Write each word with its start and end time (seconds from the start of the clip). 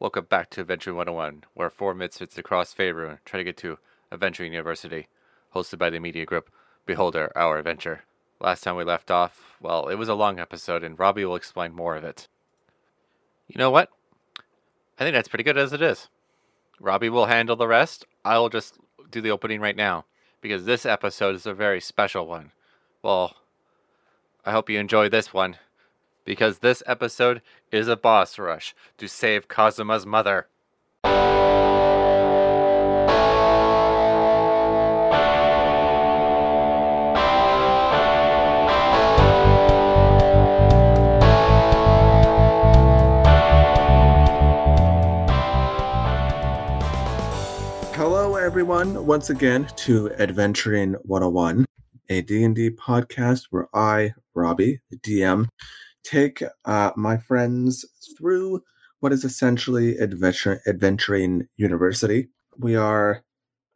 Welcome 0.00 0.26
back 0.26 0.50
to 0.50 0.60
Adventure 0.60 0.94
101, 0.94 1.42
where 1.54 1.68
four 1.68 1.92
misfits 1.92 2.38
across 2.38 2.72
Faerun 2.72 3.18
try 3.24 3.38
to 3.38 3.42
get 3.42 3.56
to 3.56 3.78
Adventuring 4.12 4.52
University, 4.52 5.08
hosted 5.56 5.78
by 5.78 5.90
the 5.90 5.98
media 5.98 6.24
group 6.24 6.52
Beholder 6.86 7.32
Our 7.34 7.58
Adventure. 7.58 8.04
Last 8.40 8.62
time 8.62 8.76
we 8.76 8.84
left 8.84 9.10
off, 9.10 9.56
well, 9.60 9.88
it 9.88 9.96
was 9.96 10.08
a 10.08 10.14
long 10.14 10.38
episode, 10.38 10.84
and 10.84 10.96
Robbie 10.96 11.24
will 11.24 11.34
explain 11.34 11.72
more 11.72 11.96
of 11.96 12.04
it. 12.04 12.28
You 13.48 13.58
know 13.58 13.72
what? 13.72 13.90
I 15.00 15.02
think 15.02 15.14
that's 15.14 15.26
pretty 15.26 15.42
good 15.42 15.58
as 15.58 15.72
it 15.72 15.82
is. 15.82 16.08
Robbie 16.78 17.08
will 17.08 17.26
handle 17.26 17.56
the 17.56 17.66
rest. 17.66 18.06
I'll 18.24 18.48
just 18.48 18.78
do 19.10 19.20
the 19.20 19.32
opening 19.32 19.60
right 19.60 19.74
now, 19.74 20.04
because 20.40 20.64
this 20.64 20.86
episode 20.86 21.34
is 21.34 21.44
a 21.44 21.52
very 21.52 21.80
special 21.80 22.24
one. 22.24 22.52
Well, 23.02 23.34
I 24.46 24.52
hope 24.52 24.70
you 24.70 24.78
enjoy 24.78 25.08
this 25.08 25.34
one 25.34 25.56
because 26.28 26.58
this 26.58 26.82
episode 26.84 27.40
is 27.72 27.88
a 27.88 27.96
boss 27.96 28.38
rush 28.38 28.74
to 28.98 29.08
save 29.08 29.48
Kazuma's 29.48 30.04
mother. 30.04 30.46
Hello, 47.94 48.36
everyone, 48.36 49.06
once 49.06 49.30
again 49.30 49.66
to 49.76 50.12
Adventuring 50.18 50.92
101, 51.04 51.64
a 52.10 52.20
D&D 52.20 52.72
podcast 52.72 53.44
where 53.48 53.68
I, 53.72 54.12
Robbie, 54.34 54.82
the 54.90 54.98
DM, 54.98 55.48
take 56.08 56.42
uh, 56.64 56.90
my 56.96 57.16
friends 57.18 57.84
through 58.16 58.62
what 59.00 59.12
is 59.12 59.24
essentially 59.24 59.96
adventure, 59.98 60.60
adventuring 60.66 61.46
university. 61.56 62.28
We 62.58 62.76
are 62.76 63.22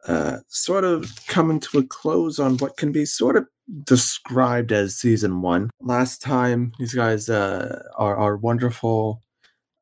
uh, 0.07 0.37
sort 0.47 0.83
of 0.83 1.11
coming 1.27 1.59
to 1.61 1.79
a 1.79 1.83
close 1.83 2.39
on 2.39 2.57
what 2.57 2.75
can 2.77 2.91
be 2.91 3.05
sort 3.05 3.37
of 3.37 3.45
described 3.85 4.71
as 4.71 4.95
season 4.95 5.41
one. 5.41 5.69
Last 5.79 6.21
time, 6.21 6.73
these 6.79 6.93
guys 6.93 7.29
uh, 7.29 7.83
are 7.95 8.17
our 8.17 8.35
wonderful, 8.35 9.21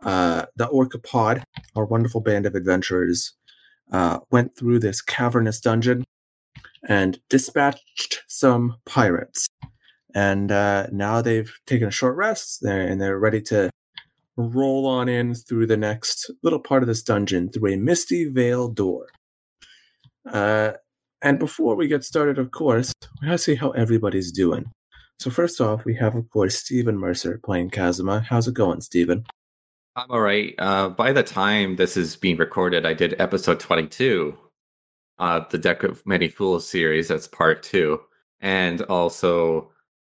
uh, 0.03 0.45
the 0.55 0.67
Orca 0.67 0.99
Pod, 0.99 1.43
our 1.75 1.85
wonderful 1.85 2.21
band 2.21 2.45
of 2.45 2.53
adventurers, 2.53 3.33
uh, 3.91 4.19
went 4.29 4.55
through 4.55 4.79
this 4.79 5.01
cavernous 5.01 5.59
dungeon 5.59 6.03
and 6.87 7.19
dispatched 7.29 8.23
some 8.27 8.75
pirates 8.85 9.47
and 10.13 10.51
uh, 10.51 10.87
now 10.91 11.21
they've 11.21 11.51
taken 11.65 11.87
a 11.87 11.91
short 11.91 12.15
rest 12.15 12.63
and 12.63 12.99
they're 13.01 13.19
ready 13.19 13.41
to 13.41 13.69
roll 14.37 14.87
on 14.87 15.09
in 15.09 15.35
through 15.35 15.67
the 15.67 15.77
next 15.77 16.31
little 16.43 16.59
part 16.59 16.83
of 16.83 16.87
this 16.87 17.03
dungeon 17.03 17.49
through 17.49 17.73
a 17.73 17.77
misty 17.77 18.25
veil 18.25 18.67
door. 18.67 19.07
Uh, 20.29 20.73
and 21.21 21.39
before 21.39 21.75
we 21.75 21.87
get 21.87 22.03
started, 22.03 22.37
of 22.39 22.51
course, 22.51 22.93
we 23.21 23.27
gotta 23.27 23.37
see 23.37 23.55
how 23.55 23.71
everybody's 23.71 24.31
doing. 24.31 24.71
So 25.19 25.29
first 25.29 25.61
off, 25.61 25.85
we 25.85 25.93
have, 25.95 26.15
of 26.15 26.29
course, 26.31 26.55
Stephen 26.55 26.97
Mercer 26.97 27.39
playing 27.43 27.69
Kazuma. 27.69 28.21
How's 28.21 28.47
it 28.47 28.55
going, 28.55 28.81
Stephen? 28.81 29.23
I'm 29.95 30.09
all 30.09 30.21
right. 30.21 30.55
Uh, 30.57 30.89
by 30.89 31.11
the 31.11 31.21
time 31.21 31.75
this 31.75 31.95
is 31.95 32.15
being 32.15 32.37
recorded, 32.37 32.85
I 32.85 32.93
did 32.93 33.19
episode 33.19 33.59
22 33.59 34.35
of 35.19 35.49
the 35.49 35.57
Deck 35.59 35.83
of 35.83 36.03
Many 36.07 36.27
Fools 36.27 36.67
series. 36.67 37.09
That's 37.09 37.27
part 37.27 37.61
two. 37.61 37.99
And 38.39 38.81
also 38.83 39.71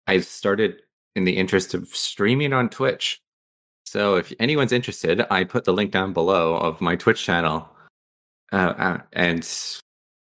I 0.07 0.19
started 0.19 0.81
in 1.15 1.23
the 1.23 1.37
interest 1.37 1.73
of 1.73 1.87
streaming 1.89 2.53
on 2.53 2.69
Twitch. 2.69 3.21
So 3.85 4.15
if 4.15 4.33
anyone's 4.39 4.71
interested, 4.71 5.25
I 5.29 5.43
put 5.43 5.65
the 5.65 5.73
link 5.73 5.91
down 5.91 6.13
below 6.13 6.55
of 6.55 6.81
my 6.81 6.95
Twitch 6.95 7.23
channel. 7.23 7.69
Uh, 8.51 8.73
uh, 8.77 8.97
and 9.13 9.43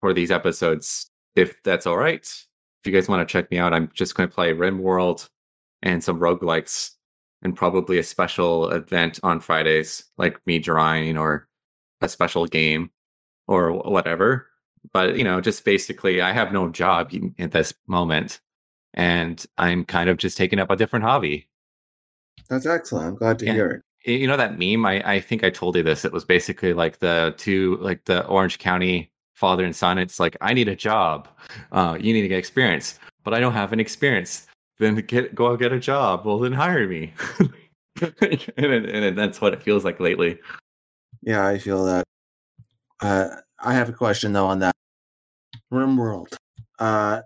for 0.01 0.13
these 0.13 0.31
episodes, 0.31 1.11
if 1.37 1.63
that's 1.63 1.87
all 1.87 1.97
right, 1.97 2.23
if 2.23 2.87
you 2.87 2.93
guys 2.93 3.09
want 3.09 3.27
to 3.27 3.33
check 3.33 3.51
me 3.51 3.59
out, 3.59 3.73
I'm 3.73 3.91
just 3.95 4.15
going 4.15 4.29
to 4.29 4.35
play 4.35 4.53
RimWorld 4.53 5.29
and 5.83 6.03
some 6.03 6.19
roguelikes 6.19 6.91
and 7.43 7.57
probably 7.57 7.99
a 7.99 8.05
special 8.05 8.71
event 8.71 9.21
on 9.23 9.41
Fridays, 9.41 10.05
like 10.19 10.45
me 10.47 10.59
drawing 10.59 11.17
or 11.17 11.49
a 12.01 12.09
special 12.09 12.47
game 12.47 12.91
or 13.49 13.73
whatever. 13.73 14.49
But, 14.93 15.17
you 15.17 15.25
know, 15.25 15.41
just 15.41 15.65
basically, 15.65 16.21
I 16.21 16.33
have 16.33 16.53
no 16.53 16.69
job 16.69 17.13
at 17.39 17.53
this 17.53 17.73
moment 17.87 18.41
and 18.95 19.45
I'm 19.59 19.85
kind 19.85 20.11
of 20.11 20.19
just 20.19 20.37
taking 20.37 20.59
up 20.59 20.71
a 20.71 20.77
different 20.77 21.05
hobby. 21.05 21.49
That's 22.49 22.67
excellent. 22.67 23.07
I'm 23.07 23.15
glad 23.15 23.39
to 23.41 23.47
yeah. 23.47 23.53
hear 23.53 23.71
it. 23.71 23.83
You 24.05 24.27
know 24.27 24.37
that 24.37 24.59
meme? 24.59 24.85
I, 24.85 25.01
I 25.09 25.21
think 25.21 25.45
I 25.45 25.51
told 25.51 25.77
you 25.77 25.83
this. 25.83 26.05
It 26.05 26.13
was 26.13 26.25
basically 26.25 26.73
like 26.73 26.99
the 26.99 27.35
two, 27.37 27.77
like 27.81 28.05
the 28.05 28.27
Orange 28.27 28.59
County 28.59 29.13
father 29.35 29.65
and 29.65 29.75
son. 29.75 29.99
It's 29.99 30.19
like 30.19 30.37
I 30.41 30.53
need 30.55 30.69
a 30.69 30.77
job. 30.77 31.29
Uh, 31.71 31.97
you 32.01 32.13
need 32.13 32.23
to 32.23 32.29
get 32.29 32.39
experience, 32.39 32.99
but 33.23 33.33
I 33.33 33.41
don't 33.41 33.53
have 33.53 33.73
an 33.73 33.81
experience. 33.81 34.47
Then 34.79 34.97
get 34.97 35.35
go 35.35 35.53
out 35.53 35.61
get 35.61 35.73
a 35.73 35.79
job. 35.79 36.27
Well, 36.27 36.41
then 36.41 36.53
hire 36.53 36.89
me. 36.89 37.13
and, 38.57 38.67
and 38.67 39.17
that's 39.19 39.41
what 39.41 39.53
it 39.53 39.63
feels 39.63 39.85
like 39.85 40.01
lately. 40.01 40.39
Yeah, 41.23 41.47
I 41.47 41.59
feel 41.59 41.85
that. 41.85 42.05
Uh, 43.01 43.29
I 43.61 43.75
have 43.75 43.89
a 43.89 43.93
question 43.93 44.33
though 44.33 44.47
on 44.47 44.59
that. 44.61 44.75
RimWorld. 45.73 46.35
Uh, 46.79 47.23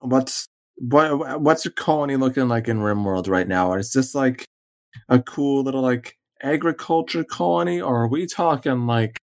what's 0.00 0.48
what 0.76 1.40
what's 1.40 1.64
your 1.64 1.72
colony 1.72 2.16
looking 2.16 2.48
like 2.48 2.68
in 2.68 2.78
RimWorld 2.78 3.28
right 3.28 3.48
now? 3.48 3.74
Is 3.74 3.92
this 3.92 4.14
like 4.14 4.44
a 5.08 5.20
cool 5.20 5.62
little 5.62 5.82
like 5.82 6.16
agriculture 6.42 7.24
colony, 7.24 7.80
or 7.80 8.02
are 8.02 8.08
we 8.08 8.26
talking 8.26 8.86
like 8.86 9.20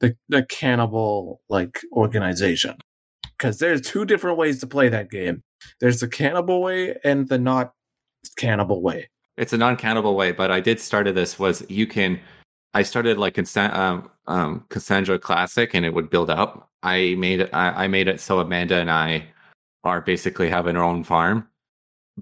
the 0.00 0.16
the 0.28 0.44
cannibal 0.44 1.40
like 1.48 1.80
organization? 1.92 2.76
Because 3.38 3.58
there's 3.58 3.82
two 3.82 4.04
different 4.04 4.38
ways 4.38 4.60
to 4.60 4.66
play 4.66 4.88
that 4.88 5.10
game. 5.10 5.42
There's 5.80 6.00
the 6.00 6.08
cannibal 6.08 6.62
way 6.62 6.96
and 7.04 7.28
the 7.28 7.38
not 7.38 7.72
cannibal 8.36 8.82
way. 8.82 9.08
It's 9.36 9.52
a 9.52 9.58
non-cannibal 9.58 10.16
way, 10.16 10.32
but 10.32 10.50
I 10.50 10.60
did 10.60 10.80
started 10.80 11.14
this 11.14 11.38
was 11.38 11.64
you 11.68 11.86
can. 11.86 12.18
I 12.72 12.82
started 12.82 13.16
like 13.18 13.38
um, 13.56 14.10
um, 14.26 14.64
Cassandra 14.68 15.18
Classic, 15.18 15.74
and 15.74 15.84
it 15.84 15.94
would 15.94 16.10
build 16.10 16.30
up. 16.30 16.70
I 16.82 17.14
made 17.18 17.40
it. 17.40 17.50
I, 17.52 17.84
I 17.84 17.88
made 17.88 18.08
it 18.08 18.20
so 18.20 18.38
Amanda 18.38 18.76
and 18.76 18.90
I 18.90 19.26
are 19.86 20.00
basically 20.00 20.48
having 20.48 20.76
our 20.76 20.84
own 20.84 21.04
farm. 21.04 21.48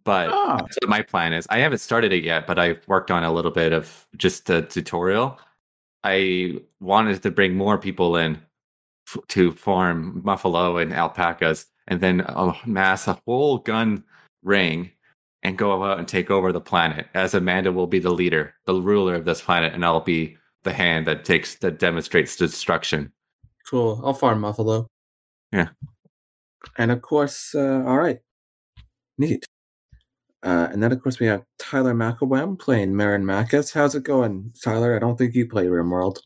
But 0.04 0.28
oh. 0.32 0.56
that's 0.58 0.76
what 0.80 0.90
my 0.90 1.02
plan 1.02 1.32
is. 1.32 1.46
I 1.50 1.58
haven't 1.58 1.78
started 1.78 2.12
it 2.12 2.24
yet, 2.24 2.46
but 2.46 2.58
I've 2.58 2.86
worked 2.88 3.10
on 3.10 3.22
a 3.22 3.32
little 3.32 3.52
bit 3.52 3.72
of 3.72 4.06
just 4.16 4.50
a 4.50 4.62
tutorial. 4.62 5.38
I 6.02 6.60
wanted 6.80 7.22
to 7.22 7.30
bring 7.30 7.54
more 7.54 7.78
people 7.78 8.16
in 8.16 8.40
f- 9.08 9.26
to 9.28 9.52
farm 9.52 10.20
buffalo 10.20 10.78
and 10.78 10.92
alpacas 10.92 11.66
and 11.86 12.00
then 12.00 12.22
uh, 12.22 12.52
amass 12.64 13.06
a 13.06 13.20
whole 13.24 13.58
gun 13.58 14.04
ring 14.42 14.90
and 15.42 15.58
go 15.58 15.84
out 15.84 15.98
and 15.98 16.08
take 16.08 16.30
over 16.30 16.52
the 16.52 16.60
planet 16.60 17.06
as 17.14 17.34
Amanda 17.34 17.70
will 17.70 17.86
be 17.86 17.98
the 17.98 18.10
leader, 18.10 18.54
the 18.64 18.74
ruler 18.74 19.14
of 19.14 19.24
this 19.24 19.42
planet, 19.42 19.74
and 19.74 19.84
I'll 19.84 20.00
be 20.00 20.36
the 20.64 20.72
hand 20.72 21.06
that 21.06 21.24
takes 21.24 21.56
that 21.56 21.78
demonstrates 21.78 22.36
destruction. 22.36 23.12
Cool. 23.68 24.00
I'll 24.04 24.14
farm 24.14 24.42
buffalo. 24.42 24.88
Yeah. 25.52 25.68
And 26.78 26.90
of 26.90 27.02
course, 27.02 27.54
uh, 27.54 27.84
all 27.86 27.98
right, 27.98 28.18
neat. 29.18 29.44
Uh, 30.42 30.68
and 30.70 30.82
then, 30.82 30.92
of 30.92 31.02
course, 31.02 31.18
we 31.18 31.26
have 31.26 31.42
Tyler 31.58 31.94
McElwem 31.94 32.58
playing 32.58 32.94
Marin 32.94 33.24
Macus. 33.24 33.72
How's 33.72 33.94
it 33.94 34.02
going, 34.02 34.52
Tyler? 34.62 34.94
I 34.94 34.98
don't 34.98 35.16
think 35.16 35.34
you 35.34 35.48
play 35.48 35.64
RimWorld. 35.66 36.18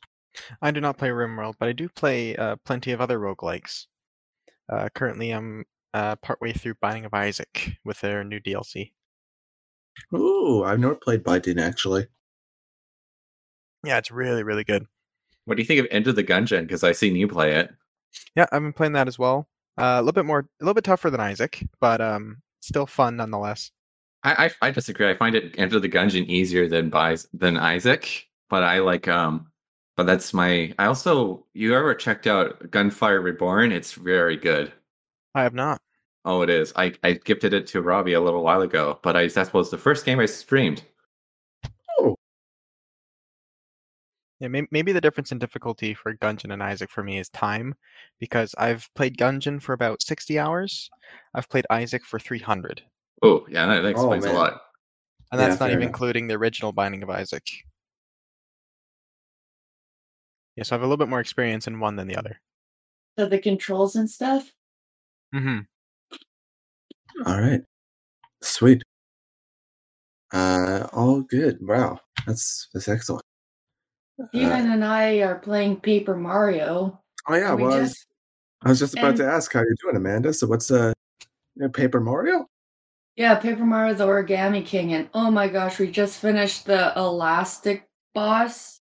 I 0.60 0.72
do 0.72 0.80
not 0.80 0.98
play 0.98 1.10
RimWorld, 1.10 1.54
but 1.60 1.68
I 1.68 1.72
do 1.72 1.88
play 1.88 2.34
uh, 2.34 2.56
plenty 2.64 2.90
of 2.90 3.00
other 3.00 3.20
roguelikes. 3.20 3.86
Uh, 4.68 4.88
currently, 4.92 5.30
I'm 5.30 5.64
uh, 5.94 6.16
partway 6.16 6.52
through 6.52 6.74
Binding 6.80 7.04
of 7.04 7.14
Isaac 7.14 7.76
with 7.84 8.00
their 8.00 8.24
new 8.24 8.40
DLC. 8.40 8.92
Ooh, 10.12 10.64
I've 10.64 10.80
never 10.80 10.96
played 10.96 11.22
Binding, 11.22 11.60
actually. 11.60 12.08
Yeah, 13.84 13.98
it's 13.98 14.10
really, 14.10 14.42
really 14.42 14.64
good. 14.64 14.84
What 15.44 15.56
do 15.56 15.62
you 15.62 15.66
think 15.66 15.80
of 15.80 15.86
Enter 15.92 16.12
the 16.12 16.24
Gungeon? 16.24 16.62
Because 16.62 16.82
I've 16.82 16.96
seen 16.96 17.14
you 17.14 17.28
play 17.28 17.54
it. 17.54 17.70
Yeah, 18.34 18.46
I've 18.50 18.62
been 18.62 18.72
playing 18.72 18.94
that 18.94 19.06
as 19.06 19.18
well. 19.18 19.48
Uh, 19.78 19.98
a 19.98 20.02
little 20.02 20.12
bit 20.12 20.24
more, 20.24 20.40
a 20.40 20.64
little 20.64 20.74
bit 20.74 20.84
tougher 20.84 21.10
than 21.10 21.20
Isaac, 21.20 21.64
but 21.80 22.00
um, 22.00 22.38
still 22.60 22.86
fun 22.86 23.16
nonetheless. 23.16 23.70
I, 24.24 24.46
I, 24.60 24.68
I 24.68 24.70
disagree. 24.70 25.08
I 25.08 25.16
find 25.16 25.34
it 25.34 25.54
Enter 25.58 25.78
the 25.78 25.88
Gungeon 25.88 26.26
easier 26.26 26.68
than 26.68 26.90
buys 26.90 27.28
than 27.32 27.56
Isaac, 27.56 28.26
but 28.50 28.64
I 28.64 28.80
like 28.80 29.06
um, 29.06 29.46
but 29.96 30.06
that's 30.06 30.32
my. 30.34 30.72
I 30.78 30.86
also 30.86 31.44
you 31.54 31.74
ever 31.74 31.94
checked 31.94 32.26
out 32.26 32.70
Gunfire 32.70 33.20
Reborn? 33.20 33.72
It's 33.72 33.92
very 33.92 34.36
good. 34.36 34.72
I 35.34 35.42
have 35.42 35.54
not. 35.54 35.80
Oh, 36.24 36.42
it 36.42 36.50
is. 36.50 36.72
I 36.76 36.94
I 37.02 37.12
gifted 37.12 37.52
it 37.54 37.66
to 37.68 37.82
Robbie 37.82 38.12
a 38.12 38.20
little 38.20 38.42
while 38.42 38.62
ago, 38.62 38.98
but 39.02 39.16
I 39.16 39.28
that 39.28 39.52
was 39.54 39.70
the 39.70 39.78
first 39.78 40.04
game 40.04 40.20
I 40.20 40.26
streamed. 40.26 40.82
Yeah, 44.40 44.48
maybe 44.70 44.92
the 44.92 45.00
difference 45.00 45.32
in 45.32 45.38
difficulty 45.38 45.94
for 45.94 46.14
Gungeon 46.14 46.52
and 46.52 46.62
Isaac 46.62 46.90
for 46.90 47.02
me 47.02 47.18
is 47.18 47.28
time, 47.30 47.74
because 48.20 48.54
I've 48.56 48.88
played 48.94 49.16
Gungeon 49.16 49.60
for 49.60 49.72
about 49.72 50.00
60 50.00 50.38
hours. 50.38 50.88
I've 51.34 51.48
played 51.48 51.66
Isaac 51.70 52.04
for 52.04 52.20
300. 52.20 52.82
Oh, 53.22 53.44
yeah, 53.48 53.66
that, 53.66 53.80
that 53.82 53.88
explains 53.88 54.26
oh, 54.26 54.32
a 54.32 54.34
lot. 54.34 54.60
And 55.32 55.40
that's 55.40 55.56
yeah, 55.56 55.66
not 55.66 55.70
even 55.70 55.82
enough. 55.82 55.88
including 55.88 56.28
the 56.28 56.36
original 56.36 56.70
Binding 56.70 57.02
of 57.02 57.10
Isaac. 57.10 57.42
Yeah, 60.54 60.62
so 60.62 60.74
I 60.74 60.78
have 60.78 60.82
a 60.82 60.86
little 60.86 60.96
bit 60.96 61.08
more 61.08 61.20
experience 61.20 61.66
in 61.66 61.80
one 61.80 61.96
than 61.96 62.06
the 62.06 62.16
other. 62.16 62.40
So 63.18 63.26
the 63.26 63.38
controls 63.38 63.96
and 63.96 64.08
stuff. 64.08 64.52
Mm-hmm. 65.34 65.58
All 67.26 67.40
right. 67.40 67.60
Sweet. 68.42 68.82
Uh, 70.32 70.86
all 70.92 71.22
good. 71.22 71.58
Wow, 71.60 71.98
that's 72.26 72.68
that's 72.72 72.88
excellent. 72.88 73.24
Steven 74.28 74.70
and 74.72 74.84
I 74.84 75.20
are 75.20 75.38
playing 75.38 75.76
Paper 75.80 76.16
Mario. 76.16 77.00
Oh 77.28 77.34
yeah, 77.34 77.54
we 77.54 77.62
well, 77.62 77.74
I 77.74 77.80
was, 77.80 77.90
just 77.90 78.06
I 78.62 78.68
was 78.70 78.78
just 78.80 78.94
about 78.94 79.08
and- 79.10 79.18
to 79.18 79.26
ask 79.26 79.52
how 79.52 79.60
you're 79.60 79.76
doing, 79.82 79.96
Amanda. 79.96 80.32
So 80.32 80.46
what's 80.46 80.70
uh, 80.70 80.92
Paper 81.72 82.00
Mario? 82.00 82.46
yeah, 83.16 83.34
Paper 83.34 83.64
Mario 83.64 83.94
the 83.94 84.06
Origami 84.06 84.64
King, 84.64 84.94
and 84.94 85.08
oh 85.14 85.30
my 85.30 85.48
gosh, 85.48 85.78
we 85.78 85.90
just 85.90 86.20
finished 86.20 86.66
the 86.66 86.92
Elastic 86.96 87.88
boss, 88.14 88.80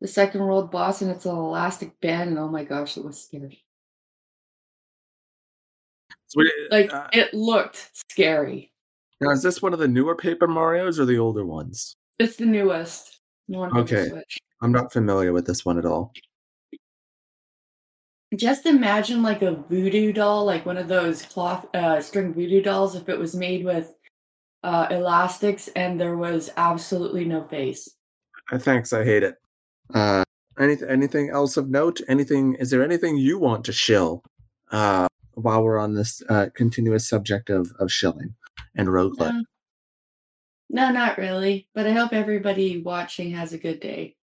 the 0.00 0.08
second 0.08 0.40
world 0.40 0.70
boss, 0.70 1.02
and 1.02 1.10
it's 1.10 1.26
an 1.26 1.36
elastic 1.36 1.98
band, 2.00 2.30
and 2.30 2.38
oh 2.38 2.48
my 2.48 2.64
gosh, 2.64 2.96
it 2.96 3.04
was 3.04 3.22
scary. 3.22 3.62
So 6.26 6.42
Like 6.70 6.92
uh, 6.92 7.08
it 7.12 7.32
looked 7.34 7.90
scary. 8.10 8.72
now, 9.20 9.30
is 9.30 9.42
this 9.42 9.62
one 9.62 9.72
of 9.72 9.78
the 9.78 9.88
newer 9.88 10.16
Paper 10.16 10.48
Mario's 10.48 10.98
or 10.98 11.04
the 11.04 11.18
older 11.18 11.44
ones? 11.44 11.96
It's 12.18 12.36
the 12.36 12.46
newest. 12.46 13.20
Okay. 13.54 14.10
okay. 14.10 14.22
I'm 14.60 14.72
not 14.72 14.92
familiar 14.92 15.32
with 15.32 15.46
this 15.46 15.64
one 15.64 15.78
at 15.78 15.84
all. 15.84 16.12
Just 18.34 18.66
imagine 18.66 19.22
like 19.22 19.42
a 19.42 19.52
voodoo 19.54 20.12
doll, 20.12 20.44
like 20.44 20.66
one 20.66 20.76
of 20.76 20.88
those 20.88 21.22
cloth 21.22 21.66
uh, 21.74 22.00
string 22.00 22.34
voodoo 22.34 22.62
dolls, 22.62 22.94
if 22.96 23.08
it 23.08 23.18
was 23.18 23.34
made 23.34 23.64
with 23.64 23.94
uh, 24.64 24.88
elastics 24.90 25.68
and 25.76 26.00
there 26.00 26.16
was 26.16 26.50
absolutely 26.56 27.24
no 27.24 27.44
face. 27.44 27.88
Uh, 28.50 28.58
thanks, 28.58 28.92
I 28.92 29.04
hate 29.04 29.22
it. 29.22 29.36
Uh, 29.94 30.24
any, 30.58 30.76
anything 30.88 31.30
else 31.30 31.56
of 31.56 31.68
note? 31.68 32.00
Anything? 32.08 32.54
Is 32.54 32.70
there 32.70 32.82
anything 32.82 33.16
you 33.16 33.38
want 33.38 33.64
to 33.66 33.72
shill? 33.72 34.24
Uh, 34.72 35.06
while 35.36 35.62
we're 35.62 35.78
on 35.78 35.94
this 35.94 36.22
uh, 36.28 36.46
continuous 36.54 37.08
subject 37.08 37.50
of 37.50 37.72
of 37.78 37.92
shilling 37.92 38.34
and 38.74 38.88
roguelike. 38.88 39.30
Um, 39.30 39.44
no, 40.68 40.90
not 40.90 41.18
really. 41.18 41.68
But 41.74 41.86
I 41.86 41.92
hope 41.92 42.12
everybody 42.12 42.82
watching 42.82 43.30
has 43.32 43.52
a 43.52 43.58
good 43.58 43.80
day. 43.80 44.16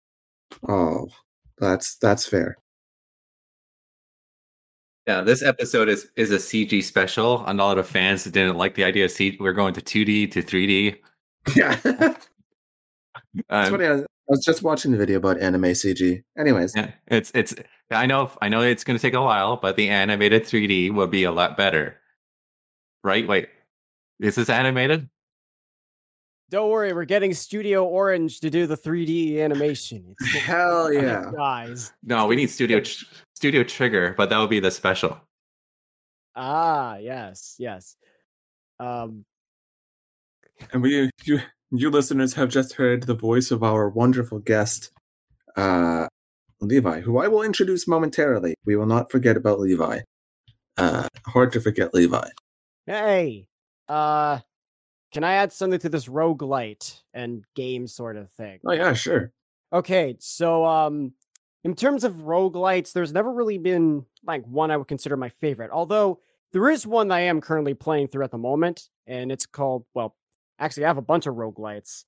Oh, 0.67 1.07
that's 1.57 1.95
that's 1.97 2.25
fair. 2.25 2.57
Yeah, 5.07 5.21
this 5.21 5.41
episode 5.43 5.89
is 5.89 6.09
is 6.15 6.31
a 6.31 6.37
CG 6.37 6.83
special, 6.83 7.43
and 7.45 7.59
a 7.59 7.63
lot 7.63 7.77
of 7.77 7.87
fans 7.87 8.23
didn't 8.25 8.57
like 8.57 8.75
the 8.75 8.83
idea 8.83 9.05
of 9.05 9.11
CG. 9.11 9.39
We're 9.39 9.53
going 9.53 9.73
to 9.73 9.81
2D 9.81 10.31
to 10.31 10.43
3D. 10.43 10.97
Yeah, 11.55 11.75
that's 11.83 12.27
Um, 13.49 13.71
funny. 13.71 13.85
I, 13.85 13.93
I 13.99 14.05
was 14.27 14.43
just 14.45 14.63
watching 14.63 14.91
the 14.91 14.97
video 14.97 15.17
about 15.17 15.39
anime 15.41 15.63
CG. 15.63 16.23
Anyways, 16.37 16.73
yeah, 16.75 16.91
it's 17.07 17.31
it's. 17.33 17.53
I 17.89 18.05
know 18.05 18.31
I 18.41 18.49
know 18.49 18.61
it's 18.61 18.83
going 18.83 18.97
to 18.97 19.01
take 19.01 19.13
a 19.15 19.21
while, 19.21 19.57
but 19.57 19.75
the 19.75 19.89
animated 19.89 20.43
3D 20.43 20.93
will 20.93 21.07
be 21.07 21.23
a 21.23 21.31
lot 21.31 21.57
better. 21.57 21.97
Right? 23.03 23.27
Wait, 23.27 23.49
is 24.19 24.35
this 24.35 24.49
animated? 24.49 25.09
Don't 26.51 26.69
worry, 26.69 26.91
we're 26.91 27.05
getting 27.05 27.33
Studio 27.33 27.85
Orange 27.85 28.41
to 28.41 28.49
do 28.49 28.67
the 28.67 28.75
3D 28.75 29.39
animation. 29.39 30.13
It's 30.19 30.35
hell 30.43 30.91
yeah. 30.91 31.31
guys. 31.33 31.93
No, 32.03 32.27
we 32.27 32.35
need 32.35 32.49
Studio 32.49 32.81
Studio 33.33 33.63
Trigger, 33.63 34.13
but 34.17 34.29
that 34.29 34.37
would 34.37 34.49
be 34.49 34.59
the 34.59 34.69
special. 34.69 35.17
Ah, 36.35 36.97
yes, 36.97 37.55
yes. 37.57 37.95
Um, 38.81 39.23
And 40.73 40.81
we, 40.81 41.09
you, 41.23 41.39
you 41.71 41.89
listeners 41.89 42.33
have 42.33 42.49
just 42.49 42.73
heard 42.73 43.03
the 43.03 43.15
voice 43.15 43.51
of 43.51 43.63
our 43.63 43.87
wonderful 43.87 44.39
guest, 44.39 44.91
uh, 45.55 46.07
Levi, 46.59 46.99
who 46.99 47.19
I 47.19 47.29
will 47.29 47.43
introduce 47.43 47.87
momentarily. 47.87 48.55
We 48.65 48.75
will 48.75 48.85
not 48.85 49.09
forget 49.09 49.37
about 49.37 49.61
Levi. 49.61 50.01
Uh, 50.77 51.07
hard 51.27 51.53
to 51.53 51.61
forget 51.61 51.93
Levi. 51.93 52.27
hey, 52.85 53.47
uh, 53.87 54.39
can 55.11 55.23
I 55.23 55.33
add 55.33 55.51
something 55.51 55.79
to 55.79 55.89
this 55.89 56.07
roguelite 56.07 57.01
and 57.13 57.43
game 57.55 57.87
sort 57.87 58.17
of 58.17 58.31
thing? 58.31 58.59
Oh 58.65 58.71
yeah, 58.71 58.93
sure. 58.93 59.31
Okay, 59.73 60.15
so 60.19 60.65
um 60.65 61.13
in 61.63 61.75
terms 61.75 62.03
of 62.03 62.13
roguelites, 62.15 62.93
there's 62.93 63.13
never 63.13 63.31
really 63.31 63.57
been 63.57 64.05
like 64.23 64.43
one 64.45 64.71
I 64.71 64.77
would 64.77 64.87
consider 64.87 65.15
my 65.17 65.29
favorite. 65.29 65.71
Although 65.71 66.19
there 66.53 66.69
is 66.69 66.87
one 66.87 67.09
that 67.09 67.15
I 67.15 67.21
am 67.21 67.41
currently 67.41 67.73
playing 67.73 68.07
through 68.07 68.23
at 68.23 68.31
the 68.31 68.37
moment, 68.37 68.89
and 69.07 69.31
it's 69.31 69.45
called 69.45 69.85
well, 69.93 70.15
actually 70.59 70.85
I 70.85 70.87
have 70.87 70.97
a 70.97 71.01
bunch 71.01 71.27
of 71.27 71.35
roguelites. 71.35 72.05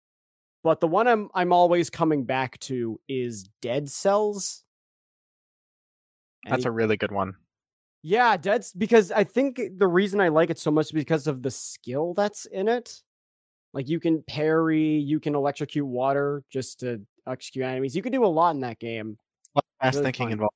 But 0.63 0.79
the 0.79 0.87
one 0.87 1.07
I'm 1.07 1.29
I'm 1.33 1.51
always 1.51 1.89
coming 1.89 2.23
back 2.23 2.57
to 2.61 2.99
is 3.07 3.43
Dead 3.61 3.89
Cells. 3.89 4.63
That's 6.45 6.65
a 6.65 6.71
really 6.71 6.97
good 6.97 7.11
one. 7.11 7.35
Yeah, 8.03 8.35
Dead's 8.35 8.73
because 8.73 9.11
I 9.11 9.23
think 9.23 9.61
the 9.77 9.87
reason 9.87 10.19
I 10.19 10.27
like 10.27 10.49
it 10.49 10.59
so 10.59 10.69
much 10.71 10.87
is 10.87 10.91
because 10.91 11.25
of 11.25 11.41
the 11.41 11.49
skill 11.51 12.13
that's 12.13 12.45
in 12.45 12.67
it. 12.67 13.01
Like 13.73 13.87
you 13.87 13.99
can 13.99 14.21
parry, 14.27 14.97
you 14.97 15.19
can 15.21 15.35
electrocute 15.35 15.85
water 15.85 16.43
just 16.51 16.81
to 16.81 17.01
execute 17.27 17.65
enemies. 17.65 17.95
You 17.95 18.01
can 18.01 18.11
do 18.11 18.25
a 18.25 18.27
lot 18.27 18.53
in 18.55 18.61
that 18.61 18.77
game. 18.77 19.17
Fast 19.81 19.95
Really 19.95 20.05
thinking 20.07 20.25
fun. 20.27 20.31
involved. 20.33 20.55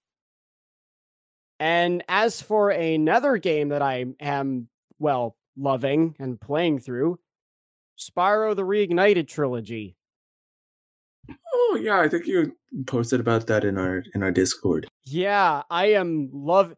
And 1.60 2.04
as 2.08 2.42
for 2.42 2.70
another 2.70 3.38
game 3.38 3.70
that 3.70 3.82
I 3.82 4.06
am 4.20 4.68
well 5.00 5.36
loving 5.58 6.16
and 6.20 6.40
playing 6.40 6.80
through, 6.80 7.18
Spyro 7.98 8.56
the 8.56 8.64
Reignited 8.64 9.28
trilogy. 9.28 9.96
Oh 11.54 11.80
yeah, 11.82 12.00
I 12.00 12.08
think 12.08 12.28
you 12.28 12.56
posted 12.86 13.20
about 13.20 13.48
that 13.48 13.64
in 13.64 13.78
our 13.78 14.04
in 14.14 14.22
our 14.22 14.32
Discord. 14.32 14.88
Yeah, 15.06 15.64
I 15.70 15.88
am 15.94 16.30
love 16.32 16.76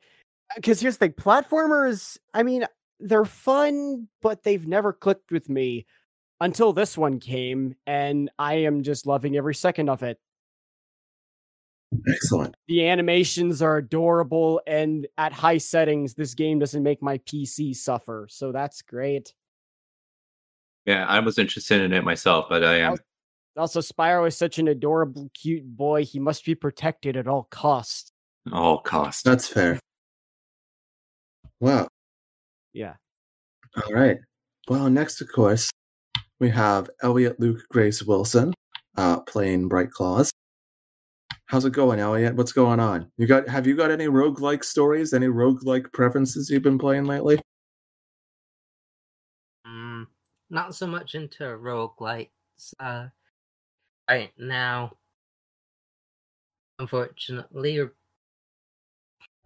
Uh, 0.49 0.55
because 0.55 0.79
here's 0.79 0.97
the 0.97 1.07
thing, 1.07 1.13
platformers, 1.13 2.17
I 2.33 2.43
mean, 2.43 2.65
they're 2.99 3.25
fun, 3.25 4.07
but 4.21 4.43
they've 4.43 4.67
never 4.67 4.93
clicked 4.93 5.31
with 5.31 5.49
me 5.49 5.85
until 6.41 6.73
this 6.73 6.97
one 6.97 7.19
came, 7.19 7.75
and 7.85 8.29
I 8.39 8.55
am 8.55 8.83
just 8.83 9.05
loving 9.05 9.35
every 9.35 9.55
second 9.55 9.89
of 9.89 10.03
it. 10.03 10.19
Excellent. 12.07 12.55
The 12.67 12.87
animations 12.87 13.61
are 13.61 13.77
adorable, 13.77 14.61
and 14.67 15.07
at 15.17 15.33
high 15.33 15.57
settings, 15.57 16.13
this 16.13 16.33
game 16.33 16.59
doesn't 16.59 16.83
make 16.83 17.01
my 17.01 17.17
PC 17.19 17.75
suffer, 17.75 18.27
so 18.29 18.51
that's 18.51 18.81
great. 18.81 19.33
Yeah, 20.85 21.05
I 21.05 21.19
was 21.19 21.37
interested 21.37 21.81
in 21.81 21.93
it 21.93 22.03
myself, 22.03 22.45
but 22.49 22.63
I 22.63 22.77
am. 22.77 22.97
Also, 23.57 23.81
Spyro 23.81 24.27
is 24.27 24.37
such 24.37 24.59
an 24.59 24.67
adorable, 24.67 25.29
cute 25.33 25.65
boy. 25.65 26.05
He 26.05 26.19
must 26.19 26.45
be 26.45 26.55
protected 26.55 27.17
at 27.17 27.27
all 27.27 27.47
costs. 27.49 28.11
all 28.51 28.79
costs. 28.79 29.23
That's 29.23 29.47
fair. 29.47 29.79
Wow. 31.59 31.87
Yeah. 32.73 32.93
All 33.75 33.93
right. 33.93 34.17
Well, 34.67 34.89
next, 34.89 35.21
of 35.21 35.31
course, 35.31 35.69
we 36.39 36.49
have 36.49 36.89
Elliot 37.03 37.39
Luke 37.39 37.61
Grace 37.69 38.03
Wilson 38.03 38.53
uh, 38.97 39.19
playing 39.21 39.67
Bright 39.67 39.91
Claws. 39.91 40.31
How's 41.47 41.65
it 41.65 41.73
going, 41.73 41.99
Elliot? 41.99 42.35
What's 42.35 42.51
going 42.51 42.79
on? 42.79 43.11
You 43.17 43.25
got? 43.25 43.47
Have 43.47 43.65
you 43.65 43.75
got 43.75 43.89
any 43.89 44.05
roguelike 44.05 44.63
stories? 44.63 45.13
Any 45.13 45.25
roguelike 45.25 45.91
preferences 45.91 46.49
you've 46.49 46.61
been 46.61 46.77
playing 46.77 47.05
lately? 47.05 47.41
Mm, 49.65 50.05
not 50.51 50.75
so 50.75 50.85
much 50.85 51.15
into 51.15 51.43
roguelites 51.43 52.27
uh, 52.79 53.07
right 54.07 54.31
now. 54.37 54.91
Unfortunately, 56.77 57.89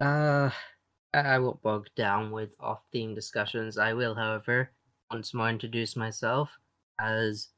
uh, 0.00 0.50
I 1.14 1.36
I 1.36 1.38
won't 1.38 1.62
bog 1.62 1.88
down 1.96 2.30
with 2.32 2.54
off-theme 2.60 3.14
discussions. 3.14 3.78
I 3.78 3.94
will, 3.94 4.14
however, 4.14 4.70
once 5.10 5.32
more 5.32 5.48
introduce 5.48 5.96
myself 5.96 6.50
as 7.00 7.48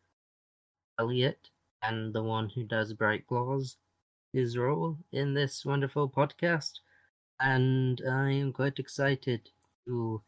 Elliot 0.99 1.51
and 1.83 2.15
the 2.15 2.23
one 2.23 2.49
who 2.51 2.65
does 2.65 2.93
Bright 2.93 3.27
Claws, 3.27 3.77
his 4.33 4.57
role 4.59 4.99
in 5.13 5.35
this 5.35 5.65
wonderful 5.65 6.09
podcast, 6.09 6.81
and 7.41 8.01
I 8.09 8.31
am 8.33 8.53
quite 8.53 8.79
excited 8.79 9.51
to 9.87 10.23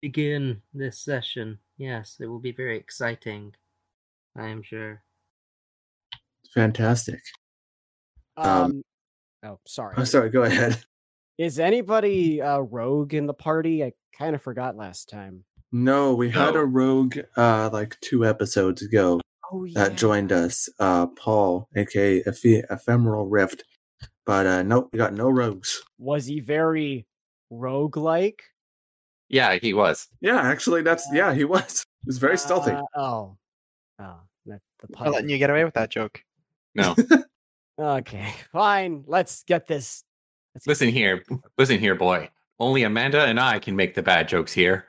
begin 0.00 0.62
this 0.72 0.98
session. 0.98 1.58
Yes, 1.76 2.16
it 2.20 2.26
will 2.26 2.38
be 2.38 2.52
very 2.52 2.76
exciting. 2.78 3.54
I 4.36 4.48
am 4.48 4.62
sure. 4.62 5.02
Fantastic. 6.54 7.22
Um, 8.36 8.46
Um, 8.46 8.82
oh, 9.44 9.60
sorry. 9.66 9.94
I'm 9.96 10.06
sorry. 10.06 10.30
Go 10.30 10.44
ahead. 10.44 10.84
Is 11.40 11.58
anybody 11.58 12.42
uh, 12.42 12.58
rogue 12.58 13.14
in 13.14 13.24
the 13.26 13.32
party? 13.32 13.82
I 13.82 13.92
kind 14.12 14.34
of 14.34 14.42
forgot 14.42 14.76
last 14.76 15.08
time. 15.08 15.42
No, 15.72 16.12
we 16.14 16.28
had 16.28 16.52
No. 16.52 16.60
a 16.60 16.64
rogue 16.66 17.16
uh, 17.34 17.70
like 17.72 17.98
two 18.02 18.26
episodes 18.26 18.82
ago 18.82 19.22
Oh 19.50 19.64
yeah. 19.64 19.72
that 19.88 19.96
joined 19.96 20.32
us. 20.32 20.68
Uh, 20.78 21.06
Paul, 21.06 21.66
aka 21.74 22.22
Ephe- 22.24 22.64
Ephemeral 22.70 23.26
Rift. 23.26 23.64
But 24.26 24.44
uh, 24.46 24.62
nope, 24.64 24.90
we 24.92 24.98
got 24.98 25.14
no 25.14 25.30
rogues. 25.30 25.80
Was 25.96 26.26
he 26.26 26.40
very 26.40 27.06
rogue-like? 27.48 28.42
Yeah, 29.30 29.54
he 29.54 29.72
was. 29.72 30.08
Yeah, 30.20 30.40
actually, 30.42 30.82
that's 30.82 31.08
yeah, 31.10 31.32
he 31.32 31.44
was. 31.44 31.86
He 32.04 32.08
was 32.08 32.18
very 32.18 32.36
stealthy. 32.36 32.72
Uh, 32.72 32.82
oh. 32.96 33.36
Oh. 33.98 34.20
That, 34.44 34.60
the 34.80 34.88
I'm 34.98 35.10
letting 35.12 35.30
you 35.30 35.38
get 35.38 35.48
away 35.48 35.64
with 35.64 35.72
that 35.74 35.90
joke. 35.90 36.22
No, 36.74 36.94
Okay, 37.78 38.34
fine. 38.52 39.04
Let's 39.06 39.42
get 39.44 39.66
this. 39.66 40.04
Let's 40.54 40.66
get 40.66 40.70
Listen 40.70 40.88
here, 40.88 41.24
listen 41.58 41.78
here, 41.78 41.94
boy. 41.94 42.28
Only 42.58 42.82
Amanda 42.82 43.24
and 43.24 43.40
I 43.40 43.58
can 43.58 43.76
make 43.76 43.94
the 43.94 44.02
bad 44.02 44.28
jokes 44.28 44.52
here. 44.52 44.86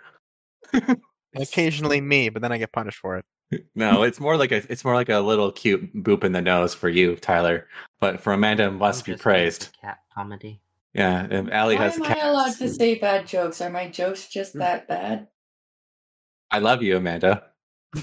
Occasionally 1.36 2.02
me, 2.02 2.30
but 2.30 2.42
then 2.42 2.52
I 2.52 2.58
get 2.58 2.72
punished 2.72 3.00
for 3.00 3.18
it. 3.18 3.26
No, 3.76 4.04
it's 4.04 4.22
more 4.22 4.38
like 4.38 4.54
a 4.54 4.64
it's 4.72 4.86
more 4.86 4.96
like 4.96 5.10
a 5.10 5.20
little 5.20 5.52
cute 5.52 5.94
boop 5.94 6.24
in 6.24 6.32
the 6.32 6.42
nose 6.42 6.74
for 6.74 6.88
you, 6.88 7.18
Tyler. 7.18 7.68
But 8.00 8.22
for 8.22 8.32
Amanda, 8.32 8.68
it 8.68 8.72
must 8.72 9.06
be 9.06 9.18
praised. 9.18 9.76
Cat 9.82 10.00
comedy. 10.16 10.62
Yeah, 10.94 11.28
and 11.30 11.52
Allie 11.52 11.76
Why 11.76 11.84
has 11.84 11.98
am 11.98 12.04
I 12.04 12.20
allowed 12.20 12.56
to 12.58 12.70
say 12.70 12.96
bad 12.96 13.28
jokes? 13.28 13.60
Are 13.60 13.70
my 13.70 13.90
jokes 13.90 14.30
just 14.30 14.56
mm. 14.56 14.60
that 14.60 14.88
bad? 14.88 15.28
I 16.50 16.60
love 16.60 16.82
you, 16.82 16.96
Amanda. 16.96 17.44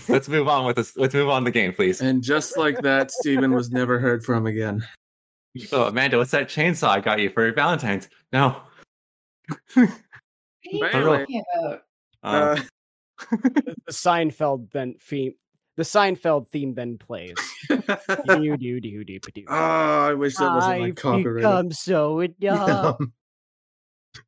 Let's 0.09 0.29
move 0.29 0.49
on 0.49 0.67
with 0.67 0.77
this. 0.77 0.97
Let's 0.97 1.15
move 1.15 1.31
on 1.31 1.45
the 1.45 1.50
game, 1.50 1.73
please. 1.73 2.00
And 2.00 2.23
just 2.23 2.59
like 2.59 2.81
that, 2.83 3.11
Steven 3.11 3.53
was 3.53 3.71
never 3.71 3.99
heard 3.99 4.25
from 4.25 4.47
again. 4.47 4.85
Oh, 5.73 5.85
Amanda, 5.85 6.19
what's 6.19 6.31
that 6.33 6.49
chainsaw 6.49 6.88
I 6.88 7.00
got 7.00 7.21
you 7.21 7.31
for 7.31 7.45
your 7.45 7.55
Valentine's? 7.55 8.09
No. 8.33 8.61
What 9.75 10.95
are 10.95 11.19
you 11.19 11.26
talking 11.26 11.43
about? 11.57 11.83
Um, 12.23 12.59
Uh, 12.59 12.61
the 13.31 13.93
Seinfeld 13.93 14.71
then 14.73 14.95
theme. 15.00 15.35
The 15.76 15.83
Seinfeld 15.85 16.49
theme 16.49 16.73
then 16.73 16.99
plays. 16.99 17.35
do 17.69 18.57
do 18.57 18.81
do 18.81 19.05
do 19.05 19.19
do. 19.19 19.45
oh, 19.49 19.55
I 19.55 20.14
wish 20.14 20.37
that 20.37 20.52
wasn't 20.52 20.81
like 20.81 20.90
I've 20.90 20.97
copyrighted. 20.97 21.37
become 21.37 21.73
so 21.73 22.26
dumb. 22.40 22.97
Um, 22.99 23.12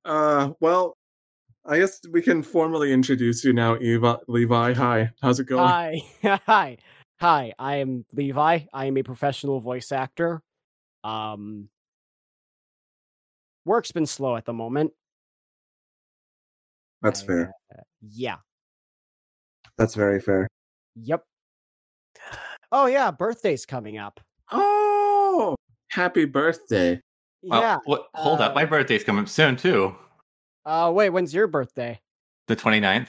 uh, 0.05 0.51
well, 0.61 0.97
I 1.65 1.79
guess 1.79 2.01
we 2.11 2.23
can 2.23 2.43
formally 2.43 2.93
introduce 2.93 3.45
you 3.45 3.53
now, 3.53 3.77
Eva 3.81 4.21
Levi. 4.29 4.73
Hi, 4.75 5.11
how's 5.21 5.41
it 5.41 5.45
going? 5.45 5.67
Hi, 5.67 6.01
hi, 6.47 6.79
hi. 7.21 7.53
I 7.59 7.77
am 7.77 8.05
Levi. 8.13 8.61
I 8.73 8.85
am 8.87 8.97
a 8.97 9.03
professional 9.03 9.61
voice 9.61 9.93
actor. 9.93 10.43
Um, 11.05 11.69
work's 13.65 13.93
been 13.93 14.07
slow 14.07 14.37
at 14.37 14.45
the 14.45 14.53
moment. 14.53 14.93
That's 17.03 17.23
I, 17.23 17.27
fair. 17.27 17.53
uh, 17.77 17.83
yeah. 18.03 18.37
That's 19.79 19.95
very 19.95 20.21
fair. 20.21 20.47
Yep. 20.97 21.25
Oh 22.73 22.87
yeah, 22.87 23.11
birthday's 23.11 23.65
coming 23.67 23.99
up. 23.99 24.21
Oh, 24.53 25.57
happy 25.89 26.25
birthday! 26.25 27.01
well, 27.43 27.61
yeah. 27.61 27.79
what, 27.85 28.09
hold 28.15 28.41
up. 28.41 28.53
uh, 28.53 28.55
My 28.55 28.65
birthday's 28.65 29.05
coming 29.05 29.27
soon, 29.27 29.57
too. 29.57 29.95
Uh, 30.67 30.91
wait. 30.95 31.09
When's 31.11 31.33
your 31.33 31.47
birthday? 31.47 31.99
The 32.49 32.57
29th. 32.57 33.09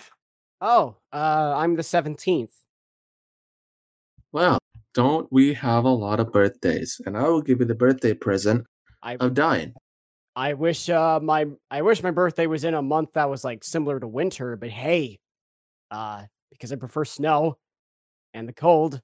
Oh, 0.62 0.96
uh, 1.12 1.54
I'm 1.58 1.76
the 1.76 1.84
seventeenth. 1.84 2.54
Well, 4.32 4.60
don't 4.94 5.32
we 5.32 5.54
have 5.54 5.86
a 5.86 5.90
lot 5.90 6.20
of 6.20 6.32
birthdays? 6.32 7.00
And 7.06 7.18
I 7.18 7.28
will 7.28 7.42
give 7.42 7.60
you 7.60 7.66
the 7.66 7.76
birthday 7.76 8.14
present 8.14 8.66
I 9.02 9.16
of 9.16 9.34
dying. 9.34 9.74
I 10.36 10.54
wish 10.54 10.90
uh 10.90 11.20
my 11.22 11.48
I 11.70 11.82
wish 11.82 12.04
my 12.04 12.12
birthday 12.12 12.48
was 12.48 12.64
in 12.64 12.74
a 12.74 12.82
month 12.82 13.14
that 13.14 13.30
was 13.30 13.44
like 13.44 13.64
similar 13.64 14.00
to 14.00 14.08
winter, 14.08 14.56
but 14.56 14.70
hey, 14.70 15.20
uh, 15.90 16.24
because 16.50 16.72
I 16.72 16.76
prefer 16.78 17.06
snow 17.06 17.58
and 18.34 18.48
the 18.48 18.54
cold. 18.54 19.02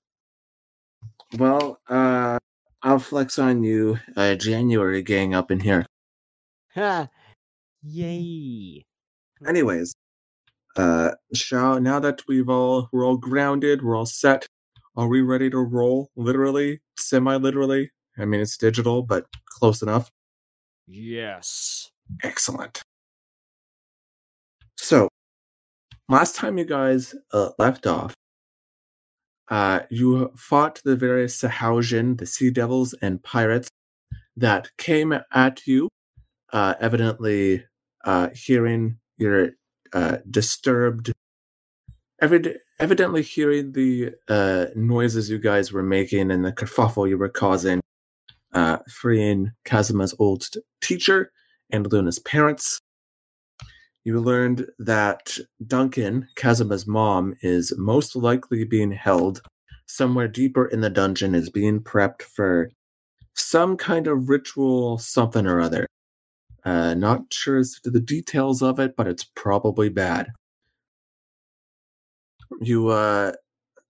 Well, 1.37 1.79
uh, 1.89 2.39
I'll 2.81 2.99
flex 2.99 3.37
on 3.39 3.63
you, 3.63 3.99
uh, 4.15 4.35
January 4.35 5.01
gang 5.01 5.33
up 5.33 5.51
in 5.51 5.59
here. 5.59 5.85
Ha! 6.75 7.09
Yay! 7.83 8.85
Anyways, 9.45 9.95
uh, 10.77 11.11
shall 11.33 11.81
now 11.81 11.99
that 11.99 12.21
we've 12.27 12.49
all 12.49 12.87
we're 12.91 13.05
all 13.05 13.17
grounded, 13.17 13.83
we're 13.83 13.97
all 13.97 14.05
set. 14.05 14.47
Are 14.97 15.07
we 15.07 15.21
ready 15.21 15.49
to 15.51 15.59
roll? 15.59 16.09
Literally, 16.15 16.81
semi-literally. 16.97 17.91
I 18.17 18.25
mean, 18.25 18.41
it's 18.41 18.57
digital, 18.57 19.03
but 19.03 19.27
close 19.45 19.83
enough. 19.83 20.09
Yes. 20.87 21.91
Excellent. 22.23 22.81
So, 24.75 25.07
last 26.09 26.35
time 26.35 26.57
you 26.57 26.65
guys 26.65 27.13
uh, 27.31 27.49
left 27.59 27.85
off, 27.85 28.15
uh, 29.49 29.81
you 29.91 30.31
fought 30.35 30.81
the 30.83 30.95
various 30.95 31.39
Sahuagin, 31.39 32.17
the 32.17 32.25
Sea 32.25 32.49
Devils, 32.49 32.95
and 32.99 33.21
pirates 33.21 33.69
that 34.35 34.69
came 34.77 35.13
at 35.31 35.67
you, 35.67 35.89
uh, 36.53 36.73
evidently 36.79 37.65
uh, 38.03 38.29
hearing 38.33 38.97
your 39.17 39.51
uh, 39.93 40.17
disturbed, 40.29 41.13
evid- 42.21 42.57
evidently 42.79 43.21
hearing 43.21 43.71
the 43.71 44.13
uh, 44.27 44.67
noises 44.75 45.29
you 45.29 45.39
guys 45.39 45.71
were 45.71 45.83
making 45.83 46.31
and 46.31 46.45
the 46.45 46.51
kerfuffle 46.51 47.09
you 47.09 47.17
were 47.17 47.29
causing, 47.29 47.81
uh, 48.53 48.77
freeing 48.89 49.51
Kazuma's 49.65 50.15
old 50.19 50.45
teacher 50.81 51.31
and 51.71 51.91
Luna's 51.91 52.19
parents. 52.19 52.79
You 54.03 54.21
learned 54.21 54.67
that 54.79 55.37
Duncan, 55.65 56.27
Kazuma's 56.37 56.87
mom, 56.87 57.35
is 57.41 57.73
most 57.77 58.15
likely 58.15 58.63
being 58.63 58.91
held 58.91 59.41
somewhere 59.87 60.27
deeper 60.27 60.65
in 60.65 60.81
the 60.81 60.89
dungeon, 60.89 61.35
is 61.35 61.49
being 61.49 61.81
prepped 61.81 62.21
for 62.21 62.71
some 63.33 63.75
kind 63.75 64.07
of 64.07 64.29
ritual, 64.29 64.97
something 64.97 65.45
or 65.45 65.59
other. 65.59 65.87
Uh, 66.63 66.93
not 66.93 67.21
sure 67.31 67.57
as 67.57 67.79
to 67.83 67.89
the 67.89 67.99
details 67.99 68.61
of 68.61 68.79
it, 68.79 68.95
but 68.95 69.07
it's 69.07 69.25
probably 69.35 69.89
bad. 69.89 70.27
You, 72.61 72.89
uh, 72.89 73.33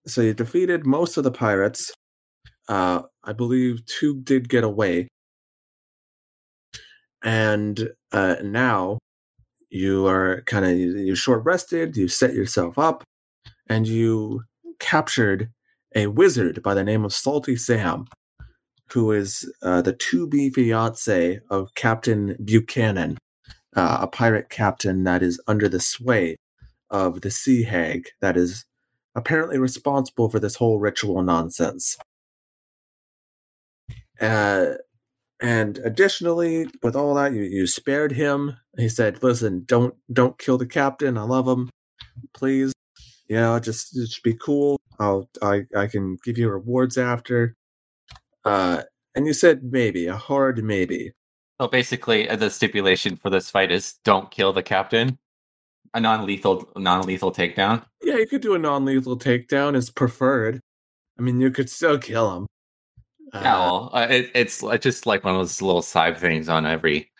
so 0.05 0.21
you 0.21 0.33
defeated 0.33 0.85
most 0.85 1.17
of 1.17 1.23
the 1.23 1.31
pirates. 1.31 1.91
Uh, 2.67 3.03
I 3.23 3.33
believe 3.33 3.85
two 3.85 4.21
did 4.21 4.49
get 4.49 4.63
away. 4.63 5.07
And 7.23 7.89
uh, 8.11 8.35
now 8.43 8.99
you 9.69 10.07
are 10.07 10.43
kind 10.45 10.65
of 10.65 10.71
you 10.77 11.15
short 11.15 11.43
rested, 11.43 11.97
you 11.97 12.07
set 12.07 12.33
yourself 12.33 12.77
up, 12.77 13.03
and 13.67 13.87
you 13.87 14.43
captured 14.79 15.49
a 15.95 16.07
wizard 16.07 16.61
by 16.61 16.73
the 16.73 16.83
name 16.83 17.03
of 17.03 17.13
Salty 17.13 17.55
Sam, 17.55 18.05
who 18.91 19.11
is 19.11 19.51
uh, 19.61 19.81
the 19.81 19.93
to 19.93 20.27
be 20.27 20.49
fiance 20.49 21.39
of 21.49 21.73
Captain 21.75 22.35
Buchanan, 22.43 23.17
uh, 23.75 23.99
a 24.01 24.07
pirate 24.07 24.49
captain 24.49 25.03
that 25.03 25.23
is 25.23 25.41
under 25.47 25.67
the 25.67 25.79
sway 25.79 26.37
of 26.89 27.21
the 27.21 27.31
Sea 27.31 27.63
Hag 27.63 28.09
that 28.21 28.37
is 28.37 28.65
apparently 29.15 29.57
responsible 29.57 30.29
for 30.29 30.39
this 30.39 30.55
whole 30.55 30.79
ritual 30.79 31.21
nonsense. 31.23 31.97
Uh, 34.19 34.75
and 35.41 35.77
additionally, 35.79 36.67
with 36.81 36.95
all 36.95 37.13
that, 37.15 37.33
you, 37.33 37.43
you 37.43 37.67
spared 37.67 38.11
him. 38.11 38.57
He 38.77 38.89
said, 38.89 39.21
"Listen, 39.21 39.63
don't 39.65 39.95
don't 40.11 40.39
kill 40.39 40.57
the 40.57 40.65
captain. 40.65 41.17
I 41.17 41.23
love 41.23 41.47
him. 41.47 41.69
Please, 42.33 42.73
you 43.27 43.35
know, 43.35 43.59
just 43.59 43.93
just 43.93 44.23
be 44.23 44.33
cool. 44.33 44.79
I'll 44.99 45.29
I 45.41 45.65
I 45.75 45.87
can 45.87 46.17
give 46.23 46.37
you 46.37 46.49
rewards 46.49 46.97
after." 46.97 47.55
Uh, 48.45 48.83
and 49.13 49.27
you 49.27 49.33
said 49.33 49.61
maybe 49.63 50.07
a 50.07 50.15
hard 50.15 50.63
maybe. 50.63 51.11
So 51.59 51.67
basically, 51.67 52.29
uh, 52.29 52.35
the 52.35 52.49
stipulation 52.49 53.15
for 53.15 53.29
this 53.29 53.49
fight 53.49 53.71
is 53.71 53.95
don't 54.03 54.31
kill 54.31 54.53
the 54.53 54.63
captain. 54.63 55.17
A 55.93 55.99
non-lethal, 55.99 56.69
non-lethal 56.75 57.31
takedown. 57.31 57.83
Yeah, 58.03 58.17
you 58.17 58.27
could 58.27 58.41
do 58.41 58.55
a 58.55 58.59
non-lethal 58.59 59.17
takedown 59.17 59.75
is 59.75 59.89
preferred. 59.89 60.59
I 61.17 61.21
mean, 61.21 61.39
you 61.39 61.49
could 61.49 61.69
still 61.69 61.97
kill 61.97 62.35
him. 62.35 62.47
Uh, 63.33 63.41
yeah, 63.43 63.59
well, 63.59 63.89
uh, 63.93 64.07
it, 64.09 64.31
it's 64.35 64.63
uh, 64.63 64.77
just 64.77 65.05
like 65.05 65.23
one 65.23 65.35
of 65.35 65.39
those 65.41 65.61
little 65.61 65.81
side 65.81 66.17
things 66.17 66.49
on 66.49 66.65
every 66.65 67.11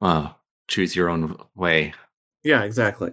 uh, 0.00 0.28
choose 0.68 0.96
your 0.96 1.08
own 1.08 1.36
way. 1.54 1.92
Yeah, 2.42 2.62
exactly. 2.62 3.12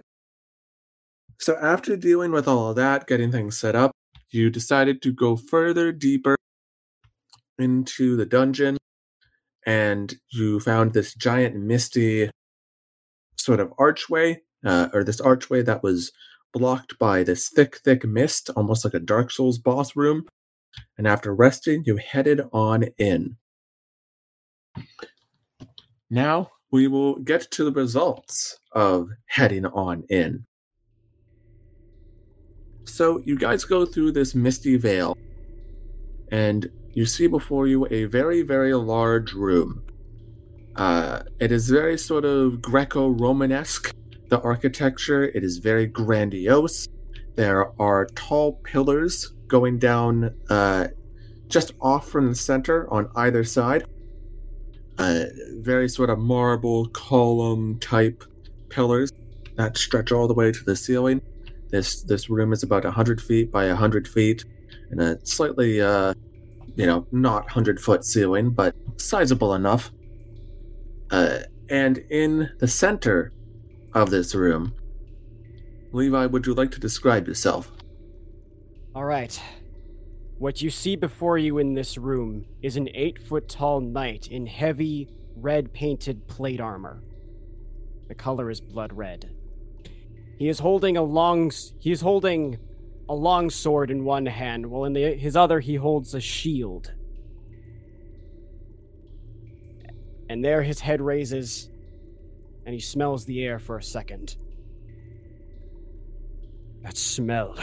So 1.38 1.56
after 1.60 1.96
dealing 1.96 2.32
with 2.32 2.48
all 2.48 2.70
of 2.70 2.76
that, 2.76 3.06
getting 3.06 3.30
things 3.30 3.58
set 3.58 3.76
up, 3.76 3.92
you 4.30 4.50
decided 4.50 5.02
to 5.02 5.12
go 5.12 5.36
further 5.36 5.92
deeper 5.92 6.36
into 7.58 8.16
the 8.16 8.26
dungeon 8.26 8.76
and 9.66 10.14
you 10.30 10.60
found 10.60 10.92
this 10.92 11.14
giant 11.14 11.56
misty 11.56 12.30
sort 13.36 13.60
of 13.60 13.72
archway 13.78 14.40
uh, 14.64 14.88
or 14.92 15.04
this 15.04 15.20
archway 15.20 15.62
that 15.62 15.82
was 15.82 16.12
blocked 16.52 16.98
by 16.98 17.22
this 17.22 17.48
thick 17.48 17.76
thick 17.78 18.04
mist 18.04 18.50
almost 18.56 18.84
like 18.84 18.94
a 18.94 19.00
dark 19.00 19.30
souls 19.30 19.58
boss 19.58 19.94
room 19.94 20.24
and 20.96 21.06
after 21.06 21.34
resting 21.34 21.82
you 21.86 21.96
headed 21.96 22.40
on 22.52 22.84
in 22.96 23.36
now 26.10 26.50
we 26.70 26.86
will 26.86 27.16
get 27.16 27.50
to 27.50 27.64
the 27.64 27.72
results 27.72 28.58
of 28.72 29.10
heading 29.26 29.66
on 29.66 30.04
in 30.08 30.44
so 32.84 33.20
you 33.24 33.36
guys 33.36 33.64
go 33.64 33.84
through 33.84 34.12
this 34.12 34.34
misty 34.34 34.76
veil 34.76 35.16
and 36.30 36.70
you 36.92 37.06
see 37.06 37.26
before 37.26 37.66
you 37.66 37.86
a 37.90 38.04
very, 38.04 38.42
very 38.42 38.74
large 38.74 39.32
room. 39.32 39.82
Uh, 40.76 41.22
it 41.40 41.52
is 41.52 41.68
very 41.68 41.98
sort 41.98 42.24
of 42.24 42.62
Greco 42.62 43.08
Romanesque, 43.08 43.94
the 44.28 44.40
architecture. 44.40 45.24
It 45.24 45.42
is 45.44 45.58
very 45.58 45.86
grandiose. 45.86 46.88
There 47.34 47.72
are 47.80 48.06
tall 48.14 48.54
pillars 48.64 49.32
going 49.46 49.78
down 49.78 50.34
uh, 50.50 50.88
just 51.48 51.72
off 51.80 52.08
from 52.08 52.28
the 52.28 52.34
center 52.34 52.92
on 52.92 53.10
either 53.16 53.44
side. 53.44 53.84
Uh, 54.98 55.24
very 55.58 55.88
sort 55.88 56.10
of 56.10 56.18
marble 56.18 56.88
column 56.88 57.78
type 57.78 58.24
pillars 58.68 59.12
that 59.58 59.76
stretch 59.76 60.12
all 60.12 60.26
the 60.26 60.34
way 60.34 60.50
to 60.50 60.64
the 60.64 60.74
ceiling. 60.74 61.20
This 61.70 62.02
this 62.02 62.30
room 62.30 62.52
is 62.52 62.62
about 62.62 62.84
hundred 62.84 63.20
feet 63.20 63.52
by 63.52 63.68
hundred 63.68 64.08
feet, 64.08 64.44
and 64.90 65.00
a 65.00 65.24
slightly, 65.26 65.82
uh, 65.82 66.14
you 66.76 66.86
know, 66.86 67.06
not 67.12 67.50
hundred 67.50 67.78
foot 67.78 68.04
ceiling, 68.04 68.50
but 68.50 68.74
sizable 68.96 69.54
enough. 69.54 69.90
Uh, 71.10 71.40
and 71.68 71.98
in 72.10 72.50
the 72.58 72.68
center 72.68 73.32
of 73.94 74.10
this 74.10 74.34
room, 74.34 74.74
Levi, 75.92 76.26
would 76.26 76.46
you 76.46 76.54
like 76.54 76.70
to 76.72 76.80
describe 76.80 77.26
yourself? 77.26 77.72
All 78.94 79.04
right. 79.04 79.40
What 80.38 80.62
you 80.62 80.70
see 80.70 80.94
before 80.96 81.38
you 81.38 81.58
in 81.58 81.74
this 81.74 81.98
room 81.98 82.46
is 82.62 82.76
an 82.76 82.88
eight 82.94 83.18
foot 83.18 83.48
tall 83.48 83.80
knight 83.80 84.28
in 84.28 84.46
heavy, 84.46 85.08
red 85.36 85.72
painted 85.72 86.28
plate 86.28 86.60
armor. 86.60 87.02
The 88.08 88.14
color 88.14 88.50
is 88.50 88.60
blood 88.60 88.92
red. 88.92 89.30
He 90.38 90.48
is 90.48 90.60
holding 90.60 90.96
a 90.96 91.02
long 91.02 91.50
he 91.78 91.90
is 91.90 92.00
holding 92.00 92.58
a 93.08 93.14
long 93.14 93.50
sword 93.50 93.90
in 93.90 94.04
one 94.04 94.26
hand, 94.26 94.66
while 94.66 94.84
in 94.84 94.92
the, 94.92 95.14
his 95.14 95.34
other 95.34 95.60
he 95.60 95.76
holds 95.76 96.14
a 96.14 96.20
shield. 96.20 96.92
And 100.28 100.44
there 100.44 100.62
his 100.62 100.80
head 100.80 101.00
raises, 101.00 101.70
and 102.68 102.74
he 102.74 102.80
smells 102.80 103.24
the 103.24 103.42
air 103.42 103.58
for 103.58 103.78
a 103.78 103.82
second. 103.82 104.36
That 106.82 106.98
smell 106.98 107.56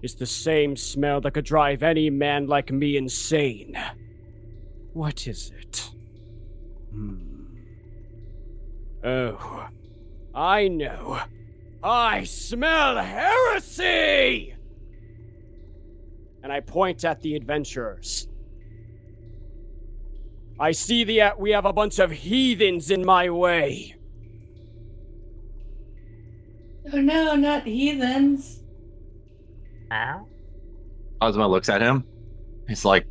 is 0.00 0.14
the 0.14 0.24
same 0.24 0.74
smell 0.74 1.20
that 1.20 1.34
could 1.34 1.44
drive 1.44 1.82
any 1.82 2.08
man 2.08 2.46
like 2.46 2.72
me 2.72 2.96
insane. 2.96 3.78
What 4.94 5.26
is 5.26 5.52
it? 5.54 5.90
Hmm. 6.92 7.44
Oh, 9.04 9.68
I 10.34 10.68
know. 10.68 11.20
I 11.82 12.24
smell 12.24 12.96
heresy! 13.04 14.54
And 16.42 16.50
I 16.50 16.60
point 16.60 17.04
at 17.04 17.20
the 17.20 17.36
adventurers. 17.36 18.28
I 20.58 20.72
see 20.72 21.04
the 21.04 21.34
we 21.36 21.50
have 21.50 21.66
a 21.66 21.72
bunch 21.74 21.98
of 21.98 22.10
heathens 22.10 22.90
in 22.90 23.04
my 23.04 23.28
way. 23.28 23.96
Oh 26.92 27.00
no, 27.00 27.36
not 27.36 27.64
heathens. 27.66 28.60
Ow. 29.92 30.26
Ozma 31.20 31.46
looks 31.46 31.68
at 31.68 31.80
him. 31.82 32.04
He's 32.68 32.84
like, 32.84 33.06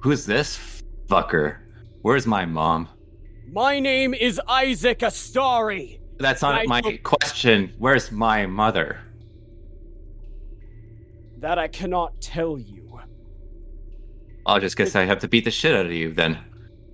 Who's 0.00 0.24
this 0.26 0.82
fucker? 1.08 1.58
Where's 2.02 2.26
my 2.26 2.44
mom? 2.46 2.88
My 3.52 3.78
name 3.80 4.14
is 4.14 4.40
Isaac 4.48 5.00
Astari. 5.00 6.00
That's 6.18 6.42
not 6.42 6.54
I 6.54 6.64
my 6.64 6.80
don't- 6.80 7.02
question. 7.02 7.72
Where's 7.78 8.10
my 8.10 8.46
mother? 8.46 8.98
That 11.38 11.58
I 11.58 11.68
cannot 11.68 12.20
tell 12.20 12.58
you. 12.58 13.00
I'll 14.46 14.60
just 14.60 14.76
guess 14.76 14.94
I 14.96 15.04
have 15.04 15.18
to 15.20 15.28
beat 15.28 15.44
the 15.44 15.50
shit 15.50 15.74
out 15.74 15.86
of 15.86 15.92
you 15.92 16.12
then. 16.12 16.38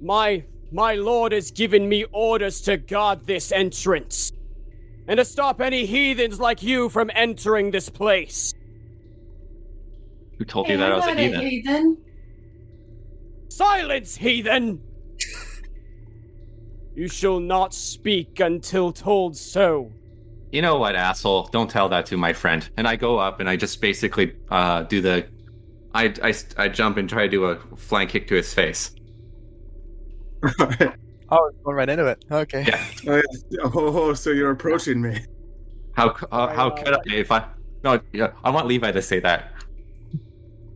My 0.01 0.45
my 0.73 0.95
lord 0.95 1.33
has 1.33 1.51
given 1.51 1.87
me 1.89 2.05
orders 2.13 2.61
to 2.63 2.77
guard 2.79 3.27
this 3.27 3.53
entrance. 3.53 4.33
And 5.09 5.19
to 5.19 5.25
stop 5.25 5.61
any 5.61 5.85
heathens 5.85 6.39
like 6.39 6.63
you 6.63 6.89
from 6.89 7.11
entering 7.15 7.71
this 7.71 7.89
place. 7.89 8.55
Who 10.39 10.45
told 10.45 10.67
Hey, 10.67 10.75
you 10.75 10.79
that 10.79 10.93
I 10.93 10.95
I'm 10.95 10.97
was 11.01 11.07
a 11.07 11.09
not 11.09 11.19
heathen? 11.19 11.41
heathen. 11.41 11.97
Silence, 13.49 14.17
heathen! 14.17 14.81
you 16.95 17.09
shall 17.09 17.41
not 17.41 17.75
speak 17.75 18.41
until 18.41 18.93
told 18.93 19.37
so. 19.37 19.93
You 20.53 20.63
know 20.63 20.79
what, 20.79 20.95
asshole? 20.95 21.49
Don't 21.53 21.69
tell 21.71 21.89
that 21.89 22.07
to 22.07 22.17
my 22.17 22.33
friend. 22.33 22.69
And 22.77 22.87
I 22.87 22.97
go 22.97 23.19
up 23.19 23.41
and 23.41 23.49
I 23.49 23.57
just 23.57 23.81
basically 23.81 24.35
uh, 24.51 24.83
do 24.85 25.01
the. 25.01 25.27
I, 25.95 26.15
I, 26.23 26.35
I 26.57 26.69
jump 26.69 26.97
and 26.97 27.09
try 27.09 27.25
to 27.25 27.29
do 27.31 27.45
a 27.45 27.59
flank 27.77 28.11
kick 28.11 28.29
to 28.29 28.35
his 28.35 28.53
face. 28.55 28.95
Oh, 31.33 31.37
I 31.37 31.41
was 31.41 31.55
going 31.65 31.77
right 31.77 31.89
into 31.89 32.07
it. 32.07 32.23
Okay. 32.31 32.67
Yeah. 32.69 33.23
oh, 33.75 34.13
so 34.15 34.31
you're 34.31 34.51
approaching 34.51 35.01
me. 35.01 35.19
How 35.95 36.15
c- 36.15 36.27
uh, 36.31 36.49
how 36.55 36.69
Uh, 36.69 36.83
could 36.83 36.95
I 36.95 37.01
if 37.07 37.33
I? 37.33 37.47
No, 37.83 37.99
yeah, 38.13 38.33
I 38.45 38.51
want 38.51 38.67
Levi 38.67 38.93
to 38.93 39.01
say 39.01 39.19
that. 39.21 39.53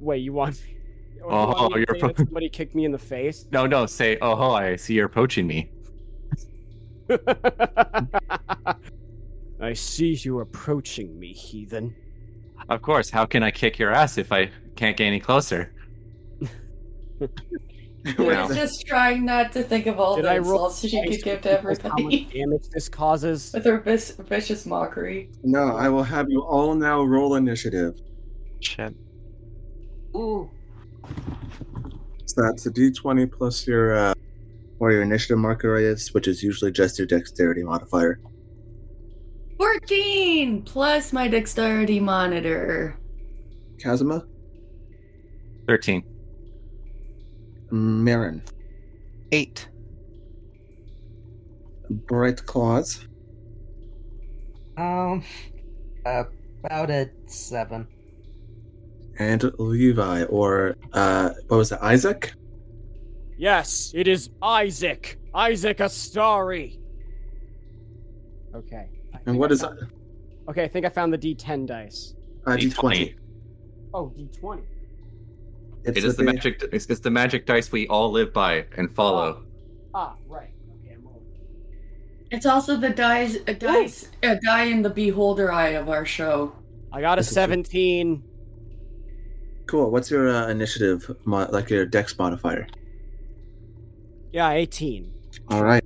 Wait, 0.00 0.22
you 0.22 0.32
want 0.32 0.54
me? 0.64 0.78
you 1.16 1.22
Oh, 1.24 1.46
want 1.48 1.74
me 1.74 1.84
you're 1.86 2.00
say 2.00 2.06
that 2.06 2.16
somebody 2.16 2.48
kicked 2.48 2.74
me 2.74 2.86
in 2.86 2.92
the 2.92 2.98
face. 2.98 3.44
No, 3.52 3.66
no, 3.66 3.84
say, 3.84 4.16
oh, 4.22 4.34
ho, 4.34 4.52
I 4.52 4.76
see 4.76 4.94
you're 4.94 5.04
approaching 5.04 5.46
me. 5.46 5.70
I 9.60 9.74
see 9.74 10.14
you 10.14 10.40
approaching 10.40 11.18
me, 11.18 11.34
heathen. 11.34 11.94
Of 12.70 12.80
course. 12.80 13.10
How 13.10 13.26
can 13.26 13.42
I 13.42 13.50
kick 13.50 13.78
your 13.78 13.92
ass 13.92 14.16
if 14.16 14.32
I 14.32 14.50
can't 14.74 14.96
get 14.96 15.04
any 15.04 15.20
closer? 15.20 15.74
We're 18.18 18.46
just 18.54 18.86
trying 18.86 19.24
not 19.24 19.52
to 19.52 19.62
think 19.62 19.86
of 19.86 19.98
all 19.98 20.16
Did 20.16 20.26
the 20.26 20.30
I 20.30 20.38
roll 20.38 20.66
insults 20.66 20.80
she 20.80 21.02
could 21.02 21.22
give 21.24 21.40
to 21.42 21.58
because 21.60 21.78
how 21.78 21.88
much 21.88 22.00
everybody 22.00 22.28
damage 22.32 22.68
this 22.72 22.88
causes? 22.88 23.52
with 23.54 23.64
her 23.64 23.80
vis- 23.80 24.12
vicious 24.12 24.64
mockery. 24.66 25.30
no, 25.42 25.76
I 25.76 25.88
will 25.88 26.04
have 26.04 26.30
you 26.30 26.42
all 26.42 26.74
now 26.74 27.02
roll 27.02 27.34
initiative. 27.34 27.98
Shit. 28.60 28.94
Ooh. 30.14 30.50
So 32.26 32.42
that's 32.42 32.66
a 32.66 32.70
d20 32.70 33.30
plus 33.30 33.66
your 33.66 33.96
uh, 33.96 34.14
or 34.78 34.92
your 34.92 35.02
initiative 35.02 35.38
marker 35.38 35.76
is, 35.76 36.12
which 36.14 36.28
is 36.28 36.42
usually 36.42 36.70
just 36.70 36.98
your 36.98 37.06
dexterity 37.06 37.62
modifier. 37.62 38.20
14 39.58 40.62
plus 40.62 41.12
my 41.12 41.28
dexterity 41.28 41.98
monitor. 41.98 42.98
Kazuma, 43.80 44.24
13. 45.66 46.04
Marin, 47.70 48.42
Eight. 49.32 49.68
Bright 51.88 52.44
Claws, 52.46 53.06
Um, 54.76 55.22
about 56.04 56.90
a 56.90 57.08
seven. 57.26 57.86
and 59.18 59.44
Levi, 59.58 60.24
or 60.24 60.76
uh, 60.92 61.30
what 61.48 61.56
was 61.58 61.72
it, 61.72 61.78
Isaac? 61.80 62.32
Yes, 63.38 63.92
it 63.94 64.08
is 64.08 64.30
Isaac. 64.42 65.18
Isaac 65.34 65.78
Astari. 65.78 66.78
Okay. 68.54 68.88
I 69.12 69.16
And 69.18 69.24
think 69.24 69.38
what 69.38 69.50
I 69.50 69.54
is 69.54 69.62
found- 69.62 69.86
Okay, 70.48 70.64
I 70.64 70.68
think 70.68 70.86
I 70.86 70.88
found 70.88 71.12
the 71.12 71.18
D10 71.18 71.66
dice. 71.66 72.14
uh, 72.46 72.52
d20? 72.56 73.14
Oh, 73.94 74.12
D20. 74.16 74.62
It's 75.86 75.98
It 75.98 76.04
is 76.04 76.16
the 76.16 76.24
ba- 76.24 76.32
magic. 76.34 76.64
It's, 76.72 76.86
it's 76.86 77.00
the 77.00 77.10
magic 77.10 77.46
dice 77.46 77.70
we 77.70 77.86
all 77.88 78.10
live 78.10 78.32
by 78.32 78.66
and 78.76 78.92
follow. 78.92 79.44
Ah, 79.94 80.14
right. 80.26 80.50
Okay, 80.82 80.94
I'm 80.94 81.04
rolling. 81.04 81.22
It's 82.30 82.46
also 82.46 82.76
the 82.76 82.90
dice, 82.90 83.36
a 83.46 83.54
dice, 83.54 84.10
a 84.22 84.36
die 84.36 84.64
in 84.64 84.82
the 84.82 84.90
beholder 84.90 85.52
eye 85.52 85.70
of 85.70 85.88
our 85.88 86.04
show. 86.04 86.52
I 86.92 87.00
got 87.00 87.18
a 87.18 87.20
This 87.20 87.28
is- 87.28 87.34
17. 87.34 88.22
Cool. 89.66 89.90
What's 89.90 90.10
your 90.10 90.28
uh, 90.28 90.48
initiative, 90.48 91.10
mo- 91.24 91.48
like 91.50 91.70
your 91.70 91.86
dex 91.86 92.16
modifier? 92.18 92.66
Yeah, 94.32 94.50
18. 94.50 95.12
All 95.50 95.64
right. 95.64 95.84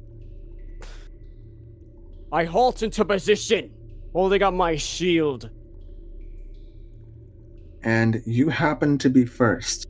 I 2.33 2.45
halt 2.45 2.83
into 2.83 3.05
position, 3.05 3.71
holding 4.13 4.43
up 4.43 4.55
my 4.55 4.77
shield. 4.77 5.51
and 7.83 8.21
you 8.27 8.51
happen 8.51 8.99
to 8.99 9.09
be 9.09 9.25
first. 9.25 9.87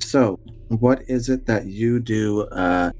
So, 0.00 0.38
what 0.68 1.02
is 1.08 1.28
it 1.28 1.46
that 1.46 1.66
you 1.66 2.00
do? 2.00 2.42
Uh, 2.42 2.92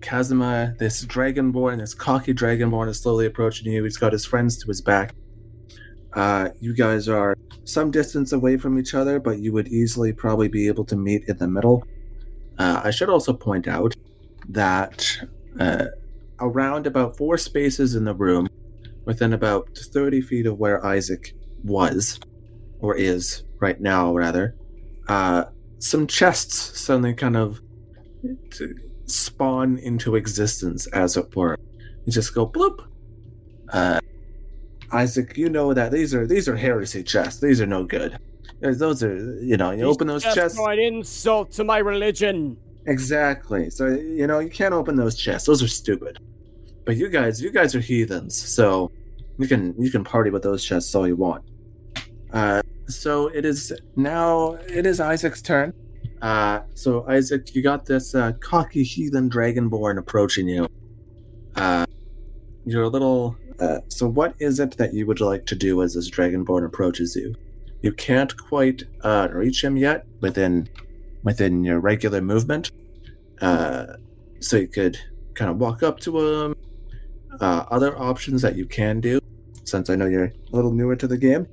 Kazuma, 0.00 0.74
this 0.78 1.04
dragonborn, 1.04 1.78
this 1.78 1.94
cocky 1.94 2.34
dragonborn, 2.34 2.88
is 2.88 3.00
slowly 3.00 3.26
approaching 3.26 3.72
you. 3.72 3.84
He's 3.84 3.96
got 3.96 4.12
his 4.12 4.26
friends 4.26 4.58
to 4.58 4.66
his 4.68 4.80
back. 4.80 5.14
Uh, 6.12 6.50
you 6.60 6.74
guys 6.74 7.08
are 7.08 7.34
some 7.64 7.90
distance 7.90 8.32
away 8.32 8.56
from 8.56 8.78
each 8.78 8.94
other, 8.94 9.18
but 9.18 9.38
you 9.38 9.52
would 9.52 9.68
easily 9.68 10.12
probably 10.12 10.48
be 10.48 10.68
able 10.68 10.84
to 10.84 10.96
meet 10.96 11.24
in 11.28 11.36
the 11.38 11.48
middle. 11.48 11.84
Uh, 12.58 12.82
I 12.84 12.90
should 12.90 13.08
also 13.08 13.32
point 13.32 13.66
out 13.66 13.94
that 14.50 15.06
uh, 15.58 15.86
around 16.38 16.86
about 16.86 17.16
four 17.16 17.38
spaces 17.38 17.94
in 17.94 18.04
the 18.04 18.14
room, 18.14 18.48
within 19.06 19.32
about 19.32 19.68
30 19.76 20.20
feet 20.20 20.46
of 20.46 20.58
where 20.58 20.84
Isaac 20.84 21.34
was, 21.64 22.20
or 22.80 22.94
is 22.94 23.44
right 23.60 23.80
now 23.80 24.14
rather 24.14 24.54
uh 25.08 25.44
some 25.78 26.06
chests 26.06 26.80
suddenly 26.80 27.14
kind 27.14 27.36
of 27.36 27.60
spawn 29.06 29.78
into 29.78 30.16
existence 30.16 30.86
as 30.88 31.16
it 31.16 31.34
were 31.36 31.56
you 32.06 32.12
just 32.12 32.34
go 32.34 32.46
bloop 32.46 32.80
uh 33.72 34.00
isaac 34.92 35.36
you 35.36 35.48
know 35.50 35.74
that 35.74 35.92
these 35.92 36.14
are 36.14 36.26
these 36.26 36.48
are 36.48 36.56
heresy 36.56 37.02
chests 37.02 37.40
these 37.40 37.60
are 37.60 37.66
no 37.66 37.84
good 37.84 38.16
Uh, 38.62 38.72
Those 38.72 39.02
are, 39.02 39.16
you 39.42 39.56
know, 39.56 39.70
you 39.72 39.84
He's 39.84 39.94
open 39.94 40.06
those 40.06 40.22
chests. 40.22 40.58
an 40.58 40.78
insult 40.78 41.50
to 41.58 41.64
my 41.64 41.78
religion. 41.78 42.56
Exactly. 42.86 43.68
So 43.68 43.88
you 43.88 44.26
know 44.26 44.38
you 44.38 44.48
can't 44.60 44.72
open 44.80 44.94
those 44.96 45.16
chests. 45.16 45.46
Those 45.48 45.62
are 45.62 45.68
stupid. 45.82 46.14
But 46.86 46.96
you 46.96 47.08
guys, 47.10 47.42
you 47.42 47.50
guys 47.50 47.74
are 47.74 47.80
heathens. 47.80 48.34
So 48.56 48.90
you 49.40 49.48
can 49.48 49.74
you 49.84 49.90
can 49.90 50.02
party 50.04 50.30
with 50.30 50.42
those 50.42 50.62
chests 50.64 50.94
all 50.94 51.06
you 51.06 51.16
want. 51.16 51.42
Uh, 52.32 52.62
so 52.88 53.28
it 53.28 53.44
is 53.44 53.72
now. 53.96 54.52
It 54.68 54.86
is 54.86 55.00
Isaac's 55.00 55.42
turn. 55.42 55.72
Uh, 56.22 56.60
so 56.74 57.06
Isaac, 57.08 57.54
you 57.54 57.62
got 57.62 57.86
this 57.86 58.14
uh, 58.14 58.32
cocky 58.40 58.82
heathen 58.82 59.28
dragonborn 59.28 59.98
approaching 59.98 60.48
you. 60.48 60.68
Uh, 61.56 61.86
you're 62.64 62.84
a 62.84 62.88
little. 62.88 63.36
Uh, 63.60 63.78
so 63.88 64.08
what 64.08 64.34
is 64.40 64.58
it 64.58 64.76
that 64.78 64.94
you 64.94 65.06
would 65.06 65.20
like 65.20 65.46
to 65.46 65.54
do 65.54 65.82
as 65.82 65.94
this 65.94 66.10
dragonborn 66.10 66.64
approaches 66.64 67.14
you? 67.14 67.34
You 67.82 67.92
can't 67.92 68.36
quite 68.36 68.84
uh, 69.02 69.28
reach 69.30 69.62
him 69.62 69.76
yet 69.76 70.06
within 70.20 70.68
within 71.22 71.64
your 71.64 71.80
regular 71.80 72.20
movement. 72.20 72.70
Uh, 73.40 73.86
so 74.40 74.56
you 74.56 74.68
could 74.68 74.98
kind 75.34 75.50
of 75.50 75.58
walk 75.58 75.82
up 75.82 76.00
to 76.00 76.18
him. 76.18 76.56
Uh, 77.40 77.64
other 77.70 77.98
options 77.98 78.42
that 78.42 78.56
you 78.56 78.64
can 78.64 79.00
do, 79.00 79.20
since 79.64 79.90
I 79.90 79.96
know 79.96 80.06
you're 80.06 80.26
a 80.26 80.32
little 80.52 80.70
newer 80.72 80.94
to 80.96 81.06
the 81.06 81.18
game, 81.18 81.48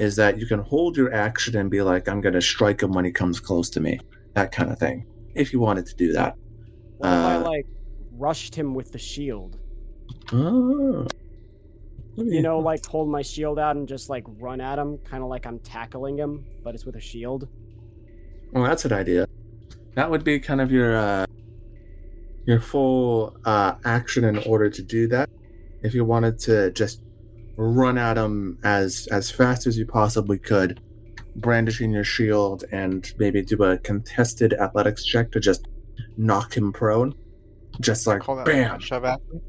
is 0.00 0.16
that 0.16 0.38
you 0.38 0.46
can 0.46 0.60
hold 0.60 0.96
your 0.96 1.12
action 1.12 1.56
and 1.56 1.70
be 1.70 1.82
like, 1.82 2.08
I'm 2.08 2.20
going 2.22 2.32
to 2.32 2.40
strike 2.40 2.82
him 2.82 2.92
when 2.92 3.04
he 3.04 3.12
comes 3.12 3.38
close 3.38 3.68
to 3.70 3.80
me. 3.80 4.00
That 4.34 4.50
kind 4.50 4.70
of 4.72 4.78
thing. 4.78 5.06
If 5.34 5.52
you 5.52 5.60
wanted 5.60 5.84
to 5.86 5.94
do 5.94 6.12
that. 6.14 6.34
What 6.98 7.08
if 7.08 7.14
I 7.14 7.34
Uh, 7.36 7.40
like 7.42 7.66
rushed 8.12 8.54
him 8.54 8.74
with 8.74 8.92
the 8.92 8.98
shield? 8.98 9.58
Oh. 10.32 11.06
Me- 12.16 12.36
You 12.36 12.42
know, 12.42 12.58
like 12.58 12.84
hold 12.86 13.08
my 13.10 13.22
shield 13.22 13.58
out 13.58 13.76
and 13.76 13.86
just 13.86 14.08
like 14.08 14.24
run 14.38 14.60
at 14.60 14.78
him, 14.78 14.98
kind 14.98 15.22
of 15.22 15.28
like 15.28 15.46
I'm 15.46 15.58
tackling 15.60 16.16
him, 16.16 16.44
but 16.64 16.74
it's 16.74 16.84
with 16.86 16.96
a 16.96 17.00
shield. 17.00 17.46
Well, 18.52 18.64
that's 18.64 18.84
an 18.86 18.92
idea. 18.92 19.28
That 19.96 20.10
would 20.10 20.24
be 20.24 20.40
kind 20.40 20.60
of 20.60 20.72
your 20.72 20.96
uh, 20.96 21.26
your 22.46 22.60
full 22.60 23.36
uh, 23.44 23.74
action 23.84 24.24
in 24.24 24.38
order 24.38 24.70
to 24.70 24.82
do 24.82 25.06
that. 25.08 25.28
If 25.82 25.94
you 25.94 26.04
wanted 26.04 26.38
to 26.40 26.70
just 26.72 27.02
run 27.62 27.98
at 27.98 28.16
him 28.16 28.58
as 28.64 29.06
as 29.12 29.30
fast 29.30 29.66
as 29.66 29.76
you 29.76 29.84
possibly 29.86 30.38
could, 30.38 30.80
brandishing 31.36 31.90
your 31.90 32.04
shield 32.04 32.64
and 32.72 33.12
maybe 33.18 33.42
do 33.42 33.62
a 33.64 33.76
contested 33.78 34.54
athletics 34.54 35.04
check 35.04 35.30
to 35.32 35.40
just 35.40 35.68
knock 36.16 36.56
him 36.56 36.72
prone, 36.72 37.14
just 37.80 38.06
like 38.06 38.22
Call 38.22 38.36
that 38.36 38.46
bam. 38.46 38.76
a 38.76 38.80
shove 38.80 39.04
action. 39.04 39.40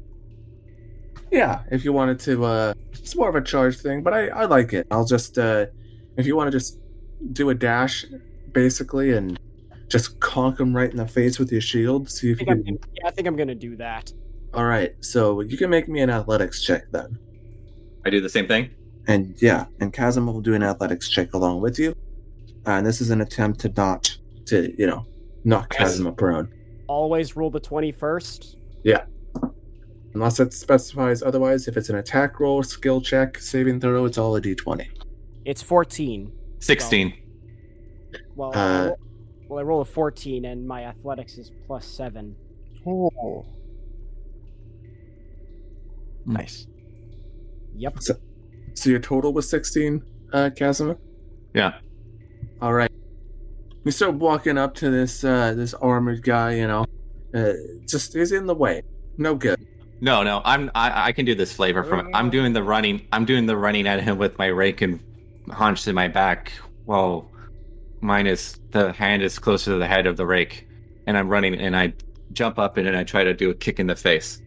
Yeah, 1.30 1.62
if 1.70 1.84
you 1.84 1.94
wanted 1.94 2.20
to, 2.20 2.44
uh, 2.44 2.74
it's 2.92 3.16
more 3.16 3.30
of 3.30 3.34
a 3.34 3.40
charge 3.40 3.78
thing, 3.78 4.02
but 4.02 4.12
I, 4.12 4.26
I 4.28 4.44
like 4.44 4.74
it. 4.74 4.86
I'll 4.90 5.06
just, 5.06 5.38
uh, 5.38 5.64
if 6.18 6.26
you 6.26 6.36
want 6.36 6.52
to 6.52 6.58
just 6.58 6.78
do 7.32 7.48
a 7.48 7.54
dash, 7.54 8.04
basically, 8.52 9.12
and 9.12 9.40
just 9.88 10.20
conk 10.20 10.60
him 10.60 10.76
right 10.76 10.90
in 10.90 10.98
the 10.98 11.08
face 11.08 11.38
with 11.38 11.50
your 11.50 11.62
shield, 11.62 12.10
see 12.10 12.30
if 12.30 12.40
you 12.40 12.46
can. 12.46 12.62
gonna- 12.62 12.76
yeah, 12.92 13.06
I 13.08 13.10
think 13.12 13.26
I'm 13.26 13.36
gonna 13.36 13.54
do 13.54 13.76
that. 13.76 14.12
All 14.52 14.66
right, 14.66 14.94
so 15.00 15.40
you 15.40 15.56
can 15.56 15.70
make 15.70 15.88
me 15.88 16.00
an 16.02 16.10
athletics 16.10 16.60
check 16.62 16.84
then, 16.92 17.18
I 18.04 18.10
do 18.10 18.20
the 18.20 18.28
same 18.28 18.46
thing. 18.46 18.70
and 19.08 19.34
yeah, 19.42 19.66
and 19.80 19.92
Chasm 19.92 20.26
will 20.26 20.40
do 20.40 20.54
an 20.54 20.62
athletics 20.62 21.08
check 21.08 21.34
along 21.34 21.60
with 21.60 21.78
you, 21.78 21.90
Uh, 22.66 22.70
and 22.72 22.86
this 22.86 23.00
is 23.00 23.10
an 23.10 23.20
attempt 23.20 23.60
to 23.60 23.68
not 23.76 24.16
to 24.46 24.72
you 24.78 24.86
know 24.86 25.04
knock 25.44 25.72
Yes. 25.74 25.78
Chasm 25.96 26.14
prone, 26.14 26.48
Always 26.88 27.36
rule 27.36 27.50
the 27.50 27.60
twenty 27.60 27.90
first. 27.92 28.56
Yeah. 28.84 29.04
unless 30.14 30.38
it 30.40 30.52
specifies 30.52 31.22
otherwise. 31.22 31.66
If 31.68 31.76
it's 31.78 31.88
an 31.88 31.96
attack 31.96 32.38
roll, 32.38 32.62
skill 32.62 33.00
check, 33.00 33.38
saving 33.38 33.80
throw, 33.80 34.04
it's 34.04 34.18
all 34.18 34.36
a 34.36 34.40
d20. 34.42 34.86
It's 35.44 35.62
fourteen. 35.62 36.30
16. 36.60 37.14
Well, 38.36 38.52
I 38.54 38.58
Uh, 38.58 38.84
roll, 38.86 38.98
well, 39.48 39.58
I 39.58 39.62
roll 39.62 39.80
a 39.80 39.84
fourteen, 39.84 40.44
and 40.44 40.66
my 40.66 40.84
athletics 40.84 41.38
is 41.38 41.50
plus 41.66 41.86
seven. 41.86 42.36
Oh. 42.86 43.44
Nice. 46.26 46.66
Yep. 47.76 47.98
So 48.74 48.90
your 48.90 48.98
total 49.00 49.32
was 49.32 49.48
16, 49.48 50.02
uh, 50.32 50.50
Casimir? 50.56 50.96
Yeah. 51.54 51.78
All 52.60 52.72
right. 52.72 52.90
We 53.84 53.90
start 53.90 54.14
walking 54.14 54.58
up 54.58 54.74
to 54.76 54.90
this 54.90 55.24
uh, 55.24 55.54
this 55.54 55.74
armored 55.74 56.22
guy. 56.22 56.54
You 56.54 56.68
know, 56.68 56.86
uh, 57.34 57.52
just 57.88 58.14
is 58.14 58.30
in 58.30 58.46
the 58.46 58.54
way. 58.54 58.82
No 59.18 59.34
good. 59.34 59.66
No, 60.00 60.22
no, 60.22 60.40
I'm 60.44 60.70
I, 60.74 61.08
I 61.08 61.12
can 61.12 61.24
do 61.24 61.34
this 61.34 61.52
flavor 61.52 61.82
from 61.82 62.08
I'm 62.14 62.30
doing 62.30 62.52
the 62.52 62.62
running 62.62 63.06
I'm 63.12 63.24
doing 63.24 63.46
the 63.46 63.56
running 63.56 63.86
at 63.88 64.02
him 64.02 64.18
with 64.18 64.38
my 64.38 64.46
rake 64.46 64.82
and 64.82 65.00
hunched 65.50 65.88
in 65.88 65.94
my 65.94 66.08
back. 66.08 66.52
Well, 66.86 67.28
mine 68.00 68.26
is 68.26 68.60
the 68.70 68.92
hand 68.92 69.22
is 69.22 69.38
closer 69.38 69.72
to 69.72 69.78
the 69.78 69.86
head 69.86 70.06
of 70.06 70.16
the 70.16 70.26
rake, 70.26 70.68
and 71.06 71.18
I'm 71.18 71.28
running 71.28 71.54
and 71.54 71.76
I 71.76 71.94
jump 72.32 72.58
up 72.58 72.76
and 72.76 72.86
then 72.86 72.94
I 72.94 73.04
try 73.04 73.24
to 73.24 73.34
do 73.34 73.50
a 73.50 73.54
kick 73.54 73.80
in 73.80 73.86
the 73.86 73.96
face, 73.96 74.40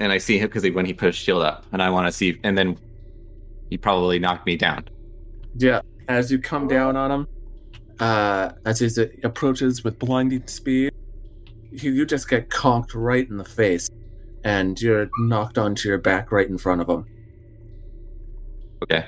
and 0.00 0.10
I 0.10 0.18
see 0.18 0.38
him 0.38 0.48
because 0.48 0.62
he, 0.62 0.70
when 0.70 0.86
he 0.86 0.92
put 0.92 1.06
his 1.06 1.16
shield 1.16 1.42
up, 1.42 1.66
and 1.72 1.82
I 1.82 1.90
want 1.90 2.06
to 2.06 2.12
see, 2.12 2.40
and 2.42 2.58
then 2.58 2.76
he 3.68 3.76
probably 3.76 4.18
knocked 4.18 4.46
me 4.46 4.56
down. 4.56 4.88
Yeah. 5.56 5.82
As 6.08 6.32
you 6.32 6.40
come 6.40 6.66
down 6.66 6.96
on 6.96 7.10
him, 7.10 7.28
uh, 8.00 8.50
as 8.64 8.80
he 8.80 8.88
approaches 9.22 9.84
with 9.84 9.98
blinding 9.98 10.46
speed, 10.48 10.92
you, 11.70 11.92
you 11.92 12.04
just 12.04 12.28
get 12.28 12.48
conked 12.48 12.94
right 12.94 13.28
in 13.28 13.36
the 13.36 13.44
face, 13.44 13.88
and 14.42 14.80
you're 14.80 15.08
knocked 15.20 15.58
onto 15.58 15.88
your 15.88 15.98
back 15.98 16.32
right 16.32 16.48
in 16.48 16.58
front 16.58 16.80
of 16.80 16.88
him. 16.88 17.06
Okay. 18.82 19.06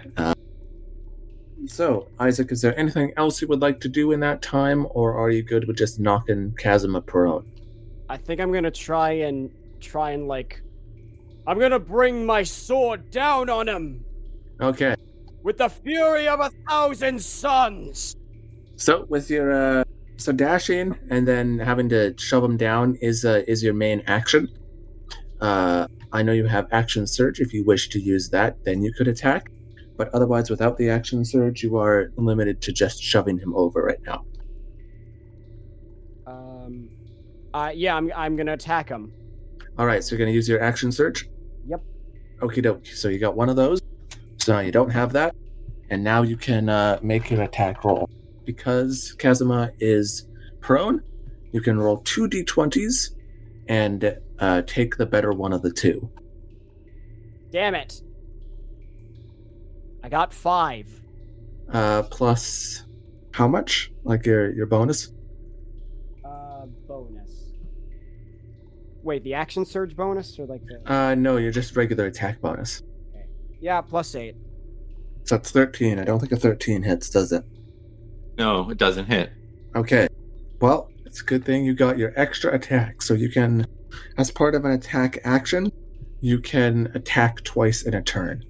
So, 1.67 2.09
Isaac, 2.19 2.53
is 2.53 2.61
there 2.61 2.79
anything 2.79 3.13
else 3.17 3.41
you 3.41 3.49
would 3.49 3.63
like 3.63 3.81
to 3.81 3.89
do 3.89 4.13
in 4.13 4.21
that 4.21 4.43
time, 4.43 4.87
or 4.91 5.15
are 5.17 5.31
you 5.31 5.43
good 5.43 5.67
with 5.67 5.79
just 5.79 5.99
knocking 5.99 6.55
Chasm 6.59 7.01
prone? 7.07 7.51
I 8.09 8.17
think 8.17 8.41
I'm 8.41 8.53
gonna 8.53 8.71
try 8.71 9.13
and 9.13 9.51
try 9.81 10.11
and 10.11 10.29
like, 10.29 10.61
I'm 11.47 11.59
gonna 11.59 11.79
bring 11.79 12.25
my 12.25 12.43
sword 12.43 13.11
down 13.11 13.51
on 13.51 13.69
him 13.69 14.05
Okay. 14.61 14.95
with 15.43 15.59
the 15.59 15.69
fury 15.69 16.29
of 16.29 16.41
a 16.41 16.51
thousand 16.69 17.21
suns. 17.21 18.17
So 18.77 19.07
with 19.09 19.29
your 19.31 19.53
uh, 19.53 19.85
so 20.17 20.33
dashing 20.33 20.97
and 21.11 21.27
then 21.27 21.59
having 21.59 21.89
to 21.91 22.15
shove 22.19 22.45
him 22.45 22.57
down 22.57 22.97
is 23.01 23.25
uh, 23.25 23.43
is 23.49 23.63
your 23.63 23.75
main 23.75 24.03
action. 24.07 24.49
Uh, 25.41 25.89
I 26.13 26.23
know 26.23 26.33
you 26.33 26.47
have 26.47 26.69
action 26.71 27.07
surge. 27.07 27.41
If 27.41 27.53
you 27.53 27.65
wish 27.65 27.89
to 27.91 27.99
use 28.01 28.29
that, 28.31 28.63
then 28.65 28.83
you 28.83 28.93
could 28.93 29.09
attack. 29.09 29.47
But 29.97 30.15
otherwise, 30.15 30.49
without 30.51 30.77
the 30.79 30.89
action 30.91 31.25
surge, 31.25 31.63
you 31.63 31.77
are 31.77 32.13
limited 32.17 32.61
to 32.63 32.73
just 32.73 33.03
shoving 33.03 33.39
him 33.39 33.55
over 33.57 33.83
right 33.83 34.01
now. 34.07 34.25
Um, 36.27 36.89
uh, 37.53 37.73
yeah, 37.75 37.97
I'm 37.97 38.13
I'm 38.15 38.37
gonna 38.37 38.53
attack 38.55 38.89
him. 38.89 39.13
All 39.79 39.87
right, 39.87 40.05
so 40.05 40.15
you're 40.15 40.19
gonna 40.25 40.35
use 40.35 40.49
your 40.49 40.63
action 40.63 40.93
surge. 40.93 41.29
Yep. 41.66 41.83
Okie 42.40 42.64
dokie. 42.64 42.94
So 42.94 43.09
you 43.09 43.18
got 43.18 43.37
one 43.37 43.48
of 43.48 43.57
those. 43.57 43.81
So 44.38 44.55
now 44.55 44.61
you 44.61 44.72
don't 44.72 44.90
have 44.90 45.12
that, 45.12 45.35
and 45.90 46.03
now 46.03 46.22
you 46.22 46.37
can 46.37 46.68
uh, 46.68 46.98
make 47.03 47.31
your 47.31 47.42
attack 47.42 47.85
roll 47.85 48.11
because 48.44 49.14
Kazuma 49.18 49.70
is 49.79 50.27
prone. 50.61 51.03
You 51.53 51.61
can 51.61 51.79
roll 51.79 51.98
two 51.98 52.29
d20s 52.29 53.14
and 53.68 54.18
uh, 54.38 54.62
take 54.62 54.96
the 54.96 55.07
better 55.07 55.33
one 55.33 55.53
of 55.53 55.62
the 55.62 55.70
two. 55.70 56.11
Damn 57.53 57.75
it! 57.75 58.03
I 60.03 60.09
got 60.09 60.35
five. 60.35 60.88
Uh, 61.72 62.03
plus 62.05 62.85
how 63.33 63.46
much? 63.46 63.92
Like 64.03 64.27
your 64.27 64.51
your 64.53 64.66
bonus? 64.66 65.12
Wait, 69.03 69.25
the 69.25 69.35
action 69.35 69.65
surge 69.65 69.97
bonus 69.97 70.38
or 70.38 70.47
like 70.47 70.62
the? 70.65 70.93
Uh, 70.93 71.15
no, 71.15 71.37
you're 71.37 71.51
just 71.51 71.77
regular 71.77 72.07
attack 72.07 72.41
bonus. 72.41 72.83
Yeah, 73.61 73.81
plus 73.81 74.15
eight. 74.15 74.37
So 75.25 75.37
that's 75.37 75.51
thirteen. 75.51 75.99
I 75.99 76.05
don't 76.05 76.19
think 76.19 76.33
a 76.33 76.37
thirteen 76.37 76.83
hits, 76.83 77.11
does 77.11 77.33
it? 77.33 77.45
No, 78.38 78.71
it 78.71 78.79
doesn't 78.79 79.07
hit. 79.07 79.31
Okay. 79.75 80.09
Well, 80.61 80.91
it's 81.05 81.21
a 81.21 81.25
good 81.25 81.45
thing 81.45 81.65
you 81.65 81.75
got 81.75 81.99
your 81.99 82.12
extra 82.17 82.55
attack. 82.55 83.03
So 83.03 83.15
you 83.15 83.29
can, 83.29 83.67
as 84.19 84.31
part 84.31 84.55
of 84.55 84.65
an 84.65 84.73
attack 84.73 85.19
action, 85.25 85.71
you 86.21 86.41
can 86.41 86.91
attack 86.95 87.43
twice 87.43 87.83
in 87.83 87.95
a 87.95 88.03
turn. 88.03 88.45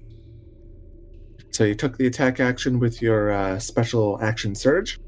So 1.51 1.63
you 1.63 1.75
took 1.75 1.97
the 1.97 2.07
attack 2.07 2.39
action 2.39 2.79
with 2.79 3.01
your 3.01 3.31
uh, 3.31 3.59
special 3.59 4.19
action 4.21 4.55
surge, 4.55 4.99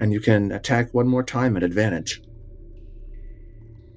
and 0.00 0.12
you 0.12 0.20
can 0.20 0.52
attack 0.52 0.92
one 0.92 1.08
more 1.08 1.22
time 1.22 1.56
at 1.56 1.62
advantage. 1.62 2.22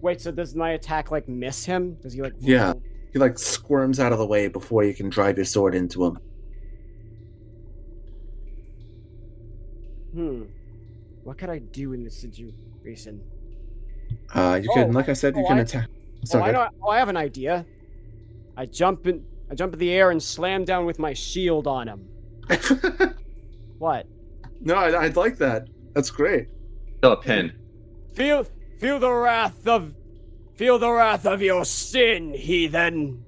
Wait, 0.04 0.20
so 0.20 0.32
does 0.32 0.54
my 0.54 0.72
attack 0.72 1.12
like 1.12 1.30
miss 1.30 1.64
him? 1.64 1.96
Does 2.02 2.12
he 2.12 2.22
like? 2.22 2.34
Yeah. 2.38 2.74
He 3.14 3.20
like 3.20 3.40
squirms 3.40 4.02
out 4.02 4.12
of 4.12 4.20
the 4.20 4.26
way 4.26 4.50
before 4.50 4.84
you 4.84 4.94
can 4.94 5.10
drive 5.10 5.38
your 5.38 5.46
sword 5.46 5.74
into 5.74 6.04
him. 6.04 6.18
Hmm. 10.14 10.44
What 11.24 11.38
could 11.38 11.50
I 11.50 11.60
do 11.60 11.94
in 11.94 12.04
this 12.04 12.18
situation? 12.18 13.22
Uh, 14.34 14.60
you 14.62 14.70
can, 14.74 14.90
Oh, 14.90 14.92
like 14.92 15.08
I 15.08 15.14
said, 15.14 15.36
you 15.38 15.44
oh, 15.44 15.48
can 15.48 15.58
I- 15.60 15.62
attack. 15.62 15.88
Oh, 16.34 16.40
I 16.40 16.52
know. 16.52 16.68
Oh, 16.82 16.90
I 16.90 17.00
have 17.00 17.10
an 17.10 17.18
idea. 17.18 17.66
I 18.58 18.66
jump 18.66 19.08
in. 19.08 19.26
I 19.50 19.56
jump 19.56 19.74
in 19.74 19.80
the 19.80 19.92
air 19.92 20.12
and 20.12 20.22
slam 20.22 20.66
down 20.66 20.86
with 20.86 21.00
my 21.00 21.14
shield 21.14 21.66
on 21.68 21.88
him. 21.88 22.08
What? 23.80 24.08
No, 24.62 24.76
I, 24.76 25.02
I'd 25.04 25.18
like 25.18 25.38
that. 25.40 25.68
That's 25.94 26.10
great. 26.10 26.48
Still 27.00 27.12
a 27.14 27.18
pin. 27.18 27.52
Feel 28.14 28.46
feel 28.84 29.00
the 29.00 29.14
wrath 29.14 29.66
of 29.66 29.96
feel 30.56 30.78
the 30.78 30.92
wrath 30.92 31.26
of 31.26 31.42
your 31.42 31.64
sin, 31.64 32.34
heathen. 32.34 33.24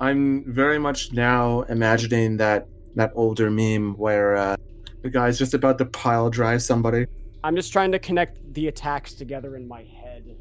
I'm 0.00 0.50
very 0.50 0.78
much 0.78 1.12
now 1.12 1.60
imagining 1.68 2.38
that 2.38 2.66
that 2.94 3.12
older 3.14 3.50
meme 3.50 3.98
where 3.98 4.34
uh, 4.34 4.56
the 5.02 5.10
guy's 5.10 5.38
just 5.38 5.52
about 5.52 5.76
to 5.76 5.84
pile 5.84 6.30
drive 6.30 6.62
somebody. 6.62 7.04
I'm 7.44 7.54
just 7.54 7.70
trying 7.70 7.92
to 7.92 7.98
connect 7.98 8.38
the 8.54 8.68
attacks 8.68 9.12
together 9.12 9.56
in 9.56 9.68
my 9.68 9.82
head. 9.82 10.34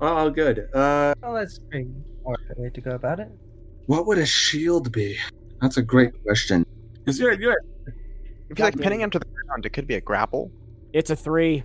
Oh, 0.00 0.28
good. 0.28 0.68
Uh, 0.74 1.14
Well, 1.22 1.34
that's 1.34 1.58
a 1.58 1.60
pretty 1.60 1.88
alright 2.24 2.58
way 2.58 2.70
to 2.70 2.80
go 2.80 2.90
about 2.96 3.20
it. 3.20 3.28
what 3.86 4.06
would 4.06 4.18
a 4.18 4.26
shield 4.26 4.90
be? 4.90 5.16
That's 5.62 5.76
a 5.76 5.82
great 5.82 6.10
question. 6.24 6.66
Is 7.06 7.20
you're, 7.20 7.34
you're 7.34 7.62
If 8.50 8.58
you're 8.58 8.66
like 8.66 8.80
pinning 8.80 9.02
him 9.02 9.10
to 9.10 9.20
the 9.20 9.26
ground, 9.26 9.66
it 9.66 9.72
could 9.72 9.86
be 9.86 9.94
a 9.94 10.00
grapple. 10.00 10.50
It's 10.92 11.10
a 11.10 11.16
three. 11.16 11.62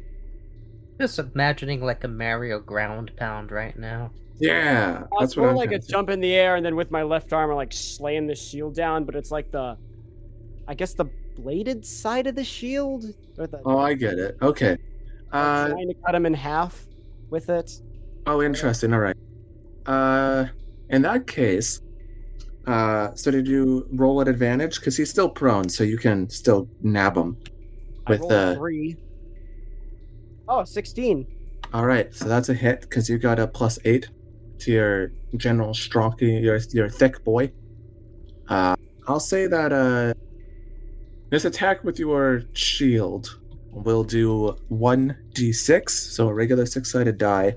Just 1.00 1.20
imagining 1.20 1.82
like 1.82 2.04
a 2.04 2.08
Mario 2.08 2.60
ground 2.60 3.12
pound 3.16 3.52
right 3.52 3.78
now. 3.78 4.12
yeah. 4.40 5.04
That's 5.20 5.24
it's 5.32 5.38
what 5.38 5.44
more 5.44 5.50
I'm 5.52 5.56
like 5.56 5.68
a 5.70 5.72
thinking. 5.80 5.90
jump 5.90 6.10
in 6.10 6.20
the 6.20 6.34
air 6.34 6.56
and 6.56 6.66
then 6.66 6.76
with 6.76 6.92
my 6.92 7.04
left 7.04 7.32
arm, 7.34 7.50
I'm 7.52 7.56
like 7.56 7.72
slaying 7.74 8.28
the 8.28 8.36
shield 8.36 8.76
down, 8.76 9.06
but 9.06 9.16
it's 9.16 9.32
like 9.32 9.52
the, 9.52 9.78
I 10.68 10.74
guess 10.74 10.94
the 10.94 11.06
bladed 11.38 11.86
side 11.86 12.28
of 12.28 12.36
the 12.36 12.44
shield, 12.44 13.06
or 13.38 13.48
the 13.48 13.62
Oh, 13.66 13.78
I 13.80 13.94
get 13.94 14.20
it. 14.20 14.38
Okay. 14.42 14.78
I'm 15.32 15.68
Uh, 15.68 15.70
trying 15.70 15.88
to 15.88 15.94
cut 16.06 16.16
him 16.16 16.26
in 16.26 16.34
half 16.34 16.86
with 17.30 17.50
it. 17.50 17.72
oh, 18.28 18.42
interesting. 18.42 18.94
All 18.94 19.00
right. 19.00 19.16
Uh, 19.86 20.48
in 20.90 21.02
that 21.04 21.28
case, 21.28 21.80
uh, 22.68 23.14
so 23.16 23.32
did 23.32 23.48
you 23.48 23.88
roll 23.94 24.20
at 24.22 24.28
advantage? 24.28 24.80
Because 24.80 24.98
he's 24.98 25.10
still 25.10 25.30
prone, 25.30 25.70
so 25.70 25.84
you 25.84 25.98
can 25.98 26.30
still 26.30 26.68
nab 26.82 27.16
him. 27.16 27.38
I 28.08 28.12
With, 28.12 28.28
the 28.28 28.36
a 28.36 28.52
uh, 28.52 28.56
three. 28.56 28.98
Oh, 30.50 30.64
16. 30.64 31.28
All 31.74 31.86
right, 31.86 32.14
so 32.14 32.28
that's 32.28 32.50
a 32.50 32.56
hit 32.56 32.82
because 32.82 33.08
you 33.08 33.20
got 33.20 33.38
a 33.38 33.46
plus 33.46 33.78
eight 33.86 34.10
to 34.58 34.72
your 34.72 35.12
general 35.38 35.74
stronky, 35.74 36.42
your 36.42 36.58
your 36.72 36.90
thick 36.90 37.24
boy. 37.24 37.52
Uh, 38.48 38.76
I'll 39.08 39.20
say 39.20 39.46
that 39.46 39.72
uh, 39.72 40.16
this 41.30 41.46
attack 41.46 41.84
with 41.84 42.00
your 42.00 42.44
shield 42.54 43.40
will 43.72 44.04
do 44.04 44.58
one 44.70 45.16
d6, 45.34 45.90
so 45.90 46.28
a 46.28 46.34
regular 46.34 46.66
six-sided 46.66 47.20
die, 47.20 47.56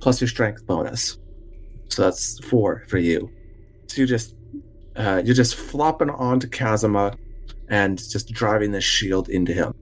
plus 0.00 0.22
your 0.22 0.28
strength 0.28 0.66
bonus. 0.66 1.18
So 1.90 2.02
that's 2.02 2.42
four 2.46 2.84
for 2.88 2.96
you. 2.96 3.30
So 3.88 4.00
you 4.00 4.06
just 4.06 4.34
uh, 4.96 5.20
you're 5.22 5.34
just 5.34 5.54
flopping 5.56 6.08
onto 6.08 6.48
Kazuma 6.48 7.14
and 7.68 7.98
just 7.98 8.32
driving 8.32 8.72
this 8.72 8.84
shield 8.84 9.28
into 9.28 9.52
him. 9.52 9.74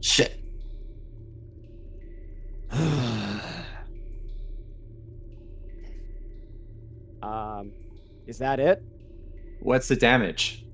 Shit. 0.00 0.40
Um, 7.22 7.72
is 8.26 8.36
that 8.36 8.60
it? 8.60 8.82
What's 9.60 9.88
the 9.88 9.96
damage? 9.96 10.66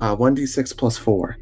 Uh, 0.00 0.14
1d6 0.14 0.76
plus 0.76 0.96
4. 0.96 1.36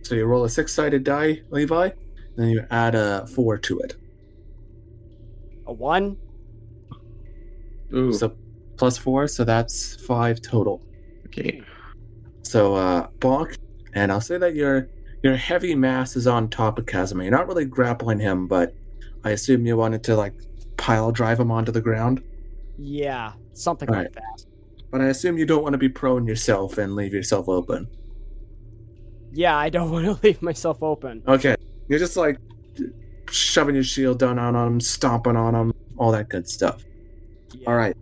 So 0.00 0.14
you 0.14 0.24
roll 0.24 0.44
a 0.44 0.48
six 0.48 0.72
sided 0.72 1.04
die, 1.04 1.42
Levi, 1.50 1.90
then 2.36 2.48
you 2.48 2.66
add 2.70 2.94
a 2.94 3.26
4 3.26 3.58
to 3.58 3.78
it. 3.80 3.96
A 5.66 5.72
one? 5.72 6.16
Ooh. 7.94 8.12
So 8.12 8.34
plus 8.80 8.96
4, 8.96 9.28
so 9.28 9.44
that's 9.44 9.94
5 10.06 10.40
total. 10.40 10.82
okay. 11.26 11.62
So, 12.42 12.74
uh, 12.74 13.08
bonk, 13.18 13.58
and 13.92 14.10
I'll 14.10 14.22
say 14.22 14.38
that 14.38 14.54
your 14.54 14.88
your 15.22 15.36
heavy 15.36 15.74
mass 15.74 16.16
is 16.16 16.26
on 16.26 16.48
top 16.48 16.78
of 16.78 16.86
Kazuma. 16.86 17.24
You're 17.24 17.30
not 17.30 17.46
really 17.46 17.66
grappling 17.66 18.18
him, 18.18 18.48
but 18.48 18.74
I 19.22 19.30
assume 19.30 19.66
you 19.66 19.76
wanted 19.76 20.02
to, 20.04 20.16
like, 20.16 20.32
pile 20.78 21.12
drive 21.12 21.38
him 21.38 21.50
onto 21.50 21.70
the 21.70 21.82
ground. 21.82 22.22
Yeah, 22.78 23.32
something 23.52 23.86
All 23.90 23.96
like 23.96 24.06
right. 24.06 24.14
that. 24.14 24.46
But 24.90 25.02
I 25.02 25.08
assume 25.08 25.36
you 25.36 25.44
don't 25.44 25.62
want 25.62 25.74
to 25.74 25.78
be 25.78 25.90
prone 25.90 26.26
yourself 26.26 26.78
and 26.78 26.96
leave 26.96 27.12
yourself 27.12 27.50
open. 27.50 27.86
Yeah, 29.30 29.58
I 29.58 29.68
don't 29.68 29.90
want 29.94 30.06
to 30.06 30.26
leave 30.26 30.40
myself 30.40 30.82
open. 30.82 31.22
Okay. 31.28 31.54
You're 31.88 31.98
just 31.98 32.16
like 32.16 32.38
shoving 33.30 33.74
your 33.74 33.84
shield 33.84 34.18
down 34.18 34.38
on 34.38 34.54
him, 34.54 34.80
stomping 34.80 35.36
on 35.36 35.54
him, 35.54 35.74
all 35.98 36.10
that 36.12 36.30
good 36.30 36.48
stuff. 36.48 36.82
Yeah. 37.52 37.68
All 37.68 37.76
right. 37.76 37.94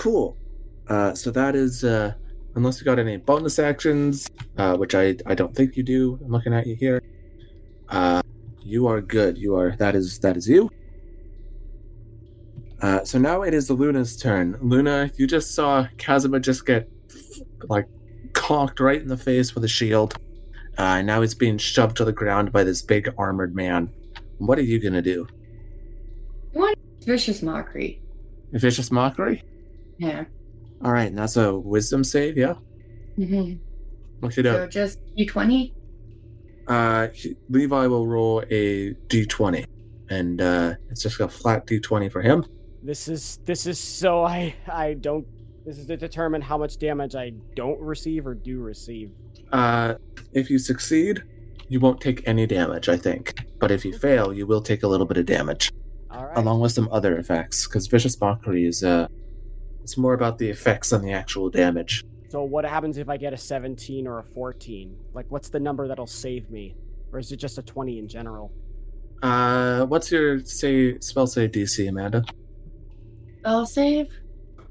Cool. 0.00 0.34
Uh, 0.88 1.14
so 1.14 1.30
that 1.30 1.54
is, 1.54 1.84
uh, 1.84 2.14
unless 2.54 2.80
you 2.80 2.86
got 2.86 2.98
any 2.98 3.18
bonus 3.18 3.58
actions, 3.58 4.26
uh, 4.56 4.74
which 4.74 4.94
I 4.94 5.14
I 5.26 5.34
don't 5.34 5.54
think 5.54 5.76
you 5.76 5.82
do. 5.82 6.18
I'm 6.24 6.32
looking 6.32 6.54
at 6.54 6.66
you 6.66 6.74
here. 6.74 7.02
Uh, 7.90 8.22
you 8.62 8.86
are 8.86 9.02
good. 9.02 9.36
You 9.36 9.56
are 9.56 9.76
that 9.76 9.94
is 9.94 10.18
that 10.20 10.38
is 10.38 10.48
you. 10.48 10.70
Uh, 12.80 13.04
so 13.04 13.18
now 13.18 13.42
it 13.42 13.52
is 13.52 13.68
Luna's 13.68 14.16
turn. 14.16 14.56
Luna, 14.62 15.10
you 15.16 15.26
just 15.26 15.54
saw 15.54 15.86
Kazuma 15.98 16.40
just 16.40 16.64
get 16.64 16.88
like 17.64 17.86
conked 18.32 18.80
right 18.80 19.02
in 19.02 19.08
the 19.08 19.18
face 19.18 19.54
with 19.54 19.64
a 19.64 19.68
shield. 19.68 20.14
Uh, 20.78 20.96
and 20.96 21.06
now 21.06 21.20
he's 21.20 21.34
being 21.34 21.58
shoved 21.58 21.98
to 21.98 22.06
the 22.06 22.12
ground 22.12 22.52
by 22.52 22.64
this 22.64 22.80
big 22.80 23.12
armored 23.18 23.54
man. 23.54 23.92
What 24.38 24.58
are 24.58 24.62
you 24.62 24.78
gonna 24.78 25.02
do? 25.02 25.28
What 26.54 26.78
Vicious 27.04 27.42
mockery. 27.42 28.00
Vicious 28.52 28.90
mockery? 28.90 29.44
Yeah. 30.00 30.24
All 30.82 30.92
right, 30.92 31.08
and 31.08 31.18
that's 31.18 31.36
a 31.36 31.54
wisdom 31.54 32.02
save, 32.02 32.38
yeah. 32.38 32.54
hmm 33.16 33.52
What 34.20 34.34
you 34.36 34.42
So 34.42 34.64
do? 34.64 34.68
just 34.68 34.98
d20. 35.16 35.74
Uh, 36.66 37.08
Levi 37.50 37.86
will 37.86 38.06
roll 38.06 38.42
a 38.50 38.94
d20, 39.08 39.66
and 40.08 40.40
uh, 40.40 40.74
it's 40.88 41.02
just 41.02 41.20
a 41.20 41.28
flat 41.28 41.66
d20 41.66 42.10
for 42.10 42.22
him. 42.22 42.44
This 42.82 43.08
is 43.08 43.40
this 43.44 43.66
is 43.66 43.78
so 43.78 44.24
I 44.24 44.54
I 44.72 44.94
don't. 44.94 45.26
This 45.66 45.76
is 45.78 45.86
to 45.88 45.98
determine 45.98 46.40
how 46.40 46.56
much 46.56 46.78
damage 46.78 47.14
I 47.14 47.32
don't 47.54 47.78
receive 47.78 48.26
or 48.26 48.34
do 48.34 48.60
receive. 48.60 49.10
Uh, 49.52 49.96
if 50.32 50.48
you 50.48 50.58
succeed, 50.58 51.22
you 51.68 51.78
won't 51.78 52.00
take 52.00 52.26
any 52.26 52.46
damage, 52.46 52.88
I 52.88 52.96
think. 52.96 53.34
But 53.58 53.70
if 53.70 53.84
you 53.84 53.92
fail, 53.92 54.32
you 54.32 54.46
will 54.46 54.62
take 54.62 54.82
a 54.82 54.88
little 54.88 55.04
bit 55.06 55.18
of 55.18 55.26
damage, 55.26 55.70
All 56.10 56.24
right. 56.24 56.38
along 56.38 56.60
with 56.60 56.72
some 56.72 56.88
other 56.90 57.18
effects. 57.18 57.66
Because 57.66 57.86
vicious 57.88 58.18
mockery 58.18 58.64
is 58.64 58.82
uh, 58.82 59.08
it's 59.82 59.96
more 59.96 60.14
about 60.14 60.38
the 60.38 60.48
effects 60.48 60.90
than 60.90 61.02
the 61.02 61.12
actual 61.12 61.50
damage. 61.50 62.04
So 62.28 62.42
what 62.44 62.64
happens 62.64 62.96
if 62.98 63.08
I 63.08 63.16
get 63.16 63.32
a 63.32 63.36
17 63.36 64.06
or 64.06 64.18
a 64.20 64.22
14? 64.22 64.96
Like, 65.14 65.26
what's 65.30 65.48
the 65.48 65.58
number 65.60 65.88
that'll 65.88 66.06
save 66.06 66.48
me, 66.50 66.76
or 67.12 67.18
is 67.18 67.32
it 67.32 67.36
just 67.38 67.58
a 67.58 67.62
20 67.62 67.98
in 67.98 68.06
general? 68.08 68.52
Uh, 69.22 69.84
what's 69.86 70.10
your 70.12 70.38
say 70.44 70.98
spell 71.00 71.26
save 71.26 71.50
DC, 71.50 71.88
Amanda? 71.88 72.24
I'll 73.44 73.66
save. 73.66 74.08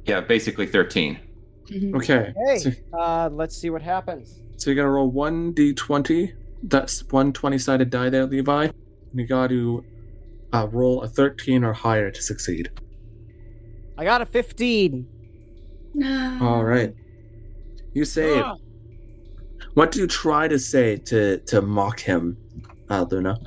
Yeah, 0.05 0.21
basically 0.21 0.65
13. 0.67 1.19
Mhm. 1.67 1.95
Okay. 1.95 2.33
Hey, 2.47 2.57
So, 2.57 2.71
uh, 2.97 3.29
let's 3.31 3.55
see 3.55 3.69
what 3.69 3.81
happens. 3.81 4.41
so 4.57 4.69
you're 4.69 4.75
gonna 4.75 4.89
roll 4.89 5.09
one 5.11 5.53
d20. 5.53 6.33
That's 6.63 7.03
one 7.11 7.31
20-sided 7.31 7.89
die 7.89 8.09
there, 8.09 8.25
Levi. 8.25 8.63
And 8.65 8.73
you 9.19 9.25
got 9.27 9.47
to 9.47 9.83
uh, 10.51 10.67
roll 10.71 11.01
a 11.03 11.07
13 11.07 11.63
or 11.63 11.73
higher 11.73 12.09
to 12.11 12.21
succeed. 12.21 12.69
I 13.99 14.05
got 14.05 14.21
a 14.21 14.25
15. 14.25 15.05
All 16.41 16.63
right. 16.63 16.95
You 17.93 18.05
save. 18.05 18.41
Ah, 18.45 18.55
What 19.73 19.91
do 19.91 19.99
you 19.99 20.07
try 20.07 20.47
to 20.47 20.57
say 20.57 20.95
to 21.11 21.39
to 21.39 21.61
mock 21.61 21.99
him, 21.99 22.37
uh, 22.89 23.05
Luna? 23.11 23.37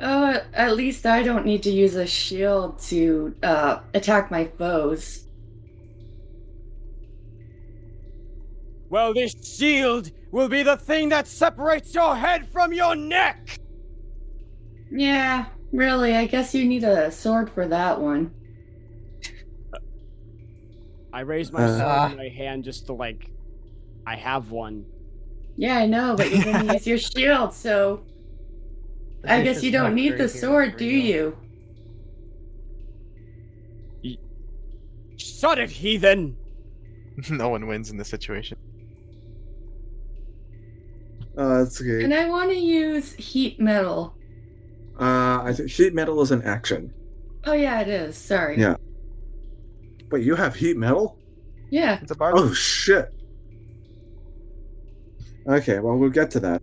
Oh, 0.00 0.40
at 0.54 0.74
least 0.76 1.06
I 1.06 1.22
don't 1.22 1.46
need 1.46 1.62
to 1.62 1.70
use 1.70 1.94
a 1.94 2.06
shield 2.06 2.80
to 2.90 3.32
uh, 3.44 3.78
attack 3.94 4.28
my 4.32 4.46
foes. 4.58 5.26
Well, 8.88 9.14
this 9.14 9.36
shield 9.56 10.10
will 10.32 10.48
be 10.48 10.64
the 10.64 10.78
thing 10.78 11.10
that 11.10 11.28
separates 11.28 11.94
your 11.94 12.16
head 12.16 12.48
from 12.50 12.72
your 12.72 12.96
neck. 12.96 13.60
Yeah, 14.90 15.44
really. 15.70 16.16
I 16.16 16.26
guess 16.26 16.56
you 16.56 16.64
need 16.64 16.82
a 16.82 17.12
sword 17.12 17.48
for 17.50 17.68
that 17.68 18.00
one. 18.00 18.34
I 21.12 21.20
raise 21.20 21.50
my 21.52 21.64
Uh. 21.64 21.78
sword 21.78 22.12
in 22.12 22.16
my 22.18 22.28
hand 22.28 22.64
just 22.64 22.86
to 22.86 22.92
like, 22.92 23.30
I 24.06 24.16
have 24.16 24.50
one. 24.50 24.84
Yeah, 25.56 25.76
I 25.76 25.86
know, 25.86 26.16
but 26.16 26.30
you're 26.30 26.44
gonna 26.44 26.72
use 26.72 26.86
your 26.86 26.98
shield, 26.98 27.52
so 27.52 28.04
I 29.24 29.42
guess 29.42 29.62
you 29.62 29.70
don't 29.70 29.94
need 29.94 30.16
the 30.16 30.28
sword, 30.28 30.76
do 30.76 30.84
you? 30.84 31.36
Shut 35.16 35.58
it, 35.58 35.70
heathen! 35.70 36.36
no 37.30 37.48
one 37.50 37.66
wins 37.66 37.90
in 37.90 37.96
this 37.98 38.08
situation. 38.08 38.56
Uh, 41.36 41.58
that's 41.58 41.80
okay. 41.80 42.04
And 42.04 42.14
I 42.14 42.28
want 42.28 42.50
to 42.50 42.56
use 42.56 43.12
heat 43.14 43.60
metal. 43.60 44.14
Uh, 44.98 45.42
I 45.42 45.52
think 45.54 45.70
heat 45.70 45.94
metal 45.94 46.20
is 46.22 46.30
an 46.30 46.42
action. 46.42 46.92
Oh 47.44 47.52
yeah, 47.52 47.80
it 47.80 47.88
is. 47.88 48.16
Sorry. 48.16 48.58
Yeah. 48.58 48.76
Wait, 50.10 50.24
you 50.24 50.34
have 50.34 50.54
heat 50.54 50.76
metal? 50.76 51.18
Yeah. 51.70 51.98
It's 52.02 52.10
a 52.10 52.14
bard. 52.14 52.34
Oh 52.36 52.52
shit. 52.52 53.12
Okay, 55.46 55.78
well 55.78 55.96
we'll 55.96 56.10
get 56.10 56.30
to 56.32 56.40
that. 56.40 56.62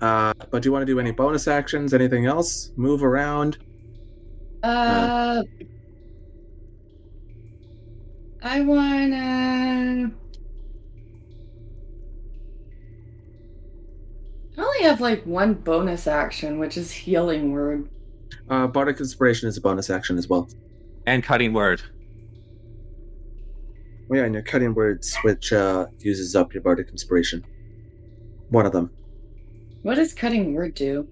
Uh, 0.00 0.34
but 0.50 0.62
do 0.62 0.68
you 0.68 0.72
want 0.72 0.82
to 0.82 0.86
do 0.86 1.00
any 1.00 1.10
bonus 1.10 1.48
actions? 1.48 1.94
Anything 1.94 2.26
else? 2.26 2.72
Move 2.76 3.02
around? 3.02 3.58
Uh, 4.62 5.42
I 8.42 8.60
wanna. 8.60 10.10
I 14.56 14.60
only 14.60 14.82
have 14.82 15.00
like 15.00 15.24
one 15.24 15.54
bonus 15.54 16.06
action, 16.06 16.58
which 16.58 16.76
is 16.76 16.92
healing 16.92 17.52
word. 17.52 17.88
Uh, 18.48 18.66
bardic 18.66 19.00
inspiration 19.00 19.48
is 19.48 19.56
a 19.56 19.60
bonus 19.60 19.90
action 19.90 20.18
as 20.18 20.28
well. 20.28 20.48
And 21.06 21.22
cutting 21.22 21.52
word. 21.52 21.82
Oh, 24.10 24.14
yeah, 24.14 24.24
and 24.24 24.34
your 24.34 24.42
cutting 24.42 24.74
words, 24.74 25.16
which 25.22 25.52
uh, 25.52 25.86
uses 25.98 26.36
up 26.36 26.52
your 26.52 26.62
bardic 26.62 26.90
inspiration. 26.90 27.44
One 28.50 28.66
of 28.66 28.72
them. 28.72 28.90
What 29.82 29.94
does 29.96 30.12
cutting 30.12 30.54
word 30.54 30.74
do? 30.74 31.08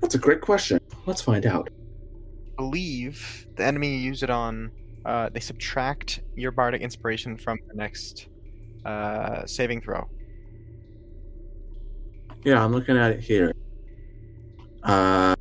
That's 0.00 0.14
a 0.14 0.18
great 0.18 0.40
question. 0.40 0.80
Let's 1.06 1.20
find 1.20 1.44
out. 1.46 1.68
believe 2.56 3.46
the 3.56 3.64
enemy 3.64 3.94
you 3.94 3.98
use 3.98 4.22
it 4.22 4.30
on, 4.30 4.70
uh, 5.04 5.28
they 5.28 5.40
subtract 5.40 6.20
your 6.34 6.50
bardic 6.50 6.82
inspiration 6.82 7.36
from 7.36 7.58
the 7.68 7.74
next 7.74 8.28
uh, 8.84 9.44
saving 9.46 9.80
throw. 9.80 10.08
Yeah, 12.44 12.64
I'm 12.64 12.72
looking 12.72 12.96
at 12.96 13.12
it 13.12 13.20
here. 13.20 13.52
Uh, 14.82 15.34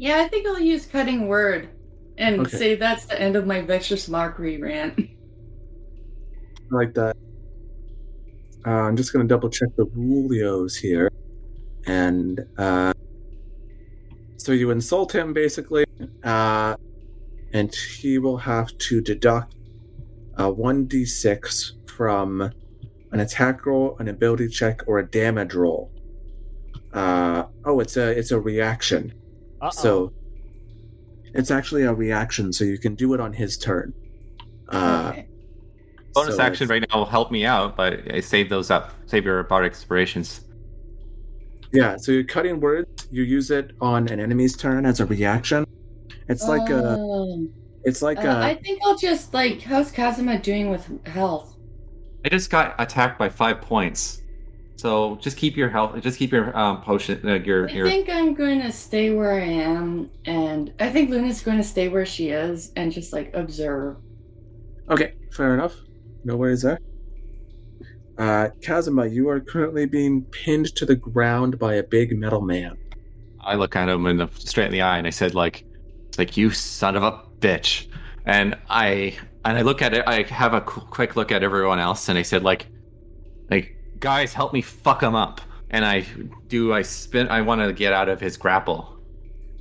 Yeah, 0.00 0.22
I 0.22 0.28
think 0.28 0.46
I'll 0.46 0.58
use 0.58 0.86
cutting 0.86 1.28
word 1.28 1.68
and 2.20 2.40
Okay. 2.42 2.56
say 2.56 2.74
that's 2.76 3.06
the 3.06 3.20
end 3.20 3.34
of 3.34 3.46
my 3.46 3.62
vicious 3.62 4.08
mockery 4.08 4.60
rant. 4.60 4.98
I 4.98 5.04
like 6.70 6.94
that. 6.94 7.16
Uh, 8.64 8.70
I'm 8.70 8.96
just 8.96 9.12
going 9.12 9.26
to 9.26 9.28
double 9.28 9.48
check 9.48 9.70
the 9.76 9.86
rulios 9.86 10.76
here. 10.76 11.10
And 11.86 12.38
uh, 12.58 12.92
so 14.36 14.52
you 14.52 14.70
insult 14.70 15.14
him 15.14 15.32
basically, 15.32 15.84
uh, 16.22 16.76
and 17.52 17.74
he 17.74 18.18
will 18.18 18.36
have 18.36 18.76
to 18.78 19.00
deduct 19.00 19.54
uh, 20.36 20.50
1d6 20.50 21.88
from 21.88 22.52
an 23.12 23.20
attack 23.20 23.64
roll, 23.66 23.96
an 23.98 24.08
ability 24.08 24.48
check, 24.48 24.82
or 24.86 24.98
a 24.98 25.06
damage 25.06 25.54
roll. 25.54 25.90
Uh, 26.92 27.44
oh, 27.64 27.80
it's 27.80 27.96
a 27.96 28.10
it's 28.10 28.30
a 28.30 28.38
reaction. 28.38 29.14
Uh-oh. 29.62 29.70
So 29.70 30.12
it's 31.34 31.50
actually 31.50 31.82
a 31.82 31.92
reaction, 31.94 32.52
so 32.52 32.64
you 32.64 32.78
can 32.78 32.94
do 32.94 33.14
it 33.14 33.20
on 33.20 33.32
his 33.32 33.56
turn. 33.56 33.92
Uh, 34.68 35.10
okay. 35.12 35.26
Bonus 36.12 36.36
so 36.36 36.42
action 36.42 36.68
right 36.68 36.84
now 36.90 36.98
will 36.98 37.06
help 37.06 37.30
me 37.30 37.44
out, 37.44 37.76
but 37.76 38.12
I 38.12 38.20
save 38.20 38.48
those 38.48 38.70
up. 38.70 38.92
Save 39.06 39.24
your 39.24 39.42
bardic 39.44 39.72
inspirations. 39.72 40.42
Yeah, 41.72 41.96
so 41.96 42.10
you're 42.10 42.24
cutting 42.24 42.58
words. 42.58 43.06
You 43.12 43.22
use 43.22 43.50
it 43.52 43.72
on 43.80 44.08
an 44.08 44.18
enemy's 44.18 44.56
turn 44.56 44.84
as 44.86 44.98
a 44.98 45.06
reaction. 45.06 45.64
It's 46.28 46.48
like 46.48 46.68
a. 46.68 46.96
Oh. 46.98 47.46
It's 47.84 48.02
like 48.02 48.18
Uh, 48.18 48.28
a. 48.28 48.40
I 48.40 48.54
think 48.56 48.80
I'll 48.84 48.98
just 48.98 49.32
like. 49.32 49.62
How's 49.62 49.92
Kazuma 49.92 50.38
doing 50.40 50.70
with 50.70 50.88
health? 51.06 51.56
I 52.24 52.28
just 52.28 52.50
got 52.50 52.74
attacked 52.78 53.18
by 53.18 53.28
five 53.28 53.60
points, 53.60 54.19
so 54.80 55.16
just 55.16 55.36
keep 55.36 55.58
your 55.58 55.68
health. 55.68 56.00
Just 56.00 56.18
keep 56.18 56.32
your 56.32 56.56
um, 56.56 56.80
potion. 56.80 57.20
Uh, 57.28 57.34
your 57.34 57.68
I 57.68 57.82
think 57.82 58.08
I'm 58.08 58.32
going 58.32 58.62
to 58.62 58.72
stay 58.72 59.10
where 59.10 59.34
I 59.34 59.44
am, 59.44 60.10
and 60.24 60.72
I 60.80 60.88
think 60.88 61.10
Luna's 61.10 61.42
going 61.42 61.58
to 61.58 61.64
stay 61.64 61.88
where 61.88 62.06
she 62.06 62.30
is 62.30 62.72
and 62.76 62.90
just 62.90 63.12
like 63.12 63.30
observe. 63.34 63.98
Okay, 64.88 65.12
fair 65.32 65.52
enough. 65.52 65.76
No 66.24 66.38
worries 66.38 66.62
there. 66.62 66.78
Uh, 68.16 68.48
Kazuma, 68.62 69.06
you 69.06 69.28
are 69.28 69.38
currently 69.38 69.84
being 69.84 70.22
pinned 70.22 70.74
to 70.76 70.86
the 70.86 70.96
ground 70.96 71.58
by 71.58 71.74
a 71.74 71.82
big 71.82 72.18
metal 72.18 72.40
man. 72.40 72.78
I 73.42 73.56
look 73.56 73.76
at 73.76 73.86
him 73.86 74.06
in 74.06 74.16
the 74.16 74.28
straight 74.38 74.66
in 74.66 74.72
the 74.72 74.80
eye 74.80 74.96
and 74.96 75.06
I 75.06 75.10
said, 75.10 75.34
like, 75.34 75.66
like 76.16 76.38
you 76.38 76.50
son 76.52 76.96
of 76.96 77.02
a 77.02 77.22
bitch. 77.40 77.86
And 78.24 78.56
I 78.70 79.18
and 79.44 79.58
I 79.58 79.60
look 79.60 79.82
at 79.82 79.92
it. 79.92 80.04
I 80.06 80.22
have 80.22 80.54
a 80.54 80.62
qu- 80.62 80.86
quick 80.86 81.16
look 81.16 81.32
at 81.32 81.42
everyone 81.42 81.78
else, 81.78 82.08
and 82.08 82.18
I 82.18 82.22
said, 82.22 82.42
like, 82.42 82.66
like 83.50 83.76
guys, 84.00 84.34
help 84.34 84.52
me 84.52 84.62
fuck 84.62 85.02
him 85.02 85.14
up. 85.14 85.40
And 85.70 85.84
I 85.84 86.04
do. 86.48 86.72
I 86.72 86.82
spin. 86.82 87.28
I 87.28 87.42
want 87.42 87.60
to 87.60 87.72
get 87.72 87.92
out 87.92 88.08
of 88.08 88.20
his 88.20 88.36
grapple. 88.36 88.98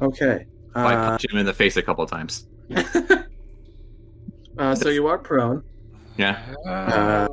Okay. 0.02 0.48
I 0.74 0.96
Uh, 0.96 1.10
punch 1.10 1.26
him 1.32 1.38
in 1.38 1.46
the 1.46 1.54
face 1.54 1.78
a 1.78 1.84
couple 1.84 2.06
times. 2.08 2.48
uh, 4.58 4.74
so 4.76 4.90
you 4.90 5.08
are 5.08 5.20
prone. 5.20 5.64
Yeah. 6.18 6.40
Uh, 6.66 7.28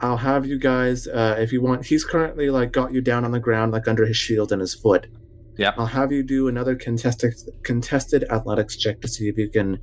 I'll 0.00 0.16
have 0.16 0.46
you 0.46 0.58
guys, 0.58 1.06
uh, 1.08 1.36
if 1.38 1.52
you 1.52 1.60
want. 1.60 1.84
He's 1.84 2.04
currently 2.04 2.48
like 2.48 2.72
got 2.72 2.92
you 2.92 3.00
down 3.00 3.24
on 3.24 3.32
the 3.32 3.40
ground, 3.40 3.72
like 3.72 3.88
under 3.88 4.06
his 4.06 4.16
shield 4.16 4.52
and 4.52 4.60
his 4.60 4.74
foot. 4.74 5.08
Yeah. 5.56 5.72
I'll 5.76 5.86
have 5.86 6.12
you 6.12 6.22
do 6.22 6.48
another 6.48 6.76
contested 6.76 7.34
contested 7.64 8.24
athletics 8.30 8.76
check 8.76 9.00
to 9.00 9.08
see 9.08 9.28
if 9.28 9.36
you 9.36 9.48
can 9.50 9.78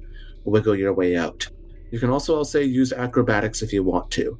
wiggle 0.45 0.75
your 0.75 0.93
way 0.93 1.17
out. 1.17 1.47
You 1.91 1.99
can 1.99 2.09
also, 2.09 2.35
I'll 2.35 2.45
say, 2.45 2.63
use 2.63 2.91
acrobatics 2.93 3.61
if 3.61 3.71
you 3.71 3.83
want 3.83 4.09
to. 4.11 4.39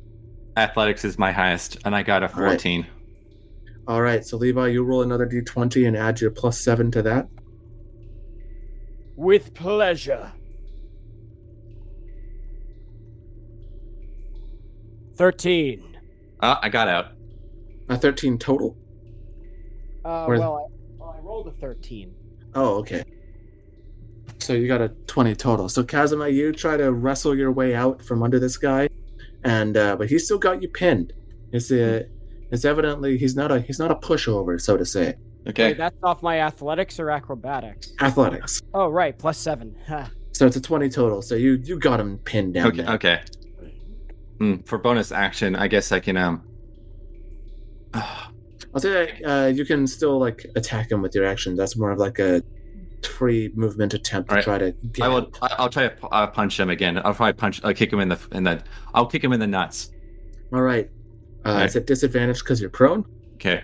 Athletics 0.57 1.05
is 1.05 1.19
my 1.19 1.31
highest, 1.31 1.77
and 1.85 1.95
I 1.95 2.01
got 2.03 2.23
a 2.23 2.33
All 2.33 2.41
right. 2.41 2.49
fourteen. 2.51 2.87
All 3.87 4.01
right, 4.01 4.25
so 4.25 4.35
Levi, 4.37 4.67
you 4.67 4.83
roll 4.83 5.01
another 5.03 5.25
d20 5.25 5.87
and 5.87 5.95
add 5.95 6.19
your 6.19 6.31
plus 6.31 6.59
seven 6.59 6.91
to 6.91 7.01
that. 7.03 7.27
With 9.15 9.53
pleasure. 9.53 10.33
13. 15.15 15.97
Uh, 16.41 16.55
I 16.61 16.69
got 16.69 16.87
out. 16.87 17.07
A 17.89 17.97
13 17.97 18.37
total. 18.37 18.75
Uh, 20.05 20.25
Where's- 20.25 20.39
well, 20.41 20.69
I, 20.69 20.97
well, 20.99 21.15
I 21.17 21.25
rolled 21.25 21.47
a 21.47 21.51
13. 21.51 22.13
Oh, 22.53 22.75
okay. 22.79 23.03
So 24.39 24.53
you 24.53 24.67
got 24.67 24.81
a 24.81 24.89
20 25.07 25.33
total. 25.35 25.69
So 25.69 25.83
Kazuma, 25.83 26.27
you 26.27 26.51
try 26.51 26.77
to 26.77 26.91
wrestle 26.91 27.35
your 27.35 27.51
way 27.51 27.73
out 27.73 28.03
from 28.03 28.21
under 28.21 28.37
this 28.39 28.57
guy, 28.57 28.89
and 29.47 29.77
uh, 29.77 29.95
but 29.95 30.09
he's 30.09 30.25
still 30.25 30.37
got 30.37 30.61
you 30.61 30.67
pinned. 30.69 31.13
It's 31.51 31.71
uh, 31.71 32.03
it's 32.51 32.65
evidently 32.65 33.17
he's 33.17 33.35
not 33.35 33.51
a 33.51 33.61
he's 33.61 33.79
not 33.79 33.91
a 33.91 33.95
pushover, 33.95 34.59
so 34.59 34.75
to 34.77 34.85
say. 34.85 35.15
Okay. 35.47 35.69
Wait, 35.69 35.77
that's 35.77 35.95
off 36.03 36.21
my 36.21 36.41
athletics 36.41 36.99
or 36.99 37.09
acrobatics? 37.09 37.93
Athletics. 38.01 38.61
Oh, 38.73 38.89
right, 38.89 39.17
plus 39.17 39.37
7. 39.37 39.75
Ha. 39.87 40.11
So 40.33 40.45
it's 40.45 40.55
a 40.55 40.61
20 40.61 40.89
total. 40.89 41.23
So 41.23 41.33
you 41.33 41.53
you 41.63 41.79
got 41.79 41.99
him 41.99 42.19
pinned 42.19 42.53
down 42.53 42.67
Okay. 42.67 42.83
there. 42.83 42.93
Okay. 42.93 43.21
Hmm, 44.37 44.57
for 44.67 44.77
bonus 44.77 45.11
action, 45.11 45.55
I 45.55 45.67
guess 45.67 45.91
I 45.91 45.99
can 45.99 46.15
um. 46.15 46.43
I'll 47.95 48.79
say 48.79 48.91
that 48.91 49.09
uh, 49.27 49.47
you 49.47 49.65
can 49.65 49.87
still 49.87 50.19
like 50.19 50.45
attack 50.55 50.91
him 50.91 51.01
with 51.01 51.15
your 51.15 51.25
action. 51.25 51.55
That's 51.55 51.75
more 51.75 51.89
of 51.89 51.97
like 51.97 52.19
a 52.19 52.43
free 53.05 53.51
movement 53.55 53.93
attempt 53.93 54.29
to 54.29 54.33
Alright. 54.35 54.43
try 54.43 54.57
to 54.57 54.71
get 54.91 55.05
I 55.05 55.07
will. 55.09 55.17
out. 55.17 55.37
I- 55.41 55.55
I'll 55.59 55.69
try 55.69 55.83
to 55.83 55.95
pu- 55.95 56.07
uh, 56.07 56.27
punch 56.27 56.59
him 56.59 56.69
again. 56.69 56.97
I'll 57.03 57.13
probably 57.13 57.33
punch. 57.33 57.61
I'll 57.63 57.73
kick 57.73 57.91
him 57.93 57.99
in 57.99 58.09
the 58.09 58.19
in 58.31 58.43
the. 58.43 58.63
I'll 58.93 59.05
kick 59.05 59.23
him 59.23 59.33
in 59.33 59.39
the 59.39 59.47
nuts. 59.47 59.91
All 60.53 60.61
right. 60.61 60.89
Uh, 61.45 61.49
Alright. 61.49 61.65
It's 61.65 61.75
at 61.75 61.85
disadvantage 61.85 62.39
because 62.39 62.59
you're 62.61 62.69
prone. 62.69 63.05
Okay. 63.35 63.63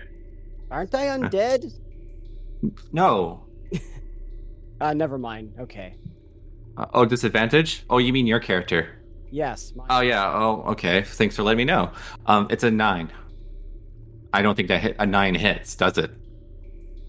Aren't 0.70 0.90
they 0.90 1.06
undead? 1.06 1.72
No. 2.92 3.44
Uh, 4.80 4.92
never 4.92 5.18
mind. 5.18 5.52
Okay. 5.60 5.96
Uh, 6.76 6.86
oh, 6.94 7.04
disadvantage. 7.04 7.84
Oh, 7.88 7.98
you 7.98 8.12
mean 8.12 8.26
your 8.26 8.40
character? 8.40 9.00
Yes. 9.30 9.72
mine. 9.76 9.86
Oh 9.90 10.00
yeah. 10.00 10.32
Oh, 10.34 10.62
okay. 10.72 11.02
Thanks 11.02 11.36
for 11.36 11.42
letting 11.42 11.58
me 11.58 11.64
know. 11.64 11.92
Um, 12.26 12.46
it's 12.50 12.64
a 12.64 12.70
nine. 12.70 13.10
I 14.32 14.42
don't 14.42 14.54
think 14.56 14.68
that 14.68 14.80
hit 14.80 14.96
a 14.98 15.06
nine 15.06 15.34
hits, 15.34 15.76
does 15.76 15.96
it? 15.98 16.10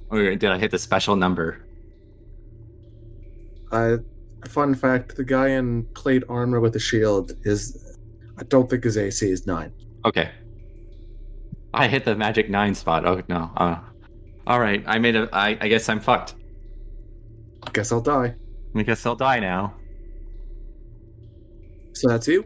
Or 0.10 0.22
did 0.36 0.46
I 0.46 0.58
hit 0.60 0.70
the 0.72 0.78
special 0.80 1.16
number? 1.16 1.65
Uh, 3.76 3.98
fun 4.48 4.74
fact: 4.76 5.16
the 5.16 5.24
guy 5.24 5.50
in 5.50 5.84
plate 5.94 6.24
armor 6.30 6.60
with 6.60 6.74
the 6.74 6.80
shield 6.80 7.34
is, 7.44 7.98
I 8.38 8.44
don't 8.44 8.70
think 8.70 8.84
his 8.84 8.98
AC 8.98 9.30
is 9.30 9.46
nine. 9.46 9.72
Okay. 10.06 10.32
I 11.74 11.88
hit 11.88 12.06
the 12.06 12.16
magic 12.16 12.50
nine 12.50 12.74
spot. 12.74 13.06
Oh 13.06 13.22
no. 13.28 13.52
Uh, 13.58 13.80
all 14.48 14.60
right. 14.60 14.84
I 14.88 14.98
made 15.00 15.16
a. 15.16 15.28
I, 15.34 15.58
I 15.60 15.68
guess 15.68 15.90
I'm 15.90 16.00
fucked. 16.00 16.36
I 17.64 17.72
Guess 17.72 17.92
I'll 17.92 18.02
die. 18.02 18.36
I 18.76 18.84
guess 18.84 19.06
I'll 19.06 19.16
die 19.16 19.40
now. 19.40 19.74
So 21.94 22.08
that's 22.08 22.28
you. 22.28 22.46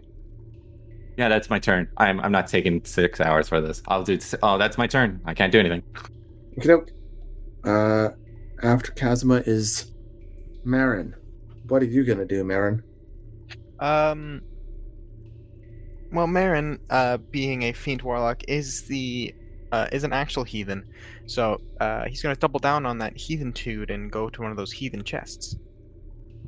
Yeah, 1.18 1.28
that's 1.28 1.50
my 1.50 1.60
turn. 1.60 1.90
I'm 1.98 2.20
I'm 2.22 2.32
not 2.32 2.48
taking 2.48 2.84
six 2.86 3.20
hours 3.20 3.50
for 3.50 3.62
this. 3.62 3.84
I'll 3.88 4.04
do. 4.04 4.18
Oh, 4.42 4.58
that's 4.58 4.78
my 4.78 4.88
turn. 4.88 5.22
I 5.26 5.34
can't 5.34 5.52
do 5.52 5.60
anything. 5.60 5.84
Okay. 6.58 6.92
Uh, 7.66 8.10
after 8.64 8.92
Kazuma 8.94 9.44
is 9.46 9.92
Marin. 10.64 11.14
What 11.70 11.82
are 11.82 11.86
you 11.86 12.04
gonna 12.04 12.26
do, 12.26 12.44
Marin? 12.44 12.84
Um. 13.80 14.42
Well, 16.12 16.28
Marin, 16.28 16.80
uh, 16.90 17.18
being 17.18 17.64
a 17.64 17.74
fiend 17.74 18.02
warlock, 18.02 18.44
is 18.48 18.84
the 18.84 19.34
uh, 19.72 19.88
is 19.92 20.04
an 20.04 20.12
actual 20.12 20.44
heathen, 20.44 20.84
so 21.28 21.62
uh, 21.80 22.06
he's 22.06 22.24
going 22.24 22.34
to 22.34 22.40
double 22.40 22.60
down 22.60 22.86
on 22.88 22.98
that 22.98 23.16
heathentude 23.16 23.92
and 23.92 24.12
go 24.12 24.30
to 24.30 24.42
one 24.42 24.50
of 24.50 24.58
those 24.58 24.72
heathen 24.72 25.04
chests. 25.04 25.56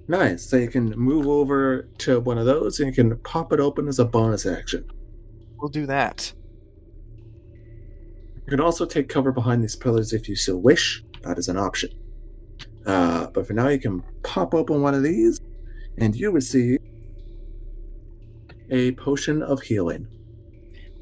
Nice. 0.08 0.44
So 0.44 0.58
you 0.58 0.68
can 0.68 0.90
move 0.98 1.28
over 1.28 1.84
to 2.00 2.20
one 2.20 2.38
of 2.38 2.46
those 2.46 2.80
and 2.80 2.88
you 2.88 2.94
can 2.94 3.18
pop 3.20 3.54
it 3.54 3.60
open 3.60 3.88
as 3.88 4.00
a 4.00 4.06
bonus 4.06 4.46
action. 4.46 4.84
We'll 5.58 5.70
do 5.70 5.86
that. 5.86 6.34
You 8.46 8.50
can 8.50 8.60
also 8.60 8.86
take 8.86 9.08
cover 9.08 9.32
behind 9.32 9.64
these 9.64 9.76
pillars 9.76 10.14
if 10.14 10.28
you 10.28 10.36
so 10.36 10.58
wish. 10.58 11.04
That 11.22 11.38
is 11.38 11.48
an 11.48 11.58
option. 11.58 11.92
Uh, 12.86 13.28
but 13.28 13.46
for 13.48 13.54
now, 13.54 13.68
you 13.68 13.80
can 13.80 14.04
pop 14.24 14.54
open 14.54 14.82
one 14.82 14.94
of 14.94 15.04
these, 15.04 15.40
and 15.98 16.16
you 16.16 16.32
receive 16.32 16.80
a 18.70 18.92
potion 18.94 19.44
of 19.44 19.62
healing. 19.62 20.08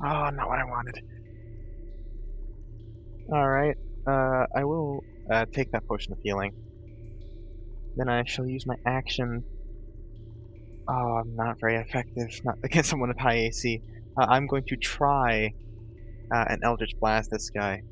Oh, 0.04 0.30
not 0.30 0.48
what 0.48 0.60
I 0.60 0.66
wanted. 0.66 1.02
All 3.32 3.48
right. 3.48 3.76
Uh, 4.08 4.46
I 4.56 4.64
will 4.64 5.04
uh, 5.32 5.46
take 5.54 5.72
that 5.72 5.88
potion 5.88 6.14
of 6.14 6.20
healing. 6.24 6.54
Then 7.96 8.10
I 8.10 8.24
shall 8.26 8.48
use 8.48 8.66
my 8.66 8.76
action. 8.86 9.44
Oh, 10.88 11.18
I'm 11.22 11.36
not 11.36 11.60
very 11.60 11.76
effective. 11.76 12.30
Not 12.44 12.58
against 12.64 12.90
someone 12.90 13.10
with 13.10 13.20
high 13.20 13.38
AC. 13.38 13.82
Uh, 14.18 14.26
I'm 14.28 14.48
going 14.48 14.64
to 14.66 14.76
try 14.76 15.54
uh, 16.34 16.46
an 16.50 16.62
Eldritch 16.64 16.96
Blast 17.00 17.30
this 17.30 17.50
guy. 17.50 17.84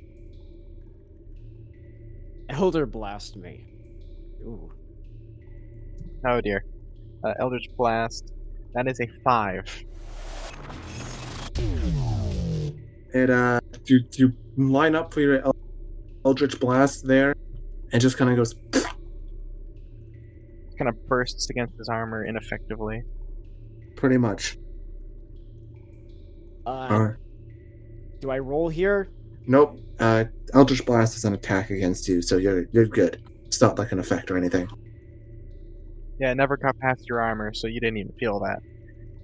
Elder 2.49 2.85
blast 2.85 3.35
me. 3.35 3.65
Ooh. 4.41 4.71
Oh 6.25 6.41
dear. 6.41 6.65
Uh, 7.23 7.33
Eldritch 7.39 7.69
Blast. 7.77 8.33
That 8.73 8.87
is 8.87 8.99
a 8.99 9.07
five. 9.23 9.65
It 13.13 13.29
uh, 13.29 13.59
you 13.85 14.01
you 14.13 14.33
line 14.57 14.95
up 14.95 15.13
for 15.13 15.21
your 15.21 15.41
Eldritch 16.25 16.59
Blast 16.59 17.07
there, 17.07 17.35
and 17.91 18.01
just 18.01 18.17
kind 18.17 18.29
of 18.29 18.37
goes. 18.37 18.55
Kind 20.77 20.89
of 20.89 21.07
bursts 21.07 21.49
against 21.49 21.75
his 21.77 21.89
armor 21.89 22.25
ineffectively. 22.25 23.01
Pretty 23.95 24.17
much. 24.17 24.57
Uh, 26.67 26.69
Alright. 26.69 27.15
Do 28.19 28.29
I 28.29 28.37
roll 28.39 28.69
here? 28.69 29.09
Nope. 29.47 29.79
Uh, 29.99 30.25
Eldritch 30.53 30.85
Blast 30.85 31.15
is 31.15 31.25
an 31.25 31.33
attack 31.33 31.71
against 31.71 32.07
you, 32.07 32.21
so 32.21 32.37
you're 32.37 32.67
you're 32.71 32.85
good. 32.85 33.23
It's 33.47 33.61
not 33.61 33.79
like 33.79 33.91
an 33.91 33.99
effect 33.99 34.29
or 34.31 34.37
anything. 34.37 34.67
Yeah, 36.19 36.31
it 36.31 36.35
never 36.35 36.57
got 36.57 36.77
past 36.79 37.07
your 37.07 37.21
armor, 37.21 37.53
so 37.53 37.67
you 37.67 37.79
didn't 37.79 37.97
even 37.97 38.11
feel 38.19 38.39
that. 38.39 38.59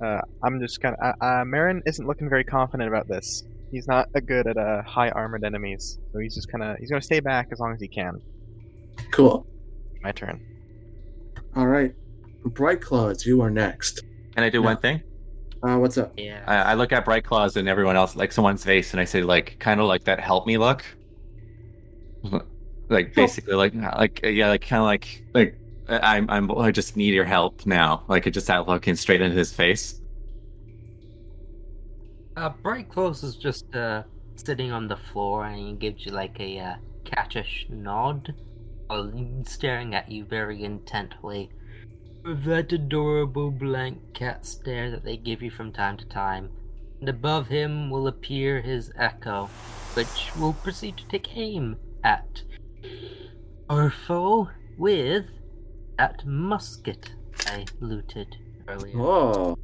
Uh, 0.05 0.21
I'm 0.43 0.59
just 0.59 0.81
kind 0.81 0.95
of. 0.99 1.15
Uh, 1.21 1.25
uh, 1.25 1.45
Marin 1.45 1.81
isn't 1.85 2.05
looking 2.07 2.29
very 2.29 2.43
confident 2.43 2.87
about 2.89 3.07
this. 3.07 3.43
He's 3.71 3.87
not 3.87 4.07
a 4.15 4.21
good 4.21 4.47
at 4.47 4.57
uh, 4.57 4.83
high 4.83 5.09
armored 5.09 5.43
enemies, 5.43 5.97
so 6.11 6.19
he's 6.19 6.35
just 6.35 6.51
kind 6.51 6.63
of. 6.63 6.77
He's 6.77 6.89
gonna 6.89 7.01
stay 7.01 7.19
back 7.19 7.47
as 7.51 7.59
long 7.59 7.73
as 7.73 7.79
he 7.81 7.87
can. 7.87 8.21
Cool. 9.11 9.45
My 10.01 10.11
turn. 10.11 10.41
All 11.55 11.67
right. 11.67 11.93
Bright 12.45 12.81
Claws, 12.81 13.25
you 13.25 13.41
are 13.41 13.49
next. 13.49 14.01
Can 14.35 14.43
I 14.43 14.49
do 14.49 14.59
No. 14.61 14.65
one 14.65 14.77
thing? 14.77 15.01
Uh, 15.63 15.77
what's 15.77 15.97
up? 15.97 16.11
Yeah. 16.17 16.43
I, 16.45 16.71
I 16.71 16.73
look 16.73 16.91
at 16.91 17.05
Bright 17.05 17.23
Claws 17.23 17.55
and 17.55 17.69
everyone 17.69 17.95
else, 17.95 18.15
like 18.15 18.31
someone's 18.33 18.63
face, 18.65 18.91
and 18.91 18.99
I 18.99 19.05
say, 19.05 19.21
like, 19.23 19.57
kind 19.59 19.79
of 19.79 19.87
like 19.87 20.03
that 20.03 20.19
help 20.19 20.45
me 20.45 20.57
look. 20.57 20.83
Like 22.93 23.15
basically, 23.15 23.55
like, 23.55 23.73
like 23.75 24.21
yeah, 24.23 24.49
like 24.49 24.61
kind 24.61 24.81
of 24.81 24.85
like, 24.85 25.23
like 25.33 25.57
I'm, 25.89 26.29
I'm, 26.29 26.51
I 26.51 26.71
just 26.71 26.95
need 26.95 27.13
your 27.13 27.25
help 27.25 27.65
now. 27.65 28.03
Like, 28.07 28.27
it 28.27 28.31
just 28.31 28.49
out 28.49 28.67
looking 28.67 28.95
straight 28.95 29.21
into 29.21 29.35
his 29.35 29.51
face. 29.51 29.99
Uh, 32.37 32.49
Bright 32.49 32.89
Claws 32.89 33.23
is 33.23 33.35
just 33.35 33.75
uh, 33.75 34.03
sitting 34.35 34.71
on 34.71 34.87
the 34.87 34.97
floor 34.97 35.45
and 35.45 35.59
he 35.59 35.73
gives 35.73 36.05
you 36.05 36.11
like 36.11 36.39
a 36.39 36.59
uh, 36.59 36.75
cattish 37.03 37.69
nod 37.69 38.33
while 38.87 39.11
staring 39.45 39.93
at 39.93 40.11
you 40.11 40.25
very 40.25 40.63
intently. 40.63 41.49
With 42.23 42.43
that 42.45 42.71
adorable 42.71 43.51
blank 43.51 44.13
cat 44.13 44.45
stare 44.45 44.89
that 44.91 45.03
they 45.03 45.17
give 45.17 45.41
you 45.41 45.51
from 45.51 45.71
time 45.73 45.97
to 45.97 46.05
time. 46.05 46.49
And 47.01 47.09
above 47.09 47.47
him 47.47 47.89
will 47.89 48.07
appear 48.07 48.61
his 48.61 48.91
echo, 48.97 49.49
which 49.93 50.31
will 50.37 50.53
proceed 50.53 50.97
to 50.97 51.07
take 51.07 51.35
aim 51.35 51.75
at 52.03 52.43
our 53.69 53.89
foe 53.89 54.49
with 54.77 55.25
that 55.97 56.25
musket 56.25 57.11
I 57.47 57.65
looted 57.79 58.35
earlier. 58.67 58.95
Oh, 58.99 59.57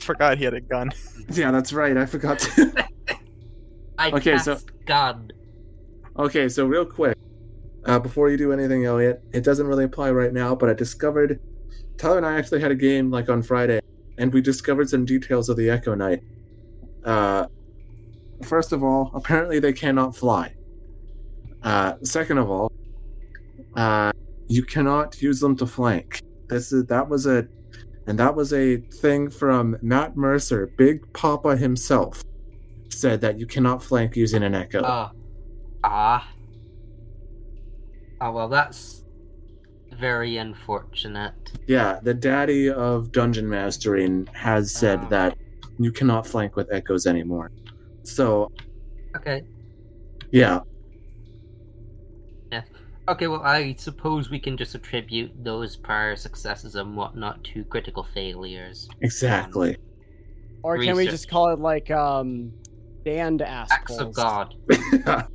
Forgot 0.00 0.38
he 0.38 0.44
had 0.44 0.54
a 0.54 0.60
gun. 0.60 0.90
yeah, 1.32 1.50
that's 1.50 1.72
right. 1.72 1.96
I 1.96 2.06
forgot 2.06 2.38
to. 2.38 2.86
I 3.98 4.08
Okay, 4.12 4.32
cast 4.32 4.44
so- 4.46 4.58
gun. 4.86 5.30
okay, 6.18 6.48
so 6.48 6.64
real 6.66 6.86
quick, 6.86 7.18
uh, 7.84 7.98
before 7.98 8.30
you 8.30 8.38
do 8.38 8.50
anything, 8.52 8.86
Elliot, 8.86 9.22
it 9.32 9.44
doesn't 9.44 9.66
really 9.66 9.84
apply 9.84 10.10
right 10.10 10.32
now, 10.32 10.54
but 10.54 10.70
I 10.70 10.72
discovered 10.74 11.38
Tyler 11.98 12.16
and 12.16 12.24
I 12.26 12.38
actually 12.38 12.60
had 12.62 12.70
a 12.70 12.74
game 12.74 13.10
like 13.10 13.28
on 13.28 13.42
Friday, 13.42 13.80
and 14.16 14.32
we 14.32 14.40
discovered 14.40 14.88
some 14.88 15.04
details 15.04 15.50
of 15.50 15.56
the 15.58 15.68
Echo 15.68 15.94
Knight. 15.94 16.22
Uh, 17.04 17.46
first 18.42 18.72
of 18.72 18.82
all, 18.82 19.10
apparently 19.14 19.58
they 19.58 19.72
cannot 19.74 20.16
fly. 20.16 20.54
Uh, 21.62 21.94
second 22.02 22.38
of 22.38 22.50
all, 22.50 22.72
uh, 23.76 24.12
you 24.48 24.62
cannot 24.64 25.20
use 25.20 25.40
them 25.40 25.56
to 25.56 25.66
flank. 25.66 26.22
This 26.48 26.72
is 26.72 26.84
that 26.86 27.08
was 27.08 27.26
a, 27.26 27.46
and 28.06 28.18
that 28.18 28.34
was 28.34 28.52
a 28.52 28.78
thing 28.78 29.30
from 29.30 29.76
Matt 29.82 30.16
Mercer, 30.16 30.66
Big 30.76 31.12
Papa 31.12 31.56
himself, 31.56 32.24
said 32.88 33.20
that 33.20 33.38
you 33.38 33.46
cannot 33.46 33.82
flank 33.82 34.16
using 34.16 34.42
an 34.42 34.54
Echo. 34.54 34.82
Oh. 34.84 35.10
Ah. 35.84 36.28
Oh, 38.20 38.32
well, 38.32 38.48
that's 38.48 39.04
very 39.98 40.36
unfortunate. 40.38 41.32
Yeah, 41.66 42.00
the 42.02 42.14
daddy 42.14 42.68
of 42.70 43.12
dungeon 43.12 43.48
mastering 43.48 44.26
has 44.32 44.72
said 44.72 45.00
Oh. 45.04 45.08
that 45.10 45.38
you 45.78 45.92
cannot 45.92 46.26
flank 46.26 46.56
with 46.56 46.70
echoes 46.72 47.06
anymore. 47.06 47.50
So, 48.02 48.50
Okay. 49.16 49.42
yeah, 50.32 50.60
Okay, 53.08 53.26
well, 53.26 53.42
I 53.42 53.74
suppose 53.74 54.30
we 54.30 54.38
can 54.38 54.56
just 54.56 54.74
attribute 54.74 55.32
those 55.42 55.76
prior 55.76 56.14
successes 56.16 56.76
and 56.76 56.96
whatnot 56.96 57.42
to 57.44 57.64
critical 57.64 58.06
failures. 58.14 58.88
exactly. 59.00 59.76
Or 60.62 60.78
can 60.78 60.94
we 60.96 61.06
just 61.06 61.28
call 61.28 61.48
it 61.48 61.58
like 61.58 61.90
um 61.90 62.52
damned 63.04 63.40
Acts 63.42 63.72
assholes? 63.72 64.00
of 64.00 64.12
God. 64.14 64.54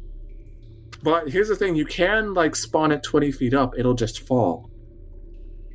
but 1.03 1.28
here's 1.30 1.49
the 1.49 1.55
thing 1.55 1.76
you 1.76 1.86
can, 1.86 2.34
like, 2.34 2.55
spawn 2.55 2.91
it 2.91 3.01
20 3.03 3.32
feet 3.32 3.53
up, 3.53 3.74
it'll 3.78 3.95
just 3.95 4.22
fall. 4.28 4.70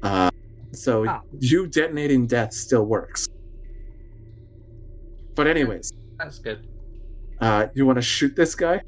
Uh, 0.02 0.30
so, 0.72 1.04
Ah. 1.08 1.20
you 1.40 1.66
detonating 1.66 2.26
death 2.28 2.52
still 2.54 2.84
works. 2.86 3.26
But, 5.34 5.46
anyways, 5.48 5.92
That's 6.18 6.38
good. 6.38 6.66
uh, 7.40 7.66
you 7.74 7.84
want 7.86 7.96
to 7.96 8.02
shoot 8.02 8.36
this 8.36 8.54
guy? 8.54 8.82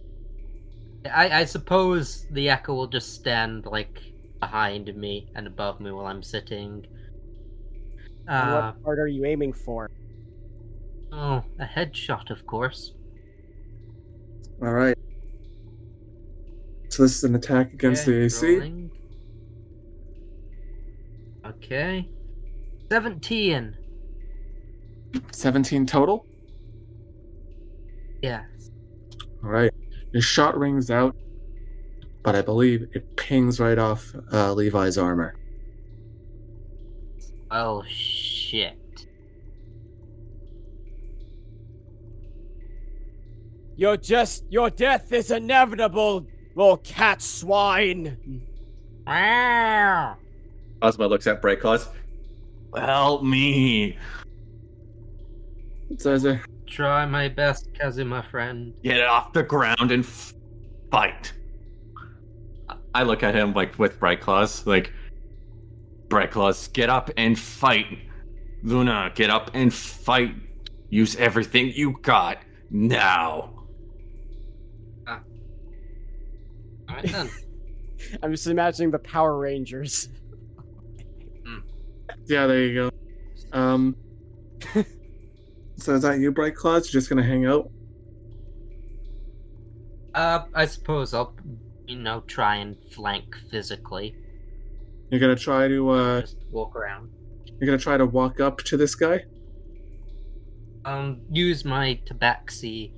I, 1.10 1.40
I 1.40 1.44
suppose 1.44 2.26
the 2.30 2.48
echo 2.48 2.74
will 2.74 2.86
just 2.86 3.14
stand, 3.14 3.66
like, 3.66 4.00
behind 4.40 4.94
me 4.96 5.28
and 5.34 5.46
above 5.46 5.80
me 5.80 5.90
while 5.90 6.06
I'm 6.06 6.22
sitting. 6.22 6.84
Uh, 8.28 8.72
what 8.72 8.84
part 8.84 8.98
are 8.98 9.08
you 9.08 9.24
aiming 9.24 9.52
for? 9.52 9.90
oh, 11.12 11.42
a 11.58 11.64
headshot, 11.64 12.30
of 12.30 12.46
course. 12.46 12.92
All 14.62 14.72
right. 14.72 14.96
So, 16.88 17.02
this 17.02 17.16
is 17.16 17.24
an 17.24 17.34
attack 17.34 17.72
against 17.72 18.02
Okay, 18.02 18.12
the 18.12 18.24
AC. 18.24 18.46
rolling. 18.54 18.90
Okay. 21.46 22.08
17. 22.90 23.76
17 25.32 25.86
total. 25.86 26.26
Yeah. 28.22 28.44
All 29.42 29.50
right. 29.50 29.71
Your 30.12 30.22
shot 30.22 30.58
rings 30.58 30.90
out, 30.90 31.16
but 32.22 32.34
I 32.34 32.42
believe 32.42 32.88
it 32.92 33.16
pings 33.16 33.58
right 33.58 33.78
off 33.78 34.14
uh, 34.32 34.52
Levi's 34.52 34.98
armor. 34.98 35.34
Oh, 37.50 37.82
shit. 37.88 38.78
You're 43.76 43.96
just 43.96 44.44
your 44.50 44.70
death 44.70 45.12
is 45.12 45.30
inevitable, 45.30 46.26
little 46.54 46.76
cat 46.78 47.22
swine. 47.22 48.42
Wow. 49.06 50.16
Ozma 50.82 51.06
looks 51.06 51.26
at 51.26 51.40
Bright 51.40 51.60
Claws. 51.60 51.88
Help 52.76 53.22
me! 53.22 53.98
So 55.98 56.12
as 56.12 56.24
a, 56.24 56.40
Try 56.72 57.04
my 57.04 57.28
best, 57.28 57.68
Kazuma 57.78 58.22
friend. 58.30 58.72
Get 58.82 59.02
off 59.02 59.34
the 59.34 59.42
ground 59.42 59.90
and 59.90 60.02
f- 60.02 60.32
fight. 60.90 61.34
I 62.94 63.02
look 63.02 63.22
at 63.22 63.34
him 63.34 63.52
like 63.52 63.78
with 63.78 64.00
Bright 64.00 64.22
Claws, 64.22 64.66
like 64.66 64.90
Bright 66.08 66.30
Claws, 66.30 66.68
get 66.68 66.88
up 66.88 67.10
and 67.18 67.38
fight. 67.38 67.98
Luna, 68.62 69.12
get 69.14 69.28
up 69.28 69.50
and 69.52 69.72
fight. 69.72 70.34
Use 70.88 71.14
everything 71.16 71.72
you 71.74 71.98
got 72.00 72.38
now. 72.70 73.66
Alright 76.88 77.04
then. 77.04 77.30
I'm 78.22 78.30
just 78.30 78.46
imagining 78.46 78.90
the 78.90 78.98
Power 78.98 79.38
Rangers. 79.38 80.08
Yeah, 82.24 82.46
there 82.46 82.62
you 82.62 82.74
go. 82.74 82.90
Um. 83.52 83.94
so 85.82 85.94
is 85.94 86.02
that 86.02 86.18
you, 86.20 86.30
Bright 86.30 86.54
Claws? 86.54 86.86
You're 86.86 87.00
just 87.00 87.08
gonna 87.08 87.22
hang 87.22 87.46
out? 87.46 87.70
Uh, 90.14 90.44
I 90.54 90.66
suppose 90.66 91.14
I'll, 91.14 91.34
you 91.86 91.96
know, 91.96 92.22
try 92.26 92.56
and 92.56 92.76
flank 92.92 93.36
physically. 93.50 94.14
You're 95.10 95.20
gonna 95.20 95.36
try 95.36 95.68
to 95.68 95.90
uh, 95.90 96.20
Just 96.20 96.36
walk 96.50 96.76
around. 96.76 97.10
you're 97.58 97.66
gonna 97.66 97.78
try 97.78 97.96
to 97.96 98.06
walk 98.06 98.40
up 98.40 98.58
to 98.58 98.76
this 98.76 98.94
guy. 98.94 99.24
Um, 100.84 101.20
use 101.30 101.64
my 101.64 102.00
tabaxi 102.06 102.92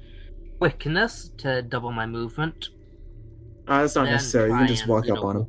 quickness 0.58 1.30
to 1.38 1.62
double 1.62 1.92
my 1.92 2.06
movement. 2.06 2.68
Uh, 3.66 3.80
that's 3.82 3.94
not 3.94 4.04
necessary. 4.04 4.50
You 4.50 4.58
can 4.58 4.66
just 4.66 4.82
and, 4.82 4.90
walk 4.90 5.04
up 5.08 5.16
know, 5.16 5.24
on 5.24 5.36
him. 5.36 5.46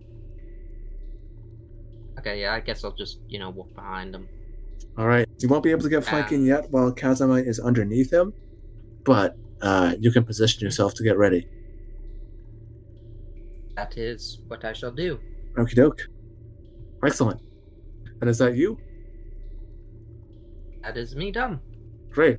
Okay, 2.20 2.42
yeah, 2.42 2.54
I 2.54 2.60
guess 2.60 2.84
I'll 2.84 2.96
just, 2.96 3.20
you 3.28 3.40
know, 3.40 3.50
walk 3.50 3.74
behind 3.76 4.16
him. 4.16 4.28
All 4.98 5.08
right. 5.08 5.28
You 5.40 5.50
won't 5.50 5.64
be 5.64 5.72
able 5.72 5.82
to 5.82 5.90
get 5.90 6.06
flanking 6.06 6.46
yet 6.46 6.72
while 6.72 6.92
Kazuma 6.92 7.36
is 7.36 7.60
underneath 7.60 8.12
him, 8.12 8.34
but 9.04 9.36
uh, 9.62 9.96
you 10.00 10.12
can 10.12 10.24
position 10.24 10.62
yourself 10.62 10.94
to 10.96 11.04
get 11.04 11.18
ready. 11.18 11.48
That 13.76 13.98
is 13.98 14.40
what 14.48 14.64
I 14.64 14.72
shall 14.72 14.92
do. 14.92 15.20
Okie 15.58 15.76
doke. 15.76 16.08
Excellent. 17.04 17.42
And 18.22 18.30
is 18.30 18.38
that 18.38 18.56
you? 18.56 18.78
That 20.82 20.96
is 20.96 21.16
me 21.16 21.32
done. 21.32 21.60
Great. 22.12 22.38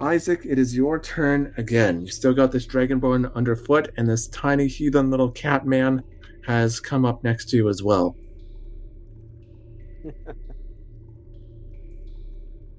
Isaac, 0.00 0.40
it 0.44 0.58
is 0.58 0.76
your 0.76 0.98
turn 0.98 1.54
again. 1.56 2.02
You 2.02 2.08
still 2.08 2.34
got 2.34 2.52
this 2.52 2.66
dragonborn 2.66 3.32
underfoot, 3.34 3.90
and 3.96 4.08
this 4.08 4.26
tiny 4.28 4.66
heathen 4.66 5.10
little 5.10 5.30
cat 5.30 5.64
man 5.64 6.02
has 6.46 6.80
come 6.80 7.04
up 7.04 7.24
next 7.24 7.48
to 7.50 7.56
you 7.56 7.68
as 7.68 7.82
well. 7.82 8.16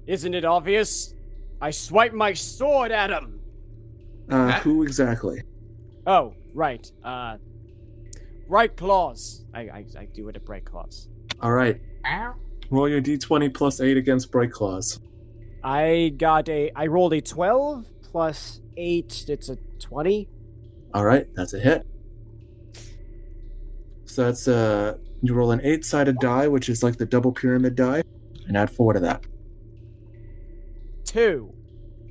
Isn't 0.06 0.34
it 0.34 0.44
obvious? 0.44 1.14
I 1.60 1.70
swipe 1.70 2.12
my 2.12 2.32
sword 2.32 2.92
at 2.92 3.10
him. 3.10 3.40
Uh, 4.30 4.46
That- 4.46 4.62
who 4.62 4.82
exactly? 4.82 5.42
Oh, 6.06 6.34
right. 6.54 6.90
Uh, 7.04 7.38
bright 8.48 8.76
claws. 8.76 9.44
I, 9.54 9.60
I, 9.62 9.84
I 9.98 10.04
do 10.06 10.28
it 10.28 10.36
at 10.36 10.44
bright 10.44 10.64
claws. 10.64 11.08
All 11.40 11.52
right. 11.52 11.80
Ow. 12.06 12.34
Roll 12.70 12.88
your 12.88 13.00
d20 13.00 13.52
plus 13.54 13.80
8 13.80 13.96
against 13.96 14.30
Bright 14.32 14.50
Claws. 14.52 14.98
I 15.62 16.12
got 16.16 16.48
a. 16.48 16.70
I 16.76 16.86
rolled 16.86 17.12
a 17.12 17.20
twelve 17.20 17.86
plus 18.02 18.60
eight. 18.76 19.24
It's 19.28 19.48
a 19.48 19.56
twenty. 19.80 20.28
All 20.94 21.04
right, 21.04 21.26
that's 21.34 21.54
a 21.54 21.58
hit. 21.60 21.84
So 24.04 24.24
that's 24.26 24.46
uh, 24.46 24.96
you 25.22 25.34
roll 25.34 25.50
an 25.50 25.60
eight-sided 25.64 26.18
die, 26.20 26.46
which 26.46 26.68
is 26.68 26.82
like 26.84 26.96
the 26.98 27.06
double 27.06 27.32
pyramid 27.32 27.74
die, 27.74 28.02
and 28.46 28.56
add 28.56 28.70
four 28.70 28.92
to 28.92 29.00
that. 29.00 29.24
Two. 31.06 31.54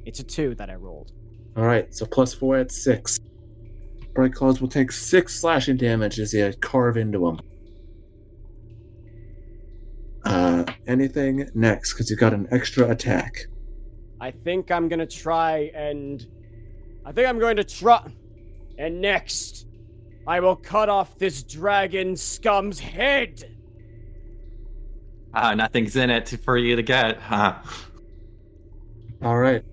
It's 0.05 0.19
a 0.19 0.23
two 0.23 0.55
that 0.55 0.69
I 0.69 0.75
rolled. 0.75 1.11
All 1.55 1.63
right, 1.63 1.93
so 1.93 2.05
plus 2.05 2.33
four 2.33 2.57
at 2.57 2.71
six. 2.71 3.19
Bright 4.13 4.33
Claws 4.33 4.61
will 4.61 4.67
take 4.67 4.91
six 4.91 5.39
slashing 5.39 5.77
damage 5.77 6.19
as 6.19 6.33
you 6.33 6.53
carve 6.61 6.97
into 6.97 7.27
him. 7.27 7.39
Uh, 10.25 10.63
anything 10.87 11.47
next? 11.53 11.93
Because 11.93 12.09
you 12.09 12.15
got 12.15 12.33
an 12.33 12.47
extra 12.49 12.89
attack. 12.89 13.45
I 14.19 14.31
think 14.31 14.71
I'm 14.71 14.87
gonna 14.89 15.05
try 15.05 15.71
and. 15.75 16.25
I 17.05 17.11
think 17.11 17.27
I'm 17.27 17.37
going 17.37 17.57
to 17.57 17.63
try. 17.63 18.03
And 18.77 18.99
next, 18.99 19.67
I 20.27 20.39
will 20.39 20.55
cut 20.55 20.89
off 20.89 21.17
this 21.17 21.43
dragon 21.43 22.15
scum's 22.15 22.79
head. 22.79 23.55
Ah, 25.33 25.53
nothing's 25.53 25.95
in 25.95 26.09
it 26.09 26.29
for 26.43 26.57
you 26.57 26.75
to 26.75 26.81
get. 26.81 27.17
Huh. 27.19 27.59
All 29.25 29.39
right. 29.39 29.63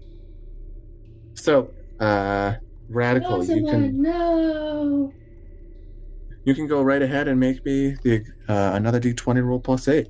So, 1.35 1.71
uh, 2.01 2.55
radical, 2.89 3.45
you 3.45 3.67
can 3.67 4.01
no. 4.01 5.13
you 6.45 6.55
can 6.55 6.67
go 6.67 6.81
right 6.81 7.03
ahead 7.03 7.29
and 7.29 7.39
make 7.39 7.63
me 7.67 7.95
the 8.03 8.25
uh, 8.49 8.71
another 8.75 8.99
d20 8.99 9.45
roll 9.45 9.61
plus 9.61 9.89
eight. 9.89 10.09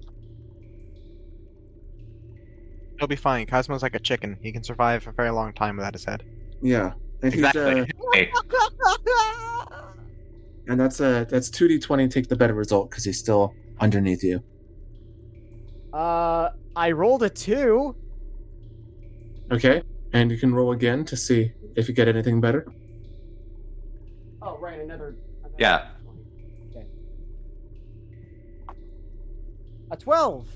He'll 3.00 3.08
be 3.08 3.16
fine. 3.16 3.46
Cosmo's 3.46 3.82
like 3.82 3.96
a 3.96 3.98
chicken. 3.98 4.38
He 4.40 4.52
can 4.52 4.62
survive 4.62 5.08
a 5.08 5.12
very 5.12 5.30
long 5.30 5.52
time 5.52 5.76
without 5.76 5.94
his 5.94 6.04
head. 6.04 6.22
Yeah, 6.60 6.92
and 7.24 7.34
he's 7.34 7.44
Exactly. 7.44 7.90
uh, 8.14 9.82
and 10.68 10.78
that's 10.78 11.00
uh 11.00 11.24
that's 11.28 11.50
two 11.50 11.66
d20. 11.66 12.08
Take 12.08 12.28
the 12.28 12.36
better 12.36 12.54
result 12.54 12.90
because 12.90 13.02
he's 13.02 13.18
still 13.18 13.56
underneath 13.80 14.22
you. 14.22 14.40
Uh, 15.92 16.50
I 16.76 16.92
rolled 16.92 17.24
a 17.24 17.28
two. 17.28 17.96
Okay, 19.52 19.82
and 20.12 20.30
you 20.30 20.38
can 20.38 20.54
roll 20.54 20.72
again 20.72 21.04
to 21.04 21.16
see 21.16 21.52
if 21.76 21.88
you 21.88 21.94
get 21.94 22.08
anything 22.08 22.40
better. 22.40 22.66
Oh, 24.40 24.56
right, 24.58 24.80
another. 24.80 25.14
another 25.40 25.54
Yeah. 25.58 25.88
Okay. 26.70 26.86
A 29.90 29.96
twelve. 29.96 30.48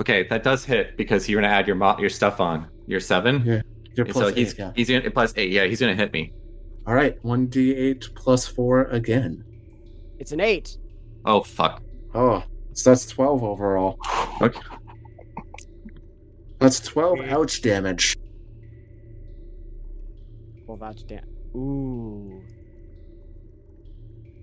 okay, 0.00 0.26
that 0.28 0.42
does 0.42 0.64
hit 0.64 0.96
because 0.96 1.28
you're 1.28 1.40
gonna 1.40 1.52
add 1.52 1.66
your 1.66 1.76
mo- 1.76 1.96
your 1.98 2.10
stuff 2.10 2.40
on. 2.40 2.68
Your 2.86 3.00
seven. 3.00 3.42
Yeah, 3.46 3.62
You're 3.94 4.06
plus 4.06 4.28
so 4.28 4.34
he's 4.34 4.58
yeah. 4.58 4.72
he's 4.74 4.90
gonna 4.90 5.10
plus 5.10 5.32
eight. 5.36 5.50
Yeah, 5.52 5.64
he's 5.64 5.80
gonna 5.80 5.94
hit 5.94 6.12
me. 6.12 6.32
All 6.86 6.94
right, 6.94 7.16
one 7.24 7.46
d8 7.48 8.14
plus 8.14 8.46
four 8.46 8.84
again. 8.86 9.42
It's 10.18 10.32
an 10.32 10.40
eight. 10.40 10.76
Oh 11.24 11.42
fuck. 11.42 11.82
Oh, 12.14 12.42
so 12.72 12.90
that's 12.90 13.06
twelve 13.06 13.42
overall. 13.44 13.98
Okay. 14.42 14.60
That's 16.58 16.80
twelve 16.80 17.20
ouch 17.20 17.60
damage. 17.62 18.16
Well, 20.66 20.76
that's 20.78 21.02
damn. 21.02 21.24
Ooh. 21.54 22.42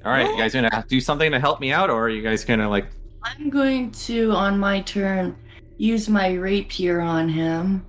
All 0.06 0.12
right, 0.12 0.30
you 0.30 0.38
guys 0.38 0.54
gonna 0.54 0.86
do 0.88 1.00
something 1.00 1.32
to 1.32 1.40
help 1.40 1.60
me 1.60 1.72
out, 1.72 1.90
or 1.90 2.06
are 2.06 2.10
you 2.10 2.22
guys 2.22 2.44
gonna 2.46 2.70
like? 2.70 2.88
I'm 3.24 3.50
going 3.50 3.92
to, 3.92 4.32
on 4.32 4.58
my 4.58 4.82
turn, 4.82 5.36
use 5.78 6.10
my 6.10 6.34
rapier 6.34 7.02
on 7.02 7.30
him. 7.30 7.86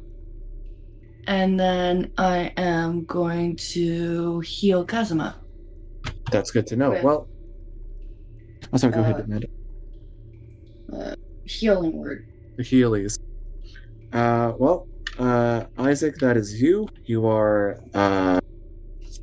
And 1.27 1.59
then 1.59 2.13
I 2.19 2.53
am 2.57 3.05
going 3.05 3.57
to 3.73 4.41
heal 4.41 4.85
Kazuma. 4.85 5.37
That's 6.31 6.51
good 6.51 6.67
to 6.67 6.77
know. 6.77 6.93
Okay. 6.93 7.03
Well, 7.03 7.29
oh, 8.73 8.77
sorry. 8.77 8.93
Go 8.93 9.01
Uh, 9.01 9.03
ahead, 9.03 9.25
Amanda. 9.25 9.47
Uh, 10.93 11.15
healing 11.45 11.93
word. 11.97 12.27
the 12.57 12.63
Heelys. 12.65 13.19
Uh, 14.13 14.53
well, 14.59 14.87
uh, 15.19 15.65
Isaac, 15.79 16.17
that 16.19 16.37
is 16.37 16.61
you. 16.61 16.89
You 17.05 17.27
are 17.27 17.81
uh, 17.95 18.41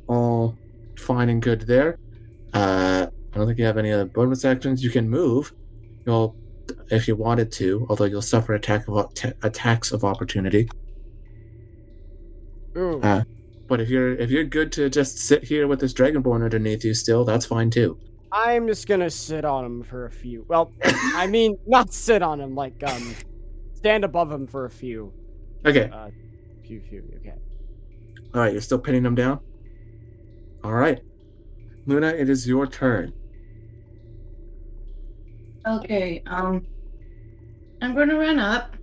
all 0.08 0.56
fine 0.98 1.28
and 1.28 1.40
good 1.42 1.62
there. 1.62 1.98
Uh, 2.52 3.06
I 3.32 3.36
don't 3.36 3.46
think 3.46 3.58
you 3.58 3.64
have 3.64 3.78
any 3.78 3.92
other 3.92 4.06
bonus 4.06 4.44
actions. 4.44 4.82
You 4.82 4.90
can 4.90 5.08
move. 5.08 5.52
You'll, 6.06 6.36
if 6.90 7.06
you 7.06 7.16
wanted 7.16 7.52
to, 7.52 7.86
although 7.88 8.04
you'll 8.04 8.22
suffer 8.22 8.54
attack 8.54 8.88
of 8.88 9.12
attacks 9.42 9.92
of 9.92 10.04
opportunity. 10.04 10.68
Ooh. 12.76 13.00
Uh, 13.00 13.22
But 13.68 13.80
if 13.80 13.88
you're 13.88 14.14
if 14.14 14.30
you're 14.30 14.42
good 14.44 14.72
to 14.72 14.90
just 14.90 15.18
sit 15.18 15.44
here 15.44 15.68
with 15.68 15.78
this 15.78 15.94
dragonborn 15.94 16.42
underneath 16.42 16.84
you 16.84 16.92
still, 16.92 17.24
that's 17.24 17.46
fine 17.46 17.70
too. 17.70 17.96
I'm 18.32 18.66
just 18.66 18.88
gonna 18.88 19.10
sit 19.10 19.44
on 19.44 19.64
him 19.64 19.82
for 19.84 20.06
a 20.06 20.10
few. 20.10 20.44
Well, 20.48 20.72
I 21.14 21.28
mean, 21.28 21.56
not 21.66 21.92
sit 21.92 22.20
on 22.22 22.40
him, 22.40 22.56
like 22.56 22.82
um, 22.84 23.14
stand 23.80 24.04
above 24.04 24.30
him 24.30 24.46
for 24.46 24.64
a 24.64 24.70
few. 24.70 25.12
Okay. 25.66 25.90
Uh, 25.92 26.10
few, 26.66 26.80
few. 26.80 27.02
Okay. 27.20 27.34
All 28.34 28.40
right. 28.40 28.52
You're 28.52 28.62
still 28.62 28.78
pinning 28.78 29.02
them 29.02 29.14
down. 29.14 29.40
All 30.62 30.74
right. 30.74 31.00
Luna, 31.86 32.08
it 32.08 32.28
is 32.28 32.46
your 32.46 32.66
turn. 32.66 33.12
Okay, 35.66 36.22
um, 36.26 36.66
I'm 37.82 37.94
going 37.94 38.08
to 38.08 38.16
run 38.16 38.38
up. 38.38 38.76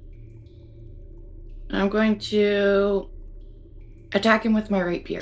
I'm 1.72 1.90
going 1.90 2.20
to 2.20 3.10
attack 4.14 4.46
him 4.46 4.54
with 4.54 4.70
my 4.70 4.82
rapier. 4.82 5.22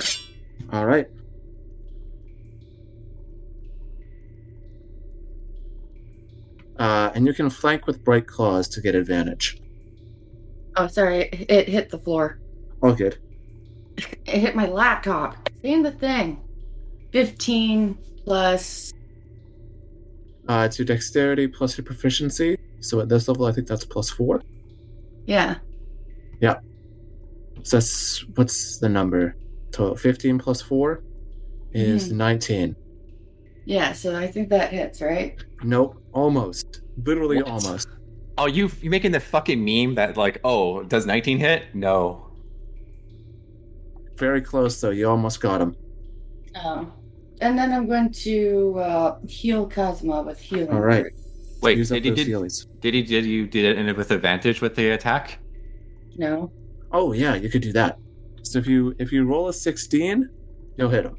All 0.72 0.84
right. 0.86 1.06
Uh, 6.78 7.10
and 7.14 7.26
you 7.26 7.32
can 7.32 7.48
flank 7.48 7.86
with 7.86 8.04
bright 8.04 8.26
claws 8.26 8.68
to 8.68 8.80
get 8.80 8.94
advantage. 8.94 9.58
Oh, 10.76 10.86
sorry, 10.86 11.22
it, 11.32 11.50
it 11.50 11.68
hit 11.68 11.90
the 11.90 11.98
floor. 11.98 12.38
All 12.82 12.92
good. 12.92 13.18
It 13.96 14.38
hit 14.38 14.54
my 14.54 14.66
laptop. 14.66 15.48
Same 15.62 15.82
the 15.82 15.90
thing. 15.92 16.42
15 17.12 17.96
plus. 18.24 18.92
Uh, 20.48 20.64
it's 20.66 20.78
your 20.78 20.86
dexterity 20.86 21.46
plus 21.48 21.76
your 21.78 21.84
proficiency. 21.84 22.58
So 22.80 23.00
at 23.00 23.08
this 23.08 23.26
level, 23.26 23.46
I 23.46 23.52
think 23.52 23.66
that's 23.66 23.84
plus 23.84 24.10
four. 24.10 24.42
Yeah. 25.26 25.56
Yeah. 26.40 26.56
So 27.62 27.78
that's 27.78 28.24
what's 28.36 28.78
the 28.78 28.88
number? 28.88 29.34
Total 29.72 29.96
fifteen 29.96 30.38
plus 30.38 30.62
four 30.62 31.02
is 31.72 32.10
Mhm. 32.10 32.16
19. 32.16 32.76
Yeah, 33.64 33.92
so 33.92 34.14
I 34.14 34.28
think 34.28 34.48
that 34.50 34.70
hits, 34.72 35.02
right? 35.02 35.42
Nope, 35.64 36.00
almost. 36.12 36.82
Literally 37.04 37.38
What? 37.38 37.48
almost. 37.48 37.88
Oh, 38.38 38.46
you 38.46 38.70
you 38.82 38.90
making 38.90 39.12
the 39.12 39.20
fucking 39.20 39.64
meme 39.64 39.94
that 39.94 40.16
like, 40.16 40.38
oh, 40.44 40.82
does 40.82 41.06
19 41.06 41.38
hit? 41.38 41.74
No. 41.74 42.26
Very 44.16 44.40
close 44.40 44.80
though. 44.80 44.90
You 44.90 45.08
almost 45.08 45.40
got 45.40 45.60
him. 45.60 45.76
Oh. 46.54 46.92
And 47.40 47.58
then 47.58 47.72
I'm 47.72 47.86
going 47.86 48.12
to 48.12 48.78
uh, 48.78 49.18
heal 49.26 49.66
Kazuma 49.66 50.22
with 50.22 50.38
healing. 50.40 50.70
All 50.70 50.80
right. 50.80 51.04
Wait, 51.62 51.78
Use 51.78 51.88
did 51.88 52.04
you 52.04 52.14
those 52.14 52.24
did, 52.24 52.28
healies. 52.28 52.80
did 52.80 52.94
you 52.94 53.02
did 53.02 53.26
you 53.26 53.46
did 53.46 53.78
it 53.78 53.96
with 53.96 54.10
advantage 54.10 54.60
with 54.60 54.74
the 54.74 54.90
attack? 54.90 55.38
No. 56.16 56.50
Oh 56.92 57.12
yeah, 57.12 57.34
you 57.34 57.48
could 57.48 57.62
do 57.62 57.72
that. 57.72 57.98
So 58.42 58.58
if 58.58 58.66
you 58.66 58.94
if 58.98 59.12
you 59.12 59.24
roll 59.24 59.48
a 59.48 59.52
16, 59.52 60.28
you'll 60.76 60.88
hit 60.90 61.04
him. 61.04 61.16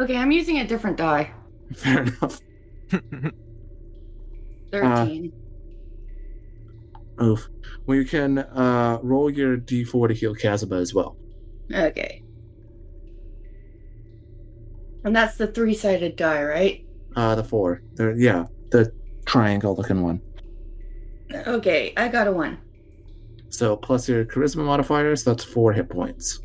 Okay, 0.00 0.16
I'm 0.16 0.30
using 0.30 0.58
a 0.58 0.66
different 0.66 0.96
die. 0.96 1.32
Fair 1.74 2.02
enough. 2.02 2.40
13. 4.72 5.32
Oof. 7.22 7.48
Well, 7.86 7.96
you 7.98 8.04
can 8.04 8.38
uh, 8.38 8.98
roll 9.02 9.30
your 9.30 9.56
d4 9.56 10.08
to 10.08 10.14
heal 10.14 10.34
Kazuma 10.34 10.76
as 10.76 10.94
well. 10.94 11.16
okay. 11.74 12.22
And 15.04 15.14
that's 15.14 15.36
the 15.36 15.46
three 15.46 15.74
sided 15.74 16.16
die, 16.16 16.42
right? 16.42 16.84
Uh, 17.16 17.34
the 17.34 17.44
four. 17.44 17.82
The, 17.94 18.14
yeah, 18.18 18.46
the 18.70 18.92
triangle 19.24 19.74
looking 19.74 20.02
one. 20.02 20.20
Okay, 21.46 21.92
I 21.96 22.08
got 22.08 22.26
a 22.26 22.32
one. 22.32 22.58
So 23.48 23.76
plus 23.76 24.08
your 24.08 24.24
charisma 24.24 24.64
modifier, 24.64 25.14
so 25.16 25.30
that's 25.30 25.44
four 25.44 25.72
hit 25.72 25.88
points. 25.88 26.40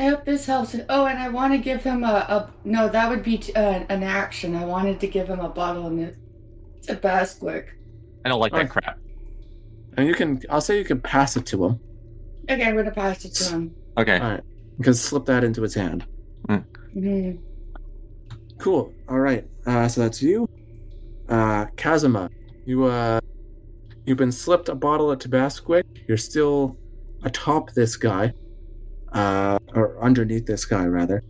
I 0.00 0.04
hope 0.04 0.24
this 0.24 0.46
helps. 0.46 0.74
Oh, 0.88 1.04
and 1.06 1.18
I 1.18 1.28
want 1.28 1.52
to 1.52 1.58
give 1.58 1.82
him 1.84 2.02
a, 2.04 2.06
a 2.08 2.50
no. 2.64 2.88
That 2.88 3.10
would 3.10 3.22
be 3.22 3.36
t- 3.38 3.52
uh, 3.52 3.84
an 3.90 4.02
action. 4.02 4.56
I 4.56 4.64
wanted 4.64 4.98
to 5.00 5.06
give 5.06 5.28
him 5.28 5.40
a 5.40 5.48
bottle 5.50 5.86
of 5.86 5.94
the 5.96 6.14
Tabasco. 6.82 7.62
I 8.24 8.28
don't 8.30 8.40
like 8.40 8.54
Oh. 8.54 8.58
that 8.58 8.70
crap. 8.70 8.98
And 9.98 10.06
you 10.08 10.14
can, 10.14 10.40
I'll 10.48 10.60
say 10.62 10.78
you 10.78 10.84
can 10.84 11.00
pass 11.00 11.36
it 11.36 11.44
to 11.46 11.64
him. 11.66 11.80
Okay, 12.48 12.64
I'm 12.64 12.76
gonna 12.76 12.90
pass 12.90 13.24
it 13.26 13.34
to 13.34 13.44
him. 13.50 13.74
Okay. 13.98 14.18
All 14.18 14.30
right. 14.30 14.42
You 14.78 14.84
can 14.84 14.94
slip 14.94 15.26
that 15.26 15.44
into 15.44 15.60
his 15.62 15.74
hand. 15.74 16.06
Mhm. 16.48 17.38
Cool. 18.58 18.92
All 19.08 19.18
right. 19.20 19.46
Uh, 19.66 19.86
so 19.88 20.00
that's 20.00 20.22
you. 20.22 20.48
Uh, 21.28 21.66
Kazuma, 21.76 22.30
you 22.64 22.84
uh, 22.84 23.20
you've 24.06 24.18
been 24.18 24.32
slipped 24.32 24.68
a 24.70 24.74
bottle 24.74 25.10
of 25.10 25.18
Tabasco. 25.18 25.82
You're 26.08 26.16
still 26.16 26.76
atop 27.22 27.72
this 27.72 27.96
guy, 27.96 28.32
uh, 29.12 29.58
or 29.74 30.02
underneath 30.02 30.46
this 30.46 30.64
guy 30.64 30.84
rather. 30.86 31.22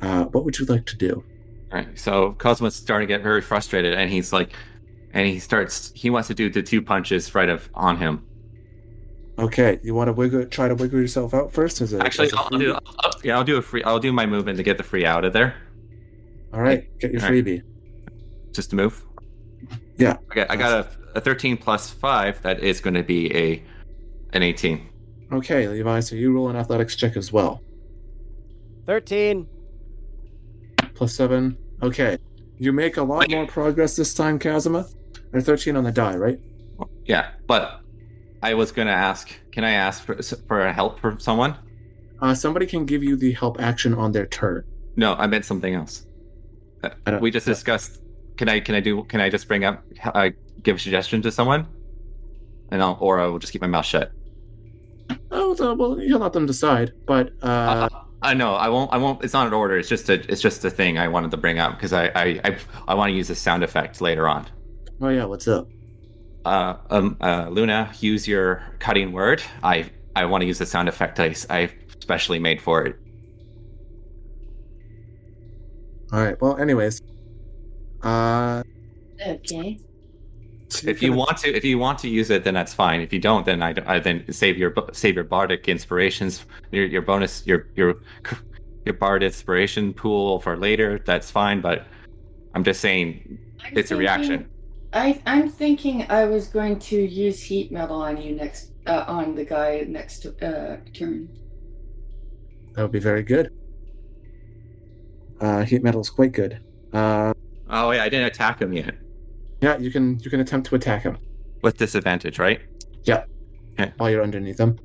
Uh, 0.00 0.24
what 0.26 0.44
would 0.44 0.58
you 0.58 0.66
like 0.66 0.86
to 0.86 0.96
do? 0.96 1.24
All 1.72 1.78
right. 1.78 1.98
So 1.98 2.32
Cosmo's 2.38 2.74
starting 2.76 3.08
to 3.08 3.14
get 3.14 3.22
very 3.22 3.40
frustrated, 3.40 3.94
and 3.94 4.10
he's 4.10 4.32
like, 4.32 4.52
and 5.12 5.26
he 5.26 5.38
starts. 5.38 5.92
He 5.94 6.10
wants 6.10 6.28
to 6.28 6.34
do 6.34 6.50
the 6.50 6.62
two 6.62 6.82
punches 6.82 7.34
right 7.34 7.48
of 7.48 7.68
on 7.74 7.96
him. 7.96 8.24
Okay, 9.36 9.80
you 9.82 9.94
want 9.94 10.06
to 10.08 10.12
wiggle, 10.12 10.44
try 10.46 10.68
to 10.68 10.76
wiggle 10.76 11.00
yourself 11.00 11.34
out 11.34 11.52
first? 11.52 11.80
Is 11.80 11.92
it 11.92 12.00
Actually, 12.02 12.30
I'll, 12.32 12.48
I'll 12.52 12.58
do. 12.58 12.72
freebie? 12.72 12.80
I'll, 13.00 13.12
yeah, 13.24 13.36
I'll 13.36 13.44
do 13.44 13.56
a 13.56 13.62
free. 13.62 13.82
I'll 13.82 13.98
do 13.98 14.12
my 14.12 14.26
movement 14.26 14.56
to 14.58 14.62
get 14.62 14.76
the 14.76 14.84
free 14.84 15.04
out 15.04 15.24
of 15.24 15.32
there. 15.32 15.54
All 16.52 16.60
right, 16.60 16.86
get 17.00 17.10
your 17.12 17.20
All 17.22 17.30
right. 17.30 17.44
freebie. 17.44 17.62
Just 18.52 18.70
to 18.70 18.76
move. 18.76 19.04
Yeah. 19.96 20.18
Okay. 20.30 20.46
I 20.48 20.54
got 20.54 20.86
a, 21.14 21.18
a 21.18 21.20
13 21.20 21.56
plus 21.56 21.90
five. 21.90 22.40
That 22.42 22.60
is 22.60 22.80
going 22.80 22.94
to 22.94 23.02
be 23.02 23.34
a 23.36 23.62
an 24.34 24.42
18. 24.44 24.88
Okay, 25.32 25.68
Levi. 25.68 26.00
So 26.00 26.16
you 26.16 26.32
roll 26.32 26.48
an 26.48 26.56
athletics 26.56 26.96
check 26.96 27.16
as 27.16 27.32
well. 27.32 27.62
13. 28.86 29.48
Plus 30.94 31.14
seven. 31.14 31.56
Okay, 31.82 32.18
you 32.58 32.72
make 32.72 32.96
a 32.98 33.02
lot 33.02 33.28
more 33.30 33.46
progress 33.46 33.96
this 33.96 34.14
time, 34.14 34.38
Kazuma. 34.38 34.86
Or 35.32 35.40
thirteen 35.40 35.76
on 35.76 35.82
the 35.84 35.90
die, 35.90 36.16
right? 36.16 36.38
Yeah, 37.04 37.30
but 37.48 37.80
I 38.42 38.54
was 38.54 38.70
going 38.70 38.86
to 38.86 38.94
ask. 38.94 39.32
Can 39.50 39.64
I 39.64 39.72
ask 39.72 40.04
for 40.04 40.22
for 40.46 40.72
help 40.72 41.00
from 41.00 41.18
someone? 41.18 41.56
Uh, 42.22 42.32
somebody 42.34 42.66
can 42.66 42.86
give 42.86 43.02
you 43.02 43.16
the 43.16 43.32
help 43.32 43.60
action 43.60 43.92
on 43.94 44.12
their 44.12 44.26
turn. 44.26 44.64
No, 44.96 45.14
I 45.14 45.26
meant 45.26 45.44
something 45.44 45.74
else. 45.74 46.06
Uh, 46.84 47.18
We 47.20 47.32
just 47.32 47.46
discussed. 47.46 48.00
Can 48.36 48.48
I? 48.48 48.60
Can 48.60 48.76
I 48.76 48.80
do? 48.80 49.02
Can 49.04 49.20
I 49.20 49.28
just 49.30 49.48
bring 49.48 49.64
up? 49.64 49.82
Uh, 50.04 50.30
give 50.62 50.76
a 50.76 50.78
suggestion 50.78 51.20
to 51.22 51.32
someone, 51.32 51.66
and 52.70 52.80
I'll 52.80 52.96
or 53.00 53.18
I 53.20 53.26
will 53.26 53.40
just 53.40 53.52
keep 53.52 53.62
my 53.62 53.66
mouth 53.68 53.86
shut. 53.86 54.12
Oh, 55.30 55.54
so, 55.54 55.74
well, 55.74 56.00
you 56.00 56.12
can 56.12 56.20
let 56.20 56.32
them 56.32 56.46
decide. 56.46 56.92
But 57.06 57.32
uh, 57.42 57.46
Uh, 57.46 57.88
I 58.22 58.34
know. 58.34 58.54
I 58.54 58.68
won't. 58.68 58.92
I 58.92 58.96
won't. 58.96 59.22
It's 59.24 59.34
not 59.34 59.46
an 59.46 59.52
order. 59.52 59.76
It's 59.76 59.88
just 59.88 60.08
a. 60.08 60.14
It's 60.30 60.40
just 60.40 60.64
a 60.64 60.70
thing 60.70 60.98
I 60.98 61.08
wanted 61.08 61.30
to 61.32 61.36
bring 61.36 61.58
up 61.58 61.72
because 61.76 61.92
I. 61.92 62.06
I. 62.14 62.40
I, 62.44 62.56
I 62.88 62.94
want 62.94 63.10
to 63.10 63.14
use 63.14 63.28
a 63.30 63.34
sound 63.34 63.62
effect 63.62 64.00
later 64.00 64.26
on. 64.28 64.46
oh 65.02 65.08
yeah, 65.08 65.24
what's 65.24 65.46
up? 65.48 65.68
Uh, 66.44 66.76
um, 66.90 67.16
uh, 67.20 67.48
Luna, 67.50 67.90
use 68.00 68.26
your 68.28 68.62
cutting 68.78 69.12
word. 69.12 69.42
I. 69.62 69.90
I 70.16 70.24
want 70.26 70.42
to 70.42 70.46
use 70.46 70.58
the 70.58 70.66
sound 70.66 70.88
effect 70.88 71.20
I. 71.20 71.34
I 71.50 71.70
specially 72.00 72.38
made 72.38 72.62
for 72.62 72.84
it. 72.86 72.96
All 76.12 76.22
right. 76.22 76.40
Well, 76.40 76.56
anyways, 76.58 77.00
uh, 78.02 78.62
Okay. 79.26 79.80
So 80.80 80.88
If 80.88 81.02
you 81.02 81.10
can- 81.10 81.18
want 81.18 81.36
to, 81.38 81.54
if 81.54 81.64
you 81.64 81.78
want 81.78 81.98
to 82.00 82.08
use 82.08 82.30
it, 82.30 82.44
then 82.44 82.54
that's 82.54 82.74
fine. 82.74 83.00
If 83.00 83.12
you 83.12 83.18
don't, 83.20 83.44
then 83.46 83.62
I, 83.62 83.74
I 83.86 83.98
then 83.98 84.24
save 84.32 84.56
your 84.58 84.72
save 84.92 85.14
your 85.14 85.24
bardic 85.24 85.68
inspirations, 85.68 86.44
your 86.72 86.84
your 86.86 87.02
bonus, 87.02 87.46
your 87.46 87.68
your 87.76 87.96
your 88.84 88.94
bard 88.94 89.22
inspiration 89.22 89.92
pool 89.94 90.40
for 90.40 90.56
later. 90.56 91.00
That's 91.04 91.30
fine. 91.30 91.60
But 91.60 91.86
I'm 92.54 92.64
just 92.64 92.80
saying, 92.80 93.38
I'm 93.64 93.76
it's 93.78 93.90
a 93.90 93.96
reaction. 93.96 94.48
I 94.92 95.20
I'm 95.26 95.48
thinking 95.48 96.06
I 96.10 96.24
was 96.26 96.48
going 96.48 96.78
to 96.90 96.96
use 96.96 97.42
heat 97.42 97.72
metal 97.72 98.00
on 98.02 98.20
you 98.20 98.34
next 98.36 98.72
uh, 98.86 99.04
on 99.08 99.34
the 99.34 99.44
guy 99.44 99.84
next 99.88 100.20
to 100.20 100.28
uh 100.40 100.76
turn. 100.92 101.28
that 102.74 102.82
would 102.82 102.92
be 102.92 103.00
very 103.00 103.22
good. 103.22 103.50
Uh, 105.40 105.64
heat 105.64 105.82
metal 105.82 106.00
is 106.00 106.10
quite 106.10 106.32
good. 106.32 106.60
Uh, 106.92 107.32
Oh 107.70 107.90
yeah, 107.90 108.04
I 108.04 108.08
didn't 108.08 108.26
attack 108.26 108.60
him 108.60 108.72
yet 108.72 108.94
yeah, 109.64 109.78
you 109.78 109.90
can 109.90 110.18
you 110.20 110.30
can 110.30 110.40
attempt 110.40 110.68
to 110.68 110.74
attack 110.74 111.02
him 111.02 111.16
with 111.62 111.78
disadvantage, 111.78 112.38
right? 112.38 112.60
Yep. 113.04 113.28
While 113.96 114.10
you're 114.10 114.22
underneath 114.22 114.60
him. 114.60 114.78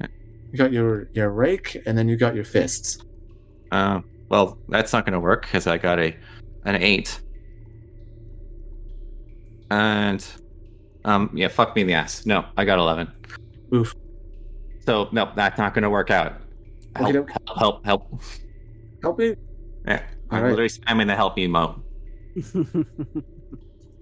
Yeah. 0.00 0.08
You 0.50 0.58
got 0.58 0.72
your 0.72 1.08
your 1.12 1.30
rake, 1.30 1.80
and 1.86 1.96
then 1.96 2.08
you 2.08 2.16
got 2.16 2.34
your 2.34 2.44
fists. 2.44 2.98
Uh, 3.70 4.00
well, 4.28 4.58
that's 4.68 4.92
not 4.92 5.06
going 5.06 5.12
to 5.12 5.20
work 5.20 5.42
because 5.42 5.68
I 5.68 5.78
got 5.78 6.00
a 6.00 6.16
an 6.64 6.74
eight. 6.82 7.20
And 9.70 10.26
um, 11.04 11.30
yeah, 11.32 11.48
fuck 11.48 11.76
me 11.76 11.82
in 11.82 11.86
the 11.86 11.94
ass. 11.94 12.26
No, 12.26 12.44
I 12.56 12.64
got 12.64 12.80
eleven. 12.80 13.10
Oof. 13.72 13.94
So 14.84 15.08
no, 15.12 15.30
that's 15.36 15.58
not 15.58 15.74
going 15.74 15.84
to 15.84 15.90
work 15.90 16.10
out. 16.10 16.40
Help, 16.96 17.08
Okey-doke. 17.08 17.30
help, 17.46 17.58
help, 17.58 17.86
help. 17.86 18.22
Help 19.00 19.18
me. 19.18 19.36
Yeah, 19.86 20.02
All 20.30 20.38
I'm 20.38 20.42
right. 20.42 20.50
literally 20.50 20.68
spamming 20.70 21.06
the 21.06 21.14
help 21.14 21.36
me 21.36 21.46
emote. 21.46 21.80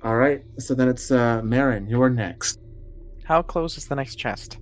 All 0.04 0.16
right. 0.16 0.42
So 0.58 0.74
then 0.74 0.88
it's 0.88 1.10
uh, 1.10 1.42
Marin. 1.42 1.86
You're 1.88 2.10
next. 2.10 2.58
How 3.24 3.42
close 3.42 3.76
is 3.78 3.86
the 3.86 3.94
next 3.94 4.16
chest? 4.16 4.58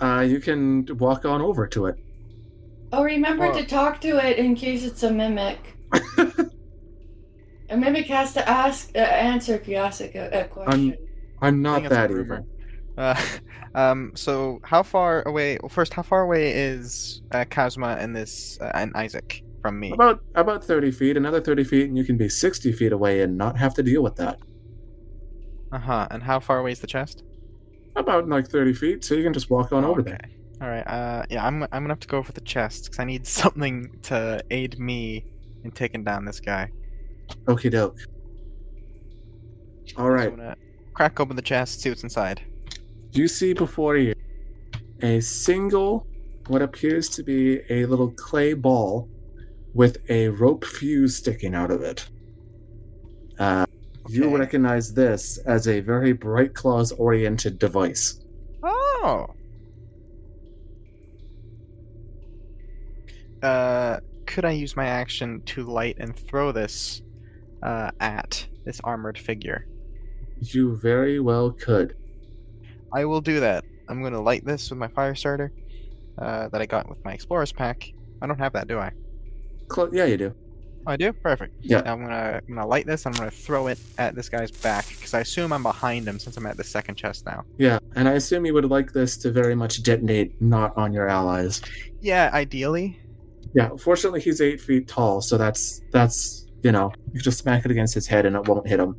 Uh, 0.00 0.20
you 0.26 0.40
can 0.40 0.86
walk 0.98 1.24
on 1.24 1.40
over 1.42 1.66
to 1.68 1.86
it. 1.86 1.96
Oh, 2.92 3.02
remember 3.04 3.48
Well- 3.50 3.54
to 3.58 3.66
talk 3.66 4.00
to 4.02 4.24
it 4.26 4.38
in 4.38 4.54
case 4.54 4.84
it's 4.84 5.02
a 5.02 5.10
mimic. 5.10 5.76
A 7.70 7.76
mimic 7.76 8.06
has 8.06 8.34
to 8.34 8.46
ask, 8.48 8.90
uh, 8.94 8.98
answer 8.98 9.54
if 9.54 9.66
you 9.66 9.76
ask 9.76 10.00
a, 10.02 10.40
a 10.40 10.44
question. 10.44 10.96
I'm 11.40 11.56
I 11.56 11.58
not 11.58 11.74
think 11.76 11.86
it's 11.86 11.92
a 11.92 11.94
that 11.96 12.10
rumor. 12.10 12.34
evil. 12.36 12.48
Uh, 12.98 13.22
um. 13.74 14.12
So, 14.14 14.60
how 14.64 14.82
far 14.82 15.22
away? 15.22 15.58
Well, 15.62 15.70
first, 15.70 15.94
how 15.94 16.02
far 16.02 16.22
away 16.22 16.52
is 16.52 17.22
uh, 17.32 17.44
Kazuma 17.48 17.96
and 17.98 18.14
this 18.14 18.58
uh, 18.60 18.70
and 18.74 18.92
Isaac 18.94 19.42
from 19.62 19.80
me? 19.80 19.92
About 19.92 20.20
about 20.34 20.62
thirty 20.62 20.90
feet. 20.90 21.16
Another 21.16 21.40
thirty 21.40 21.64
feet, 21.64 21.88
and 21.88 21.96
you 21.96 22.04
can 22.04 22.18
be 22.18 22.28
sixty 22.28 22.70
feet 22.70 22.92
away 22.92 23.22
and 23.22 23.36
not 23.38 23.56
have 23.56 23.72
to 23.74 23.82
deal 23.82 24.02
with 24.02 24.16
that. 24.16 24.38
Uh 25.74 25.78
huh. 25.80 26.06
And 26.12 26.22
how 26.22 26.38
far 26.38 26.60
away 26.60 26.70
is 26.70 26.78
the 26.78 26.86
chest? 26.86 27.24
About 27.96 28.28
like 28.28 28.48
thirty 28.48 28.72
feet, 28.72 29.04
so 29.04 29.14
you 29.14 29.24
can 29.24 29.32
just 29.32 29.50
walk 29.50 29.72
on 29.72 29.84
over 29.84 30.02
there. 30.02 30.20
All 30.62 30.68
right. 30.68 30.86
Uh, 30.86 31.24
yeah, 31.28 31.44
I'm 31.44 31.64
I'm 31.64 31.68
gonna 31.82 31.88
have 31.88 32.00
to 32.00 32.08
go 32.08 32.22
for 32.22 32.32
the 32.32 32.40
chest 32.42 32.84
because 32.84 33.00
I 33.00 33.04
need 33.04 33.26
something 33.42 33.90
to 34.02 34.40
aid 34.50 34.78
me 34.78 35.24
in 35.64 35.72
taking 35.72 36.04
down 36.04 36.24
this 36.24 36.38
guy. 36.38 36.70
Okie 37.46 37.72
doke. 37.72 37.98
All 39.96 40.10
right. 40.10 40.26
So. 40.26 40.30
I'm 40.30 40.36
gonna 40.36 40.56
crack 40.94 41.18
open 41.18 41.34
the 41.34 41.42
chest, 41.42 41.80
see 41.80 41.88
what's 41.88 42.04
inside. 42.04 42.40
You 43.10 43.26
see 43.26 43.52
before 43.52 43.96
you 43.96 44.14
a 45.02 45.20
single, 45.20 46.06
what 46.46 46.62
appears 46.62 47.08
to 47.10 47.24
be 47.24 47.60
a 47.68 47.84
little 47.86 48.12
clay 48.12 48.54
ball 48.54 49.08
with 49.74 49.98
a 50.08 50.28
rope 50.28 50.64
fuse 50.64 51.16
sticking 51.16 51.52
out 51.52 51.72
of 51.72 51.82
it. 51.82 52.08
Uh, 53.40 53.66
You 54.08 54.24
Okay. 54.26 54.36
recognize 54.36 54.92
this 54.92 55.38
as 55.38 55.66
a 55.68 55.80
very 55.80 56.12
Bright 56.12 56.54
Claws 56.54 56.92
oriented 56.92 57.58
device. 57.58 58.20
Oh. 58.62 59.26
uh, 63.42 64.00
could 64.26 64.44
I 64.46 64.52
use 64.52 64.74
my 64.76 64.86
action 64.86 65.42
to 65.46 65.64
light 65.64 65.96
and 65.98 66.16
throw 66.16 66.50
this 66.52 67.02
uh, 67.62 67.90
at 68.00 68.46
this 68.64 68.80
armored 68.82 69.18
figure? 69.18 69.66
You 70.40 70.76
very 70.76 71.20
well 71.20 71.50
could. 71.50 71.94
I 72.92 73.04
will 73.04 73.20
do 73.20 73.40
that. 73.40 73.64
I'm 73.88 74.00
going 74.00 74.14
to 74.14 74.20
light 74.20 74.44
this 74.46 74.70
with 74.70 74.78
my 74.78 74.88
fire 74.88 75.14
starter 75.14 75.52
uh, 76.18 76.48
that 76.48 76.60
I 76.62 76.66
got 76.66 76.88
with 76.88 77.04
my 77.04 77.12
explorer's 77.12 77.52
pack. 77.52 77.86
I 78.22 78.26
don't 78.26 78.38
have 78.38 78.54
that, 78.54 78.66
do 78.66 78.78
I? 78.78 78.92
Cl- 79.70 79.94
yeah, 79.94 80.06
you 80.06 80.16
do. 80.16 80.34
Oh, 80.86 80.90
I 80.92 80.96
do. 80.96 81.12
Perfect. 81.12 81.54
Yeah. 81.62 81.78
I'm 81.86 82.02
gonna 82.02 82.40
I'm 82.46 82.54
gonna 82.54 82.66
light 82.66 82.86
this. 82.86 83.06
I'm 83.06 83.12
gonna 83.12 83.30
throw 83.30 83.68
it 83.68 83.78
at 83.98 84.14
this 84.14 84.28
guy's 84.28 84.50
back 84.50 84.86
because 84.88 85.14
I 85.14 85.20
assume 85.20 85.52
I'm 85.52 85.62
behind 85.62 86.06
him 86.06 86.18
since 86.18 86.36
I'm 86.36 86.46
at 86.46 86.56
the 86.56 86.64
second 86.64 86.96
chest 86.96 87.24
now. 87.24 87.44
Yeah, 87.56 87.78
and 87.96 88.08
I 88.08 88.12
assume 88.12 88.44
you 88.44 88.52
would 88.54 88.68
like 88.68 88.92
this 88.92 89.16
to 89.18 89.30
very 89.30 89.54
much 89.54 89.82
detonate 89.82 90.40
not 90.42 90.76
on 90.76 90.92
your 90.92 91.08
allies. 91.08 91.62
Yeah, 92.00 92.30
ideally. 92.34 92.98
Yeah, 93.54 93.70
fortunately 93.78 94.20
he's 94.20 94.40
eight 94.40 94.60
feet 94.60 94.86
tall, 94.88 95.20
so 95.22 95.38
that's 95.38 95.80
that's 95.90 96.46
you 96.62 96.72
know 96.72 96.92
you 97.12 97.20
just 97.20 97.38
smack 97.38 97.64
it 97.64 97.70
against 97.70 97.94
his 97.94 98.06
head 98.06 98.26
and 98.26 98.36
it 98.36 98.46
won't 98.46 98.66
hit 98.66 98.80
him. 98.80 98.96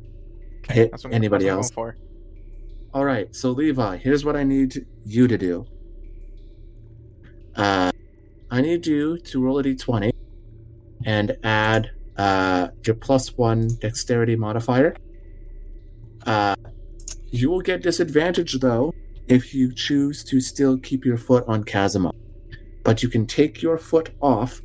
Hit 0.68 0.90
That's 0.90 1.04
what, 1.04 1.12
anybody 1.12 1.44
that's 1.44 1.50
what 1.50 1.52
I'm 1.52 1.58
else. 1.58 1.70
for. 1.70 1.96
All 2.94 3.04
right, 3.04 3.32
so 3.34 3.52
Levi, 3.52 3.98
here's 3.98 4.24
what 4.24 4.34
I 4.34 4.42
need 4.42 4.84
you 5.04 5.28
to 5.28 5.38
do. 5.38 5.66
Uh, 7.54 7.92
I 8.50 8.60
need 8.60 8.86
you 8.86 9.18
to 9.18 9.40
roll 9.42 9.58
a 9.58 9.62
d20 9.62 10.10
and 11.04 11.36
add 11.42 11.90
uh, 12.16 12.68
your 12.84 12.96
plus 12.96 13.36
one 13.36 13.68
dexterity 13.80 14.36
modifier. 14.36 14.96
Uh, 16.24 16.56
you 17.30 17.50
will 17.50 17.60
get 17.60 17.82
disadvantage 17.82 18.58
though 18.60 18.94
if 19.28 19.54
you 19.54 19.72
choose 19.74 20.24
to 20.24 20.40
still 20.40 20.78
keep 20.78 21.04
your 21.04 21.16
foot 21.16 21.44
on 21.46 21.64
Kazuma, 21.64 22.12
but 22.84 23.02
you 23.02 23.08
can 23.08 23.26
take 23.26 23.62
your 23.62 23.78
foot 23.78 24.10
off 24.20 24.60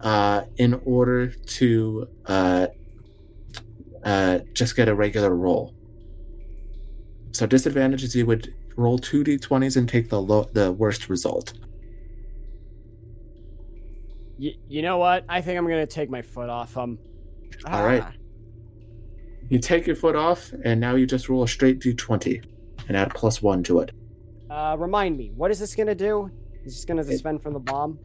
uh, 0.00 0.42
in 0.56 0.74
order 0.84 1.28
to 1.28 2.08
uh, 2.26 2.66
uh, 4.04 4.38
just 4.52 4.76
get 4.76 4.88
a 4.88 4.94
regular 4.94 5.34
roll. 5.34 5.74
So 7.32 7.46
disadvantage 7.46 8.02
is 8.02 8.14
you 8.14 8.26
would 8.26 8.54
roll 8.76 8.98
two 8.98 9.24
d20s 9.24 9.76
and 9.76 9.88
take 9.88 10.08
the 10.08 10.20
low, 10.20 10.48
the 10.52 10.72
worst 10.72 11.08
result. 11.08 11.54
Y- 14.38 14.54
you 14.68 14.82
know 14.82 14.98
what? 14.98 15.24
I 15.28 15.40
think 15.40 15.58
I'm 15.58 15.64
gonna 15.64 15.86
take 15.86 16.10
my 16.10 16.22
foot 16.22 16.48
off 16.48 16.74
him. 16.74 16.98
All 17.66 17.84
right. 17.84 18.02
Ah, 18.04 18.12
You 19.48 19.58
take 19.58 19.86
your 19.86 19.96
foot 19.96 20.16
off, 20.16 20.52
and 20.64 20.80
now 20.80 20.94
you 20.96 21.06
just 21.06 21.28
roll 21.28 21.42
a 21.44 21.48
straight 21.48 21.78
d20 21.80 22.42
and 22.88 22.96
add 22.96 23.14
plus 23.14 23.40
one 23.42 23.62
to 23.64 23.78
it. 23.80 23.92
Uh, 24.50 24.76
remind 24.78 25.16
me, 25.16 25.30
what 25.36 25.50
is 25.50 25.58
this 25.58 25.74
gonna 25.74 25.94
do? 25.94 26.30
Is 26.64 26.74
this 26.74 26.84
gonna 26.84 27.04
defend 27.04 27.42
from 27.42 27.52
the 27.52 27.60
bomb? 27.60 27.98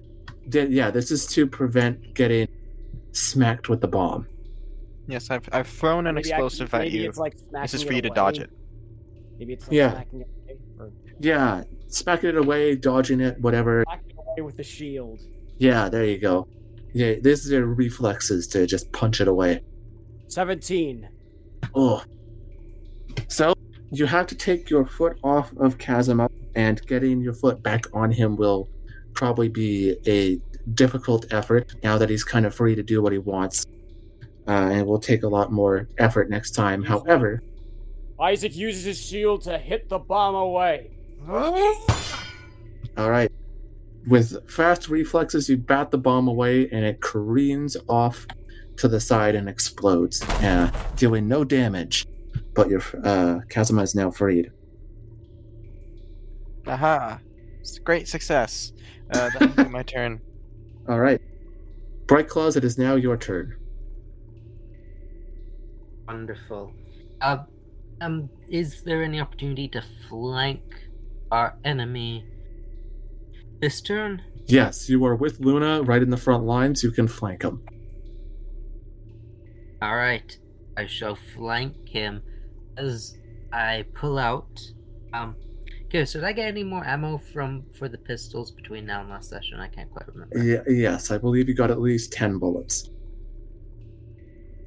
Di- 0.50 0.68
Yeah, 0.68 0.92
this 0.92 1.12
is 1.12 1.26
to 1.28 1.48
prevent 1.48 2.14
getting 2.14 2.48
smacked 3.12 3.70
with 3.70 3.82
the 3.82 3.88
bomb. 3.88 4.28
Yes, 5.08 5.30
I've 5.32 5.48
I've 5.52 5.68
thrown 5.68 6.08
an 6.08 6.16
Maybe 6.16 6.32
I- 6.32 6.38
explosive 6.38 6.74
at 6.74 6.92
you. 6.92 7.10
It's 7.10 7.18
like 7.18 7.34
This 7.38 7.74
is 7.74 7.82
smacking 7.82 7.88
for 7.88 7.94
you 7.94 8.02
to 8.04 8.08
away. 8.10 8.16
dodge 8.16 8.40
it. 8.40 8.50
Maybe 9.40 9.54
it's 9.54 9.66
like 9.68 9.74
Yeah. 9.74 9.92
smacking 9.94 10.22
it 10.22 10.28
away, 10.48 10.58
or 10.80 10.92
Yeah, 11.20 11.64
smacking 11.88 12.30
it 12.30 12.38
away, 12.38 12.76
dodging 12.76 13.20
it, 13.20 13.40
whatever. 13.42 13.84
smacking 13.88 14.18
away 14.18 14.42
with 14.46 14.58
the 14.58 14.64
shield. 14.64 15.20
Yeah, 15.62 15.90
there 15.90 16.06
you 16.06 16.18
go. 16.18 16.48
Yeah, 16.92 17.14
this 17.22 17.46
is 17.46 17.52
your 17.52 17.68
reflexes 17.68 18.48
to 18.48 18.66
just 18.66 18.92
punch 18.94 19.22
it 19.22 19.28
away. 19.28 19.62
Seventeen. 20.28 21.08
Oh. 21.76 22.04
So 23.28 23.54
you 23.92 24.08
have 24.08 24.26
to 24.28 24.36
take 24.36 24.72
your 24.72 24.88
foot 24.88 25.20
off 25.24 25.56
of 25.58 25.78
Kazuma, 25.78 26.30
and 26.56 26.82
getting 26.88 27.22
your 27.22 27.34
foot 27.34 27.62
back 27.62 27.86
on 27.94 28.10
him 28.12 28.36
will 28.38 28.70
probably 29.14 29.50
be 29.50 29.96
a 30.08 30.40
difficult 30.74 31.32
effort 31.32 31.76
now 31.84 31.96
that 31.96 32.10
he's 32.10 32.24
kind 32.24 32.48
of 32.48 32.56
free 32.56 32.74
to 32.74 32.82
do 32.82 33.04
what 33.04 33.12
he 33.12 33.20
wants. 33.20 33.68
Uh, 34.48 34.52
and 34.72 34.80
it 34.80 34.88
will 34.88 35.00
take 35.00 35.22
a 35.22 35.28
lot 35.28 35.52
more 35.52 35.88
effort 36.00 36.28
next 36.28 36.52
time. 36.52 36.82
However, 36.82 37.44
Isaac 38.20 38.56
uses 38.56 38.84
his 38.84 39.00
shield 39.00 39.44
to 39.44 39.60
hit 39.60 39.90
the 39.90 40.00
bomb 40.00 40.34
away. 40.34 40.90
all 42.98 43.12
right, 43.12 43.32
with 44.08 44.50
fast 44.50 44.90
reflexes, 44.90 45.50
you 45.50 45.58
bat 45.58 45.92
the 45.92 45.98
bomb 45.98 46.28
away, 46.28 46.70
and 46.70 46.84
it 46.86 47.02
careens 47.02 47.78
off 47.88 48.26
to 48.78 48.88
the 48.88 49.00
side 49.00 49.36
and 49.36 49.48
explodes, 49.48 50.22
uh, 50.22 50.72
dealing 50.96 51.28
no 51.28 51.44
damage. 51.44 52.08
But 52.54 52.70
your 52.70 52.82
uh, 53.04 53.40
Kazuma 53.50 53.84
is 53.84 53.96
now 53.96 54.12
freed. 54.12 54.52
Aha! 56.68 57.20
It's 57.60 57.78
a 57.78 57.82
great 57.82 58.08
success. 58.08 58.74
Uh, 59.14 59.30
that 59.30 59.56
will 59.56 59.66
be 59.66 59.70
my 59.70 59.84
turn. 59.84 60.22
All 60.90 61.00
right. 61.00 61.22
Bright 62.08 62.28
Claws, 62.28 62.56
it 62.58 62.64
is 62.64 62.78
now 62.78 62.96
your 62.96 63.18
turn. 63.18 63.56
Wonderful. 66.08 66.74
Uh, 67.22 67.44
um, 68.02 68.30
is 68.50 68.82
there 68.84 69.04
any 69.04 69.22
opportunity 69.22 69.68
to 69.70 69.84
flank 70.10 70.62
our 71.32 71.56
enemy 71.64 72.26
this 73.62 73.80
turn? 73.80 74.22
Yes, 74.48 74.90
you 74.90 75.06
are 75.06 75.16
with 75.16 75.40
Luna 75.40 75.84
right 75.84 76.02
in 76.02 76.10
the 76.10 76.18
front 76.18 76.44
lines. 76.44 76.84
You 76.84 76.92
can 76.92 77.08
flank 77.08 77.44
him. 77.44 77.64
All 79.82 79.96
right, 79.96 80.38
I 80.76 80.88
shall 80.88 81.16
flank 81.16 81.88
him 81.88 82.22
as 82.78 83.18
I 83.54 83.86
pull 83.94 84.18
out. 84.18 84.60
Um, 85.14 85.36
okay. 85.86 86.06
So 86.06 86.20
did 86.20 86.28
I 86.28 86.34
get 86.34 86.48
any 86.48 86.64
more 86.64 86.86
ammo 86.86 87.18
from 87.18 87.64
for 87.78 87.88
the 87.88 87.98
pistols 87.98 88.52
between 88.52 88.86
now 88.86 89.02
and 89.02 89.10
last 89.10 89.30
session? 89.30 89.60
I 89.60 89.68
can't 89.68 89.90
quite 89.90 90.08
remember. 90.08 90.38
Yeah, 90.38 90.62
yes, 90.68 91.12
I 91.12 91.18
believe 91.18 91.48
you 91.48 91.56
got 91.56 91.72
at 91.72 91.80
least 91.80 92.12
10 92.14 92.38
bullets. 92.38 92.90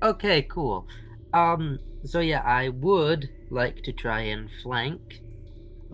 Okay, 0.02 0.42
cool. 0.42 0.86
Um, 1.32 1.78
so 2.04 2.20
yeah, 2.20 2.42
I 2.42 2.68
would 2.68 3.28
like 3.50 3.82
to 3.84 3.92
try 3.92 4.20
and 4.20 4.48
flank. 4.62 5.20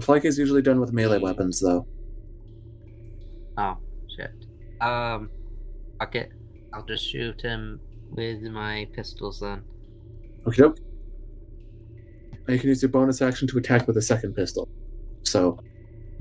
Flank 0.01 0.25
is 0.25 0.39
usually 0.39 0.63
done 0.63 0.81
with 0.81 0.93
melee 0.93 1.19
weapons, 1.19 1.61
though. 1.61 1.87
Oh 3.61 3.77
shit. 4.17 4.33
Um, 4.81 5.29
okay, 6.03 6.29
I'll 6.73 6.85
just 6.85 7.07
shoot 7.07 7.43
him 7.43 7.79
with 8.11 8.41
my 8.43 8.89
pistols 8.95 9.41
then. 9.41 9.63
Okay, 10.47 10.63
doke. 10.63 10.79
You 12.49 12.59
can 12.59 12.71
use 12.71 12.81
your 12.83 12.89
bonus 12.89 13.21
action 13.21 13.47
to 13.49 13.59
attack 13.59 13.87
with 13.87 13.99
a 13.99 14.03
second 14.03 14.35
pistol. 14.35 14.67
So, 15.25 15.59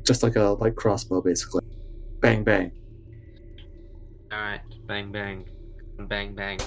just 0.03 0.21
like 0.21 0.35
a 0.35 0.57
light 0.59 0.75
crossbow, 0.75 1.21
basically. 1.21 1.63
Bang, 2.19 2.43
bang. 2.43 2.73
All 4.31 4.39
right, 4.39 4.61
bang 4.85 5.09
bang, 5.11 5.45
bang 5.97 6.35
bang. 6.35 6.59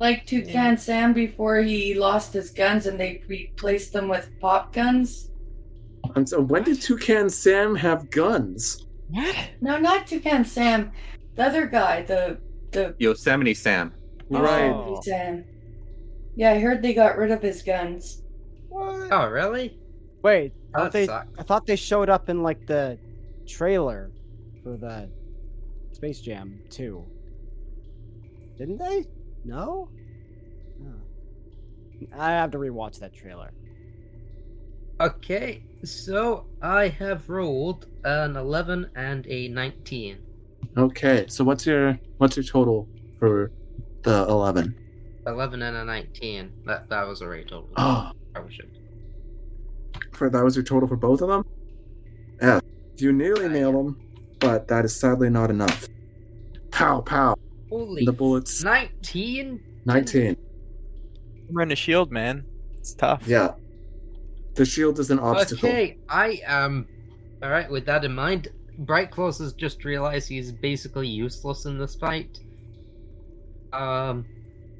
Like 0.00 0.26
Toucan 0.26 0.78
Sam 0.78 1.12
before 1.12 1.58
he 1.58 1.94
lost 1.94 2.32
his 2.32 2.50
guns 2.50 2.86
and 2.86 2.98
they 2.98 3.22
replaced 3.28 3.92
them 3.92 4.08
with 4.08 4.32
pop 4.40 4.72
guns. 4.72 5.30
And 6.16 6.28
so, 6.28 6.40
when 6.40 6.62
did 6.62 6.80
Toucan 6.80 7.28
Sam 7.28 7.74
have 7.74 8.10
guns? 8.10 8.86
What? 9.08 9.36
No, 9.60 9.78
not 9.78 10.06
Toucan 10.06 10.44
Sam. 10.44 10.92
The 11.34 11.44
other 11.44 11.66
guy, 11.66 12.02
the 12.02 12.38
the 12.70 12.94
Yosemite 12.98 13.54
Sam. 13.54 13.92
Right. 14.28 14.70
Oh. 14.70 15.00
Sam. 15.02 15.44
Yeah, 16.36 16.52
I 16.52 16.58
heard 16.58 16.82
they 16.82 16.94
got 16.94 17.16
rid 17.16 17.30
of 17.30 17.42
his 17.42 17.62
guns. 17.62 18.22
What? 18.68 19.12
Oh 19.12 19.28
really? 19.28 19.78
Wait, 20.22 20.52
don't 20.74 20.92
they? 20.92 21.08
I 21.08 21.42
thought 21.42 21.66
they 21.66 21.76
showed 21.76 22.08
up 22.08 22.28
in 22.28 22.42
like 22.42 22.66
the 22.66 22.98
trailer 23.46 24.10
for 24.62 24.76
the 24.76 25.10
Space 25.92 26.20
Jam 26.20 26.60
2. 26.70 27.04
Didn't 28.58 28.78
they? 28.78 29.06
No. 29.44 29.88
Oh. 30.82 32.16
I 32.16 32.30
have 32.32 32.50
to 32.52 32.58
rewatch 32.58 32.98
that 33.00 33.14
trailer. 33.14 33.52
Okay, 35.00 35.62
so 35.84 36.46
I 36.62 36.88
have 36.88 37.28
rolled 37.28 37.86
an 38.04 38.36
11 38.36 38.90
and 38.96 39.26
a 39.26 39.48
19. 39.48 40.18
Okay, 40.76 41.26
so 41.28 41.44
what's 41.44 41.66
your 41.66 41.98
what's 42.18 42.36
your 42.36 42.44
total 42.44 42.88
for 43.18 43.50
the 44.02 44.24
11? 44.28 44.74
11 45.26 45.62
and 45.62 45.76
a 45.76 45.84
19. 45.84 46.52
That 46.66 46.88
that 46.88 47.06
was 47.06 47.22
already 47.22 47.44
total. 47.44 47.68
Oh, 47.76 48.10
Probably 48.32 48.52
should. 48.54 48.70
for 50.12 50.28
that 50.30 50.42
was 50.44 50.56
your 50.56 50.64
total 50.64 50.88
for 50.88 50.96
both 50.96 51.20
of 51.22 51.28
them? 51.28 51.44
Yeah. 52.42 52.60
You 52.96 53.12
nearly 53.12 53.46
uh, 53.46 53.48
nail 53.48 53.72
them, 53.72 54.00
but 54.40 54.68
that 54.68 54.84
is 54.84 54.94
sadly 54.94 55.30
not 55.30 55.50
enough. 55.50 55.86
Pow, 56.70 57.00
pow. 57.00 57.34
Holy 57.70 58.04
The 58.04 58.12
bullets 58.12 58.62
19? 58.62 59.60
19. 59.84 60.36
Run 61.50 61.72
a 61.72 61.76
shield, 61.76 62.10
man. 62.12 62.44
It's 62.78 62.94
tough. 62.94 63.26
Yeah. 63.26 63.54
The 64.54 64.64
shield 64.64 64.98
is 64.98 65.10
an 65.10 65.18
obstacle. 65.18 65.68
Okay, 65.68 65.98
I 66.08 66.40
am. 66.46 66.86
Alright, 67.42 67.70
with 67.70 67.86
that 67.86 68.04
in 68.04 68.14
mind, 68.14 68.48
Bright 68.78 69.10
Claws 69.10 69.38
has 69.38 69.52
just 69.52 69.84
realized 69.84 70.28
he's 70.28 70.52
basically 70.52 71.08
useless 71.08 71.66
in 71.66 71.78
this 71.78 71.94
fight. 71.94 72.40
Um, 73.72 74.24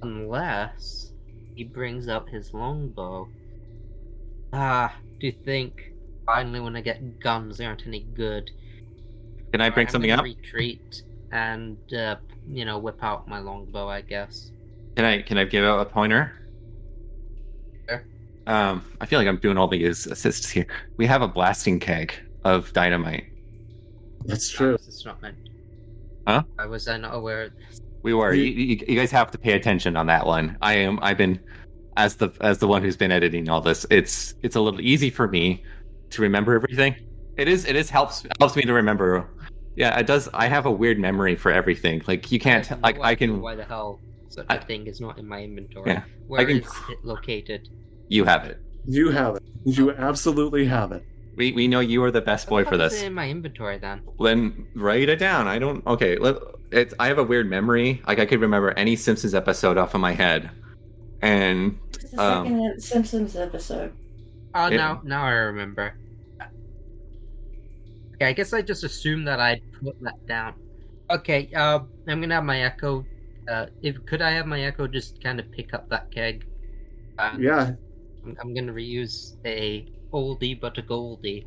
unless 0.02 1.12
he 1.54 1.64
brings 1.64 2.08
out 2.08 2.28
his 2.28 2.54
longbow. 2.54 3.28
Ah, 4.52 4.96
do 5.18 5.26
you 5.26 5.32
think 5.44 5.92
finally 6.26 6.60
when 6.60 6.76
I 6.76 6.80
get 6.80 7.18
guns 7.20 7.58
they 7.58 7.66
aren't 7.66 7.86
any 7.86 8.00
good? 8.14 8.50
Can 9.52 9.60
I 9.60 9.70
bring 9.70 9.86
I'm 9.86 9.92
something 9.92 10.08
gonna 10.08 10.22
up? 10.22 10.24
Retreat 10.24 11.02
and 11.32 11.76
uh, 11.92 12.16
you 12.48 12.64
know 12.64 12.78
whip 12.78 13.02
out 13.02 13.28
my 13.28 13.40
longbow, 13.40 13.88
I 13.88 14.00
guess. 14.00 14.52
Can 14.96 15.04
I 15.04 15.22
can 15.22 15.38
I 15.38 15.44
give 15.44 15.64
out 15.64 15.80
a 15.80 15.84
pointer? 15.84 16.32
Sure. 18.46 18.54
Um, 18.56 18.84
I 19.00 19.06
feel 19.06 19.18
like 19.18 19.28
I'm 19.28 19.38
doing 19.38 19.56
all 19.58 19.68
these 19.68 20.06
assists 20.06 20.50
here. 20.50 20.66
We 20.96 21.06
have 21.06 21.22
a 21.22 21.28
blasting 21.28 21.80
keg 21.80 22.12
of 22.44 22.72
dynamite. 22.72 23.24
That's 24.24 24.50
true. 24.50 24.72
was 24.72 24.86
this 24.86 25.04
not 25.04 25.20
meant? 25.22 25.36
Huh? 26.26 26.42
I 26.58 26.66
was 26.66 26.88
I 26.88 26.96
not 26.96 27.14
aware? 27.14 27.42
Of 27.44 27.52
this? 27.56 27.80
We 28.02 28.14
were. 28.14 28.32
You- 28.34 28.44
You, 28.44 28.64
you, 28.76 28.84
you 28.88 28.96
guys 28.98 29.10
have 29.10 29.30
to 29.32 29.38
pay 29.38 29.52
attention 29.52 29.96
on 29.96 30.06
that 30.06 30.26
one. 30.26 30.56
I 30.62 30.74
am. 30.74 30.98
I've 31.02 31.18
been 31.18 31.38
as 31.96 32.16
the 32.16 32.30
as 32.40 32.58
the 32.58 32.66
one 32.66 32.82
who's 32.82 32.96
been 32.96 33.12
editing 33.12 33.48
all 33.48 33.60
this. 33.60 33.86
It's 33.90 34.34
it's 34.42 34.56
a 34.56 34.60
little 34.60 34.80
easy 34.80 35.10
for 35.10 35.28
me 35.28 35.62
to 36.10 36.22
remember 36.22 36.54
everything. 36.54 36.96
It 37.36 37.48
is. 37.48 37.64
It 37.66 37.76
is 37.76 37.90
helps 37.90 38.24
helps 38.40 38.56
me 38.56 38.62
to 38.62 38.72
remember. 38.72 39.28
Yeah, 39.76 39.98
it 39.98 40.06
does. 40.06 40.28
I 40.34 40.46
have 40.48 40.66
a 40.66 40.70
weird 40.70 40.98
memory 40.98 41.34
for 41.36 41.50
everything. 41.50 42.02
Like 42.06 42.30
you 42.32 42.38
can't. 42.38 42.66
have 42.66 42.80
Like 42.80 42.98
I 43.00 43.14
can. 43.14 43.40
Why 43.40 43.54
the 43.54 43.64
hell 43.64 44.00
such 44.28 44.46
I- 44.48 44.56
a 44.56 44.60
thing 44.60 44.86
is 44.86 45.00
not 45.00 45.18
in 45.18 45.26
my 45.28 45.42
inventory? 45.42 45.90
Yeah, 45.90 46.04
Where 46.26 46.48
is 46.48 46.60
can- 46.66 46.92
it 46.94 47.04
located? 47.04 47.68
You 48.08 48.24
have 48.24 48.44
it. 48.44 48.60
You 48.86 49.10
have 49.10 49.36
it. 49.36 49.42
You 49.64 49.92
absolutely 49.92 50.66
have 50.66 50.92
it. 50.92 51.04
We 51.36 51.52
we 51.52 51.66
know 51.66 51.80
you 51.80 52.02
are 52.04 52.10
the 52.10 52.20
best 52.20 52.48
boy 52.48 52.64
for 52.64 52.76
the 52.76 52.84
fuck 52.84 52.92
is 52.92 52.98
this. 53.00 53.02
in 53.02 53.14
my 53.14 53.28
inventory 53.28 53.78
then? 53.78 54.02
Then 54.20 54.66
write 54.74 55.08
it 55.08 55.16
down. 55.18 55.48
I 55.48 55.58
don't. 55.58 55.84
Okay. 55.86 56.16
Let, 56.16 56.36
it's. 56.70 56.94
I 57.00 57.08
have 57.08 57.18
a 57.18 57.24
weird 57.24 57.48
memory. 57.50 58.02
Like 58.06 58.18
I 58.18 58.26
could 58.26 58.40
remember 58.40 58.70
any 58.72 58.94
Simpsons 58.94 59.34
episode 59.34 59.76
off 59.78 59.94
of 59.94 60.00
my 60.00 60.12
head, 60.12 60.50
and 61.22 61.78
It's 61.94 62.10
the 62.12 62.20
Um, 62.22 62.44
second 62.46 62.80
Simpsons 62.82 63.36
episode. 63.36 63.92
Oh, 64.54 64.66
It- 64.66 64.76
now 64.76 65.00
now 65.04 65.24
I 65.24 65.32
remember. 65.32 65.94
Okay, 68.14 68.26
I 68.26 68.32
guess 68.32 68.52
I 68.52 68.62
just 68.62 68.84
assumed 68.84 69.26
that 69.26 69.40
I'd 69.40 69.60
put 69.82 70.00
that 70.02 70.24
down. 70.28 70.54
Okay, 71.10 71.50
uh, 71.54 71.80
I'm 72.06 72.20
gonna 72.20 72.34
have 72.34 72.44
my 72.44 72.60
echo. 72.62 73.04
Uh, 73.50 73.66
if 73.82 73.96
could 74.06 74.22
I 74.22 74.30
have 74.30 74.46
my 74.46 74.62
echo 74.62 74.86
just 74.86 75.20
kind 75.22 75.40
of 75.40 75.50
pick 75.50 75.74
up 75.74 75.88
that 75.88 76.10
keg? 76.12 76.46
And 77.18 77.42
Yeah. 77.42 77.72
I'm, 78.40 78.54
gonna 78.54 78.72
reuse 78.72 79.36
a 79.44 79.86
oldie 80.12 80.60
but 80.60 80.78
a 80.78 80.82
goldie. 80.82 81.46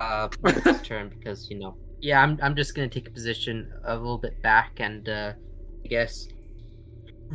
Uh, 0.00 0.28
this 0.42 0.82
turn 0.82 1.08
because 1.08 1.50
you 1.50 1.58
know. 1.58 1.76
Yeah, 2.00 2.22
I'm 2.22 2.38
I'm 2.42 2.54
just 2.54 2.74
gonna 2.74 2.88
take 2.88 3.08
a 3.08 3.10
position 3.10 3.72
a 3.84 3.96
little 3.96 4.18
bit 4.18 4.40
back 4.42 4.78
and 4.78 5.08
uh, 5.08 5.32
I 5.84 5.88
guess 5.88 6.28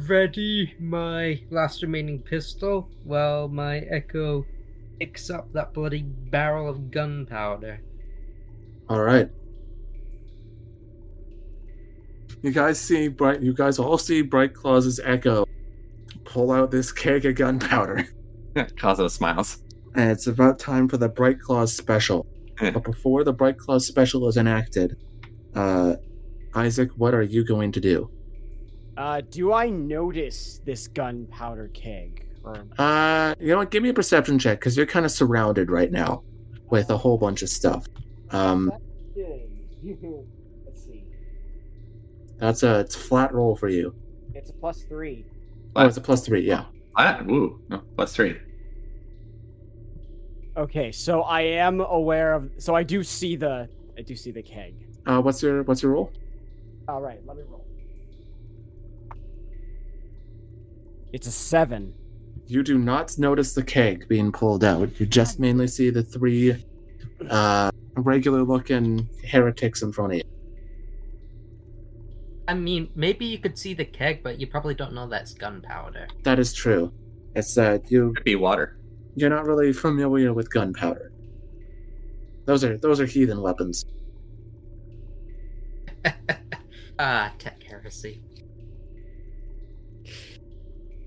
ready 0.08 0.74
my 0.80 1.40
last 1.52 1.84
remaining 1.84 2.20
pistol 2.20 2.90
while 3.04 3.48
my 3.48 3.80
echo 3.80 4.46
picks 5.00 5.30
up 5.30 5.52
that 5.54 5.74
bloody 5.74 6.02
barrel 6.02 6.70
of 6.70 6.90
gunpowder. 6.92 7.82
All 8.90 9.02
right. 9.02 9.30
You 12.42 12.52
guys 12.52 12.80
see 12.80 13.08
bright. 13.08 13.42
You 13.42 13.54
guys 13.54 13.80
all 13.80 13.98
see 13.98 14.22
Bright 14.22 14.54
Claws' 14.54 15.00
echo 15.04 15.46
pull 16.34 16.52
out 16.52 16.72
this 16.72 16.92
keg 16.92 17.26
of 17.28 17.36
gunpowder, 17.36 18.08
Cosmo 18.80 19.08
smiles. 19.08 19.60
and 19.96 20.10
it's 20.10 20.26
about 20.26 20.58
time 20.58 20.90
for 20.90 20.98
the 20.98 21.08
Bright 21.08 21.40
Claws 21.40 21.72
special. 21.76 22.26
but 22.60 22.84
before 22.84 23.24
the 23.24 23.32
Bright 23.34 23.58
Claws 23.60 23.86
special 23.86 24.28
is 24.28 24.36
enacted, 24.38 24.98
uh, 25.56 25.96
Isaac, 26.56 26.90
what 26.98 27.14
are 27.14 27.22
you 27.22 27.46
going 27.46 27.72
to 27.72 27.80
do? 27.80 28.10
Uh, 28.98 29.22
do 29.30 29.54
I 29.54 29.70
notice 29.70 30.60
this 30.66 30.88
gunpowder 30.88 31.70
keg? 31.74 32.26
Or 32.44 32.66
Uh, 32.80 33.36
you 33.40 33.50
know 33.50 33.58
what? 33.58 33.72
Give 33.72 33.82
me 33.84 33.90
a 33.90 33.94
perception 33.94 34.38
check 34.40 34.60
because 34.60 34.76
you're 34.76 34.86
kind 34.88 35.06
of 35.06 35.12
surrounded 35.12 35.70
right 35.72 35.92
now 35.92 36.24
with 36.70 36.90
a 36.90 36.98
whole 36.98 37.18
bunch 37.18 37.42
of 37.44 37.50
stuff. 37.50 37.86
Um, 38.32 38.72
Let's 39.16 40.84
see. 40.84 41.04
that's 42.38 42.64
a 42.64 42.80
it's 42.80 42.96
a 42.96 43.00
flat 43.00 43.34
roll 43.34 43.56
for 43.56 43.70
you. 43.70 43.94
It's 44.34 44.50
a 44.50 44.54
plus 44.54 44.84
three. 44.84 45.26
Oh, 45.76 45.88
it's 45.88 45.98
a 45.98 46.02
plus 46.02 46.26
three. 46.26 46.42
Yeah. 46.42 46.66
Ah, 46.96 47.22
woo. 47.26 47.60
No, 47.70 47.80
plus 47.96 48.16
three. 48.16 48.38
Okay, 50.56 50.92
so 50.92 51.24
I 51.24 51.42
am 51.42 51.82
aware 51.82 52.34
of. 52.34 52.52
So 52.58 52.76
I 52.76 52.84
do 52.84 53.04
see 53.04 53.36
the. 53.36 53.68
I 53.98 54.02
do 54.02 54.16
see 54.16 54.32
the 54.32 54.44
keg. 54.44 54.76
Uh, 55.06 55.22
what's 55.22 55.42
your 55.42 55.64
what's 55.64 55.82
your 55.82 55.94
roll? 55.94 56.12
All 56.88 57.02
right, 57.02 57.20
let 57.26 57.38
me 57.38 57.44
roll. 57.50 57.66
It's 61.12 61.28
a 61.28 61.32
seven. 61.32 61.94
You 62.48 62.62
do 62.62 62.78
not 62.78 63.18
notice 63.18 63.54
the 63.54 63.64
keg 63.64 64.08
being 64.08 64.32
pulled 64.32 64.64
out. 64.64 65.00
You 65.00 65.06
just 65.06 65.40
mainly 65.40 65.68
see 65.68 65.90
the 65.90 66.04
three 66.04 66.64
uh, 67.30 67.72
regular 67.96 68.44
looking 68.44 69.08
heretics 69.28 69.82
in 69.82 69.92
front 69.92 70.14
of 70.14 70.18
you. 70.18 70.24
I 72.48 72.54
mean, 72.54 72.90
maybe 72.96 73.26
you 73.26 73.38
could 73.38 73.58
see 73.58 73.74
the 73.74 73.86
keg, 73.86 74.22
but 74.24 74.40
you 74.40 74.48
probably 74.48 74.74
don't 74.76 74.94
know 74.94 75.08
that's 75.08 75.34
gunpowder. 75.34 76.08
That 76.24 76.40
is 76.40 76.54
true. 76.54 76.92
It's 77.36 77.54
that 77.56 77.90
you 77.92 78.14
Could 78.14 78.24
be 78.26 78.36
water. 78.36 78.78
you're 79.16 79.30
not 79.30 79.46
really 79.46 79.72
familiar 79.74 80.34
with 80.34 80.50
gunpowder. 80.52 81.12
Those 82.46 82.64
are 82.64 82.78
those 82.78 83.00
are 83.00 83.06
heathen 83.06 83.42
weapons. 83.42 83.86
ah, 87.00 87.32
tech 87.40 87.64
heresy. 87.64 88.22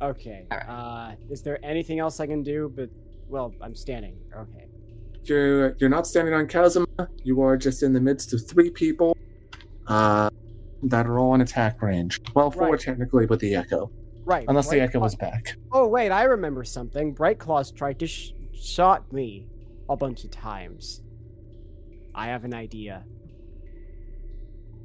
Okay. 0.01 0.47
Alright. 0.53 0.69
Uh, 0.69 1.15
is 1.31 1.43
there 1.43 1.59
anything 1.65 1.99
else 1.99 2.21
I 2.21 2.27
can 2.27 2.43
do? 2.43 2.73
But 2.75 2.91
well, 3.29 3.55
I'm 3.61 3.75
standing. 3.75 4.17
Okay. 4.35 4.67
You're 5.25 5.75
you're 5.79 5.91
not 5.91 6.07
standing 6.07 6.35
on 6.35 6.47
Kazuma. 6.47 6.87
You 7.25 7.41
are 7.43 7.57
just 7.57 7.83
in 7.83 7.93
the 7.93 8.01
midst 8.01 8.33
of 8.33 8.47
three 8.47 8.71
people, 8.71 9.17
uh, 9.89 10.31
that 10.89 11.07
are 11.07 11.19
all 11.19 11.35
in 11.35 11.41
attack 11.41 11.83
range. 11.83 12.21
Well, 12.35 12.51
four 12.51 12.71
Right. 12.73 12.81
technically, 12.81 13.27
with 13.27 13.41
the 13.41 13.55
echo, 13.55 13.91
Right. 14.25 14.45
unless 14.49 14.69
the 14.69 14.81
echo 14.81 14.93
Claw- 14.99 15.03
was 15.07 15.15
back. 15.17 15.57
Oh 15.73 15.87
wait, 15.89 16.11
I 16.11 16.25
remember 16.25 16.65
something. 16.65 17.13
Bright 17.13 17.39
Claws 17.39 17.71
tried 17.73 17.99
to 18.01 18.07
sh- 18.07 18.33
shot 18.53 19.13
me 19.13 19.47
a 19.89 19.97
bunch 19.97 20.25
of 20.25 20.31
times. 20.31 21.03
I 22.15 22.27
have 22.29 22.45
an 22.45 22.55
idea. 22.55 23.05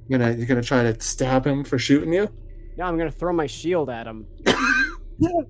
You're 0.08 0.20
gonna 0.20 0.34
you're 0.36 0.46
gonna 0.48 0.62
try 0.62 0.84
to 0.84 1.00
stab 1.02 1.46
him 1.48 1.64
for 1.64 1.78
shooting 1.78 2.12
you. 2.14 2.28
Now 2.78 2.88
I'm 2.88 2.98
gonna 2.98 3.12
throw 3.12 3.34
my 3.34 3.48
shield 3.48 3.90
at 3.90 4.06
him. 4.08 4.26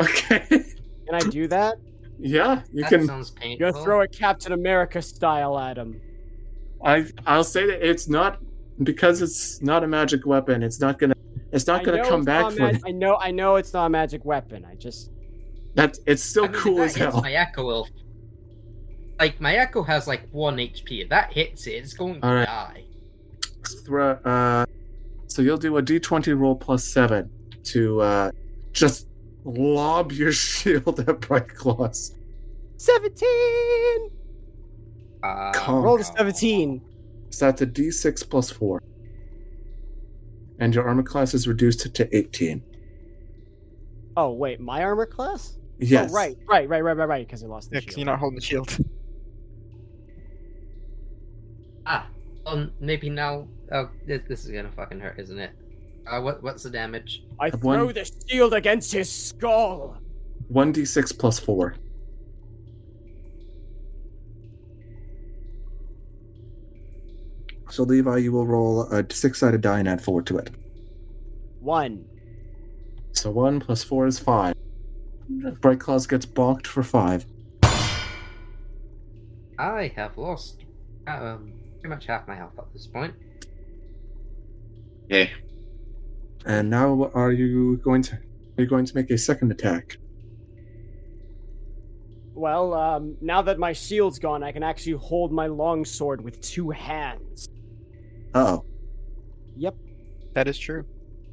Okay. 0.00 0.40
Can 0.48 1.14
I 1.14 1.18
do 1.20 1.46
that? 1.48 1.76
yeah, 2.18 2.62
you 2.72 2.82
that 2.82 2.88
can. 2.90 3.06
sounds 3.06 3.32
I'm 3.36 3.42
painful. 3.42 3.72
gonna 3.72 3.84
throw 3.84 4.02
a 4.02 4.08
Captain 4.08 4.52
America 4.52 5.02
style 5.02 5.58
at 5.58 5.76
him. 5.76 6.00
I 6.84 7.06
I'll 7.26 7.44
say 7.44 7.66
that 7.66 7.86
it's 7.88 8.08
not 8.08 8.38
because 8.82 9.20
it's 9.22 9.60
not 9.62 9.84
a 9.84 9.86
magic 9.86 10.26
weapon. 10.26 10.62
It's 10.62 10.80
not 10.80 10.98
gonna 10.98 11.14
it's 11.52 11.66
not 11.66 11.80
I 11.80 11.84
gonna 11.84 12.04
come 12.04 12.24
back 12.24 12.52
for 12.52 12.58
mag- 12.58 12.82
I 12.86 12.90
know, 12.90 13.16
I 13.16 13.30
know 13.30 13.56
it's 13.56 13.72
not 13.72 13.86
a 13.86 13.90
magic 13.90 14.24
weapon. 14.24 14.64
I 14.64 14.74
just 14.76 15.10
That 15.74 15.98
it's 16.06 16.22
still 16.22 16.44
I 16.44 16.48
mean, 16.48 16.60
cool 16.60 16.76
that 16.76 16.84
as 16.84 16.96
hell. 16.96 17.20
My 17.22 17.32
echo 17.32 17.64
will. 17.66 17.88
Like 19.18 19.40
my 19.40 19.56
echo 19.56 19.82
has 19.82 20.06
like 20.06 20.28
one 20.30 20.56
HP. 20.56 21.02
If 21.02 21.08
that 21.10 21.32
hits 21.32 21.66
it, 21.66 21.72
it's 21.72 21.92
going 21.92 22.20
to 22.20 22.26
Alright. 22.26 22.46
die. 22.46 22.84
Throw, 23.84 24.12
uh, 24.12 24.64
so 25.26 25.42
you'll 25.42 25.58
do 25.58 25.76
a 25.76 25.82
d20 25.82 26.38
roll 26.38 26.56
plus 26.56 26.84
seven 26.84 27.30
to 27.64 28.00
uh, 28.00 28.30
just 28.72 29.06
lob 29.44 30.12
your 30.12 30.32
shield 30.46 31.00
at 31.00 31.20
Bright 31.20 31.48
Claws. 31.48 32.14
seventeen. 32.78 34.10
Uh, 35.22 35.52
Come 35.52 35.82
Roll 35.82 35.98
the 35.98 36.04
on. 36.04 36.16
seventeen. 36.16 36.80
So 37.30 37.46
that's 37.46 37.62
a 37.62 37.66
d6 37.66 38.28
plus 38.28 38.50
four, 38.50 38.82
and 40.58 40.74
your 40.74 40.86
armor 40.88 41.02
class 41.04 41.32
is 41.34 41.46
reduced 41.46 41.94
to 41.94 42.16
18. 42.16 42.62
Oh 44.16 44.32
wait, 44.32 44.58
my 44.60 44.82
armor 44.82 45.06
class? 45.06 45.56
Yes. 45.78 46.10
Oh, 46.10 46.14
right, 46.14 46.36
right, 46.48 46.68
right, 46.68 46.82
right, 46.82 46.96
right, 46.96 47.08
right. 47.08 47.26
Because 47.26 47.42
I 47.44 47.46
lost 47.46 47.70
the 47.70 47.76
Yeah, 47.76 47.80
'cause 47.80 47.86
shield. 47.94 47.98
you're 47.98 48.06
not 48.06 48.18
holding 48.18 48.36
the 48.36 48.42
shield. 48.44 48.76
Ah, 51.86 52.06
um, 52.46 52.72
maybe 52.80 53.08
now. 53.08 53.48
Oh, 53.72 53.88
this, 54.06 54.20
this 54.28 54.44
is 54.44 54.50
gonna 54.50 54.70
fucking 54.70 55.00
hurt, 55.00 55.18
isn't 55.18 55.38
it? 55.38 55.50
Uh, 56.06 56.20
what 56.20 56.42
what's 56.42 56.62
the 56.62 56.70
damage? 56.70 57.24
I 57.38 57.50
throw 57.50 57.86
one- 57.86 57.94
the 57.94 58.10
shield 58.28 58.52
against 58.54 58.92
his 58.92 59.10
skull. 59.10 59.96
One 60.48 60.72
d6 60.72 61.16
plus 61.18 61.38
four. 61.38 61.76
So 67.70 67.84
Levi, 67.84 68.18
you 68.18 68.32
will 68.32 68.46
roll 68.46 68.82
a 68.82 69.04
six-sided 69.10 69.60
die 69.60 69.78
and 69.78 69.88
add 69.88 70.02
four 70.02 70.22
to 70.22 70.38
it. 70.38 70.50
One. 71.60 72.04
So 73.12 73.30
one 73.30 73.60
plus 73.60 73.84
four 73.84 74.06
is 74.06 74.18
five. 74.18 74.54
Bright 75.60 75.78
Claws 75.80 76.06
gets 76.06 76.26
bonked 76.26 76.66
for 76.66 76.82
five. 76.82 77.24
I 79.58 79.92
have 79.94 80.16
lost 80.16 80.64
um 81.06 81.52
pretty 81.80 81.94
much 81.94 82.06
half 82.06 82.26
my 82.26 82.34
health 82.34 82.52
at 82.58 82.72
this 82.72 82.86
point. 82.86 83.14
Yeah. 85.08 85.28
And 86.46 86.70
now, 86.70 87.10
are 87.14 87.32
you 87.32 87.76
going 87.78 88.02
to 88.02 88.14
are 88.14 88.62
you 88.62 88.66
going 88.66 88.86
to 88.86 88.96
make 88.96 89.10
a 89.10 89.18
second 89.18 89.52
attack? 89.52 89.96
Well, 92.34 92.72
um, 92.72 93.16
now 93.20 93.42
that 93.42 93.58
my 93.58 93.72
shield's 93.72 94.18
gone, 94.18 94.42
I 94.42 94.52
can 94.52 94.62
actually 94.62 94.94
hold 94.94 95.30
my 95.30 95.46
long 95.46 95.84
sword 95.84 96.22
with 96.22 96.40
two 96.40 96.70
hands. 96.70 97.48
Oh, 98.34 98.64
Yep. 99.56 99.74
That 100.34 100.48
is 100.48 100.58
true. 100.58 100.84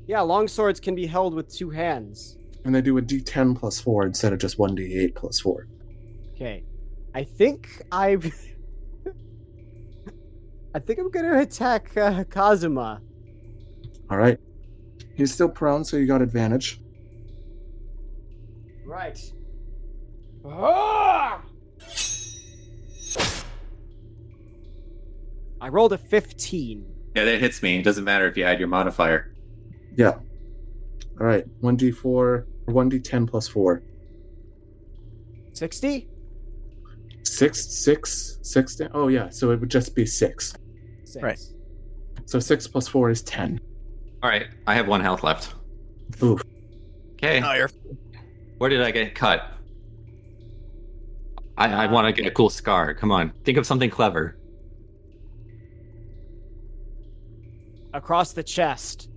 Yeah, 0.08 0.22
long 0.22 0.48
swords 0.48 0.80
can 0.80 0.96
be 0.96 1.06
held 1.06 1.34
with 1.34 1.54
two 1.54 1.70
hands. 1.70 2.38
and 2.66 2.74
they 2.76 2.82
do 2.82 2.98
a 2.98 3.02
D10 3.02 3.58
plus 3.58 3.80
four 3.80 4.06
instead 4.06 4.34
of 4.34 4.40
just 4.40 4.60
one 4.60 4.76
D8 4.76 5.16
plus 5.16 5.40
four. 5.40 5.68
Okay. 6.34 6.64
I 7.14 7.24
think 7.24 7.82
I. 7.92 8.18
I 10.76 10.80
think 10.80 11.00
I'm 11.00 11.10
gonna 11.10 11.40
attack 11.40 11.96
uh, 11.98 12.24
Kazuma. 12.26 13.02
All 14.10 14.18
right. 14.18 14.38
He's 15.16 15.34
still 15.34 15.50
prone, 15.50 15.84
so 15.84 15.98
you 15.98 16.06
got 16.06 16.22
advantage. 16.22 16.80
Right. 18.86 19.20
Ah! 20.46 21.42
I 25.62 25.70
rolled 25.70 25.94
a 25.94 25.98
15. 25.98 26.86
Yeah, 27.16 27.26
that 27.26 27.40
hits 27.40 27.64
me. 27.64 27.80
It 27.80 27.84
doesn't 27.84 28.04
matter 28.04 28.28
if 28.28 28.38
you 28.38 28.44
add 28.44 28.60
your 28.60 28.68
modifier. 28.68 29.34
Yeah. 29.96 30.12
All 31.20 31.26
right. 31.26 31.46
One 31.62 31.78
D4 31.78 32.06
or 32.06 32.46
one 32.68 32.90
D10 32.92 33.28
plus 33.28 33.48
four. 33.48 33.82
60? 35.54 36.08
Six, 37.24 37.66
six, 37.84 38.38
six. 38.42 38.76
da- 38.76 38.88
Oh 38.94 39.08
yeah. 39.08 39.30
So 39.30 39.52
it 39.52 39.60
would 39.60 39.70
just 39.70 39.96
be 39.96 40.06
six. 40.06 40.54
Six. 41.04 41.24
Right. 41.24 41.40
So 42.26 42.40
six 42.40 42.68
plus 42.68 42.88
four 42.88 43.10
is 43.10 43.22
ten. 43.22 43.60
All 44.24 44.30
right, 44.30 44.48
I 44.66 44.74
have 44.76 44.88
one 44.88 45.02
health 45.02 45.24
left. 45.24 45.54
Oof. 46.24 46.42
Okay, 47.14 47.42
Oh, 47.44 47.54
you're 47.54 47.70
where 48.58 48.70
did 48.70 48.82
I 48.82 48.92
get 48.92 49.14
cut? 49.16 49.52
I, 51.58 51.86
I 51.86 51.92
want 51.92 52.08
to 52.08 52.22
get 52.22 52.30
a 52.30 52.34
cool 52.34 52.50
scar. 52.50 52.94
Come 52.94 53.12
on, 53.12 53.32
think 53.44 53.58
of 53.58 53.66
something 53.66 53.90
clever. 53.90 54.38
Across 57.94 58.34
the 58.34 58.44
chest. 58.44 59.10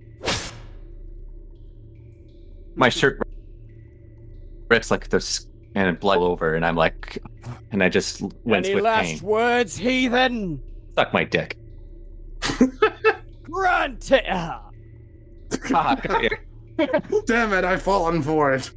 My 2.75 2.89
shirt 2.89 3.19
rips 4.69 4.89
like 4.89 5.09
this, 5.09 5.47
and 5.75 5.99
blood 5.99 6.19
all 6.19 6.25
over, 6.25 6.55
and 6.55 6.65
I'm 6.65 6.75
like, 6.75 7.21
and 7.71 7.83
I 7.83 7.89
just 7.89 8.21
wince 8.45 8.67
Any 8.67 8.75
with 8.75 8.83
last 8.85 9.05
pain. 9.05 9.19
words, 9.21 9.77
heathen? 9.77 10.61
Suck 10.95 11.13
my 11.13 11.23
dick. 11.25 11.57
Grunt! 13.43 14.11
Ah. 14.29 14.69
Ah, 15.73 15.95
come. 15.97 16.27
Damn 17.27 17.53
it! 17.53 17.65
I've 17.65 17.81
fallen 17.81 18.21
for 18.21 18.53
it. 18.53 18.71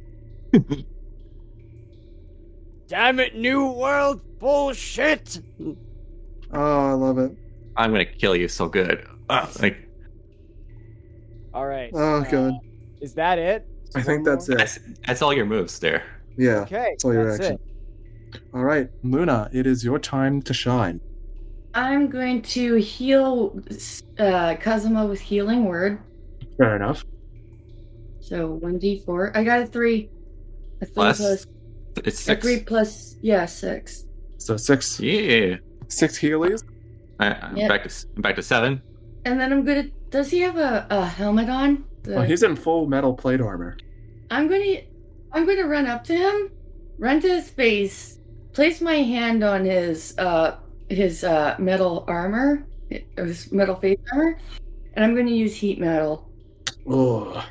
Damn 2.87 3.19
it, 3.19 3.35
New 3.35 3.71
World 3.71 4.21
bullshit! 4.39 5.39
Oh, 6.53 6.89
I 6.89 6.91
love 6.91 7.17
it. 7.17 7.31
I'm 7.77 7.91
gonna 7.91 8.05
kill 8.05 8.35
you 8.35 8.47
so 8.49 8.67
good. 8.67 9.07
Like 9.29 9.84
Alright. 11.55 11.91
Oh, 11.93 12.21
uh. 12.21 12.51
Is 13.01 13.13
that 13.13 13.37
it? 13.39 13.67
I 13.95 14.01
think 14.01 14.25
One 14.27 14.35
that's 14.35 14.49
more? 14.49 14.55
it. 14.55 14.59
that's, 14.59 14.79
that's 15.07 15.21
all 15.21 15.33
your 15.33 15.45
moves 15.45 15.79
there. 15.79 16.03
Yeah. 16.37 16.61
Okay, 16.61 16.89
That's 16.91 17.05
all 17.05 17.13
your 17.13 17.25
that's 17.29 17.39
action. 17.39 17.59
it. 18.33 18.41
All 18.53 18.63
right, 18.63 18.89
Luna. 19.03 19.49
It 19.53 19.65
is 19.65 19.83
your 19.85 19.99
time 19.99 20.41
to 20.43 20.53
shine. 20.53 20.99
I'm 21.73 22.09
going 22.09 22.41
to 22.41 22.75
heal 22.75 23.57
uh, 24.19 24.55
Kazuma 24.59 25.05
with 25.05 25.21
healing 25.21 25.65
word. 25.65 25.99
Fair 26.57 26.75
enough. 26.75 27.05
So 28.19 28.59
1d4. 28.61 29.35
I 29.35 29.43
got 29.43 29.61
a 29.61 29.65
3. 29.67 30.09
A 30.81 30.85
3 30.85 30.93
Plus 30.93 31.17
plus. 31.17 31.47
It's 31.97 32.19
A 32.19 32.23
six. 32.23 32.41
3 32.45 32.59
plus. 32.63 33.15
Yeah, 33.21 33.45
6. 33.45 34.05
So 34.37 34.57
six, 34.57 34.99
Yeah. 34.99 35.55
six 35.87 36.19
Heelys. 36.19 36.61
I, 37.19 37.31
I'm 37.33 37.55
Yep. 37.57 37.69
back 37.69 37.83
to 37.87 38.05
I'm 38.17 38.21
back 38.21 38.35
to 38.35 38.43
seven. 38.43 38.81
And 39.25 39.39
then 39.39 39.51
I'm 39.51 39.63
gonna. 39.65 39.87
Does 40.11 40.29
he 40.31 40.39
have 40.41 40.57
a, 40.57 40.85
a 40.89 41.05
helmet 41.05 41.49
on? 41.49 41.83
The- 42.03 42.17
Oh, 42.17 42.21
he's 42.21 42.43
in 42.43 42.55
full 42.55 42.85
metal 42.87 43.13
plate 43.13 43.41
armor. 43.41 43.77
I'm 44.31 44.47
gonna. 44.47 44.81
I'm 45.33 45.45
gonna 45.45 45.65
run 45.67 45.87
up 45.87 46.03
to 46.05 46.15
him, 46.15 46.51
run 46.97 47.19
to 47.21 47.27
his 47.27 47.49
face, 47.49 48.19
place 48.53 48.79
my 48.79 48.95
hand 48.95 49.43
on 49.43 49.65
his 49.65 50.15
uh 50.17 50.57
his 50.89 51.23
uh 51.23 51.55
metal 51.59 52.05
armor, 52.07 52.65
his 53.17 53.51
metal 53.51 53.75
face 53.75 53.97
armor, 54.13 54.39
and 54.93 55.03
I'm 55.03 55.15
gonna 55.15 55.31
use 55.31 55.55
heat 55.55 55.79
metal. 55.79 56.29
Oh. 56.87 57.43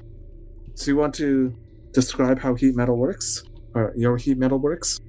So 0.77 0.91
you 0.91 0.97
want 0.97 1.15
to 1.17 1.55
describe 1.93 2.39
how 2.39 2.55
heat 2.55 2.75
metal 2.75 2.97
works, 2.97 3.43
or 3.75 3.93
your 3.97 4.17
heat 4.17 4.39
metal 4.39 4.59
works? 4.59 5.01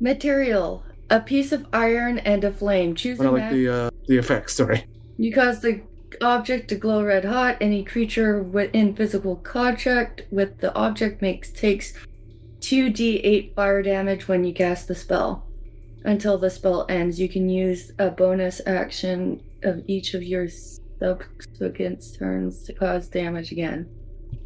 Material: 0.00 0.84
a 1.10 1.20
piece 1.20 1.52
of 1.52 1.66
iron 1.72 2.18
and 2.18 2.42
a 2.44 2.52
flame. 2.52 2.94
Choose 2.94 3.20
a 3.20 3.30
like 3.30 3.50
the 3.50 3.68
uh, 3.68 3.90
the 4.08 4.18
effects? 4.18 4.54
Sorry. 4.54 4.84
You 5.16 5.32
cause 5.32 5.60
the 5.60 5.80
object 6.20 6.68
to 6.68 6.74
glow 6.74 7.02
red 7.02 7.24
hot. 7.24 7.56
Any 7.60 7.84
creature 7.84 8.42
within 8.42 8.94
physical 8.94 9.36
contact 9.36 10.22
with 10.30 10.58
the 10.58 10.74
object 10.74 11.22
makes 11.22 11.50
takes 11.50 11.94
2d8 12.60 13.54
fire 13.54 13.82
damage 13.82 14.28
when 14.28 14.44
you 14.44 14.52
cast 14.52 14.88
the 14.88 14.94
spell. 14.94 15.46
Until 16.04 16.38
the 16.38 16.50
spell 16.50 16.86
ends, 16.88 17.20
you 17.20 17.28
can 17.28 17.48
use 17.48 17.92
a 17.98 18.10
bonus 18.10 18.60
action 18.66 19.42
of 19.62 19.82
each 19.86 20.14
of 20.14 20.22
your 20.22 20.48
subsequent 20.48 22.04
turns 22.18 22.64
to 22.64 22.72
cause 22.72 23.08
damage 23.08 23.52
again. 23.52 23.88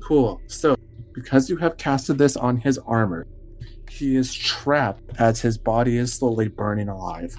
Cool. 0.02 0.40
So 0.46 0.76
because 1.14 1.48
you 1.48 1.56
have 1.56 1.76
casted 1.78 2.18
this 2.18 2.36
on 2.36 2.58
his 2.58 2.78
armor, 2.78 3.26
he 3.90 4.16
is 4.16 4.34
trapped 4.34 5.18
as 5.18 5.40
his 5.40 5.56
body 5.56 5.96
is 5.96 6.12
slowly 6.12 6.48
burning 6.48 6.88
alive, 6.88 7.36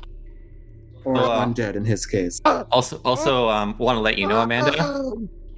or 1.08 1.18
Oh, 1.18 1.32
uh, 1.32 1.46
undead 1.46 1.76
in 1.76 1.86
his 1.86 2.06
case. 2.06 2.40
Also, 2.72 3.00
also, 3.06 3.48
um, 3.50 3.76
want 3.78 3.96
to 3.96 4.02
let 4.02 4.18
you 4.18 4.28
know, 4.28 4.42
Amanda. 4.42 4.72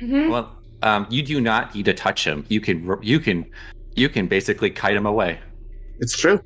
Mhm. 0.01 0.29
Well, 0.29 0.55
um, 0.83 1.07
you 1.09 1.23
do 1.23 1.41
not 1.41 1.73
need 1.75 1.85
to 1.85 1.93
touch 1.93 2.25
him. 2.25 2.45
You 2.49 2.61
can, 2.61 2.97
you 3.01 3.19
can, 3.19 3.45
you 3.95 4.09
can 4.09 4.27
basically 4.27 4.69
kite 4.69 4.95
him 4.95 5.05
away. 5.05 5.39
It's 5.99 6.15
true. 6.17 6.39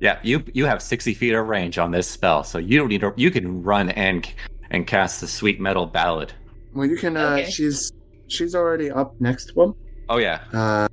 Yeah, 0.00 0.18
you 0.22 0.42
you 0.54 0.64
have 0.66 0.80
sixty 0.80 1.12
feet 1.14 1.34
of 1.34 1.46
range 1.48 1.76
on 1.78 1.90
this 1.90 2.06
spell, 2.08 2.44
so 2.44 2.58
you 2.58 2.78
don't 2.78 2.88
need 2.88 3.00
to. 3.02 3.12
You 3.16 3.30
can 3.30 3.62
run 3.62 3.90
and 3.90 4.26
and 4.70 4.86
cast 4.86 5.20
the 5.20 5.26
sweet 5.26 5.60
metal 5.60 5.86
ballad. 5.86 6.32
Well, 6.74 6.86
you 6.86 6.96
can. 6.96 7.16
Uh, 7.16 7.36
Okay. 7.40 7.50
She's 7.50 7.92
she's 8.28 8.54
already 8.54 8.90
up 8.90 9.14
next 9.20 9.46
to 9.52 9.62
him. 9.62 9.74
Oh 10.08 10.18
yeah, 10.18 10.40
Uh, 10.54 10.86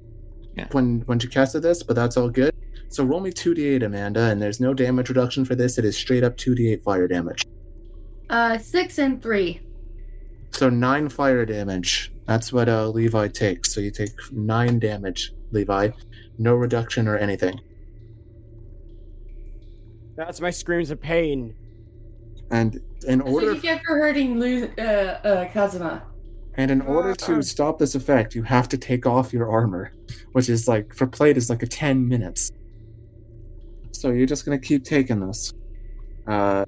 Yeah. 0.57 0.67
when 0.71 1.01
when 1.05 1.19
she 1.19 1.27
casted 1.27 1.61
this, 1.61 1.83
but 1.83 1.95
that's 1.95 2.17
all 2.17 2.29
good. 2.29 2.53
So 2.89 3.03
roll 3.03 3.19
me 3.19 3.31
two 3.31 3.53
d8, 3.53 3.83
Amanda, 3.83 4.21
and 4.31 4.41
there's 4.41 4.59
no 4.59 4.73
damage 4.73 5.09
reduction 5.09 5.45
for 5.45 5.55
this. 5.55 5.77
It 5.77 5.85
is 5.85 5.95
straight 5.95 6.23
up 6.23 6.35
two 6.37 6.55
d8 6.55 6.81
fire 6.83 7.07
damage. 7.07 7.45
Uh, 8.29 8.57
six 8.57 8.97
and 8.97 9.21
three. 9.21 9.61
So 10.51 10.69
nine 10.69 11.09
fire 11.09 11.45
damage. 11.45 12.11
That's 12.25 12.51
what 12.51 12.67
uh, 12.67 12.89
Levi 12.89 13.29
takes. 13.29 13.73
So 13.73 13.79
you 13.81 13.91
take 13.91 14.11
nine 14.31 14.79
damage, 14.79 15.33
Levi. 15.51 15.89
No 16.37 16.55
reduction 16.55 17.07
or 17.07 17.17
anything. 17.17 17.59
That's 20.15 20.41
my 20.41 20.49
screams 20.49 20.91
of 20.91 20.99
pain. 20.99 21.53
And 22.49 22.75
in 23.07 23.19
That's 23.19 23.29
what 23.31 23.43
order 23.43 23.53
you 23.53 23.61
get 23.61 23.81
for 23.85 23.97
hurting 23.97 24.39
Lu- 24.39 24.71
uh, 24.77 24.81
uh, 24.81 25.49
Kazuma. 25.51 26.03
and 26.55 26.71
in 26.71 26.81
order 26.81 27.13
to 27.13 27.41
stop 27.43 27.77
this 27.77 27.93
effect, 27.93 28.33
you 28.35 28.43
have 28.43 28.67
to 28.69 28.77
take 28.77 29.05
off 29.05 29.31
your 29.33 29.49
armor, 29.51 29.91
which 30.31 30.49
is 30.49 30.67
like 30.67 30.93
for 30.93 31.07
plate 31.07 31.37
is 31.37 31.49
like 31.49 31.61
a 31.61 31.67
ten 31.67 32.07
minutes. 32.07 32.51
So 33.91 34.09
you're 34.11 34.25
just 34.27 34.45
gonna 34.45 34.59
keep 34.59 34.83
taking 34.83 35.19
this. 35.19 35.53
Uh, 36.25 36.65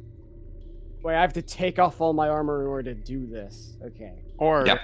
Wait, 1.03 1.15
I 1.15 1.21
have 1.21 1.33
to 1.33 1.41
take 1.41 1.79
off 1.79 2.01
all 2.01 2.13
my 2.13 2.27
armor 2.29 2.61
in 2.61 2.67
order 2.67 2.93
to 2.93 2.99
do 2.99 3.25
this. 3.27 3.77
Okay. 3.85 4.13
Or 4.37 4.65
Yep. 4.65 4.79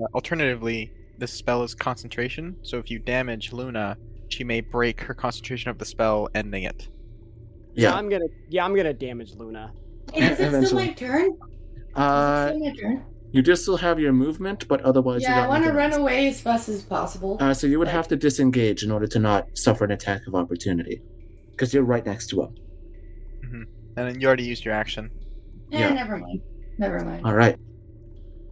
uh, 0.00 0.04
alternatively, 0.14 0.92
this 1.18 1.32
spell 1.32 1.62
is 1.62 1.74
concentration. 1.74 2.56
So 2.62 2.78
if 2.78 2.90
you 2.90 2.98
damage 2.98 3.52
Luna, 3.52 3.96
she 4.28 4.44
may 4.44 4.60
break 4.60 5.00
her 5.02 5.14
concentration 5.14 5.70
of 5.70 5.78
the 5.78 5.84
spell, 5.84 6.28
ending 6.34 6.62
it. 6.64 6.88
yeah. 7.74 7.92
I'm 7.94 8.08
gonna 8.08 8.26
yeah, 8.50 8.64
I'm 8.64 8.74
gonna 8.76 8.92
damage 8.94 9.34
Luna. 9.34 9.72
Hey, 10.12 10.32
is 10.32 10.40
it 10.40 10.66
still 10.66 10.78
my 10.78 10.92
turn? 10.92 11.36
Uh, 11.94 12.50
it 12.50 12.56
still 12.56 12.68
my 12.68 12.74
turn? 12.76 13.04
you 13.32 13.42
just 13.42 13.62
still 13.62 13.76
have 13.78 13.98
your 13.98 14.12
movement, 14.12 14.68
but 14.68 14.80
otherwise 14.82 15.22
you 15.22 15.28
Yeah, 15.28 15.44
I 15.44 15.48
want 15.48 15.64
to 15.64 15.72
run 15.72 15.92
away 15.92 16.28
as 16.28 16.40
fast 16.40 16.68
as 16.68 16.82
possible. 16.82 17.36
Uh, 17.40 17.54
so 17.54 17.66
you 17.66 17.78
would 17.78 17.88
have 17.88 18.06
to 18.08 18.16
disengage 18.16 18.82
in 18.84 18.90
order 18.90 19.06
to 19.06 19.18
not 19.18 19.46
suffer 19.54 19.84
an 19.84 19.90
attack 19.92 20.26
of 20.26 20.34
opportunity, 20.34 21.00
because 21.50 21.72
you're 21.72 21.82
right 21.84 22.04
next 22.04 22.28
to 22.28 22.42
him. 22.42 22.54
Mm-hmm. 23.44 23.62
And 23.96 24.08
then 24.08 24.20
you 24.20 24.26
already 24.26 24.44
used 24.44 24.64
your 24.64 24.74
action. 24.74 25.10
Eh, 25.72 25.78
yeah. 25.80 25.92
never 25.92 26.18
mind. 26.18 26.40
Never 26.78 27.00
mind. 27.04 27.24
All 27.24 27.34
right. 27.34 27.56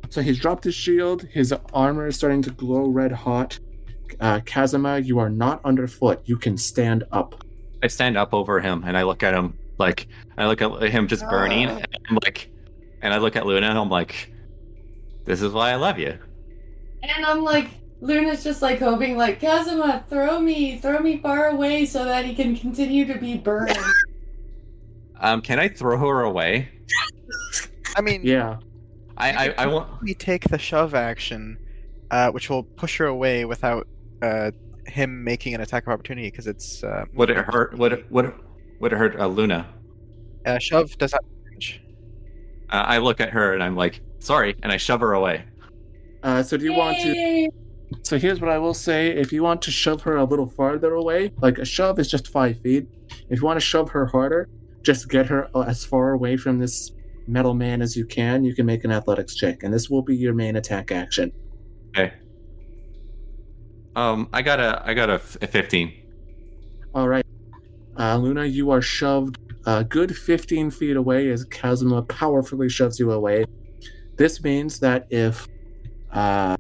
So 0.09 0.23
he's 0.23 0.39
dropped 0.39 0.65
his 0.65 0.75
shield. 0.75 1.23
His 1.23 1.55
armor 1.73 2.09
is 2.09 2.17
starting 2.17 2.43
to 2.43 2.51
glow 2.51 2.89
red 2.89 3.13
hot. 3.13 3.59
Uh, 4.19 4.41
Kazuma, 4.45 4.99
you 4.99 5.19
are 5.19 5.31
not 5.31 5.61
underfoot. 5.65 6.21
You 6.25 6.37
can 6.37 6.57
stand 6.57 7.05
up. 7.13 7.45
I 7.83 7.87
stand 7.87 8.17
up 8.19 8.35
over 8.35 8.61
him 8.61 8.83
and 8.85 8.97
I 8.97 9.05
look 9.05 9.23
at 9.23 9.35
him 9.35 9.57
like 9.79 10.09
I 10.37 10.47
look 10.47 10.61
at 10.61 10.83
him 10.91 11.09
just 11.09 11.27
burning, 11.31 11.69
Ah. 11.69 11.77
and 11.79 11.99
I'm 12.11 12.19
like, 12.25 12.51
and 13.01 13.15
I 13.15 13.19
look 13.19 13.37
at 13.37 13.47
Luna 13.47 13.69
and 13.69 13.79
I'm 13.79 13.89
like, 13.89 14.31
this 15.25 15.41
is 15.41 15.53
why 15.53 15.71
I 15.71 15.77
love 15.77 15.99
you. 15.99 16.19
And 17.03 17.25
I'm 17.25 17.43
like, 17.43 17.69
Luna's 18.03 18.45
just 18.45 18.61
like 18.61 18.79
hoping, 18.79 19.17
like, 19.17 19.41
Kazuma, 19.41 20.05
throw 20.11 20.39
me, 20.41 20.77
throw 20.79 20.99
me 20.99 21.19
far 21.19 21.47
away 21.49 21.87
so 21.87 22.05
that 22.05 22.27
he 22.27 22.35
can 22.35 22.55
continue 22.57 23.07
to 23.07 23.19
be 23.19 23.39
burned. 23.39 23.79
Um, 25.19 25.41
can 25.41 25.59
I 25.59 25.69
throw 25.69 25.97
her 25.99 26.23
away? 26.23 26.69
I 27.97 28.01
mean, 28.01 28.21
Yeah. 28.25 28.57
I 29.17 29.49
I, 29.49 29.55
I 29.59 29.67
want. 29.67 30.01
we 30.03 30.15
take 30.15 30.45
the 30.49 30.59
shove 30.59 30.95
action, 30.95 31.59
uh, 32.11 32.31
which 32.31 32.49
will 32.49 32.63
push 32.63 32.97
her 32.99 33.07
away 33.07 33.45
without 33.45 33.87
uh, 34.23 34.51
him 34.87 35.23
making 35.25 35.55
an 35.55 35.61
attack 35.61 35.87
of 35.87 35.93
opportunity 35.93 36.29
because 36.31 36.47
it's 36.47 36.83
uh, 36.85 37.05
Would 37.15 37.31
it 37.31 37.37
hurt? 37.37 37.77
Would 37.79 37.93
it 37.93 38.11
would 38.11 38.27
it, 38.27 38.35
would 38.81 38.93
it 38.93 38.97
hurt 38.97 39.19
uh, 39.19 39.27
Luna? 39.27 39.67
uh, 40.47 40.59
shove 40.59 40.97
does 40.99 41.13
not 41.13 41.23
damage. 41.45 41.83
Uh, 42.71 42.85
I 42.87 42.99
look 42.99 43.21
at 43.21 43.31
her 43.31 43.53
and 43.53 43.63
I'm 43.63 43.77
like, 43.77 44.01
sorry, 44.21 44.57
and 44.63 44.73
I 44.73 44.77
shove 44.79 45.01
her 45.01 45.13
away. 45.13 45.45
Uh, 46.23 46.43
so 46.43 46.57
do 46.57 46.65
you 46.65 46.73
want 46.73 46.97
to? 47.01 47.51
So 48.03 48.19
here's 48.19 48.41
what 48.41 48.51
I 48.51 48.59
will 48.59 48.75
say: 48.75 49.09
if 49.11 49.33
you 49.33 49.43
want 49.43 49.61
to 49.63 49.71
shove 49.71 50.01
her 50.03 50.17
a 50.17 50.25
little 50.25 50.47
farther 50.47 50.95
away, 50.95 51.33
like 51.43 51.59
a 51.59 51.65
shove 51.65 51.99
is 51.99 52.09
just 52.11 52.29
five 52.29 52.59
feet. 52.61 52.87
If 53.29 53.41
you 53.41 53.45
want 53.45 53.59
to 53.59 53.65
shove 53.67 53.91
her 53.91 54.07
harder, 54.07 54.49
just 54.83 55.09
get 55.09 55.27
her 55.27 55.49
as 55.67 55.85
far 55.85 56.13
away 56.13 56.37
from 56.37 56.59
this 56.59 56.93
metal 57.27 57.55
man 57.55 57.83
as 57.83 57.97
you 57.97 58.05
can. 58.05 58.45
You 58.45 58.55
can 58.55 58.67
make 58.67 58.85
an 58.85 58.91
athletics 58.91 59.35
check, 59.35 59.63
and 59.63 59.73
this 59.73 59.91
will 59.91 60.03
be 60.03 60.17
your 60.17 60.35
main 60.35 60.57
attack 60.57 60.91
action. 60.91 61.33
Okay. 61.91 62.13
Um, 63.97 64.29
I 64.33 64.43
got 64.43 64.61
a 64.61 64.83
I 64.85 64.95
got 64.95 65.11
a, 65.11 65.15
f- 65.15 65.37
a 65.43 65.47
fifteen. 65.47 65.93
All 66.95 67.09
right, 67.09 67.27
uh, 67.99 68.17
Luna, 68.17 68.45
you 68.45 68.71
are 68.71 68.83
shoved 68.83 69.39
a 69.67 69.85
good 69.85 70.17
15 70.17 70.71
feet 70.71 70.97
away 70.97 71.31
as 71.31 71.45
Kazuma 71.45 72.03
powerfully 72.03 72.69
shoves 72.69 72.99
you 72.99 73.13
away. 73.13 73.45
This 74.17 74.43
means 74.43 74.81
that 74.81 75.07
if 75.11 75.47
uh, 76.13 76.57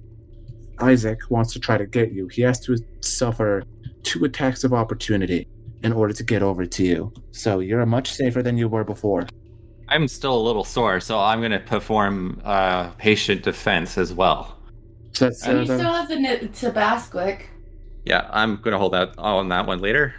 Isaac 0.80 1.18
wants 1.30 1.52
to 1.54 1.60
try 1.60 1.78
to 1.78 1.86
get 1.86 2.12
you, 2.12 2.28
he 2.28 2.42
has 2.42 2.60
to 2.60 2.76
suffer 3.00 3.64
two 4.02 4.24
attacks 4.24 4.64
of 4.64 4.72
opportunity 4.72 5.48
in 5.82 5.92
order 5.92 6.12
to 6.12 6.22
get 6.24 6.42
over 6.42 6.66
to 6.66 6.84
you. 6.84 7.12
So 7.32 7.60
you're 7.60 7.84
much 7.86 8.12
safer 8.12 8.42
than 8.42 8.58
you 8.58 8.68
were 8.68 8.84
before. 8.84 9.26
I'm 9.88 10.06
still 10.08 10.36
a 10.36 10.42
little 10.42 10.62
sore, 10.64 11.00
so 11.00 11.18
I'm 11.18 11.40
gonna 11.40 11.58
perform 11.60 12.40
uh, 12.44 12.90
patient 12.90 13.42
defense 13.42 13.98
as 13.98 14.12
well. 14.12 14.56
So 15.12 15.26
that's 15.26 15.44
And 15.46 15.58
uh, 15.58 15.60
you 15.62 15.66
the- 15.66 15.78
still 15.78 15.92
have 15.92 16.08
the 16.08 16.16
Ni- 16.16 16.48
Tabasquic. 16.48 17.42
Yeah, 18.04 18.28
I'm 18.30 18.56
gonna 18.56 18.78
hold 18.78 18.94
out 18.94 19.14
on 19.18 19.48
that 19.48 19.66
one 19.66 19.80
later 19.80 20.14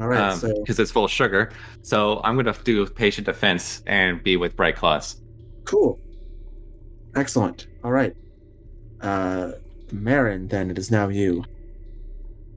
all 0.00 0.08
right. 0.08 0.40
because 0.40 0.76
so 0.76 0.82
it's 0.82 0.90
full 0.90 1.04
of 1.04 1.10
sugar. 1.10 1.50
So 1.82 2.20
I'm 2.24 2.34
gonna 2.36 2.54
do 2.64 2.86
patient 2.86 3.26
defense 3.26 3.82
and 3.86 4.22
be 4.22 4.36
with 4.36 4.56
Bright 4.56 4.76
Claws. 4.76 5.20
cool, 5.64 5.98
excellent. 7.14 7.66
All 7.84 7.92
right, 7.92 8.14
uh, 9.02 9.52
Marin. 9.92 10.48
Then 10.48 10.70
it 10.70 10.78
is 10.78 10.90
now 10.90 11.08
you. 11.08 11.44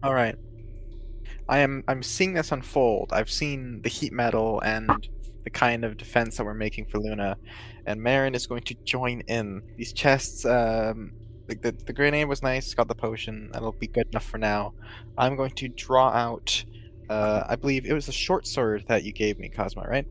All 0.01 0.14
right. 0.14 0.36
I 1.54 1.60
am. 1.60 1.84
I'm 1.88 2.01
seeing 2.01 2.34
this 2.34 2.51
unfold. 2.51 3.14
I've 3.14 3.30
seen 3.30 3.80
the 3.84 3.89
heat 3.89 4.12
metal 4.12 4.60
and 4.62 4.89
the 5.43 5.51
kind 5.51 5.86
of 5.86 5.97
defense 5.97 6.38
that 6.38 6.45
we're 6.45 6.56
making 6.56 6.86
for 6.86 6.97
Luna, 6.97 7.38
and 7.86 8.01
Marin 8.01 8.34
is 8.34 8.47
going 8.47 8.64
to 8.64 8.74
join 8.86 9.22
in. 9.28 9.62
These 9.78 9.93
chests. 9.93 10.45
Um, 10.45 11.12
the, 11.45 11.54
the 11.56 11.72
the 11.72 11.93
grenade 11.93 12.28
was 12.28 12.41
nice. 12.41 12.74
Got 12.74 12.88
the 12.88 12.95
potion. 12.95 13.51
That'll 13.54 13.72
be 13.74 13.86
good 13.86 14.08
enough 14.08 14.26
for 14.26 14.39
now. 14.39 14.74
I'm 15.16 15.36
going 15.36 15.51
to 15.51 15.68
draw 15.68 16.10
out. 16.10 16.66
Uh, 17.08 17.43
I 17.47 17.56
believe 17.56 17.86
it 17.86 17.93
was 17.93 18.08
the 18.08 18.12
short 18.12 18.47
sword 18.47 18.86
that 18.88 19.04
you 19.04 19.14
gave 19.14 19.38
me, 19.38 19.49
Cosmo. 19.49 19.84
Right? 19.84 20.08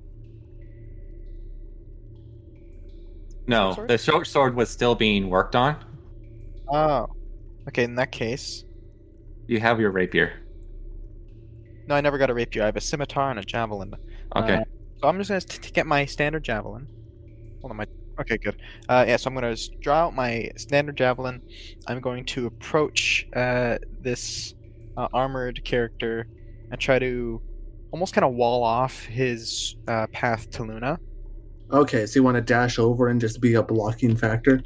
No, 3.49 3.73
Sorry? 3.73 3.89
the 3.89 3.99
short 3.99 4.29
sword 4.29 4.55
was 4.55 4.71
still 4.71 4.95
being 4.95 5.29
worked 5.29 5.57
on. 5.57 5.85
Oh. 6.73 7.09
Okay. 7.67 7.83
In 7.83 7.97
that 7.97 8.13
case, 8.13 8.65
You 9.49 9.59
have 9.59 9.81
your 9.81 9.91
rapier. 9.91 10.42
No, 11.93 11.97
I 11.97 12.01
never 12.01 12.17
got 12.17 12.31
a 12.31 12.35
rapier. 12.35 12.63
I 12.63 12.67
have 12.67 12.77
a 12.77 12.81
scimitar 12.81 13.31
and 13.31 13.39
a 13.39 13.43
javelin. 13.43 13.95
Okay. 14.35 14.55
Uh, 14.55 14.65
so 14.99 15.09
I'm 15.09 15.19
just 15.19 15.29
gonna 15.29 15.41
t- 15.43 15.59
t- 15.59 15.71
get 15.73 15.87
my 15.87 16.07
standard 16.07 16.43
javelin. 16.43 16.87
Hold 17.61 17.71
on, 17.71 17.77
my 17.77 17.87
okay, 18.19 18.39
good. 18.39 18.57
Uh, 18.89 19.05
yeah, 19.07 19.17
so 19.17 19.29
I'm 19.29 19.35
gonna 19.35 19.55
draw 19.81 20.07
out 20.07 20.15
my 20.15 20.51
standard 20.57 20.97
javelin. 20.97 21.43
I'm 21.87 22.01
going 22.01 22.25
to 22.27 22.47
approach 22.47 23.27
uh, 23.37 23.77
this 24.01 24.55
uh, 24.97 25.09
armored 25.13 25.63
character 25.65 26.27
and 26.71 26.81
try 26.81 26.99
to 26.99 27.43
almost 27.91 28.15
kind 28.15 28.25
of 28.25 28.33
wall 28.33 28.63
off 28.63 29.03
his 29.05 29.77
uh, 29.87 30.07
path 30.13 30.51
to 30.53 30.63
Luna. 30.63 30.99
Okay, 31.71 32.07
so 32.07 32.21
you 32.21 32.25
want 32.25 32.37
to 32.37 32.41
dash 32.41 32.79
over 32.79 33.09
and 33.09 33.21
just 33.21 33.43
be 33.43 33.55
a 33.55 33.63
blocking 33.63 34.17
factor? 34.17 34.63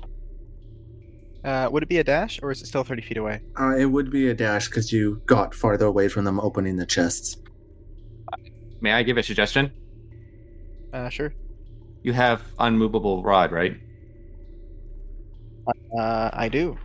Uh, 1.47 1.69
would 1.71 1.85
it 1.85 1.89
be 1.89 1.99
a 1.99 2.05
dash 2.05 2.41
or 2.43 2.51
is 2.51 2.61
it 2.61 2.67
still 2.67 2.83
30 2.83 3.03
feet 3.03 3.17
away? 3.19 3.41
Uh, 3.59 3.77
it 3.77 3.85
would 3.87 4.11
be 4.11 4.29
a 4.29 4.35
dash 4.35 4.67
because 4.67 4.93
you 4.93 5.23
got 5.27 5.55
farther 5.55 5.87
away 5.87 6.09
from 6.09 6.25
them 6.25 6.41
opening 6.41 6.75
the 6.75 6.85
chests. 6.85 7.37
May 8.81 8.93
I 8.93 9.05
give 9.05 9.17
a 9.17 9.23
suggestion? 9.23 9.71
Uh, 10.93 11.09
sure. 11.09 11.33
You 12.03 12.13
have 12.15 12.43
unmovable 12.59 13.23
rod, 13.23 13.53
right? 13.53 13.77
Uh, 15.97 16.31
I 16.33 16.49
do. 16.49 16.77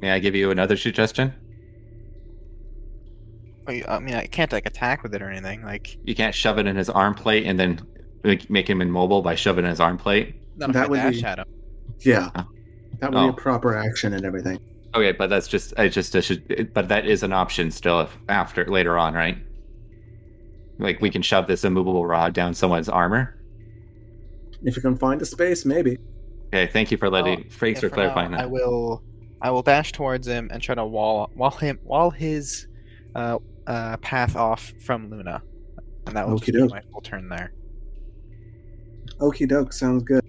May 0.00 0.12
I 0.12 0.20
give 0.20 0.36
you 0.36 0.52
another 0.52 0.76
suggestion? 0.76 1.34
I 3.66 3.82
I 3.88 3.98
mean, 3.98 4.14
I 4.14 4.26
can't 4.26 4.52
like 4.52 4.66
attack 4.66 5.02
with 5.02 5.14
it 5.14 5.22
or 5.22 5.30
anything. 5.30 5.62
Like, 5.64 5.98
You 6.04 6.14
can't 6.14 6.34
shove 6.34 6.58
it 6.58 6.66
in 6.66 6.76
his 6.76 6.88
arm 6.90 7.14
plate 7.14 7.44
and 7.46 7.58
then 7.58 7.80
make 8.48 8.70
him 8.70 8.80
immobile 8.80 9.22
by 9.22 9.34
shoving 9.34 9.64
in 9.64 9.70
his 9.70 9.80
arm 9.80 9.98
plate. 9.98 10.36
That 10.58 10.88
would 10.90 10.96
dash 10.96 11.20
be- 11.20 11.24
at 11.24 11.38
him. 11.40 11.46
Yeah, 12.04 12.30
Oh. 12.36 12.44
that 13.00 13.10
would 13.12 13.18
Oh. 13.18 13.22
be 13.24 13.28
a 13.30 13.32
proper 13.32 13.76
action 13.76 14.12
and 14.14 14.24
everything. 14.24 14.58
Okay, 14.94 15.12
but 15.12 15.30
that's 15.30 15.48
just 15.48 15.72
I 15.78 15.88
just 15.88 16.14
I 16.14 16.20
should, 16.20 16.72
but 16.74 16.88
that 16.88 17.06
is 17.06 17.22
an 17.22 17.32
option 17.32 17.70
still 17.70 18.00
if, 18.00 18.16
after 18.28 18.66
later 18.66 18.98
on, 18.98 19.14
right? 19.14 19.38
Like 20.78 21.00
we 21.00 21.10
can 21.10 21.22
shove 21.22 21.46
this 21.46 21.64
immovable 21.64 22.06
rod 22.06 22.34
down 22.34 22.52
someone's 22.54 22.88
armor. 22.88 23.38
If 24.62 24.76
you 24.76 24.82
can 24.82 24.96
find 24.96 25.20
a 25.22 25.24
space, 25.24 25.64
maybe. 25.64 25.98
Okay, 26.48 26.66
thank 26.70 26.90
you 26.90 26.98
for 26.98 27.08
letting. 27.08 27.40
Well, 27.40 27.48
thanks 27.50 27.82
Yeah, 27.82 27.88
for 27.88 27.94
for 27.94 27.96
now, 28.04 28.12
clarifying 28.12 28.34
I 28.34 28.46
will, 28.46 29.02
I 29.40 29.50
will 29.50 29.62
dash 29.62 29.92
towards 29.92 30.26
him 30.28 30.50
and 30.52 30.62
try 30.62 30.74
to 30.74 30.84
wall 30.84 31.30
wall 31.34 31.50
him 31.52 31.78
wall 31.84 32.10
his 32.10 32.66
uh, 33.14 33.38
uh, 33.66 33.96
path 33.98 34.36
off 34.36 34.72
from 34.84 35.08
Luna, 35.08 35.40
and 36.06 36.16
that 36.16 36.28
will 36.28 36.36
just 36.38 36.52
be 36.52 36.58
Okey-doke. 36.58 36.70
my 36.70 36.82
full 36.92 37.00
turn 37.00 37.28
there. 37.28 37.52
Okie 39.20 39.48
doke, 39.48 39.72
sounds 39.72 40.02
good. 40.02 40.22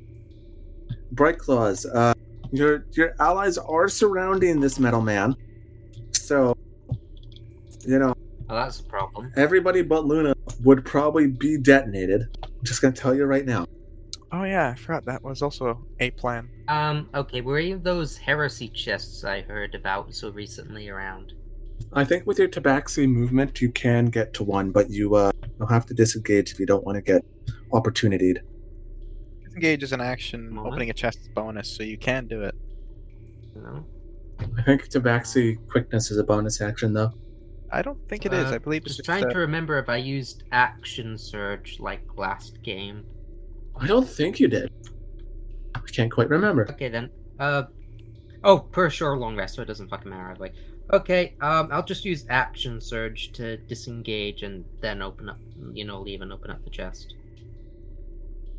Bright 1.13 1.37
Claws, 1.37 1.85
uh, 1.85 2.13
your 2.51 2.85
your 2.93 3.13
allies 3.19 3.57
are 3.57 3.87
surrounding 3.87 4.59
this 4.59 4.79
metal 4.79 5.01
man, 5.01 5.35
so 6.11 6.55
you 7.85 7.99
know 7.99 8.13
Well, 8.49 8.63
that's 8.63 8.79
a 8.79 8.83
problem. 8.83 9.31
everybody 9.35 9.81
but 9.83 10.05
Luna 10.05 10.33
would 10.63 10.83
probably 10.85 11.27
be 11.27 11.57
detonated. 11.57 12.27
I'm 12.43 12.49
just 12.63 12.81
gonna 12.81 12.93
tell 12.93 13.13
you 13.13 13.25
right 13.25 13.45
now. 13.45 13.65
Oh 14.31 14.43
yeah, 14.43 14.69
I 14.69 14.75
forgot 14.75 15.05
that 15.05 15.23
was 15.23 15.43
also 15.43 15.85
a 15.99 16.09
plan. 16.11 16.49
Um, 16.67 17.09
okay, 17.13 17.41
were 17.41 17.59
any 17.59 17.73
of 17.73 17.83
those 17.83 18.17
heresy 18.17 18.69
chests 18.69 19.23
I 19.23 19.41
heard 19.41 19.75
about 19.75 20.13
so 20.15 20.31
recently 20.31 20.89
around? 20.89 21.33
I 21.93 22.03
think 22.03 22.25
with 22.25 22.39
your 22.39 22.47
Tabaxi 22.47 23.07
movement, 23.07 23.61
you 23.61 23.69
can 23.71 24.05
get 24.05 24.33
to 24.35 24.43
one, 24.43 24.71
but 24.71 24.89
you 24.89 25.13
uh, 25.13 25.31
you'll 25.59 25.67
have 25.67 25.85
to 25.87 25.93
disengage 25.93 26.51
if 26.51 26.59
you 26.59 26.65
don't 26.65 26.83
want 26.83 26.95
to 26.95 27.01
get 27.03 27.23
opportunityed. 27.71 28.39
Disengage 29.53 29.83
is 29.83 29.91
an 29.91 30.01
action. 30.01 30.49
Moment. 30.49 30.73
Opening 30.73 30.89
a 30.89 30.93
chest 30.93 31.19
is 31.21 31.27
bonus, 31.29 31.69
so 31.69 31.83
you 31.83 31.97
can 31.97 32.27
do 32.27 32.41
it. 32.41 32.55
You 33.55 33.61
know? 33.61 33.85
I 34.57 34.63
think 34.63 34.89
Tabaxi 34.89 35.57
quickness 35.69 36.11
is 36.11 36.17
a 36.17 36.23
bonus 36.23 36.59
action, 36.59 36.93
though. 36.93 37.13
I 37.71 37.81
don't 37.81 38.07
think 38.07 38.25
it 38.25 38.33
is. 38.33 38.51
Uh, 38.51 38.55
I 38.55 38.57
believe 38.57 38.83
it's 38.83 38.97
Just 38.97 39.05
just 39.05 39.19
trying 39.19 39.31
to 39.31 39.39
remember 39.39 39.79
if 39.79 39.89
I 39.89 39.97
used 39.97 40.43
action 40.51 41.17
surge 41.17 41.79
like 41.79 42.01
last 42.17 42.61
game. 42.61 43.05
I 43.75 43.87
don't 43.87 44.07
think 44.07 44.39
you 44.39 44.47
did. 44.47 44.71
I 45.73 45.79
can't 45.79 46.11
quite 46.11 46.29
remember. 46.29 46.69
Okay 46.71 46.89
then. 46.89 47.09
Uh 47.39 47.63
oh, 48.43 48.59
per 48.59 48.89
sure 48.89 49.17
long 49.17 49.35
rest, 49.35 49.55
so 49.55 49.63
it 49.63 49.65
doesn't 49.65 49.89
fucking 49.89 50.09
matter 50.09 50.29
either 50.29 50.39
way. 50.39 50.51
Okay, 50.91 51.33
um, 51.41 51.69
I'll 51.71 51.83
just 51.83 52.05
use 52.05 52.25
action 52.29 52.79
surge 52.79 53.31
to 53.33 53.57
disengage 53.57 54.43
and 54.43 54.65
then 54.81 55.01
open 55.01 55.29
up, 55.29 55.39
you 55.71 55.85
know, 55.85 55.99
leave 55.99 56.21
and 56.21 56.31
open 56.31 56.51
up 56.51 56.63
the 56.63 56.69
chest. 56.69 57.15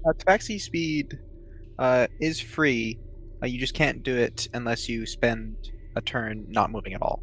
Uh, 0.06 0.12
tabaxi 0.12 0.60
speed 0.60 1.18
uh, 1.78 2.06
is 2.20 2.40
free. 2.40 2.98
Uh, 3.42 3.46
you 3.46 3.58
just 3.58 3.74
can't 3.74 4.02
do 4.02 4.16
it 4.16 4.48
unless 4.54 4.88
you 4.88 5.06
spend 5.06 5.56
a 5.96 6.00
turn 6.00 6.46
not 6.48 6.70
moving 6.70 6.94
at 6.94 7.02
all. 7.02 7.22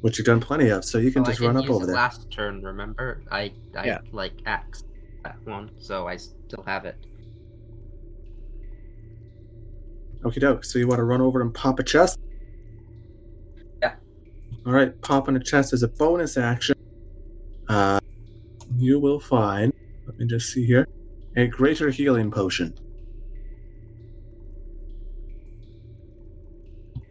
Which 0.00 0.18
you've 0.18 0.26
done 0.26 0.40
plenty 0.40 0.68
of, 0.68 0.84
so 0.84 0.98
you 0.98 1.12
can 1.12 1.22
Well, 1.22 1.30
just 1.30 1.40
I 1.40 1.44
didn't 1.44 1.56
run 1.56 1.64
up 1.64 1.68
use 1.68 1.76
over 1.76 1.86
there. 1.86 1.94
Last 1.94 2.30
turn, 2.30 2.62
remember? 2.62 3.22
I 3.30 3.52
I 3.76 3.86
Yeah. 3.86 3.98
like 4.12 4.32
axed 4.46 4.86
that 5.24 5.36
one, 5.44 5.70
so 5.78 6.06
I 6.06 6.16
still 6.16 6.64
have 6.66 6.84
it. 6.84 6.96
Okie 10.22 10.40
doke. 10.40 10.64
So 10.64 10.78
you 10.78 10.88
want 10.88 10.98
to 10.98 11.04
run 11.04 11.20
over 11.20 11.40
and 11.42 11.52
pop 11.54 11.78
a 11.78 11.82
chest? 11.82 12.18
Yeah. 13.82 13.94
All 14.66 14.72
right. 14.72 14.98
Popping 15.02 15.36
a 15.36 15.40
chest 15.40 15.72
is 15.72 15.82
a 15.82 15.88
bonus 15.88 16.36
action. 16.36 16.74
Uh, 17.68 18.00
you 18.76 18.98
will 18.98 19.20
find. 19.20 19.72
Let 20.06 20.18
me 20.18 20.26
just 20.26 20.50
see 20.52 20.64
here. 20.66 20.88
A 21.36 21.46
greater 21.46 21.90
healing 21.90 22.30
potion. 22.30 22.78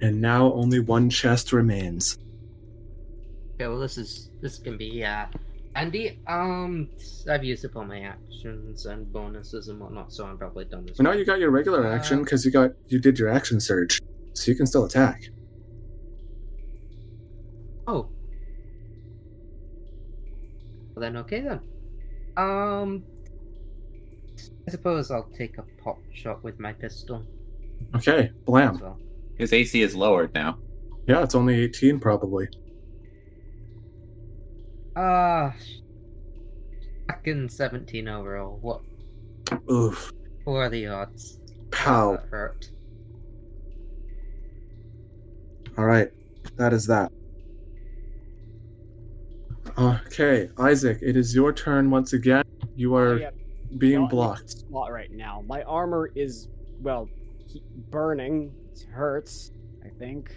And 0.01 0.21
now 0.21 0.51
only 0.53 0.79
one 0.79 1.09
chest 1.09 1.53
remains. 1.53 2.17
Okay, 3.55 3.67
well 3.67 3.79
this 3.79 3.97
is 3.97 4.31
this 4.41 4.59
can 4.59 4.77
be 4.77 5.03
uh 5.03 5.25
Andy, 5.75 6.19
um 6.27 6.89
I've 7.29 7.43
used 7.43 7.65
up 7.65 7.75
all 7.75 7.85
my 7.85 8.01
actions 8.01 8.85
and 8.85 9.11
bonuses 9.11 9.69
and 9.69 9.79
whatnot, 9.79 10.11
so 10.11 10.25
I'm 10.25 10.37
probably 10.37 10.65
done 10.65 10.85
this. 10.85 10.97
But 10.97 11.03
now 11.03 11.11
you 11.13 11.25
got 11.25 11.39
your 11.39 11.51
regular 11.51 11.87
action 11.87 12.19
Uh, 12.19 12.23
because 12.23 12.45
you 12.45 12.51
got 12.51 12.71
you 12.87 12.99
did 12.99 13.17
your 13.17 13.29
action 13.29 13.59
surge, 13.59 14.01
so 14.33 14.51
you 14.51 14.57
can 14.57 14.65
still 14.67 14.85
attack. 14.85 15.23
Oh. 17.87 18.09
Well 20.95 21.01
then 21.01 21.17
okay 21.17 21.41
then. 21.41 21.59
Um 22.37 23.03
I 24.67 24.71
suppose 24.71 25.11
I'll 25.11 25.29
take 25.37 25.57
a 25.57 25.63
pot 25.83 25.97
shot 26.13 26.43
with 26.43 26.59
my 26.59 26.73
pistol 26.73 27.23
Okay, 27.95 28.31
blam. 28.45 28.79
well. 28.79 28.97
His 29.37 29.51
AC 29.51 29.81
is 29.81 29.95
lowered 29.95 30.33
now. 30.33 30.57
Yeah, 31.07 31.21
it's 31.23 31.35
only 31.35 31.59
18 31.59 31.99
probably. 31.99 32.47
Ah 34.95 35.53
fucking 37.23 37.49
seventeen 37.49 38.07
overall. 38.07 38.57
What 38.61 38.81
Oof. 39.71 40.11
what 40.43 40.53
are 40.53 40.69
the 40.69 40.87
odds? 40.87 41.39
Pow. 41.71 42.13
That 42.17 42.25
hurt. 42.29 42.69
All 45.77 45.85
right, 45.85 46.09
that 46.57 46.73
is 46.73 46.85
that. 46.87 47.11
Okay, 49.77 50.49
Isaac, 50.59 50.99
it 51.01 51.17
is 51.17 51.33
your 51.33 51.51
turn 51.53 51.89
once 51.89 52.13
again. 52.13 52.43
You 52.75 52.95
are 52.95 53.19
I 53.19 53.23
am 53.23 53.33
being 53.77 53.93
not 53.95 53.99
in 53.99 54.05
a 54.05 54.09
blocked. 54.09 54.49
Spot 54.49 54.91
right 54.91 55.11
now. 55.11 55.43
My 55.47 55.63
armor 55.63 56.11
is 56.15 56.49
well, 56.81 57.09
burning. 57.89 58.51
It 58.73 58.85
hurts. 58.91 59.51
I 59.85 59.89
think. 59.89 60.31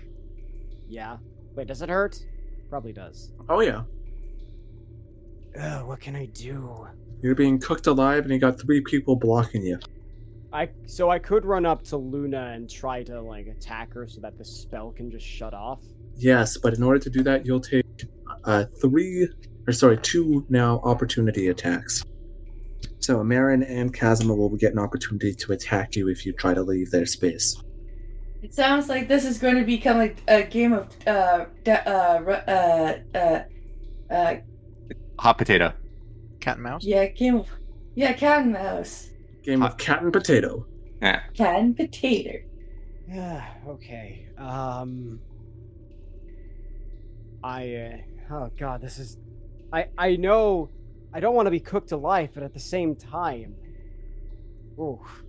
Yeah. 0.88 1.16
Wait, 1.54 1.66
does 1.68 1.82
it 1.82 1.88
hurt? 1.88 2.18
Probably 2.68 2.92
does. 2.92 3.32
Oh 3.48 3.60
yeah, 3.60 3.82
Ugh, 5.58 5.86
what 5.86 6.00
can 6.00 6.16
I 6.16 6.26
do? 6.26 6.86
you're 7.22 7.34
being 7.34 7.58
cooked 7.58 7.86
alive, 7.86 8.24
and 8.24 8.32
you 8.32 8.38
got 8.38 8.60
three 8.60 8.80
people 8.82 9.16
blocking 9.16 9.62
you. 9.62 9.78
I 10.52 10.68
so 10.86 11.10
I 11.10 11.18
could 11.18 11.44
run 11.44 11.66
up 11.66 11.82
to 11.84 11.96
Luna 11.96 12.52
and 12.54 12.68
try 12.68 13.02
to 13.04 13.20
like 13.20 13.46
attack 13.46 13.92
her 13.94 14.06
so 14.06 14.20
that 14.20 14.36
the 14.38 14.44
spell 14.44 14.92
can 14.92 15.10
just 15.10 15.26
shut 15.26 15.54
off. 15.54 15.80
Yes, 16.16 16.56
but 16.56 16.74
in 16.74 16.82
order 16.82 16.98
to 16.98 17.10
do 17.10 17.22
that, 17.22 17.44
you'll 17.46 17.60
take 17.60 17.84
uh, 18.44 18.64
three, 18.80 19.28
or 19.66 19.72
sorry, 19.72 19.98
two 19.98 20.44
now 20.48 20.80
opportunity 20.84 21.48
attacks. 21.48 22.04
So 23.06 23.22
Marin 23.22 23.62
and 23.62 23.94
Kazuma 23.94 24.34
will 24.34 24.48
get 24.56 24.72
an 24.72 24.80
opportunity 24.80 25.32
to 25.32 25.52
attack 25.52 25.94
you 25.94 26.08
if 26.08 26.26
you 26.26 26.32
try 26.32 26.54
to 26.54 26.62
leave 26.62 26.90
their 26.90 27.06
space. 27.06 27.56
It 28.42 28.52
sounds 28.52 28.88
like 28.88 29.06
this 29.06 29.24
is 29.24 29.38
going 29.38 29.54
to 29.54 29.64
become 29.64 29.96
like 29.98 30.24
a 30.26 30.42
game 30.42 30.72
of 30.72 30.88
uh 31.06 31.44
da- 31.62 31.84
uh 31.86 32.42
uh 32.48 32.98
uh 33.14 33.42
uh 34.12 34.34
Hot 35.20 35.38
potato. 35.38 35.72
Cat 36.40 36.56
and 36.56 36.64
mouse. 36.64 36.82
yeah 36.84 37.06
game 37.06 37.36
of 37.36 37.48
yeah 37.94 38.12
cat 38.12 38.42
and 38.42 38.52
mouse 38.54 39.10
Game 39.44 39.62
of 39.62 39.76
cat 39.76 40.02
and 40.02 40.12
potato. 40.12 40.66
Yeah. 41.00 41.22
cat 41.32 41.60
and 41.60 41.76
potato. 41.76 42.40
Yeah. 43.08 43.54
okay. 43.68 44.26
Um. 44.36 45.20
I. 47.44 47.72
Uh, 47.72 48.34
oh 48.34 48.50
God, 48.58 48.80
this 48.80 48.98
is. 48.98 49.16
I 49.72 49.86
I 49.96 50.16
know. 50.16 50.70
I 51.16 51.20
don't 51.20 51.34
want 51.34 51.46
to 51.46 51.50
be 51.50 51.60
cooked 51.60 51.92
alive, 51.92 52.32
but 52.34 52.42
at 52.42 52.52
the 52.52 52.60
same 52.60 52.94
time. 52.94 53.54
Oof. 54.78 55.24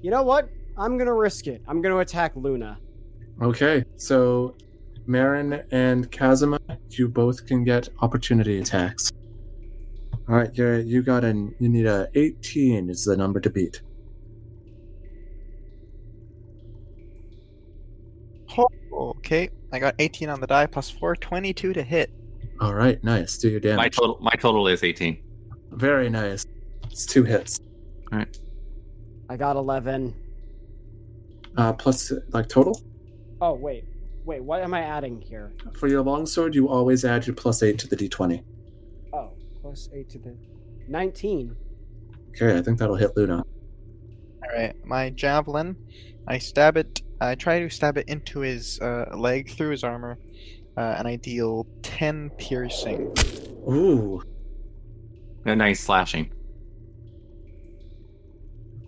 You 0.00 0.10
know 0.10 0.22
what? 0.22 0.48
I'm 0.78 0.96
gonna 0.96 1.12
risk 1.12 1.48
it. 1.48 1.60
I'm 1.68 1.82
gonna 1.82 1.98
attack 1.98 2.32
Luna. 2.34 2.78
Okay, 3.42 3.84
so 3.96 4.56
Marin 5.06 5.64
and 5.70 6.10
Kazuma, 6.10 6.58
you 6.92 7.08
both 7.08 7.44
can 7.44 7.62
get 7.62 7.90
opportunity 8.00 8.58
attacks. 8.58 9.12
All 10.30 10.36
right, 10.36 10.50
you 10.56 10.76
you 10.76 11.02
got 11.02 11.24
an 11.24 11.54
you 11.58 11.68
need 11.68 11.84
a 11.84 12.08
18 12.14 12.88
is 12.88 13.04
the 13.04 13.18
number 13.18 13.38
to 13.38 13.50
beat. 13.50 13.82
Oh, 18.56 18.66
okay, 19.18 19.50
I 19.72 19.78
got 19.78 19.94
18 19.98 20.28
on 20.28 20.40
the 20.40 20.46
die 20.46 20.66
plus 20.66 20.90
4, 20.90 21.16
22 21.16 21.72
to 21.74 21.82
hit. 21.82 22.10
All 22.60 22.74
right, 22.74 23.02
nice. 23.04 23.36
Do 23.38 23.48
your 23.48 23.60
damage. 23.60 23.76
My 23.76 23.88
total 23.88 24.18
my 24.20 24.32
total 24.32 24.66
is 24.68 24.82
18. 24.82 25.22
Very 25.72 26.10
nice. 26.10 26.46
It's 26.90 27.06
two 27.06 27.24
hits. 27.24 27.60
All 28.10 28.18
right. 28.18 28.38
I 29.28 29.36
got 29.36 29.56
11. 29.56 30.14
Uh, 31.56 31.72
plus 31.72 32.12
like 32.30 32.48
total 32.48 32.80
Oh 33.40 33.52
wait, 33.54 33.84
wait. 34.24 34.42
What 34.42 34.62
am 34.62 34.74
I 34.74 34.80
adding 34.82 35.20
here? 35.20 35.52
for 35.74 35.86
your 35.86 36.02
longsword. 36.02 36.54
You 36.54 36.68
always 36.68 37.04
add 37.04 37.26
your 37.26 37.36
plus 37.36 37.62
eight 37.62 37.78
to 37.80 37.88
the 37.88 37.96
d20. 37.96 38.42
Oh, 39.12 39.30
plus 39.60 39.88
eight 39.92 40.08
to 40.10 40.18
the 40.18 40.36
19. 40.88 41.54
Okay, 42.30 42.56
I 42.58 42.62
think 42.62 42.78
that'll 42.78 42.96
hit 42.96 43.16
Luna. 43.16 43.44
Alright, 44.44 44.84
my 44.84 45.10
javelin, 45.10 45.76
I 46.26 46.38
stab 46.38 46.76
it, 46.76 47.02
I 47.20 47.34
try 47.34 47.58
to 47.60 47.68
stab 47.68 47.98
it 47.98 48.08
into 48.08 48.40
his 48.40 48.78
uh, 48.80 49.06
leg 49.16 49.50
through 49.50 49.70
his 49.70 49.82
armor, 49.84 50.18
uh, 50.76 50.94
and 50.98 51.08
I 51.08 51.16
deal 51.16 51.66
10 51.82 52.30
piercing. 52.38 53.12
Ooh, 53.68 54.22
A 55.44 55.56
nice 55.56 55.80
slashing. 55.80 56.32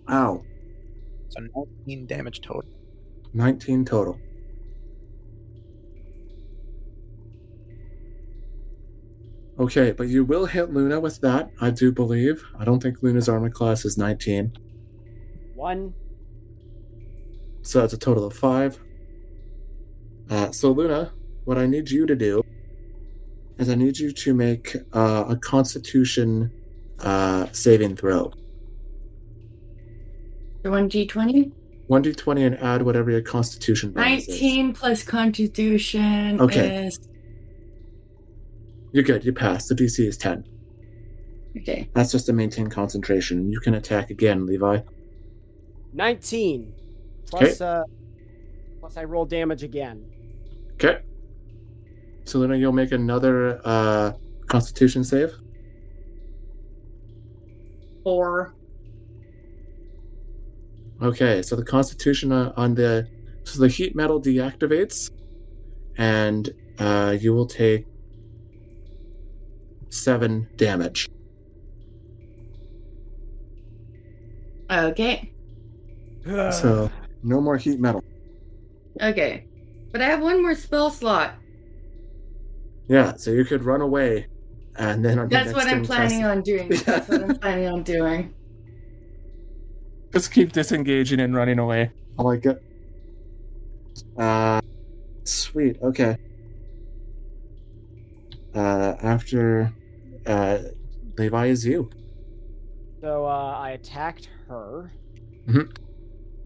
ow, 0.09 0.43
So 1.29 1.41
19 1.85 2.05
damage 2.07 2.41
total. 2.41 2.69
19 3.33 3.85
total. 3.85 4.17
Okay, 9.59 9.91
but 9.91 10.07
you 10.07 10.23
will 10.23 10.45
hit 10.45 10.73
Luna 10.73 10.99
with 10.99 11.19
that, 11.21 11.51
I 11.59 11.69
do 11.69 11.91
believe. 11.91 12.43
I 12.57 12.63
don't 12.65 12.81
think 12.81 13.03
Luna's 13.03 13.29
armor 13.29 13.49
class 13.49 13.85
is 13.85 13.97
19. 13.97 14.53
One. 15.55 15.93
So 17.63 17.79
that's 17.81 17.93
a 17.93 17.97
total 17.97 18.25
of 18.25 18.33
five. 18.33 18.79
Uh, 20.29 20.51
so, 20.51 20.71
Luna, 20.71 21.11
what 21.45 21.57
I 21.57 21.65
need 21.65 21.89
you 21.91 22.05
to 22.05 22.15
do 22.15 22.43
is 23.57 23.69
I 23.69 23.75
need 23.75 23.99
you 23.99 24.11
to 24.11 24.33
make 24.33 24.75
uh, 24.93 25.25
a 25.29 25.35
constitution 25.35 26.51
uh, 26.99 27.47
saving 27.51 27.95
throw. 27.97 28.31
The 30.63 30.71
one 30.71 30.87
d 30.87 31.05
twenty. 31.07 31.51
1d20 31.89 32.45
and 32.45 32.57
add 32.59 32.83
whatever 32.83 33.11
your 33.11 33.21
constitution 33.21 33.91
bonus 33.91 34.21
is. 34.23 34.29
Nineteen 34.29 34.71
plus 34.73 35.03
Constitution 35.03 36.39
Okay. 36.39 36.85
is 36.85 36.97
You're 38.93 39.03
good, 39.03 39.25
you 39.25 39.33
passed. 39.33 39.67
The 39.67 39.75
DC 39.75 40.07
is 40.07 40.15
10. 40.17 40.45
okay. 41.57 41.89
That's 41.93 42.13
just 42.13 42.27
to 42.27 42.33
maintain 42.33 42.67
concentration. 42.67 43.51
You 43.51 43.59
can 43.59 43.73
attack 43.73 44.09
again, 44.09 44.45
Levi. 44.45 44.79
19. 45.91 46.73
Plus, 47.31 47.61
uh, 47.61 47.83
plus 48.79 48.97
I 48.97 49.05
roll 49.05 49.25
damage 49.25 49.63
again. 49.63 50.05
Okay. 50.73 50.99
So, 52.25 52.39
Luna, 52.39 52.57
you'll 52.57 52.71
make 52.71 52.91
another 52.91 53.61
uh, 53.65 54.11
constitution 54.47 55.03
save. 55.03 55.33
Four. 58.03 58.53
Okay, 61.01 61.41
so 61.41 61.55
the 61.55 61.65
constitution 61.65 62.31
uh, 62.31 62.53
on 62.57 62.75
the 62.75 63.07
so 63.43 63.59
the 63.59 63.67
heat 63.67 63.95
metal 63.95 64.21
deactivates, 64.21 65.09
and 65.97 66.51
uh, 66.77 67.17
you 67.19 67.33
will 67.33 67.47
take 67.47 67.87
seven 69.89 70.47
damage. 70.57 71.09
Okay. 74.69 75.33
So 76.25 76.91
no 77.23 77.41
more 77.41 77.57
heat 77.57 77.79
metal. 77.79 78.03
Okay. 79.01 79.45
But 79.91 80.01
I 80.01 80.05
have 80.05 80.21
one 80.21 80.41
more 80.41 80.55
spell 80.55 80.89
slot. 80.89 81.35
Yeah, 82.87 83.15
so 83.15 83.31
you 83.31 83.45
could 83.45 83.63
run 83.63 83.81
away, 83.81 84.27
and 84.77 85.03
then 85.03 85.19
on 85.19 85.29
That's 85.29 85.53
what 85.53 85.67
I'm 85.67 85.83
planning 85.85 86.25
on 86.25 86.41
doing. 86.41 86.69
That's 86.85 87.07
what 87.07 87.23
I'm 87.23 87.37
planning 87.37 87.67
on 87.67 87.83
doing. 87.83 88.33
Just 90.13 90.33
keep 90.33 90.51
disengaging 90.51 91.19
and 91.19 91.33
running 91.35 91.59
away. 91.59 91.91
I 92.19 92.21
like 92.23 92.45
it. 92.45 92.61
Uh, 94.17 94.59
sweet. 95.23 95.77
Okay. 95.81 96.17
Uh, 98.53 98.95
after 99.01 99.71
uh, 100.25 100.57
Levi 101.17 101.45
is 101.47 101.65
you. 101.65 101.89
So 102.99 103.25
uh, 103.25 103.57
I 103.57 103.71
attacked 103.71 104.29
her. 104.47 104.91
Mhm. 105.47 105.73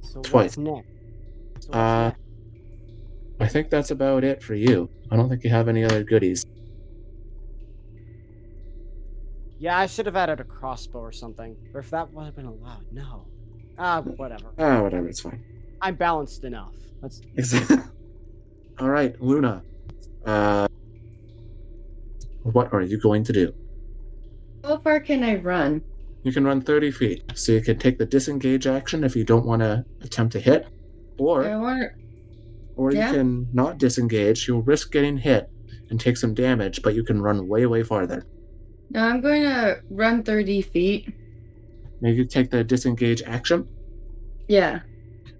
So 0.06 0.22
Twice. 0.22 0.56
what's 0.56 0.58
next? 0.58 0.88
So 1.60 1.68
what's 1.70 1.76
Uh, 1.76 2.04
next? 2.10 2.20
I 3.40 3.48
think 3.48 3.70
that's 3.70 3.92
about 3.92 4.24
it 4.24 4.42
for 4.42 4.56
you. 4.56 4.90
I 5.12 5.16
don't 5.18 5.28
think 5.30 5.44
you 5.44 5.50
have 5.50 5.68
any 5.68 5.84
other 5.84 6.04
goodies. 6.04 6.46
Yeah, 9.58 9.78
I 9.78 9.86
should 9.88 10.06
have 10.06 10.16
added 10.16 10.40
a 10.40 10.44
crossbow 10.44 11.00
or 11.00 11.12
something. 11.12 11.56
Or 11.74 11.80
if 11.80 11.90
that 11.90 12.12
would 12.14 12.26
have 12.26 12.36
been 12.36 12.46
allowed. 12.46 12.86
No. 12.92 13.26
Ah, 13.78 14.02
whatever. 14.02 14.52
Ah, 14.58 14.82
whatever. 14.82 15.08
It's 15.08 15.20
fine. 15.22 15.44
I'm 15.82 15.96
balanced 15.96 16.44
enough. 16.44 16.74
That's 17.02 17.22
All 18.80 18.90
right, 18.90 19.20
Luna. 19.22 19.64
Uh, 20.26 20.68
what 22.44 22.72
are 22.74 22.82
you 22.82 23.00
going 23.00 23.24
to 23.26 23.34
do? 23.34 23.54
How 24.64 24.78
far 24.78 25.00
can 25.00 25.24
I 25.24 25.36
run? 25.36 25.82
You 26.26 26.34
can 26.34 26.44
run 26.44 26.60
30 26.60 26.90
feet, 26.90 27.24
so 27.36 27.52
you 27.52 27.62
can 27.62 27.78
take 27.78 28.00
the 28.00 28.06
disengage 28.06 28.66
action 28.66 29.04
if 29.04 29.16
you 29.16 29.24
don't 29.24 29.46
want 29.46 29.62
to 29.62 29.86
attempt 30.02 30.34
to 30.34 30.40
hit, 30.40 30.66
or 31.20 31.44
or 32.76 32.92
yeah. 32.92 33.10
you 33.10 33.14
can 33.14 33.48
not 33.54 33.78
disengage. 33.78 34.48
You'll 34.48 34.64
risk 34.64 34.92
getting 34.92 35.18
hit 35.18 35.52
and 35.92 36.00
take 36.00 36.18
some 36.18 36.34
damage, 36.34 36.82
but 36.82 36.96
you 36.96 37.04
can 37.04 37.22
run 37.22 37.48
way 37.48 37.68
way 37.68 37.84
farther. 37.84 38.26
No, 38.90 39.08
I'm 39.08 39.22
going 39.22 39.44
to 39.44 39.82
run 39.92 40.24
30 40.24 40.64
feet. 40.64 41.14
Maybe 42.02 42.18
you 42.18 42.26
take 42.26 42.50
the 42.50 42.64
disengage 42.64 43.22
action. 43.22 43.68
Yeah. 44.48 44.80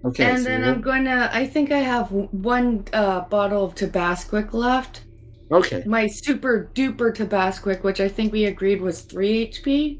Okay, 0.04 0.24
and 0.24 0.38
so 0.38 0.44
then 0.44 0.62
I'm 0.62 0.80
going 0.80 1.04
to. 1.06 1.28
I 1.34 1.48
think 1.48 1.72
I 1.72 1.78
have 1.78 2.12
one 2.12 2.84
uh, 2.92 3.22
bottle 3.22 3.64
of 3.64 3.74
Tabasquic 3.74 4.52
left. 4.52 5.02
okay, 5.50 5.82
My 5.84 6.06
super 6.06 6.70
duper 6.74 7.12
Tabasquic, 7.12 7.82
which 7.82 7.98
I 7.98 8.08
think 8.08 8.32
we 8.32 8.44
agreed 8.44 8.80
was 8.80 9.00
3 9.00 9.48
HP. 9.48 9.98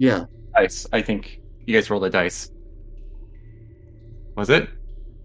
Yeah. 0.00 0.24
Dice. 0.56 0.86
I 0.92 1.00
think 1.02 1.40
you 1.66 1.74
guys 1.74 1.88
rolled 1.90 2.04
a 2.04 2.10
dice. 2.10 2.50
Was 4.36 4.50
it? 4.50 4.68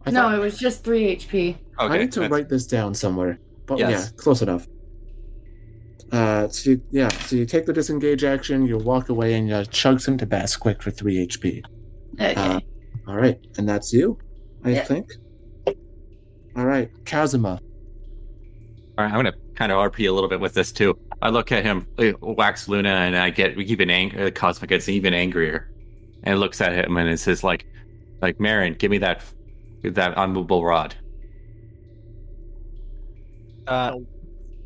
I 0.06 0.12
no, 0.12 0.22
thought- 0.24 0.36
it 0.36 0.40
was 0.40 0.58
just 0.60 0.84
3 0.84 1.16
HP. 1.16 1.56
Okay, 1.80 1.94
I 1.94 1.98
need 1.98 2.12
to 2.12 2.20
that's- 2.20 2.32
write 2.32 2.50
this 2.50 2.68
down 2.68 2.94
somewhere. 2.94 3.40
But 3.66 3.80
Yes. 3.80 3.90
yeah, 4.12 4.22
close 4.22 4.42
enough. 4.44 4.68
Uh, 6.12 6.48
so 6.50 6.70
you, 6.72 6.82
yeah, 6.92 7.10
so 7.10 7.36
you 7.36 7.46
take 7.48 7.66
the 7.66 7.74
disengage 7.74 8.24
action, 8.24 8.66
you 8.68 8.78
walk 8.78 9.10
away, 9.10 9.34
and 9.34 9.50
you 9.50 9.66
chug 9.66 10.00
some 10.00 10.16
Tabasquic 10.18 10.82
for 10.84 10.92
three 10.92 11.18
HP. 11.26 11.64
Okay. 12.14 12.36
Uh, 12.36 12.60
All 13.08 13.16
right, 13.16 13.40
and 13.58 13.68
that's 13.68 13.92
you, 13.92 14.18
I 14.64 14.70
Yeah. 14.72 14.84
think. 14.84 15.12
All 16.56 16.66
right, 16.66 16.90
Kazuma. 17.06 17.60
All 18.98 19.04
right, 19.04 19.14
I'm 19.14 19.18
gonna 19.18 19.34
kind 19.56 19.72
of 19.72 19.78
RP 19.78 20.08
a 20.08 20.12
little 20.12 20.30
bit 20.30 20.40
with 20.40 20.54
this 20.54 20.72
too. 20.72 20.98
I 21.22 21.30
look 21.30 21.52
at 21.52 21.64
him, 21.64 21.88
uh, 21.98 22.14
wax 22.22 22.68
Luna, 22.70 22.90
and 22.90 23.18
I 23.18 23.30
get 23.30 23.58
even 23.58 23.90
angry. 23.90 24.24
The 24.24 24.32
cosmic 24.32 24.70
gets 24.70 24.88
even 24.88 25.14
angrier, 25.14 25.70
and 26.24 26.40
looks 26.40 26.62
at 26.62 26.74
him 26.74 26.96
and 26.98 27.10
it 27.10 27.20
says 27.20 27.44
like, 27.44 27.66
like 28.22 28.40
Marin, 28.40 28.74
give 28.74 28.92
me 28.92 28.98
that, 29.00 29.22
that 29.84 30.14
unmovable 30.16 30.64
rod. 30.64 30.96
Uh, 33.68 34.00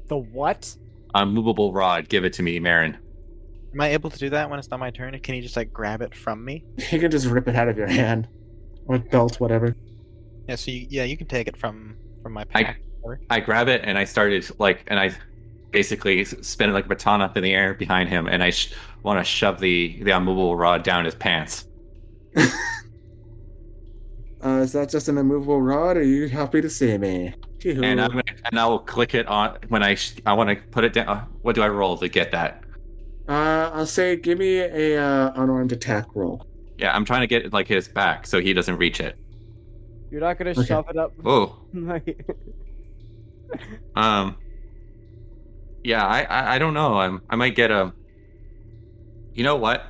the 0.07 0.17
what? 0.17 0.75
Unmovable 1.15 1.73
rod, 1.73 2.07
give 2.09 2.23
it 2.23 2.33
to 2.33 2.43
me, 2.43 2.59
Marin. 2.59 2.97
am 3.73 3.81
I 3.81 3.89
able 3.89 4.09
to 4.09 4.19
do 4.19 4.29
that 4.29 4.49
when 4.49 4.59
it's 4.59 4.69
not 4.69 4.79
my 4.79 4.91
turn? 4.91 5.17
Can 5.19 5.35
you 5.35 5.41
just 5.41 5.55
like 5.55 5.73
grab 5.73 6.01
it 6.01 6.13
from 6.15 6.45
me? 6.45 6.63
You 6.91 6.99
can 6.99 7.09
just 7.09 7.25
rip 7.25 7.47
it 7.47 7.55
out 7.55 7.67
of 7.67 7.77
your 7.77 7.87
hand 7.87 8.27
or 8.85 8.99
belt, 8.99 9.39
whatever. 9.39 9.75
Yeah. 10.47 10.55
So 10.55 10.71
you, 10.71 10.85
yeah, 10.89 11.03
you 11.03 11.17
can 11.17 11.27
take 11.27 11.47
it 11.47 11.57
from 11.57 11.95
from 12.21 12.33
my 12.33 12.43
pack. 12.43 12.65
I 12.65 12.88
grab 13.45 13.67
it 13.67 13.81
and 13.83 13.97
I 13.97 14.03
started 14.03 14.49
like, 14.59 14.83
and 14.87 14.99
I 14.99 15.11
basically 15.71 16.25
spin 16.25 16.69
it 16.69 16.73
like 16.73 16.85
a 16.85 16.89
baton 16.89 17.21
up 17.21 17.37
in 17.37 17.43
the 17.43 17.53
air 17.53 17.73
behind 17.73 18.09
him, 18.09 18.27
and 18.27 18.41
I 18.43 18.49
sh- 18.49 18.73
want 19.03 19.19
to 19.19 19.23
shove 19.23 19.59
the 19.59 20.01
the 20.03 20.11
unmovable 20.11 20.55
rod 20.55 20.83
down 20.83 21.05
his 21.05 21.15
pants. 21.15 21.65
Uh, 24.41 24.61
is 24.63 24.71
that 24.71 24.89
just 24.89 25.09
an 25.09 25.17
immovable 25.17 25.61
rod? 25.61 25.97
Are 25.97 26.01
you 26.03 26.29
happy 26.29 26.61
to 26.61 26.69
see 26.69 26.97
me? 26.97 27.33
Hee-hoo. 27.61 27.83
And 27.83 27.99
I'm 27.99 28.09
gonna, 28.11 28.23
and 28.45 28.57
I'll 28.57 28.79
click 28.79 29.13
it 29.13 29.27
on 29.27 29.57
when 29.67 29.83
I 29.83 29.95
sh- 29.95 30.15
I 30.25 30.31
want 30.31 30.49
to 30.49 30.55
put 30.67 30.85
it 30.85 30.93
down. 30.93 31.09
uh, 31.09 31.25
What 31.41 31.55
do 31.55 31.61
I 31.61 31.67
roll 31.67 31.97
to 31.97 32.07
get 32.07 32.31
that? 32.31 32.63
Uh, 33.27 33.69
I'll 33.73 33.85
say, 33.85 34.15
give 34.15 34.37
me 34.39 34.59
a 34.59 34.97
uh, 34.97 35.33
unarmed 35.35 35.73
attack 35.73 36.05
roll. 36.15 36.47
Yeah, 36.77 36.95
I'm 36.95 37.03
trying 37.03 37.19
to 37.19 37.27
get 37.27 37.51
like 37.51 37.67
his 37.67 37.89
back 37.89 38.25
so 38.25 38.39
he 38.39 38.53
doesn't 38.53 38.77
reach 38.77 39.01
it. 39.01 39.17
You're 40.09 40.21
not 40.21 40.37
gonna 40.37 40.51
Okay. 40.51 40.63
shove 40.63 40.89
it 40.89 40.95
up. 40.95 41.11
Oh, 41.25 41.57
Like- 41.73 42.25
um, 43.95 44.35
yeah, 45.83 46.05
I, 46.05 46.23
I 46.23 46.55
I 46.55 46.59
don't 46.59 46.73
know. 46.73 46.99
I'm 46.99 47.21
I 47.29 47.35
might 47.35 47.55
get 47.55 47.71
a. 47.71 47.93
You 49.33 49.43
know 49.43 49.55
what? 49.55 49.85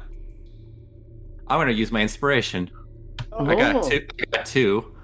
I'm 1.47 1.59
gonna 1.59 1.71
use 1.71 1.91
my 1.91 2.01
inspiration. 2.01 2.69
I 3.37 3.55
got 3.55 3.75
Oh. 3.77 3.89
two. 3.89 4.05
I 4.21 4.25
got 4.37 4.45
two. 4.45 4.95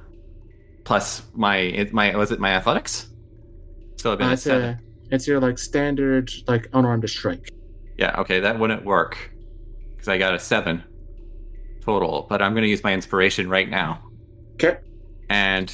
Plus 0.84 1.24
my 1.34 1.90
my 1.92 2.16
was 2.16 2.32
it 2.32 2.40
my 2.40 2.52
athletics? 2.52 3.08
So 3.98 4.12
I've 4.12 4.20
been 4.20 4.28
at 4.28 4.34
it's, 4.34 4.44
seven. 4.44 4.70
a, 4.70 4.80
it's 5.16 5.28
your 5.28 5.40
like 5.40 5.58
standard 5.58 6.32
like 6.48 6.68
unarmed 6.74 7.10
strike. 7.10 7.50
Yeah, 7.98 8.20
okay, 8.22 8.40
that 8.42 8.60
wouldn't 8.60 8.86
work 8.86 9.32
because 9.94 10.08
I 10.08 10.18
got 10.18 10.36
a 10.36 10.40
seven 10.40 10.84
total. 11.82 12.28
But 12.30 12.42
I'm 12.42 12.54
gonna 12.54 12.68
use 12.68 12.84
my 12.84 12.94
inspiration 12.94 13.50
right 13.50 13.70
now. 13.70 14.04
Okay. 14.56 14.78
And 15.30 15.74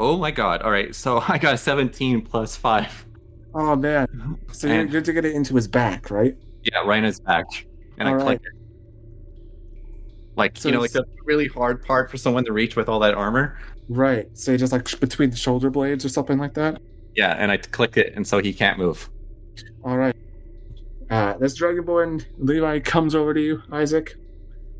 oh 0.00 0.16
my 0.16 0.30
god! 0.30 0.62
All 0.62 0.70
right, 0.70 0.94
so 0.94 1.22
I 1.28 1.38
got 1.38 1.58
17 1.58 2.22
plus 2.22 2.56
five. 2.56 3.06
Oh 3.54 3.76
man. 3.76 4.38
So 4.52 4.66
you're 4.68 4.86
good 4.86 5.04
to 5.04 5.12
get 5.12 5.24
it 5.24 5.34
into 5.34 5.54
his 5.54 5.68
back, 5.68 6.10
right? 6.10 6.36
Yeah, 6.62 6.80
right 6.84 6.98
in 6.98 7.04
his 7.04 7.20
back, 7.20 7.46
and 7.98 8.08
I 8.08 8.12
All 8.14 8.20
click 8.20 8.40
it. 8.42 8.52
Like 10.36 10.56
So 10.56 10.68
you 10.68 10.74
know, 10.74 10.80
like 10.80 10.90
it's- 10.90 11.04
the 11.04 11.22
really 11.24 11.48
hard 11.48 11.82
part 11.84 12.10
for 12.10 12.16
someone 12.16 12.44
to 12.44 12.52
reach 12.52 12.76
with 12.76 12.88
all 12.88 13.00
that 13.00 13.14
armor. 13.14 13.58
Right. 13.88 14.28
So 14.34 14.52
you 14.52 14.58
just 14.58 14.72
like 14.72 15.00
between 15.00 15.30
the 15.30 15.36
shoulder 15.36 15.68
blades 15.70 16.04
or 16.04 16.08
something 16.08 16.38
like 16.38 16.54
that. 16.54 16.80
Yeah, 17.16 17.34
and 17.36 17.50
I 17.50 17.56
click 17.56 17.96
it, 17.96 18.12
and 18.14 18.24
so 18.26 18.38
he 18.38 18.52
can't 18.52 18.78
move. 18.78 19.10
All 19.84 19.96
right. 19.96 20.14
Uh, 21.10 21.36
this 21.38 21.58
Dragonborn 21.60 22.24
Levi 22.38 22.78
comes 22.80 23.16
over 23.16 23.34
to 23.34 23.40
you, 23.40 23.62
Isaac. 23.72 24.14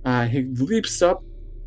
Uh, 0.05 0.27
he 0.27 0.43
leaps 0.45 1.03
up, 1.03 1.25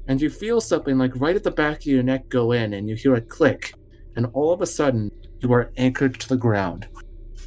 and 0.07 0.21
you 0.21 0.29
feel 0.29 0.59
something 0.59 0.97
like 0.97 1.11
right 1.15 1.35
at 1.35 1.43
the 1.43 1.51
back 1.51 1.77
of 1.77 1.85
your 1.85 2.03
neck 2.03 2.29
go 2.29 2.51
in, 2.51 2.73
and 2.73 2.89
you 2.89 2.95
hear 2.95 3.15
a 3.15 3.21
click, 3.21 3.73
and 4.15 4.27
all 4.33 4.51
of 4.51 4.61
a 4.61 4.67
sudden 4.67 5.11
you 5.39 5.51
are 5.53 5.71
anchored 5.77 6.19
to 6.19 6.29
the 6.29 6.37
ground. 6.37 6.87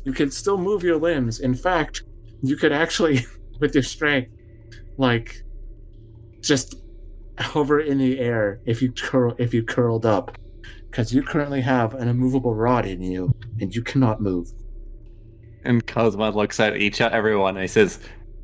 You 0.04 0.12
can 0.12 0.30
still 0.30 0.58
move 0.58 0.82
your 0.82 0.98
limbs. 0.98 1.40
In 1.40 1.54
fact, 1.54 2.04
you 2.42 2.56
could 2.56 2.72
actually, 2.72 3.26
with 3.60 3.74
your 3.74 3.82
strength, 3.82 4.30
like 4.96 5.42
just 6.40 6.76
hover 7.38 7.80
in 7.80 7.98
the 7.98 8.18
air 8.18 8.60
if 8.64 8.80
you 8.80 8.92
curl 8.92 9.34
if 9.38 9.52
you 9.52 9.62
curled 9.62 10.06
up, 10.06 10.38
because 10.90 11.12
you 11.12 11.22
currently 11.22 11.60
have 11.60 11.94
an 11.94 12.08
immovable 12.08 12.54
rod 12.54 12.86
in 12.86 13.02
you, 13.02 13.34
and 13.60 13.74
you 13.74 13.82
cannot 13.82 14.20
move. 14.20 14.50
And 15.64 15.84
Cosmo 15.86 16.30
looks 16.32 16.60
at 16.60 16.76
each 16.76 17.00
everyone 17.00 17.56
and 17.56 17.62
he 17.62 17.68
says, 17.68 17.98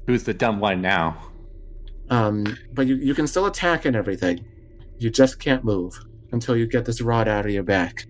"Who's 0.06 0.24
the 0.24 0.34
dumb 0.34 0.60
one 0.60 0.82
now?" 0.82 1.31
Um, 2.12 2.58
but 2.74 2.86
you, 2.86 2.96
you 2.96 3.14
can 3.14 3.26
still 3.26 3.46
attack 3.46 3.86
and 3.86 3.96
everything. 3.96 4.44
You 4.98 5.08
just 5.08 5.40
can't 5.40 5.64
move 5.64 5.98
until 6.32 6.54
you 6.54 6.66
get 6.66 6.84
this 6.84 7.00
rod 7.00 7.26
out 7.26 7.46
of 7.46 7.52
your 7.52 7.62
back. 7.62 8.06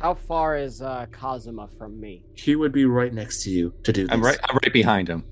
How 0.00 0.14
far 0.14 0.56
is 0.56 0.80
uh, 0.80 1.06
Kazuma 1.10 1.68
from 1.76 1.98
me? 1.98 2.22
He 2.34 2.54
would 2.54 2.70
be 2.70 2.84
right 2.84 3.12
next 3.12 3.42
to 3.42 3.50
you 3.50 3.74
to 3.82 3.92
do 3.92 4.04
this. 4.04 4.12
I'm 4.12 4.22
right. 4.22 4.38
I'm 4.48 4.56
right 4.62 4.72
behind 4.72 5.08
him. 5.08 5.24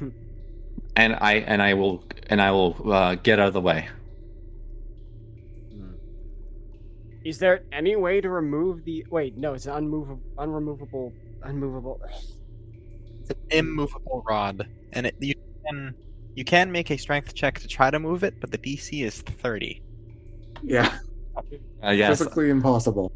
and 0.96 1.16
I 1.20 1.34
and 1.34 1.60
I 1.60 1.74
will 1.74 2.02
and 2.28 2.40
I 2.40 2.50
will 2.52 2.92
uh, 2.92 3.16
get 3.16 3.38
out 3.38 3.48
of 3.48 3.52
the 3.52 3.60
way. 3.60 3.86
Is 7.24 7.38
there 7.38 7.64
any 7.72 7.94
way 7.96 8.22
to 8.22 8.30
remove 8.30 8.86
the? 8.86 9.04
Wait, 9.10 9.36
no, 9.36 9.52
it's 9.52 9.66
an 9.66 9.74
unmovable, 9.74 10.22
unremovable, 10.38 11.12
unmovable. 11.42 12.00
It's 13.20 13.30
an 13.30 13.36
immovable 13.50 14.24
rod, 14.26 14.66
and 14.92 15.04
it, 15.08 15.14
you 15.20 15.34
can 15.66 15.94
you 16.38 16.44
can 16.44 16.70
make 16.70 16.88
a 16.90 16.96
strength 16.96 17.34
check 17.34 17.58
to 17.58 17.66
try 17.66 17.90
to 17.90 17.98
move 17.98 18.22
it, 18.22 18.34
but 18.40 18.50
the 18.52 18.58
DC 18.58 19.04
is 19.04 19.22
thirty. 19.22 19.82
Yeah, 20.62 20.98
Uh, 21.82 21.90
yes, 21.90 22.08
physically 22.18 22.48
impossible. 22.50 23.10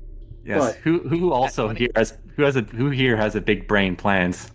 yes. 0.45 0.59
but- 0.61 0.75
who 0.85 0.99
who 1.09 1.33
also 1.33 1.69
here 1.69 1.91
has 1.95 2.19
who 2.37 2.43
has 2.43 2.57
a 2.57 2.63
who 2.63 2.91
here 2.91 3.17
has 3.17 3.35
a 3.37 3.41
big 3.41 3.69
brain 3.69 3.95
plans? 3.97 4.51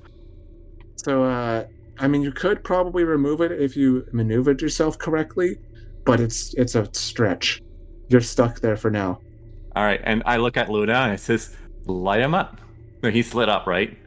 So, 0.98 1.24
uh, 1.24 1.66
I 2.00 2.08
mean, 2.08 2.22
you 2.22 2.32
could 2.32 2.64
probably 2.64 3.04
remove 3.06 3.40
it 3.42 3.52
if 3.54 3.78
you 3.78 4.06
maneuvered 4.12 4.62
yourself 4.62 4.98
correctly, 5.00 5.58
but 6.06 6.20
it's 6.20 6.54
it's 6.56 6.76
a 6.76 6.88
stretch. 6.94 7.62
You're 8.10 8.22
stuck 8.22 8.60
there 8.60 8.76
for 8.78 8.92
now. 8.92 9.20
All 9.76 9.84
right, 9.84 10.02
and 10.04 10.24
I 10.26 10.38
look 10.38 10.58
at 10.58 10.70
Luna 10.70 10.94
and 10.94 11.14
it 11.14 11.20
says, 11.22 11.56
"Light 11.86 12.20
him 12.22 12.34
up." 12.34 12.60
No, 13.04 13.10
he's 13.12 13.34
lit 13.34 13.48
up, 13.48 13.66
right? 13.68 13.98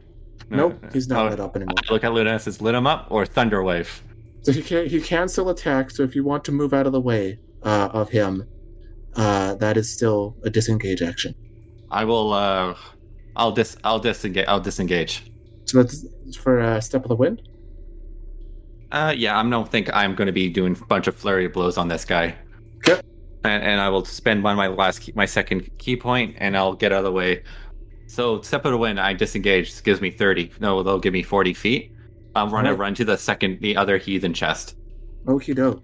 Nope, 0.49 0.75
he's 0.93 1.07
not 1.07 1.25
Oh, 1.25 1.29
lit 1.29 1.39
up 1.39 1.55
anymore. 1.55 1.75
I 1.89 1.93
look 1.93 2.03
at 2.03 2.11
Luna 2.13 2.29
and 2.31 2.39
it 2.41 2.43
says, 2.43 2.61
"Lit 2.61 2.75
him 2.75 2.85
up" 2.85 3.07
or 3.09 3.25
"Thunder 3.25 3.63
wave." 3.63 4.03
So 4.43 4.51
he 4.51 4.61
can 4.61 4.87
he 4.87 4.99
can 5.01 5.27
still 5.27 5.49
attack. 5.49 5.91
So 5.91 6.03
if 6.03 6.15
you 6.15 6.23
want 6.23 6.43
to 6.45 6.51
move 6.51 6.73
out 6.73 6.85
of 6.85 6.91
the 6.91 7.01
way 7.01 7.39
uh, 7.63 7.89
of 7.93 8.09
him, 8.09 8.47
uh, 9.15 9.55
that 9.55 9.77
is 9.77 9.91
still 9.91 10.35
a 10.43 10.49
disengage 10.49 11.01
action. 11.01 11.35
I 11.91 12.05
will. 12.05 12.33
uh 12.33 12.75
I'll 13.35 13.51
dis. 13.51 13.77
I'll 13.83 13.99
disengage. 13.99 14.45
I'll 14.47 14.59
disengage. 14.59 15.31
So 15.65 15.83
that's 15.83 16.05
for 16.35 16.59
uh, 16.59 16.81
step 16.81 17.03
of 17.03 17.09
the 17.09 17.15
wind. 17.15 17.41
Uh, 18.91 19.13
yeah, 19.15 19.39
I 19.39 19.49
don't 19.49 19.69
think 19.69 19.89
I'm 19.93 20.15
going 20.15 20.25
to 20.27 20.33
be 20.33 20.49
doing 20.49 20.75
a 20.75 20.85
bunch 20.85 21.07
of 21.07 21.15
flurry 21.15 21.47
blows 21.47 21.77
on 21.77 21.87
this 21.87 22.03
guy. 22.03 22.35
Okay. 22.79 22.99
And, 23.45 23.63
and 23.63 23.79
I 23.79 23.87
will 23.87 24.03
spend 24.03 24.43
one 24.43 24.51
of 24.51 24.57
my 24.57 24.67
last, 24.67 24.99
key, 24.99 25.13
my 25.15 25.25
second 25.25 25.69
ki 25.77 25.95
point, 25.95 26.35
and 26.39 26.57
I'll 26.57 26.73
get 26.73 26.91
out 26.91 26.99
of 26.99 27.03
the 27.05 27.11
way. 27.13 27.43
So 28.07 28.41
step 28.41 28.65
of 28.65 28.71
the 28.71 28.77
wind, 28.77 28.99
I 28.99 29.13
disengage. 29.13 29.71
This 29.71 29.79
gives 29.79 30.01
me 30.01 30.11
thirty. 30.11 30.51
No, 30.59 30.83
they'll 30.83 30.99
give 30.99 31.13
me 31.13 31.23
forty 31.23 31.53
feet. 31.53 31.93
I'm 32.35 32.49
gonna 32.49 32.73
run 32.73 32.95
to 32.95 33.05
the 33.05 33.17
second, 33.17 33.59
the 33.61 33.75
other 33.75 33.97
heathen 33.97 34.33
chest. 34.33 34.75
Okie 35.25 35.55
doke. 35.55 35.83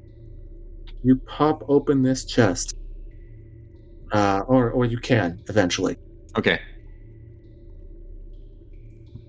You 1.04 1.18
pop 1.18 1.64
open 1.68 2.04
this 2.04 2.26
chest. 2.26 2.76
Uh, 4.12 4.42
or, 4.48 4.72
or 4.72 4.86
you 4.86 4.98
can 4.98 5.44
eventually. 5.50 5.98
Okay. 6.38 6.62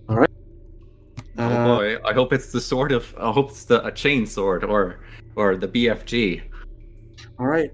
All 0.09 0.17
right. 0.17 0.31
oh 1.37 1.77
boy, 1.77 1.97
I 2.05 2.13
hope 2.13 2.33
it's 2.33 2.53
the 2.53 2.61
sword 2.61 2.93
of. 2.93 3.13
I 3.19 3.33
hope 3.33 3.51
it's 3.51 3.65
the 3.65 3.85
a 3.85 3.91
chain 3.91 4.25
sword 4.25 4.63
or 4.63 5.01
or 5.35 5.57
the 5.57 5.69
BFG. 5.69 6.43
All 7.39 7.47
right, 7.47 7.73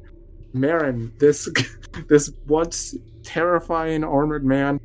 Marin, 0.54 1.12
this 1.18 1.48
this 2.08 2.30
once 2.46 2.94
terrifying 3.22 4.02
armored 4.02 4.44
man 4.44 4.80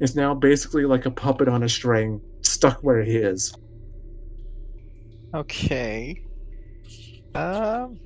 is 0.00 0.14
now 0.14 0.34
basically 0.34 0.84
like 0.84 1.06
a 1.06 1.10
puppet 1.10 1.48
on 1.48 1.62
a 1.62 1.68
string, 1.68 2.20
stuck 2.42 2.80
where 2.82 3.02
he 3.02 3.16
is. 3.16 3.54
Okay. 5.34 6.24
Um. 7.34 7.98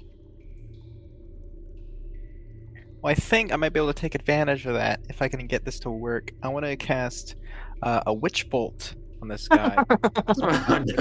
Well, 3.03 3.13
I 3.13 3.15
think 3.15 3.53
I 3.53 3.57
might 3.57 3.73
be 3.73 3.81
able 3.81 3.93
to 3.93 4.01
take 4.01 4.15
advantage 4.15 4.67
of 4.67 4.75
that 4.75 5.01
if 5.09 5.23
I 5.23 5.29
can 5.29 5.47
get 5.47 5.65
this 5.65 5.81
to 5.81 5.91
work. 5.91 6.33
I 6.43 6.49
want 6.49 6.67
to 6.67 6.77
cast 6.77 7.37
uh, 7.83 8.03
a 8.07 8.15
witch 8.15 8.49
bolt 8.49 8.95
on 9.23 9.29
this 9.29 9.49
guy 9.49 9.83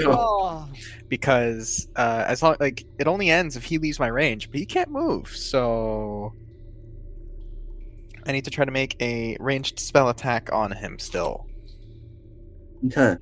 Oh. 0.04 0.68
Because 1.08 1.88
uh, 1.96 2.24
as 2.26 2.42
long 2.42 2.56
like 2.58 2.84
it 2.98 3.06
only 3.06 3.30
ends 3.30 3.56
if 3.56 3.64
he 3.64 3.78
leaves 3.78 4.00
my 4.00 4.08
range, 4.08 4.50
but 4.50 4.58
he 4.58 4.66
can't 4.66 4.90
move. 4.90 5.28
So 5.28 6.32
I 8.26 8.32
need 8.32 8.44
to 8.44 8.50
try 8.50 8.64
to 8.64 8.72
make 8.72 9.00
a 9.00 9.36
ranged 9.38 9.78
spell 9.78 10.08
attack 10.08 10.52
on 10.52 10.72
him 10.72 10.98
still. 10.98 11.46
Okay. 12.86 13.16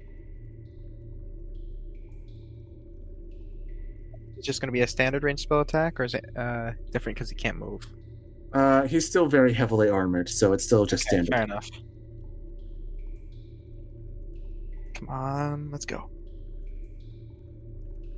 Just 4.45 4.61
going 4.61 4.69
to 4.69 4.73
be 4.73 4.81
a 4.83 4.87
standard 4.87 5.23
range 5.25 5.41
spell 5.41 5.61
attack, 5.61 5.99
or 5.99 6.05
is 6.05 6.15
it 6.15 6.25
uh, 6.37 6.71
different 6.93 7.17
because 7.17 7.31
he 7.31 7.35
can't 7.37 7.57
move? 7.59 7.87
Uh, 8.53 8.87
he's 8.87 9.07
still 9.07 9.27
very 9.27 9.53
heavily 9.53 9.89
armored, 9.89 10.29
so 10.29 10.53
it's 10.53 10.65
still 10.65 10.87
just 10.87 11.05
Okay, 11.09 11.17
standard. 11.25 11.33
fair 11.35 11.43
enough. 11.45 11.69
Come 14.95 15.09
on, 15.09 15.71
let's 15.73 15.85
go. 15.87 16.09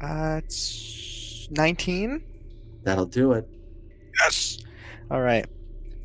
Uh, 0.02 0.40
it's 0.44 1.48
19. 1.50 2.22
That'll 2.82 3.06
do 3.06 3.32
it. 3.32 3.48
Yes. 4.20 4.58
All 5.10 5.22
right. 5.22 5.46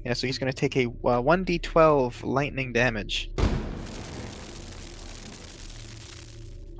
Yeah, 0.06 0.14
so 0.14 0.28
he's 0.28 0.38
going 0.40 0.52
to 0.52 0.58
take 0.58 0.78
a 0.78 0.86
uh, 0.88 1.22
1d12 1.22 2.24
lightning 2.24 2.72
damage. 2.74 3.30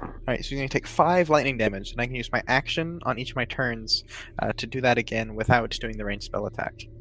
All 0.02 0.10
right, 0.28 0.44
so 0.44 0.52
you're 0.52 0.60
going 0.60 0.70
to 0.70 0.74
take 0.74 0.88
five 0.88 1.30
lightning 1.30 1.58
damage, 1.58 1.92
and 1.92 2.02
I 2.02 2.06
can 2.06 2.16
use 2.16 2.32
my 2.32 2.42
action 2.48 3.00
on 3.04 3.20
each 3.20 3.32
of 3.32 3.36
my 3.36 3.46
turns 3.46 4.04
uh, 4.40 4.52
to 4.54 4.68
do 4.68 4.82
that 4.82 4.98
again 4.98 5.36
without 5.36 5.72
doing 5.80 5.98
the 5.98 6.06
ranged 6.06 6.26
spell 6.26 6.46
attack. 6.46 6.74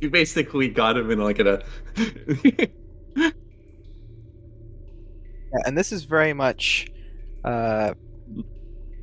You 0.00 0.10
basically 0.10 0.68
got 0.68 0.96
him 0.96 1.10
in 1.10 1.18
like 1.18 1.40
a. 1.40 1.60
Yeah, 5.52 5.60
and 5.66 5.76
this 5.76 5.90
is 5.90 6.04
very 6.04 6.32
much. 6.32 6.86
Uh, 7.44 7.94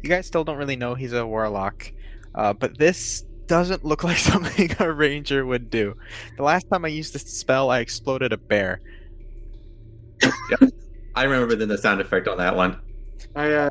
you 0.01 0.09
guys 0.09 0.25
still 0.25 0.45
don't 0.45 0.57
really 0.57 0.77
know 0.77 0.95
he's 0.95 1.11
a 1.11 1.25
warlock, 1.25 1.91
uh, 2.33 2.53
but 2.53 2.77
this 2.77 3.25
doesn't 3.47 3.83
look 3.83 4.03
like 4.05 4.17
something 4.17 4.71
a 4.79 4.91
ranger 4.91 5.45
would 5.45 5.69
do. 5.69 5.95
The 6.37 6.43
last 6.43 6.69
time 6.69 6.85
I 6.85 6.87
used 6.87 7.13
this 7.13 7.23
spell, 7.23 7.69
I 7.69 7.79
exploded 7.79 8.31
a 8.31 8.37
bear. 8.37 8.81
I 11.15 11.23
remember 11.23 11.55
the 11.55 11.77
sound 11.77 12.01
effect 12.01 12.27
on 12.27 12.37
that 12.37 12.55
one. 12.55 12.79
I 13.35 13.51
uh, 13.51 13.69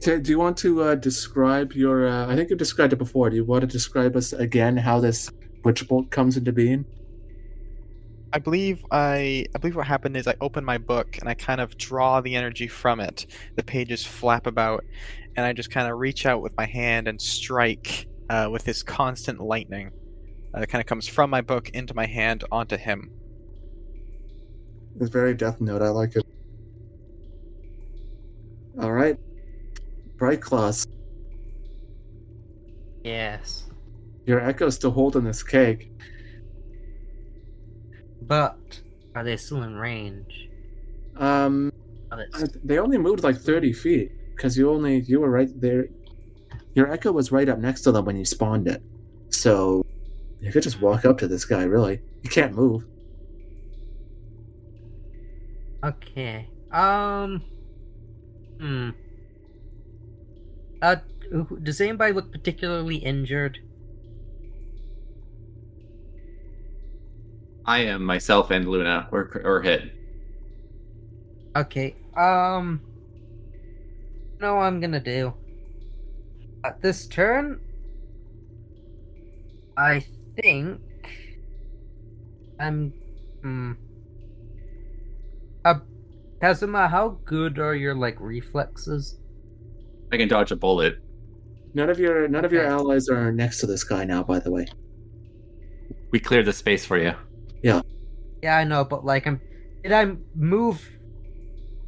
t- 0.00 0.18
do 0.18 0.30
you 0.30 0.38
want 0.38 0.56
to 0.58 0.82
uh, 0.82 0.94
describe 0.94 1.72
your? 1.72 2.06
Uh, 2.06 2.26
I 2.26 2.36
think 2.36 2.50
you 2.50 2.56
described 2.56 2.92
it 2.92 2.96
before. 2.96 3.30
Do 3.30 3.36
you 3.36 3.44
want 3.44 3.62
to 3.62 3.66
describe 3.66 4.16
us 4.16 4.32
again 4.32 4.76
how 4.76 5.00
this 5.00 5.30
witch 5.64 5.86
bolt 5.88 6.10
comes 6.10 6.36
into 6.36 6.52
being? 6.52 6.84
I 8.32 8.38
believe 8.38 8.84
I 8.90 9.46
I 9.54 9.58
believe 9.58 9.76
what 9.76 9.86
happened 9.86 10.16
is 10.16 10.26
I 10.26 10.34
open 10.40 10.64
my 10.64 10.78
book 10.78 11.18
and 11.18 11.28
I 11.28 11.34
kind 11.34 11.60
of 11.60 11.76
draw 11.76 12.20
the 12.20 12.36
energy 12.36 12.68
from 12.68 13.00
it. 13.00 13.26
The 13.56 13.62
pages 13.62 14.04
flap 14.06 14.46
about, 14.46 14.84
and 15.36 15.44
I 15.44 15.52
just 15.52 15.70
kind 15.70 15.90
of 15.90 15.98
reach 15.98 16.26
out 16.26 16.42
with 16.42 16.56
my 16.56 16.66
hand 16.66 17.08
and 17.08 17.20
strike 17.20 18.06
uh, 18.28 18.48
with 18.50 18.64
this 18.64 18.82
constant 18.82 19.40
lightning. 19.40 19.90
Uh, 20.54 20.60
it 20.60 20.68
kind 20.68 20.80
of 20.80 20.86
comes 20.86 21.08
from 21.08 21.30
my 21.30 21.40
book 21.40 21.70
into 21.70 21.94
my 21.94 22.06
hand 22.06 22.44
onto 22.50 22.76
him. 22.76 23.10
It's 25.00 25.10
very 25.10 25.34
Death 25.34 25.60
Note. 25.60 25.82
I 25.82 25.88
like 25.88 26.16
it. 26.16 26.26
All 28.80 28.92
right, 28.92 29.18
Bright 30.16 30.40
Claws. 30.40 30.86
Yes. 33.04 33.66
Your 34.26 34.40
Echo's 34.40 34.74
still 34.74 34.90
holding 34.90 35.24
this 35.24 35.42
cake. 35.42 35.92
But 38.22 38.80
are 39.14 39.24
they 39.24 39.36
still 39.36 39.62
in 39.64 39.76
range? 39.76 40.48
Um, 41.16 41.72
Are 42.10 42.26
they 42.64 42.78
only 42.78 42.96
moved 42.96 43.22
like 43.22 43.36
thirty 43.36 43.72
feet 43.72 44.12
because 44.34 44.56
you 44.56 44.70
only 44.70 45.00
you 45.00 45.20
were 45.20 45.30
right 45.30 45.48
there. 45.60 45.86
Your 46.74 46.90
Echo 46.90 47.12
was 47.12 47.32
right 47.32 47.48
up 47.48 47.58
next 47.58 47.82
to 47.82 47.92
them 47.92 48.04
when 48.04 48.16
you 48.16 48.24
spawned 48.24 48.68
it, 48.68 48.82
so 49.28 49.84
you 50.40 50.52
could 50.52 50.62
just 50.62 50.80
walk 50.80 51.04
up 51.04 51.18
to 51.18 51.28
this 51.28 51.44
guy. 51.44 51.64
Really, 51.64 52.00
you 52.22 52.30
can't 52.30 52.54
move. 52.54 52.84
Okay. 55.84 56.48
Um. 56.72 57.42
Hmm. 58.60 58.90
Uh, 60.82 60.96
does 61.62 61.80
anybody 61.80 62.12
look 62.12 62.30
particularly 62.30 62.96
injured? 62.96 63.58
I 67.64 67.80
am 67.80 68.04
myself 68.04 68.50
and 68.50 68.68
Luna 68.68 69.08
or 69.12 69.30
or 69.44 69.62
hit. 69.62 69.92
Okay. 71.56 71.96
Um. 72.16 72.80
No, 74.40 74.58
I'm 74.58 74.80
gonna 74.80 75.00
do. 75.00 75.34
At 76.64 76.82
this 76.82 77.06
turn, 77.06 77.60
I 79.76 80.04
think 80.40 80.80
I'm. 82.58 82.92
Hmm. 83.42 83.72
Uh, 85.64 85.80
Kazuma, 86.40 86.88
how 86.88 87.18
good 87.24 87.58
are 87.58 87.74
your 87.74 87.94
like 87.94 88.16
reflexes? 88.18 89.18
I 90.12 90.16
can 90.16 90.28
dodge 90.28 90.50
a 90.50 90.56
bullet. 90.56 90.98
None 91.74 91.90
of 91.90 91.98
your 92.00 92.26
none 92.28 92.44
of 92.44 92.52
your 92.52 92.64
allies 92.66 93.08
are 93.08 93.30
next 93.30 93.60
to 93.60 93.66
this 93.66 93.84
guy 93.84 94.04
now. 94.04 94.22
By 94.22 94.40
the 94.40 94.50
way, 94.50 94.66
We 96.10 96.18
cleared 96.18 96.46
the 96.46 96.52
space 96.52 96.84
for 96.84 96.98
you. 96.98 97.12
Yeah, 97.62 97.82
Yeah, 98.42 98.56
I 98.56 98.64
know, 98.64 98.84
but 98.84 99.04
like, 99.04 99.26
I'm. 99.26 99.40
Did 99.82 99.92
I 99.92 100.12
move? 100.34 100.86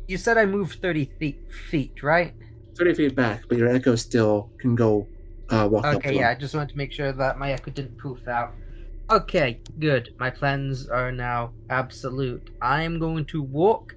You 0.07 0.19
said 0.19 0.37
I 0.39 0.45
moved 0.47 0.81
thirty 0.81 1.07
feet, 1.19 1.41
feet, 1.70 2.03
right? 2.03 2.35
thirty 2.77 2.95
feet 2.95 3.15
back, 3.16 3.43
but 3.49 3.59
your 3.59 3.69
Echo 3.69 3.97
still 3.97 4.51
can 4.59 4.74
go 4.74 5.07
uh, 5.51 5.69
walk 5.70 5.85
Okay, 5.87 6.11
him. 6.11 6.20
yeah, 6.20 6.31
I 6.31 6.35
just 6.35 6.55
wanted 6.55 6.70
to 6.70 6.77
make 6.79 6.93
sure 6.93 7.12
that 7.12 7.39
my 7.39 7.53
echo 7.53 7.70
didn't 7.70 7.99
poof 7.99 8.29
out. 8.29 8.53
Okay, 9.11 9.61
good. 9.79 10.15
My 10.19 10.31
plans 10.31 10.89
are 10.89 11.11
now 11.12 11.53
absolute. 11.70 12.51
I 12.62 12.83
am 12.83 12.99
going 12.99 13.24
to 13.27 13.43
walk 13.43 13.95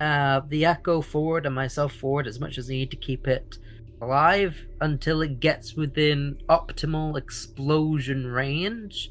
uh, 0.00 0.40
the 0.48 0.64
echo 0.64 1.00
forward 1.00 1.46
and 1.46 1.54
myself 1.54 1.92
forward 1.92 2.26
as 2.26 2.38
much 2.40 2.58
as 2.58 2.68
I 2.68 2.74
need 2.74 2.90
to 2.90 2.96
keep 2.96 3.26
it 3.26 3.58
alive 4.02 4.66
until 4.80 5.22
it 5.22 5.40
gets 5.40 5.74
within 5.74 6.38
optimal 6.48 7.16
explosion 7.16 8.26
range. 8.26 9.10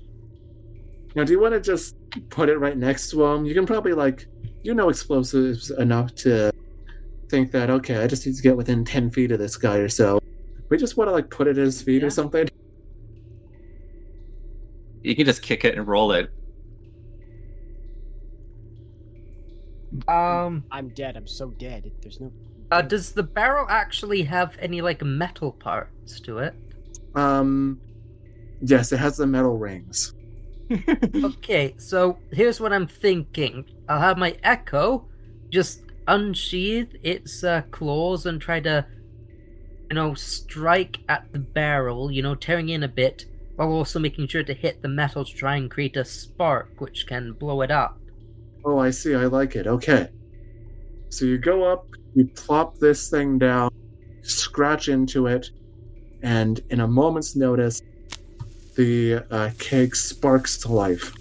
Now, 1.15 1.23
do 1.23 1.31
you 1.31 1.39
want 1.39 1.53
to 1.53 1.61
just 1.61 1.95
put 2.29 2.49
it 2.49 2.57
right 2.59 2.77
next 2.77 3.09
to 3.11 3.23
him? 3.23 3.45
You 3.45 3.53
can 3.53 3.65
probably 3.65 3.93
like 3.93 4.27
you 4.63 4.73
know 4.73 4.89
explosives 4.89 5.71
enough 5.71 6.13
to 6.15 6.51
think 7.29 7.51
that 7.51 7.69
okay, 7.69 7.97
I 8.03 8.07
just 8.07 8.25
need 8.25 8.35
to 8.35 8.41
get 8.43 8.55
within 8.57 8.85
ten 8.85 9.09
feet 9.09 9.31
of 9.31 9.39
this 9.39 9.57
guy 9.57 9.77
or 9.77 9.89
so. 9.89 10.19
We 10.69 10.77
just 10.77 10.97
want 10.97 11.07
to 11.07 11.13
like 11.13 11.29
put 11.29 11.47
it 11.47 11.57
at 11.57 11.63
his 11.65 11.81
feet 11.81 12.01
Yeah. 12.01 12.07
or 12.07 12.09
something. 12.11 12.47
You 15.03 15.15
can 15.15 15.25
just 15.25 15.41
kick 15.41 15.63
it 15.65 15.77
and 15.77 15.87
roll 15.87 16.11
it. 16.11 16.29
Um, 20.07 20.63
I'm 20.71 20.89
dead. 20.89 21.15
I'm 21.17 21.27
so 21.27 21.49
dead. 21.51 21.91
There's 22.01 22.19
no. 22.19 22.31
uh, 22.71 22.81
does 22.81 23.11
the 23.13 23.23
barrel 23.23 23.67
actually 23.69 24.23
have 24.23 24.57
any 24.59 24.81
like 24.81 25.01
metal 25.03 25.51
parts 25.51 26.19
to 26.21 26.39
it? 26.39 26.53
Um, 27.15 27.79
yes, 28.61 28.91
it 28.91 28.97
has 28.97 29.17
the 29.17 29.27
metal 29.27 29.57
rings. 29.57 30.13
Okay, 31.23 31.75
so 31.77 32.17
here's 32.31 32.59
what 32.59 32.73
I'm 32.73 32.87
thinking. 32.87 33.65
I'll 33.87 33.99
have 33.99 34.17
my 34.17 34.35
Echo 34.43 35.05
just 35.49 35.83
unsheath 36.07 36.95
its 37.03 37.43
uh, 37.43 37.61
claws 37.71 38.25
and 38.25 38.41
try 38.41 38.59
to, 38.61 38.85
you 39.89 39.95
know, 39.95 40.15
strike 40.15 40.99
at 41.07 41.31
the 41.31 41.39
barrel, 41.39 42.11
you 42.11 42.21
know, 42.23 42.33
tearing 42.35 42.69
in 42.69 42.81
a 42.83 42.87
bit, 42.87 43.25
while 43.55 43.69
also 43.69 43.99
making 43.99 44.27
sure 44.27 44.43
to 44.43 44.53
hit 44.53 44.81
the 44.81 44.87
metal 44.87 45.23
to 45.23 45.33
try 45.33 45.55
and 45.55 45.69
create 45.69 45.95
a 45.97 46.03
spark 46.03 46.71
which 46.79 47.05
can 47.07 47.33
blow 47.33 47.61
it 47.61 47.69
up. 47.71 47.99
Oh, 48.65 48.79
I 48.79 48.89
see. 48.89 49.13
I 49.15 49.25
like 49.25 49.55
it. 49.55 49.67
Okay. 49.67 50.09
So 51.09 51.25
you 51.25 51.37
go 51.37 51.63
up, 51.71 51.87
You 52.15 52.25
plop 52.27 52.79
this 52.79 53.09
thing 53.09 53.37
down, 53.37 53.69
scratch 54.23 54.87
into 54.89 55.27
it, 55.27 55.49
and 56.23 56.61
in 56.69 56.79
a 56.79 56.87
moment's 56.87 57.35
notice, 57.35 57.81
the 58.75 59.23
uh, 59.31 59.49
keg 59.59 59.95
sparks 59.95 60.57
to 60.59 60.71
life. 60.71 61.13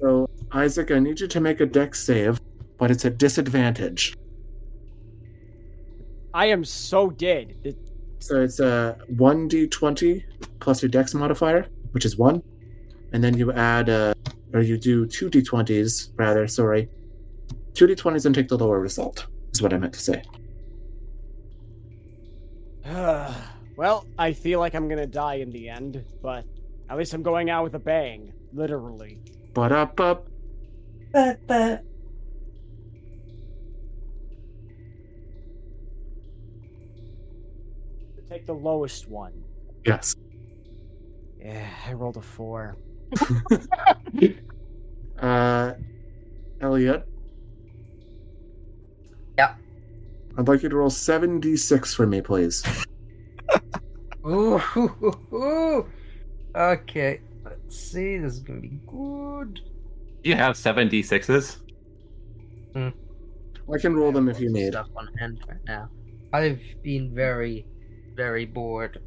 So, 0.00 0.28
Isaac, 0.52 0.90
I 0.90 0.98
need 0.98 1.20
you 1.20 1.28
to 1.28 1.40
make 1.40 1.60
a 1.60 1.66
dex 1.66 2.02
save, 2.04 2.40
but 2.78 2.90
it's 2.90 3.04
a 3.04 3.10
disadvantage. 3.10 4.16
I 6.34 6.46
am 6.46 6.64
so 6.64 7.10
dead. 7.10 7.54
It- 7.64 7.78
So 8.18 8.42
it's 8.42 8.58
a 8.60 8.98
1d20 9.14 10.24
plus 10.58 10.82
your 10.82 10.88
dex 10.88 11.14
modifier, 11.14 11.66
which 11.92 12.04
is 12.04 12.16
1. 12.18 12.42
And 13.12 13.22
then 13.22 13.36
you 13.38 13.52
add, 13.52 13.88
uh, 13.88 14.14
or 14.52 14.60
you 14.60 14.78
do 14.78 15.06
2d20s, 15.06 16.10
rather, 16.16 16.46
sorry. 16.46 16.88
2d20s 17.72 18.26
and 18.26 18.34
take 18.34 18.48
the 18.48 18.56
lower 18.56 18.80
result, 18.80 19.26
is 19.52 19.60
what 19.60 19.72
I 19.72 19.78
meant 19.78 19.92
to 19.94 20.00
say. 20.00 20.22
well, 23.76 24.06
I 24.18 24.32
feel 24.32 24.60
like 24.60 24.74
I'm 24.74 24.88
gonna 24.88 25.06
die 25.06 25.36
in 25.36 25.50
the 25.50 25.68
end, 25.68 26.04
but 26.22 26.44
at 26.88 26.96
least 26.96 27.12
I'm 27.14 27.22
going 27.22 27.50
out 27.50 27.64
with 27.64 27.74
a 27.74 27.78
bang, 27.78 28.32
literally. 28.52 29.18
But 29.52 29.72
up, 29.72 29.98
up. 30.00 30.28
But, 31.12 31.38
but, 31.46 31.82
Take 38.28 38.46
the 38.46 38.54
lowest 38.54 39.08
one. 39.08 39.32
Yes. 39.84 40.16
Yeah, 41.38 41.68
I 41.86 41.92
rolled 41.92 42.16
a 42.16 42.22
four. 42.22 42.76
Uh, 45.18 45.72
Elliot? 46.60 47.08
Yeah. 49.38 49.54
I'd 50.36 50.46
like 50.46 50.62
you 50.62 50.68
to 50.68 50.76
roll 50.76 50.90
7d6 50.90 51.94
for 51.94 52.06
me, 52.06 52.20
please. 52.20 52.62
Ooh, 54.26 54.58
hoo, 54.58 54.88
hoo, 54.88 55.10
hoo. 55.30 55.86
Okay, 56.54 57.20
let's 57.44 57.78
see. 57.78 58.18
This 58.18 58.34
is 58.34 58.40
gonna 58.40 58.60
be 58.60 58.78
good. 58.86 59.60
You 60.22 60.34
have 60.34 60.56
seven 60.56 60.90
d6s. 60.90 61.60
I 63.72 63.78
can 63.78 63.96
roll 63.96 64.12
them 64.12 64.28
if 64.28 64.40
you 64.40 64.50
need. 64.50 64.72
Stuff 64.72 64.88
on 64.96 65.08
hand 65.18 65.40
right 65.48 65.58
now. 65.66 65.88
I've 66.32 66.60
been 66.82 67.14
very, 67.14 67.66
very 68.14 68.46
bored. 68.46 69.00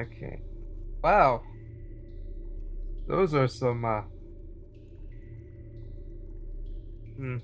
Okay. 0.00 0.40
Wow. 1.02 1.42
Those 3.10 3.34
are 3.34 3.48
some. 3.48 3.84
uh... 3.84 4.02
Hmm. 7.16 7.38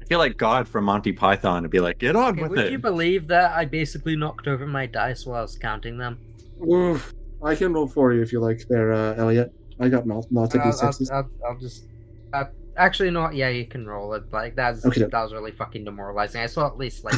I 0.00 0.06
feel 0.06 0.18
like 0.18 0.36
God 0.36 0.68
from 0.68 0.84
Monty 0.84 1.12
Python 1.12 1.62
would 1.62 1.70
be 1.70 1.80
like, 1.80 1.98
get 1.98 2.16
on 2.16 2.32
Okay, 2.32 2.42
with 2.42 2.50
would 2.50 2.58
it. 2.60 2.72
you 2.72 2.78
believe 2.78 3.26
that 3.28 3.52
I 3.52 3.64
basically 3.66 4.16
knocked 4.16 4.46
over 4.48 4.66
my 4.66 4.86
dice 4.86 5.24
while 5.26 5.38
I 5.38 5.42
was 5.42 5.56
counting 5.56 5.98
them? 5.98 6.18
Oof. 6.66 7.12
I 7.42 7.54
can 7.54 7.72
roll 7.74 7.88
for 7.88 8.12
you 8.12 8.22
if 8.22 8.32
you 8.32 8.40
like 8.40 8.66
there, 8.68 8.92
uh, 8.92 9.14
Elliot. 9.16 9.52
I 9.80 9.88
got 9.88 10.06
mul- 10.06 10.26
lots 10.30 10.54
of 10.54 10.62
I'll, 10.62 10.72
d6s. 10.72 11.10
I'll, 11.10 11.16
I'll, 11.18 11.30
I'll 11.50 11.58
just. 11.58 11.86
Uh, 12.32 12.44
actually, 12.76 13.10
not. 13.10 13.34
Yeah, 13.34 13.48
you 13.48 13.66
can 13.66 13.86
roll 13.86 14.14
it. 14.14 14.32
Like 14.32 14.56
that's 14.56 14.84
Okay. 14.86 15.02
that 15.04 15.22
was 15.22 15.32
really 15.32 15.52
fucking 15.52 15.84
demoralizing. 15.84 16.40
I 16.40 16.46
saw 16.46 16.66
at 16.66 16.76
least 16.78 17.04
like 17.04 17.14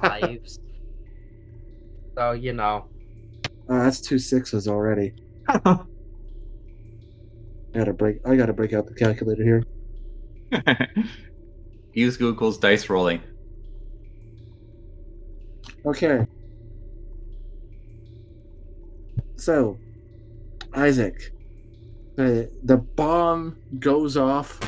fives. 0.00 0.58
So 2.16 2.32
you 2.32 2.52
know, 2.52 2.86
Uh, 3.68 3.84
that's 3.84 4.00
two 4.00 4.18
sixes 4.18 4.66
already. 4.68 5.14
I 5.48 5.58
gotta 7.72 7.92
break. 7.92 8.18
I 8.26 8.34
gotta 8.36 8.52
break 8.52 8.72
out 8.72 8.86
the 8.86 8.94
calculator 8.94 9.42
here. 9.44 9.64
Use 11.94 12.16
Google's 12.16 12.58
dice 12.58 12.90
rolling. 12.90 13.22
Okay. 15.86 16.26
So, 19.36 19.78
Isaac, 20.74 21.32
the 22.16 22.50
the 22.64 22.76
bomb 22.76 23.56
goes 23.78 24.16
off, 24.16 24.58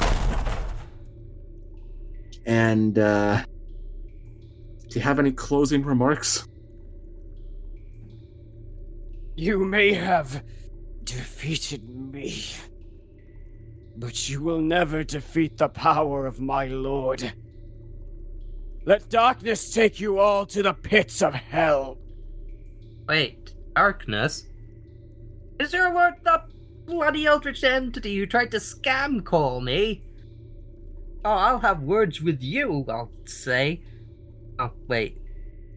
and 2.46 2.98
uh, 2.98 3.44
do 4.88 4.98
you 4.98 5.00
have 5.00 5.18
any 5.18 5.32
closing 5.32 5.84
remarks? 5.84 6.46
You 9.34 9.64
may 9.64 9.94
have 9.94 10.44
defeated 11.04 11.88
me, 11.88 12.44
but 13.96 14.28
you 14.28 14.42
will 14.42 14.60
never 14.60 15.02
defeat 15.02 15.56
the 15.56 15.68
power 15.68 16.26
of 16.26 16.40
my 16.40 16.66
lord. 16.66 17.32
Let 18.84 19.08
darkness 19.08 19.72
take 19.72 20.00
you 20.00 20.18
all 20.18 20.44
to 20.46 20.62
the 20.62 20.74
pits 20.74 21.22
of 21.22 21.34
hell. 21.34 21.98
wait, 23.08 23.54
darkness. 23.74 24.46
Is 25.58 25.70
there 25.70 25.86
a 25.86 25.94
word 25.94 26.14
the 26.24 26.42
bloody 26.86 27.26
eldritch 27.26 27.62
entity 27.62 28.18
who 28.18 28.26
tried 28.26 28.50
to 28.50 28.56
scam 28.58 29.24
call 29.24 29.60
me? 29.60 30.02
Oh, 31.24 31.30
I'll 31.30 31.58
have 31.60 31.82
words 31.82 32.20
with 32.20 32.42
you. 32.42 32.84
I'll 32.88 33.10
say. 33.24 33.80
Oh 34.58 34.72
wait, 34.88 35.18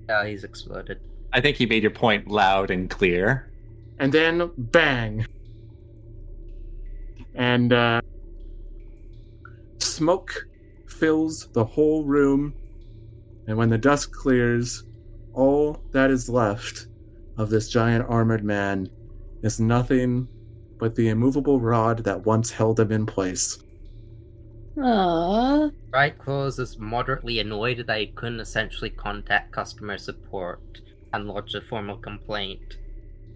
oh, 0.10 0.26
he's 0.26 0.44
exploded. 0.44 1.00
I 1.34 1.42
think 1.42 1.60
you 1.60 1.68
made 1.68 1.84
your 1.84 1.92
point 1.92 2.28
loud 2.28 2.72
and 2.72 2.90
clear. 2.90 3.52
And 4.00 4.12
then 4.12 4.52
bang, 4.58 5.26
and 7.36 7.72
uh, 7.72 8.02
smoke 9.80 10.48
fills 10.88 11.48
the 11.54 11.64
whole 11.64 12.04
room. 12.04 12.54
And 13.48 13.58
when 13.58 13.70
the 13.70 13.78
dust 13.78 14.12
clears, 14.12 14.84
all 15.34 15.84
that 15.92 16.10
is 16.10 16.30
left 16.30 16.88
of 17.38 17.50
this 17.50 17.70
giant 17.70 18.06
armored 18.10 18.44
man 18.44 18.90
is 19.44 19.60
nothing 19.60 20.28
but 20.78 20.96
the 20.96 21.10
immovable 21.10 21.60
rod 21.60 22.04
that 22.04 22.26
once 22.26 22.52
held 22.52 22.80
him 22.80 22.92
in 22.92 23.06
place. 23.06 23.60
Aww. 24.78 25.72
Bright 25.90 26.20
Claws 26.20 26.60
is 26.60 26.78
moderately 26.78 27.40
annoyed 27.40 27.86
that 27.88 28.00
he 28.00 28.08
couldn't 28.08 28.42
essentially 28.42 28.90
contact 28.90 29.54
customer 29.54 29.98
support 29.98 30.82
and 31.14 31.28
lodge 31.28 31.56
a 31.56 31.62
formal 31.62 31.98
complaint, 31.98 32.78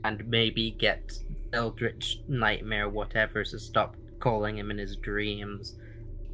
and 0.04 0.28
maybe 0.28 0.72
get 0.72 1.14
Eldritch 1.54 2.20
Nightmare 2.28 2.90
whatever 2.90 3.44
to 3.46 3.60
stop 3.60 3.96
calling 4.20 4.58
him 4.58 4.70
in 4.70 4.78
his 4.78 4.98
dreams. 4.98 5.76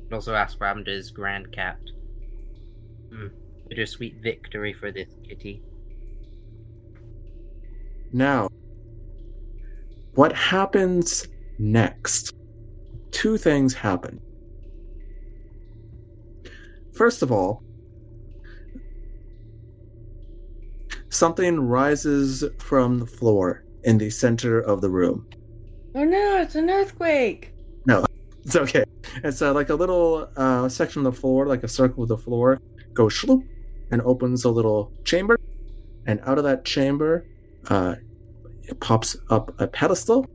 And 0.06 0.14
also 0.14 0.34
ask 0.34 0.60
what 0.60 0.68
happened 0.68 0.86
to 0.86 0.92
his 0.92 1.12
grand 1.12 1.52
cat. 1.52 1.80
Hmm. 3.12 3.28
Bittersweet 3.70 4.22
victory 4.22 4.74
for 4.74 4.92
this 4.92 5.10
kitty. 5.28 5.62
Now, 8.12 8.50
what 10.16 10.34
happens 10.34 11.28
next? 11.60 12.34
Two 13.12 13.38
things 13.38 13.74
happen. 13.74 14.22
First 16.96 17.22
of 17.22 17.32
all, 17.32 17.62
something 21.10 21.60
rises 21.60 22.44
from 22.60 23.00
the 23.00 23.06
floor 23.06 23.66
in 23.84 23.98
the 23.98 24.10
center 24.10 24.60
of 24.60 24.82
the 24.82 24.90
room. 24.90 25.28
Oh 25.94 26.06
no, 26.06 26.42
it's 26.42 26.56
an 26.56 26.70
earthquake. 26.70 27.54
No, 27.86 28.06
it's 28.44 28.56
okay. 28.56 28.86
It's 29.24 29.42
uh, 29.42 29.54
like 29.54 29.70
a 29.70 29.76
little 29.76 30.30
uh, 30.38 30.70
section 30.70 31.06
of 31.06 31.14
the 31.14 31.20
floor, 31.20 31.48
like 31.48 31.64
a 31.64 31.68
circle 31.68 32.04
of 32.04 32.10
the 32.10 32.18
floor, 32.18 32.62
goes 32.94 33.14
shloop 33.14 33.46
and 33.92 34.02
opens 34.02 34.46
a 34.46 34.50
little 34.50 34.92
chamber. 35.04 35.38
And 36.08 36.22
out 36.26 36.38
of 36.38 36.44
that 36.46 36.64
chamber, 36.64 37.26
uh, 37.68 37.96
it 38.64 38.80
pops 38.80 39.18
up 39.30 39.60
a 39.60 39.68
pedestal. 39.68 40.28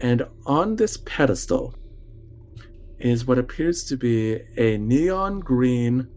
And 0.00 0.26
on 0.46 0.74
this 0.74 0.96
pedestal 0.96 1.74
is 3.02 3.26
what 3.26 3.38
appears 3.38 3.84
to 3.84 3.96
be 3.96 4.40
a 4.56 4.78
neon 4.78 5.40
green 5.40 6.08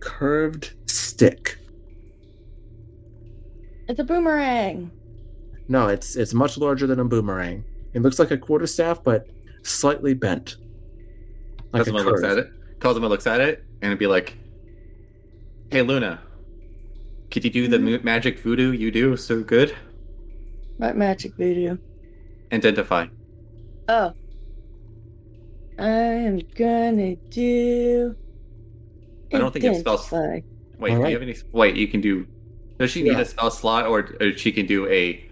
curved 0.00 0.72
stick. 0.86 1.58
It's 3.88 3.98
a 4.00 4.04
boomerang. 4.04 4.90
No, 5.68 5.88
it's 5.88 6.16
it's 6.16 6.34
much 6.34 6.58
larger 6.58 6.86
than 6.86 7.00
a 7.00 7.04
boomerang. 7.04 7.64
It 7.94 8.02
looks 8.02 8.18
like 8.18 8.30
a 8.30 8.38
quarterstaff, 8.38 9.02
but 9.02 9.26
slightly 9.62 10.14
bent. 10.14 10.56
Like 11.72 11.82
a 11.86 11.90
Cosmo 11.90 12.02
looks 12.10 12.20
curve. 12.22 12.30
at 12.32 12.38
it. 12.38 12.50
Cosmo 12.80 13.08
looks 13.08 13.26
at 13.26 13.40
it 13.40 13.64
and 13.82 13.90
it'd 13.90 13.98
be 13.98 14.06
like, 14.06 14.36
"Hey 15.70 15.82
Luna, 15.82 16.20
could 17.30 17.44
you 17.44 17.50
do 17.50 17.68
the 17.68 17.78
Mhm. 17.78 18.02
magic 18.04 18.38
voodoo 18.40 18.72
you 18.72 18.90
do 18.90 19.16
so 19.16 19.42
good? 19.42 19.74
What 20.78 20.96
magic 20.96 21.34
voodoo? 21.36 21.76
Identify." 22.52 23.06
Oh. 23.88 24.12
I 25.78 25.88
am 25.88 26.40
gonna 26.56 27.16
do. 27.16 28.14
I 29.32 29.38
don't 29.38 29.52
think 29.52 29.64
it 29.64 29.80
spells- 29.80 30.12
Identify. 30.12 30.40
Wait, 30.78 30.90
do 30.90 30.96
you 30.96 31.12
have 31.12 31.22
any? 31.22 31.36
Wait, 31.52 31.76
you 31.76 31.88
can 31.88 32.00
do. 32.00 32.26
Does 32.78 32.90
she 32.90 33.02
need 33.02 33.12
Yeah. 33.12 33.20
a 33.20 33.24
spell 33.24 33.50
slot, 33.50 33.86
or, 33.86 34.14
or 34.20 34.36
she 34.36 34.52
can 34.52 34.66
do 34.66 34.86
a 34.88 35.24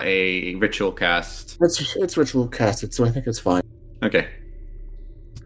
a 0.00 0.54
ritual 0.56 0.92
cast. 0.92 1.56
It's 1.60 1.96
it's 1.96 2.16
ritual 2.16 2.48
casted, 2.48 2.92
so 2.92 3.04
I 3.04 3.10
think 3.10 3.26
it's 3.26 3.38
fine. 3.38 3.62
Okay. 4.02 4.28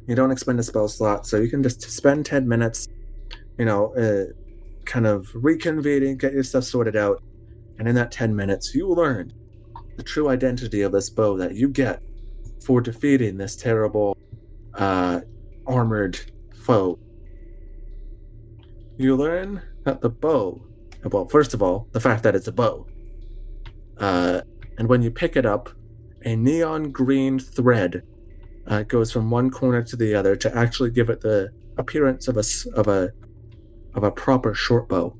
You 0.09 0.15
don't 0.17 0.33
expend 0.33 0.59
a 0.59 0.63
spell 0.65 0.89
slot, 0.89 1.27
so 1.27 1.37
you 1.37 1.49
can 1.49 1.63
just 1.63 1.83
spend 1.83 2.27
ten 2.27 2.49
minutes, 2.49 2.89
you 3.59 3.65
know, 3.65 3.95
uh, 3.95 4.33
kind 4.87 5.07
of 5.07 5.29
reconvening, 5.35 6.19
get 6.19 6.33
your 6.33 6.43
stuff 6.43 6.65
sorted 6.65 6.97
out, 6.97 7.23
and 7.79 7.87
in 7.87 7.95
that 7.95 8.11
ten 8.11 8.35
minutes, 8.35 8.75
you 8.75 8.89
learn 8.89 9.33
the 9.97 10.03
true 10.03 10.29
identity 10.29 10.81
of 10.83 10.91
this 10.93 11.11
bow 11.11 11.37
that 11.37 11.55
you 11.55 11.69
get 11.69 12.03
for 12.63 12.81
defeating 12.81 13.37
this 13.37 13.57
terrible, 13.57 14.17
uh, 14.75 15.21
armored 15.67 16.19
foe. 16.55 16.99
You 18.97 19.17
learn 19.17 19.63
that 19.85 20.01
the 20.01 20.11
bow, 20.11 20.61
well, 21.05 21.27
first 21.27 21.55
of 21.55 21.63
all, 21.63 21.89
the 21.93 22.01
fact 22.01 22.23
that 22.23 22.35
it's 22.35 22.49
a 22.49 22.53
bow. 22.53 22.87
Uh, 23.99 24.43
and 24.79 24.89
when 24.89 25.03
you 25.03 25.11
pick 25.11 25.37
it 25.37 25.47
up, 25.47 25.71
a 26.25 26.37
neon 26.37 26.91
green 26.91 27.39
thread 27.39 28.03
uh, 28.67 28.83
goes 28.83 29.11
from 29.11 29.31
one 29.31 29.51
corner 29.51 29.83
to 29.83 29.97
the 29.97 30.15
other 30.15 30.37
to 30.37 30.57
actually 30.57 30.91
give 30.91 31.11
it 31.11 31.21
the 31.21 31.51
appearance 31.79 32.29
of 32.29 32.37
a 32.37 32.45
of 32.75 32.89
a 32.89 33.11
of 33.95 34.05
a 34.05 34.11
proper 34.11 34.55
short 34.55 34.89
bow. 34.89 35.17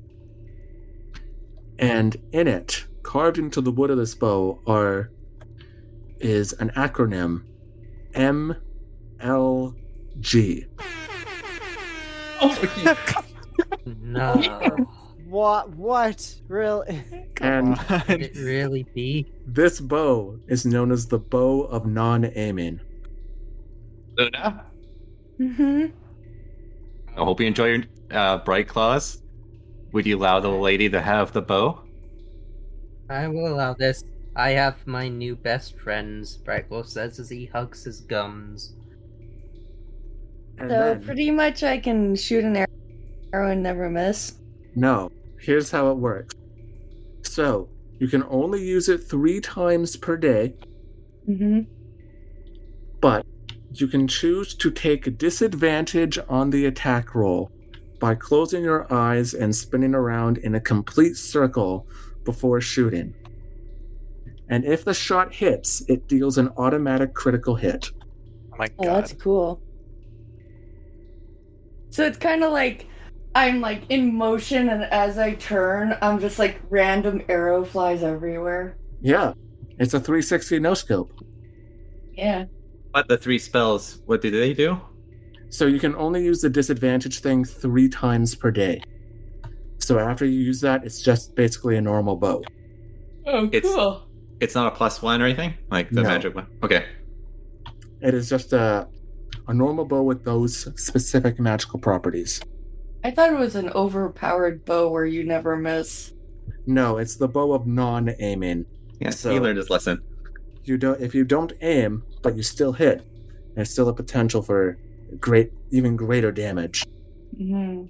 And 1.79 2.15
in 2.31 2.47
it, 2.47 2.85
carved 3.03 3.37
into 3.37 3.61
the 3.61 3.71
wood 3.71 3.89
of 3.89 3.97
this 3.97 4.13
bow, 4.13 4.59
are 4.67 5.11
is 6.23 6.53
an 6.53 6.69
acronym 6.75 7.43
M 8.13 8.55
L 9.19 9.75
G. 10.19 10.65
Oh, 12.41 12.95
No. 13.85 14.41
What? 15.27 15.69
What? 15.75 16.35
Really? 16.47 17.03
And 17.39 17.77
Could 17.79 18.21
it 18.21 18.35
really 18.35 18.83
be? 18.93 19.31
this 19.47 19.79
bow 19.79 20.37
is 20.47 20.65
known 20.65 20.91
as 20.91 21.07
the 21.07 21.19
bow 21.19 21.61
of 21.63 21.85
non-aiming. 21.85 22.79
Luna, 24.17 24.65
Mm-hmm. 25.39 25.85
I 27.17 27.23
hope 27.23 27.39
you 27.39 27.47
enjoy 27.47 27.65
your 27.67 27.83
uh, 28.11 28.37
bright 28.39 28.67
claws. 28.67 29.21
Would 29.93 30.05
you 30.05 30.17
allow 30.17 30.39
the 30.39 30.49
lady 30.49 30.89
to 30.89 31.01
have 31.01 31.31
the 31.31 31.41
bow? 31.41 31.81
I 33.09 33.27
will 33.27 33.47
allow 33.53 33.73
this. 33.73 34.03
I 34.35 34.51
have 34.51 34.85
my 34.87 35.07
new 35.09 35.35
best 35.35 35.77
friends, 35.77 36.37
Brightwolf 36.37 36.85
says 36.87 37.19
as 37.19 37.29
he 37.29 37.45
hugs 37.47 37.83
his 37.83 37.99
gums. 38.01 38.73
And 40.57 40.69
So 40.69 40.75
then- 40.79 41.03
pretty 41.03 41.31
much 41.31 41.63
I 41.63 41.77
can 41.79 42.15
shoot 42.15 42.43
an 42.45 42.55
arrow 43.33 43.51
and 43.51 43.61
never 43.63 43.89
miss. 43.89 44.35
No, 44.75 45.11
here's 45.39 45.69
how 45.71 45.91
it 45.91 45.97
works. 45.97 46.33
So, 47.23 47.69
you 47.99 48.07
can 48.07 48.23
only 48.29 48.63
use 48.65 48.89
it 48.89 48.99
three 48.99 49.39
times 49.41 49.95
per 49.95 50.17
day, 50.17 50.53
Mm-hmm. 51.29 51.61
but 52.99 53.25
you 53.73 53.87
can 53.87 54.07
choose 54.07 54.55
to 54.55 54.71
take 54.71 55.17
disadvantage 55.17 56.17
on 56.27 56.49
the 56.49 56.65
attack 56.65 57.13
roll 57.15 57.51
by 57.99 58.15
closing 58.15 58.63
your 58.63 58.91
eyes 58.91 59.33
and 59.35 59.55
spinning 59.55 59.93
around 59.93 60.39
in 60.39 60.55
a 60.55 60.59
complete 60.59 61.15
circle 61.15 61.87
before 62.25 62.59
shooting. 62.59 63.13
And 64.51 64.65
if 64.65 64.83
the 64.83 64.93
shot 64.93 65.33
hits, 65.33 65.81
it 65.87 66.07
deals 66.09 66.37
an 66.37 66.49
automatic 66.57 67.13
critical 67.13 67.55
hit. 67.55 67.89
Oh 68.53 68.57
my 68.59 68.67
Oh, 68.79 68.83
god. 68.83 68.95
that's 68.97 69.13
cool. 69.13 69.61
So 71.89 72.05
it's 72.05 72.17
kind 72.17 72.43
of 72.43 72.51
like 72.51 72.85
I'm 73.33 73.61
like 73.61 73.83
in 73.89 74.13
motion, 74.13 74.67
and 74.69 74.83
as 74.83 75.17
I 75.17 75.35
turn, 75.35 75.97
I'm 76.01 76.19
just 76.19 76.37
like 76.37 76.59
random 76.69 77.21
arrow 77.29 77.63
flies 77.63 78.03
everywhere. 78.03 78.77
Yeah, 79.01 79.33
it's 79.79 79.93
a 79.93 79.99
360 80.01 80.59
no 80.59 80.73
scope. 80.73 81.13
Yeah. 82.13 82.45
But 82.93 83.07
the 83.07 83.17
three 83.17 83.39
spells, 83.39 84.01
what 84.05 84.21
do 84.21 84.29
they 84.31 84.53
do? 84.53 84.79
So 85.47 85.65
you 85.65 85.79
can 85.79 85.95
only 85.95 86.25
use 86.25 86.41
the 86.41 86.49
disadvantage 86.49 87.19
thing 87.21 87.45
three 87.45 87.87
times 87.87 88.35
per 88.35 88.51
day. 88.51 88.81
So 89.77 89.97
after 89.97 90.25
you 90.25 90.39
use 90.39 90.59
that, 90.61 90.83
it's 90.83 91.01
just 91.01 91.35
basically 91.35 91.77
a 91.77 91.81
normal 91.81 92.17
bow. 92.17 92.43
Oh, 93.25 93.45
It's- 93.45 93.61
cool. 93.63 94.03
It's 94.41 94.55
not 94.55 94.67
a 94.73 94.75
plus 94.75 95.01
one 95.01 95.21
or 95.21 95.25
anything? 95.25 95.53
Like 95.69 95.89
the 95.91 96.01
No. 96.01 96.09
magic 96.09 96.35
one? 96.35 96.47
Okay. 96.63 96.85
It 98.01 98.13
is 98.13 98.27
just 98.27 98.51
a 98.51 98.87
a 99.47 99.53
normal 99.53 99.85
bow 99.85 100.01
with 100.03 100.23
those 100.25 100.67
specific 100.81 101.39
magical 101.39 101.79
properties. 101.79 102.41
I 103.03 103.11
thought 103.11 103.31
it 103.31 103.39
was 103.39 103.55
an 103.55 103.69
overpowered 103.69 104.65
bow 104.65 104.89
where 104.89 105.05
you 105.05 105.23
never 105.23 105.55
miss. 105.57 106.13
No, 106.67 106.97
it's 106.97 107.15
the 107.15 107.27
bow 107.27 107.53
of 107.53 107.65
non-aiming. 107.65 108.65
Yeah, 108.99 109.09
So- 109.11 109.31
he 109.31 109.39
learned 109.39 109.57
his 109.57 109.69
lesson. 109.69 110.01
You 110.65 110.77
don't 110.77 110.99
if 110.99 111.13
you 111.15 111.23
don't 111.23 111.53
aim, 111.61 112.03
but 112.23 112.35
you 112.35 112.43
still 112.43 112.73
hit, 112.73 113.01
there's 113.55 113.69
still 113.69 113.89
a 113.89 113.93
potential 113.93 114.41
for 114.41 114.77
great, 115.19 115.51
even 115.71 115.95
greater 115.95 116.31
damage. 116.31 116.83
hmm 117.37 117.83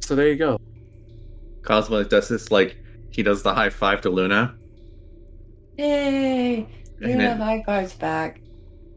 So 0.00 0.14
there 0.16 0.28
you 0.28 0.36
go. 0.36 0.58
Cosmo 1.62 2.02
does 2.04 2.28
this 2.28 2.50
like 2.50 2.76
he 3.10 3.22
does 3.22 3.42
the 3.42 3.54
high 3.54 3.70
five 3.70 4.00
to 4.02 4.10
Luna. 4.10 4.56
Yay! 5.78 6.66
And 7.00 7.10
You 7.10 7.16
it- 7.18 7.20
have 7.20 7.38
high 7.38 7.62
fives 7.64 7.94
back. 7.94 8.40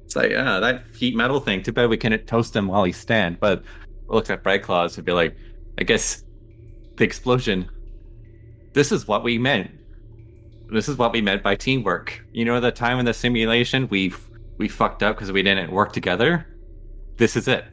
It's 0.05 0.15
like, 0.15 0.31
yeah, 0.31 0.59
that 0.59 0.83
heat 0.95 1.15
metal 1.15 1.39
thing. 1.39 1.63
Too 1.63 1.71
bad 1.71 1.89
we 1.89 1.95
couldn't 1.95 2.27
toast 2.27 2.53
him 2.53 2.67
while 2.67 2.83
he 2.83 2.91
stand. 2.91 3.39
But 3.39 3.63
looks 4.07 4.29
at 4.29 4.43
Bright 4.43 4.61
Claws 4.63 4.97
and 4.97 5.05
be 5.05 5.13
like, 5.13 5.37
I 5.79 5.83
guess 5.83 6.23
the 6.97 7.05
explosion. 7.05 7.69
This 8.73 8.91
is 8.91 9.07
what 9.07 9.23
we 9.23 9.37
meant. 9.37 9.71
This 10.69 10.89
is 10.89 10.97
what 10.97 11.13
we 11.13 11.21
meant 11.21 11.43
by 11.43 11.55
teamwork. 11.55 12.25
You 12.33 12.43
know, 12.43 12.59
the 12.59 12.71
time 12.71 12.99
in 12.99 13.05
the 13.05 13.13
simulation 13.13 13.87
we 13.89 14.13
we 14.57 14.67
fucked 14.67 15.01
up 15.01 15.15
because 15.15 15.31
we 15.31 15.43
didn't 15.43 15.71
work 15.71 15.93
together. 15.93 16.45
This 17.17 17.35
is 17.37 17.47
it. 17.47 17.63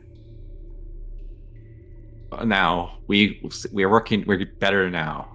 Now 2.44 2.98
we 3.08 3.40
we're 3.72 3.90
working. 3.90 4.24
We're 4.26 4.46
better 4.60 4.90
now. 4.90 5.32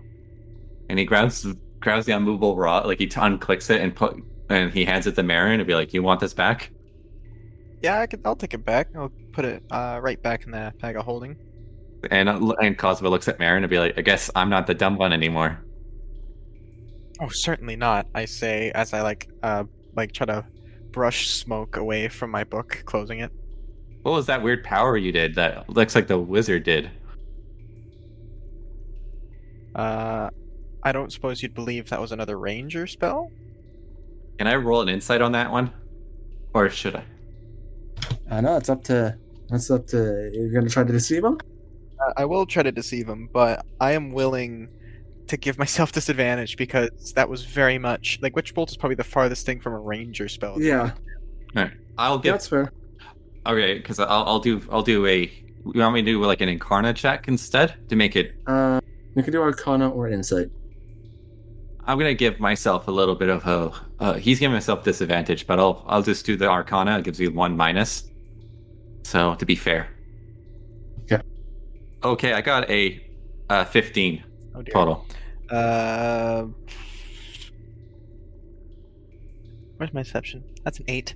And 0.89 0.99
he 0.99 1.05
grabs 1.05 1.45
grabs 1.83 2.05
the 2.05 2.13
unmovable 2.13 2.55
rod, 2.55 2.87
like 2.87 2.97
he 2.97 3.07
unclicks 3.07 3.69
it 3.69 3.81
and 3.81 3.95
put 3.95 4.17
and 4.49 4.71
he 4.71 4.85
hands 4.85 5.07
it 5.07 5.15
to 5.15 5.23
Marin 5.23 5.59
and 5.59 5.67
be 5.67 5.75
like, 5.75 5.93
"You 5.93 6.01
want 6.01 6.19
this 6.19 6.33
back?" 6.33 6.71
Yeah, 7.81 7.99
I 7.99 8.07
could, 8.07 8.21
I'll 8.25 8.35
take 8.35 8.53
it 8.53 8.65
back. 8.65 8.87
I'll 8.95 9.11
put 9.33 9.45
it 9.45 9.61
uh, 9.69 9.99
right 10.01 10.21
back 10.21 10.45
in 10.45 10.51
the 10.51 10.73
bag 10.79 10.95
of 10.95 11.03
holding. 11.03 11.35
And 12.09 12.29
uh, 12.29 12.53
and 12.61 12.77
Cosmo 12.77 13.09
looks 13.09 13.27
at 13.27 13.39
Marin 13.39 13.63
and 13.63 13.69
be 13.69 13.79
like, 13.79 13.97
I 13.97 14.01
guess 14.01 14.31
I'm 14.35 14.49
not 14.49 14.67
the 14.67 14.73
dumb 14.73 14.97
one 14.97 15.13
anymore. 15.13 15.59
Oh, 17.21 17.29
certainly 17.29 17.75
not. 17.75 18.07
I 18.15 18.25
say 18.25 18.71
as 18.73 18.93
I 18.93 19.01
like 19.01 19.29
uh 19.43 19.65
like 19.95 20.13
try 20.13 20.25
to 20.25 20.45
brush 20.91 21.29
smoke 21.29 21.77
away 21.77 22.07
from 22.07 22.31
my 22.31 22.43
book, 22.43 22.83
closing 22.85 23.19
it. 23.19 23.31
What 24.03 24.11
was 24.11 24.25
that 24.27 24.41
weird 24.41 24.63
power 24.63 24.97
you 24.97 25.11
did 25.11 25.35
that 25.35 25.69
looks 25.69 25.95
like 25.95 26.07
the 26.07 26.19
wizard 26.19 26.63
did? 26.63 26.91
Uh, 29.75 30.29
I 30.83 30.91
don't 30.91 31.11
suppose 31.11 31.41
you'd 31.41 31.53
believe 31.55 31.89
that 31.89 31.99
was 32.01 32.11
another 32.11 32.37
ranger 32.37 32.85
spell. 32.87 33.31
Can 34.37 34.47
I 34.47 34.55
roll 34.55 34.81
an 34.81 34.89
insight 34.89 35.21
on 35.21 35.31
that 35.31 35.51
one? 35.51 35.71
Or 36.53 36.69
should 36.69 36.95
I? 36.95 37.03
I 38.29 38.41
know 38.41 38.57
it's 38.57 38.69
up 38.69 38.83
to 38.85 39.17
it's 39.51 39.71
up 39.71 39.87
to 39.87 40.29
you're 40.33 40.51
gonna 40.51 40.69
try 40.69 40.83
to 40.83 40.91
deceive 40.91 41.23
him. 41.23 41.39
Uh, 41.99 42.13
I 42.17 42.25
will 42.25 42.45
try 42.45 42.63
to 42.63 42.71
deceive 42.71 43.07
him, 43.07 43.29
but 43.31 43.65
I 43.79 43.93
am 43.93 44.11
willing 44.11 44.69
to 45.27 45.37
give 45.37 45.57
myself 45.63 45.91
disadvantage 45.91 46.57
because 46.57 47.13
that 47.15 47.29
was 47.29 47.45
very 47.45 47.77
much 47.77 48.19
like 48.21 48.35
Witch 48.35 48.53
Bolt 48.53 48.71
is 48.71 48.77
probably 48.77 48.95
the 48.95 49.03
farthest 49.03 49.45
thing 49.45 49.59
from 49.61 49.73
a 49.73 49.79
ranger 49.79 50.27
spell. 50.27 50.61
Yeah, 50.61 50.91
All 51.55 51.63
right. 51.63 51.71
I'll 51.97 52.19
give 52.19 52.33
that's 52.33 52.47
fair. 52.47 52.71
okay 53.45 53.77
because 53.77 53.99
I'll, 53.99 54.23
I'll 54.25 54.39
do 54.39 54.61
I'll 54.71 54.83
do 54.83 55.05
a. 55.05 55.31
You 55.73 55.79
want 55.79 55.93
me 55.95 56.01
to 56.01 56.05
do 56.05 56.21
like 56.25 56.41
an 56.41 56.49
Arcana 56.49 56.93
check 56.93 57.27
instead 57.29 57.87
to 57.87 57.95
make 57.95 58.17
it? 58.17 58.35
Uh, 58.47 58.81
you 59.15 59.23
can 59.23 59.31
do 59.31 59.41
Arcana 59.41 59.89
or 59.89 60.09
Insight. 60.09 60.49
I'm 61.85 61.97
gonna 61.97 62.13
give 62.13 62.39
myself 62.39 62.87
a 62.87 62.91
little 62.91 63.15
bit 63.15 63.29
of 63.29 63.45
a. 63.45 63.71
Uh, 64.01 64.13
he's 64.13 64.39
giving 64.39 64.53
himself 64.53 64.83
disadvantage, 64.83 65.45
but 65.47 65.59
I'll 65.59 65.83
I'll 65.87 66.01
just 66.01 66.25
do 66.25 66.37
the 66.37 66.47
Arcana. 66.49 66.97
It 66.99 67.03
gives 67.05 67.19
you 67.19 67.31
one 67.31 67.57
minus. 67.57 68.09
So 69.03 69.35
to 69.35 69.45
be 69.45 69.55
fair. 69.55 69.89
Okay. 71.03 71.21
Okay, 72.03 72.33
I 72.33 72.41
got 72.41 72.69
a 72.69 73.05
uh, 73.49 73.65
15 73.65 74.23
Oh 74.55 74.61
dear. 74.61 74.73
total. 74.73 75.05
Uh, 75.49 76.45
where's 79.77 79.93
my 79.93 80.03
deception? 80.03 80.43
That's 80.63 80.79
an 80.79 80.85
eight. 80.87 81.15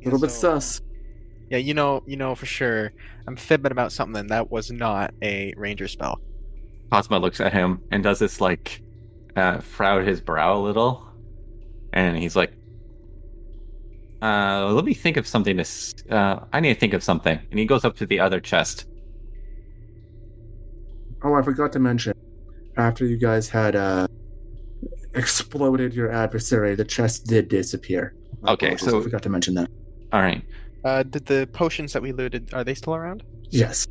A 0.00 0.04
little 0.04 0.20
bit 0.20 0.30
so- 0.30 0.54
sus. 0.58 0.80
Yeah, 1.50 1.58
you 1.58 1.74
know, 1.74 2.02
you 2.06 2.16
know 2.16 2.34
for 2.34 2.46
sure. 2.46 2.92
I'm 3.26 3.36
fibbing 3.36 3.70
about 3.70 3.92
something. 3.92 4.28
That 4.28 4.50
was 4.50 4.70
not 4.70 5.12
a 5.22 5.52
ranger 5.58 5.86
spell. 5.88 6.20
Cosmo 6.94 7.18
looks 7.18 7.40
at 7.40 7.52
him 7.52 7.80
and 7.90 8.04
does 8.04 8.20
this 8.20 8.40
like 8.40 8.80
uh 9.36 9.58
frown 9.58 10.06
his 10.06 10.20
brow 10.20 10.56
a 10.56 10.60
little. 10.62 11.04
And 11.92 12.16
he's 12.16 12.36
like 12.36 12.52
uh 14.22 14.70
let 14.72 14.84
me 14.84 14.94
think 14.94 15.16
of 15.16 15.26
something 15.26 15.56
to 15.56 15.62
s- 15.62 15.92
uh 16.08 16.44
I 16.52 16.60
need 16.60 16.72
to 16.74 16.78
think 16.78 16.94
of 16.94 17.02
something. 17.02 17.36
And 17.50 17.58
he 17.58 17.66
goes 17.66 17.84
up 17.84 17.96
to 17.96 18.06
the 18.06 18.20
other 18.20 18.38
chest. 18.40 18.86
Oh, 21.24 21.34
I 21.34 21.42
forgot 21.42 21.72
to 21.72 21.78
mention. 21.80 22.12
after 22.76 23.06
you 23.06 23.16
guys 23.16 23.48
had 23.48 23.74
uh, 23.76 24.06
exploded 25.14 25.94
your 25.94 26.10
adversary, 26.12 26.74
the 26.74 26.84
chest 26.84 27.26
did 27.26 27.48
disappear. 27.48 28.14
I 28.44 28.52
Okay, 28.52 28.76
so- 28.76 28.98
I 29.00 29.02
forgot 29.02 29.22
to 29.22 29.30
mention 29.30 29.54
that. 29.54 29.70
All 30.12 30.20
right. 30.20 30.42
Uh, 30.84 31.02
did 31.02 31.24
the 31.26 31.48
potions 31.52 31.92
that 31.94 32.02
we 32.02 32.12
looted 32.12 32.52
are 32.52 32.62
they 32.62 32.74
still 32.74 32.94
around? 32.94 33.22
Yes. 33.48 33.86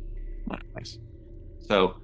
Nice. 0.76 0.98
So 1.68 1.96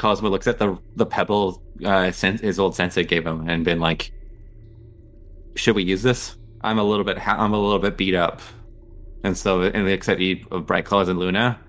Cosmo 0.00 0.30
looks 0.30 0.46
at 0.46 0.58
the 0.58 0.78
the 0.96 1.04
pebble 1.04 1.62
uh, 1.84 2.10
sen- 2.10 2.38
his 2.38 2.58
old 2.58 2.74
sensei 2.74 3.04
gave 3.04 3.26
him 3.26 3.46
and 3.46 3.66
been 3.66 3.80
like, 3.80 4.10
"Should 5.56 5.76
we 5.76 5.82
use 5.82 6.02
this? 6.02 6.38
I'm 6.62 6.78
a 6.78 6.82
little 6.82 7.04
bit 7.04 7.18
ha- 7.18 7.36
I'm 7.38 7.52
a 7.52 7.60
little 7.60 7.78
bit 7.78 7.98
beat 7.98 8.14
up." 8.14 8.40
And 9.24 9.36
so, 9.36 9.60
in 9.60 9.84
the 9.84 9.92
except 9.92 10.22
of 10.50 10.64
Bright 10.64 10.86
Claws 10.86 11.10
and 11.10 11.18
Luna, 11.18 11.60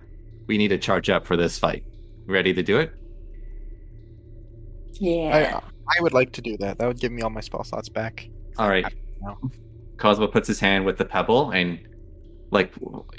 we 0.48 0.58
need 0.58 0.70
to 0.70 0.78
charge 0.78 1.10
up 1.10 1.26
for 1.26 1.36
this 1.36 1.60
fight. 1.60 1.84
Ready 2.26 2.54
to 2.54 2.64
do 2.64 2.80
it? 2.80 2.94
Yeah. 4.94 5.60
I 5.62 5.98
I 5.98 6.02
would 6.02 6.14
like 6.14 6.32
to 6.32 6.42
do 6.42 6.56
that. 6.60 6.80
That 6.80 6.88
would 6.88 7.02
give 7.02 7.12
me 7.12 7.24
all 7.24 7.30
my 7.30 7.42
spell 7.42 7.66
slots 7.66 7.90
back. 7.90 8.30
All 8.58 8.70
right. 8.70 8.86
Cosmo 9.98 10.28
puts 10.28 10.48
his 10.48 10.62
hand 10.62 10.86
with 10.86 10.98
the 10.98 11.04
pebble 11.04 11.52
and, 11.52 11.80
like, 12.50 12.74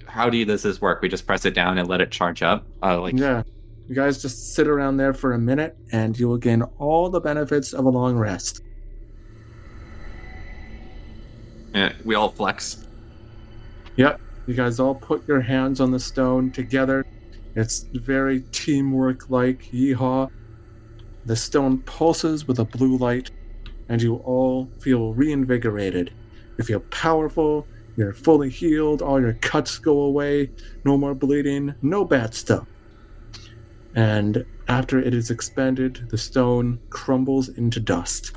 how 0.08 0.30
do 0.30 0.38
you, 0.38 0.46
does 0.46 0.62
this 0.62 0.80
work? 0.80 1.02
We 1.02 1.10
just 1.10 1.26
press 1.26 1.44
it 1.44 1.52
down 1.52 1.76
and 1.76 1.86
let 1.86 2.00
it 2.00 2.10
charge 2.10 2.42
up. 2.42 2.66
Uh, 2.82 2.98
like, 2.98 3.18
yeah. 3.18 3.42
You 3.92 3.96
guys 3.96 4.22
just 4.22 4.54
sit 4.54 4.68
around 4.68 4.96
there 4.96 5.12
for 5.12 5.34
a 5.34 5.38
minute 5.38 5.76
and 5.92 6.18
you 6.18 6.26
will 6.26 6.38
gain 6.38 6.62
all 6.78 7.10
the 7.10 7.20
benefits 7.20 7.74
of 7.74 7.84
a 7.84 7.90
long 7.90 8.16
rest. 8.16 8.62
eh, 11.74 11.92
we 12.02 12.14
all 12.14 12.30
flex. 12.30 12.86
Yep. 13.96 14.18
You 14.46 14.54
guys 14.54 14.80
all 14.80 14.94
put 14.94 15.28
your 15.28 15.42
hands 15.42 15.78
on 15.78 15.90
the 15.90 16.00
stone 16.00 16.50
together. 16.52 17.04
It's 17.54 17.80
very 17.92 18.44
teamwork 18.50 19.28
like. 19.28 19.70
Yeehaw. 19.70 20.30
The 21.26 21.36
stone 21.36 21.80
pulses 21.80 22.48
with 22.48 22.60
a 22.60 22.64
blue 22.64 22.96
light, 22.96 23.30
and 23.90 24.00
you 24.00 24.16
all 24.24 24.70
feel 24.80 25.12
reinvigorated. 25.12 26.14
You 26.56 26.64
feel 26.64 26.80
powerful. 26.80 27.66
You're 27.98 28.14
fully 28.14 28.48
healed. 28.48 29.02
All 29.02 29.20
your 29.20 29.34
cuts 29.34 29.76
go 29.76 30.00
away. 30.00 30.50
No 30.82 30.96
more 30.96 31.14
bleeding. 31.14 31.74
No 31.82 32.06
bad 32.06 32.32
stuff. 32.32 32.66
And 33.94 34.44
after 34.68 34.98
it 34.98 35.14
is 35.14 35.30
expended, 35.30 36.08
the 36.10 36.18
stone 36.18 36.78
crumbles 36.90 37.48
into 37.50 37.80
dust. 37.80 38.36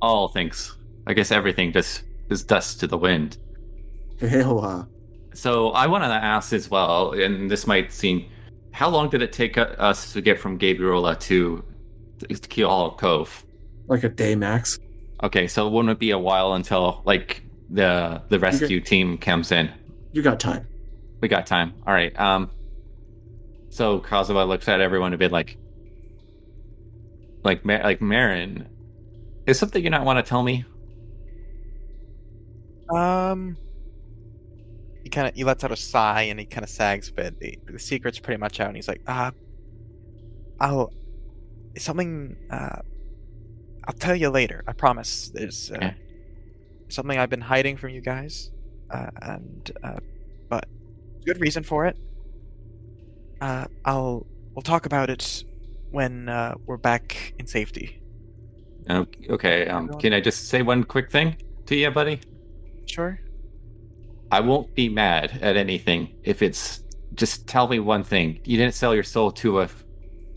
All 0.00 0.28
things. 0.28 0.76
I 1.06 1.14
guess 1.14 1.30
everything 1.30 1.72
just 1.72 2.02
is 2.30 2.44
dust 2.44 2.80
to 2.80 2.86
the 2.86 2.98
wind. 2.98 3.38
Ewa. 4.20 4.88
So 5.34 5.70
I 5.70 5.86
want 5.86 6.04
to 6.04 6.08
ask 6.08 6.52
as 6.52 6.70
well, 6.70 7.12
and 7.12 7.50
this 7.50 7.66
might 7.66 7.92
seem, 7.92 8.28
how 8.72 8.88
long 8.88 9.08
did 9.08 9.22
it 9.22 9.32
take 9.32 9.56
us 9.58 10.12
to 10.12 10.20
get 10.20 10.38
from 10.38 10.58
Gabriola 10.58 11.18
to, 11.20 11.64
to 12.18 12.34
Keel 12.48 12.92
Cove? 12.92 13.44
Like 13.86 14.04
a 14.04 14.08
day 14.08 14.34
max. 14.34 14.78
Okay, 15.22 15.46
so 15.48 15.66
it 15.66 15.72
wouldn't 15.72 15.92
it 15.92 15.98
be 15.98 16.10
a 16.10 16.18
while 16.18 16.54
until 16.54 17.02
like 17.04 17.42
the 17.70 18.22
the 18.28 18.38
rescue 18.38 18.80
team 18.80 19.18
comes 19.18 19.50
in? 19.50 19.70
You 20.12 20.22
got 20.22 20.38
time. 20.38 20.66
We 21.20 21.28
got 21.28 21.46
time. 21.46 21.74
All 21.86 21.94
right. 21.94 22.18
Um. 22.18 22.50
So 23.70 24.00
Kazuma 24.00 24.44
looks 24.44 24.68
at 24.68 24.80
everyone 24.80 25.12
a 25.14 25.18
bit 25.18 25.32
like, 25.32 25.56
like, 27.44 27.64
like 27.64 28.00
Marin. 28.00 28.68
Is 29.46 29.58
something 29.58 29.82
you 29.82 29.90
not 29.90 30.04
want 30.04 30.24
to 30.24 30.28
tell 30.28 30.42
me? 30.42 30.64
Um, 32.94 33.56
he 35.04 35.10
kind 35.10 35.28
of 35.28 35.34
he 35.34 35.44
lets 35.44 35.64
out 35.64 35.72
a 35.72 35.76
sigh 35.76 36.22
and 36.22 36.40
he 36.40 36.46
kind 36.46 36.64
of 36.64 36.70
sags 36.70 37.08
a 37.08 37.12
bit. 37.12 37.38
The, 37.40 37.58
the 37.66 37.78
secret's 37.78 38.18
pretty 38.18 38.38
much 38.40 38.60
out, 38.60 38.68
and 38.68 38.76
he's 38.76 38.88
like, 38.88 39.02
"Uh, 39.06 39.30
I'll 40.60 40.92
it's 41.74 41.84
something. 41.84 42.36
Uh, 42.50 42.80
I'll 43.86 43.94
tell 43.94 44.16
you 44.16 44.30
later. 44.30 44.64
I 44.66 44.72
promise. 44.72 45.30
There's 45.32 45.70
uh, 45.70 45.76
Okay. 45.76 45.94
something 46.88 47.18
I've 47.18 47.30
been 47.30 47.40
hiding 47.42 47.76
from 47.76 47.90
you 47.90 48.00
guys, 48.00 48.50
uh, 48.90 49.10
and 49.22 49.70
uh, 49.82 49.98
but 50.48 50.64
good 51.24 51.40
reason 51.40 51.62
for 51.62 51.86
it. 51.86 51.96
Uh, 53.40 53.66
I'll 53.84 54.26
we'll 54.54 54.62
talk 54.62 54.86
about 54.86 55.10
it 55.10 55.44
when 55.90 56.28
uh, 56.28 56.54
we're 56.66 56.76
back 56.76 57.34
in 57.38 57.46
safety. 57.46 58.02
Oh, 58.90 59.06
Okay. 59.30 59.66
Um. 59.68 59.88
Can 59.98 60.12
I 60.12 60.20
just 60.20 60.48
say 60.48 60.62
one 60.62 60.84
quick 60.84 61.10
thing 61.10 61.36
to 61.66 61.76
you, 61.76 61.90
buddy? 61.90 62.20
Sure. 62.86 63.20
I 64.30 64.40
won't 64.40 64.74
be 64.74 64.88
mad 64.88 65.38
at 65.40 65.56
anything 65.56 66.14
if 66.22 66.42
it's 66.42 66.82
just 67.14 67.46
tell 67.46 67.68
me 67.68 67.78
one 67.80 68.04
thing. 68.04 68.40
You 68.44 68.56
didn't 68.58 68.74
sell 68.74 68.94
your 68.94 69.04
soul 69.04 69.30
to 69.32 69.60
a 69.60 69.68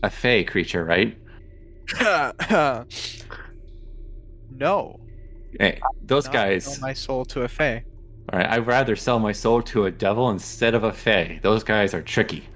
a 0.02 0.10
fey 0.10 0.44
creature, 0.44 0.84
right? 0.84 1.16
no. 4.50 4.98
Hey, 5.58 5.80
those 6.02 6.28
guys. 6.28 6.64
sell 6.64 6.80
my 6.80 6.92
soul 6.92 7.24
to 7.26 7.42
a 7.42 7.48
fae. 7.48 7.84
All 8.32 8.38
right, 8.38 8.48
I'd 8.48 8.66
rather 8.66 8.96
sell 8.96 9.18
my 9.18 9.32
soul 9.32 9.62
to 9.62 9.86
a 9.86 9.90
devil 9.90 10.30
instead 10.30 10.74
of 10.74 10.84
a 10.84 10.92
fey. 10.92 11.40
Those 11.42 11.62
guys 11.64 11.92
are 11.92 12.02
tricky. 12.02 12.48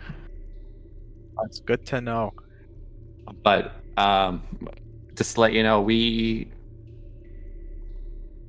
That's 1.43 1.61
good 1.61 1.85
to 1.87 2.01
know. 2.01 2.33
But 3.43 3.75
um, 3.97 4.43
just 5.15 5.35
to 5.35 5.41
let 5.41 5.53
you 5.53 5.63
know, 5.63 5.81
we 5.81 6.51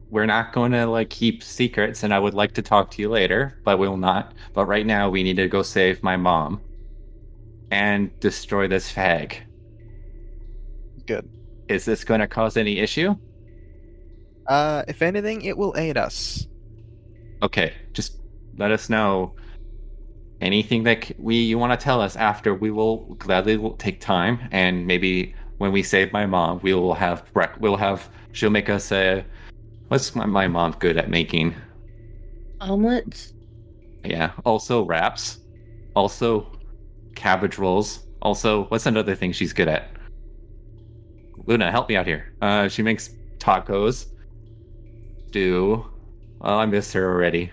we're 0.09 0.25
not 0.25 0.53
going 0.53 0.71
to 0.71 0.85
like 0.85 1.09
keep 1.09 1.43
secrets, 1.43 2.03
and 2.03 2.13
I 2.13 2.19
would 2.19 2.33
like 2.33 2.53
to 2.53 2.61
talk 2.61 2.91
to 2.91 3.01
you 3.01 3.09
later, 3.09 3.59
but 3.63 3.77
we 3.77 3.87
will 3.87 3.97
not. 3.97 4.33
But 4.53 4.65
right 4.65 4.85
now, 4.85 5.09
we 5.09 5.23
need 5.23 5.37
to 5.37 5.47
go 5.47 5.63
save 5.63 6.01
my 6.01 6.15
mom 6.15 6.61
and 7.71 8.17
destroy 8.19 8.67
this 8.67 8.91
fag. 8.91 9.37
Good. 11.05 11.29
Is 11.67 11.83
this 11.83 12.03
going 12.03 12.21
to 12.21 12.27
cause 12.27 12.55
any 12.55 12.79
issue? 12.79 13.15
Uh, 14.47 14.83
if 14.87 15.01
anything, 15.01 15.41
it 15.41 15.57
will 15.57 15.75
aid 15.77 15.97
us. 15.97 16.47
Okay, 17.43 17.73
just 17.91 18.17
let 18.57 18.71
us 18.71 18.89
know 18.89 19.35
anything 20.41 20.83
that 20.83 21.11
we 21.17 21.35
you 21.35 21.57
want 21.57 21.77
to 21.77 21.83
tell 21.83 22.01
us 22.01 22.15
after. 22.15 22.53
We 22.53 22.71
will 22.71 23.15
gladly 23.15 23.57
take 23.77 23.99
time, 23.99 24.39
and 24.51 24.85
maybe 24.85 25.33
when 25.57 25.71
we 25.71 25.83
save 25.83 26.13
my 26.13 26.25
mom, 26.25 26.59
we 26.61 26.73
will 26.73 26.93
have 26.93 27.29
we'll 27.59 27.77
have 27.77 28.09
she'll 28.31 28.49
make 28.49 28.69
us 28.69 28.91
a. 28.91 29.25
What's 29.87 30.15
my, 30.15 30.25
my 30.25 30.47
mom 30.47 30.75
good 30.79 30.97
at 30.97 31.09
making? 31.09 31.55
Omelets? 32.59 33.33
Yeah. 34.03 34.31
Also 34.45 34.83
wraps. 34.83 35.39
Also 35.95 36.51
cabbage 37.15 37.57
rolls. 37.57 38.05
Also, 38.21 38.65
what's 38.65 38.85
another 38.85 39.15
thing 39.15 39.31
she's 39.31 39.53
good 39.53 39.67
at? 39.67 39.91
Luna, 41.45 41.71
help 41.71 41.87
me 41.87 41.95
out 41.95 42.05
here. 42.05 42.33
Uh, 42.41 42.67
she 42.67 42.81
makes 42.81 43.15
tacos. 43.37 44.07
Stew. 45.27 45.85
Well, 46.39 46.59
I 46.59 46.65
miss 46.65 46.91
her 46.93 47.09
already. 47.09 47.51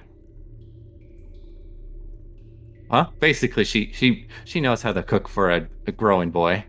Huh? 2.95 3.11
Basically, 3.19 3.65
she 3.65 3.91
she 3.93 4.29
she 4.45 4.61
knows 4.61 4.81
how 4.81 4.93
to 4.93 5.03
cook 5.03 5.27
for 5.29 5.51
a, 5.51 5.67
a 5.89 5.91
growing 5.91 6.31
boy. 6.31 6.65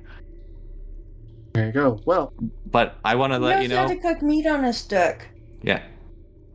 There 1.53 1.67
you 1.67 1.71
go. 1.71 2.01
Well, 2.05 2.33
But 2.65 2.95
I 3.05 3.13
want 3.13 3.31
to 3.33 3.37
let 3.37 3.61
you 3.61 3.67
knows 3.67 3.77
how 3.77 3.85
know. 3.85 3.93
to 3.93 3.99
cook 4.01 4.23
meat 4.23 4.47
on 4.47 4.65
a 4.65 4.73
stick. 4.73 5.29
Yeah. 5.61 5.83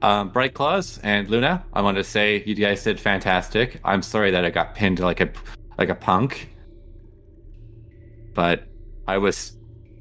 Um, 0.03 0.31
Bright 0.31 0.55
Claws 0.55 0.99
and 1.05 1.29
Luna, 1.29 1.65
I 1.73 1.83
want 1.83 1.97
to 1.99 2.03
say 2.03 2.43
you 2.47 2.57
guys 2.57 2.83
did 2.83 2.99
fantastic. 2.99 3.79
I'm 3.85 4.03
sorry 4.03 4.33
that 4.33 4.45
I 4.45 4.51
got 4.51 4.75
pinned 4.75 4.99
like 4.99 5.21
a 5.21 5.31
like 5.79 5.89
a 5.89 5.95
punk, 5.95 6.49
but 8.35 8.65
I 9.07 9.19
was 9.19 9.57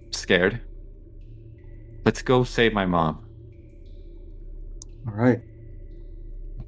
scared. 0.10 0.62
Let's 2.06 2.24
go 2.24 2.44
save 2.44 2.74
my 2.74 2.88
mom. 2.88 3.24
all 5.08 5.14
right. 5.14 5.42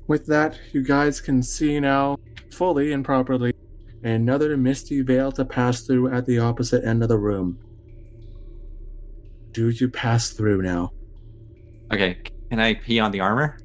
With 0.08 0.28
that, 0.28 0.60
you 0.72 0.84
guys 0.84 1.20
can 1.20 1.42
see 1.42 1.80
now, 1.80 2.18
fully 2.54 2.92
and 2.94 3.04
properly, 3.04 3.54
another 4.04 4.58
misty 4.58 5.02
veil 5.02 5.32
to 5.34 5.46
pass 5.46 5.82
through 5.82 6.14
at 6.14 6.26
the 6.26 6.40
opposite 6.40 6.84
end 6.84 7.04
of 7.04 7.10
the 7.10 7.18
room. 7.18 7.58
Do 9.52 9.70
you 9.70 9.90
pass 9.90 10.30
through 10.32 10.62
now? 10.62 10.92
Okay, 11.92 12.18
can 12.50 12.60
I 12.60 12.76
pee 12.76 13.00
on 13.00 13.12
the 13.12 13.20
armor? 13.20 13.58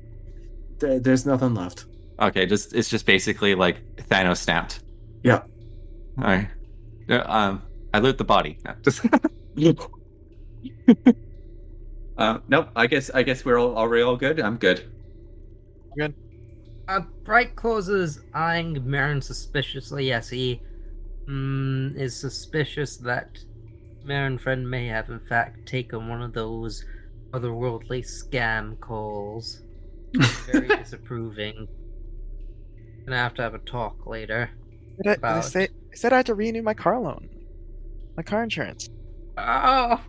Th- 0.80 1.02
there's 1.02 1.26
nothing 1.26 1.54
left. 1.54 1.86
Okay, 2.20 2.46
just 2.46 2.74
it's 2.74 2.88
just 2.88 3.06
basically 3.06 3.54
like 3.54 3.78
Thanos 4.08 4.38
snapped. 4.38 4.82
Yeah. 5.22 5.42
All 6.18 6.24
right. 6.24 6.48
Uh, 7.08 7.22
Um, 7.26 7.62
I 7.94 7.98
loot 8.00 8.18
the 8.18 8.24
body. 8.24 8.58
No, 8.64 8.74
Just. 8.82 9.06
uh, 12.18 12.38
nope. 12.48 12.68
I 12.74 12.86
guess 12.86 13.10
I 13.10 13.22
guess 13.22 13.44
we're 13.44 13.58
all 13.58 13.76
are 13.76 13.88
we 13.88 14.02
all 14.02 14.16
good. 14.16 14.40
I'm 14.40 14.56
good. 14.56 14.90
good. 15.96 16.14
Uh, 16.88 17.00
Bright 17.24 17.56
closes 17.56 18.20
eyeing 18.32 18.88
Marin 18.88 19.20
suspiciously 19.20 20.12
as 20.12 20.28
he 20.28 20.62
mm, 21.28 21.96
is 21.96 22.14
suspicious 22.14 22.96
that 22.98 23.38
Marin 24.04 24.38
friend 24.38 24.70
may 24.70 24.86
have 24.86 25.10
in 25.10 25.18
fact 25.20 25.66
taken 25.66 26.08
one 26.08 26.22
of 26.22 26.32
those 26.32 26.84
otherworldly 27.32 28.04
scam 28.04 28.78
calls. 28.80 29.62
Very 30.46 30.68
disapproving. 30.68 31.66
Gonna 33.04 33.18
have 33.18 33.34
to 33.34 33.42
have 33.42 33.54
a 33.54 33.58
talk 33.58 34.06
later. 34.06 34.50
Did 35.02 35.24
I, 35.24 35.38
I 35.38 35.40
say 35.40 35.64
I 35.64 35.96
said 35.96 36.12
I 36.12 36.18
had 36.18 36.26
to 36.26 36.34
renew 36.34 36.62
my 36.62 36.74
car 36.74 37.00
loan? 37.00 37.28
My 38.16 38.22
car 38.22 38.44
insurance. 38.44 38.88
Oh, 39.36 40.00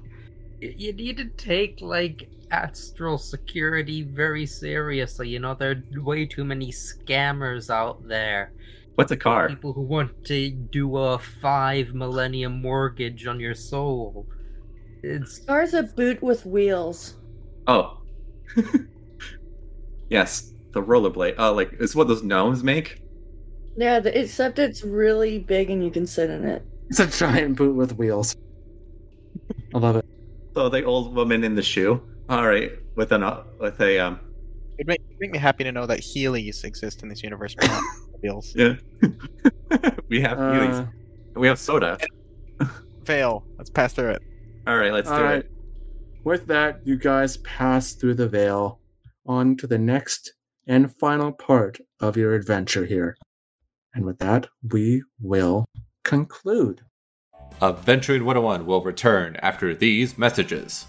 you 0.61 0.93
need 0.93 1.17
to 1.17 1.25
take 1.25 1.81
like 1.81 2.29
astral 2.51 3.17
security 3.17 4.03
very 4.03 4.45
seriously. 4.45 5.29
You 5.29 5.39
know, 5.39 5.53
there 5.53 5.71
are 5.71 6.01
way 6.01 6.25
too 6.25 6.43
many 6.43 6.71
scammers 6.71 7.69
out 7.69 8.07
there. 8.07 8.53
What's 8.95 9.11
a 9.11 9.17
car? 9.17 9.49
People 9.49 9.73
who 9.73 9.81
want 9.81 10.25
to 10.25 10.49
do 10.49 10.97
a 10.97 11.19
five 11.19 11.93
millennium 11.93 12.61
mortgage 12.61 13.27
on 13.27 13.39
your 13.39 13.53
soul. 13.53 14.25
It's 15.03 15.39
Car's 15.39 15.73
a 15.73 15.83
boot 15.83 16.21
with 16.23 16.45
wheels. 16.45 17.15
Oh. 17.67 18.01
yes, 20.09 20.53
the 20.71 20.81
rollerblade. 20.81 21.35
Oh, 21.37 21.53
like 21.53 21.73
it's 21.79 21.95
what 21.95 22.07
those 22.07 22.23
gnomes 22.23 22.63
make. 22.63 23.01
Yeah, 23.77 23.99
the, 23.99 24.19
except 24.19 24.57
it's 24.57 24.83
really 24.83 25.39
big 25.39 25.69
and 25.69 25.83
you 25.83 25.91
can 25.91 26.07
sit 26.07 26.31
in 26.31 26.43
it. 26.43 26.65
It's 26.89 26.99
a 26.99 27.05
giant 27.05 27.57
boot 27.57 27.75
with 27.75 27.97
wheels. 27.97 28.35
I 29.75 29.77
love 29.77 29.97
it. 29.97 30.05
So 30.55 30.69
the 30.69 30.83
old 30.83 31.13
woman 31.15 31.43
in 31.43 31.53
the 31.53 31.61
shoe. 31.61 32.01
All 32.29 32.47
right, 32.47 32.71
with 32.95 33.11
an 33.11 33.23
uh, 33.23 33.43
with 33.59 33.79
a 33.81 33.99
um. 33.99 34.19
It'd 34.77 34.87
make, 34.87 35.01
make 35.19 35.31
me 35.31 35.37
happy 35.39 35.63
to 35.63 35.71
know 35.71 35.85
that 35.87 36.01
Heelys 36.01 36.63
exist 36.63 37.01
in 37.01 37.09
this 37.09 37.23
universe, 37.23 37.55
but. 37.55 37.69
Yeah. 38.23 38.73
we 40.09 40.21
have 40.21 40.39
Uh, 40.39 40.51
Heelys. 40.53 40.93
We 41.35 41.47
have 41.47 41.59
soda. 41.59 41.97
Fail. 43.05 43.45
Let's 43.57 43.69
pass 43.69 43.93
through 43.93 44.09
it. 44.09 44.23
All 44.65 44.75
right, 44.77 44.91
let's 44.91 45.07
do 45.07 45.15
all 45.15 45.23
right. 45.23 45.39
it. 45.39 45.51
With 46.23 46.47
that, 46.47 46.81
you 46.83 46.97
guys 46.97 47.37
pass 47.37 47.93
through 47.93 48.15
the 48.15 48.27
veil 48.27 48.79
on 49.25 49.55
to 49.57 49.67
the 49.67 49.77
next 49.77 50.33
and 50.65 50.93
final 50.97 51.31
part 51.31 51.77
of 51.99 52.17
your 52.17 52.33
adventure 52.33 52.85
here. 52.85 53.15
And 53.93 54.03
with 54.03 54.19
that, 54.19 54.47
we 54.71 55.03
will 55.21 55.65
conclude. 56.03 56.81
Adventuring 57.61 58.25
101 58.25 58.65
will 58.65 58.83
return 58.83 59.37
after 59.37 59.73
these 59.73 60.17
messages. 60.17 60.87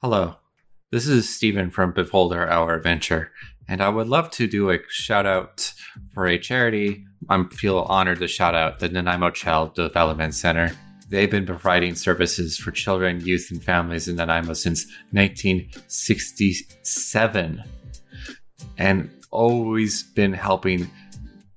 Hello, 0.00 0.36
this 0.92 1.08
is 1.08 1.28
Stephen 1.28 1.70
from 1.70 1.90
Beholder 1.90 2.48
Our 2.48 2.76
Adventure, 2.76 3.32
and 3.66 3.82
I 3.82 3.88
would 3.88 4.06
love 4.06 4.30
to 4.30 4.46
do 4.46 4.70
a 4.70 4.78
shout 4.88 5.26
out 5.26 5.72
for 6.14 6.28
a 6.28 6.38
charity. 6.38 7.04
I 7.28 7.42
feel 7.50 7.80
honored 7.80 8.20
to 8.20 8.28
shout 8.28 8.54
out 8.54 8.78
the 8.78 8.88
Nanaimo 8.88 9.30
Child 9.30 9.74
Development 9.74 10.36
Center. 10.36 10.70
They've 11.08 11.28
been 11.28 11.46
providing 11.46 11.96
services 11.96 12.56
for 12.56 12.70
children, 12.70 13.26
youth, 13.26 13.48
and 13.50 13.60
families 13.60 14.06
in 14.06 14.14
Nanaimo 14.14 14.52
since 14.52 14.86
1967 15.10 17.64
and 18.78 19.10
always 19.32 20.04
been 20.04 20.32
helping 20.32 20.88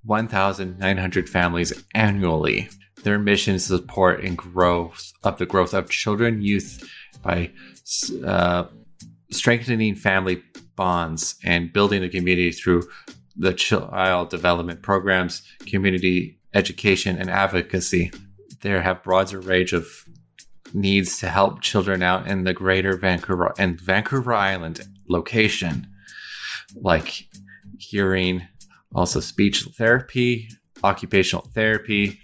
1,900 0.05 1.29
families 1.29 1.83
annually. 1.93 2.69
Their 3.03 3.19
mission 3.19 3.53
is 3.53 3.67
to 3.67 3.77
support 3.77 4.23
and 4.23 4.35
growth 4.35 5.13
of 5.23 5.37
the 5.37 5.45
growth 5.45 5.75
of 5.75 5.91
children, 5.91 6.41
youth 6.41 6.83
by 7.21 7.51
uh, 8.25 8.65
strengthening 9.31 9.95
family 9.95 10.43
bonds 10.75 11.35
and 11.43 11.71
building 11.73 12.01
the 12.01 12.09
community 12.09 12.51
through 12.51 12.83
the 13.35 13.53
child 13.53 14.29
development 14.29 14.81
programs, 14.81 15.41
community 15.65 16.39
education, 16.53 17.17
and 17.17 17.29
advocacy. 17.29 18.11
They 18.61 18.69
have 18.69 19.03
broader 19.03 19.39
range 19.39 19.73
of 19.73 20.05
needs 20.73 21.19
to 21.19 21.29
help 21.29 21.61
children 21.61 22.01
out 22.03 22.27
in 22.27 22.43
the 22.43 22.53
greater 22.53 22.95
Vancouver 22.95 23.53
and 23.57 23.79
Vancouver 23.79 24.33
Island 24.33 24.81
location, 25.09 25.87
like 26.75 27.27
hearing, 27.77 28.47
also 28.93 29.19
speech 29.19 29.63
therapy, 29.77 30.49
occupational 30.83 31.49
therapy, 31.53 32.19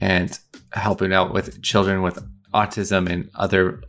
and 0.00 0.38
helping 0.72 1.12
out 1.12 1.32
with 1.32 1.62
children 1.62 2.02
with 2.02 2.22
autism 2.56 3.08
and 3.08 3.28
other 3.34 3.82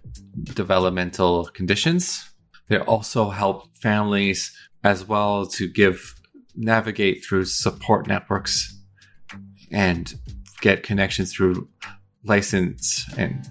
developmental 0.43 1.45
conditions. 1.45 2.29
They 2.67 2.79
also 2.79 3.29
help 3.29 3.77
families 3.77 4.39
as 4.83 5.07
well 5.07 5.45
to 5.57 5.67
give 5.69 6.15
navigate 6.55 7.23
through 7.23 7.45
support 7.45 8.07
networks 8.07 8.77
and 9.71 10.13
get 10.59 10.83
connections 10.83 11.33
through 11.33 11.69
license 12.23 13.05
and 13.17 13.47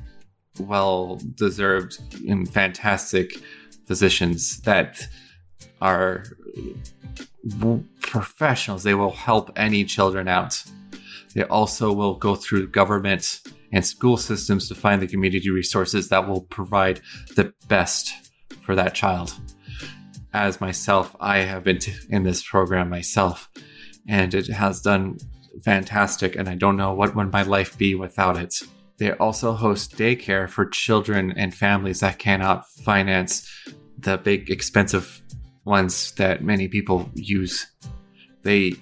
well 0.58 1.20
deserved 1.34 1.98
and 2.28 2.48
fantastic 2.52 3.40
physicians 3.86 4.60
that 4.62 5.06
are 5.80 6.24
professionals. 8.02 8.82
They 8.82 8.94
will 8.94 9.12
help 9.12 9.50
any 9.56 9.84
children 9.84 10.28
out. 10.28 10.62
They 11.34 11.44
also 11.44 11.92
will 11.92 12.14
go 12.14 12.34
through 12.34 12.68
government 12.68 13.40
and 13.72 13.84
school 13.84 14.16
systems 14.16 14.68
to 14.68 14.74
find 14.74 15.00
the 15.00 15.06
community 15.06 15.50
resources 15.50 16.08
that 16.08 16.28
will 16.28 16.42
provide 16.42 17.00
the 17.34 17.52
best 17.68 18.12
for 18.62 18.74
that 18.74 18.94
child. 18.94 19.34
As 20.32 20.60
myself, 20.60 21.16
I 21.20 21.38
have 21.38 21.64
been 21.64 21.78
t- 21.78 21.94
in 22.10 22.22
this 22.22 22.42
program 22.42 22.90
myself, 22.90 23.48
and 24.08 24.34
it 24.34 24.48
has 24.48 24.80
done 24.80 25.18
fantastic, 25.64 26.36
and 26.36 26.48
I 26.48 26.54
don't 26.54 26.76
know 26.76 26.92
what 26.92 27.14
would 27.14 27.32
my 27.32 27.42
life 27.42 27.78
be 27.78 27.94
without 27.94 28.36
it. 28.36 28.54
They 28.98 29.12
also 29.12 29.52
host 29.52 29.96
daycare 29.96 30.48
for 30.48 30.66
children 30.66 31.32
and 31.36 31.54
families 31.54 32.00
that 32.00 32.18
cannot 32.18 32.68
finance 32.68 33.50
the 33.98 34.18
big 34.18 34.50
expensive 34.50 35.22
ones 35.64 36.12
that 36.12 36.42
many 36.42 36.68
people 36.68 37.10
use. 37.14 37.66
They 38.42 38.74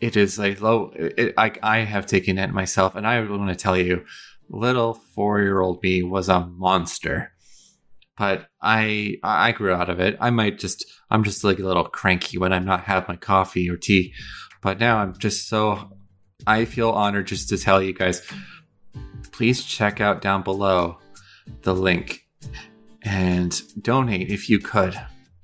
it 0.00 0.16
is 0.16 0.38
a 0.38 0.54
low 0.56 0.92
it, 0.94 1.34
I, 1.36 1.52
I 1.62 1.78
have 1.78 2.06
taken 2.06 2.38
it 2.38 2.52
myself 2.52 2.94
and 2.94 3.06
i 3.06 3.20
want 3.20 3.48
to 3.48 3.56
tell 3.56 3.76
you 3.76 4.04
little 4.48 4.94
four-year-old 4.94 5.82
me 5.82 6.02
was 6.02 6.28
a 6.28 6.46
monster. 6.46 7.32
But 8.16 8.48
i 8.62 9.16
i 9.22 9.52
grew 9.52 9.72
out 9.72 9.90
of 9.90 10.00
it. 10.00 10.16
I 10.20 10.30
might 10.30 10.58
just 10.58 10.86
i'm 11.10 11.24
just 11.24 11.44
like 11.44 11.58
a 11.58 11.66
little 11.66 11.84
cranky 11.84 12.38
when 12.38 12.52
i'm 12.52 12.64
not 12.64 12.84
have 12.84 13.08
my 13.08 13.16
coffee 13.16 13.68
or 13.68 13.76
tea. 13.76 14.14
But 14.62 14.80
now 14.80 14.98
i'm 14.98 15.16
just 15.18 15.48
so 15.48 15.90
i 16.46 16.64
feel 16.64 16.90
honored 16.90 17.26
just 17.26 17.48
to 17.50 17.58
tell 17.58 17.82
you 17.82 17.92
guys 17.92 18.26
please 19.32 19.62
check 19.62 20.00
out 20.00 20.22
down 20.22 20.42
below 20.42 20.98
the 21.62 21.74
link 21.74 22.26
and 23.02 23.60
donate 23.82 24.30
if 24.30 24.48
you 24.48 24.58
could. 24.58 24.98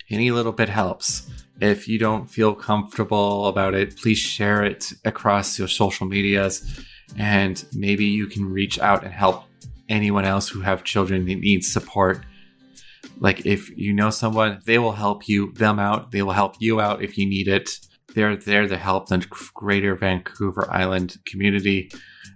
Any 0.08 0.30
little 0.30 0.52
bit 0.52 0.70
helps 0.70 1.28
if 1.60 1.86
you 1.86 1.98
don't 1.98 2.28
feel 2.28 2.54
comfortable 2.54 3.46
about 3.46 3.74
it, 3.74 3.96
please 3.96 4.18
share 4.18 4.64
it 4.64 4.92
across 5.04 5.58
your 5.58 5.68
social 5.68 6.06
medias 6.06 6.84
and 7.18 7.64
maybe 7.72 8.04
you 8.04 8.26
can 8.26 8.44
reach 8.44 8.78
out 8.78 9.04
and 9.04 9.12
help 9.12 9.44
anyone 9.88 10.24
else 10.24 10.48
who 10.48 10.60
have 10.60 10.84
children 10.84 11.26
that 11.26 11.38
need 11.38 11.64
support. 11.64 12.24
Like 13.18 13.46
if 13.46 13.70
you 13.76 13.92
know 13.92 14.10
someone, 14.10 14.60
they 14.64 14.78
will 14.78 14.92
help 14.92 15.28
you 15.28 15.52
them 15.52 15.78
out. 15.78 16.10
They 16.10 16.22
will 16.22 16.32
help 16.32 16.56
you 16.58 16.80
out 16.80 17.02
if 17.02 17.18
you 17.18 17.28
need 17.28 17.48
it. 17.48 17.70
They're 18.14 18.36
there 18.36 18.66
to 18.66 18.76
help 18.76 19.08
the 19.08 19.24
greater 19.54 19.94
Vancouver 19.94 20.70
Island 20.70 21.16
community 21.24 21.90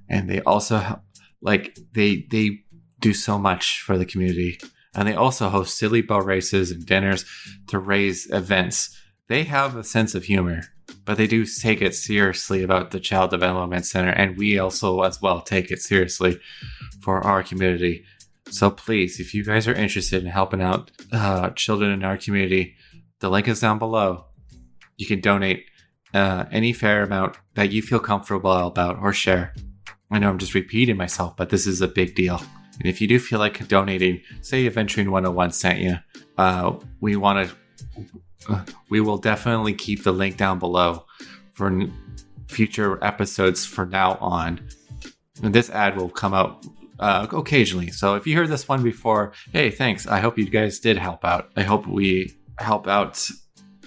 and 0.09 0.29
they 0.29 0.41
also 0.43 0.79
help, 0.79 1.01
like 1.41 1.79
they 1.93 2.27
they 2.31 2.61
do 3.01 3.13
so 3.13 3.39
much 3.39 3.83
for 3.83 3.99
the 3.99 4.07
community. 4.07 4.59
And 4.95 5.07
they 5.07 5.15
also 5.15 5.49
host 5.51 5.77
silly 5.77 6.01
boat 6.01 6.25
races 6.25 6.71
and 6.71 6.87
dinners 6.87 7.27
to 7.67 7.79
raise 7.79 8.31
events 8.31 8.96
they 9.29 9.45
have 9.45 9.77
a 9.77 9.85
sense 9.85 10.15
of 10.15 10.25
humor, 10.25 10.63
but 11.05 11.17
they 11.17 11.27
do 11.27 11.45
take 11.45 11.83
it 11.83 11.95
seriously 11.95 12.63
about 12.63 12.91
the 12.91 13.01
Child 13.01 13.31
Development 13.31 13.85
Center, 13.85 14.11
and 14.11 14.37
we 14.37 14.59
also, 14.59 15.03
as 15.03 15.21
well, 15.21 15.41
take 15.41 15.71
it 15.71 15.81
seriously 15.81 16.39
for 17.01 17.21
our 17.21 17.43
community. 17.43 18.05
So 18.49 18.71
please, 18.71 19.19
if 19.19 19.35
you 19.35 19.45
guys 19.45 19.67
are 19.67 19.75
interested 19.75 20.23
in 20.23 20.31
helping 20.31 20.63
out 20.63 20.91
uh, 21.13 21.51
children 21.51 21.91
in 21.91 22.05
our 22.05 22.17
community, 22.17 22.77
the 23.21 23.29
link 23.29 23.49
is 23.49 23.61
down 23.61 23.79
below. 23.79 24.27
You 24.97 25.07
can 25.07 25.21
donate 25.21 25.65
uh, 26.15 26.45
any 26.53 26.73
fair 26.73 27.03
amount 27.03 27.37
that 27.55 27.73
you 27.73 27.83
feel 27.83 27.99
comfortable 27.99 28.53
about 28.53 28.99
or 29.01 29.13
share. 29.13 29.55
I 30.11 30.21
know 30.21 30.31
I'm 30.31 30.39
just 30.39 30.55
repeating 30.55 30.97
myself, 30.97 31.37
but 31.37 31.51
this 31.51 31.67
is 31.67 31.81
a 31.81 31.89
big 31.89 32.15
deal. 32.15 32.41
And 32.79 32.89
if 32.89 33.01
you 33.01 33.09
do 33.09 33.19
feel 33.19 33.41
like 33.41 33.67
donating, 33.67 34.23
say 34.43 34.67
Adventuring 34.67 35.11
101 35.11 35.51
sent 35.51 35.81
you, 35.81 35.97
uh, 36.39 36.77
we 37.01 37.17
want 37.17 37.49
to 37.49 37.57
we 38.89 39.01
will 39.01 39.19
definitely 39.19 39.75
keep 39.75 40.05
the 40.05 40.13
link 40.13 40.37
down 40.37 40.59
below 40.59 41.05
for 41.53 41.69
n- 41.69 41.93
future 42.49 43.03
episodes 43.05 43.65
for 43.65 43.87
now 43.87 44.15
on. 44.21 44.69
And 45.43 45.55
this 45.55 45.71
ad 45.71 45.97
will 45.97 46.09
come 46.09 46.35
out 46.35 46.65
uh, 46.99 47.27
occasionally. 47.31 47.91
So 47.91 48.15
if 48.15 48.27
you 48.27 48.37
heard 48.37 48.49
this 48.49 48.69
one 48.69 48.83
before, 48.83 49.33
hey, 49.53 49.71
thanks. 49.71 50.07
I 50.07 50.21
hope 50.21 50.39
you 50.39 50.49
guys 50.49 50.79
did 50.79 50.99
help 50.99 51.25
out. 51.25 51.51
I 51.57 51.63
hope 51.63 51.87
we 51.87 52.33
help 52.59 52.87
out 52.87 53.27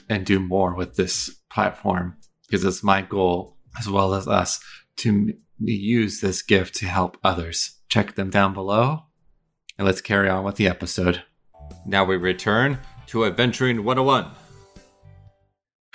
and 0.09 0.25
do 0.25 0.39
more 0.39 0.75
with 0.75 0.95
this 0.95 1.35
platform 1.51 2.17
because 2.47 2.63
it's 2.63 2.83
my 2.83 3.01
goal 3.01 3.57
as 3.79 3.89
well 3.89 4.13
as 4.13 4.27
us 4.27 4.59
to 4.97 5.09
m- 5.09 5.33
use 5.59 6.21
this 6.21 6.41
gift 6.41 6.75
to 6.75 6.85
help 6.85 7.17
others. 7.23 7.79
Check 7.89 8.15
them 8.15 8.29
down 8.29 8.53
below 8.53 9.03
and 9.77 9.87
let's 9.87 10.01
carry 10.01 10.29
on 10.29 10.43
with 10.43 10.55
the 10.55 10.67
episode. 10.67 11.23
Now 11.85 12.03
we 12.03 12.17
return 12.17 12.79
to 13.07 13.25
Adventuring 13.25 13.83
101. 13.83 14.29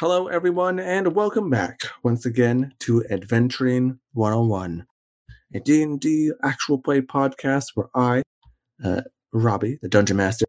Hello, 0.01 0.27
everyone, 0.27 0.81
and 0.81 1.15
welcome 1.15 1.49
back 1.49 1.79
once 2.03 2.27
again 2.27 2.75
to 2.81 3.05
Adventuring 3.11 4.01
101, 4.15 4.85
a 5.55 5.61
D&D 5.61 6.33
actual 6.43 6.79
play 6.79 7.01
podcast 7.01 7.67
where 7.77 7.87
I, 7.95 8.25
uh, 8.85 9.03
Robbie, 9.33 9.79
the 9.83 9.89
Dungeon 9.89 10.17
Master, 10.17 10.47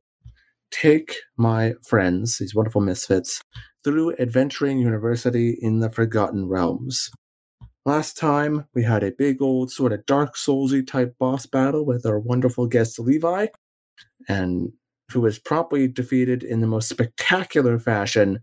take 0.71 1.13
my 1.37 1.75
friends, 1.87 2.39
these 2.39 2.55
wonderful 2.55 2.81
misfits, 2.81 3.39
through 3.83 4.15
Adventuring 4.17 4.79
University 4.79 5.59
in 5.61 5.79
the 5.79 5.91
Forgotten 5.91 6.47
Realms. 6.47 7.11
Last 7.85 8.17
time, 8.17 8.65
we 8.73 8.81
had 8.81 9.03
a 9.03 9.11
big 9.11 9.43
old 9.43 9.71
sort 9.71 9.93
of 9.93 10.07
Dark 10.07 10.35
Soulsy 10.35 10.85
type 10.85 11.15
boss 11.19 11.45
battle 11.45 11.85
with 11.85 12.07
our 12.07 12.17
wonderful 12.17 12.65
guest 12.65 12.97
Levi, 12.97 13.45
and 14.27 14.71
who 15.11 15.21
was 15.21 15.37
promptly 15.37 15.87
defeated 15.87 16.41
in 16.41 16.61
the 16.61 16.67
most 16.67 16.89
spectacular 16.89 17.77
fashion 17.77 18.39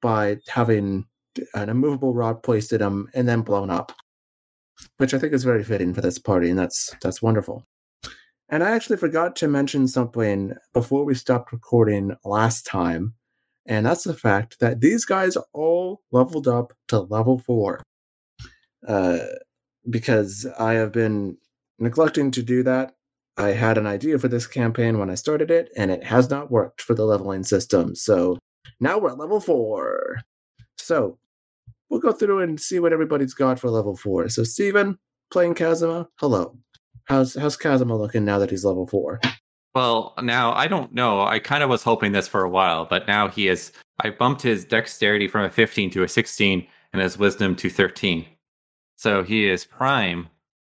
by 0.00 0.38
having 0.48 1.06
an 1.54 1.68
immovable 1.68 2.14
rod 2.14 2.42
placed 2.42 2.72
in 2.72 2.80
him 2.80 3.08
and 3.14 3.28
then 3.28 3.42
blown 3.42 3.70
up, 3.70 3.92
which 4.98 5.14
I 5.14 5.18
think 5.18 5.32
is 5.32 5.44
very 5.44 5.64
fitting 5.64 5.94
for 5.94 6.00
this 6.00 6.18
party, 6.18 6.50
and 6.50 6.58
that's 6.58 6.94
that's 7.02 7.22
wonderful. 7.22 7.64
And 8.48 8.64
I 8.64 8.70
actually 8.70 8.96
forgot 8.96 9.36
to 9.36 9.48
mention 9.48 9.86
something 9.88 10.54
before 10.72 11.04
we 11.04 11.14
stopped 11.14 11.52
recording 11.52 12.16
last 12.24 12.64
time, 12.66 13.14
and 13.66 13.84
that's 13.84 14.04
the 14.04 14.14
fact 14.14 14.60
that 14.60 14.80
these 14.80 15.04
guys 15.04 15.36
all 15.52 16.02
leveled 16.12 16.48
up 16.48 16.72
to 16.88 17.00
level 17.00 17.38
four. 17.38 17.82
Uh, 18.86 19.18
because 19.90 20.46
I 20.58 20.74
have 20.74 20.92
been 20.92 21.36
neglecting 21.78 22.30
to 22.32 22.42
do 22.42 22.62
that. 22.64 22.94
I 23.36 23.48
had 23.48 23.78
an 23.78 23.86
idea 23.86 24.18
for 24.18 24.28
this 24.28 24.46
campaign 24.46 24.98
when 24.98 25.10
I 25.10 25.14
started 25.14 25.50
it, 25.50 25.70
and 25.76 25.90
it 25.90 26.04
has 26.04 26.28
not 26.28 26.50
worked 26.50 26.82
for 26.82 26.94
the 26.94 27.04
leveling 27.04 27.44
system. 27.44 27.94
So 27.94 28.38
now 28.80 28.98
we're 28.98 29.10
at 29.10 29.18
level 29.18 29.40
four. 29.40 30.20
So 30.76 31.18
we'll 31.90 32.00
go 32.00 32.12
through 32.12 32.42
and 32.42 32.60
see 32.60 32.78
what 32.78 32.92
everybody's 32.92 33.34
got 33.34 33.58
for 33.58 33.70
level 33.70 33.96
four. 33.96 34.28
So 34.28 34.44
Steven, 34.44 34.98
playing 35.30 35.54
Kazuma, 35.54 36.08
hello. 36.16 36.56
How's 37.04 37.34
how's 37.34 37.56
Kazuma 37.56 37.96
looking 37.96 38.24
now 38.24 38.38
that 38.38 38.50
he's 38.50 38.64
level 38.64 38.86
four? 38.86 39.20
Well, 39.74 40.14
now 40.22 40.52
I 40.52 40.66
don't 40.66 40.92
know. 40.92 41.22
I 41.22 41.38
kind 41.38 41.62
of 41.62 41.70
was 41.70 41.82
hoping 41.82 42.12
this 42.12 42.28
for 42.28 42.42
a 42.42 42.50
while, 42.50 42.84
but 42.84 43.06
now 43.06 43.28
he 43.28 43.48
is. 43.48 43.72
I 44.00 44.10
bumped 44.10 44.42
his 44.42 44.64
dexterity 44.64 45.26
from 45.28 45.44
a 45.44 45.50
15 45.50 45.90
to 45.90 46.02
a 46.04 46.08
16 46.08 46.66
and 46.92 47.02
his 47.02 47.18
wisdom 47.18 47.56
to 47.56 47.70
13. 47.70 48.24
So 48.96 49.22
he 49.22 49.48
is 49.48 49.64
prime 49.64 50.28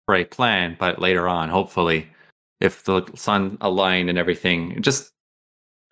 for 0.06 0.14
a 0.14 0.24
plan, 0.24 0.76
but 0.78 1.00
later 1.00 1.28
on, 1.28 1.48
hopefully, 1.48 2.08
if 2.60 2.84
the 2.84 3.04
sun 3.14 3.58
aligned 3.60 4.08
and 4.08 4.18
everything, 4.18 4.80
just 4.82 5.12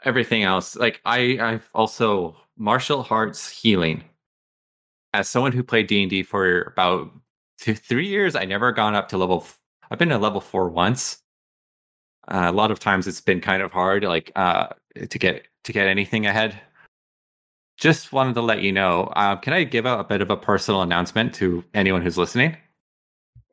everything 0.05 0.43
else. 0.43 0.77
Like 0.77 1.01
I, 1.05 1.39
I've 1.41 1.69
also 1.75 2.37
martial 2.57 3.07
arts 3.11 3.49
healing. 3.49 4.05
As 5.13 5.29
someone 5.29 5.53
who 5.53 5.63
played 5.63 5.87
D 5.87 6.03
and 6.03 6.11
D 6.11 6.23
for 6.23 6.63
about 6.63 7.11
two, 7.59 7.75
three 7.75 8.09
years, 8.09 8.35
I 8.35 8.45
never 8.45 8.73
gone 8.73 8.95
up 8.95 9.09
to 9.11 9.19
level. 9.19 9.47
I've 9.91 9.99
been 9.99 10.09
to 10.09 10.19
level 10.19 10.41
four 10.41 10.69
once. 10.69 11.19
Uh, 12.27 12.47
a 12.49 12.53
lot 12.53 12.71
of 12.71 12.81
times 12.81 13.07
it's 13.07 13.21
been 13.21 13.41
kind 13.41 13.63
of 13.63 13.71
hard, 13.71 14.03
like 14.03 14.33
uh, 14.35 14.69
to 15.09 15.19
get 15.19 15.47
to 15.65 15.73
get 15.73 15.87
anything 15.87 16.27
ahead 16.27 16.61
just 17.77 18.13
wanted 18.13 18.35
to 18.35 18.41
let 18.41 18.63
you 18.63 18.73
know. 18.73 19.13
Uh, 19.17 19.37
can 19.37 19.53
I 19.53 19.65
give 19.65 19.87
out 19.87 20.01
a 20.01 20.05
bit 20.05 20.21
of 20.21 20.31
a 20.31 20.37
personal 20.37 20.83
announcement 20.83 21.35
to 21.35 21.65
anyone 21.75 22.03
who's 22.03 22.19
listening? 22.19 22.57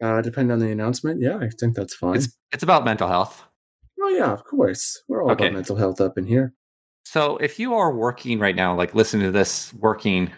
Uh, 0.02 0.22
depending 0.22 0.52
on 0.52 0.60
the 0.60 0.72
announcement, 0.72 1.22
yeah, 1.22 1.38
I 1.38 1.50
think 1.60 1.76
that's 1.76 1.96
fine. 1.96 2.16
It's 2.16 2.36
it's 2.52 2.64
about 2.64 2.86
mental 2.86 3.08
health. 3.08 3.44
Oh 4.02 4.10
yeah, 4.10 4.32
of 4.32 4.44
course. 4.44 5.04
We're 5.08 5.24
all 5.24 5.32
Okay. 5.32 5.46
about 5.46 5.54
mental 5.54 5.76
health 5.76 6.02
up 6.02 6.18
in 6.18 6.26
here. 6.26 6.54
So 7.06 7.38
if 7.38 7.60
you 7.60 7.74
are 7.76 7.94
working 7.94 8.40
right 8.40 8.56
now, 8.56 8.76
like 8.76 8.96
listening 8.96 9.26
to 9.26 9.32
this, 9.32 9.74
working, 9.76 10.32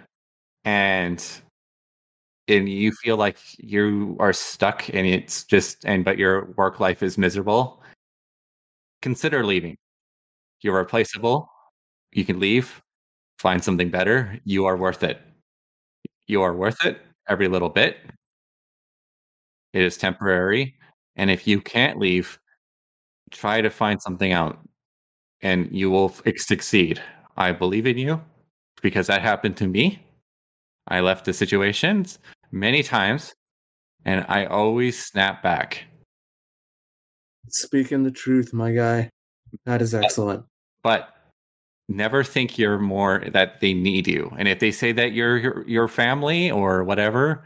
and 0.66 1.26
and 2.50 2.68
you 2.68 2.92
feel 2.92 3.16
like 3.16 3.38
you 3.58 4.18
are 4.20 4.34
stuck 4.34 4.90
and 4.90 5.08
it's 5.08 5.46
just 5.46 5.86
and 5.86 6.04
but 6.04 6.18
your 6.18 6.46
work 6.58 6.80
life 6.80 7.02
is 7.02 7.18
miserable, 7.18 7.82
consider 9.02 9.46
leaving. 9.46 9.78
You're 10.62 10.76
replaceable. 10.78 11.50
You 12.12 12.26
can 12.26 12.40
leave, 12.40 12.82
find 13.40 13.64
something 13.64 13.90
better. 13.90 14.40
You 14.46 14.66
are 14.66 14.78
worth 14.78 15.04
it. 15.04 15.22
You 16.28 16.42
are 16.42 16.54
worth 16.54 16.86
it 16.86 17.02
every 17.30 17.48
little 17.48 17.70
bit. 17.70 17.98
It 19.74 19.84
is 19.84 19.98
temporary. 19.98 20.76
And 21.16 21.30
if 21.30 21.48
you 21.48 21.62
can't 21.62 22.00
leave, 22.00 22.40
try 23.34 23.62
to 23.62 23.70
find 23.70 24.02
something 24.02 24.32
out 24.32 24.60
and 25.42 25.68
you 25.72 25.92
will 25.92 26.14
succeed. 26.38 27.02
I 27.36 27.52
believe 27.52 27.86
in 27.86 27.98
you 27.98 28.22
because 28.82 29.08
that 29.08 29.22
happened 29.22 29.58
to 29.58 29.68
me. 29.68 30.02
I 30.88 31.02
left 31.02 31.26
the 31.26 31.34
situations 31.34 32.20
many 32.52 32.84
times 32.84 33.34
and 34.06 34.26
I 34.30 34.46
always 34.46 35.04
snap 35.04 35.42
back. 35.42 35.84
Speaking 37.50 38.04
the 38.04 38.12
truth, 38.12 38.54
my 38.54 38.72
guy. 38.72 39.10
That 39.66 39.82
is 39.82 39.94
excellent. 39.94 40.46
But 40.84 41.10
never 41.90 42.24
think 42.24 42.58
you're 42.58 42.80
more 42.80 43.24
that 43.34 43.60
they 43.60 43.74
need 43.74 44.08
you. 44.08 44.32
And 44.38 44.48
if 44.48 44.60
they 44.60 44.72
say 44.72 44.92
that 44.94 45.14
you're 45.14 45.38
your, 45.38 45.68
your 45.68 45.88
family 45.88 46.50
or 46.50 46.84
whatever, 46.84 47.44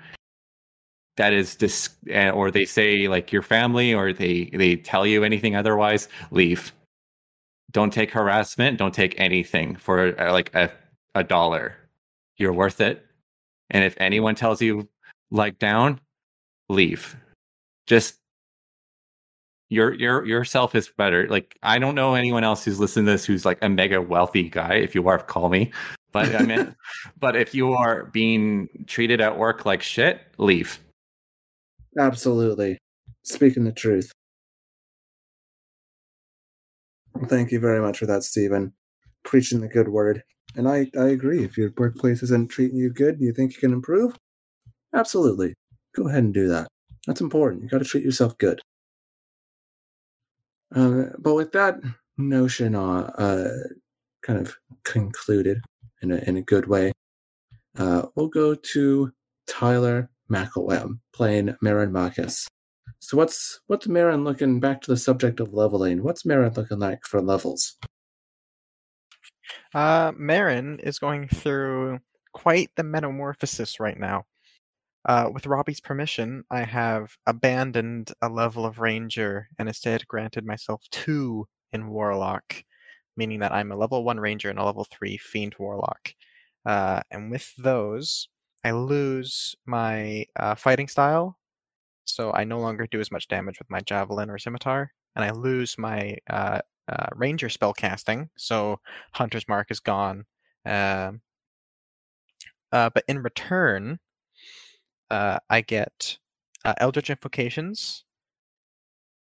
that 1.17 1.33
is 1.33 1.55
dis 1.55 1.89
eh, 2.09 2.29
or 2.29 2.49
they 2.49 2.65
say 2.65 3.07
like 3.07 3.31
your 3.31 3.41
family 3.41 3.93
or 3.93 4.13
they 4.13 4.45
they 4.53 4.75
tell 4.75 5.05
you 5.05 5.23
anything 5.23 5.55
otherwise, 5.55 6.07
leave. 6.31 6.71
Don't 7.71 7.91
take 7.91 8.11
harassment, 8.11 8.77
don't 8.77 8.93
take 8.93 9.19
anything 9.19 9.75
for 9.75 10.19
uh, 10.19 10.31
like 10.31 10.53
a 10.55 10.71
a 11.15 11.23
dollar. 11.23 11.75
You're 12.37 12.53
worth 12.53 12.79
it. 12.79 13.05
And 13.69 13.83
if 13.83 13.95
anyone 13.99 14.35
tells 14.35 14.61
you 14.61 14.87
like 15.31 15.59
down, 15.59 15.99
leave. 16.69 17.15
Just 17.87 18.19
your 19.69 19.93
your 19.95 20.25
yourself 20.25 20.75
is 20.75 20.87
better. 20.87 21.27
Like 21.27 21.57
I 21.63 21.79
don't 21.79 21.95
know 21.95 22.13
anyone 22.13 22.43
else 22.43 22.63
who's 22.63 22.79
listening 22.79 23.07
to 23.07 23.13
this 23.13 23.25
who's 23.25 23.43
like 23.43 23.57
a 23.61 23.69
mega 23.69 24.01
wealthy 24.01 24.49
guy. 24.49 24.75
If 24.75 24.95
you 24.95 25.07
are, 25.07 25.17
call 25.17 25.49
me. 25.49 25.71
But 26.11 26.35
I 26.35 26.43
mean, 26.43 26.75
but 27.19 27.35
if 27.35 27.53
you 27.53 27.73
are 27.73 28.05
being 28.05 28.69
treated 28.85 29.19
at 29.19 29.37
work 29.37 29.65
like 29.65 29.81
shit, 29.81 30.21
leave. 30.37 30.79
Absolutely. 31.97 32.77
Speaking 33.23 33.63
the 33.65 33.71
truth. 33.71 34.11
Thank 37.27 37.51
you 37.51 37.59
very 37.59 37.81
much 37.81 37.99
for 37.99 38.05
that, 38.05 38.23
Stephen. 38.23 38.73
Preaching 39.23 39.61
the 39.61 39.67
good 39.67 39.89
word. 39.89 40.23
And 40.55 40.67
I, 40.67 40.89
I 40.99 41.07
agree. 41.09 41.43
If 41.43 41.57
your 41.57 41.71
workplace 41.77 42.23
isn't 42.23 42.49
treating 42.49 42.77
you 42.77 42.91
good 42.91 43.19
you 43.19 43.33
think 43.33 43.53
you 43.53 43.59
can 43.59 43.73
improve, 43.73 44.15
absolutely. 44.95 45.55
Go 45.95 46.07
ahead 46.07 46.23
and 46.23 46.33
do 46.33 46.47
that. 46.49 46.67
That's 47.07 47.21
important. 47.21 47.63
You 47.63 47.69
got 47.69 47.79
to 47.79 47.85
treat 47.85 48.03
yourself 48.05 48.37
good. 48.37 48.61
Uh, 50.75 51.05
but 51.19 51.35
with 51.35 51.51
that 51.53 51.79
notion 52.17 52.75
uh, 52.75 53.11
uh, 53.17 53.49
kind 54.23 54.39
of 54.39 54.55
concluded 54.83 55.59
in 56.01 56.11
a, 56.11 56.17
in 56.27 56.37
a 56.37 56.41
good 56.41 56.67
way, 56.67 56.91
uh, 57.77 58.03
we'll 58.15 58.27
go 58.29 58.55
to 58.55 59.11
Tyler 59.47 60.09
McElwem 60.31 60.99
playing 61.13 61.55
Marin 61.61 61.91
Marcus. 61.91 62.47
So 62.99 63.17
what's 63.17 63.59
what's 63.67 63.87
Marin 63.87 64.23
looking 64.23 64.59
back 64.59 64.81
to 64.81 64.91
the 64.91 64.97
subject 64.97 65.39
of 65.39 65.53
leveling? 65.53 66.03
What's 66.03 66.25
Marin 66.25 66.53
looking 66.53 66.79
like 66.79 67.03
for 67.05 67.21
levels? 67.21 67.77
Uh, 69.73 70.11
Marin 70.17 70.79
is 70.79 70.99
going 70.99 71.27
through 71.27 71.99
quite 72.33 72.69
the 72.75 72.83
metamorphosis 72.83 73.79
right 73.79 73.99
now. 73.99 74.25
Uh, 75.05 75.29
with 75.33 75.47
Robbie's 75.47 75.79
permission, 75.79 76.43
I 76.51 76.63
have 76.63 77.15
abandoned 77.25 78.11
a 78.21 78.27
level 78.27 78.65
of 78.65 78.79
Ranger 78.79 79.47
and 79.57 79.69
instead 79.69 80.07
granted 80.07 80.45
myself 80.45 80.83
two 80.91 81.47
in 81.71 81.87
Warlock, 81.87 82.63
meaning 83.15 83.39
that 83.39 83.53
I'm 83.53 83.71
a 83.71 83.77
level 83.77 84.03
1 84.03 84.19
Ranger 84.19 84.49
and 84.49 84.59
a 84.59 84.65
level 84.65 84.85
3 84.91 85.17
Fiend 85.17 85.55
Warlock. 85.57 86.13
Uh, 86.65 87.01
and 87.09 87.31
with 87.31 87.53
those, 87.57 88.27
I 88.67 88.71
lose 88.71 89.55
my 89.65 90.25
uh, 90.35 90.55
fighting 90.55 90.89
style, 90.89 91.39
so 92.03 92.33
I 92.33 92.43
no 92.43 92.59
longer 92.59 92.85
do 92.85 92.99
as 92.99 93.13
much 93.13 93.29
damage 93.29 93.59
with 93.59 93.69
my 93.69 93.79
Javelin 93.79 94.29
or 94.29 94.37
Scimitar, 94.37 94.91
and 95.15 95.23
I 95.23 95.29
lose 95.29 95.77
my 95.77 96.17
uh, 96.29 96.59
uh, 96.89 97.07
Ranger 97.15 97.47
spell 97.47 97.71
casting, 97.71 98.29
so 98.35 98.81
Hunter's 99.13 99.47
Mark 99.47 99.71
is 99.71 99.79
gone. 99.79 100.25
Um, 100.65 101.21
uh, 102.73 102.89
but 102.93 103.05
in 103.07 103.19
return, 103.19 103.99
uh, 105.09 105.39
I 105.49 105.61
get 105.61 106.17
uh, 106.65 106.73
Eldritch 106.77 107.09
Invocations 107.09 108.03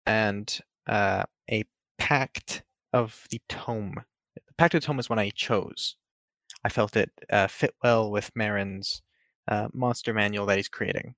and 0.05 0.59
a 0.88 1.63
Pact 1.97 2.61
of 2.93 3.26
the 3.31 3.41
Tome. 3.49 4.03
The 4.35 4.53
Pact 4.59 4.76
of 4.76 4.81
the 4.81 4.85
Tome 4.85 4.99
is 4.99 5.09
one 5.09 5.18
I 5.18 5.31
chose. 5.31 5.95
I 6.63 6.69
felt 6.69 6.95
it 6.95 7.09
uh, 7.31 7.47
fit 7.47 7.73
well 7.84 8.11
with 8.11 8.30
Marin's 8.35 9.01
uh, 9.47 9.68
monster 9.73 10.13
manual 10.13 10.45
that 10.47 10.57
he's 10.57 10.69
creating. 10.69 11.15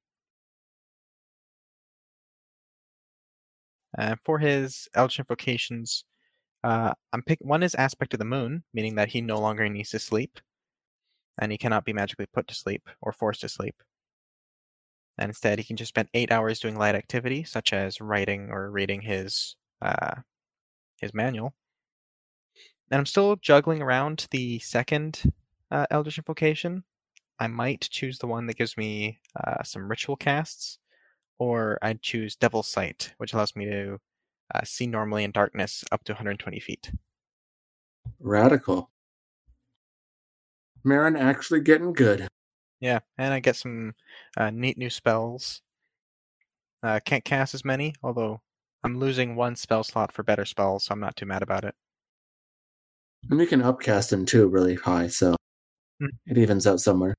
Uh, 3.97 4.15
for 4.23 4.39
his 4.39 4.87
Eldritch 4.95 5.19
Invocations, 5.19 6.05
uh, 6.63 6.93
I'm 7.13 7.23
pick 7.23 7.39
one 7.41 7.63
is 7.63 7.75
Aspect 7.75 8.13
of 8.13 8.19
the 8.19 8.25
Moon, 8.25 8.63
meaning 8.73 8.95
that 8.95 9.09
he 9.09 9.21
no 9.21 9.39
longer 9.39 9.67
needs 9.69 9.91
to 9.91 9.99
sleep, 9.99 10.39
and 11.39 11.51
he 11.51 11.57
cannot 11.57 11.85
be 11.85 11.93
magically 11.93 12.25
put 12.27 12.47
to 12.47 12.55
sleep 12.55 12.89
or 13.01 13.11
forced 13.11 13.41
to 13.41 13.49
sleep. 13.49 13.75
and 15.17 15.29
instead 15.29 15.59
he 15.59 15.65
can 15.65 15.75
just 15.75 15.89
spend 15.89 16.09
eight 16.13 16.31
hours 16.31 16.59
doing 16.59 16.77
light 16.77 16.95
activity, 16.95 17.43
such 17.43 17.73
as 17.73 18.01
writing 18.01 18.49
or 18.49 18.71
reading 18.71 19.01
his 19.01 19.55
uh, 19.81 20.15
his 21.01 21.13
manual. 21.13 21.53
And 22.91 22.99
I'm 22.99 23.05
still 23.05 23.35
juggling 23.37 23.81
around 23.81 24.27
the 24.31 24.59
second 24.59 25.33
uh, 25.71 25.85
Eldritch 25.91 26.17
Invocation. 26.17 26.83
I 27.39 27.47
might 27.47 27.81
choose 27.81 28.19
the 28.19 28.27
one 28.27 28.45
that 28.47 28.57
gives 28.57 28.77
me 28.77 29.19
uh, 29.35 29.63
some 29.63 29.89
ritual 29.89 30.15
casts, 30.15 30.79
or 31.39 31.77
I'd 31.81 32.01
choose 32.01 32.35
Devil's 32.35 32.67
Sight, 32.67 33.13
which 33.17 33.33
allows 33.33 33.55
me 33.55 33.65
to 33.65 33.99
uh, 34.53 34.61
see 34.63 34.87
normally 34.87 35.23
in 35.23 35.31
darkness 35.31 35.83
up 35.91 36.03
to 36.05 36.13
120 36.13 36.59
feet. 36.59 36.91
Radical. 38.19 38.91
Marin 40.83 41.15
actually 41.15 41.61
getting 41.61 41.93
good. 41.93 42.27
Yeah, 42.79 42.99
and 43.17 43.33
I 43.33 43.39
get 43.39 43.55
some 43.55 43.93
uh, 44.35 44.49
neat 44.49 44.77
new 44.77 44.89
spells. 44.89 45.61
Uh, 46.81 46.99
can't 47.05 47.23
cast 47.23 47.53
as 47.53 47.63
many, 47.63 47.95
although 48.03 48.41
I'm 48.83 48.99
losing 48.99 49.35
one 49.35 49.55
spell 49.55 49.83
slot 49.83 50.11
for 50.11 50.23
better 50.23 50.43
spells, 50.43 50.85
so 50.85 50.91
I'm 50.91 50.99
not 50.99 51.15
too 51.15 51.25
mad 51.25 51.41
about 51.41 51.63
it. 51.63 51.75
And 53.29 53.39
we 53.39 53.45
can 53.45 53.61
upcast 53.61 54.09
them 54.09 54.25
too 54.25 54.47
really 54.47 54.75
high, 54.75 55.07
so. 55.07 55.35
It 55.99 56.37
evens 56.37 56.67
out 56.67 56.79
somewhere. 56.79 57.13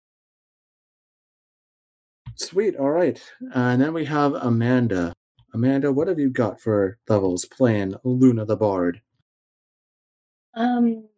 Sweet, 2.36 2.76
all 2.76 2.90
right. 2.90 3.20
Uh, 3.54 3.58
and 3.58 3.80
then 3.82 3.92
we 3.92 4.04
have 4.04 4.34
Amanda. 4.34 5.12
Amanda, 5.52 5.92
what 5.92 6.08
have 6.08 6.18
you 6.18 6.30
got 6.30 6.60
for 6.60 6.98
levels 7.08 7.44
playing 7.44 7.94
Luna 8.02 8.44
the 8.44 8.56
Bard? 8.56 9.00
Um, 10.54 11.08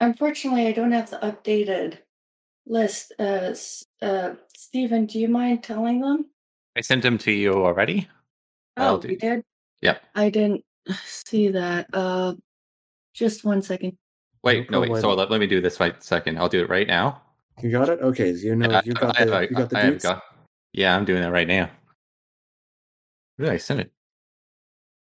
unfortunately, 0.00 0.66
I 0.66 0.72
don't 0.72 0.92
have 0.92 1.10
the 1.10 1.18
updated 1.18 1.98
list. 2.66 3.12
Uh, 3.18 3.54
uh, 4.02 4.34
Stephen, 4.54 5.06
do 5.06 5.18
you 5.18 5.28
mind 5.28 5.62
telling 5.62 6.00
them? 6.00 6.26
I 6.76 6.82
sent 6.82 7.02
them 7.02 7.18
to 7.18 7.32
you 7.32 7.52
already. 7.54 8.08
I'll 8.76 8.96
Oh, 8.96 9.00
do- 9.00 9.08
you 9.08 9.16
did? 9.18 9.42
Yep. 9.80 10.02
I 10.14 10.28
didn't 10.30 10.64
see 11.04 11.48
that. 11.48 11.86
Uh, 11.94 12.34
just 13.14 13.44
one 13.44 13.62
second. 13.62 13.96
Wait, 14.42 14.70
no, 14.70 14.80
wait. 14.80 15.00
So 15.00 15.14
let, 15.14 15.30
let 15.30 15.40
me 15.40 15.46
do 15.46 15.60
this 15.60 15.78
right 15.78 16.02
second. 16.02 16.38
I'll 16.38 16.48
do 16.48 16.62
it 16.62 16.68
right 16.68 16.86
now. 16.86 17.22
You 17.62 17.70
got 17.70 17.88
it? 17.88 18.00
Okay, 18.00 18.34
so 18.34 18.46
you 18.46 18.56
know 18.56 18.80
you 18.84 18.94
got 18.94 19.20
I- 19.20 19.24
the 19.24 19.36
I- 19.36 19.42
you 19.42 19.48
got 19.48 19.70
the 19.70 19.98
got- 20.02 20.22
yeah, 20.72 20.96
I'm 20.96 21.04
doing 21.04 21.22
that 21.22 21.30
right 21.32 21.46
now. 21.46 21.70
Where 23.36 23.46
did 23.46 23.54
I 23.54 23.58
send 23.58 23.80
it? 23.80 23.92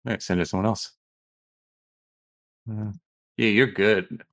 I 0.05 0.18
send 0.18 0.39
it 0.39 0.43
to 0.43 0.49
someone 0.49 0.68
else. 0.68 0.91
Uh, 2.69 2.91
yeah, 3.38 3.47
you're 3.47 3.68
good. 3.68 4.23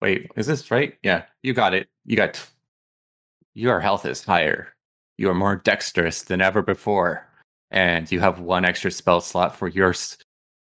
Wait, 0.00 0.30
is 0.36 0.46
this 0.46 0.70
right? 0.70 0.94
Yeah, 1.02 1.24
you 1.42 1.54
got 1.54 1.74
it. 1.74 1.88
You 2.04 2.16
got. 2.16 2.44
Your 3.54 3.80
health 3.80 4.04
is 4.06 4.24
higher. 4.24 4.74
You 5.18 5.30
are 5.30 5.34
more 5.34 5.56
dexterous 5.56 6.22
than 6.22 6.40
ever 6.40 6.62
before, 6.62 7.28
and 7.70 8.10
you 8.10 8.18
have 8.20 8.40
one 8.40 8.64
extra 8.64 8.90
spell 8.90 9.20
slot 9.20 9.56
for 9.56 9.68
yours 9.68 10.16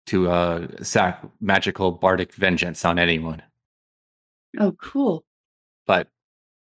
to 0.08 0.30
uh 0.30 0.68
sack 0.82 1.24
magical 1.42 1.92
bardic 1.92 2.34
vengeance 2.34 2.86
on 2.86 3.00
anyone. 3.00 3.42
Oh, 4.60 4.72
cool. 4.74 5.26
But, 5.86 6.08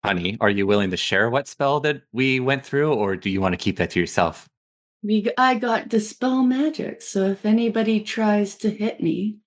honey, 0.03 0.37
are 0.41 0.49
you 0.49 0.65
willing 0.65 0.91
to 0.91 0.97
share 0.97 1.29
what 1.29 1.47
spell 1.47 1.79
that 1.81 2.01
we 2.11 2.39
went 2.39 2.65
through, 2.65 2.93
or 2.93 3.15
do 3.15 3.29
you 3.29 3.41
want 3.41 3.53
to 3.53 3.57
keep 3.57 3.77
that 3.77 3.91
to 3.91 3.99
yourself? 3.99 4.49
We, 5.03 5.21
g- 5.21 5.31
I 5.37 5.55
got 5.55 5.89
dispel 5.89 6.41
magic, 6.43 7.01
so 7.01 7.25
if 7.25 7.45
anybody 7.45 8.01
tries 8.01 8.55
to 8.57 8.69
hit 8.71 9.01
me, 9.01 9.37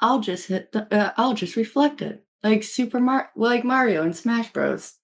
I'll 0.00 0.20
just 0.20 0.48
hit 0.48 0.72
the. 0.72 0.92
Uh, 0.94 1.12
I'll 1.16 1.34
just 1.34 1.56
reflect 1.56 2.02
it, 2.02 2.24
like 2.42 2.62
Super 2.62 3.00
Mar, 3.00 3.30
like 3.34 3.64
Mario 3.64 4.02
in 4.04 4.14
Smash 4.14 4.52
Bros. 4.52 4.94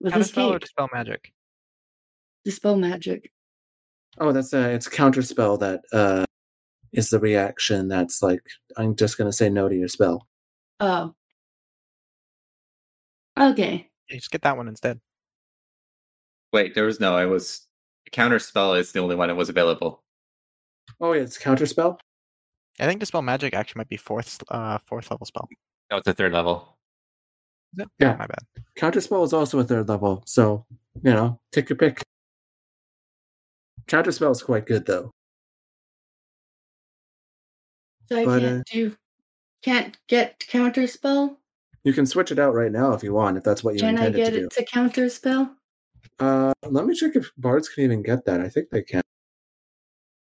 With 0.00 0.12
Counter 0.12 0.18
his 0.22 0.28
spell 0.28 0.52
or 0.52 0.58
dispel 0.58 0.88
magic? 0.92 1.32
Dispel 2.44 2.76
magic. 2.76 3.32
Oh, 4.18 4.32
that's 4.32 4.52
a 4.52 4.70
it's 4.70 4.86
a 4.86 4.90
counter 4.90 5.22
spell 5.22 5.56
that 5.58 5.80
uh 5.92 6.24
is 6.94 7.10
the 7.10 7.18
reaction 7.18 7.88
that's 7.88 8.22
like 8.22 8.42
I'm 8.76 8.96
just 8.96 9.18
gonna 9.18 9.32
say 9.32 9.50
no 9.50 9.68
to 9.68 9.74
your 9.74 9.88
spell. 9.88 10.26
Oh. 10.80 11.14
Okay. 13.38 13.90
Yeah, 14.08 14.16
just 14.16 14.30
get 14.30 14.42
that 14.42 14.56
one 14.56 14.68
instead. 14.68 15.00
Wait, 16.52 16.74
there 16.74 16.84
was 16.84 17.00
no. 17.00 17.16
I 17.16 17.26
was 17.26 17.66
counter 18.12 18.38
spell 18.38 18.74
is 18.74 18.92
the 18.92 19.00
only 19.00 19.16
one 19.16 19.28
that 19.28 19.34
was 19.34 19.48
available. 19.48 20.02
Oh 21.00 21.12
yeah, 21.12 21.22
it's 21.22 21.38
counter 21.38 21.66
spell? 21.66 21.98
I 22.78 22.86
think 22.86 23.00
dispel 23.00 23.22
magic 23.22 23.54
actually 23.54 23.80
might 23.80 23.88
be 23.88 23.96
fourth 23.96 24.42
uh 24.48 24.78
fourth 24.86 25.10
level 25.10 25.26
spell. 25.26 25.48
No, 25.90 25.98
it's 25.98 26.06
a 26.06 26.14
third 26.14 26.32
level. 26.32 26.76
Is 27.76 27.84
it? 27.84 27.88
Yeah. 27.98 28.16
my 28.16 28.26
bad. 28.26 28.44
Counter 28.76 29.00
spell 29.00 29.24
is 29.24 29.32
also 29.32 29.58
a 29.58 29.64
third 29.64 29.88
level, 29.88 30.22
so 30.26 30.64
you 31.02 31.12
know, 31.12 31.40
take 31.52 31.68
your 31.68 31.76
pick. 31.76 32.02
Counter 33.86 34.12
spell 34.12 34.30
is 34.30 34.42
quite 34.42 34.66
good 34.66 34.86
though. 34.86 35.10
So 38.08 38.16
I 38.18 38.24
But, 38.24 38.40
can't 38.40 38.60
uh, 38.60 38.62
do. 38.72 38.96
Can't 39.62 39.96
get 40.08 40.38
counter 40.46 40.86
spell. 40.86 41.38
You 41.84 41.92
can 41.92 42.06
switch 42.06 42.30
it 42.32 42.38
out 42.38 42.54
right 42.54 42.72
now 42.72 42.92
if 42.92 43.02
you 43.02 43.12
want, 43.14 43.36
if 43.38 43.44
that's 43.44 43.62
what 43.64 43.74
you 43.74 43.80
Can 43.80 43.98
I 43.98 44.06
intended 44.06 44.16
get 44.16 44.30
to 44.30 44.38
do. 44.40 44.44
it 44.46 44.50
to 44.52 44.64
counter 44.64 45.08
spell? 45.08 45.54
Uh, 46.18 46.52
let 46.66 46.86
me 46.86 46.94
check 46.94 47.16
if 47.16 47.30
bards 47.38 47.68
can 47.68 47.84
even 47.84 48.02
get 48.02 48.24
that. 48.26 48.40
I 48.40 48.48
think 48.48 48.68
they 48.70 48.82
can. 48.82 49.02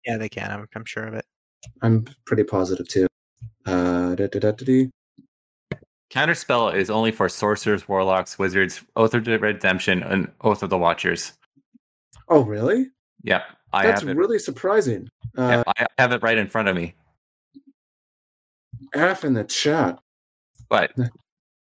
Yeah, 0.06 0.16
they 0.18 0.28
can. 0.28 0.50
I'm, 0.50 0.66
I'm 0.74 0.84
sure 0.84 1.04
of 1.06 1.14
it. 1.14 1.24
I'm 1.82 2.04
pretty 2.26 2.44
positive 2.44 2.88
too. 2.88 3.06
Uh, 3.66 4.14
da, 4.14 4.26
da, 4.26 4.38
da, 4.38 4.50
da, 4.52 4.64
dee. 4.64 4.90
Counter 6.10 6.34
spell 6.34 6.68
is 6.70 6.90
only 6.90 7.12
for 7.12 7.28
sorcerers, 7.28 7.86
warlocks, 7.88 8.38
wizards, 8.38 8.82
Oath 8.96 9.14
of 9.14 9.24
the 9.24 9.38
Redemption, 9.38 10.02
and 10.02 10.30
Oath 10.40 10.62
of 10.62 10.70
the 10.70 10.78
Watchers. 10.78 11.34
oh 12.28 12.42
really? 12.42 12.88
Yep, 13.22 13.42
I 13.72 13.86
That's 13.86 14.00
have 14.00 14.08
it. 14.10 14.16
really 14.16 14.38
surprising. 14.38 15.08
Uh, 15.36 15.62
Yep, 15.66 15.68
I 15.78 15.86
have 16.02 16.12
it 16.12 16.22
right 16.22 16.38
in 16.38 16.48
front 16.48 16.68
of 16.68 16.74
me. 16.76 16.94
F 18.94 19.24
in 19.24 19.34
the 19.34 19.44
chat. 19.44 19.98
But 20.68 20.92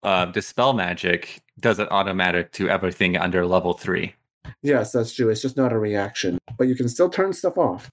uh, 0.03 0.25
dispel 0.25 0.73
magic 0.73 1.41
does 1.59 1.79
it 1.79 1.87
automatic 1.91 2.51
to 2.53 2.69
everything 2.69 3.17
under 3.17 3.45
level 3.45 3.73
three. 3.73 4.15
Yes, 4.61 4.91
that's 4.91 5.13
true. 5.13 5.29
It's 5.29 5.41
just 5.41 5.57
not 5.57 5.73
a 5.73 5.77
reaction, 5.77 6.37
but 6.57 6.67
you 6.67 6.75
can 6.75 6.87
still 6.89 7.09
turn 7.09 7.33
stuff 7.33 7.57
off. 7.57 7.89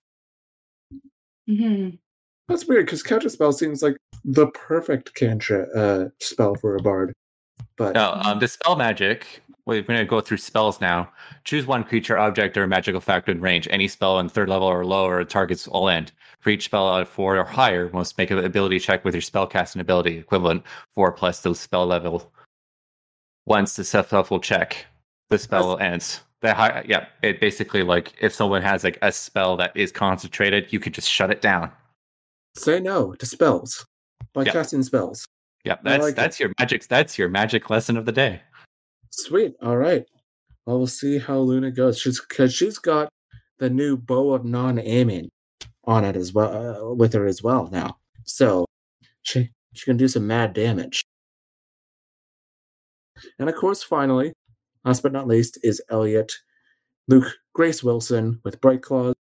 hmm 1.47 1.91
That's 2.49 2.67
weird 2.67 2.87
because 2.87 3.03
counterspell 3.03 3.55
seems 3.55 3.83
like 3.83 3.97
the 4.25 4.49
perfect 4.49 5.15
cantrip 5.15 5.69
uh, 5.75 6.07
spell 6.21 6.55
for 6.55 6.77
a 6.77 6.83
bard. 6.83 7.13
But 7.77 7.95
No, 7.95 8.13
um, 8.25 8.39
dispel 8.39 8.77
magic. 8.77 9.43
We're 9.79 9.83
going 9.83 9.99
to 10.01 10.05
go 10.05 10.21
through 10.21 10.39
spells 10.39 10.81
now. 10.81 11.11
Choose 11.45 11.67
one 11.67 11.85
creature, 11.85 12.19
object, 12.19 12.57
or 12.57 12.67
magical 12.67 13.01
factor 13.01 13.31
in 13.33 13.41
range. 13.41 13.69
Any 13.71 13.87
spell 13.89 14.19
in 14.19 14.29
third 14.29 14.49
level 14.49 14.67
or 14.67 14.85
lower 14.85 15.25
targets 15.25 15.69
all 15.69 15.89
end. 15.89 16.13
For 16.41 16.51
each 16.51 16.65
spell 16.65 16.99
at 16.99 17.07
four 17.09 17.37
or 17.37 17.45
higher, 17.45 17.89
must 17.93 18.19
make 18.19 18.31
an 18.31 18.39
ability 18.39 18.81
check 18.81 19.05
with 19.05 19.15
your 19.15 19.23
spellcasting 19.23 19.81
ability 19.81 20.19
equivalent 20.19 20.65
four 20.93 21.13
plus 21.13 21.41
the 21.41 21.55
spell 21.55 21.87
level. 21.87 22.33
Once 23.47 23.75
the 23.77 23.85
successful 23.85 24.41
check, 24.41 24.87
the 25.29 25.39
spell 25.39 25.79
ends. 25.79 26.21
The 26.41 26.55
high, 26.55 26.85
yeah, 26.89 27.07
it 27.23 27.41
basically 27.41 27.83
like 27.83 28.15
if 28.21 28.33
someone 28.33 28.63
has 28.63 28.85
like 28.85 28.99
a 29.03 29.13
spell 29.13 29.57
that 29.59 29.73
is 29.77 29.93
concentrated, 29.93 30.73
you 30.73 30.81
could 30.81 30.95
just 30.95 31.09
shut 31.11 31.31
it 31.31 31.41
down. 31.43 31.71
say 32.57 32.81
no 32.81 33.15
to 33.15 33.27
spells 33.27 33.85
by 34.33 34.45
Yeah. 34.45 34.53
casting 34.53 34.83
spells. 34.83 35.27
Yeah, 35.65 35.77
that's 35.85 36.03
like 36.03 36.13
it. 36.13 36.17
that's 36.17 36.41
your 36.41 36.51
magic. 36.59 36.87
That's 36.89 37.19
your 37.19 37.29
magic 37.29 37.69
lesson 37.71 37.97
of 37.99 38.07
the 38.07 38.13
day. 38.13 38.41
Sweet. 39.11 39.55
All 39.63 39.77
right. 39.77 40.05
Well, 40.67 40.79
we'll 40.79 40.87
see 40.87 41.19
how 41.19 41.39
Luna 41.39 41.71
goes. 41.71 41.99
She's 41.99 42.21
because 42.21 42.55
she's 42.55 42.79
got 42.79 43.09
the 43.59 43.71
new 43.71 43.97
bow 43.97 44.33
of 44.33 44.45
non-aiming 44.45 45.31
on 45.85 46.05
it 46.05 46.17
as 46.17 46.33
well 46.33 46.91
uh, 46.91 46.95
with 46.95 47.13
her 47.13 47.27
as 47.27 47.43
well 47.43 47.69
now. 47.71 47.97
So 48.25 48.67
she 49.23 49.51
she 49.73 49.85
can 49.85 49.97
do 49.97 50.09
some 50.09 50.27
mad 50.27 50.53
damage. 50.53 51.03
And 53.39 53.49
of 53.49 53.55
course, 53.55 53.83
finally, 53.83 54.33
last 54.85 55.03
but 55.03 55.13
not 55.13 55.27
least, 55.27 55.59
is 55.63 55.83
Elliot, 55.91 56.33
Luke, 57.09 57.37
Grace 57.53 57.83
Wilson 57.83 58.41
with 58.45 58.61
Bright 58.61 58.83
Claws. 58.83 59.15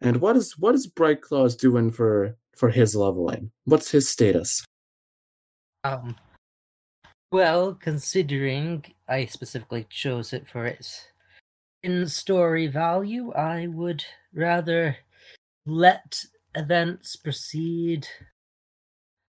And 0.00 0.20
what 0.20 0.36
is 0.36 0.58
what 0.58 0.74
is 0.74 0.86
Bright 0.86 1.22
Claws 1.22 1.56
doing 1.56 1.90
for 1.90 2.36
for 2.56 2.68
his 2.68 2.94
leveling? 2.94 3.50
What's 3.64 3.90
his 3.90 4.08
status? 4.08 4.64
Um, 5.84 6.16
well, 7.34 7.74
considering 7.74 8.94
I 9.08 9.24
specifically 9.26 9.88
chose 9.90 10.32
it 10.32 10.46
for 10.46 10.66
its 10.66 11.08
in 11.82 12.08
story 12.08 12.68
value, 12.68 13.32
I 13.32 13.66
would 13.66 14.04
rather 14.32 14.98
let 15.66 16.24
events 16.54 17.16
proceed 17.16 18.08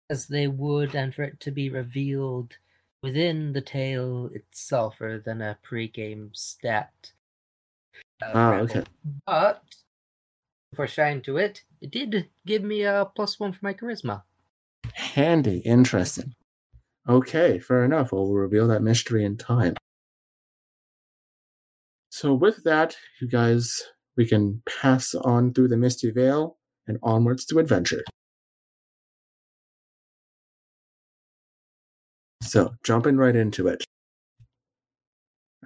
as 0.10 0.28
they 0.28 0.48
would 0.48 0.94
and 0.94 1.16
for 1.16 1.24
it 1.24 1.40
to 1.40 1.50
be 1.50 1.72
revealed 1.72 2.58
within 3.02 3.54
the 3.54 3.62
tale 3.62 4.28
itself 4.28 5.02
rather 5.02 5.20
than 5.20 5.42
a 5.42 5.58
pre-game 5.64 6.32
stat. 6.36 7.14
uh, 8.22 8.34
Ah, 8.36 8.60
okay. 8.62 8.84
But 9.26 9.64
for 10.74 10.88
shine 10.88 11.22
to 11.22 11.36
it, 11.36 11.66
it 11.82 11.92
did 11.92 12.30
give 12.46 12.64
me 12.64 12.84
a 12.84 13.12
plus 13.14 13.38
one 13.38 13.52
for 13.52 13.60
my 13.66 13.74
charisma. 13.74 14.24
Handy, 14.94 15.60
interesting. 15.60 16.36
Okay, 17.08 17.60
fair 17.60 17.86
enough. 17.86 18.12
Well, 18.12 18.28
reveal 18.28 18.68
that 18.68 18.82
mystery 18.82 19.24
in 19.24 19.38
time. 19.38 19.76
So 22.10 22.34
with 22.34 22.64
that, 22.64 22.98
you 23.22 23.28
guys, 23.28 23.82
we 24.18 24.26
can 24.26 24.62
pass 24.68 25.16
on 25.16 25.54
through 25.54 25.70
the 25.70 25.78
Misty 25.78 26.12
veil 26.12 26.58
and 26.88 26.98
onwards 27.04 27.46
to 27.46 27.60
adventure. 27.60 28.04
So, 32.42 32.76
jumping 32.84 33.18
right 33.18 33.36
into 33.36 33.68
it. 33.68 33.84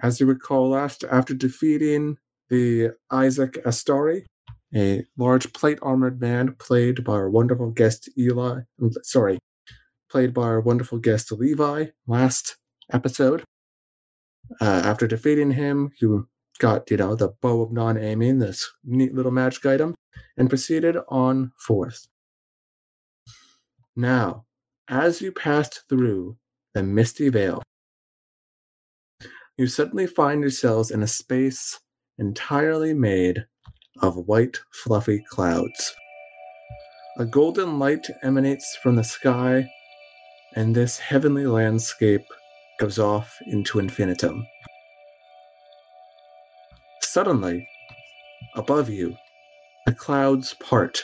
As 0.02 0.20
you 0.20 0.26
recall 0.26 0.70
last, 0.70 1.04
after 1.10 1.32
defeating 1.32 2.18
the 2.50 2.90
Isaac 3.10 3.54
Astari, 3.64 4.24
a 4.74 5.04
large 5.16 5.52
plate 5.52 5.78
armored 5.80 6.20
man 6.20 6.54
played 6.58 7.04
by 7.04 7.12
our 7.12 7.30
wonderful 7.30 7.70
guest 7.70 8.08
Eli, 8.18 8.60
sorry, 9.02 9.38
played 10.12 10.34
by 10.34 10.42
our 10.42 10.60
wonderful 10.60 10.98
guest 10.98 11.32
Levi 11.32 11.86
last 12.06 12.58
episode. 12.92 13.42
Uh, 14.60 14.82
after 14.84 15.06
defeating 15.06 15.52
him, 15.52 15.90
you 16.02 16.28
got, 16.58 16.90
you 16.90 16.98
know, 16.98 17.14
the 17.14 17.30
bow 17.40 17.62
of 17.62 17.72
non 17.72 17.96
aiming, 17.96 18.38
this 18.38 18.70
neat 18.84 19.14
little 19.14 19.32
magic 19.32 19.64
item, 19.64 19.94
and 20.36 20.50
proceeded 20.50 20.98
on 21.08 21.52
forth. 21.56 22.06
Now, 23.96 24.44
as 24.86 25.22
you 25.22 25.32
passed 25.32 25.84
through 25.88 26.36
the 26.74 26.82
misty 26.82 27.30
veil, 27.30 27.62
you 29.56 29.66
suddenly 29.66 30.06
find 30.06 30.42
yourselves 30.42 30.90
in 30.90 31.02
a 31.02 31.06
space 31.06 31.80
entirely 32.18 32.92
made 32.92 33.46
of 34.02 34.16
white, 34.16 34.60
fluffy 34.74 35.24
clouds. 35.30 35.94
A 37.18 37.24
golden 37.24 37.78
light 37.78 38.06
emanates 38.22 38.76
from 38.82 38.96
the 38.96 39.04
sky, 39.04 39.68
and 40.56 40.74
this 40.74 40.98
heavenly 40.98 41.46
landscape 41.46 42.26
goes 42.78 42.98
off 42.98 43.38
into 43.46 43.78
infinitum. 43.78 44.46
Suddenly, 47.00 47.68
above 48.54 48.88
you, 48.88 49.16
the 49.86 49.94
clouds 49.94 50.54
part, 50.54 51.02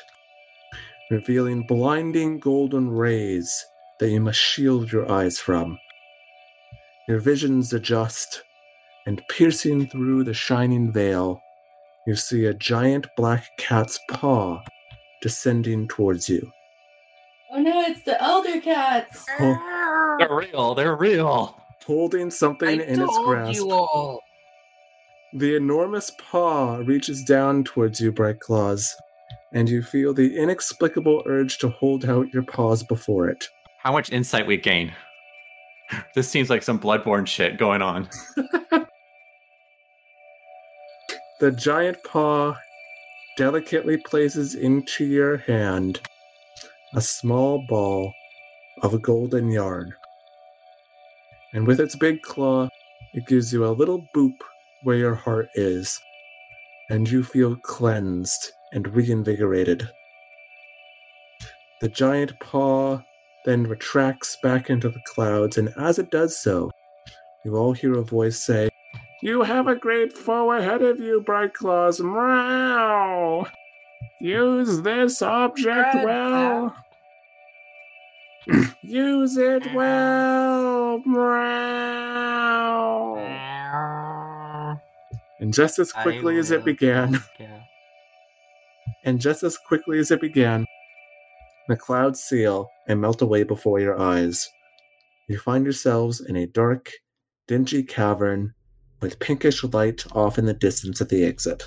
revealing 1.11 1.67
blinding 1.67 2.39
golden 2.39 2.91
rays 2.91 3.65
that 4.01 4.11
you 4.11 4.21
must 4.21 4.39
shield 4.39 4.91
your 4.93 5.11
eyes 5.11 5.39
from. 5.39 5.79
Your 7.09 7.21
visions 7.21 7.73
adjust, 7.73 8.43
and 9.07 9.23
piercing 9.29 9.89
through 9.89 10.25
the 10.25 10.35
shining 10.35 10.93
veil, 10.93 11.41
you 12.07 12.15
see 12.15 12.45
a 12.45 12.55
giant 12.55 13.07
black 13.17 13.47
cat's 13.59 13.99
paw 14.11 14.63
descending 15.23 15.89
towards 15.89 16.29
you. 16.29 16.51
Oh 17.51 17.61
no, 17.61 17.81
it's 17.83 18.03
the 18.03 18.21
elder 18.23 18.61
cats. 18.61 19.25
They're 19.39 20.29
real. 20.31 20.75
They're 20.75 20.97
real. 20.97 21.57
Holding 21.87 22.31
something 22.31 22.69
I 22.69 22.73
in 22.85 23.01
its 23.01 23.15
told 23.17 23.27
grasp. 23.27 23.55
you 23.55 23.71
all. 23.71 24.21
The 25.33 25.57
enormous 25.57 26.11
paw 26.19 26.77
reaches 26.77 27.23
down 27.25 27.65
towards 27.65 28.01
you, 28.01 28.13
Bright 28.13 28.41
Claws, 28.41 28.95
and 29.53 29.69
you 29.69 29.83
feel 29.83 30.13
the 30.13 30.37
inexplicable 30.39 31.23
urge 31.27 31.59
to 31.59 31.71
hold 31.71 32.05
out 32.05 32.33
your 32.33 32.43
paws 32.43 32.83
before 32.83 33.29
it. 33.29 33.49
How 33.79 33.93
much 33.93 34.13
insight 34.13 34.47
we 34.47 34.59
gain? 34.59 34.93
This 36.15 36.29
seems 36.29 36.51
like 36.51 36.63
some 36.63 36.79
bloodborne 36.79 37.27
shit 37.27 37.57
going 37.57 37.81
on. 37.81 38.09
The 41.41 41.53
giant 41.53 42.03
paw 42.05 42.59
delicately 43.37 43.97
places 43.97 44.55
into 44.55 45.05
your 45.05 45.39
hand 45.39 46.01
a 46.95 47.01
small 47.01 47.65
ball 47.69 48.13
of 48.83 48.95
a 48.95 48.99
golden 48.99 49.51
yarn. 49.51 49.93
And 51.53 51.67
with 51.67 51.81
its 51.81 51.97
big 51.97 52.23
claw, 52.23 52.69
it 53.15 53.27
gives 53.27 53.53
you 53.53 53.65
a 53.65 53.73
little 53.73 54.07
boop 54.15 54.37
where 54.83 54.97
your 54.97 55.15
heart 55.15 55.49
is, 55.55 55.99
and 56.91 57.09
you 57.09 57.23
feel 57.23 57.57
cleansed 57.57 58.53
and 58.73 58.95
reinvigorated. 58.95 59.89
The 61.81 61.89
giant 61.89 62.39
paw 62.41 63.01
then 63.45 63.65
retracts 63.65 64.37
back 64.43 64.69
into 64.71 64.89
the 64.89 65.01
clouds, 65.07 65.59
and 65.59 65.73
as 65.79 65.99
it 65.99 66.11
does 66.11 66.39
so, 66.39 66.71
you 67.45 67.57
all 67.57 67.73
hear 67.73 67.95
a 67.95 68.03
voice 68.03 68.45
say, 68.45 68.69
You 69.23 69.43
have 69.43 69.69
a 69.69 69.77
great 69.77 70.13
foe 70.13 70.53
ahead 70.53 70.83
of 70.83 71.01
you, 71.01 71.21
Bright 71.21 71.55
Claws. 71.55 72.01
Meow! 72.01 73.47
Use 74.21 74.83
this 74.83 75.23
object 75.23 75.95
Red 75.95 76.05
well. 76.05 76.77
Use 78.83 79.37
it 79.37 79.73
well. 79.75 81.03
And 85.41 85.55
just 85.55 85.79
as 85.79 85.93
I 85.95 86.03
quickly 86.03 86.39
as 86.39 86.51
it 86.51 86.65
began, 86.65 87.21
Yeah. 87.39 87.61
and 89.05 89.21
just 89.21 89.43
as 89.45 89.57
quickly 89.57 89.99
as 89.99 90.11
it 90.11 90.21
began, 90.21 90.67
the 91.69 91.77
clouds 91.77 92.21
seal 92.21 92.69
and 92.89 93.01
melt 93.01 93.23
away 93.23 93.45
before 93.45 93.79
your 93.79 94.01
eyes. 94.01 94.49
You 95.29 95.39
find 95.39 95.65
yourselves 95.65 96.21
in 96.21 96.37
a 96.37 96.47
dark, 96.47 96.91
dingy 97.47 97.83
cavern 97.85 98.55
with 99.01 99.21
pinkish 99.21 99.63
light 99.63 100.05
off 100.13 100.39
in 100.39 100.47
the 100.47 100.55
distance 100.55 101.01
at 101.01 101.09
the 101.09 101.25
exit. 101.25 101.63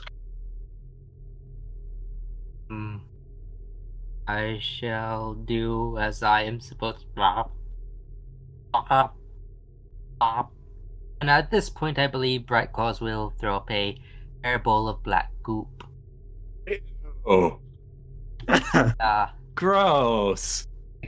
I 4.31 4.59
shall 4.59 5.33
do 5.33 5.97
as 5.97 6.23
I 6.23 6.43
am 6.43 6.59
supposed 6.59 7.05
to. 7.15 7.45
And 11.21 11.29
at 11.29 11.51
this 11.51 11.69
point, 11.69 11.99
I 11.99 12.07
believe 12.07 12.47
Bright 12.47 12.71
Claws 12.73 13.01
will 13.01 13.33
throw 13.39 13.57
up 13.57 13.69
a 13.69 13.97
airball 14.43 14.89
of 14.89 15.03
black 15.03 15.31
goop. 15.43 15.83
Oh, 17.25 17.59
Uh, 18.99 19.27
gross. 19.53 20.67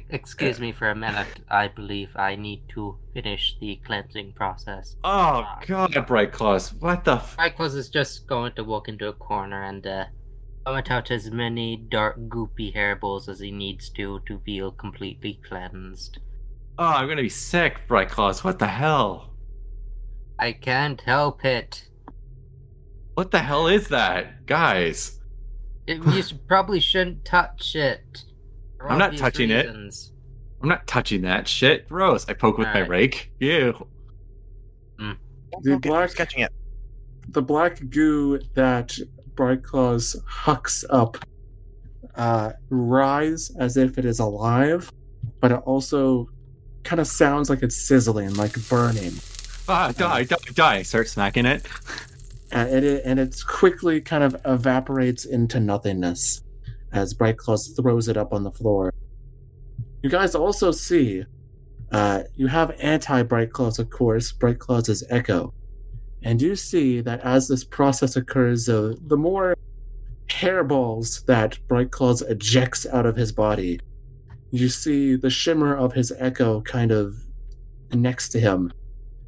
excuse 0.10 0.60
me 0.60 0.72
for 0.72 0.90
a 0.90 0.96
minute. 0.96 1.40
I 1.50 1.68
believe 1.68 2.10
I 2.16 2.36
need 2.36 2.64
to 2.76 2.98
finish 3.14 3.56
the 3.60 3.78
cleansing 3.86 4.34
process. 4.34 4.96
Oh 5.04 5.44
god, 5.66 5.96
Bright 6.06 6.32
Claws. 6.32 6.74
What 6.76 7.04
the 7.04 7.14
f- 7.14 7.36
Bright 7.38 7.56
Claws 7.56 7.74
is 7.76 7.90
just 7.90 8.28
going 8.28 8.54
to 8.54 8.64
walk 8.64 8.88
into 8.90 9.08
a 9.08 9.14
corner 9.14 9.64
and 9.64 9.86
uh, 9.88 10.06
vomit 10.66 10.90
out 10.92 11.12
as 11.12 11.30
many 11.32 11.76
dark, 11.78 12.18
goopy 12.28 12.74
hairballs 12.76 13.28
as 13.28 13.40
he 13.40 13.52
needs 13.52 13.90
to 13.90 14.22
to 14.28 14.40
feel 14.46 14.72
completely 14.72 15.40
cleansed. 15.48 16.20
Oh, 16.78 16.86
I'm 16.86 17.08
gonna 17.08 17.22
be 17.22 17.30
sick, 17.30 17.82
Bright 17.88 18.10
Claws. 18.10 18.44
What 18.44 18.60
the 18.60 18.68
hell? 18.68 19.32
I 20.40 20.52
can't 20.54 21.00
help 21.02 21.46
it. 21.46 21.88
What 23.14 23.32
the 23.32 23.40
hell 23.40 23.68
is 23.68 23.90
that? 23.90 24.46
Guys. 24.46 25.20
It- 25.86 26.04
you 26.04 26.38
probably 26.48 26.80
shouldn't 26.80 27.26
touch 27.26 27.76
it. 27.76 28.24
I'm 28.82 28.98
not 28.98 29.08
obvious 29.10 29.22
touching 29.22 29.50
it. 29.52 29.68
I'm 30.62 30.70
not 30.70 30.88
touching 30.88 31.22
that 31.22 31.48
shit. 31.48 31.88
Gross. 31.90 32.28
I 32.28 32.34
poke 32.34 32.58
with 32.58 32.68
my 32.68 32.80
rake. 32.80 33.32
Ew. 33.40 33.88
Don't 34.98 35.18
The 35.62 35.72
poke 35.74 35.86
it, 35.86 35.90
black- 35.90 36.10
sketching 36.10 36.40
it. 36.42 36.52
the 37.30 37.42
black 37.42 37.80
goo 37.90 38.40
that 38.56 38.98
Bright 39.36 39.64
Claws 39.64 40.16
hucks 40.28 40.86
up 40.90 41.18
uh, 42.16 42.52
rise 42.70 43.52
as 43.60 43.78
if 43.78 43.98
it 43.98 44.06
is 44.06 44.20
alive, 44.20 44.92
but 45.40 45.52
it 45.52 45.62
also 45.66 46.30
kind 46.84 47.00
of 47.00 47.08
sounds 47.08 47.50
like 47.50 47.64
it's 47.64 47.76
sizzling, 47.76 48.34
like 48.36 48.56
burning. 48.70 49.14
Ah, 49.68 49.92
die, 49.96 50.24
die, 50.24 50.38
die. 50.54 50.82
Start 50.84 51.08
smacking 51.08 51.46
it. 51.46 51.66
And 52.52 52.86
it 52.86 53.02
and 53.06 53.20
it 53.20 53.36
quickly 53.48 54.00
kind 54.02 54.24
of 54.24 54.36
evaporates 54.46 55.26
into 55.26 55.60
nothingness 55.60 56.44
as 56.92 57.14
Bright 57.14 57.38
Claws 57.38 57.70
throws 57.70 58.08
it 58.08 58.18
up 58.18 58.34
on 58.34 58.44
the 58.44 58.52
floor. 58.52 58.94
You 60.04 60.10
guys 60.10 60.36
also 60.36 60.72
see 60.72 61.24
uh, 61.92 62.24
you 62.36 62.48
have 62.48 62.76
anti 62.80 63.24
Bright 63.24 63.52
Claws, 63.52 63.80
of 63.80 63.90
course. 63.90 64.32
Bright 64.32 64.60
Claws 64.60 64.90
is 64.90 65.04
Echo. 65.10 65.54
And 66.24 66.42
you 66.42 66.56
see 66.56 67.02
that 67.02 67.20
as 67.22 67.48
this 67.48 67.64
process 67.64 68.16
occurs, 68.16 68.70
uh, 68.70 68.94
the 69.08 69.18
more 69.18 69.56
hairballs 70.28 71.26
that 71.26 71.60
Bright 71.68 71.92
Claws 71.92 72.22
ejects 72.22 72.86
out 72.86 73.06
of 73.06 73.16
his 73.16 73.32
body, 73.32 73.80
you 74.52 74.70
see 74.70 75.16
the 75.16 75.30
shimmer 75.30 75.76
of 75.76 75.94
his 75.94 76.14
Echo 76.18 76.62
kind 76.62 76.92
of 76.92 77.16
next 77.94 78.30
to 78.30 78.40
him, 78.40 78.72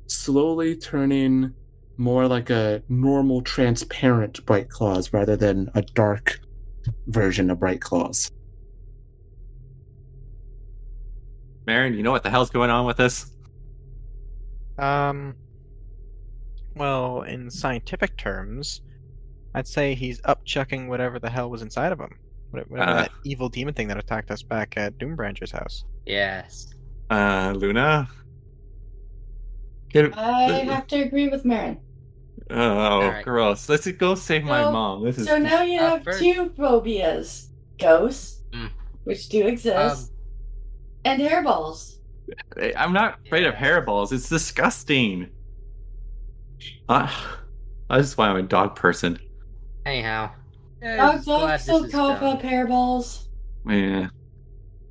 slowly 0.07 0.75
turning 0.75 1.53
more 1.97 2.27
like 2.27 2.49
a 2.49 2.81
normal, 2.89 3.41
transparent 3.41 4.45
Bright 4.45 4.69
Claws 4.69 5.11
rather 5.13 5.35
than 5.35 5.69
a 5.75 5.81
dark 5.81 6.39
version 7.07 7.49
of 7.49 7.59
Bright 7.59 7.81
Claws. 7.81 8.31
Marin, 11.65 11.93
you 11.93 12.03
know 12.03 12.11
what 12.11 12.23
the 12.23 12.29
hell's 12.29 12.49
going 12.49 12.69
on 12.69 12.85
with 12.85 12.97
this? 12.97 13.31
Um. 14.77 15.35
Well, 16.75 17.21
in 17.23 17.49
scientific 17.49 18.17
terms, 18.17 18.81
I'd 19.53 19.67
say 19.67 19.95
he's 19.95 20.21
upchucking 20.21 20.87
whatever 20.87 21.19
the 21.19 21.29
hell 21.29 21.49
was 21.49 21.61
inside 21.61 21.91
of 21.91 21.99
him. 21.99 22.17
Whatever 22.51 22.79
Uh. 22.79 22.93
that 22.95 23.11
evil 23.23 23.49
demon 23.49 23.73
thing 23.73 23.87
that 23.87 23.97
attacked 23.97 24.31
us 24.31 24.41
back 24.43 24.75
at 24.77 24.97
Doombrancher's 24.97 25.51
house. 25.51 25.85
Yes. 26.05 26.73
Uh, 27.09 27.53
Luna? 27.55 28.07
Can, 29.91 30.13
I 30.13 30.51
have 30.65 30.87
to 30.87 31.01
agree 31.01 31.29
with 31.29 31.45
Marin. 31.45 31.77
Oh, 32.49 32.55
Alright. 33.01 33.23
gross. 33.23 33.69
Let's 33.69 33.89
go 33.93 34.13
save 34.15 34.43
my 34.43 34.63
mom. 34.63 35.03
This 35.03 35.17
is 35.17 35.27
So 35.27 35.37
now 35.37 35.61
you 35.61 35.79
have 35.79 36.03
first- 36.03 36.19
two 36.19 36.49
phobias 36.57 37.49
ghosts, 37.79 38.43
Mm. 38.51 38.69
which 39.05 39.29
do 39.29 39.47
exist, 39.47 40.11
Um, 40.11 40.15
and 41.05 41.21
hairballs. 41.21 41.99
I'm 42.75 42.91
not 42.93 43.19
afraid 43.25 43.45
of 43.45 43.53
hairballs. 43.55 44.11
It's 44.11 44.27
disgusting. 44.29 45.29
Uh, 46.89 47.11
I 47.89 47.99
just 47.99 48.17
why 48.17 48.29
I'm 48.29 48.37
a 48.37 48.41
dog 48.43 48.75
person. 48.75 49.19
anyhow. 49.85 50.31
I'm 50.83 50.97
Dogs 50.97 51.25
glad 51.25 51.51
also 51.51 51.79
this 51.79 51.87
is 51.87 51.91
cough 51.93 52.19
done. 52.19 52.37
up 52.37 52.41
hairballs. 52.43 53.27
Yeah. 53.67 54.09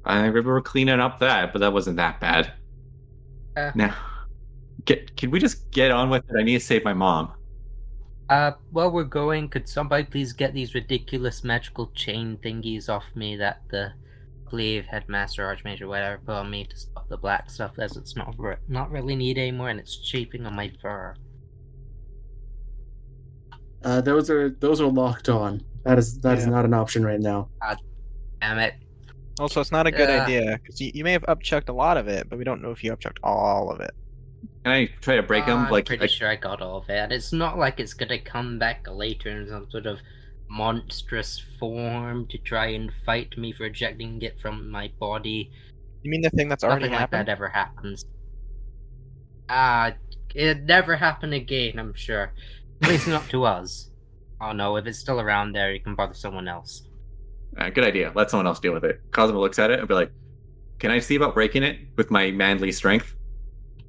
I 0.04 0.24
remember 0.26 0.60
cleaning 0.60 0.98
up 1.00 1.20
that, 1.20 1.52
but 1.52 1.60
that 1.60 1.72
wasn't 1.72 1.96
that 1.98 2.20
bad. 2.20 2.52
Uh. 3.56 3.70
Now, 3.74 3.94
get 4.84 5.16
can 5.16 5.30
we 5.30 5.38
just 5.38 5.70
get 5.70 5.90
on 5.92 6.10
with 6.10 6.24
it? 6.28 6.36
I 6.38 6.42
need 6.42 6.58
to 6.58 6.64
save 6.64 6.84
my 6.84 6.92
mom. 6.94 7.32
Uh, 8.28 8.52
while 8.72 8.90
we're 8.90 9.04
going, 9.04 9.48
could 9.48 9.68
somebody 9.68 10.02
please 10.04 10.32
get 10.32 10.52
these 10.54 10.74
ridiculous 10.74 11.44
magical 11.44 11.88
chain 11.94 12.38
thingies 12.42 12.88
off 12.88 13.04
me 13.14 13.36
that 13.36 13.60
the, 13.70 13.92
I 14.46 14.50
believe, 14.50 14.86
headmaster, 14.86 15.44
archmage, 15.44 15.86
whatever, 15.86 16.18
put 16.24 16.34
on 16.34 16.50
me 16.50 16.64
to 16.64 16.76
stop 16.76 17.08
the 17.08 17.18
black 17.18 17.50
stuff 17.50 17.78
as 17.78 17.96
it's 17.96 18.16
not 18.16 18.34
re- 18.38 18.56
not 18.66 18.90
really 18.90 19.14
needed 19.14 19.40
anymore 19.42 19.68
and 19.68 19.78
it's 19.78 19.96
chafing 19.98 20.46
on 20.46 20.54
my 20.54 20.72
fur. 20.82 21.14
Uh, 23.84 24.00
those 24.00 24.30
are 24.30 24.50
those 24.60 24.80
are 24.80 24.86
locked 24.86 25.28
on. 25.28 25.62
That 25.84 25.98
is 25.98 26.18
that 26.20 26.38
is 26.38 26.44
Yeah. 26.44 26.50
not 26.50 26.64
an 26.64 26.74
option 26.74 27.04
right 27.04 27.20
now. 27.20 27.48
Damn 28.40 28.58
it. 28.58 28.74
Also, 29.38 29.60
it's 29.60 29.72
not 29.72 29.86
a 29.86 29.90
good 29.90 30.08
Yeah. 30.08 30.22
idea 30.24 30.58
because 30.62 30.80
you, 30.80 30.90
you 30.94 31.04
may 31.04 31.12
have 31.12 31.22
upchucked 31.24 31.68
a 31.68 31.72
lot 31.72 31.96
of 31.96 32.08
it, 32.08 32.28
but 32.28 32.38
we 32.38 32.44
don't 32.44 32.62
know 32.62 32.70
if 32.70 32.82
you 32.84 32.92
upchucked 32.94 33.18
all 33.22 33.70
of 33.70 33.80
it. 33.80 33.90
Can 34.64 34.72
I 34.72 34.86
try 35.00 35.16
to 35.16 35.22
break 35.22 35.46
them? 35.46 35.58
I'm 35.66 35.70
Like, 35.70 35.86
pretty 35.86 36.02
like- 36.02 36.10
sure 36.10 36.28
I 36.28 36.36
got 36.36 36.62
all 36.62 36.78
of 36.78 36.88
it. 36.88 36.96
And 36.96 37.12
it's 37.12 37.32
not 37.32 37.58
like 37.58 37.80
it's 37.80 37.94
gonna 37.94 38.18
come 38.18 38.58
back 38.58 38.86
later 38.90 39.28
in 39.30 39.48
some 39.48 39.68
sort 39.70 39.86
of 39.86 39.98
monstrous 40.48 41.42
form 41.58 42.26
to 42.28 42.38
try 42.38 42.66
and 42.68 42.92
fight 43.04 43.36
me 43.36 43.52
for 43.52 43.64
ejecting 43.64 44.22
it 44.22 44.38
from 44.40 44.70
my 44.70 44.90
body. 45.00 45.50
You 46.02 46.10
mean 46.10 46.20
the 46.22 46.30
thing 46.30 46.48
that's 46.48 46.62
already 46.62 46.82
Nothing 46.84 46.92
like 46.92 47.00
happened? 47.00 47.28
that 47.28 47.32
ever 47.32 47.48
happens. 47.48 48.04
Ah, 49.48 49.92
it 50.34 50.62
never 50.62 50.96
happened 50.96 51.34
again, 51.34 51.78
I'm 51.78 51.94
sure. 51.94 52.32
At 52.82 52.88
least 52.90 53.08
not 53.08 53.28
to 53.30 53.44
us. 53.44 53.90
Oh 54.40 54.52
no, 54.52 54.76
if 54.76 54.86
it's 54.86 54.98
still 54.98 55.20
around 55.20 55.52
there, 55.52 55.72
you 55.72 55.80
can 55.80 55.94
bother 55.94 56.14
someone 56.14 56.48
else. 56.48 56.82
uh, 57.58 57.70
good 57.70 57.84
idea. 57.84 58.12
Let 58.14 58.30
someone 58.30 58.46
else 58.46 58.60
deal 58.60 58.72
with 58.74 58.84
it. 58.84 59.00
Cosmo 59.12 59.40
looks 59.40 59.58
at 59.58 59.70
it 59.70 59.78
and 59.78 59.88
be 59.88 59.94
like, 59.94 60.10
"Can 60.80 60.90
I 60.90 60.98
see 60.98 61.14
about 61.14 61.34
breaking 61.34 61.62
it 61.62 61.78
with 61.96 62.10
my 62.10 62.30
manly 62.30 62.72
strength? 62.72 63.14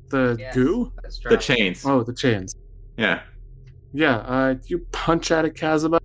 The 0.09 0.35
Yes, 0.39 0.53
goo? 0.55 0.91
The 1.29 1.37
chains. 1.37 1.83
Oh, 1.85 2.03
the 2.03 2.13
chains. 2.13 2.55
Yeah. 2.97 3.21
Yeah, 3.91 4.17
uh, 4.17 4.55
you 4.67 4.79
punch 4.91 5.31
at 5.31 5.45
it, 5.45 5.55
Kazuma. 5.55 5.99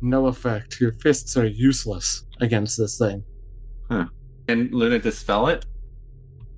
No 0.00 0.26
effect. 0.26 0.80
Your 0.80 0.92
fists 0.92 1.36
are 1.36 1.46
useless 1.46 2.24
against 2.40 2.76
this 2.78 2.98
thing. 2.98 3.22
Can 4.48 4.70
Luna 4.72 4.98
dispel 4.98 5.48
it? 5.48 5.66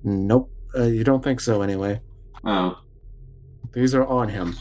Nope. 0.03 0.49
Uh, 0.73 0.83
you 0.83 1.03
don't 1.03 1.21
think 1.23 1.41
so, 1.41 1.61
anyway. 1.61 1.99
Oh, 2.45 2.79
These 3.73 3.93
are 3.93 4.05
on 4.05 4.29
him. 4.29 4.55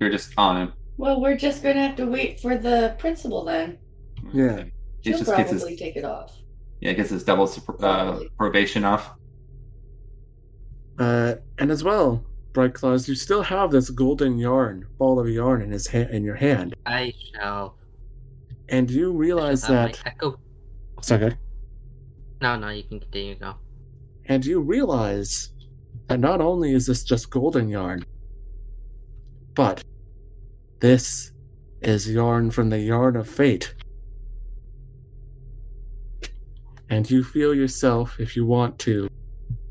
You're 0.00 0.10
just 0.10 0.32
on 0.36 0.56
him. 0.62 0.72
Well, 0.96 1.20
we're 1.20 1.36
just 1.36 1.62
going 1.62 1.76
to 1.76 1.82
have 1.82 1.96
to 1.96 2.06
wait 2.06 2.40
for 2.40 2.56
the 2.56 2.94
principal 2.98 3.44
then. 3.44 3.78
Yeah. 4.32 4.64
He 5.02 5.10
She'll 5.10 5.18
just 5.18 5.36
gets 5.36 5.50
probably 5.50 5.70
his 5.72 5.78
take 5.78 5.96
it 5.96 6.04
off. 6.04 6.36
yeah 6.80 6.92
gets 6.92 7.10
his 7.10 7.24
double 7.24 7.50
uh, 7.80 8.20
probation 8.38 8.84
off. 8.84 9.10
Uh, 10.98 11.34
and 11.58 11.70
as 11.70 11.82
well, 11.82 12.24
Bright 12.52 12.74
Claws, 12.74 13.08
you 13.08 13.14
still 13.16 13.42
have 13.42 13.70
this 13.72 13.90
golden 13.90 14.38
yarn, 14.38 14.86
ball 14.96 15.18
of 15.18 15.28
yarn 15.28 15.60
in 15.62 15.72
his 15.72 15.88
ha- 15.88 16.08
in 16.10 16.22
your 16.22 16.36
hand, 16.36 16.76
I 16.86 17.12
shall. 17.34 17.76
and 18.68 18.88
you 18.90 19.12
realize 19.12 19.64
shall 19.64 19.74
have 19.74 19.92
that. 19.92 20.04
my 20.04 20.10
echo. 20.12 20.40
Okay. 21.10 21.36
No, 22.40 22.56
no, 22.56 22.68
you 22.68 22.84
can 22.84 23.00
continue. 23.00 23.34
Go. 23.36 23.54
And 24.26 24.44
you 24.46 24.60
realize 24.60 25.50
that 26.06 26.20
not 26.20 26.40
only 26.40 26.72
is 26.72 26.86
this 26.86 27.02
just 27.02 27.28
golden 27.28 27.68
yarn, 27.68 28.04
but 29.54 29.82
this 30.80 31.32
is 31.80 32.10
yarn 32.10 32.50
from 32.50 32.70
the 32.70 32.80
yarn 32.80 33.16
of 33.16 33.28
fate. 33.28 33.74
And 36.90 37.10
you 37.10 37.24
feel 37.24 37.54
yourself, 37.54 38.20
if 38.20 38.36
you 38.36 38.44
want 38.44 38.78
to, 38.80 39.08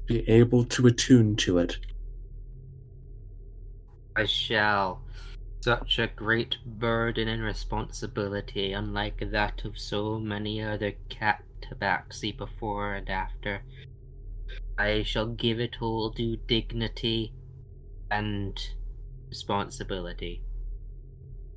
be 0.05 0.27
able 0.30 0.65
to 0.65 0.88
attune 0.88 1.35
to 1.38 1.60
it. 1.60 1.77
I 4.15 4.26
shall. 4.26 5.01
Such 5.61 5.97
a 5.97 6.07
great 6.07 6.57
burden 6.65 7.27
and 7.30 7.41
responsibility, 7.41 8.73
unlike 8.73 9.31
that 9.31 9.64
of 9.64 9.77
so 9.77 10.19
many 10.19 10.61
other 10.61 10.93
cat 11.10 11.43
tabaxi 11.61 12.35
before 12.35 12.95
and 12.95 13.10
after. 13.10 13.61
I 14.77 15.03
shall 15.03 15.27
give 15.27 15.60
it 15.60 15.81
all 15.81 16.10
due 16.10 16.35
dignity 16.35 17.31
and 18.11 18.60
responsibility. 19.34 20.43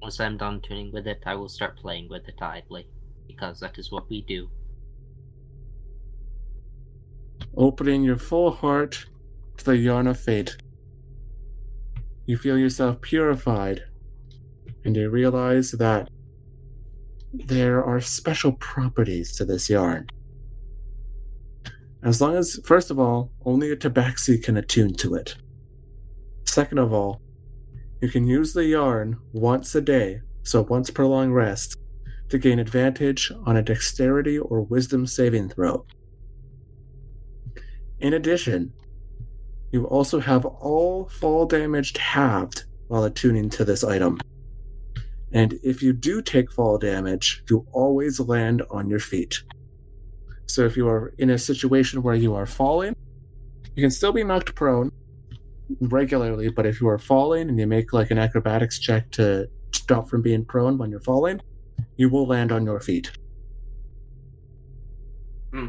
Once 0.01 0.19
I'm 0.19 0.39
done 0.39 0.63
tuning 0.63 0.91
with 0.97 1.07
it, 1.07 1.23
I 1.27 1.35
will 1.35 1.51
start 1.57 1.77
playing 1.77 2.09
with 2.09 2.27
it 2.27 2.41
idly, 2.41 2.89
because 3.27 3.61
that 3.61 3.77
is 3.77 3.93
what 3.93 4.09
we 4.09 4.23
do. 4.23 4.49
Opening 7.55 8.03
your 8.03 8.17
full 8.17 8.51
heart 8.51 9.05
to 9.59 9.65
the 9.67 9.77
yarn 9.77 10.07
of 10.07 10.19
fate, 10.19 10.57
you 12.25 12.39
feel 12.39 12.57
yourself 12.57 12.95
purified, 13.03 13.83
and 14.85 14.97
you 14.97 15.11
realize 15.11 15.73
that 15.73 16.09
there 17.35 17.85
are 17.85 18.01
special 18.01 18.53
properties 18.53 19.37
to 19.37 19.45
this 19.45 19.69
yarn. 19.69 20.07
As 22.03 22.23
long 22.23 22.37
as, 22.37 22.59
first 22.65 22.91
of 22.91 22.99
all, 22.99 23.31
only 23.45 23.71
a 23.71 23.77
tabaxi 23.77 24.43
can 24.43 24.57
attune 24.57 24.95
to 24.95 25.15
it. 25.15 25.37
Second 26.45 26.79
of 26.79 26.93
all, 26.93 27.21
you 28.01 28.09
can 28.09 28.27
use 28.27 28.53
the 28.53 28.65
yarn 28.65 29.19
once 29.33 29.75
a 29.75 29.81
day, 29.81 30.21
so 30.43 30.63
once 30.63 30.91
per 30.91 31.05
long 31.05 31.33
rest, 31.33 31.77
to 32.29 32.39
gain 32.39 32.59
advantage 32.59 33.33
on 33.45 33.57
a 33.57 33.63
dexterity 33.63 34.39
or 34.39 34.63
wisdom 34.63 35.07
saving 35.07 35.49
throw. 35.49 35.87
In 38.01 38.13
addition, 38.13 38.73
you 39.73 39.87
also 39.87 40.21
have 40.21 40.45
all 40.45 41.09
fall 41.09 41.47
damage 41.47 41.97
halved 41.97 42.65
while 42.89 43.05
attuning 43.05 43.51
to 43.51 43.65
this 43.65 43.83
item. 43.83 44.19
And 45.33 45.59
if 45.63 45.83
you 45.83 45.93
do 45.93 46.23
take 46.23 46.53
fall 46.53 46.79
damage, 46.79 47.43
you 47.51 47.67
always 47.73 48.21
land 48.21 48.63
on 48.71 48.89
your 48.89 49.01
feet. 49.01 49.43
So 50.47 50.65
if 50.65 50.77
you 50.77 50.89
are 50.89 51.13
in 51.19 51.31
a 51.31 51.39
situation 51.39 52.03
where 52.03 52.15
you 52.15 52.35
are 52.35 52.47
falling, 52.47 52.95
you 53.75 53.83
can 53.83 53.91
still 53.91 54.13
be 54.13 54.25
knocked 54.25 54.55
prone 54.55 54.93
regularly, 55.81 56.49
but 56.49 56.67
if 56.67 56.81
you 56.81 56.89
are 56.89 56.99
falling 56.99 57.49
and 57.49 57.59
you 57.59 57.67
make 57.67 57.93
like 57.93 58.11
an 58.11 58.19
acrobatics 58.19 58.79
check 58.79 59.11
to 59.13 59.49
stop 59.73 60.09
from 60.09 60.23
being 60.23 60.45
prone 60.45 60.79
when 60.79 60.91
you're 60.91 61.01
falling, 61.01 61.41
you 61.97 62.09
will 62.09 62.27
land 62.27 62.53
on 62.53 62.65
your 62.65 62.81
feet. 62.81 63.11
Hmm. 65.53 65.69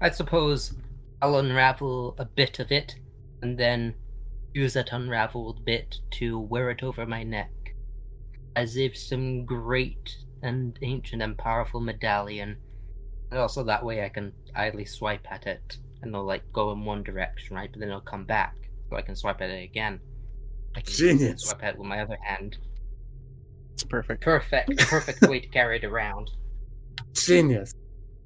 I 0.00 0.10
suppose 0.10 0.74
I'll 1.22 1.38
unravel 1.38 2.14
a 2.18 2.24
bit 2.24 2.58
of 2.58 2.70
it, 2.70 2.96
and 3.42 3.56
then 3.58 3.94
use 4.52 4.74
that 4.74 4.92
unraveled 4.92 5.64
bit 5.64 5.98
to 6.12 6.38
wear 6.38 6.70
it 6.70 6.82
over 6.82 7.06
my 7.06 7.22
neck, 7.22 7.74
as 8.56 8.76
if 8.76 8.96
some 8.96 9.44
great 9.44 10.16
and 10.42 10.78
ancient 10.82 11.22
and 11.22 11.36
powerful 11.38 11.80
medallion. 11.80 12.56
And 13.30 13.40
also 13.40 13.64
that 13.64 13.84
way 13.84 14.04
I 14.04 14.10
can 14.10 14.32
idly 14.54 14.84
swipe 14.84 15.26
at 15.30 15.46
it, 15.46 15.78
and 16.02 16.10
it'll 16.10 16.24
like 16.24 16.52
go 16.52 16.70
in 16.72 16.84
one 16.84 17.02
direction, 17.02 17.56
right? 17.56 17.70
But 17.72 17.80
then 17.80 17.88
it'll 17.88 18.00
come 18.00 18.24
back, 18.24 18.54
so 18.88 18.96
I 18.96 19.02
can 19.02 19.16
swipe 19.16 19.40
at 19.40 19.50
it 19.50 19.62
again. 19.64 20.00
I 20.76 20.80
can 20.80 20.92
Genius. 20.92 21.42
Swipe 21.42 21.62
at 21.62 21.74
it 21.74 21.78
with 21.78 21.88
my 21.88 22.00
other 22.00 22.18
hand. 22.22 22.58
It's 23.74 23.84
perfect. 23.84 24.22
Perfect, 24.22 24.76
perfect 24.88 25.22
way 25.22 25.40
to 25.40 25.48
carry 25.48 25.76
it 25.76 25.84
around. 25.84 26.30
Genius. 27.12 27.74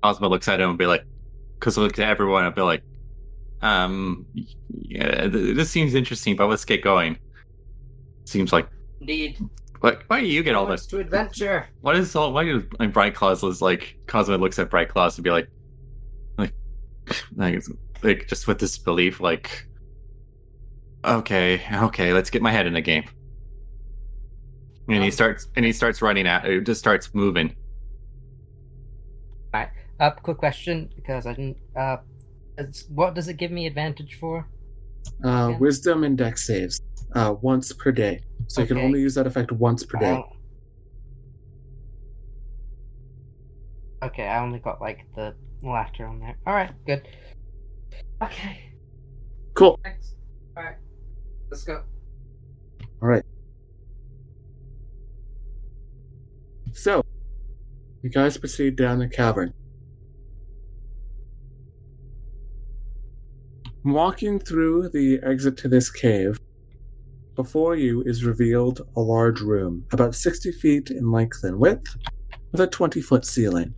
Cosmo 0.02 0.28
looks 0.28 0.48
at 0.48 0.60
him 0.60 0.70
and 0.70 0.78
be 0.78 0.86
like, 0.86 1.04
because 1.58 1.76
look 1.76 1.98
at 1.98 2.08
everyone 2.08 2.44
and 2.44 2.54
be 2.54 2.62
like, 2.62 2.82
um, 3.62 4.26
yeah, 4.70 5.28
th- 5.28 5.56
this 5.56 5.70
seems 5.70 5.94
interesting, 5.94 6.36
but 6.36 6.46
let's 6.48 6.64
get 6.64 6.82
going. 6.82 7.18
Seems 8.24 8.52
like, 8.52 8.68
Indeed. 9.00 9.38
what? 9.80 10.02
Why 10.06 10.20
do 10.20 10.26
you 10.26 10.42
get 10.42 10.54
all 10.54 10.66
this? 10.66 10.86
to 10.86 10.98
adventure. 10.98 11.66
What 11.80 11.96
is 11.96 12.14
all? 12.14 12.32
Why 12.32 12.44
do 12.44 12.68
like, 12.78 12.92
Bright 12.92 13.14
Claws 13.14 13.42
is 13.42 13.60
like? 13.60 13.96
Cosmo 14.06 14.38
looks 14.38 14.58
at 14.58 14.70
Bright 14.70 14.90
Claws 14.90 15.16
and 15.16 15.24
be 15.24 15.30
like, 15.30 15.48
like, 16.36 16.52
like, 17.36 17.62
like 18.02 18.28
just 18.28 18.46
with 18.46 18.58
this 18.58 18.78
belief, 18.78 19.20
like, 19.20 19.66
okay, 21.04 21.62
okay, 21.72 22.12
let's 22.12 22.30
get 22.30 22.42
my 22.42 22.52
head 22.52 22.66
in 22.66 22.74
the 22.74 22.80
game. 22.80 23.04
And 24.88 25.02
he 25.04 25.10
starts, 25.10 25.48
and 25.56 25.64
he 25.64 25.72
starts 25.72 26.00
running 26.00 26.26
at, 26.26 26.44
it 26.46 26.64
just 26.64 26.80
starts 26.80 27.14
moving. 27.14 27.54
Uh, 30.00 30.10
quick 30.22 30.38
question 30.38 30.88
because 30.94 31.26
I 31.26 31.32
didn't. 31.32 31.56
Uh, 31.76 31.96
it's- 32.56 32.84
what 32.88 33.14
does 33.16 33.26
it 33.26 33.36
give 33.36 33.50
me 33.50 33.66
advantage 33.66 34.14
for? 34.20 34.48
Uh, 35.24 35.48
Yeah. 35.50 35.58
Wisdom 35.58 36.04
and 36.04 36.16
dex 36.16 36.46
saves. 36.46 36.80
uh, 37.14 37.34
once 37.40 37.72
per 37.72 37.90
day. 37.90 38.20
So 38.48 38.60
you 38.60 38.66
can 38.66 38.76
only 38.78 39.00
use 39.00 39.14
that 39.14 39.26
effect 39.26 39.50
once 39.50 39.82
per 39.82 39.98
day. 39.98 40.10
I'll- 40.12 40.36
Okay, 44.02 44.24
I 44.28 44.40
only 44.40 44.58
got 44.58 44.80
like 44.80 45.06
the 45.16 45.34
laughter 45.62 46.06
on 46.06 46.20
there. 46.20 46.36
Alright, 46.46 46.70
good. 46.86 47.08
Okay, 48.22 48.58
Cool. 49.54 49.80
thanks. 49.82 50.14
Let's 51.50 51.64
go. 51.64 51.82
All 53.00 53.08
right. 53.08 53.24
So, 56.72 57.04
you 58.02 58.10
guys 58.10 58.36
proceed 58.36 58.76
down 58.76 58.98
the 58.98 59.08
cavern. 59.08 59.54
Walking 63.84 64.38
through 64.38 64.90
the 64.90 65.18
exit 65.22 65.56
to 65.58 65.68
this 65.68 65.90
cave, 65.90 66.38
before 67.34 67.76
you 67.76 68.02
is 68.02 68.24
revealed 68.24 68.82
a 68.96 69.00
large 69.00 69.40
room, 69.40 69.84
about 69.92 70.14
60 70.14 70.52
feet 70.52 70.90
in 70.90 71.10
length 71.10 71.44
and 71.44 71.58
width, 71.58 71.96
with 72.52 72.60
a 72.60 72.66
20 72.66 73.00
foot 73.00 73.24
ceiling. 73.24 73.74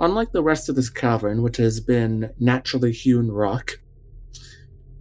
Unlike 0.00 0.32
the 0.32 0.42
rest 0.42 0.68
of 0.68 0.74
this 0.74 0.90
cavern, 0.90 1.42
which 1.42 1.58
has 1.58 1.80
been 1.80 2.30
naturally 2.38 2.92
hewn 2.92 3.30
rock, 3.30 3.78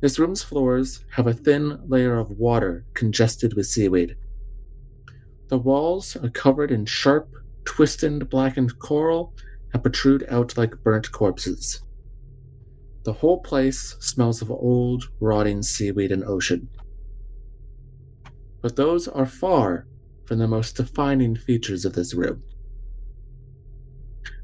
this 0.05 0.19
room's 0.19 0.43
floors 0.43 1.03
have 1.09 1.25
a 1.25 1.33
thin 1.33 1.79
layer 1.87 2.19
of 2.19 2.29
water 2.29 2.85
congested 2.93 3.55
with 3.55 3.65
seaweed. 3.65 4.15
The 5.47 5.57
walls 5.57 6.15
are 6.15 6.29
covered 6.29 6.69
in 6.69 6.85
sharp, 6.85 7.27
twisted, 7.63 8.29
blackened 8.29 8.77
coral 8.77 9.33
that 9.73 9.81
protrude 9.81 10.23
out 10.29 10.55
like 10.59 10.83
burnt 10.83 11.11
corpses. 11.11 11.81
The 13.03 13.13
whole 13.13 13.41
place 13.41 13.95
smells 13.99 14.43
of 14.43 14.51
old, 14.51 15.05
rotting 15.19 15.63
seaweed 15.63 16.11
and 16.11 16.23
ocean. 16.23 16.69
But 18.61 18.75
those 18.75 19.07
are 19.07 19.25
far 19.25 19.87
from 20.25 20.37
the 20.37 20.47
most 20.47 20.77
defining 20.77 21.35
features 21.35 21.83
of 21.83 21.93
this 21.93 22.13
room. 22.13 22.43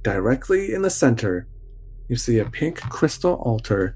Directly 0.01 0.73
in 0.73 0.81
the 0.81 0.89
center, 0.89 1.47
you 2.07 2.15
see 2.15 2.39
a 2.39 2.49
pink 2.49 2.81
crystal 2.81 3.35
altar 3.35 3.95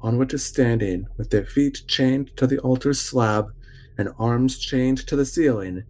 on 0.00 0.18
which 0.18 0.34
is 0.34 0.44
standing, 0.44 1.06
with 1.16 1.30
their 1.30 1.44
feet 1.44 1.82
chained 1.86 2.36
to 2.36 2.46
the 2.46 2.58
altar's 2.60 3.00
slab 3.00 3.52
and 3.98 4.10
arms 4.18 4.58
chained 4.58 4.98
to 5.06 5.16
the 5.16 5.24
ceiling, 5.24 5.82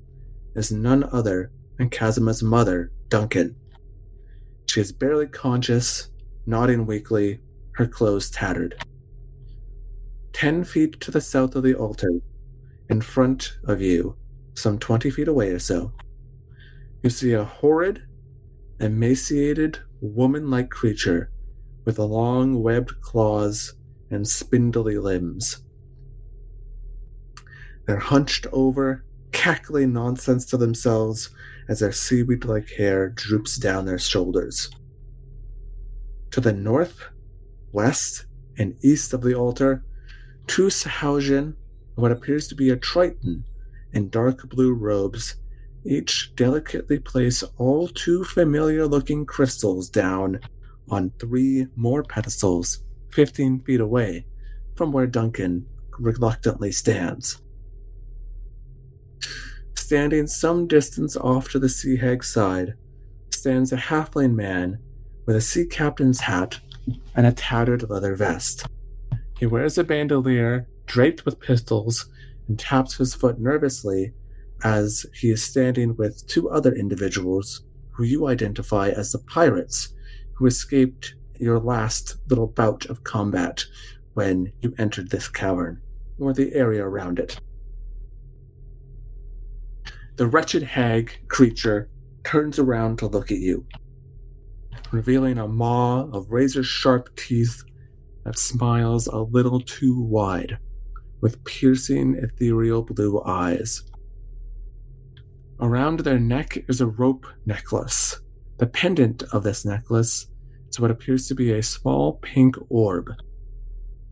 is 0.54 0.72
none 0.72 1.04
other 1.12 1.50
than 1.76 1.90
Kazuma's 1.90 2.42
mother, 2.42 2.90
Duncan. 3.08 3.54
She 4.66 4.80
is 4.80 4.92
barely 4.92 5.26
conscious, 5.26 6.10
nodding 6.46 6.86
weakly, 6.86 7.40
her 7.72 7.86
clothes 7.86 8.30
tattered. 8.30 8.82
Ten 10.32 10.64
feet 10.64 11.00
to 11.00 11.10
the 11.10 11.20
south 11.20 11.54
of 11.54 11.62
the 11.62 11.74
altar, 11.74 12.10
in 12.88 13.00
front 13.00 13.58
of 13.64 13.80
you, 13.80 14.16
some 14.54 14.78
twenty 14.78 15.10
feet 15.10 15.28
away 15.28 15.50
or 15.50 15.58
so, 15.58 15.92
you 17.02 17.10
see 17.10 17.32
a 17.32 17.44
horrid, 17.44 18.02
emaciated, 18.80 19.78
woman 20.00 20.50
like 20.50 20.70
creature 20.70 21.30
with 21.84 21.98
long 21.98 22.62
webbed 22.62 23.00
claws 23.00 23.74
and 24.10 24.26
spindly 24.26 24.98
limbs. 24.98 25.62
They're 27.86 27.98
hunched 27.98 28.46
over, 28.52 29.04
cackling 29.32 29.92
nonsense 29.92 30.44
to 30.46 30.56
themselves 30.56 31.30
as 31.68 31.80
their 31.80 31.92
seaweed 31.92 32.44
like 32.44 32.70
hair 32.70 33.10
droops 33.10 33.56
down 33.56 33.84
their 33.84 33.98
shoulders. 33.98 34.70
To 36.32 36.40
the 36.40 36.52
north, 36.52 37.02
west, 37.72 38.26
and 38.58 38.76
east 38.82 39.14
of 39.14 39.22
the 39.22 39.34
altar, 39.34 39.84
two 40.46 40.66
Sahuagin, 40.66 41.54
what 41.94 42.12
appears 42.12 42.48
to 42.48 42.54
be 42.54 42.70
a 42.70 42.76
Triton, 42.76 43.44
in 43.92 44.10
dark 44.10 44.48
blue 44.50 44.74
robes, 44.74 45.36
each 45.84 46.32
delicately 46.36 46.98
place 46.98 47.42
all 47.56 47.88
too 47.88 48.24
familiar 48.24 48.86
looking 48.86 49.24
crystals 49.24 49.88
down 49.88 50.40
on 50.90 51.10
three 51.18 51.66
more 51.76 52.02
pedestals 52.02 52.84
15 53.12 53.60
feet 53.60 53.80
away 53.80 54.26
from 54.76 54.92
where 54.92 55.06
Duncan 55.06 55.66
reluctantly 55.98 56.72
stands. 56.72 57.42
Standing 59.76 60.26
some 60.26 60.66
distance 60.66 61.16
off 61.16 61.50
to 61.50 61.58
the 61.58 61.68
sea 61.68 61.96
hag's 61.96 62.32
side 62.32 62.74
stands 63.30 63.72
a 63.72 63.76
halfling 63.76 64.34
man 64.34 64.78
with 65.26 65.36
a 65.36 65.40
sea 65.40 65.66
captain's 65.66 66.20
hat 66.20 66.60
and 67.14 67.26
a 67.26 67.32
tattered 67.32 67.88
leather 67.88 68.14
vest. 68.14 68.66
He 69.38 69.46
wears 69.46 69.78
a 69.78 69.84
bandolier 69.84 70.66
draped 70.86 71.24
with 71.24 71.40
pistols 71.40 72.08
and 72.48 72.58
taps 72.58 72.96
his 72.96 73.14
foot 73.14 73.38
nervously 73.38 74.12
as 74.64 75.06
he 75.14 75.30
is 75.30 75.44
standing 75.44 75.94
with 75.96 76.26
two 76.26 76.50
other 76.50 76.74
individuals 76.74 77.62
who 77.90 78.04
you 78.04 78.26
identify 78.26 78.88
as 78.90 79.12
the 79.12 79.18
pirates 79.18 79.94
who 80.34 80.46
escaped 80.46 81.14
your 81.40 81.58
last 81.58 82.16
little 82.28 82.46
bout 82.46 82.86
of 82.86 83.04
combat 83.04 83.64
when 84.14 84.52
you 84.60 84.74
entered 84.78 85.10
this 85.10 85.28
cavern, 85.28 85.80
or 86.18 86.32
the 86.32 86.52
area 86.54 86.84
around 86.84 87.18
it. 87.18 87.40
The 90.16 90.26
wretched 90.26 90.64
hag 90.64 91.12
creature 91.28 91.88
turns 92.24 92.58
around 92.58 92.98
to 92.98 93.06
look 93.06 93.30
at 93.30 93.38
you, 93.38 93.64
revealing 94.90 95.38
a 95.38 95.46
maw 95.46 96.10
of 96.12 96.30
razor 96.30 96.64
sharp 96.64 97.14
teeth 97.16 97.62
that 98.24 98.38
smiles 98.38 99.06
a 99.06 99.18
little 99.18 99.60
too 99.60 100.00
wide, 100.02 100.58
with 101.20 101.42
piercing 101.44 102.16
ethereal 102.16 102.82
blue 102.82 103.22
eyes. 103.24 103.82
Around 105.60 106.00
their 106.00 106.18
neck 106.18 106.64
is 106.68 106.80
a 106.80 106.86
rope 106.86 107.26
necklace. 107.46 108.20
The 108.58 108.66
pendant 108.66 109.22
of 109.32 109.44
this 109.44 109.64
necklace 109.64 110.26
is 110.70 110.80
what 110.80 110.90
appears 110.90 111.26
to 111.28 111.34
be 111.34 111.52
a 111.52 111.62
small 111.62 112.14
pink 112.14 112.56
orb. 112.68 113.12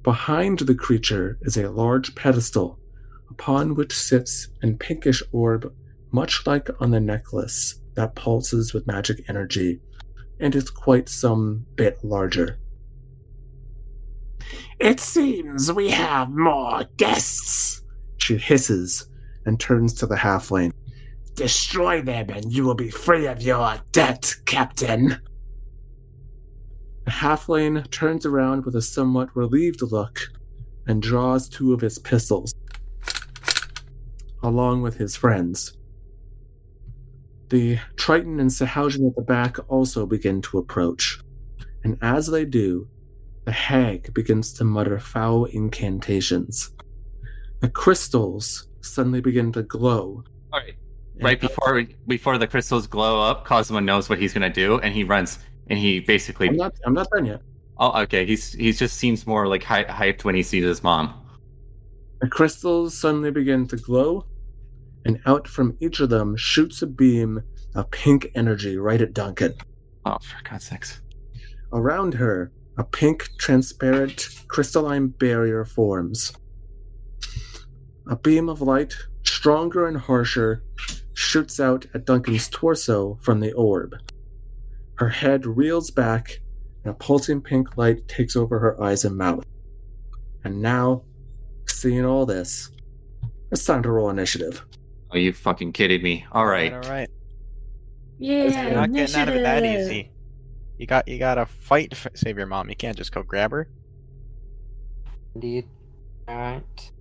Behind 0.03 0.59
the 0.61 0.75
creature 0.75 1.39
is 1.43 1.57
a 1.57 1.71
large 1.71 2.15
pedestal, 2.15 2.79
upon 3.31 3.75
which 3.75 3.93
sits 3.93 4.49
an 4.63 4.79
pinkish 4.79 5.23
orb, 5.33 5.73
much 6.13 6.47
like 6.47 6.69
on 6.81 6.91
the 6.91 7.01
necklace, 7.01 7.81
that 7.95 8.15
pulses 8.15 8.73
with 8.73 8.87
magic 8.87 9.25
energy 9.29 9.81
and 10.39 10.55
is 10.55 10.71
quite 10.71 11.09
some 11.09 11.67
bit 11.77 11.99
larger. 12.05 12.59
It 14.79 15.01
seems 15.01 15.73
we 15.73 15.91
have 15.91 16.31
more 16.31 16.85
guests, 16.97 17.83
she 18.19 18.37
hisses 18.37 19.09
and 19.47 19.59
turns 19.59 19.95
to 19.95 20.07
the 20.07 20.17
halfling. 20.17 20.73
Destroy 21.35 22.03
them 22.03 22.31
and 22.31 22.53
you 22.53 22.65
will 22.65 22.75
be 22.75 22.91
free 22.91 23.27
of 23.27 23.43
your 23.43 23.77
debt, 23.93 24.35
Captain. 24.45 25.19
The 27.07 27.13
halfling 27.13 27.89
turns 27.93 28.27
around 28.27 28.65
with 28.65 28.75
a 28.75 28.83
somewhat 28.83 29.35
relieved 29.37 29.81
look 29.81 30.19
and 30.89 31.01
draws 31.01 31.49
two 31.49 31.73
of 31.73 31.81
his 31.81 32.01
pistols, 32.01 32.53
along 34.43 34.83
with 34.83 34.97
his 34.97 35.15
friends. 35.15 35.77
The 37.49 37.79
Triton 37.95 38.41
and 38.41 38.51
Sahuagin 38.51 39.07
at 39.09 39.15
the 39.15 39.23
back 39.23 39.57
also 39.71 40.05
begin 40.05 40.43
to 40.43 40.59
approach, 40.59 41.21
and 41.85 41.97
as 42.03 42.27
they 42.27 42.45
do, 42.45 42.89
the 43.45 43.53
hag 43.53 44.13
begins 44.13 44.53
to 44.55 44.65
mutter 44.65 44.99
foul 44.99 45.45
incantations. 45.45 46.73
The 47.61 47.69
crystals 47.69 48.67
suddenly 48.81 49.21
begin 49.21 49.53
to 49.53 49.63
glow. 49.63 50.25
All 50.53 50.59
right. 50.59 50.75
Right 51.23 51.41
before 51.41 51.85
before 52.09 52.37
the 52.37 52.49
crystals 52.49 52.89
glow 52.89 53.21
up, 53.23 53.45
Cosmo 53.45 53.79
knows 53.79 54.09
what 54.09 54.19
he's 54.19 54.33
gonna 54.33 54.51
do, 54.51 54.81
and 54.81 54.93
he 54.93 55.05
runs 55.05 55.39
and 55.69 55.79
he 55.79 56.01
basically. 56.01 56.49
I'm 56.49 56.57
not. 56.57 56.75
I'm 56.85 56.95
not 56.95 57.09
done 57.11 57.27
yet. 57.27 57.41
Oh, 57.79 58.03
okay. 58.03 58.25
He's 58.25 58.53
he 58.53 58.73
just 58.73 58.97
seems 58.97 59.27
more 59.27 59.47
like 59.47 59.63
hy- 59.63 59.85
hyped 59.85 60.25
when 60.25 60.35
he 60.35 60.43
sees 60.43 60.65
his 60.65 60.83
mom. 60.83 61.23
The 62.21 62.29
crystals 62.29 62.97
suddenly 62.97 63.31
begin 63.31 63.67
to 63.69 63.77
glow, 63.77 64.25
and 65.05 65.21
out 65.27 65.47
from 65.47 65.77
each 65.81 66.01
of 66.01 66.09
them 66.09 66.37
shoots 66.37 66.83
a 66.83 66.87
beam 66.87 67.43
of 67.75 67.91
pink 67.91 68.31
energy 68.35 68.79
right 68.79 69.01
at 69.01 69.13
Duncan. 69.13 69.55
Oh, 70.07 70.19
for 70.21 70.49
God's 70.49 70.67
sakes! 70.67 71.03
Around 71.73 72.15
her, 72.15 72.53
a 72.79 72.85
pink, 72.85 73.29
transparent, 73.39 74.29
crystalline 74.49 75.09
barrier 75.09 75.65
forms. 75.65 76.33
A 78.09 78.17
beam 78.17 78.49
of 78.49 78.63
light, 78.63 78.95
stronger 79.25 79.87
and 79.87 79.97
harsher, 79.97 80.63
shoots 81.13 81.59
out 81.59 81.87
at 81.93 82.05
Duncan's 82.05 82.49
torso 82.49 83.19
from 83.21 83.41
the 83.41 83.53
orb. 83.53 83.95
Her 84.97 85.09
head 85.09 85.47
reels 85.47 85.91
back, 85.91 86.41
and 86.85 86.91
a 86.93 86.95
pulsing 86.95 87.41
pink 87.41 87.77
light 87.77 88.07
takes 88.09 88.37
over 88.37 88.59
her 88.59 88.83
eyes 88.83 89.05
and 89.05 89.17
mouth. 89.17 89.45
And 90.45 90.61
now, 90.63 91.03
seeing 91.69 92.05
all 92.05 92.27
this, 92.27 92.71
it's 93.51 93.65
time 93.65 93.83
to 93.83 93.91
roll 93.91 94.11
initiative. 94.11 94.65
Are 95.11 95.19
you 95.19 95.33
fucking 95.33 95.73
kidding 95.73 96.03
me? 96.03 96.27
All 96.33 96.47
right. 96.47 96.73
All 96.73 96.81
right. 96.81 97.11
Yeah, 98.19 98.65
You're 98.67 98.75
not 98.75 98.93
getting 98.93 99.17
out 99.17 99.29
of 99.29 99.35
it 99.35 99.43
that 99.43 99.65
easy. 99.65 100.11
You 100.79 100.87
got 100.87 101.09
you 101.09 101.19
got 101.19 101.35
to 101.37 101.47
fight 101.47 101.91
to 101.91 102.11
save 102.15 102.37
your 102.37 102.47
mom. 102.47 102.69
You 102.69 102.77
can't 102.77 102.97
just 102.97 103.13
go 103.13 103.23
grab 103.23 103.51
her. 103.51 103.69
Indeed. 105.35 105.69
Alright. 106.29 106.93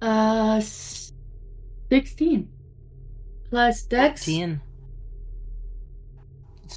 Uh, 0.00 0.60
16. 0.60 2.48
Plus 3.50 3.82
Dex. 3.82 4.24
15. 4.24 4.60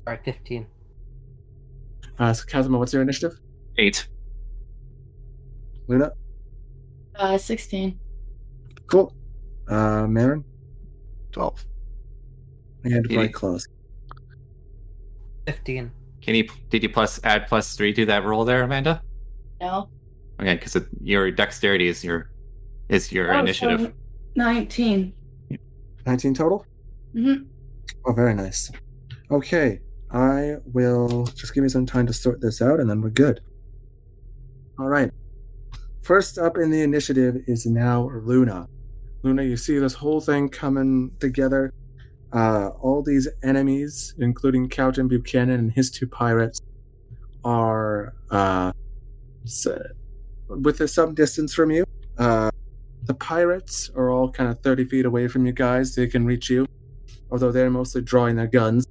Sorry, 0.06 0.20
15. 0.24 0.68
Uh, 2.20 2.34
so 2.34 2.46
Kazuma, 2.46 2.78
what's 2.78 2.94
your 2.94 3.02
initiative? 3.02 3.40
Eight. 3.78 4.08
Luna? 5.88 6.12
Uh, 7.16 7.38
16. 7.38 8.00
Cool. 8.88 9.14
Uh, 9.68 10.06
Marin? 10.08 10.44
12. 11.32 11.66
And 12.84 13.04
Kitty. 13.06 13.16
Bright 13.16 13.34
Claws. 13.34 13.68
15. 15.48 15.92
Can 16.22 16.36
you 16.36 16.48
did 16.70 16.84
you 16.84 16.90
plus 16.90 17.20
add 17.26 17.48
plus 17.48 17.76
three 17.76 17.92
to 17.94 18.06
that 18.06 18.24
roll 18.24 18.46
there, 18.46 18.64
Amanda? 18.64 19.02
No. 19.60 19.90
Okay, 20.40 20.56
because 20.56 20.78
your 21.02 21.32
dexterity 21.32 21.88
is 21.88 22.04
your 22.04 22.30
is 22.88 23.12
your 23.12 23.34
Oh, 23.36 23.40
initiative. 23.40 23.82
so 23.82 23.92
19. 24.36 25.14
19 26.06 26.34
total? 26.34 26.66
Mm-hmm. 27.14 27.44
Oh, 28.06 28.14
very 28.14 28.34
nice. 28.34 28.72
Okay, 29.32 29.80
I 30.14 30.58
will 30.66 31.26
just 31.26 31.54
give 31.54 31.64
me 31.64 31.70
some 31.70 31.86
time 31.86 32.06
to 32.08 32.14
sort 32.14 32.40
this 32.40 32.62
out 32.62 32.80
and 32.80 32.90
then 32.90 33.02
we're 33.02 33.10
good. 33.10 33.42
All 34.80 34.88
right. 34.88 35.12
First 36.02 36.38
up 36.38 36.58
in 36.58 36.70
the 36.70 36.82
initiative 36.82 37.38
is 37.48 37.66
now 37.66 38.10
Luna. 38.24 38.68
Luna, 39.24 39.44
you 39.44 39.58
see 39.58 39.78
this 39.78 39.94
whole 39.94 40.22
thing 40.22 40.50
coming 40.50 41.12
together. 41.20 41.74
Uh, 42.32 42.70
all 42.82 43.02
these 43.02 43.28
enemies, 43.44 44.14
including 44.20 44.68
Captain 44.68 45.08
Buchanan 45.08 45.60
and 45.60 45.72
his 45.72 45.90
two 45.90 46.08
pirates, 46.08 46.62
are 47.44 48.14
uh, 48.32 48.72
with 50.48 50.90
some 50.90 51.14
distance 51.14 51.54
from 51.54 51.72
you. 51.72 51.86
Uh, 52.18 52.52
the 53.04 53.14
pirates 53.14 53.90
are 53.96 54.10
all 54.10 54.32
kind 54.32 54.50
of 54.50 54.60
30 54.62 54.86
feet 54.86 55.06
away 55.06 55.28
from 55.28 55.46
you 55.46 55.52
guys. 55.54 55.96
They 55.96 56.08
can 56.08 56.26
reach 56.26 56.50
you 56.50 56.68
although 57.34 57.52
they're 57.52 57.70
mostly 57.72 58.02
drawing 58.02 58.36
their 58.36 58.48
guns. 58.48 58.88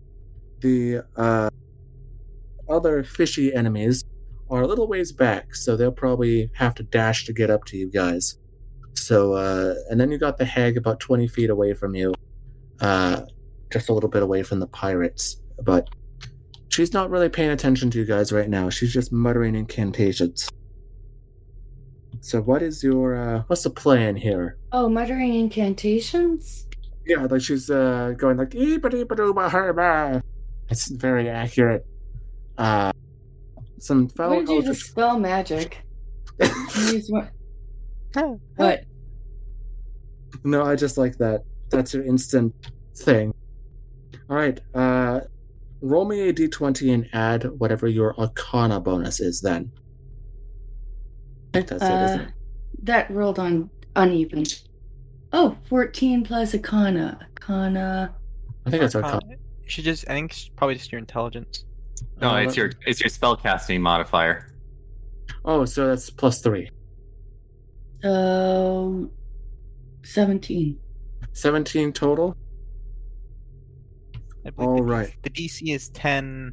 The 0.63 1.05
uh, 1.17 1.51
other 2.69 3.03
fishy 3.03 3.53
enemies 3.53 4.05
are 4.49 4.63
a 4.63 4.67
little 4.67 4.87
ways 4.87 5.11
back, 5.11 5.55
so 5.55 5.77
they'll 5.77 5.91
probably 5.91 6.51
have 6.55 6.75
to 6.77 6.83
dash 6.85 7.25
to 7.27 7.33
get 7.33 7.51
up 7.51 7.65
to 7.67 7.77
you 7.77 7.91
guys. 7.91 8.39
So, 8.95 9.33
uh, 9.33 9.75
and 9.91 10.01
then 10.01 10.13
you 10.13 10.19
got 10.19 10.39
the 10.39 10.45
hag 10.45 10.77
about 10.77 11.01
20 11.01 11.27
feet 11.27 11.51
away 11.51 11.75
from 11.75 11.95
you, 11.95 12.15
uh, 12.81 13.23
just 13.73 13.89
a 13.89 13.93
little 13.93 14.11
bit 14.11 14.23
away 14.23 14.43
from 14.43 14.61
the 14.61 14.67
pirates. 14.69 15.41
But 15.63 15.89
she's 16.69 16.93
not 16.93 17.11
really 17.11 17.29
paying 17.29 17.51
attention 17.51 17.91
to 17.91 17.99
you 17.99 18.05
guys 18.05 18.31
right 18.31 18.49
now. 18.49 18.71
She's 18.71 18.93
just 18.93 19.13
muttering 19.13 19.57
incantations. 19.57 20.49
So, 22.21 22.41
what 22.41 22.63
is 22.63 22.85
your, 22.85 23.17
uh, 23.17 23.43
what's 23.49 23.65
the 23.65 23.71
plan 23.71 24.15
here? 24.15 24.59
Oh, 24.71 24.89
muttering 24.89 25.35
incantations? 25.35 26.69
Yeah, 27.05 27.25
like 27.25 27.43
she's 27.43 27.69
uh 27.69 28.15
going 28.17 28.37
like. 28.37 28.55
It's 30.73 30.89
very 30.89 31.29
accurate. 31.29 31.87
Uh 32.57 32.93
some 33.79 34.05
What 34.05 34.13
fellow 34.17 34.41
did 34.41 34.49
you 34.49 34.63
dispel 34.63 35.19
magic? 35.19 35.83
Use 36.41 37.09
what? 37.11 37.31
What? 38.57 38.85
No, 40.45 40.63
I 40.65 40.75
just 40.77 40.97
like 40.97 41.17
that. 41.19 41.45
That's 41.71 41.93
your 41.93 42.05
instant 42.05 42.55
thing. 42.97 43.35
Alright, 44.31 44.61
uh 44.75 45.21
roll 45.83 46.07
me 46.07 46.29
a 46.29 46.33
D 46.33 46.49
twenty 46.49 46.91
and 46.93 47.07
add 47.13 47.45
whatever 47.61 47.87
your 47.87 48.19
arcana 48.19 48.81
bonus 48.81 49.21
is 49.21 49.41
then. 49.43 49.71
I 51.55 51.59
think 51.59 51.67
that's 51.69 51.83
it, 51.83 51.87
isn't 52.05 52.21
Uh, 52.21 52.23
it? 52.23 52.29
that 52.85 53.11
rolled 53.11 53.39
on 53.39 53.69
uneven. 53.95 54.45
Oh, 55.35 55.57
14 55.69 56.25
plus 56.25 56.55
Arcana. 56.55 57.19
Arcana. 57.41 58.15
I 58.67 58.71
think 58.71 58.83
it's 58.83 58.95
arcana. 58.95 59.21
Arcana- 59.63 59.65
You 59.65 59.71
should 59.71 59.85
just, 59.85 60.09
I 60.09 60.15
think 60.15 60.33
it's 60.33 60.49
probably 60.57 60.75
just 60.77 60.93
your 60.93 60.99
intelligence. 60.99 61.65
No, 62.21 62.31
Uh, 62.31 62.37
it's 62.39 62.57
your 62.57 62.73
it's 62.87 63.01
your 63.01 63.11
spellcasting 63.11 63.81
modifier. 63.81 64.55
Oh, 65.45 65.65
so 65.65 65.89
that's 65.89 66.11
plus 66.11 66.41
three. 66.41 66.71
So, 68.03 69.11
17. 70.05 70.79
Seventeen 71.33 71.93
total? 71.93 72.37
I 74.45 74.51
believe 74.51 74.69
All 74.69 74.77
the, 74.79 74.83
right. 74.83 75.15
The 75.23 75.31
DC 75.31 75.73
is 75.75 75.89
10. 75.91 76.53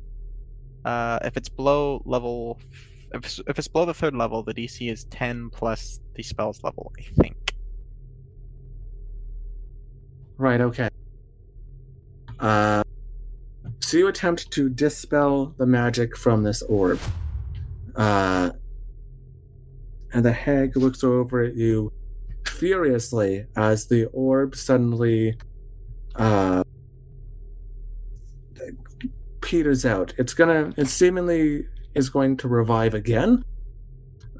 Uh, 0.85 1.19
if 1.23 1.35
it's 1.35 1.49
below 1.49 2.01
level, 2.05 2.59
if 3.13 3.25
it's, 3.25 3.39
if 3.47 3.57
it's 3.57 3.67
below 3.67 3.85
the 3.85 3.93
third 3.93 4.15
level, 4.15 4.43
the 4.43 4.53
DC 4.53 4.91
is 4.91 5.05
10 5.05 5.49
plus 5.49 5.99
the 6.15 6.21
spell's 6.23 6.63
level, 6.63 6.91
I 6.99 7.21
think. 7.21 7.55
Right, 10.37 10.61
okay. 10.61 10.89
Uh, 12.39 12.83
so 13.79 13.97
you 13.97 14.07
attempt 14.07 14.51
to 14.51 14.69
dispel 14.69 15.53
the 15.57 15.65
magic 15.65 16.15
from 16.17 16.43
this 16.43 16.61
orb. 16.63 16.99
Uh, 17.95 18.51
and 20.13 20.25
the 20.25 20.31
hag 20.31 20.75
looks 20.77 21.03
over 21.03 21.43
at 21.43 21.55
you 21.55 21.91
furiously 22.47 23.45
as 23.55 23.87
the 23.87 24.05
orb 24.07 24.55
suddenly 24.55 25.37
uh, 26.15 26.63
peters 29.41 29.85
out. 29.85 30.13
It's 30.17 30.33
gonna, 30.33 30.73
it 30.77 30.87
seemingly 30.87 31.65
is 31.95 32.09
going 32.09 32.37
to 32.37 32.47
revive 32.47 32.93
again. 32.93 33.43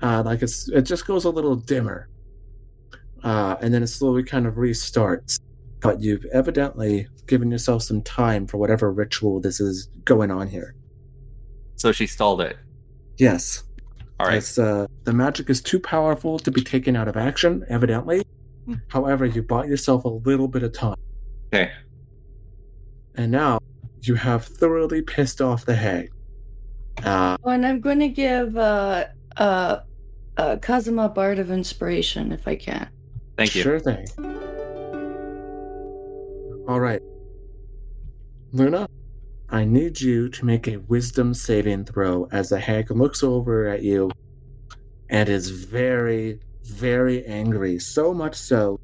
Uh, 0.02 0.24
like 0.26 0.42
it's, 0.42 0.70
it 0.70 0.84
just 0.84 1.06
goes 1.06 1.26
a 1.26 1.30
little 1.30 1.56
dimmer. 1.56 2.08
Uh, 3.24 3.58
and 3.62 3.74
then 3.74 3.84
it 3.84 3.88
slowly 3.88 4.24
kind 4.24 4.48
of 4.48 4.56
restarts 4.56 5.40
but 5.82 6.02
you've 6.02 6.26
evidently 6.26 7.08
given 7.30 7.50
yourself 7.50 7.84
some 7.84 8.02
time 8.02 8.46
for 8.48 8.58
whatever 8.58 8.92
ritual 8.92 9.40
this 9.40 9.62
is 9.62 9.88
going 10.04 10.32
on 10.32 10.48
here. 10.48 10.76
So 11.78 11.94
she 11.94 12.08
stalled 12.08 12.42
it. 12.42 12.58
Yes. 13.18 13.64
All 14.20 14.28
right. 14.28 14.38
It's, 14.38 14.60
uh, 14.60 14.88
the 15.06 15.14
magic 15.14 15.50
is 15.50 15.62
too 15.62 15.80
powerful 15.80 16.40
to 16.40 16.52
be 16.52 16.62
taken 16.62 16.98
out 16.98 17.08
of 17.08 17.16
action, 17.16 17.64
evidently. 17.70 18.24
However, 18.90 19.26
you 19.26 19.42
bought 19.42 19.68
yourself 19.68 20.04
a 20.04 20.10
little 20.10 20.48
bit 20.48 20.64
of 20.64 20.74
time. 20.74 20.98
Okay. 21.54 21.72
And 23.16 23.32
now 23.32 23.60
you 24.02 24.16
have 24.16 24.44
thoroughly 24.46 25.02
pissed 25.02 25.42
off 25.42 25.66
the 25.66 25.76
hag. 25.76 26.12
Uh, 27.04 27.38
Oh, 27.44 27.50
and 27.52 27.66
I'm 27.66 27.80
going 27.80 28.00
to 28.00 28.10
give 28.10 28.58
uh, 28.58 29.06
uh, 29.38 29.80
uh, 30.38 30.58
Kazuma 30.58 31.10
Bardic 31.10 31.48
Inspiration 31.48 32.32
if 32.32 32.48
I 32.48 32.56
can. 32.56 32.90
Thank 33.38 33.56
you. 33.56 33.64
Sure 33.64 33.80
thing. 33.80 34.06
All 36.68 36.80
right. 36.80 37.02
Luna, 38.52 38.88
I 39.50 39.66
need 39.66 40.00
you 40.00 40.30
to 40.30 40.46
make 40.46 40.68
a 40.68 40.78
wisdom 40.78 41.34
saving 41.34 41.86
throw 41.86 42.28
as 42.32 42.50
the 42.50 42.60
hag 42.60 42.92
looks 42.92 43.24
over 43.24 43.68
at 43.68 43.84
you 43.84 44.10
and 45.10 45.30
is 45.30 45.50
very, 45.50 46.40
very 46.64 47.26
angry. 47.26 47.80
So 47.80 48.14
much 48.14 48.36
so, 48.36 48.80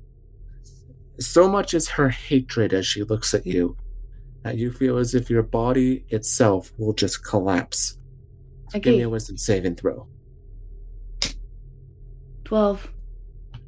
so 1.20 1.48
much 1.48 1.74
is 1.74 1.88
her 1.90 2.10
hatred 2.10 2.74
as 2.74 2.86
she 2.86 3.04
looks 3.04 3.34
at 3.34 3.46
you 3.46 3.76
that 4.44 4.58
you 4.58 4.72
feel 4.72 4.98
as 4.98 5.16
if 5.16 5.30
your 5.30 5.44
body 5.44 6.06
itself 6.10 6.72
will 6.78 6.94
just 6.94 7.24
collapse. 7.26 7.98
So 8.70 8.80
Give 8.80 8.96
me 8.96 9.02
a 9.04 9.10
wisdom 9.10 9.38
saving 9.38 9.76
throw. 9.76 10.08
12 12.44 12.92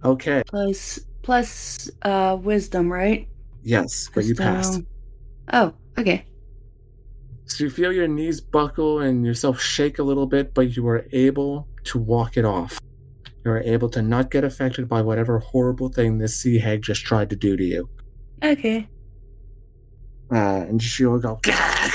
Okay, 0.06 0.44
plus 0.46 1.00
plus 1.24 1.90
uh 2.04 2.38
wisdom, 2.40 2.92
right? 2.94 3.28
yes, 3.64 4.10
but 4.14 4.26
you 4.26 4.36
passed. 4.36 4.82
Oh, 5.52 5.74
okay. 5.98 6.26
So 7.46 7.64
you 7.64 7.70
feel 7.70 7.94
your 7.94 8.08
knees 8.08 8.42
buckle 8.42 9.00
and 9.00 9.26
yourself 9.26 9.60
shake 9.62 10.00
a 10.00 10.04
little 10.04 10.26
bit, 10.26 10.54
but 10.54 10.76
you 10.76 10.88
are 10.88 11.06
able 11.14 11.68
to 11.86 11.98
walk 11.98 12.36
it 12.36 12.44
off. 12.44 12.80
You 13.46 13.52
are 13.52 13.62
able 13.62 13.90
to 13.92 14.02
not 14.02 14.30
get 14.30 14.44
affected 14.44 14.90
by 14.90 15.02
whatever 15.02 15.40
horrible 15.40 15.88
thing 15.88 16.18
this 16.18 16.36
sea 16.36 16.60
hag 16.60 16.82
just 16.82 17.06
tried 17.06 17.30
to 17.30 17.36
do 17.38 17.56
to 17.56 17.64
you. 17.64 17.90
Okay. 18.44 18.88
Uh, 20.30 20.66
and 20.68 20.84
she 20.84 21.06
will 21.06 21.20
go 21.20 21.40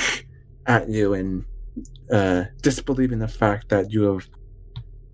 at 0.67 0.89
you 0.89 1.13
and 1.13 1.45
uh, 2.11 2.45
disbelieving 2.63 3.19
the 3.19 3.29
fact 3.29 3.69
that 3.69 3.93
you 3.93 4.05
have 4.05 4.29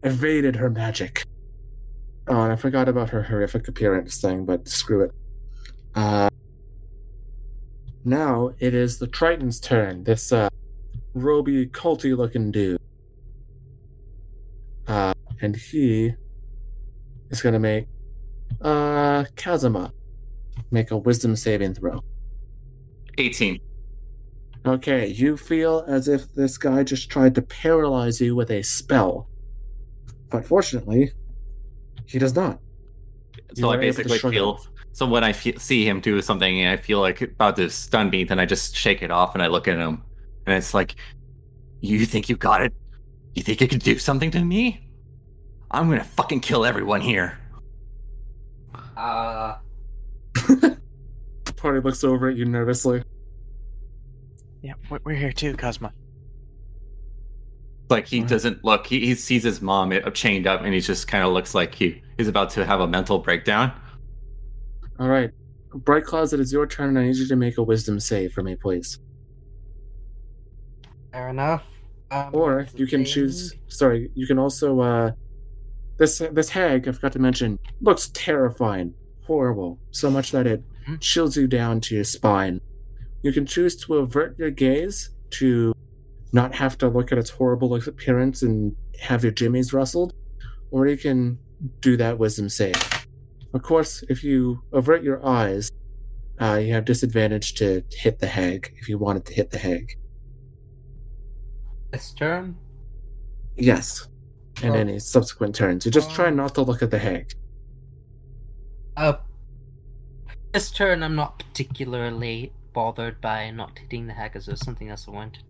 evaded 0.05 0.55
her 0.57 0.71
magic. 0.71 1.25
Oh, 2.29 2.43
and 2.43 2.53
I 2.53 2.57
forgot 2.57 2.89
about 2.89 3.11
her 3.11 3.23
horrific 3.23 3.67
appearance 3.69 4.21
thing, 4.21 4.45
but 4.45 4.69
screw 4.69 5.03
it. 5.03 5.13
Uh, 5.95 6.29
now 8.05 8.53
it 8.59 8.75
is 8.75 8.99
the 8.99 9.07
Triton's 9.07 9.61
turn. 9.61 10.05
This 10.05 10.33
uh, 10.33 10.49
roby, 11.15 11.67
culty 11.67 12.17
looking 12.17 12.51
dude. 12.51 12.81
Uh, 14.87 15.15
and 15.41 15.55
he 15.55 16.15
is 17.31 17.43
going 17.43 17.53
to 17.53 17.59
make 17.59 17.87
uh, 18.63 19.25
Kazuma 19.37 19.93
make 20.71 20.91
a 20.91 20.97
wisdom 20.97 21.37
saving 21.37 21.75
throw. 21.75 22.03
18. 23.19 23.61
Okay, 24.67 25.07
you 25.07 25.37
feel 25.37 25.85
as 25.87 26.09
if 26.09 26.33
this 26.35 26.59
guy 26.59 26.83
just 26.83 27.11
tried 27.11 27.35
to 27.37 27.43
paralyze 27.43 28.21
you 28.21 28.35
with 28.35 28.51
a 28.51 28.63
spell. 28.63 29.29
But 30.31 30.45
fortunately, 30.45 31.13
he 32.07 32.19
does 32.19 32.35
not. 32.35 32.61
You 33.55 33.63
so 33.63 33.71
I 33.71 33.75
able 33.75 33.81
to 33.81 33.87
basically 33.87 34.19
feel. 34.19 34.61
Off. 34.91 34.97
So 34.97 35.07
when 35.07 35.25
I 35.25 35.33
feel, 35.33 35.59
see 35.59 35.87
him 35.89 36.01
do 36.01 36.21
something 36.23 36.61
and 36.61 36.71
I 36.71 36.77
feel 36.77 37.01
like 37.01 37.21
about 37.23 37.57
to 37.57 37.71
stun 37.71 38.11
me, 38.11 38.25
then 38.25 38.39
I 38.41 38.47
just 38.47 38.77
shake 38.77 39.03
it 39.03 39.11
off 39.11 39.35
and 39.35 39.43
I 39.43 39.47
look 39.49 39.69
at 39.69 39.79
him, 39.79 40.03
and 40.47 40.57
it's 40.57 40.75
like, 40.75 40.97
"You 41.81 42.07
think 42.07 42.29
you 42.29 42.37
got 42.37 42.63
it? 42.63 42.73
You 43.35 43.43
think 43.43 43.61
you 43.61 43.69
could 43.69 43.83
do 43.83 43.99
something 43.99 44.31
to 44.33 44.45
me? 44.45 44.89
I'm 45.71 45.89
gonna 45.89 46.05
fucking 46.05 46.41
kill 46.41 46.65
everyone 46.65 47.01
here." 47.01 47.39
Uh, 48.97 49.57
The 50.35 50.79
party 51.57 51.81
looks 51.81 52.05
over 52.05 52.29
at 52.29 52.37
you 52.37 52.45
nervously. 52.45 53.03
Yeah, 54.63 54.75
we're, 54.91 54.99
we're 55.05 55.15
here 55.15 55.33
too, 55.33 55.57
Cosmo. 55.57 55.91
Like 57.91 58.07
he 58.07 58.21
doesn't 58.21 58.65
look. 58.65 58.87
He, 58.87 59.01
he 59.01 59.15
sees 59.15 59.43
his 59.45 59.63
mom 59.63 59.93
uh, 59.93 60.11
chained 60.11 60.47
up, 60.47 60.63
and 60.63 60.75
he 60.75 60.81
just 60.81 61.09
kind 61.09 61.25
of 61.25 61.33
looks 61.33 61.55
like 61.55 61.75
he 61.75 62.03
he's 62.19 62.29
about 62.29 62.51
to 62.51 62.65
have 62.67 62.81
a 62.81 62.87
mental 62.87 63.19
breakdown. 63.19 63.73
All 64.99 65.09
right, 65.09 65.31
Bright 65.75 66.05
Claws, 66.05 66.33
it 66.33 66.41
is 66.41 66.53
your 66.53 66.67
turn, 66.67 66.89
and 66.91 66.99
I 66.99 67.05
need 67.05 67.17
you 67.17 67.29
to 67.29 67.37
make 67.37 67.57
a 67.59 67.63
Wisdom 67.63 68.01
save 68.01 68.33
for 68.33 68.43
me, 68.43 68.57
please. 68.57 68.99
fair 71.13 71.29
enough. 71.29 71.65
Um, 72.11 72.31
Or 72.33 72.67
you 72.75 72.87
can 72.87 73.05
thing. 73.05 73.13
choose. 73.13 73.55
Sorry, 73.69 74.11
you 74.15 74.27
can 74.27 74.39
also. 74.39 74.81
uh 74.81 75.13
This 75.99 76.19
this 76.33 76.49
hag, 76.49 76.89
I 76.89 76.93
forgot 76.93 77.13
to 77.13 77.19
mention, 77.19 77.59
looks 77.81 78.11
terrifying, 78.15 78.95
horrible, 79.27 79.79
so 79.91 80.11
much 80.11 80.31
that 80.33 80.47
it 80.47 80.63
chills 81.01 81.37
you 81.37 81.47
down 81.47 81.81
to 81.83 81.95
your 81.95 82.05
spine. 82.05 82.61
You 83.23 83.33
can 83.33 83.45
choose 83.47 83.77
to 83.85 83.97
avert 83.97 84.39
your 84.39 84.51
gaze 84.51 85.11
to 85.31 85.75
not 86.33 86.55
have 86.55 86.79
to 86.79 86.89
look 86.89 87.11
at 87.13 87.19
its 87.19 87.31
horrible 87.31 87.75
appearance 87.75 88.43
and 88.43 88.75
have 89.01 89.23
your 89.23 89.33
jimmies 89.33 89.73
rustled, 89.73 90.15
or 90.71 90.87
you 90.87 90.97
can 90.97 91.39
do 91.81 91.97
that 91.97 92.19
wisdom 92.19 92.49
save. 92.49 92.75
Of 93.55 93.63
course, 93.63 94.03
if 94.09 94.23
you 94.23 94.63
avert 94.73 95.03
your 95.03 95.25
eyes, 95.27 95.71
uh, 96.41 96.61
you 96.63 96.73
have 96.75 96.85
disadvantage 96.85 97.55
to 97.55 97.83
hit 97.91 98.19
the 98.19 98.27
hag 98.27 98.73
if 98.77 98.89
you 98.89 98.99
wanted 98.99 99.25
to 99.27 99.35
hit 99.35 99.51
the 99.51 99.59
hag. 99.59 99.97
This 101.93 102.13
turn? 102.13 102.57
Yes, 103.57 104.07
and 104.63 104.75
Oh. 104.75 104.79
any 104.79 104.99
subsequent 104.99 105.55
turns. 105.55 105.85
You 105.87 105.91
just 105.91 106.11
try 106.11 106.27
Oh. 106.27 106.31
not 106.31 106.55
to 106.57 106.63
look 106.63 106.83
at 106.83 106.91
the 106.91 106.99
hag. 106.99 107.33
Uh, 108.97 109.15
this 110.53 110.71
turn 110.71 111.03
I'm 111.03 111.15
not 111.15 111.39
particularly 111.39 112.53
bothered 112.75 113.21
by 113.21 113.51
not 113.51 113.79
hitting 113.79 114.07
the 114.07 114.13
hackers. 114.13 114.47
There's 114.47 114.61
something 114.65 114.89
else 114.91 115.09
I 115.09 115.13
want 115.13 115.35
to 115.35 115.41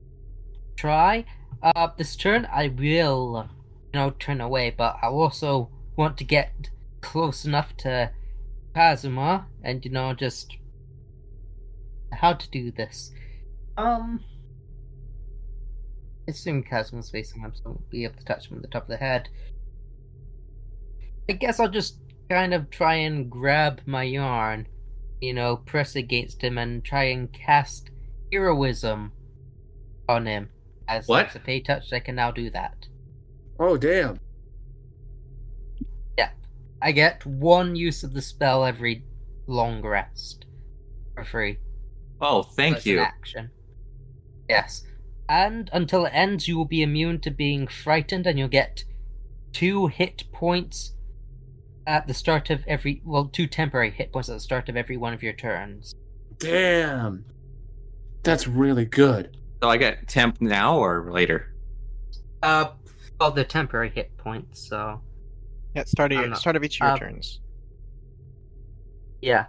try. 0.77 1.25
Uh, 1.63 1.89
this 1.97 2.15
turn 2.15 2.47
I 2.51 2.69
will, 2.69 3.49
you 3.93 3.99
know, 4.01 4.11
turn 4.11 4.41
away, 4.41 4.71
but 4.71 4.97
I 5.03 5.09
also 5.09 5.71
want 5.97 6.17
to 6.19 6.25
get 6.25 6.71
close 7.01 7.45
enough 7.45 7.77
to 7.79 8.11
Kazuma 8.75 9.47
and, 9.63 9.85
you 9.85 9.91
know, 9.91 10.13
just 10.15 10.57
how 12.13 12.33
to 12.35 12.51
do 12.51 12.71
this. 12.71 13.13
Um, 13.77 14.25
I 16.27 16.31
assume 16.33 16.63
Kazuma's 16.63 17.11
facing 17.11 17.41
him, 17.41 17.53
so 17.55 17.63
I 17.65 17.69
won't 17.69 17.91
be 17.91 18.05
able 18.05 18.17
to 18.19 18.25
touch 18.25 18.49
him 18.49 18.57
on 18.57 18.63
the 18.63 18.69
top 18.69 18.83
of 18.85 18.89
the 18.89 18.97
head. 18.97 19.29
I 21.29 21.35
guess 21.35 21.61
I'll 21.61 21.69
just 21.69 21.99
kind 22.31 22.55
of 22.55 22.71
try 22.71 22.95
and 22.95 23.31
grab 23.31 23.81
my 23.87 24.03
yarn, 24.03 24.67
you 25.21 25.35
know, 25.35 25.57
press 25.57 25.95
against 25.97 26.43
him 26.43 26.59
and 26.59 26.85
try 26.85 27.05
and 27.05 27.33
cast 27.33 27.91
heroism 28.33 29.13
on 30.09 30.27
him. 30.27 30.51
As 30.87 31.07
What? 31.07 31.27
it's 31.27 31.37
a 31.37 31.41
pay 31.41 31.61
touch, 31.61 31.93
I 31.93 32.01
can 32.01 32.15
now 32.17 32.31
do 32.31 32.51
that. 32.51 32.87
Oh, 33.61 33.77
damn. 33.77 34.19
I 36.81 36.93
get 36.93 37.27
one 37.27 37.77
use 37.77 38.05
of 38.05 38.13
the 38.13 38.23
spell 38.23 38.65
every 38.65 39.05
long 39.47 39.83
rest 39.83 40.47
for 41.15 41.25
free. 41.25 41.59
Oh, 42.21 42.43
thank 42.43 42.79
As 42.79 42.87
you. 42.87 43.01
action. 43.01 43.51
Yes. 44.49 44.85
And 45.29 45.69
until 45.73 46.07
it 46.07 46.11
ends, 46.11 46.49
you 46.49 46.57
will 46.57 46.65
be 46.65 46.83
immune 46.83 47.21
to 47.21 47.31
being 47.31 47.67
frightened, 47.67 48.27
and 48.27 48.39
you'll 48.39 48.49
get 48.49 48.85
two 49.53 49.89
hit 49.89 50.25
points 50.33 50.95
at 51.87 52.07
the 52.07 52.15
start 52.15 52.51
of 52.51 52.65
every. 52.67 53.03
Well, 53.05 53.27
two 53.27 53.47
temporary 53.47 53.91
hit 53.91 54.13
points 54.13 54.29
at 54.29 54.35
the 54.35 54.41
start 54.41 54.69
of 54.69 54.77
every 54.77 54.97
one 54.97 55.13
of 55.13 55.23
your 55.23 55.35
turns. 55.35 55.95
Damn. 56.39 57.25
That's 58.23 58.47
really 58.47 58.85
good. 58.85 59.37
So 59.63 59.69
I 59.69 59.77
get 59.77 60.09
temp 60.09 60.41
now 60.41 60.79
or 60.79 61.11
later? 61.11 61.55
Uh, 62.43 62.71
well, 63.21 63.33
they're 63.33 63.45
temporary 63.45 63.91
hit 63.91 64.17
points, 64.17 64.69
so. 64.69 65.01
Yeah, 65.79 65.85
start 65.85 66.11
of 66.11 66.21
your, 66.21 66.35
start 66.35 66.57
of 66.57 66.65
each 66.65 66.81
of 66.81 66.87
your 66.87 66.95
uh, 66.95 66.99
turns. 66.99 67.41
Yeah. 69.23 69.47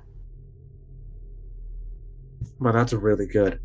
Well, 2.59 2.71
that's 2.71 2.93
really 2.93 3.25
good. 3.25 3.59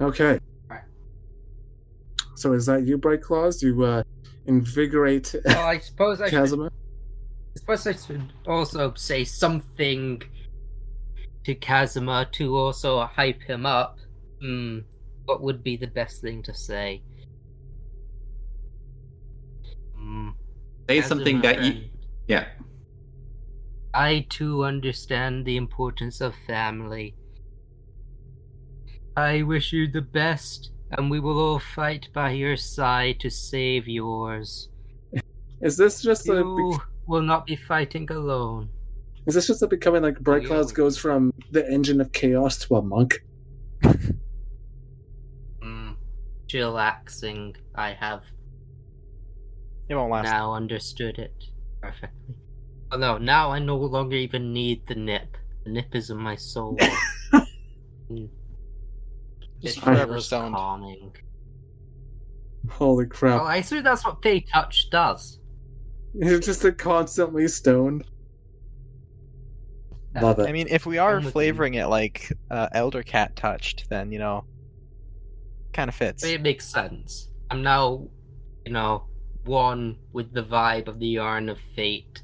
Okay. 0.00 0.40
Right. 0.68 0.82
So 2.34 2.52
is 2.54 2.66
that 2.66 2.84
you, 2.84 2.98
Bright 2.98 3.22
Claws? 3.22 3.62
You 3.62 3.84
uh, 3.84 4.02
invigorate 4.46 5.36
Well, 5.44 5.66
I 5.66 5.78
suppose 5.78 6.20
I 6.20 6.30
should, 6.30 6.40
I 6.40 7.56
suppose 7.56 7.86
I 7.86 7.92
should 7.92 8.32
also 8.48 8.92
say 8.94 9.22
something 9.22 10.20
to 11.44 11.54
Kazuma 11.54 12.26
to 12.32 12.56
also 12.56 13.02
hype 13.04 13.40
him 13.42 13.66
up. 13.66 13.98
Hmm. 14.40 14.80
What 15.26 15.42
would 15.42 15.62
be 15.62 15.76
the 15.76 15.86
best 15.86 16.22
thing 16.22 16.42
to 16.42 16.54
say? 16.54 17.02
Say 20.88 21.00
something 21.02 21.40
Kazuma 21.40 21.62
that 21.62 21.64
you. 21.74 21.82
Yeah. 22.28 22.46
I 23.94 24.26
too 24.28 24.64
understand 24.64 25.44
the 25.44 25.56
importance 25.56 26.20
of 26.20 26.34
family. 26.46 27.14
I 29.16 29.42
wish 29.42 29.72
you 29.72 29.86
the 29.86 30.00
best, 30.00 30.70
and 30.92 31.10
we 31.10 31.20
will 31.20 31.38
all 31.38 31.58
fight 31.58 32.08
by 32.14 32.30
your 32.30 32.56
side 32.56 33.20
to 33.20 33.30
save 33.30 33.86
yours. 33.86 34.70
Is 35.60 35.76
this 35.76 36.00
just 36.02 36.28
a 36.28 36.34
You 36.34 36.78
will 37.06 37.22
not 37.22 37.46
be 37.46 37.56
fighting 37.56 38.10
alone. 38.10 38.70
is 39.26 39.34
this 39.34 39.46
just 39.48 39.62
a 39.62 39.66
becoming 39.68 40.02
like 40.02 40.18
Bright 40.20 40.42
you- 40.42 40.48
Claws 40.48 40.72
goes 40.72 40.96
from 40.96 41.32
the 41.50 41.64
engine 41.70 42.00
of 42.00 42.10
chaos 42.12 42.56
to 42.66 42.76
a 42.76 42.82
monk? 42.82 43.22
Mm. 45.62 45.96
Chillaxing, 46.48 47.56
I 47.74 47.92
have 47.92 48.24
It 49.92 49.96
won't 49.96 50.10
last. 50.10 50.24
now 50.24 50.54
understood 50.54 51.18
it 51.18 51.34
perfectly. 51.82 52.34
Oh 52.90 52.96
no, 52.96 53.18
now 53.18 53.50
I 53.50 53.58
no 53.58 53.76
longer 53.76 54.16
even 54.16 54.50
need 54.50 54.86
the 54.86 54.94
nip. 54.94 55.36
The 55.64 55.70
nip 55.70 55.94
is 55.94 56.08
in 56.08 56.16
my 56.16 56.34
soul. 56.34 56.78
it's 59.60 59.76
forever 59.76 60.14
feels 60.14 60.26
stoned. 60.28 60.54
calming. 60.54 61.14
Holy 62.70 63.04
crap! 63.04 63.40
Well, 63.40 63.46
I 63.46 63.56
assume 63.56 63.82
that's 63.82 64.02
what 64.02 64.22
Fey 64.22 64.40
Touch 64.40 64.88
does. 64.88 65.40
You're 66.14 66.40
just 66.40 66.64
a 66.64 66.72
constantly 66.72 67.46
stoned. 67.48 68.06
Love 70.18 70.38
it. 70.38 70.48
I 70.48 70.52
mean, 70.52 70.68
if 70.70 70.86
we 70.86 70.96
are 70.96 71.18
I'm 71.18 71.30
flavoring 71.30 71.74
it 71.74 71.88
like 71.88 72.32
uh, 72.50 72.68
Elder 72.72 73.02
Cat 73.02 73.36
touched, 73.36 73.90
then 73.90 74.10
you 74.10 74.18
know, 74.18 74.46
kind 75.74 75.90
of 75.90 75.94
fits. 75.94 76.24
It 76.24 76.40
makes 76.40 76.64
sense. 76.64 77.28
I'm 77.50 77.62
now, 77.62 78.08
you 78.64 78.72
know, 78.72 79.04
one 79.44 79.96
with 80.12 80.32
the 80.32 80.42
vibe 80.42 80.88
of 80.88 80.98
the 80.98 81.06
Yarn 81.08 81.48
of 81.48 81.58
Fate 81.74 82.22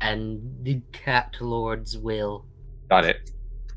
and 0.00 0.40
the 0.62 0.80
Cat 0.92 1.36
Lord's 1.40 1.96
will. 1.98 2.46
Got 2.90 3.04
it. 3.06 3.30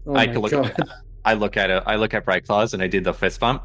oh 0.06 0.16
I 0.16 0.28
can 0.28 0.40
look 0.40 0.52
god! 0.52 0.74
at 0.80 0.88
I 1.26 1.34
look 1.36 1.58
at 1.58 1.70
it. 1.70 1.84
I 1.86 1.96
look 1.96 2.14
at 2.14 2.26
Bright 2.26 2.46
Claws 2.46 2.74
and 2.74 2.82
I 2.82 2.88
did 2.88 3.04
the 3.04 3.14
fist 3.14 3.40
bump. 3.40 3.64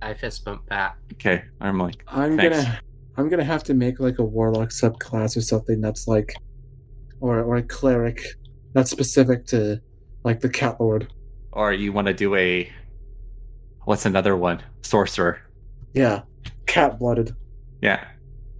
I 0.00 0.14
fist 0.14 0.44
bump 0.44 0.66
back. 0.66 0.96
Okay, 1.14 1.44
I'm 1.60 1.78
like, 1.78 2.02
I'm 2.08 2.36
Thanks. 2.36 2.56
gonna 2.64 2.80
I'm 3.16 3.28
gonna 3.28 3.44
have 3.44 3.62
to 3.64 3.74
make 3.74 4.00
like 4.00 4.18
a 4.18 4.24
warlock 4.24 4.70
subclass 4.70 5.36
or 5.36 5.40
something 5.42 5.80
that's 5.80 6.08
like 6.08 6.34
or 7.20 7.40
or 7.42 7.56
a 7.56 7.62
cleric 7.62 8.24
that's 8.72 8.90
specific 8.90 9.46
to 9.46 9.80
like 10.24 10.40
the 10.40 10.48
cat 10.48 10.80
lord. 10.80 11.12
or 11.52 11.72
you 11.72 11.92
want 11.92 12.06
to 12.08 12.14
do 12.14 12.34
a 12.34 12.70
what's 13.84 14.06
another 14.06 14.36
one? 14.36 14.62
Sorcerer. 14.82 15.40
Yeah. 15.92 16.22
Cat 16.66 16.98
blooded. 16.98 17.34
Yeah. 17.82 18.06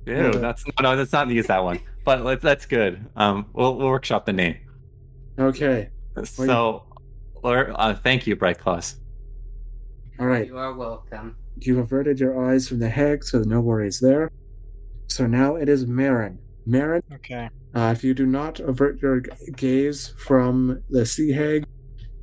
Ew, 0.06 0.14
Yeah. 0.14 0.30
that's 0.32 0.66
no, 0.66 0.72
no, 0.82 0.96
that's 0.96 1.12
not 1.12 1.28
use 1.28 1.46
that 1.46 1.62
one. 1.64 1.80
But 2.04 2.24
let's, 2.24 2.42
that's 2.42 2.66
good. 2.66 3.06
Um, 3.16 3.46
we'll, 3.52 3.76
we'll 3.76 3.88
workshop 3.88 4.26
the 4.26 4.32
name. 4.32 4.56
Okay. 5.38 5.88
So, 6.24 6.84
Lord, 7.42 7.72
uh, 7.76 7.94
thank 7.94 8.26
you, 8.26 8.36
Bright 8.36 8.58
Claws. 8.58 8.96
Alright. 10.20 10.48
You 10.48 10.58
are 10.58 10.74
welcome. 10.74 11.36
You've 11.60 11.78
averted 11.78 12.18
your 12.20 12.44
eyes 12.50 12.68
from 12.68 12.80
the 12.80 12.88
hag, 12.88 13.24
so 13.24 13.38
no 13.42 13.60
worries 13.60 14.00
there. 14.00 14.30
So 15.06 15.26
now 15.26 15.56
it 15.56 15.68
is 15.68 15.86
Marin. 15.86 16.38
Marin, 16.66 17.02
Okay. 17.14 17.48
uh, 17.74 17.92
if 17.96 18.02
you 18.04 18.14
do 18.14 18.26
not 18.26 18.60
avert 18.60 19.00
your 19.00 19.20
gaze 19.56 20.14
from 20.18 20.82
the 20.90 21.04
sea 21.06 21.32
hag, 21.32 21.64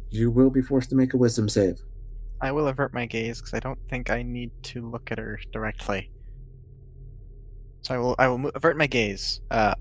you 0.09 0.31
will 0.31 0.49
be 0.49 0.61
forced 0.61 0.89
to 0.89 0.95
make 0.95 1.13
a 1.13 1.17
wisdom 1.17 1.47
save. 1.49 1.79
I 2.41 2.51
will 2.51 2.67
avert 2.67 2.93
my 2.93 3.05
gaze 3.05 3.39
because 3.39 3.53
I 3.53 3.59
don't 3.59 3.79
think 3.89 4.09
I 4.09 4.23
need 4.23 4.51
to 4.63 4.89
look 4.89 5.11
at 5.11 5.17
her 5.17 5.39
directly. 5.51 6.09
So 7.81 7.95
I 7.95 7.97
will 7.97 8.15
I 8.19 8.27
will 8.27 8.49
avert 8.49 8.77
my 8.77 8.87
gaze. 8.87 9.41
Uh, 9.49 9.75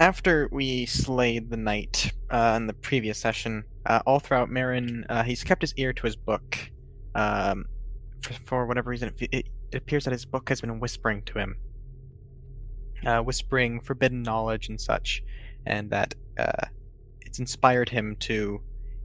after 0.00 0.48
we 0.50 0.86
slayed 0.86 1.50
the 1.50 1.56
knight 1.56 2.12
uh, 2.30 2.54
in 2.56 2.66
the 2.66 2.72
previous 2.72 3.18
session, 3.18 3.64
uh, 3.86 4.00
all 4.06 4.18
throughout 4.18 4.50
Marin, 4.50 5.04
uh, 5.08 5.22
he's 5.22 5.44
kept 5.44 5.62
his 5.62 5.74
ear 5.76 5.92
to 5.92 6.02
his 6.02 6.16
book. 6.16 6.58
Um, 7.14 7.66
for, 8.22 8.32
for 8.44 8.66
whatever 8.66 8.90
reason, 8.90 9.12
it, 9.18 9.28
it, 9.32 9.46
appears 9.72 10.04
that 10.04 10.12
his 10.12 10.24
book 10.24 10.48
has 10.48 10.60
been 10.60 10.78
whispering 10.78 11.22
to 11.22 11.38
him, 11.38 11.56
uh, 13.06 13.20
whispering 13.20 13.80
forbidden 13.80 14.22
knowledge 14.22 14.68
and 14.68 14.80
such, 14.80 15.22
and 15.66 15.90
that 15.90 16.14
uh, 16.38 16.66
it's 17.22 17.38
inspired 17.38 17.88
him 17.88 18.16
to, 18.20 18.60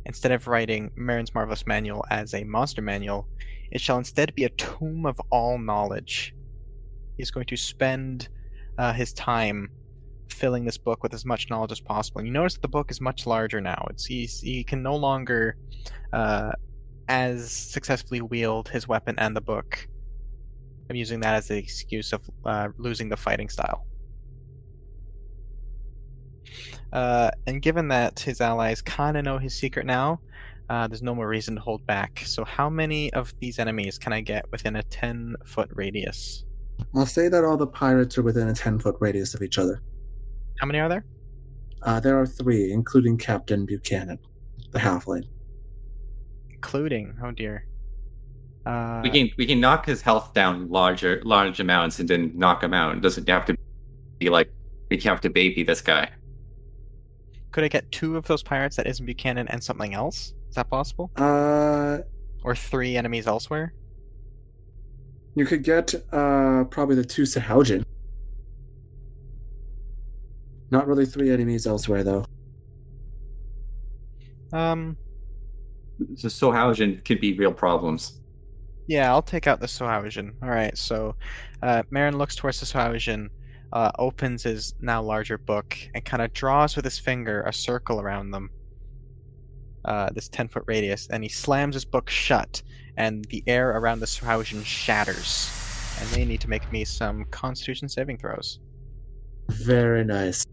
instead 0.06 0.32
of 0.32 0.48
writing 0.48 0.92
Marin's 0.96 1.34
Marvelous 1.34 1.66
Manual 1.66 2.06
as 2.12 2.34
a 2.34 2.44
monster 2.44 2.82
manual, 2.82 3.28
it 3.72 3.82
shall 3.82 3.98
instead 3.98 4.34
be 4.36 4.44
a 4.44 4.50
tome 4.50 5.06
of 5.06 5.20
all 5.32 5.58
knowledge. 5.58 6.36
He's 7.20 7.32
going 7.32 7.48
to 7.48 7.58
spend 7.58 8.30
uh, 8.78 8.94
his 8.94 9.12
time 9.12 9.70
filling 10.30 10.64
this 10.64 10.78
book 10.78 11.04
with 11.04 11.14
as 11.14 11.26
much 11.26 11.50
knowledge 11.50 11.74
as 11.74 11.82
possible. 11.82 12.20
And 12.20 12.28
you 12.28 12.34
notice 12.34 12.54
that 12.54 12.62
the 12.62 12.70
book 12.70 12.90
is 12.92 13.02
much 13.02 13.28
larger 13.28 13.60
now. 13.60 13.86
It's 13.90 14.06
he's, 14.06 14.40
he 14.40 14.64
can 14.64 14.82
no 14.82 14.96
longer 14.96 15.58
uh, 16.14 16.54
as 17.10 17.52
successfully 17.52 18.22
wield 18.22 18.70
his 18.70 18.88
weapon 18.88 19.16
and 19.18 19.36
the 19.36 19.42
book. 19.42 19.86
I'm 20.90 20.96
using 20.96 21.20
that 21.20 21.36
as 21.36 21.50
the 21.50 21.58
excuse 21.58 22.14
of 22.14 22.22
uh, 22.46 22.70
losing 22.78 23.10
the 23.10 23.18
fighting 23.18 23.50
style. 23.50 23.86
Uh, 26.94 27.32
and 27.48 27.62
given 27.62 27.90
that 27.90 28.18
his 28.22 28.40
allies 28.40 28.82
kind 28.82 29.18
of 29.18 29.26
know 29.26 29.40
his 29.40 29.54
secret 29.54 29.86
now, 29.86 30.22
uh, 30.70 30.88
there's 30.88 31.04
no 31.04 31.14
more 31.14 31.28
reason 31.28 31.56
to 31.56 31.62
hold 31.62 31.86
back. 31.86 32.22
So, 32.26 32.46
how 32.46 32.70
many 32.70 33.12
of 33.12 33.34
these 33.42 33.60
enemies 33.60 33.98
can 33.98 34.14
I 34.14 34.22
get 34.22 34.50
within 34.52 34.78
a 34.78 34.84
10 34.84 35.36
foot 35.46 35.70
radius? 35.74 36.46
I'll 36.96 37.06
say 37.06 37.28
that 37.28 37.44
all 37.44 37.58
the 37.58 37.68
pirates 37.68 38.18
are 38.18 38.24
within 38.24 38.48
a 38.50 38.54
10 38.54 38.80
foot 38.80 38.96
radius 39.00 39.34
of 39.34 39.42
each 39.42 39.58
other. 39.58 39.82
How 40.60 40.68
many 40.68 40.80
are 40.80 40.90
there? 40.90 41.06
Uh, 41.82 42.00
there 42.00 42.20
are 42.20 42.26
three, 42.26 42.72
including 42.72 43.18
Captain 43.18 43.66
Buchanan, 43.66 44.20
the 44.72 44.80
halfling. 44.80 45.24
Including, 46.50 47.16
oh 47.24 47.32
dear. 47.32 47.66
Uh, 48.66 49.00
we 49.02 49.10
can 49.10 49.30
we 49.38 49.46
can 49.46 49.62
knock 49.62 49.86
his 49.86 50.02
health 50.02 50.34
down 50.34 50.70
larger 50.70 51.22
large 51.24 51.62
amounts 51.62 52.00
and 52.00 52.10
then 52.10 52.32
knock 52.36 52.62
him 52.62 52.74
out. 52.74 52.96
It 52.98 53.02
doesn't 53.02 53.28
have 53.30 53.46
to 53.46 53.56
be 54.18 54.30
like 54.30 54.52
we 54.90 54.98
have 55.00 55.22
to 55.22 55.30
baby 55.30 55.64
this 55.64 55.80
guy. 55.82 56.10
Could 57.52 57.64
I 57.64 57.70
get 57.70 57.90
two 57.92 58.18
of 58.18 58.28
those 58.28 58.44
pirates 58.44 58.76
that 58.76 58.86
isn't 58.86 59.06
Buchanan 59.06 59.48
and 59.48 59.64
something 59.64 59.94
else? 59.94 60.34
Is 60.50 60.56
that 60.56 60.70
possible? 60.70 61.10
Uh, 61.16 62.00
Or 62.44 62.56
three 62.56 62.98
enemies 62.98 63.26
elsewhere? 63.26 63.74
You 65.40 65.46
could 65.46 65.64
get 65.64 65.96
uh, 66.12 66.66
probably 66.66 66.98
the 66.98 67.06
two 67.06 67.22
Sahuagin. 67.22 67.86
Not 70.70 70.86
really 70.86 71.06
three 71.06 71.32
enemies 71.32 71.66
elsewhere, 71.66 72.04
though. 72.04 72.26
Um, 74.52 74.98
So 76.18 76.28
Sahuagin 76.28 77.06
could 77.06 77.22
be 77.22 77.38
real 77.38 77.54
problems. 77.54 78.20
yeah, 78.88 79.10
I'll 79.10 79.22
take 79.22 79.48
out 79.48 79.62
the 79.62 79.68
Sahuagin. 79.68 80.34
Alright, 80.44 80.78
so 80.78 81.16
uh, 81.64 81.84
Marin 81.90 82.18
looks 82.18 82.36
towards 82.36 82.60
the 82.60 82.66
Sahuagin, 82.66 83.30
uh, 83.72 83.92
opens 83.98 84.44
his 84.44 84.74
now 84.82 85.02
larger 85.02 85.38
book, 85.38 85.78
and 85.96 86.04
kind 86.04 86.22
of 86.22 86.34
draws 86.34 86.76
with 86.76 86.84
his 86.84 87.00
finger 87.00 87.44
a 87.44 87.54
circle 87.54 88.02
around 88.02 88.32
them. 88.32 88.50
Uh, 89.86 90.10
this 90.12 90.28
10 90.28 90.50
foot 90.50 90.64
radius, 90.68 91.08
and 91.10 91.24
he 91.24 91.30
slams 91.30 91.76
his 91.76 91.86
book 91.86 92.10
shut, 92.10 92.62
and 93.00 93.24
the 93.30 93.42
air 93.48 93.72
around 93.72 94.02
the 94.02 94.06
Sahuagin 94.06 94.64
shatters. 94.64 95.50
And 96.00 96.10
they 96.10 96.26
need 96.26 96.42
to 96.42 96.50
make 96.50 96.70
me 96.72 96.84
some 96.84 97.26
constitution 97.26 97.88
saving 97.90 98.18
throws. 98.18 98.60
Very 99.48 100.04
nice. 100.04 100.46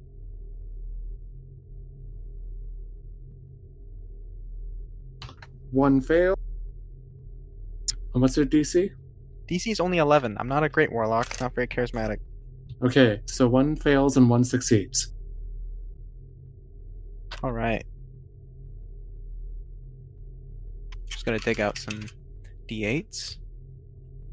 One 5.73 6.01
fail. 6.01 6.39
And 8.15 8.23
what's 8.23 8.37
their 8.37 8.47
DC? 8.47 8.91
DC 9.49 9.71
is 9.73 9.81
only 9.81 9.99
11. 9.99 10.37
I'm 10.39 10.49
not 10.49 10.63
a 10.63 10.69
great 10.69 10.91
warlock, 10.91 11.41
not 11.41 11.55
very 11.55 11.67
charismatic. 11.67 12.19
Okay, 12.83 13.21
so 13.27 13.49
one 13.49 13.75
fails 13.75 14.17
and 14.17 14.31
one 14.31 14.45
succeeds. 14.45 15.13
Alright. 17.43 17.85
Just 21.09 21.25
gonna 21.25 21.39
dig 21.39 21.61
out 21.61 21.77
some 21.79 22.01
d8s. 22.69 23.37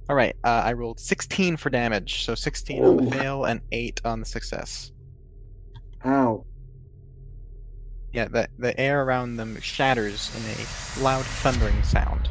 Alright, 0.10 0.36
uh, 0.44 0.62
I 0.66 0.74
rolled 0.74 1.00
16 1.00 1.58
for 1.58 1.70
damage, 1.70 2.26
so 2.26 2.36
16 2.36 2.84
on 2.84 2.98
the 2.98 3.12
fail 3.12 3.45
and 3.45 3.62
8 3.72 4.02
on 4.03 4.20
the 4.20 4.26
success. 4.26 4.92
Ow. 6.06 6.45
Yeah, 8.12 8.28
the, 8.28 8.50
the 8.60 8.78
air 8.80 9.03
around 9.03 9.38
them 9.38 9.60
shatters 9.62 10.30
in 10.36 10.44
a 10.44 11.03
loud 11.03 11.26
thundering 11.26 11.82
sound. 11.84 12.30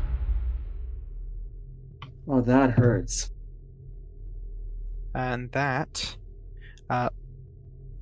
Oh, 2.29 2.41
that 2.43 2.71
hurts. 2.71 3.31
And 5.15 5.51
that. 5.53 6.17
Uh, 6.89 7.09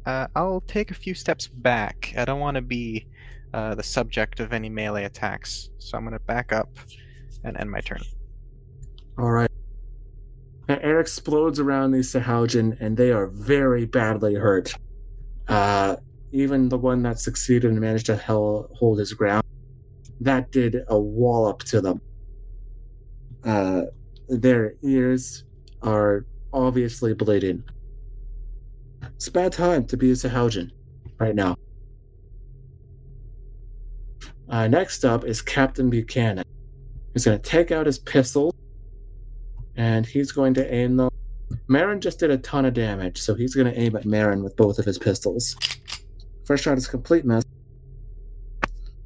uh, 0.04 0.26
I'll 0.34 0.60
take 0.62 0.90
a 0.90 0.94
few 0.94 1.14
steps 1.14 1.46
back. 1.46 2.12
I 2.16 2.24
don't 2.24 2.40
want 2.40 2.56
to 2.56 2.62
be 2.62 3.06
uh, 3.54 3.74
the 3.74 3.82
subject 3.82 4.40
of 4.40 4.52
any 4.52 4.68
melee 4.68 5.04
attacks, 5.04 5.70
so 5.78 5.96
I'm 5.96 6.04
gonna 6.04 6.20
back 6.20 6.52
up 6.52 6.68
and 7.44 7.56
end 7.56 7.70
my 7.70 7.80
turn. 7.80 8.00
Alright. 9.18 9.50
The 10.66 10.82
air 10.84 11.00
explodes 11.00 11.58
around 11.58 11.90
these 11.90 12.12
Sahuagin, 12.12 12.80
and 12.80 12.96
they 12.96 13.10
are 13.10 13.26
very 13.26 13.86
badly 13.86 14.34
hurt. 14.34 14.72
Uh, 15.48 15.96
even 16.32 16.68
the 16.68 16.78
one 16.78 17.02
that 17.02 17.18
succeeded 17.18 17.70
and 17.70 17.80
managed 17.80 18.06
to 18.06 18.16
hell, 18.16 18.68
hold 18.74 18.98
his 18.98 19.12
ground, 19.12 19.44
that 20.20 20.52
did 20.52 20.84
a 20.88 20.98
wallop 20.98 21.64
to 21.64 21.80
them. 21.80 22.00
Uh, 23.44 23.82
their 24.28 24.74
ears 24.82 25.44
are 25.82 26.24
obviously 26.52 27.14
bleeding. 27.14 27.64
It's 29.16 29.28
a 29.28 29.32
bad 29.32 29.52
time 29.52 29.86
to 29.86 29.96
be 29.96 30.10
a 30.10 30.14
Sahuagin 30.14 30.70
right 31.18 31.34
now. 31.34 31.56
Uh, 34.48 34.68
next 34.68 35.04
up 35.04 35.24
is 35.24 35.40
Captain 35.42 35.90
Buchanan. 35.90 36.44
He's 37.12 37.24
going 37.24 37.40
to 37.40 37.42
take 37.42 37.72
out 37.72 37.86
his 37.86 37.98
pistol 37.98 38.54
and 39.76 40.06
he's 40.06 40.32
going 40.32 40.54
to 40.54 40.74
aim 40.74 40.96
them. 40.96 41.10
Marin 41.68 42.00
just 42.00 42.18
did 42.18 42.30
a 42.30 42.38
ton 42.38 42.64
of 42.64 42.74
damage, 42.74 43.20
so 43.20 43.34
he's 43.34 43.54
going 43.54 43.66
to 43.66 43.78
aim 43.78 43.96
at 43.96 44.04
Marin 44.04 44.42
with 44.42 44.56
both 44.56 44.78
of 44.78 44.84
his 44.84 44.98
pistols. 44.98 45.56
First 46.44 46.64
shot 46.64 46.78
is 46.78 46.86
complete 46.86 47.24
miss. 47.24 47.44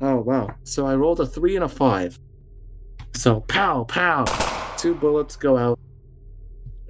Oh, 0.01 0.17
wow. 0.17 0.55
So 0.65 0.87
I 0.87 0.95
rolled 0.95 1.21
a 1.21 1.27
3 1.27 1.57
and 1.57 1.65
a 1.65 1.69
5. 1.69 2.19
So, 3.15 3.41
pow, 3.41 3.85
pow. 3.85 4.25
Two 4.77 4.95
bullets 4.95 5.37
go 5.37 5.57
out 5.57 5.79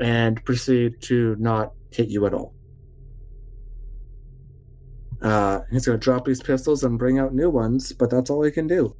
and 0.00 0.44
proceed 0.44 1.00
to 1.02 1.36
not 1.38 1.72
hit 1.92 2.08
you 2.08 2.26
at 2.26 2.34
all. 2.34 2.54
Uh, 5.22 5.60
he's 5.70 5.86
going 5.86 5.98
to 5.98 6.02
drop 6.04 6.24
these 6.24 6.42
pistols 6.42 6.84
and 6.84 6.98
bring 6.98 7.18
out 7.18 7.34
new 7.34 7.48
ones, 7.50 7.92
but 7.92 8.10
that's 8.10 8.30
all 8.30 8.42
he 8.42 8.50
can 8.50 8.66
do. 8.66 8.94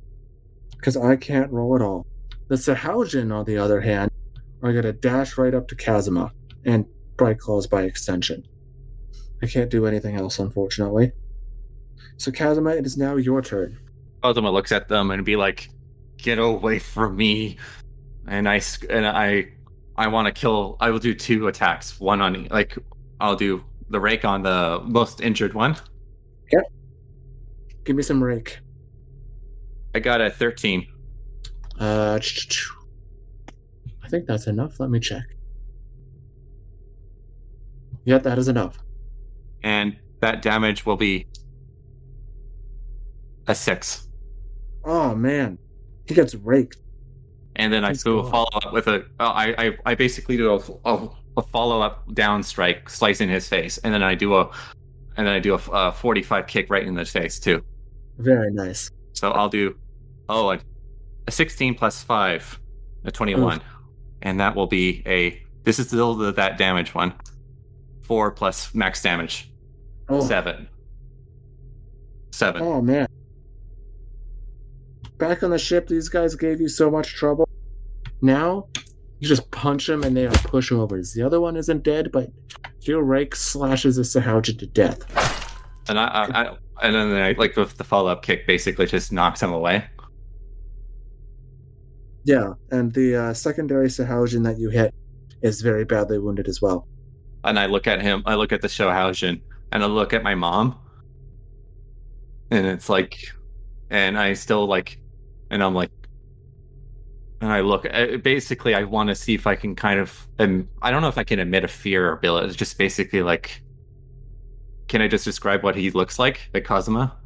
Because 0.84 0.98
I 0.98 1.16
can't 1.16 1.50
roll 1.50 1.74
at 1.74 1.80
all. 1.80 2.04
The 2.48 2.56
Sahuagin, 2.56 3.34
on 3.34 3.46
the 3.46 3.56
other 3.56 3.80
hand, 3.80 4.10
are 4.62 4.70
going 4.70 4.84
to 4.84 4.92
dash 4.92 5.38
right 5.38 5.54
up 5.54 5.66
to 5.68 5.74
Kazuma 5.74 6.30
and 6.66 6.84
Bright 7.16 7.38
Claws 7.38 7.66
by 7.66 7.84
extension. 7.84 8.46
I 9.42 9.46
can't 9.46 9.70
do 9.70 9.86
anything 9.86 10.16
else, 10.16 10.38
unfortunately. 10.38 11.12
So, 12.18 12.30
Kazuma, 12.30 12.72
it 12.72 12.84
is 12.84 12.98
now 12.98 13.16
your 13.16 13.40
turn. 13.40 13.78
Ultima 14.22 14.50
looks 14.50 14.72
at 14.72 14.88
them 14.88 15.10
and 15.10 15.24
be 15.24 15.36
like, 15.36 15.70
"Get 16.18 16.38
away 16.38 16.80
from 16.80 17.16
me!" 17.16 17.56
And 18.28 18.46
I 18.46 18.60
and 18.90 19.06
I 19.06 19.48
I 19.96 20.08
want 20.08 20.26
to 20.26 20.38
kill. 20.38 20.76
I 20.80 20.90
will 20.90 20.98
do 20.98 21.14
two 21.14 21.46
attacks. 21.46 21.98
One 21.98 22.20
on 22.20 22.46
like 22.50 22.76
I'll 23.20 23.36
do 23.36 23.64
the 23.88 24.00
rake 24.00 24.26
on 24.26 24.42
the 24.42 24.82
most 24.84 25.22
injured 25.22 25.54
one. 25.54 25.76
Yep. 26.52 26.64
Give 27.84 27.96
me 27.96 28.02
some 28.02 28.22
rake. 28.22 28.58
I 29.94 30.00
got 30.00 30.20
a 30.20 30.30
thirteen. 30.30 30.86
Uh, 31.78 32.18
I 34.02 34.08
think 34.08 34.26
that's 34.26 34.46
enough. 34.46 34.78
Let 34.80 34.90
me 34.90 35.00
check. 35.00 35.24
Yeah, 38.04 38.18
that 38.18 38.38
is 38.38 38.48
enough. 38.48 38.78
and 39.62 39.96
that 40.20 40.42
damage 40.42 40.84
will 40.86 40.96
be 40.96 41.26
a 43.46 43.54
six. 43.54 44.08
Oh 44.84 45.14
man, 45.14 45.58
he 46.06 46.14
gets 46.14 46.34
raked. 46.34 46.78
And 47.56 47.72
then 47.72 47.84
I 47.84 47.92
do 47.92 48.00
go 48.04 48.18
a 48.18 48.30
follow 48.30 48.48
up 48.54 48.72
with 48.72 48.88
a. 48.88 49.04
Uh, 49.20 49.32
I, 49.32 49.66
I 49.66 49.78
I 49.86 49.94
basically 49.94 50.36
do 50.36 50.54
a, 50.54 50.60
a, 50.84 51.08
a 51.36 51.42
follow 51.42 51.80
up 51.80 52.12
down 52.14 52.42
strike, 52.42 52.90
slicing 52.90 53.28
his 53.28 53.48
face, 53.48 53.78
and 53.78 53.94
then 53.94 54.02
I 54.02 54.14
do 54.14 54.34
a, 54.34 54.50
and 55.16 55.26
then 55.26 55.34
I 55.34 55.38
do 55.38 55.54
a, 55.54 55.60
a 55.72 55.92
forty 55.92 56.22
five 56.22 56.46
kick 56.46 56.68
right 56.68 56.84
in 56.84 56.94
the 56.94 57.04
face 57.04 57.38
too. 57.38 57.62
Very 58.18 58.50
nice. 58.52 58.90
So 59.12 59.30
I'll 59.30 59.48
do, 59.48 59.76
oh, 60.28 60.50
a, 60.50 60.60
a 61.26 61.30
sixteen 61.30 61.74
plus 61.74 62.02
five, 62.02 62.58
a 63.04 63.10
twenty 63.10 63.34
one, 63.34 63.60
and 64.22 64.40
that 64.40 64.54
will 64.54 64.66
be 64.66 65.02
a. 65.06 65.40
This 65.62 65.78
is 65.78 65.88
still 65.88 66.14
the, 66.14 66.32
that 66.32 66.58
damage 66.58 66.94
one. 66.94 67.14
Four 68.02 68.30
plus 68.30 68.74
max 68.74 69.02
damage. 69.02 69.50
Oh, 70.08 70.20
Seven. 70.20 70.68
Seven. 72.32 72.62
oh 72.62 72.82
man. 72.82 73.06
Back 75.18 75.42
on 75.42 75.50
the 75.50 75.58
ship, 75.58 75.86
these 75.86 76.08
guys 76.08 76.34
gave 76.34 76.60
you 76.60 76.68
so 76.68 76.90
much 76.90 77.14
trouble. 77.14 77.48
Now, 78.20 78.66
you 79.20 79.28
just 79.28 79.50
punch 79.52 79.86
them 79.86 80.02
and 80.02 80.16
they 80.16 80.26
are 80.26 80.32
pushovers. 80.32 81.14
The 81.14 81.22
other 81.22 81.40
one 81.40 81.56
isn't 81.56 81.84
dead, 81.84 82.10
but 82.12 82.30
your 82.80 83.02
rake 83.02 83.36
slashes 83.36 83.96
a 83.96 84.02
Sahuagin 84.02 84.58
to 84.58 84.66
death. 84.66 85.00
And 85.88 85.98
I, 85.98 86.06
I, 86.06 86.42
I 86.42 86.56
and 86.82 86.94
then 86.94 87.12
I 87.12 87.32
like 87.38 87.56
with 87.56 87.76
the 87.76 87.84
follow 87.84 88.10
up 88.10 88.22
kick 88.22 88.46
basically 88.46 88.86
just 88.86 89.12
knocks 89.12 89.42
him 89.42 89.52
away. 89.52 89.86
Yeah, 92.24 92.54
and 92.70 92.92
the 92.92 93.16
uh, 93.16 93.34
secondary 93.34 93.88
Sahuagin 93.88 94.44
that 94.44 94.58
you 94.58 94.70
hit 94.70 94.94
is 95.42 95.60
very 95.60 95.84
badly 95.84 96.18
wounded 96.18 96.48
as 96.48 96.60
well. 96.60 96.88
And 97.44 97.58
I 97.58 97.66
look 97.66 97.86
at 97.86 98.02
him. 98.02 98.22
I 98.26 98.34
look 98.34 98.52
at 98.52 98.60
the 98.62 98.68
Sahuagin, 98.68 99.40
and 99.72 99.82
I 99.82 99.86
look 99.86 100.12
at 100.12 100.22
my 100.22 100.34
mom. 100.34 100.78
And 102.50 102.66
it's 102.66 102.88
like, 102.88 103.16
and 103.90 104.18
I 104.18 104.34
still 104.34 104.66
like, 104.66 104.98
and 105.50 105.62
I'm 105.62 105.74
like, 105.74 105.90
and 107.40 107.52
I 107.52 107.60
look. 107.60 107.86
uh, 107.90 108.16
Basically, 108.18 108.74
I 108.74 108.84
want 108.84 109.08
to 109.08 109.14
see 109.14 109.34
if 109.34 109.46
I 109.46 109.56
can 109.56 109.74
kind 109.76 110.00
of. 110.00 110.28
Um, 110.38 110.68
I 110.82 110.90
don't 110.90 111.02
know 111.02 111.08
if 111.08 111.18
I 111.18 111.24
can 111.24 111.38
emit 111.38 111.64
a 111.64 111.68
fear 111.68 112.08
or 112.08 112.12
ability. 112.14 112.46
It's 112.48 112.56
just 112.56 112.78
basically 112.78 113.22
like. 113.22 113.62
Can 114.88 115.02
I 115.02 115.08
just 115.08 115.24
describe 115.24 115.62
what 115.62 115.76
he 115.76 115.90
looks 115.90 116.18
like, 116.18 116.48
like 116.54 116.64
Kazuma? 116.64 117.18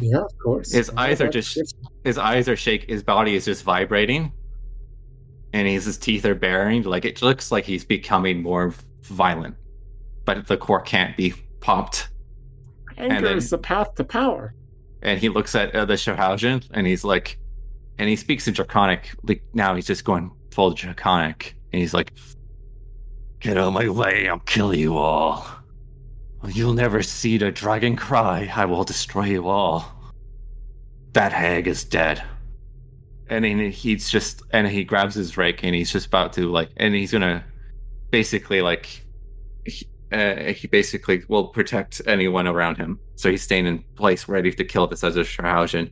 Yeah, 0.00 0.22
of 0.24 0.38
course. 0.42 0.70
His 0.70 0.90
Yeah, 0.90 0.96
eyes 0.96 1.20
are 1.20 1.28
just 1.28 1.64
his 2.04 2.18
eyes 2.18 2.48
are 2.48 2.56
shake 2.56 2.88
his 2.88 3.02
body 3.02 3.34
is 3.34 3.44
just 3.44 3.62
vibrating 3.64 4.32
and 5.52 5.66
his, 5.66 5.84
his 5.84 5.98
teeth 5.98 6.24
are 6.24 6.34
baring 6.34 6.82
like 6.82 7.04
it 7.04 7.22
looks 7.22 7.50
like 7.50 7.64
he's 7.64 7.84
becoming 7.84 8.42
more 8.42 8.74
violent 9.02 9.56
but 10.24 10.46
the 10.46 10.56
core 10.56 10.80
can't 10.80 11.16
be 11.16 11.32
popped 11.60 12.08
anger 12.96 13.28
then- 13.28 13.36
is 13.36 13.50
the 13.50 13.58
path 13.58 13.94
to 13.94 14.04
power. 14.04 14.54
and 15.02 15.18
he 15.18 15.28
looks 15.28 15.54
at 15.54 15.74
uh, 15.74 15.84
the 15.84 15.94
Sahuagin 15.94 16.64
and 16.72 16.86
he's 16.86 17.04
like 17.04 17.38
and 17.98 18.08
he 18.08 18.16
speaks 18.16 18.46
in 18.48 18.54
draconic 18.54 19.10
like 19.22 19.42
now 19.54 19.74
he's 19.74 19.86
just 19.86 20.04
going 20.04 20.30
full 20.50 20.72
draconic 20.72 21.56
and 21.72 21.80
he's 21.80 21.94
like 21.94 22.12
get 23.40 23.56
out 23.56 23.68
of 23.68 23.72
my 23.74 23.88
way 23.88 24.28
i'll 24.28 24.38
kill 24.40 24.74
you 24.74 24.96
all. 24.96 25.46
You'll 26.48 26.72
never 26.72 27.02
see 27.02 27.36
the 27.36 27.50
dragon 27.52 27.96
cry 27.96 28.50
i 28.54 28.64
will 28.64 28.84
destroy 28.84 29.24
you 29.26 29.48
all. 29.48 29.92
That 31.12 31.32
hag 31.32 31.66
is 31.66 31.84
dead 31.84 32.22
and 33.30 33.44
then 33.44 33.70
he's 33.70 34.10
just 34.10 34.42
and 34.52 34.66
he 34.66 34.84
grabs 34.84 35.14
his 35.14 35.36
rake 35.36 35.64
and 35.64 35.74
he's 35.74 35.90
just 35.90 36.06
about 36.06 36.32
to 36.34 36.50
like 36.50 36.68
and 36.76 36.94
he's 36.94 37.12
gonna 37.12 37.44
basically 38.10 38.60
like 38.60 39.04
he, 39.64 39.86
uh, 40.12 40.52
he 40.52 40.66
basically 40.66 41.22
will 41.28 41.48
protect 41.48 42.02
anyone 42.06 42.46
around 42.46 42.76
him 42.76 42.98
so 43.20 43.30
he's 43.30 43.42
staying 43.42 43.66
in 43.66 43.84
place 43.96 44.28
ready 44.28 44.50
to 44.50 44.64
kill 44.64 44.86
this 44.86 45.04
other 45.04 45.24
Sahuagin. 45.24 45.90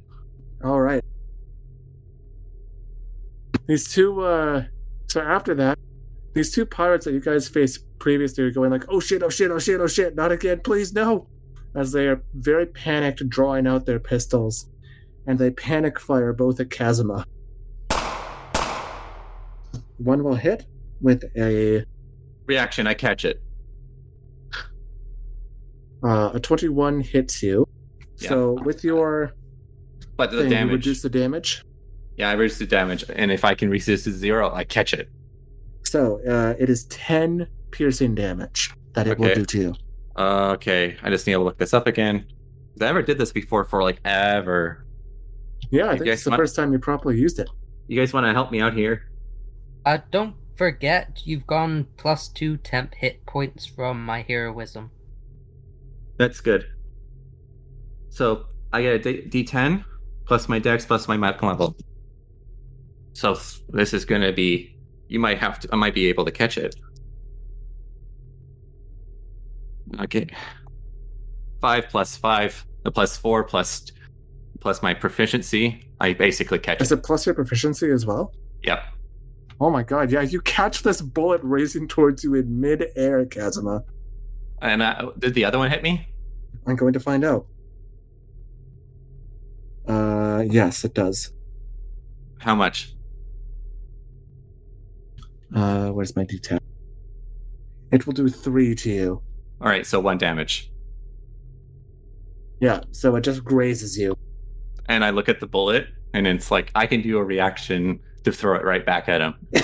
All 0.65 0.81
right. 0.81 1.05
These 3.67 3.93
two, 3.93 4.23
uh, 4.23 4.65
so 5.09 5.21
after 5.21 5.55
that, 5.57 5.79
these 6.33 6.55
two 6.55 6.65
pirates 6.65 7.05
that 7.05 7.13
you 7.13 7.21
guys 7.21 7.47
faced 7.47 7.85
previously 7.99 8.45
are 8.45 8.51
going 8.51 8.71
like, 8.71 8.87
oh 8.89 8.99
shit, 8.99 9.23
oh 9.23 9.29
shit, 9.29 9.51
oh 9.51 9.59
shit, 9.59 9.79
oh 9.79 9.87
shit, 9.87 10.15
not 10.15 10.33
again, 10.33 10.61
please, 10.61 10.95
no. 10.95 11.27
As 11.75 11.93
they 11.93 12.07
are 12.09 12.23
very 12.33 12.65
panicked, 12.65 13.29
drawing 13.29 13.67
out 13.67 13.85
their 13.85 14.01
pistols, 14.01 14.71
and 15.29 15.39
they 15.39 15.51
panic 15.51 16.01
fire 16.01 16.33
both 16.33 16.59
at 16.59 16.71
Kazuma. 16.71 17.25
One 19.99 20.25
will 20.25 20.35
hit 20.35 20.65
with 21.01 21.25
a 21.37 21.85
reaction 22.47 22.87
i 22.89 22.95
catch 22.95 23.25
it 23.25 23.41
uh, 26.03 26.31
a 26.35 26.41
21 26.41 27.01
hits 27.01 27.43
you. 27.43 27.67
Yeah. 28.19 28.29
So 28.31 28.53
with 28.65 28.83
your 28.85 29.33
but 30.17 30.31
the 30.31 30.39
thing, 30.39 30.45
you 30.47 30.51
damage 30.57 30.73
reduce 30.73 31.03
the 31.03 31.11
damage. 31.11 31.63
yeah 32.17 32.31
i 32.31 32.33
reduce 32.33 32.59
the 32.59 32.67
damage 32.67 33.05
and 33.15 33.31
if 33.31 33.45
i 33.45 33.55
can 33.55 33.69
resist 33.71 34.05
the 34.07 34.11
zero 34.11 34.53
i 34.53 34.65
catch 34.65 34.93
it 34.93 35.09
So 35.85 36.21
uh, 36.29 36.55
it 36.59 36.69
is 36.71 36.85
10 36.87 37.47
piercing 37.71 38.15
damage 38.17 38.73
that 38.95 39.07
it 39.07 39.19
will 39.19 39.35
do 39.35 39.45
to 39.45 39.59
you. 39.61 39.75
Uh, 40.17 40.51
okay 40.55 40.97
i 41.03 41.11
just 41.11 41.27
need 41.27 41.35
to 41.35 41.39
look 41.41 41.59
this 41.59 41.75
up 41.75 41.87
again. 41.87 42.25
i 42.81 42.85
never 42.85 43.03
did 43.03 43.19
this 43.19 43.31
before 43.31 43.65
for 43.65 43.83
like 43.83 44.01
ever 44.05 44.85
Yeah, 45.71 45.87
I 45.87 45.93
You 45.93 45.99
think 45.99 46.09
it's 46.11 46.25
the 46.25 46.31
want- 46.31 46.41
first 46.41 46.57
time 46.57 46.73
you 46.73 46.79
properly 46.79 47.19
used 47.19 47.39
it. 47.39 47.49
you 47.89 47.99
guys 47.99 48.13
want 48.13 48.27
to 48.27 48.33
help 48.33 48.51
me 48.51 48.61
out 48.61 48.75
here 48.75 49.09
Uh, 49.87 49.99
don't 50.11 50.35
forget 50.57 51.23
you've 51.25 51.47
gone 51.47 51.87
plus 51.97 52.29
two 52.29 52.57
temp 52.59 52.95
hit 52.95 53.25
points 53.27 53.65
from 53.65 54.05
my 54.05 54.23
heroism. 54.23 54.91
That's 56.19 56.41
good. 56.41 56.67
So 58.11 58.47
I 58.73 58.83
get 58.83 58.95
a 58.95 58.99
D- 59.29 59.45
D10 59.45 59.85
plus 60.27 60.49
my 60.49 60.59
dex 60.59 60.85
plus 60.85 61.07
my 61.09 61.17
medical 61.17 61.49
level. 61.49 61.77
So 63.13 63.37
this 63.71 63.95
is 63.95 64.05
going 64.05 64.23
to 64.23 64.33
be. 64.33 64.77
You 65.09 65.21
might 65.21 65.39
have 65.39 65.59
to. 65.61 65.69
I 65.73 65.77
might 65.77 65.95
be 65.95 66.07
able 66.07 66.25
to 66.25 66.31
catch 66.33 66.59
it. 66.59 66.75
Okay. 70.01 70.27
Five 71.61 71.89
plus 71.89 72.17
five, 72.17 72.65
uh, 72.85 72.91
plus 72.91 73.17
four 73.17 73.45
plus 73.45 73.87
plus 74.61 74.83
my 74.83 74.95
proficiency. 74.95 75.83
I 76.01 76.13
basically 76.13 76.59
catch 76.59 76.81
Is 76.81 76.93
it. 76.93 76.99
it 76.99 77.05
plus 77.05 77.27
your 77.27 77.35
proficiency 77.35 77.91
as 77.91 78.07
well? 78.07 78.35
Yep. 78.65 78.83
Oh 79.61 79.71
my 79.71 79.83
god, 79.83 80.11
yeah, 80.13 80.21
you 80.23 80.41
catch 80.43 80.83
this 80.83 81.01
bullet 81.01 81.41
racing 81.43 81.89
towards 81.89 82.23
you 82.23 82.35
in 82.35 82.61
mid-air, 82.61 83.27
Kazuma. 83.27 83.83
And 84.63 84.83
uh, 84.83 85.11
did 85.19 85.35
the 85.35 85.45
other 85.45 85.59
one 85.59 85.71
hit 85.71 85.83
me? 85.83 86.07
I'm 86.67 86.77
going 86.77 86.93
to 86.93 87.01
find 87.01 87.25
out. 87.25 87.47
Uh, 89.87 90.45
yes, 90.49 90.85
it 90.85 90.95
does. 90.95 91.33
How 92.39 92.55
much? 92.55 92.95
Uh, 95.55 95.89
where's 95.89 96.15
my 96.15 96.25
d10? 96.25 96.59
It 97.91 98.07
will 98.07 98.13
do 98.13 98.29
three 98.29 98.75
to 98.77 98.91
you. 98.91 99.23
All 99.61 99.69
right, 99.69 99.87
so 99.87 99.99
one 99.99 100.19
damage. 100.19 100.71
Yeah, 102.61 102.81
so 102.93 103.17
it 103.17 103.23
just 103.23 103.45
grazes 103.45 103.97
you. 103.99 104.17
And 104.89 105.05
I 105.05 105.11
look 105.11 105.29
at 105.29 105.41
the 105.41 105.47
bullet, 105.47 105.89
and 106.15 106.27
it's 106.27 106.51
like 106.51 106.71
I 106.75 106.87
can 106.87 107.03
do 107.03 107.19
a 107.19 107.25
reaction 107.25 108.01
to 108.25 108.33
throw 108.33 108.57
it 108.57 108.65
right 108.65 108.85
back 108.85 109.09
at 109.09 109.21
him. 109.21 109.35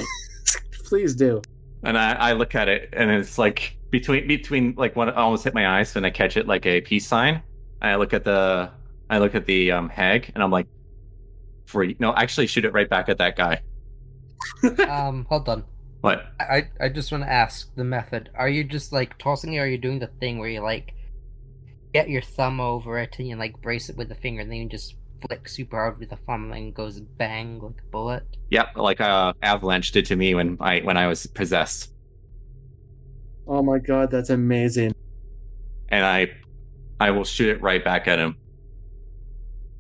Please 0.85 1.15
do. 1.15 1.43
And 1.83 1.99
I, 1.99 2.13
I 2.13 2.33
look 2.33 2.55
at 2.55 2.69
it, 2.69 2.91
and 2.93 3.11
it's 3.11 3.39
like 3.39 3.77
between 3.91 4.27
between 4.27 4.75
like 4.77 4.97
when 4.97 5.09
it 5.09 5.15
almost 5.15 5.45
hit 5.45 5.55
my 5.55 5.79
eyes, 5.79 5.97
and 5.97 6.07
I 6.07 6.11
catch 6.11 6.37
it 6.37 6.47
like 6.47 6.67
a 6.67 6.81
peace 6.81 7.07
sign. 7.07 7.43
I 7.83 7.97
look 7.97 8.13
at 8.13 8.25
the 8.25 8.71
I 9.11 9.19
look 9.19 9.35
at 9.35 9.47
the 9.47 9.73
um, 9.73 9.89
hag, 9.89 10.31
and 10.35 10.43
I'm 10.43 10.51
like, 10.51 10.67
"For 11.67 11.87
no, 11.99 12.15
actually, 12.15 12.47
shoot 12.47 12.65
it 12.65 12.73
right 12.73 12.89
back 12.89 13.09
at 13.09 13.19
that 13.19 13.37
guy." 13.37 13.61
Um, 14.89 15.27
hold 15.29 15.49
on. 15.49 15.65
What? 16.01 16.27
I 16.39 16.69
I 16.81 16.89
just 16.91 17.11
want 17.11 17.25
to 17.25 17.33
ask 17.33 17.75
the 17.75 17.85
method. 17.85 18.31
Are 18.35 18.49
you 18.49 18.65
just 18.65 18.93
like 18.93 19.17
tossing 19.19 19.55
it, 19.55 19.59
or 19.59 19.63
are 19.63 19.67
you 19.67 19.79
doing 19.79 19.99
the 19.99 20.07
thing 20.07 20.39
where 20.39 20.49
you 20.49 20.61
like 20.61 20.95
get 21.95 22.11
your 22.11 22.21
thumb 22.21 22.61
over 22.61 22.99
it 22.99 23.17
and 23.19 23.29
you 23.29 23.37
like 23.37 23.61
brace 23.63 23.89
it 23.89 23.97
with 23.97 24.09
the 24.09 24.15
finger, 24.15 24.43
and 24.43 24.51
then 24.51 24.59
you 24.59 24.69
just 24.69 24.97
flick 25.27 25.49
super 25.49 25.77
hard 25.77 25.99
with 25.99 26.11
the 26.11 26.17
thumb, 26.17 26.53
and 26.53 26.69
it 26.69 26.75
goes 26.75 27.01
bang 27.01 27.59
like 27.61 27.81
a 27.81 27.91
bullet? 27.91 28.25
Yep, 28.51 28.77
like 28.77 29.01
uh, 29.01 29.33
Avalanche 29.43 29.93
did 29.93 30.07
to 30.07 30.17
me 30.17 30.35
when 30.35 30.57
I 30.61 30.81
when 30.81 30.97
I 30.97 31.07
was 31.07 31.27
possessed, 31.27 31.91
Oh 33.47 33.63
my 33.63 33.79
god, 33.79 34.11
that's 34.11 34.31
amazing. 34.31 34.95
and 35.89 36.05
I 36.05 36.29
I 37.01 37.11
will 37.11 37.25
shoot 37.25 37.49
it 37.49 37.61
right 37.61 37.85
back 37.85 38.07
at 38.09 38.19
him. 38.19 38.37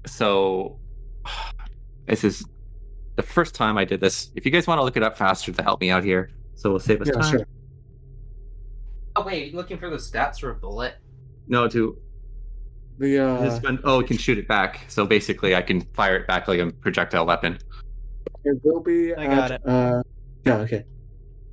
So 0.07 0.79
this 2.07 2.25
is 2.25 2.45
the 3.17 3.23
first 3.23 3.55
time 3.55 3.79
I 3.79 3.85
did 3.85 4.01
this. 4.01 4.31
If 4.35 4.45
you 4.45 4.51
guys 4.51 4.67
want 4.67 4.79
to 4.81 4.83
look 4.85 4.97
it 4.97 5.03
up 5.03 5.17
faster 5.17 5.53
to 5.53 5.63
help 5.63 5.81
me 5.81 5.91
out 5.91 6.05
here, 6.05 6.31
so 6.55 6.71
we'll 6.71 6.81
save 6.81 7.01
us 7.01 7.09
Yeah, 7.09 7.15
time. 7.15 7.31
sure. 7.39 7.47
Oh 9.17 9.25
wait, 9.25 9.55
looking 9.55 9.79
for 9.79 9.89
the 9.91 9.97
stats 9.97 10.41
for 10.41 10.51
a 10.51 10.55
bullet? 10.55 10.95
No, 11.47 11.69
to 11.69 11.97
The 12.99 13.19
uh, 13.19 13.41
this 13.41 13.63
one, 13.63 13.81
oh, 13.85 14.01
it 14.01 14.07
can 14.07 14.19
shoot 14.19 14.39
it 14.39 14.47
back. 14.47 14.81
So 14.89 15.07
basically, 15.07 15.55
I 15.55 15.63
can 15.63 15.81
fire 15.81 16.17
it 16.17 16.27
back 16.27 16.47
like 16.47 16.61
a 16.61 16.71
projectile 16.71 17.27
weapon. 17.27 17.59
it 18.45 18.61
will 18.63 18.81
be. 18.81 19.15
I 19.15 19.27
got 19.27 19.51
at, 19.51 19.61
it. 19.61 19.67
Uh, 19.67 20.03
yeah, 20.45 20.57
okay. 20.59 20.85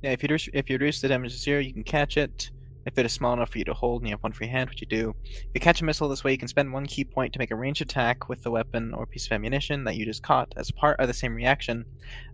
Yeah, 0.02 0.10
if 0.10 0.22
you 0.22 0.26
reduce, 0.26 0.48
if 0.52 0.70
you 0.70 0.74
reduce 0.76 1.00
the 1.00 1.08
damage 1.08 1.32
to 1.32 1.38
zero, 1.38 1.60
you 1.60 1.72
can 1.72 1.84
catch 1.84 2.16
it. 2.16 2.50
If 2.84 2.98
it 2.98 3.06
is 3.06 3.12
small 3.12 3.32
enough 3.32 3.50
for 3.50 3.58
you 3.58 3.64
to 3.66 3.74
hold 3.74 4.02
and 4.02 4.08
you 4.08 4.14
have 4.14 4.22
one 4.24 4.32
free 4.32 4.48
hand, 4.48 4.68
which 4.68 4.80
you 4.80 4.88
do. 4.88 5.14
If 5.22 5.50
you 5.54 5.60
catch 5.60 5.80
a 5.80 5.84
missile 5.84 6.08
this 6.08 6.24
way, 6.24 6.32
you 6.32 6.38
can 6.38 6.48
spend 6.48 6.72
one 6.72 6.84
ki 6.84 7.04
point 7.04 7.32
to 7.32 7.38
make 7.38 7.52
a 7.52 7.54
ranged 7.54 7.80
attack 7.80 8.28
with 8.28 8.42
the 8.42 8.50
weapon 8.50 8.92
or 8.92 9.06
piece 9.06 9.26
of 9.26 9.32
ammunition 9.32 9.84
that 9.84 9.94
you 9.94 10.04
just 10.04 10.24
caught 10.24 10.52
as 10.56 10.70
part 10.72 10.98
of 10.98 11.06
the 11.06 11.14
same 11.14 11.32
reaction. 11.34 11.84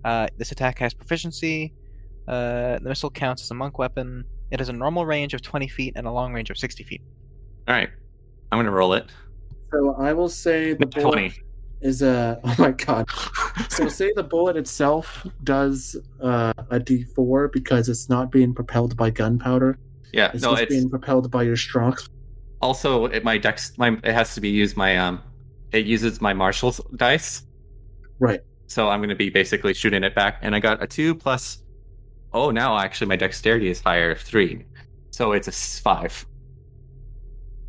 Uh, 0.07 0.27
this 0.39 0.51
attack 0.51 0.79
has 0.79 0.95
proficiency. 0.95 1.75
Uh, 2.27 2.79
the 2.79 2.89
missile 2.89 3.11
counts 3.11 3.43
as 3.43 3.51
a 3.51 3.55
monk 3.55 3.79
weapon. 3.79 4.25
It 4.51 4.59
has 4.59 4.71
a 4.71 4.73
normal 4.73 5.05
range 5.05 5.35
of 5.35 5.43
20 5.43 5.69
feet 5.69 5.93
and 5.97 6.07
a 6.07 6.11
long 6.11 6.33
range 6.33 6.49
of 6.49 6.57
60 6.57 6.83
feet. 6.83 7.03
All 7.67 7.75
right, 7.75 7.91
I'm 8.51 8.59
gonna 8.59 8.71
roll 8.71 8.95
it. 8.95 9.07
So 9.73 9.95
I 9.99 10.13
will 10.13 10.29
say 10.29 10.73
the 10.75 10.87
bullet 10.87 11.03
Twenty. 11.13 11.35
is 11.81 12.03
a. 12.03 12.41
Oh 12.45 12.55
my 12.59 12.71
god. 12.73 13.07
So 13.69 13.89
say 13.89 14.13
the 14.17 14.23
bullet 14.23 14.57
itself 14.57 15.27
does 15.45 15.97
uh, 16.23 16.53
a 16.71 16.81
D4 16.81 17.53
because 17.53 17.89
it's 17.89 18.09
not 18.09 18.31
being 18.33 18.55
propelled 18.55 18.97
by 18.97 19.11
gunpowder. 19.11 19.79
Yeah, 20.13 20.31
It's 20.33 20.43
no, 20.43 20.53
just 20.53 20.63
it's 20.63 20.75
being 20.75 20.89
propelled 20.89 21.31
by 21.31 21.43
your 21.43 21.57
strength. 21.57 22.09
Also, 22.63 23.05
it, 23.07 23.23
my 23.25 23.37
dex, 23.39 23.77
my 23.77 23.91
it 24.03 24.13
has 24.13 24.35
to 24.35 24.41
be 24.41 24.49
used 24.49 24.77
my 24.77 24.97
um, 24.97 25.21
it 25.73 25.85
uses 25.87 26.21
my 26.21 26.33
marshal's 26.33 26.81
dice. 26.97 27.43
Right. 28.19 28.41
So 28.67 28.89
I'm 28.89 29.01
going 29.01 29.11
to 29.11 29.15
be 29.15 29.31
basically 29.31 29.75
shooting 29.75 30.03
it 30.03 30.15
back, 30.15 30.39
and 30.43 30.55
I 30.55 30.61
got 30.61 30.83
a 30.83 30.87
two 30.87 31.15
plus. 31.15 31.63
Oh, 32.33 32.51
now 32.51 32.79
actually 32.79 33.07
my 33.09 33.17
dexterity 33.17 33.69
is 33.71 33.81
higher, 33.81 34.15
three, 34.15 34.65
so 35.11 35.33
it's 35.33 35.49
a 35.49 35.53
five. 35.53 36.27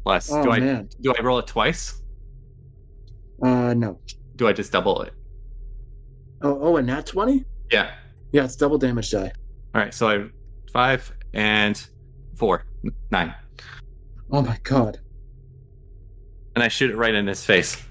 Plus, 0.04 0.32
Oh 0.32 0.44
do 0.44 0.52
I 0.52 0.60
man. 0.60 0.90
do 1.02 1.14
I 1.18 1.22
roll 1.22 1.40
it 1.40 1.48
twice? 1.48 2.02
Uh, 3.44 3.74
no. 3.74 4.00
Do 4.36 4.48
I 4.48 4.54
just 4.54 4.72
double 4.72 5.02
it? 5.04 5.14
Oh, 6.42 6.58
oh, 6.62 6.76
and 6.78 6.88
nat 6.88 7.06
twenty. 7.06 7.46
Yeah. 7.72 7.92
Yeah, 8.32 8.46
it's 8.46 8.56
double 8.56 8.78
damage 8.78 9.12
die. 9.12 9.32
All 9.76 9.82
right. 9.82 9.94
So 9.94 10.08
I 10.10 10.26
five 10.72 11.12
and 11.34 11.82
four, 12.36 12.66
nine, 13.12 13.34
Oh 14.32 14.42
my 14.42 14.58
god. 14.64 15.00
and 16.56 16.64
I 16.64 16.68
shoot 16.70 16.90
it 16.92 16.96
right 16.96 17.14
in 17.14 17.28
his 17.28 17.44
face. 17.44 17.82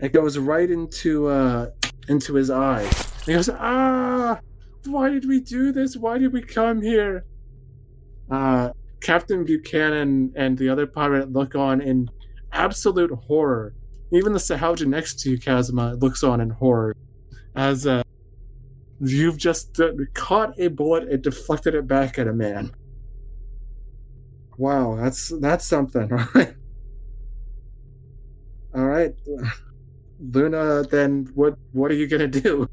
It 0.00 0.12
goes 0.12 0.36
right 0.38 0.70
into 0.70 1.26
uh 1.28 1.70
into 2.08 2.34
his 2.34 2.50
eye. 2.50 2.88
He 3.26 3.32
goes, 3.34 3.48
ah, 3.50 4.38
why 4.86 5.10
did 5.10 5.26
we 5.28 5.40
do 5.40 5.72
this? 5.72 5.96
Why 5.96 6.18
did 6.18 6.32
we 6.32 6.40
come 6.42 6.80
here? 6.80 7.24
Uh, 8.30 8.70
Captain 9.00 9.44
Buchanan 9.44 10.32
and 10.36 10.58
the 10.58 10.68
other 10.68 10.86
pirate 10.86 11.32
look 11.32 11.54
on 11.54 11.80
in 11.80 12.10
absolute 12.52 13.12
horror. 13.12 13.74
Even 14.12 14.32
the 14.32 14.38
Sahuagin 14.38 14.88
next 14.88 15.20
to 15.20 15.30
you, 15.30 15.38
Kazuma, 15.38 15.94
looks 15.94 16.22
on 16.24 16.40
in 16.40 16.50
horror 16.50 16.96
as 17.54 17.86
uh, 17.86 18.02
you've 19.00 19.36
just 19.36 19.78
uh, 19.80 19.92
caught 20.14 20.58
a 20.58 20.68
bullet 20.68 21.08
and 21.08 21.22
deflected 21.22 21.74
it 21.74 21.86
back 21.86 22.18
at 22.18 22.26
a 22.26 22.32
man. 22.32 22.72
Wow, 24.56 24.96
that's 24.96 25.32
that's 25.40 25.64
something, 25.64 26.12
all 26.12 26.26
right. 26.34 26.54
All 28.74 28.84
right. 28.84 29.14
Luna, 30.20 30.82
then 30.82 31.30
what 31.34 31.56
what 31.72 31.90
are 31.90 31.94
you 31.94 32.06
gonna 32.06 32.28
do? 32.28 32.68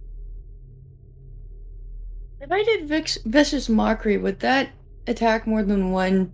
If 2.42 2.52
I 2.52 2.64
did 2.64 2.88
Vix- 2.88 3.20
vicious 3.26 3.70
mockery, 3.70 4.18
would 4.18 4.40
that 4.42 4.70
attack 5.08 5.48
more 5.48 5.64
than 5.64 5.92
one 5.92 6.32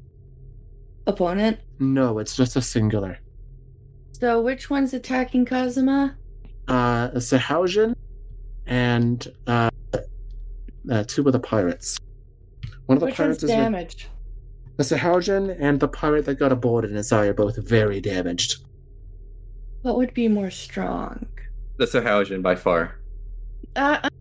opponent? 1.07 1.59
No, 1.79 2.19
it's 2.19 2.35
just 2.35 2.55
a 2.55 2.61
singular. 2.61 3.17
So 4.13 4.41
which 4.41 4.69
one's 4.69 4.93
attacking 4.93 5.45
Kazuma? 5.45 6.15
Uh, 6.67 7.09
a 7.13 7.17
Sahuagin 7.17 7.95
and 8.67 9.27
uh, 9.47 9.69
uh, 10.91 11.03
two 11.07 11.25
of 11.25 11.33
the 11.33 11.39
pirates. 11.39 11.97
One 12.85 12.97
of 12.97 12.99
the 12.99 13.07
Which 13.07 13.17
one's 13.19 13.39
pirates 13.39 13.43
is 13.43 13.49
damaged? 13.49 14.07
the 14.77 14.83
Sahuagin 14.83 15.55
and 15.59 15.79
the 15.79 15.87
pirate 15.87 16.25
that 16.25 16.35
got 16.35 16.51
aboard 16.51 16.83
bullet 16.83 16.91
in 16.91 16.97
his 16.97 17.11
eye 17.11 17.27
are 17.27 17.33
both 17.33 17.57
very 17.57 17.99
damaged. 17.99 18.57
What 19.81 19.97
would 19.97 20.13
be 20.13 20.27
more 20.27 20.51
strong? 20.51 21.25
The 21.77 21.85
Sahuagin 21.85 22.41
by 22.43 22.55
far. 22.55 22.99
Uh, 23.75 23.99
I'm- 24.03 24.11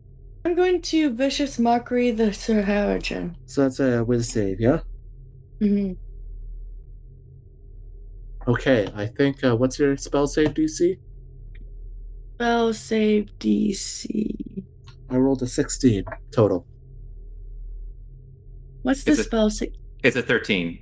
I'm 0.44 0.54
going 0.56 0.80
to 0.82 1.10
vicious 1.10 1.58
mockery 1.58 2.10
the 2.12 2.32
Sir 2.32 2.62
Howardson. 2.62 3.34
So 3.46 3.62
that's 3.62 3.78
a 3.80 4.02
whiz 4.04 4.28
save, 4.28 4.60
yeah. 4.60 4.80
hmm 5.60 5.92
Okay, 8.48 8.88
I 8.94 9.06
think. 9.06 9.44
Uh, 9.44 9.54
what's 9.54 9.78
your 9.78 9.96
spell 9.98 10.26
save 10.26 10.48
DC? 10.54 10.98
Spell 12.34 12.72
save 12.72 13.28
DC. 13.38 14.64
I 15.10 15.16
rolled 15.16 15.42
a 15.42 15.46
sixteen 15.46 16.04
total. 16.32 16.66
What's 18.82 19.04
the 19.04 19.12
Is 19.12 19.18
it- 19.20 19.24
spell 19.24 19.50
save? 19.50 19.74
It's 20.02 20.16
a 20.16 20.22
thirteen. 20.22 20.80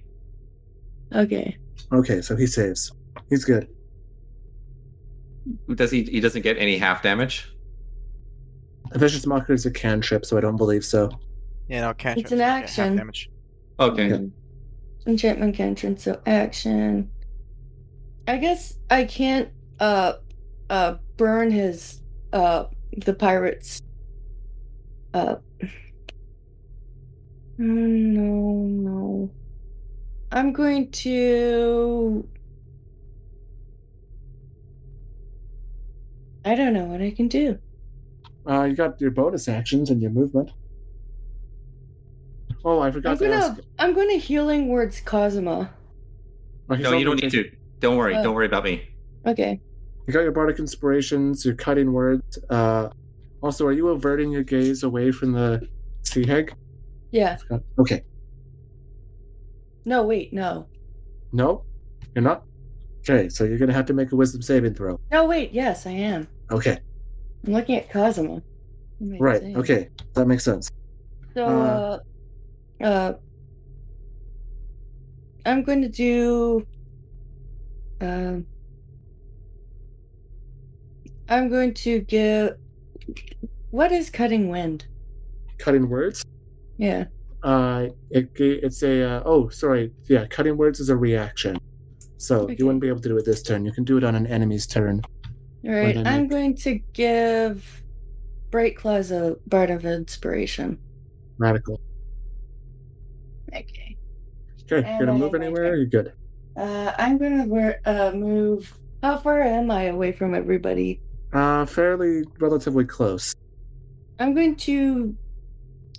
Okay. 1.12 1.56
Okay, 1.92 2.20
so 2.20 2.36
he 2.36 2.46
saves. 2.46 2.92
He's 3.28 3.44
good. 3.44 3.66
Does 5.74 5.90
he? 5.90 6.04
He 6.04 6.20
doesn't 6.20 6.42
get 6.42 6.56
any 6.58 6.78
half 6.78 7.02
damage. 7.02 7.52
A 8.92 8.98
vicious 8.98 9.26
mockery 9.26 9.54
is 9.54 9.66
a 9.66 9.70
cantrip, 9.70 10.24
so 10.24 10.36
I 10.36 10.40
don't 10.40 10.56
believe 10.56 10.84
so. 10.84 11.10
Yeah, 11.68 11.82
no, 11.82 11.94
catch 11.94 12.18
It's 12.18 12.32
an 12.32 12.40
action. 12.40 12.96
Damage. 12.96 13.30
Okay. 13.78 14.08
Yeah. 14.08 14.18
Enchantment 15.06 15.54
cantrip, 15.54 15.98
so 15.98 16.20
action. 16.26 17.10
I 18.26 18.36
guess 18.38 18.78
I 18.90 19.04
can't 19.04 19.50
uh 19.80 20.14
uh 20.70 20.96
burn 21.16 21.50
his 21.50 22.02
uh 22.32 22.64
the 22.96 23.14
pirates 23.14 23.80
uh 25.14 25.36
no 27.58 27.74
no. 27.86 29.30
I'm 30.30 30.52
going 30.52 30.90
to 30.90 32.28
I 36.44 36.54
don't 36.54 36.72
know 36.72 36.84
what 36.84 37.00
I 37.00 37.10
can 37.10 37.28
do. 37.28 37.58
Uh, 38.48 38.64
you 38.64 38.74
got 38.74 39.00
your 39.00 39.10
bonus 39.10 39.48
actions 39.48 39.90
and 39.90 40.00
your 40.00 40.10
movement. 40.10 40.50
Oh, 42.64 42.80
I 42.80 42.90
forgot 42.90 43.12
I'm 43.12 43.18
to 43.18 43.24
gonna 43.24 43.36
ask. 43.36 43.60
I'm 43.78 43.94
gonna 43.94 44.16
healing 44.16 44.68
words 44.68 45.00
Kazuma. 45.00 45.70
Oh, 46.70 46.74
he's 46.74 46.82
No, 46.82 46.92
you 46.92 47.04
don't 47.04 47.22
need 47.22 47.30
to. 47.30 47.50
Don't 47.80 47.96
worry. 47.96 48.16
Oh. 48.16 48.22
Don't 48.22 48.34
worry 48.34 48.46
about 48.46 48.64
me. 48.64 48.88
Okay. 49.26 49.60
You 50.06 50.12
got 50.12 50.20
your 50.20 50.32
bardic 50.32 50.58
inspirations, 50.58 51.44
your 51.44 51.54
cutting 51.54 51.92
words. 51.92 52.38
Uh, 52.48 52.88
also, 53.42 53.66
are 53.66 53.72
you 53.72 53.88
averting 53.88 54.30
your 54.30 54.42
gaze 54.42 54.82
away 54.82 55.12
from 55.12 55.32
the 55.32 55.68
sea 56.02 56.26
hag? 56.26 56.54
Yeah. 57.10 57.36
Okay. 57.78 58.02
No, 59.84 60.02
wait, 60.04 60.32
no. 60.32 60.66
No, 61.32 61.64
you're 62.14 62.22
not. 62.22 62.44
Okay, 63.00 63.28
so 63.28 63.44
you're 63.44 63.58
gonna 63.58 63.72
have 63.72 63.86
to 63.86 63.94
make 63.94 64.12
a 64.12 64.16
wisdom 64.16 64.42
saving 64.42 64.74
throw. 64.74 64.98
No, 65.10 65.26
wait, 65.26 65.52
yes, 65.52 65.86
I 65.86 65.90
am. 65.92 66.26
Okay, 66.50 66.78
I'm 67.46 67.52
looking 67.52 67.76
at 67.76 67.88
Kazuma. 67.90 68.34
What 68.34 68.42
am 69.00 69.14
I 69.14 69.18
right. 69.18 69.40
saying? 69.40 69.56
Okay, 69.56 69.88
that 70.14 70.26
makes 70.26 70.44
sense. 70.44 70.70
So, 71.34 71.44
Uh, 71.46 71.98
uh, 72.80 72.84
uh, 72.84 73.12
I'm 75.46 75.62
going 75.62 75.82
to 75.82 75.88
do, 75.88 76.66
um, 78.00 78.44
I'm 81.28 81.48
going 81.48 81.74
to 81.74 82.00
give, 82.00 82.56
what 83.70 83.92
is 83.92 84.10
cutting 84.10 84.48
wind? 84.48 84.86
Cutting 85.58 85.88
words. 85.88 86.24
Yeah. 86.76 87.04
Uh, 87.42 87.88
it 88.10 88.30
it's 88.36 88.82
a 88.82 89.02
uh, 89.02 89.22
oh 89.24 89.48
sorry 89.48 89.92
yeah. 90.08 90.26
Cutting 90.26 90.56
words 90.56 90.80
is 90.80 90.88
a 90.88 90.96
reaction, 90.96 91.56
so 92.16 92.40
Okay. 92.42 92.56
you 92.58 92.66
wouldn't 92.66 92.82
be 92.82 92.88
able 92.88 93.00
to 93.00 93.08
do 93.08 93.16
it 93.16 93.24
this 93.24 93.42
turn. 93.42 93.64
You 93.64 93.70
can 93.70 93.84
do 93.84 93.96
it 93.96 94.02
on 94.02 94.16
an 94.16 94.26
enemy's 94.26 94.66
turn. 94.66 95.02
All 95.64 95.72
right. 95.72 95.96
I'm 95.96 96.24
you- 96.24 96.28
going 96.30 96.54
to 96.56 96.78
give 96.92 97.82
Bright 98.50 98.76
Claws 98.76 99.10
a 99.10 99.36
Bardic 99.46 99.84
Inspiration. 99.84 100.78
Radical. 101.38 101.80
Okay. 103.54 103.96
Okay, 104.70 104.76
And 104.86 105.00
you 105.00 105.06
gonna 105.06 105.14
I 105.16 105.18
move 105.18 105.34
anywhere? 105.34 105.70
turn. 105.70 105.80
You 105.80 105.86
good? 105.86 106.12
Uh, 106.56 106.92
I'm 106.98 107.16
gonna 107.18 107.46
wear, 107.46 107.80
uh, 107.86 108.12
move. 108.14 108.76
How 109.02 109.16
far 109.16 109.40
am 109.42 109.70
I 109.70 109.84
away 109.84 110.12
from 110.12 110.34
everybody? 110.34 111.00
Uh, 111.32 111.64
fairly 111.64 112.24
relatively 112.40 112.84
close. 112.84 113.34
I'm 114.18 114.34
going 114.34 114.56
to 114.56 115.14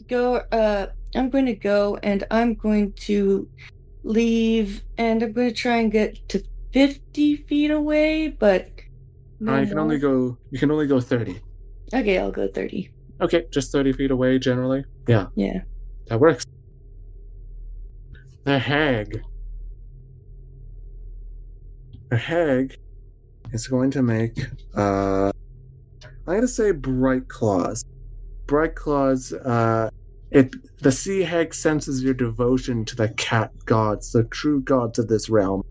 go. 0.08 0.36
Uh, 0.52 0.88
I'm 1.16 1.30
going 1.30 1.46
to 1.48 1.56
go, 1.56 1.98
and 2.04 2.26
I'm 2.30 2.54
going 2.56 2.92
to 2.94 3.48
leave, 4.04 4.84
and 4.98 5.24
I'm 5.24 5.32
going 5.32 5.50
to 5.50 5.56
try 5.56 5.78
and 5.78 5.92
get 5.92 6.28
to 6.30 6.44
50 6.74 7.38
feet 7.38 7.72
away. 7.72 8.28
But 8.28 8.70
no 9.40 9.54
uh, 9.54 9.60
you 9.62 9.68
can 9.68 9.80
only 9.80 9.98
go. 10.00 10.38
You 10.52 10.60
can 10.60 10.72
only 10.72 10.88
go 10.88 11.00
thirty. 11.00 11.40
Okay, 11.94 12.20
I'll 12.20 12.32
go 12.32 12.48
30. 12.48 12.92
Okay, 13.22 13.46
just 13.52 13.72
thirty 13.72 13.92
feet 13.94 14.12
away 14.12 14.38
generally. 14.40 14.86
Yeah, 15.08 15.28
Yeah. 15.36 15.62
that 16.08 16.20
works. 16.20 16.46
The 18.44 18.60
hag. 18.60 19.22
The 22.10 22.18
hag 22.18 22.78
is 23.52 23.68
going 23.68 23.92
to 23.92 24.02
make. 24.02 24.38
Uh, 24.76 25.32
I'm 26.28 26.36
gonna 26.36 26.48
say 26.48 26.72
bright 26.72 27.28
claws. 27.28 27.84
Bright 28.46 28.76
claws. 28.76 29.34
Uh, 29.34 29.90
it 30.32 30.54
the 30.80 30.92
sea 30.92 31.22
hag 31.22 31.54
senses 31.54 32.04
your 32.04 32.14
devotion 32.14 32.86
to 32.86 32.96
the 32.96 33.10
cat 33.10 33.52
gods, 33.66 34.12
the 34.12 34.24
true 34.26 34.62
gods 34.62 35.00
of 35.00 35.08
this 35.08 35.30
realm, 35.30 35.64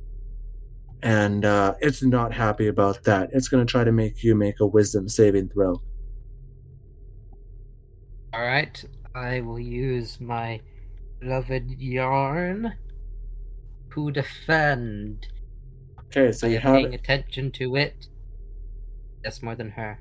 and 1.03 1.45
uh, 1.45 1.75
it's 1.81 2.03
not 2.03 2.33
happy 2.33 2.69
about 2.69 3.05
that. 3.05 3.31
It's 3.33 3.49
gonna 3.49 3.65
try 3.65 3.85
to 3.85 3.93
make 3.93 4.23
you 4.23 4.35
make 4.35 4.61
a 4.61 4.67
wisdom 4.67 5.09
saving 5.09 5.49
throw. 5.49 5.81
Alright, 8.35 8.85
I 9.15 9.41
will 9.41 9.59
use 9.59 10.21
my 10.21 10.61
beloved 11.21 11.71
yarn 11.79 12.75
to 13.95 14.11
defend. 14.11 15.27
Okay, 16.07 16.33
so 16.33 16.47
I 16.47 16.51
you 16.51 16.59
have 16.59 16.75
paying 16.75 16.95
attention 16.95 17.51
to 17.53 17.77
it. 17.77 18.09
That's 19.23 19.43
more 19.43 19.55
than 19.55 19.71
her. 19.71 20.01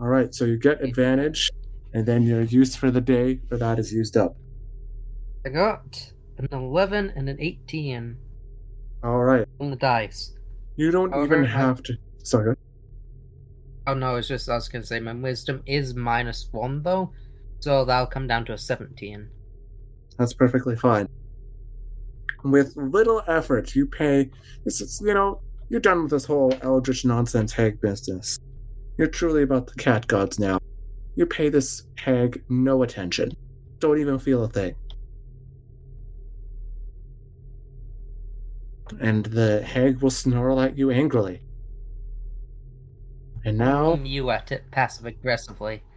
All 0.00 0.08
right, 0.08 0.34
so 0.34 0.44
you 0.44 0.58
get 0.58 0.82
advantage, 0.82 1.50
and 1.92 2.06
then 2.06 2.22
your 2.22 2.42
use 2.42 2.76
for 2.76 2.90
the 2.90 3.00
day 3.00 3.40
for 3.48 3.56
that 3.56 3.78
is 3.78 3.92
used 3.92 4.16
up. 4.16 4.36
I 5.44 5.48
got 5.48 6.12
an 6.38 6.48
11 6.52 7.12
and 7.16 7.28
an 7.28 7.36
18. 7.40 8.16
All 9.02 9.22
right. 9.22 9.46
On 9.60 9.70
the 9.70 9.76
dice. 9.76 10.34
You 10.76 10.90
don't 10.90 11.10
However, 11.12 11.36
even 11.42 11.46
I- 11.46 11.48
have 11.58 11.82
to. 11.84 11.96
Sorry. 12.22 12.56
Oh 13.86 13.94
no, 13.94 14.14
it's 14.16 14.28
just 14.28 14.48
I 14.48 14.54
was 14.54 14.68
gonna 14.68 14.84
say 14.86 15.00
my 15.00 15.12
wisdom 15.12 15.62
is 15.66 15.94
minus 15.94 16.48
one 16.52 16.82
though, 16.84 17.12
so 17.60 17.84
that'll 17.84 18.06
come 18.06 18.28
down 18.28 18.44
to 18.44 18.52
a 18.52 18.58
seventeen. 18.58 19.28
That's 20.18 20.32
perfectly 20.32 20.76
fine. 20.76 21.08
With 22.44 22.76
little 22.76 23.22
effort, 23.26 23.74
you 23.74 23.86
pay. 23.86 24.30
This 24.64 24.80
is, 24.80 25.02
you 25.04 25.14
know, 25.14 25.40
you're 25.68 25.80
done 25.80 26.02
with 26.02 26.10
this 26.12 26.24
whole 26.24 26.52
eldritch 26.62 27.04
nonsense 27.04 27.52
hag 27.52 27.80
business. 27.80 28.38
You're 28.98 29.08
truly 29.08 29.42
about 29.42 29.66
the 29.66 29.74
cat 29.74 30.06
gods 30.06 30.38
now. 30.38 30.58
You 31.16 31.26
pay 31.26 31.48
this 31.48 31.82
hag 31.96 32.42
no 32.48 32.82
attention. 32.84 33.32
Don't 33.80 33.98
even 33.98 34.18
feel 34.18 34.44
a 34.44 34.48
thing. 34.48 34.74
And 39.00 39.26
the 39.26 39.62
hag 39.62 40.00
will 40.00 40.10
snarl 40.10 40.60
at 40.60 40.76
you 40.76 40.90
angrily. 40.90 41.40
And 43.44 43.58
now. 43.58 43.94
You 43.94 44.30
at 44.30 44.52
it 44.52 44.70
passive 44.70 45.06
aggressively. 45.06 45.82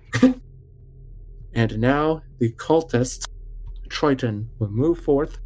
And 1.55 1.79
now 1.79 2.21
the 2.39 2.51
cultist, 2.51 3.27
Triton, 3.87 4.49
will 4.59 4.69
move 4.69 4.99
forth. 4.99 5.39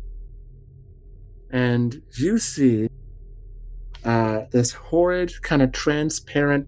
And 1.51 2.01
you 2.17 2.39
see 2.39 2.89
uh, 4.03 4.41
this 4.49 4.71
horrid, 4.71 5.39
kind 5.43 5.61
of 5.61 5.71
transparent, 5.71 6.67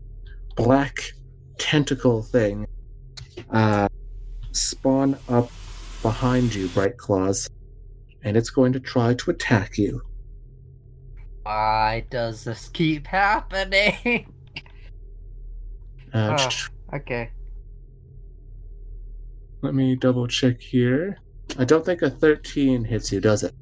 black 0.55 1.13
tentacle 1.57 2.21
thing 2.21 2.67
uh, 3.49 3.87
spawn 4.51 5.17
up 5.27 5.49
behind 6.03 6.53
you, 6.53 6.67
Bright 6.69 6.97
Claws. 6.97 7.49
And 8.23 8.37
it's 8.37 8.51
going 8.51 8.73
to 8.73 8.79
try 8.79 9.15
to 9.15 9.31
attack 9.31 9.79
you. 9.79 10.03
Why 11.43 12.05
does 12.09 12.43
this 12.43 12.69
keep 12.69 13.07
happening? 13.07 14.31
Uh, 16.13 16.37
Oh. 16.37 16.95
okay. 16.97 17.31
Let 19.61 19.73
me 19.73 19.95
double 19.95 20.27
check 20.27 20.59
here. 20.59 21.19
I 21.57 21.63
don't 21.63 21.85
think 21.85 22.01
a 22.01 22.09
13 22.09 22.83
hits 22.83 23.11
you, 23.13 23.21
does 23.21 23.43
it? 23.43 23.53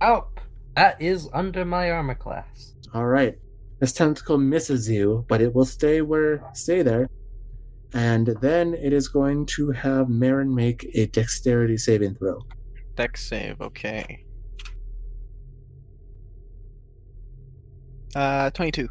Oh, 0.00 0.28
that 0.76 1.00
is 1.02 1.28
under 1.32 1.64
my 1.64 1.90
armor 1.90 2.14
class. 2.14 2.74
All 2.94 3.06
right. 3.06 3.36
This 3.80 3.92
tentacle 3.92 4.38
misses 4.38 4.88
you, 4.88 5.24
but 5.28 5.40
it 5.40 5.52
will 5.54 5.64
stay 5.64 6.00
where 6.00 6.48
stay 6.54 6.82
there. 6.82 7.08
And 7.92 8.26
then 8.40 8.74
it 8.74 8.92
is 8.92 9.08
going 9.08 9.46
to 9.56 9.70
have 9.72 10.08
Marin 10.08 10.54
make 10.54 10.88
a 10.94 11.06
dexterity 11.06 11.76
saving 11.76 12.14
throw. 12.16 12.38
Dex 12.96 13.26
save, 13.26 13.60
okay. 13.60 14.24
Uh, 18.14 18.50
22. 18.50 18.88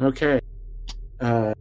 Okay. 0.00 0.40
Uh, 1.20 1.54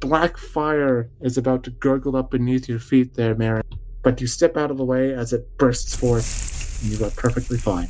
black 0.00 0.36
fire 0.36 1.10
is 1.20 1.36
about 1.36 1.62
to 1.64 1.70
gurgle 1.70 2.16
up 2.16 2.30
beneath 2.30 2.68
your 2.68 2.78
feet 2.78 3.14
there, 3.14 3.34
Marin. 3.34 3.62
But 4.02 4.20
you 4.20 4.26
step 4.26 4.56
out 4.56 4.70
of 4.70 4.78
the 4.78 4.84
way 4.84 5.12
as 5.12 5.32
it 5.32 5.46
bursts 5.58 5.94
forth, 5.94 6.82
and 6.82 6.98
you 6.98 7.04
are 7.04 7.10
perfectly 7.10 7.58
fine. 7.58 7.88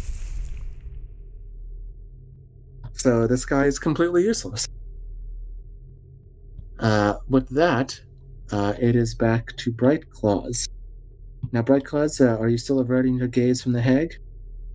So 2.92 3.26
this 3.26 3.46
guy 3.46 3.64
is 3.64 3.78
completely 3.78 4.24
useless. 4.24 4.66
Uh, 6.80 7.14
with 7.28 7.48
that, 7.50 7.98
uh, 8.50 8.74
it 8.80 8.96
is 8.96 9.14
back 9.14 9.56
to 9.58 9.70
Bright 9.70 10.10
Claws. 10.10 10.68
Now, 11.52 11.62
Bright 11.62 11.84
Claws, 11.84 12.20
uh, 12.20 12.36
are 12.38 12.48
you 12.48 12.58
still 12.58 12.80
averting 12.80 13.14
your 13.14 13.28
gaze 13.28 13.62
from 13.62 13.72
the 13.72 13.80
hag? 13.80 14.18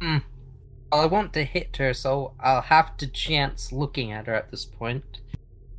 Well, 0.02 0.22
I 1.00 1.06
want 1.06 1.34
to 1.34 1.44
hit 1.44 1.78
her, 1.78 1.94
so 1.94 2.34
I'll 2.40 2.62
have 2.62 2.98
to 2.98 3.08
chance 3.08 3.72
looking 3.72 4.12
at 4.12 4.28
her 4.28 4.36
at 4.36 4.52
this 4.52 4.66
point. 4.66 5.22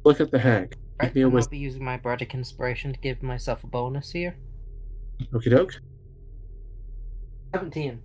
Look 0.04 0.20
at 0.20 0.30
the 0.30 0.38
hag. 0.38 0.76
Right, 1.00 1.08
Give 1.08 1.16
me 1.16 1.22
a 1.22 1.26
and 1.28 1.38
I'll 1.38 1.48
be 1.48 1.58
using 1.58 1.84
my 1.84 1.96
bardic 1.96 2.34
inspiration 2.34 2.92
to 2.92 2.98
give 2.98 3.22
myself 3.22 3.64
a 3.64 3.66
bonus 3.66 4.12
here. 4.12 4.36
Okie 5.32 5.50
doke. 5.50 5.74
Seventeen. 7.52 8.00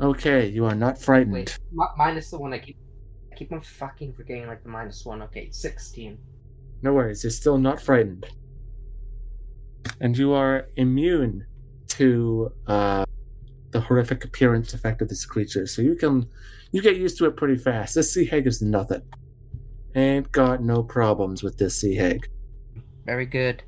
Okay, 0.00 0.48
you 0.48 0.64
are 0.64 0.74
not 0.74 1.00
frightened. 1.00 1.32
Wait, 1.32 1.58
mi- 1.72 1.86
minus 1.96 2.30
the 2.30 2.38
one 2.38 2.52
I 2.52 2.58
keep. 2.58 2.76
I 3.32 3.36
keep 3.36 3.52
on 3.52 3.60
fucking 3.60 4.12
forgetting 4.14 4.46
like 4.46 4.62
the 4.62 4.68
minus 4.68 5.04
one. 5.04 5.22
Okay, 5.22 5.50
sixteen. 5.50 6.18
No 6.82 6.92
worries, 6.92 7.24
you're 7.24 7.30
still 7.30 7.58
not 7.58 7.80
frightened. 7.80 8.26
And 10.00 10.16
you 10.16 10.32
are 10.32 10.68
immune 10.76 11.46
to 11.88 12.52
uh, 12.66 13.03
the 13.74 13.80
horrific 13.80 14.24
appearance 14.24 14.72
effect 14.72 15.02
of 15.02 15.08
this 15.08 15.26
creature, 15.26 15.66
so 15.66 15.82
you 15.82 15.96
can 15.96 16.28
you 16.70 16.80
get 16.80 16.96
used 16.96 17.18
to 17.18 17.26
it 17.26 17.36
pretty 17.36 17.56
fast. 17.56 17.96
This 17.96 18.14
sea 18.14 18.24
hag 18.24 18.46
is 18.46 18.62
nothing. 18.62 19.02
Ain't 19.96 20.30
got 20.30 20.62
no 20.62 20.82
problems 20.84 21.42
with 21.42 21.58
this 21.58 21.80
sea 21.80 21.96
hag. 21.96 22.28
Very 23.04 23.26
good. 23.26 23.64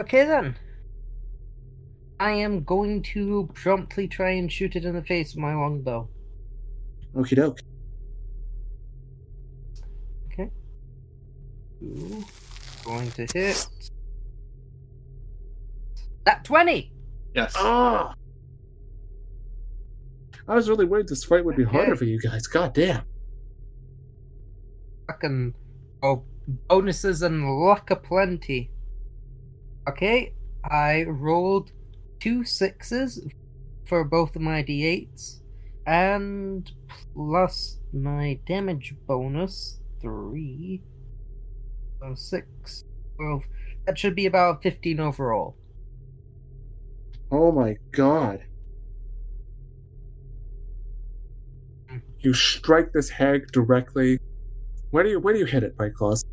Okay 0.00 0.24
then. 0.24 0.56
I 2.20 2.30
am 2.30 2.62
going 2.62 3.02
to 3.14 3.50
promptly 3.52 4.06
try 4.06 4.30
and 4.30 4.50
shoot 4.50 4.76
it 4.76 4.84
in 4.84 4.94
the 4.94 5.02
face 5.02 5.34
with 5.34 5.42
my 5.42 5.54
longbow. 5.54 6.08
Okie 7.16 7.34
doke. 7.36 7.60
Ooh, 11.82 12.24
Going 12.82 13.10
to 13.10 13.26
hit. 13.34 13.66
That 16.24 16.44
20! 16.44 16.92
Yes. 17.34 17.52
Ah! 17.58 18.14
I 20.46 20.54
was 20.54 20.68
really 20.68 20.84
worried 20.84 21.08
this 21.08 21.24
fight 21.24 21.44
would 21.44 21.56
be 21.56 21.64
harder 21.64 21.96
for 21.96 22.04
you 22.04 22.20
guys. 22.20 22.46
God 22.46 22.74
damn. 22.74 23.02
Fucking. 25.06 25.54
Oh, 26.02 26.24
bonuses 26.68 27.22
and 27.22 27.48
luck 27.60 27.90
aplenty. 27.90 28.70
Okay, 29.88 30.34
I 30.64 31.04
rolled 31.04 31.72
two 32.20 32.44
sixes 32.44 33.26
for 33.86 34.04
both 34.04 34.36
of 34.36 34.42
my 34.42 34.62
d8s, 34.62 35.40
and 35.86 36.70
plus 37.14 37.78
my 37.92 38.38
damage 38.46 38.94
bonus, 39.06 39.80
three. 40.00 40.82
So 42.00 42.14
six, 42.14 42.84
twelve. 43.16 43.44
That 43.86 43.98
should 43.98 44.14
be 44.14 44.26
about 44.26 44.62
15 44.62 44.98
overall. 45.00 45.56
Oh 47.30 47.52
my 47.52 47.76
god. 47.92 48.44
You 52.24 52.32
strike 52.32 52.90
this 52.94 53.10
hag 53.10 53.52
directly. 53.52 54.18
Where 54.90 55.04
do 55.04 55.10
you 55.10 55.20
where 55.20 55.34
do 55.34 55.40
you 55.40 55.44
hit 55.44 55.62
it, 55.62 55.76
Bright 55.76 55.94
Claws? 55.94 56.24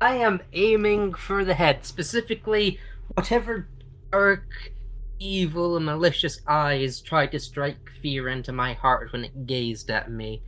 I 0.00 0.16
am 0.16 0.40
aiming 0.52 1.14
for 1.14 1.44
the 1.44 1.54
head, 1.54 1.84
specifically 1.84 2.80
whatever 3.14 3.68
dark, 4.10 4.72
evil, 5.20 5.76
and 5.76 5.86
malicious 5.86 6.40
eyes 6.48 7.00
tried 7.00 7.30
to 7.30 7.38
strike 7.38 7.90
fear 8.02 8.28
into 8.28 8.52
my 8.52 8.72
heart 8.72 9.12
when 9.12 9.24
it 9.24 9.46
gazed 9.46 9.88
at 9.88 10.10
me. 10.10 10.42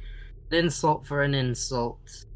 An 0.51 0.59
insult 0.59 1.07
for 1.07 1.23
an 1.23 1.33
insult. 1.33 2.27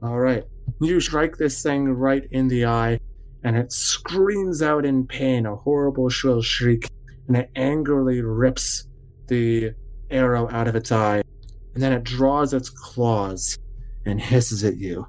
Alright. 0.00 0.44
You 0.80 1.00
strike 1.00 1.38
this 1.38 1.60
thing 1.60 1.88
right 1.88 2.26
in 2.30 2.46
the 2.46 2.66
eye, 2.66 3.00
and 3.42 3.56
it 3.56 3.72
screams 3.72 4.62
out 4.62 4.84
in 4.84 5.08
pain, 5.08 5.44
a 5.46 5.56
horrible 5.56 6.08
shrill 6.08 6.42
shriek, 6.42 6.88
and 7.28 7.36
it 7.36 7.50
angrily 7.56 8.20
rips 8.20 8.88
the 9.28 9.72
arrow 10.10 10.48
out 10.50 10.68
of 10.68 10.76
its 10.76 10.92
eye, 10.92 11.22
and 11.74 11.82
then 11.82 11.92
it 11.92 12.04
draws 12.04 12.52
its 12.52 12.68
claws 12.68 13.58
and 14.04 14.20
hisses 14.20 14.64
at 14.64 14.76
you. 14.76 15.06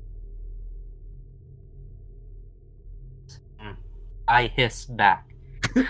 I 4.27 4.47
hiss 4.47 4.85
back. 4.85 5.29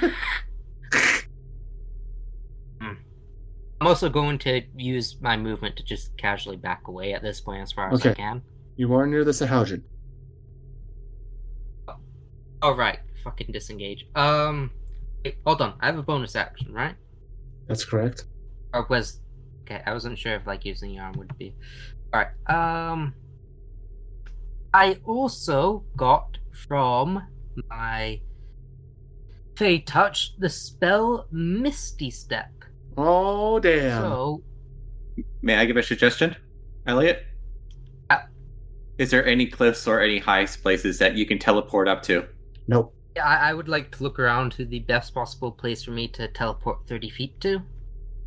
Hmm. 2.80 2.94
I'm 3.80 3.88
also 3.88 4.10
going 4.10 4.38
to 4.40 4.62
use 4.76 5.18
my 5.22 5.38
movement 5.38 5.78
to 5.78 5.84
just 5.84 6.16
casually 6.18 6.58
back 6.58 6.88
away 6.88 7.14
at 7.14 7.24
this 7.24 7.40
point 7.42 7.62
as 7.62 7.72
far 7.72 7.92
as 7.92 8.06
I 8.06 8.14
can. 8.14 8.42
You 8.76 8.94
are 8.94 9.08
near 9.08 9.24
the 9.24 9.32
Sahuagin. 9.32 9.84
Oh, 12.62 12.76
right. 12.76 13.00
Fucking 13.24 13.52
disengage. 13.52 14.06
Um, 14.16 14.72
wait, 15.24 15.38
hold 15.46 15.62
on. 15.62 15.74
I 15.80 15.88
have 15.88 15.98
a 15.98 16.04
bonus 16.04 16.36
action, 16.36 16.74
right? 16.74 16.96
That's 17.68 17.86
correct. 17.86 18.26
or 18.74 18.86
was 18.90 19.20
okay 19.62 19.82
i 19.86 19.94
wasn't 19.94 20.18
sure 20.20 20.34
if 20.36 20.46
like 20.46 20.66
using 20.66 20.92
the 20.92 21.00
arm 21.00 21.14
would 21.18 21.38
be 21.38 21.56
all 22.14 22.20
right 22.22 22.28
um 22.92 23.14
i 24.74 24.98
also 25.06 25.86
got 25.96 26.38
from 26.68 27.24
my 27.70 28.20
fey 29.56 29.80
touch 29.80 30.34
the 30.40 30.50
spell 30.50 31.28
misty 31.32 32.10
step 32.12 32.50
Oh 32.98 33.60
damn. 33.60 34.02
so 34.02 34.44
May 35.42 35.56
I 35.56 35.66
give 35.66 35.78
a 35.78 35.84
suggestion, 35.84 36.36
Elliot? 36.86 37.24
Uh, 38.10 38.18
Is 38.98 39.10
there 39.12 39.26
any 39.26 39.46
cliffs 39.48 39.88
or 39.88 40.00
any 40.02 40.20
high 40.20 40.46
places 40.46 41.00
that 41.00 41.16
you 41.16 41.26
can 41.26 41.40
teleport 41.40 41.88
up 41.88 42.04
to? 42.04 42.28
Nope. 42.68 42.94
Yeah, 43.16 43.28
I, 43.28 43.50
I 43.50 43.54
would 43.54 43.70
like 43.70 43.96
to 43.98 44.04
look 44.04 44.20
around 44.20 44.54
to 44.54 44.66
the 44.66 44.80
best 44.80 45.14
possible 45.14 45.52
place 45.52 45.84
for 45.84 45.92
me 45.92 46.08
to 46.10 46.28
teleport 46.28 46.88
30 46.88 47.10
feet 47.10 47.40
to. 47.42 47.62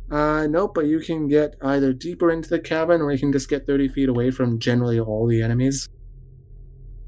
Uh, 0.09 0.47
nope, 0.47 0.73
but 0.73 0.85
you 0.85 0.99
can 0.99 1.27
get 1.27 1.55
either 1.61 1.91
deeper 1.91 2.31
into 2.31 2.49
the 2.49 2.59
cabin 2.59 3.01
or 3.01 3.11
you 3.11 3.19
can 3.19 3.31
just 3.31 3.49
get 3.49 3.67
30 3.67 3.89
feet 3.89 4.07
away 4.07 4.31
from 4.31 4.59
generally 4.59 4.99
all 4.99 5.27
the 5.27 5.41
enemies. 5.41 5.89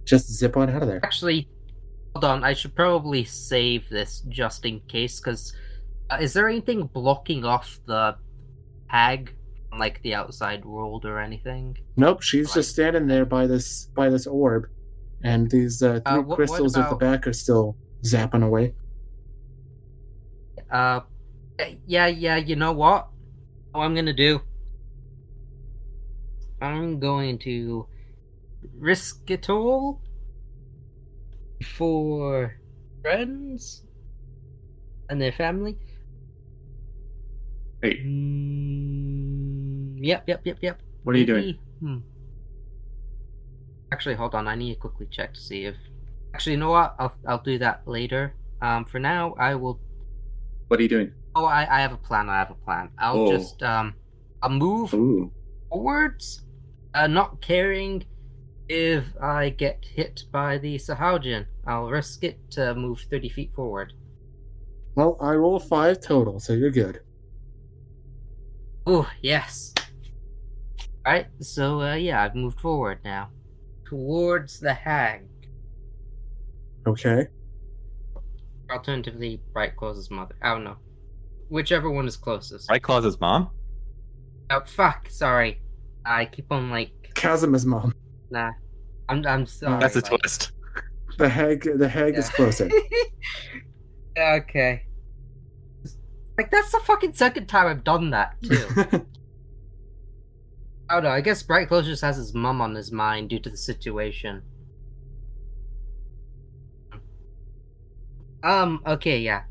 Just 0.04 0.32
zip 0.32 0.58
on 0.58 0.70
out 0.70 0.82
of 0.82 0.88
there. 0.88 1.00
Actually, 1.04 1.48
hold 2.14 2.26
on. 2.26 2.44
I 2.44 2.54
should 2.54 2.76
probably 2.76 3.24
save 3.24 3.88
this 3.90 4.22
just 4.28 4.66
in 4.66 4.82
case, 4.82 5.20
because 5.20 5.54
uh, 6.10 6.18
is 6.20 6.34
there 6.34 6.50
anything 6.50 6.88
blocking 6.88 7.46
off 7.46 7.80
the 7.86 8.18
hag 8.88 9.34
from 9.70 9.80
like 9.80 10.02
the 10.02 10.16
outside 10.16 10.66
world 10.66 11.06
or 11.06 11.20
anything? 11.20 11.78
Nope, 11.96 12.22
she's 12.22 12.54
just 12.54 12.72
standing 12.72 13.08
there 13.08 13.26
by 13.26 13.48
this 13.48 13.86
by 13.96 14.10
this 14.10 14.28
orb, 14.28 14.68
and 15.24 15.50
these 15.52 15.82
uh, 15.84 16.00
Uh, 16.06 16.12
three 16.12 16.18
what- 16.20 16.28
what 16.28 16.36
crystals 16.38 16.78
at 16.78 16.90
the 16.90 16.96
back 16.96 17.28
are 17.28 17.34
still 17.34 17.76
zapping 18.04 18.44
away. 18.44 18.74
Uh, 20.72 21.02
yeah, 21.88 22.08
yeah. 22.08 22.38
You 22.38 22.56
know 22.56 22.72
what? 22.74 23.10
What 23.72 23.82
I'm 23.86 23.96
gonna 23.96 24.14
do? 24.14 24.42
I'm 26.62 27.00
going 27.00 27.40
to 27.40 27.88
risk 28.78 29.30
it 29.32 29.50
all 29.50 30.02
for 31.64 32.56
friends 33.02 33.84
and 35.10 35.22
their 35.22 35.32
family. 35.32 35.78
Wait, 37.82 38.04
Mm, 38.06 39.96
yep, 40.04 40.24
yep, 40.28 40.42
yep, 40.46 40.58
yep. 40.62 40.82
what 41.04 41.16
are 41.16 41.20
you 41.20 41.26
doing? 41.26 41.58
Hmm. 41.80 41.98
Actually, 43.92 44.16
hold 44.16 44.36
on. 44.36 44.48
I 44.48 44.56
need 44.56 44.74
to 44.76 44.80
quickly 44.80 45.08
check 45.12 45.34
to 45.34 45.40
see 45.40 45.66
if. 45.66 45.76
Actually, 46.34 46.54
you 46.54 46.60
know 46.60 46.72
what? 46.72 46.96
I'll 47.00 47.14
I'll 47.28 47.42
do 47.44 47.58
that 47.60 47.88
later. 47.88 48.36
Um, 48.62 48.86
for 48.86 49.00
now, 49.00 49.34
I 49.40 49.56
will. 49.56 49.80
What 50.68 50.80
are 50.80 50.84
you 50.84 50.90
doing? 50.90 51.12
Oh, 51.36 51.46
I 51.46 51.62
I 51.78 51.82
have 51.82 51.94
a 51.94 51.98
plan. 51.98 52.30
I 52.30 52.38
have 52.38 52.52
a 52.52 52.56
plan. 52.66 52.90
I'll 53.00 53.22
Oh. 53.22 53.32
just 53.32 53.64
um, 53.64 53.96
I'll 54.44 54.50
move 54.52 54.94
Ooh. 54.94 55.32
forwards, 55.70 56.44
uh, 56.94 57.08
not 57.08 57.42
caring 57.42 58.06
if 58.68 59.06
I 59.22 59.50
get 59.50 59.84
hit 59.84 60.26
by 60.32 60.60
the 60.60 60.76
Sahuagin. 60.78 61.46
I'll 61.66 61.90
risk 61.90 62.24
it 62.24 62.38
to 62.52 62.76
move 62.76 63.00
thirty 63.10 63.30
feet 63.30 63.52
forward. 63.56 63.94
Well, 64.96 65.18
I 65.20 65.34
roll 65.34 65.60
five 65.60 66.00
total, 66.02 66.40
so 66.40 66.54
you're 66.54 66.72
good. 66.72 67.02
Oh 68.86 69.10
yes. 69.22 69.74
Alright, 71.08 71.28
so 71.40 71.82
uh, 71.82 71.96
yeah, 71.96 72.22
I've 72.24 72.36
moved 72.36 72.60
forward 72.60 73.00
now. 73.04 73.30
Towards 73.90 74.60
the 74.60 74.74
hag. 74.74 75.24
Okay. 76.86 77.26
Alternatively, 78.72 79.42
Bright 79.52 79.76
Claw's 79.76 80.12
mother. 80.12 80.36
I 80.44 80.50
don't 80.54 80.64
know. 80.64 80.78
Whichever 81.50 81.90
one 81.90 82.08
is 82.08 82.16
closest. 82.16 82.70
Right 82.70 82.82
Claw's 82.82 83.20
mom? 83.20 83.50
Oh 84.52 84.62
fuck, 84.64 85.10
sorry. 85.10 85.62
I 86.06 86.26
keep 86.26 86.52
on 86.52 86.70
like 86.70 86.92
Chasm 87.16 87.56
is 87.56 87.66
mom. 87.66 87.96
nah. 88.30 88.52
I'm 89.10 89.26
I'm 89.26 89.48
sorry. 89.48 89.80
That's 89.80 89.96
a 89.96 90.02
like- 90.02 90.20
twist. 90.22 90.52
The 91.18 91.28
hag. 91.28 91.68
The 91.80 91.90
hag 91.90 92.16
is 92.16 92.30
closer. 92.30 92.70
okay. 94.18 94.84
Like 96.38 96.52
that's 96.52 96.72
the 96.72 96.80
fucking 96.86 97.14
second 97.14 97.48
time 97.48 97.66
I've 97.68 97.84
done 97.84 98.12
that 98.12 98.36
too. 98.44 99.06
I 100.90 100.96
don't 100.96 101.04
know. 101.04 101.12
I 101.12 101.22
guess 101.22 101.44
Bright 101.44 101.68
Claws 101.68 101.86
just 101.86 102.02
has 102.02 102.18
his 102.18 102.34
mum 102.34 102.62
on 102.62 102.74
his 102.74 102.92
mind 102.92 103.30
due 103.30 103.40
to 103.40 103.50
the 103.50 103.58
situation. 103.58 104.42
Um. 108.42 108.82
Okay. 108.88 109.20
Yeah. 109.20 109.44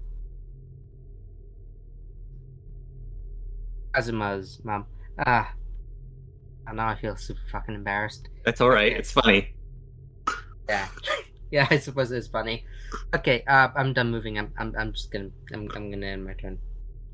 Azuma's 3.94 4.60
mum. 4.65 4.86
Ah. 5.26 5.52
and 6.67 6.76
now 6.76 6.89
I 6.89 6.97
feel 6.97 7.17
super 7.17 7.41
fucking 7.52 7.75
embarrassed. 7.75 8.28
That's 8.44 8.60
all 8.60 8.70
right. 8.70 8.92
It's 8.92 9.12
funny. 9.12 9.55
Yeah. 10.68 10.89
yeah. 11.52 11.67
I 11.70 11.78
suppose 11.78 12.10
it's 12.10 12.26
funny. 12.26 12.65
Okay. 13.15 13.44
Uh. 13.47 13.68
I'm 13.76 13.92
done 13.92 14.10
moving. 14.10 14.39
I'm. 14.39 14.52
I'm. 14.58 14.75
I'm 14.76 14.92
just 14.92 15.12
gonna. 15.12 15.31
I'm. 15.52 15.68
I'm 15.76 15.91
gonna 15.92 16.07
end 16.07 16.25
my 16.25 16.33
turn. 16.33 16.58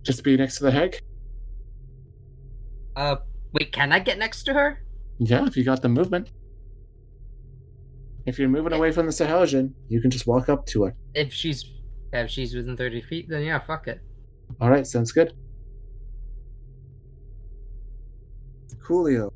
Just 0.02 0.24
be 0.24 0.34
next 0.38 0.58
to 0.58 0.64
the 0.64 0.70
hag. 0.70 1.02
Uh. 2.96 3.16
Wait. 3.54 3.72
Can 3.72 3.92
I 3.92 3.98
get 3.98 4.18
next 4.18 4.42
to 4.44 4.52
her? 4.52 4.82
Yeah, 5.18 5.46
if 5.46 5.56
you 5.56 5.64
got 5.64 5.80
the 5.80 5.88
movement. 5.88 6.30
If 8.26 8.38
you're 8.38 8.48
moving 8.48 8.72
away 8.72 8.90
from 8.90 9.06
the 9.06 9.12
Sahuagin, 9.12 9.72
you 9.88 10.00
can 10.00 10.10
just 10.10 10.26
walk 10.26 10.48
up 10.48 10.66
to 10.66 10.84
her. 10.84 10.94
If 11.14 11.32
she's. 11.32 11.64
If 12.12 12.30
she's 12.30 12.54
within 12.54 12.76
thirty 12.76 13.00
feet, 13.00 13.28
then 13.28 13.42
yeah. 13.42 13.58
Fuck 13.58 13.88
it. 13.88 14.00
All 14.60 14.70
right, 14.70 14.86
sounds 14.86 15.10
good. 15.10 15.32
Coolio. 18.84 19.32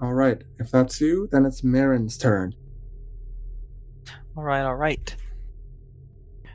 All 0.00 0.14
right, 0.14 0.42
if 0.58 0.70
that's 0.70 1.00
you, 1.00 1.28
then 1.30 1.44
it's 1.44 1.62
Marin's 1.62 2.16
turn. 2.16 2.54
All 4.36 4.42
right, 4.42 4.62
all 4.62 4.76
right. 4.76 5.14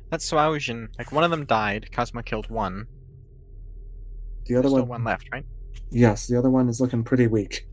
That's 0.09 0.29
Sahuagin. 0.31 0.87
Like 0.97 1.11
one 1.11 1.23
of 1.23 1.29
them 1.29 1.45
died. 1.45 1.91
Cosmo 1.91 2.21
killed 2.21 2.49
one. 2.49 2.87
The 4.45 4.55
other 4.55 4.63
There's 4.63 4.73
one, 4.73 4.81
still 4.81 4.89
one 4.89 5.03
left, 5.03 5.27
right? 5.31 5.45
Yes, 5.89 6.27
the 6.27 6.37
other 6.37 6.49
one 6.49 6.69
is 6.69 6.79
looking 6.81 7.03
pretty 7.03 7.27
weak. 7.27 7.67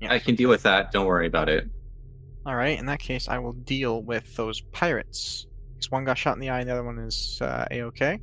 Yeah. 0.00 0.12
I 0.12 0.18
can 0.18 0.34
deal 0.34 0.48
with 0.48 0.62
that. 0.62 0.92
Don't 0.92 1.06
worry 1.06 1.26
about 1.26 1.48
it. 1.48 1.68
All 2.46 2.54
right. 2.54 2.78
In 2.78 2.86
that 2.86 3.00
case, 3.00 3.28
I 3.28 3.38
will 3.38 3.52
deal 3.52 4.02
with 4.02 4.34
those 4.36 4.60
pirates. 4.60 5.46
Because 5.74 5.90
one 5.90 6.04
got 6.04 6.18
shot 6.18 6.34
in 6.34 6.40
the 6.40 6.50
eye, 6.50 6.60
and 6.60 6.68
the 6.68 6.72
other 6.72 6.84
one 6.84 6.98
is 6.98 7.38
uh, 7.40 7.66
a 7.70 7.82
okay. 7.82 8.20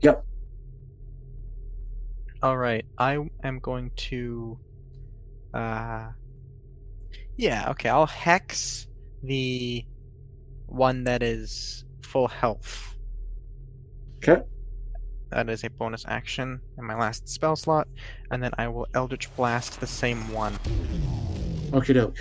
Yep. 0.00 0.24
All 2.42 2.56
right. 2.56 2.84
I 2.98 3.18
am 3.42 3.58
going 3.58 3.90
to. 3.96 4.58
Uh. 5.52 6.08
Yeah. 7.36 7.70
Okay. 7.70 7.88
I'll 7.88 8.06
hex 8.06 8.86
the 9.22 9.84
one 10.66 11.04
that 11.04 11.22
is 11.22 11.84
full 12.02 12.28
health. 12.28 12.96
Okay. 14.18 14.42
That 15.30 15.48
is 15.48 15.64
a 15.64 15.70
bonus 15.70 16.04
action 16.06 16.60
in 16.78 16.84
my 16.84 16.96
last 16.96 17.28
spell 17.28 17.56
slot, 17.56 17.88
and 18.30 18.42
then 18.42 18.52
I 18.58 18.68
will 18.68 18.86
Eldritch 18.94 19.34
Blast 19.36 19.80
the 19.80 19.86
same 19.86 20.32
one. 20.32 20.54
Okie 21.70 21.94
doke. 21.94 22.18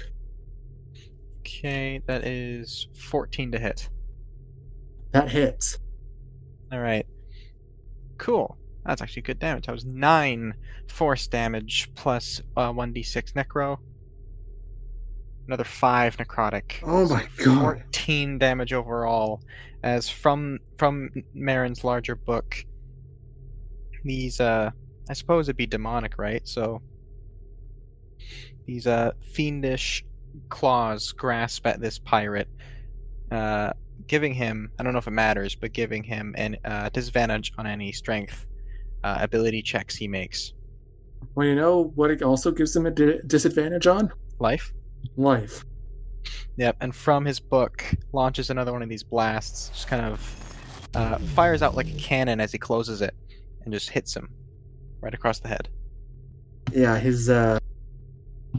Okay, 1.41 2.01
that 2.07 2.25
is 2.25 2.87
14 2.95 3.51
to 3.51 3.59
hit. 3.59 3.89
That 5.11 5.29
hits. 5.29 5.77
All 6.71 6.79
right. 6.79 7.05
Cool. 8.17 8.57
That's 8.85 9.01
actually 9.01 9.21
good 9.21 9.39
damage. 9.39 9.67
That 9.67 9.71
was 9.71 9.85
9 9.85 10.53
force 10.87 11.27
damage 11.27 11.89
plus 11.95 12.41
uh, 12.57 12.71
1d6 12.71 13.33
necro. 13.33 13.77
Another 15.47 15.63
5 15.63 16.17
necrotic. 16.17 16.81
Oh 16.83 17.07
my 17.07 17.27
god. 17.37 17.83
14 17.83 18.39
damage 18.39 18.73
overall 18.73 19.41
as 19.83 20.09
from 20.09 20.59
from 20.77 21.11
Marin's 21.33 21.83
larger 21.83 22.15
book 22.15 22.65
these 24.05 24.39
uh 24.39 24.71
I 25.09 25.13
suppose 25.13 25.47
it'd 25.47 25.57
be 25.57 25.67
demonic, 25.67 26.17
right? 26.17 26.47
So 26.47 26.81
these 28.65 28.87
uh 28.87 29.11
fiendish 29.33 30.05
claws 30.49 31.11
grasp 31.11 31.67
at 31.67 31.79
this 31.79 31.99
pirate 31.99 32.47
uh 33.31 33.71
giving 34.07 34.33
him 34.33 34.71
I 34.79 34.83
don't 34.83 34.93
know 34.93 34.99
if 34.99 35.07
it 35.07 35.11
matters, 35.11 35.55
but 35.55 35.73
giving 35.73 36.03
him 36.03 36.33
an 36.37 36.57
uh, 36.65 36.89
disadvantage 36.89 37.53
on 37.57 37.67
any 37.67 37.91
strength 37.91 38.47
uh, 39.03 39.17
ability 39.21 39.61
checks 39.61 39.95
he 39.95 40.07
makes. 40.07 40.53
Well, 41.35 41.47
you 41.47 41.55
know 41.55 41.91
what 41.95 42.11
it 42.11 42.21
also 42.21 42.51
gives 42.51 42.75
him 42.75 42.85
a 42.85 42.91
di- 42.91 43.19
disadvantage 43.27 43.87
on? 43.87 44.11
Life. 44.39 44.73
Life. 45.15 45.63
Yep, 46.57 46.77
and 46.81 46.95
from 46.95 47.25
his 47.25 47.39
book 47.39 47.83
launches 48.13 48.49
another 48.49 48.71
one 48.71 48.81
of 48.81 48.89
these 48.89 49.03
blasts, 49.03 49.69
just 49.69 49.87
kind 49.87 50.05
of 50.05 50.89
uh, 50.95 51.17
fires 51.35 51.61
out 51.61 51.75
like 51.75 51.87
a 51.87 51.97
cannon 51.97 52.39
as 52.39 52.51
he 52.51 52.57
closes 52.57 53.01
it, 53.01 53.13
and 53.65 53.73
just 53.73 53.89
hits 53.89 54.15
him 54.15 54.29
right 55.01 55.13
across 55.13 55.39
the 55.39 55.47
head. 55.47 55.69
Yeah, 56.71 56.97
his, 56.97 57.29
uh. 57.29 57.59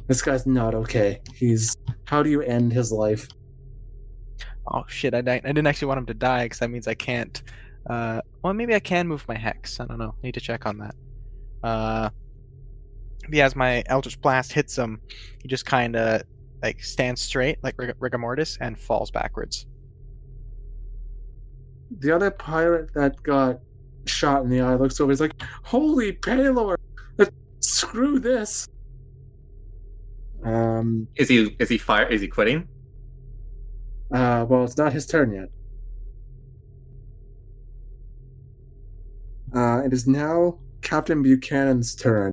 This 0.08 0.20
guy's 0.20 0.46
not 0.46 0.74
okay. 0.74 1.20
He's. 1.34 1.76
How 2.04 2.22
do 2.22 2.28
you 2.28 2.42
end 2.42 2.72
his 2.72 2.92
life? 2.92 3.28
Oh 4.72 4.84
shit! 4.88 5.14
I, 5.14 5.18
I 5.18 5.22
didn't 5.22 5.66
actually 5.66 5.88
want 5.88 5.98
him 5.98 6.06
to 6.06 6.14
die 6.14 6.44
because 6.44 6.58
that 6.58 6.70
means 6.70 6.86
I 6.86 6.94
can't. 6.94 7.42
Uh, 7.88 8.20
well, 8.42 8.52
maybe 8.52 8.74
I 8.74 8.80
can 8.80 9.08
move 9.08 9.26
my 9.26 9.36
hex. 9.36 9.80
I 9.80 9.86
don't 9.86 9.98
know. 9.98 10.14
I 10.22 10.26
need 10.26 10.34
to 10.34 10.40
check 10.40 10.66
on 10.66 10.78
that. 10.78 10.94
Uh, 11.62 12.10
yeah, 13.30 13.46
as 13.46 13.56
my 13.56 13.82
Eldritch 13.86 14.20
Blast 14.20 14.52
hits 14.52 14.76
him, 14.76 15.00
he 15.40 15.48
just 15.48 15.64
kind 15.64 15.96
of 15.96 16.22
like 16.62 16.82
stands 16.82 17.22
straight, 17.22 17.58
like 17.62 17.74
rig- 17.78 17.96
rigor 17.98 18.18
mortis, 18.18 18.58
and 18.60 18.78
falls 18.78 19.10
backwards. 19.10 19.66
The 22.00 22.10
other 22.10 22.30
pirate 22.30 22.92
that 22.94 23.22
got 23.22 23.60
shot 24.08 24.42
in 24.42 24.50
the 24.50 24.60
eye, 24.60 24.74
looks 24.74 25.00
over. 25.00 25.12
He's 25.12 25.20
like, 25.20 25.40
"Holy 25.62 26.12
Paylor, 26.12 26.76
screw 27.60 28.18
this." 28.18 28.68
Um, 30.44 31.08
is 31.16 31.28
he 31.28 31.56
is 31.58 31.68
he 31.68 31.78
fire? 31.78 32.06
Is 32.06 32.20
he 32.20 32.28
quitting? 32.28 32.68
Uh, 34.12 34.46
well, 34.48 34.64
it's 34.64 34.76
not 34.76 34.92
his 34.92 35.06
turn 35.06 35.32
yet. 35.32 35.48
Uh, 39.54 39.82
it 39.84 39.92
is 39.92 40.06
now 40.06 40.58
Captain 40.82 41.22
Buchanan's 41.22 41.94
turn. 41.94 42.32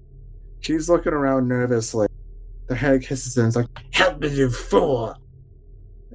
He's 0.61 0.90
looking 0.90 1.14
around 1.14 1.48
nervously. 1.48 2.08
The 2.68 2.76
head 2.76 3.02
kisses 3.02 3.38
him. 3.38 3.48
It's 3.48 3.56
like, 3.56 3.68
"Help 3.92 4.19
me, 4.19 4.30
you 4.30 4.50
fool!" 4.50 5.16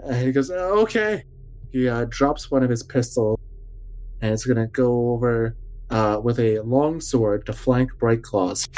And 0.05 0.17
he 0.25 0.33
goes, 0.33 0.51
"Okay." 0.51 1.25
He 1.73 1.89
uh, 1.89 2.07
drops 2.09 2.51
one 2.51 2.63
of 2.63 2.71
his 2.71 2.83
pistols 2.83 3.39
and 4.21 4.33
it's 4.33 4.45
going 4.45 4.59
to 4.59 4.67
go 4.67 5.13
over 5.13 5.57
uh, 5.91 6.21
with 6.23 6.39
a 6.39 6.61
long 6.61 7.01
sword 7.01 7.47
to 7.47 7.53
flank 7.53 7.91
Bright 7.99 8.23
Claws. 8.23 8.69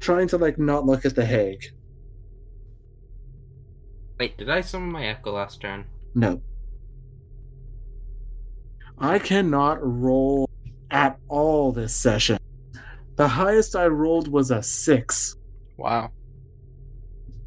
Trying 0.00 0.28
to, 0.28 0.38
like, 0.38 0.58
not 0.58 0.86
look 0.86 1.04
at 1.04 1.14
the 1.14 1.24
hag. 1.24 1.64
Wait, 4.18 4.36
did 4.38 4.48
I 4.48 4.60
summon 4.60 4.92
my 4.92 5.06
echo 5.06 5.32
last 5.32 5.60
turn? 5.60 5.84
No. 6.14 6.40
I 8.98 9.18
cannot 9.18 9.78
roll 9.82 10.48
at 10.90 11.18
all 11.28 11.72
this 11.72 11.94
session. 11.94 12.38
The 13.16 13.26
highest 13.26 13.74
I 13.74 13.86
rolled 13.86 14.28
was 14.28 14.50
a 14.50 14.62
six. 14.62 15.36
Wow. 15.76 16.10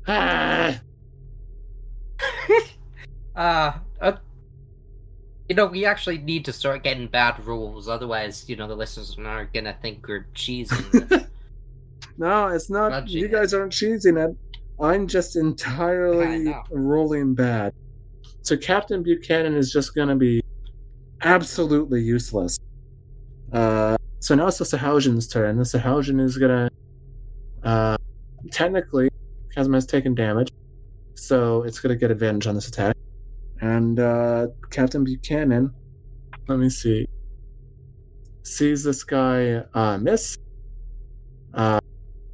Ah! 0.07 0.80
Uh, 3.38 3.72
uh, 4.01 4.14
you 5.50 5.56
know, 5.56 5.66
we 5.66 5.85
actually 5.85 6.17
need 6.17 6.45
to 6.45 6.53
start 6.53 6.84
getting 6.84 7.08
bad 7.08 7.45
rules, 7.45 7.88
otherwise, 7.88 8.45
you 8.48 8.56
know, 8.56 8.67
the 8.67 8.76
listeners 8.76 9.17
are 9.17 9.45
gonna 9.53 9.77
think 9.82 10.08
we're 10.08 10.27
cheesing. 10.35 11.27
No, 12.17 12.48
it's 12.48 12.69
not. 12.69 13.08
You 13.08 13.27
guys 13.27 13.53
aren't 13.53 13.72
cheesing 13.72 14.17
it. 14.17 14.35
I'm 14.80 15.08
just 15.08 15.35
entirely 15.35 16.53
rolling 16.72 17.35
bad. 17.35 17.74
So 18.42 18.58
Captain 18.58 19.03
Buchanan 19.03 19.56
is 19.56 19.72
just 19.72 19.95
going 19.95 20.08
to 20.08 20.16
be 20.16 20.42
absolutely 21.22 22.01
useless. 22.01 22.58
Uh, 23.51 23.98
so 24.19 24.35
now 24.35 24.48
it's 24.48 24.58
the 24.58 24.66
Sahuagin's 24.66 25.27
turn. 25.27 25.58
The 25.58 25.64
Sahuagin 25.64 26.22
is 26.22 26.38
going 26.38 26.69
to. 26.69 27.67
Uh, 27.67 27.98
technically, 28.51 29.09
Kazuma 29.53 29.77
has 29.77 29.85
taken 29.85 30.16
damage, 30.16 30.51
so 31.16 31.64
it's 31.64 31.80
going 31.80 31.93
to 31.93 32.00
get 32.00 32.11
advantage 32.11 32.48
on 32.48 32.56
this 32.56 32.67
attack. 32.67 32.95
And 33.61 33.99
uh, 33.99 34.47
Captain 34.69 35.03
Buchanan, 35.03 35.73
let 36.47 36.59
me 36.59 36.69
see, 36.69 37.07
sees 38.43 38.83
this 38.83 39.03
guy 39.03 39.63
uh, 39.73 39.97
miss. 39.97 40.37
Uh, 41.53 41.79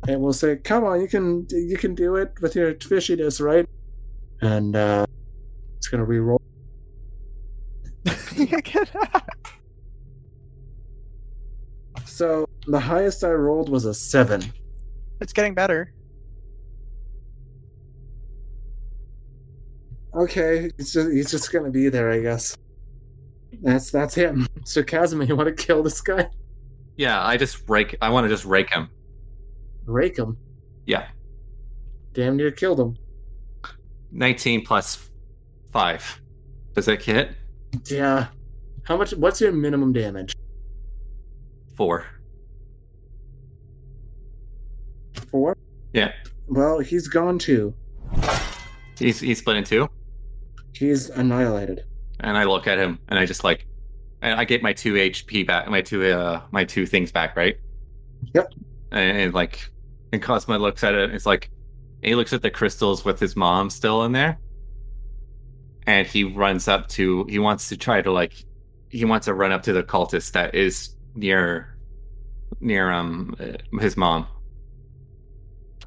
and 0.08 0.22
we'll 0.22 0.34
say, 0.34 0.58
"Come 0.58 0.84
on, 0.84 1.00
you 1.00 1.08
can 1.08 1.48
you 1.50 1.78
can 1.78 1.96
do 1.96 2.18
it 2.18 2.34
with 2.42 2.56
your 2.56 2.74
fishiness, 2.74 3.40
right?" 3.40 3.68
And 4.42 4.76
uh, 4.76 5.06
it's 5.78 5.88
gonna 5.88 6.04
re-roll. 6.06 6.42
So 12.14 12.48
the 12.68 12.80
highest 12.80 13.24
I 13.24 13.32
rolled 13.32 13.70
was 13.70 13.86
a 13.86 13.94
seven. 13.94 14.44
it's 15.20 15.34
getting 15.34 15.56
better. 15.56 15.92
Okay, 20.16 20.70
he's 20.78 20.94
just 20.94 21.12
he's 21.12 21.32
just 21.32 21.52
gonna 21.52 21.72
be 21.72 21.90
there, 21.90 22.12
I 22.12 22.20
guess. 22.20 22.58
That's 23.62 23.92
that's 23.92 24.16
him. 24.16 24.48
So 24.66 24.82
Kazuma, 24.82 25.26
you 25.26 25.36
want 25.36 25.56
to 25.56 25.64
kill 25.66 25.84
this 25.84 26.00
guy? 26.02 26.30
Yeah, 26.96 27.26
I 27.26 27.36
just 27.38 27.70
rake. 27.70 27.96
I 28.02 28.10
want 28.10 28.26
to 28.26 28.30
just 28.30 28.46
rake 28.46 28.72
him. 28.72 28.90
Rake 29.86 30.18
him. 30.18 30.38
Yeah, 30.86 31.08
Damn 32.14 32.38
near 32.38 32.52
killed 32.52 32.80
him. 32.80 32.98
19 34.12 34.64
plus 34.64 35.10
five. 35.72 36.22
Does 36.76 36.86
that 36.86 37.02
hit? 37.02 37.32
Yeah. 37.86 38.28
How 38.84 38.98
much? 38.98 39.14
What's 39.16 39.42
your 39.42 39.52
minimum 39.52 39.92
damage? 39.94 40.34
Four. 41.76 42.06
Four. 45.32 45.58
Yeah. 45.94 46.12
Well, 46.48 46.80
he's 46.80 47.08
gone 47.08 47.40
too. 47.40 47.74
He's 49.00 49.20
he's 49.20 49.40
split 49.40 49.58
in 49.58 49.64
two, 49.64 49.90
He's 50.74 51.10
annihilated. 51.10 51.86
and 52.20 52.38
I 52.38 52.44
look 52.46 52.68
at 52.68 52.78
him, 52.80 53.00
and 53.10 53.20
I 53.20 53.26
just 53.26 53.44
like, 53.44 53.66
and 54.22 54.40
I 54.40 54.46
get 54.46 54.64
my 54.64 54.74
two 54.74 54.94
HP 54.94 55.46
back, 55.46 55.68
my 55.70 55.82
two 55.82 56.04
uh 56.06 56.42
my 56.52 56.64
two 56.64 56.86
things 56.86 57.12
back, 57.12 57.36
right? 57.36 57.58
Yep. 58.34 58.54
And, 58.92 59.18
and 59.18 59.34
like, 59.34 59.70
and 60.12 60.22
Cosmo 60.22 60.58
looks 60.58 60.84
at 60.84 60.96
it. 60.96 61.14
It's 61.14 61.26
like, 61.26 61.50
he 62.02 62.16
looks 62.16 62.34
at 62.34 62.42
the 62.42 62.52
crystals 62.52 63.04
with 63.06 63.20
his 63.20 63.36
mom 63.36 63.70
still 63.70 64.04
in 64.06 64.12
there, 64.14 64.40
and 65.88 66.08
he 66.08 66.24
runs 66.24 66.68
up 66.68 66.88
to. 66.90 67.26
He 67.30 67.40
wants 67.40 67.70
to 67.70 67.78
try 67.78 68.02
to 68.02 68.12
like, 68.12 68.34
he 68.90 69.06
wants 69.06 69.26
to 69.26 69.34
run 69.34 69.52
up 69.52 69.64
to 69.64 69.74
the 69.74 69.84
cultist 69.84 70.32
that 70.34 70.56
is 70.56 70.96
near, 71.16 71.78
near 72.62 72.92
um 72.92 73.36
his 73.80 73.98
mom. 73.98 74.28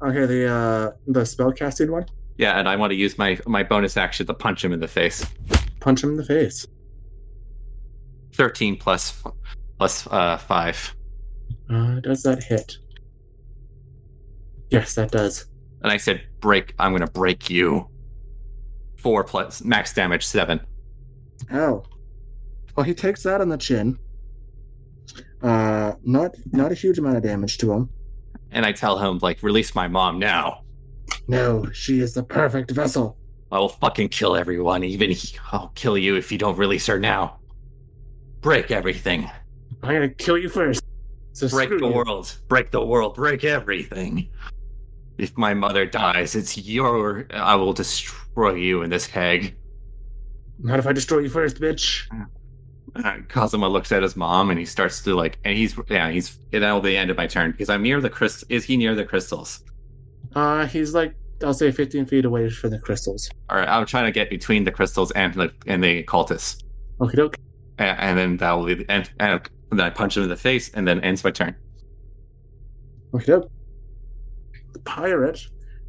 Okay, 0.01 0.25
the 0.27 0.47
uh 0.47 0.91
the 1.07 1.25
spell 1.25 1.51
casting 1.51 1.91
one. 1.91 2.05
Yeah, 2.37 2.59
and 2.59 2.67
I 2.69 2.75
want 2.75 2.91
to 2.91 2.95
use 2.95 3.17
my 3.17 3.39
my 3.47 3.63
bonus 3.63 3.97
action 3.97 4.25
to 4.27 4.33
punch 4.33 4.63
him 4.63 4.71
in 4.73 4.79
the 4.79 4.87
face. 4.87 5.25
Punch 5.79 6.03
him 6.03 6.11
in 6.11 6.17
the 6.17 6.25
face. 6.25 6.65
Thirteen 8.33 8.77
plus 8.77 9.23
plus 9.79 10.07
uh 10.07 10.37
five, 10.37 10.95
Uh, 11.69 11.99
does 12.01 12.21
that 12.23 12.43
hit? 12.43 12.77
Yes, 14.69 14.95
that 14.95 15.11
does. 15.11 15.45
and 15.81 15.91
I 15.91 15.97
said, 15.97 16.21
"Break! 16.41 16.73
I'm 16.79 16.91
gonna 16.91 17.07
break 17.07 17.49
you." 17.49 17.87
Four 18.97 19.23
plus 19.23 19.63
max 19.63 19.93
damage 19.93 20.25
seven. 20.25 20.59
Ow. 21.51 21.83
Well, 22.75 22.83
he 22.83 22.93
takes 22.93 23.23
that 23.23 23.41
on 23.41 23.49
the 23.49 23.57
chin. 23.57 23.97
Uh, 25.41 25.93
not 26.03 26.35
not 26.51 26.71
a 26.71 26.75
huge 26.75 26.99
amount 26.99 27.17
of 27.17 27.23
damage 27.23 27.57
to 27.59 27.71
him. 27.71 27.89
And 28.51 28.65
I 28.65 28.71
tell 28.71 28.97
him 28.99 29.19
like, 29.21 29.41
"Release 29.43 29.73
my 29.73 29.87
mom 29.87 30.19
now. 30.19 30.63
No, 31.27 31.69
she 31.71 31.99
is 31.99 32.13
the 32.13 32.23
perfect 32.23 32.71
vessel. 32.71 33.17
I 33.51 33.59
will 33.59 33.69
fucking 33.69 34.09
kill 34.09 34.35
everyone. 34.35 34.83
Even 34.83 35.11
he- 35.11 35.37
I'll 35.51 35.71
kill 35.75 35.97
you 35.97 36.15
if 36.15 36.31
you 36.31 36.37
don't 36.37 36.57
release 36.57 36.85
her 36.87 36.99
now. 36.99 37.39
Break 38.41 38.71
everything. 38.71 39.29
I'm 39.83 39.93
gonna 39.93 40.09
kill 40.09 40.37
you 40.37 40.49
first. 40.49 40.81
So 41.33 41.47
Break 41.49 41.69
the 41.69 41.77
you. 41.77 41.87
world. 41.87 42.35
Break 42.47 42.71
the 42.71 42.83
world. 42.85 43.15
Break 43.15 43.43
everything. 43.43 44.29
If 45.17 45.37
my 45.37 45.53
mother 45.53 45.85
dies, 45.85 46.35
it's 46.35 46.57
your. 46.57 47.27
I 47.31 47.55
will 47.55 47.73
destroy 47.73 48.55
you 48.55 48.81
in 48.83 48.89
this 48.89 49.07
keg." 49.07 49.55
Not 50.59 50.79
if 50.79 50.87
I 50.87 50.93
destroy 50.93 51.19
you 51.19 51.29
first, 51.29 51.59
bitch. 51.61 52.03
Uh, 52.95 53.17
Kazuma 53.27 53.67
looks 53.69 53.91
at 53.91 54.01
his 54.01 54.15
mom 54.15 54.49
and 54.49 54.57
he 54.57 54.65
starts 54.65 55.03
to 55.03 55.13
like, 55.15 55.37
and 55.43 55.55
he's 55.55 55.77
yeah, 55.89 56.09
he's 56.09 56.37
that'll 56.51 56.81
be 56.81 56.89
the 56.91 56.97
end 56.97 57.11
of 57.11 57.17
my 57.17 57.27
turn 57.27 57.51
because 57.51 57.69
I'm 57.69 57.83
near 57.83 58.01
the 58.01 58.09
crystal. 58.09 58.47
Is 58.49 58.63
he 58.65 58.75
near 58.77 58.95
the 58.95 59.05
crystals? 59.05 59.63
Uh, 60.35 60.65
he's 60.67 60.93
like 60.93 61.13
I'll 61.43 61.53
say 61.53 61.71
15 61.71 62.05
feet 62.07 62.25
away 62.25 62.49
from 62.49 62.71
the 62.71 62.79
crystals. 62.79 63.29
All 63.49 63.57
right, 63.57 63.67
I'm 63.67 63.85
trying 63.85 64.05
to 64.05 64.11
get 64.11 64.29
between 64.29 64.63
the 64.63 64.71
crystals 64.71 65.11
and 65.11 65.33
the 65.33 65.51
and 65.67 65.83
the 65.83 66.03
cultists, 66.03 66.63
Okay, 67.01 67.15
doke. 67.15 67.35
and, 67.77 67.99
and 67.99 68.17
then 68.17 68.37
that 68.37 68.51
will 68.53 68.65
be 68.65 68.73
the 68.75 68.91
end. 68.91 69.11
And 69.19 69.41
then 69.71 69.79
I 69.81 69.89
punch 69.89 70.17
him 70.17 70.23
in 70.23 70.29
the 70.29 70.35
face, 70.35 70.69
and 70.73 70.87
then 70.87 70.99
ends 71.01 71.23
my 71.23 71.31
turn. 71.31 71.55
Okay, 73.13 73.25
doke. 73.25 73.49
The 74.73 74.79
pirate, 74.79 75.39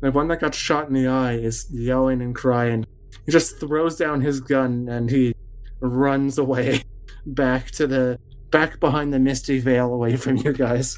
the 0.01 0.11
one 0.11 0.29
that 0.29 0.41
got 0.41 0.55
shot 0.55 0.89
in 0.89 0.95
the 0.95 1.07
eye, 1.09 1.35
is 1.35 1.67
yelling 1.71 2.21
and 2.23 2.35
crying. 2.35 2.85
He 3.27 3.33
just 3.33 3.59
throws 3.59 3.97
down 3.97 4.21
his 4.21 4.41
gun 4.41 4.89
and 4.89 5.11
he 5.11 5.35
runs 5.81 6.39
away 6.39 6.83
back 7.27 7.71
to 7.73 7.87
the 7.87 8.19
back 8.51 8.81
behind 8.81 9.13
the 9.13 9.19
misty 9.19 9.59
veil 9.61 9.93
away 9.93 10.17
from 10.17 10.37
you 10.37 10.53
guys. 10.53 10.97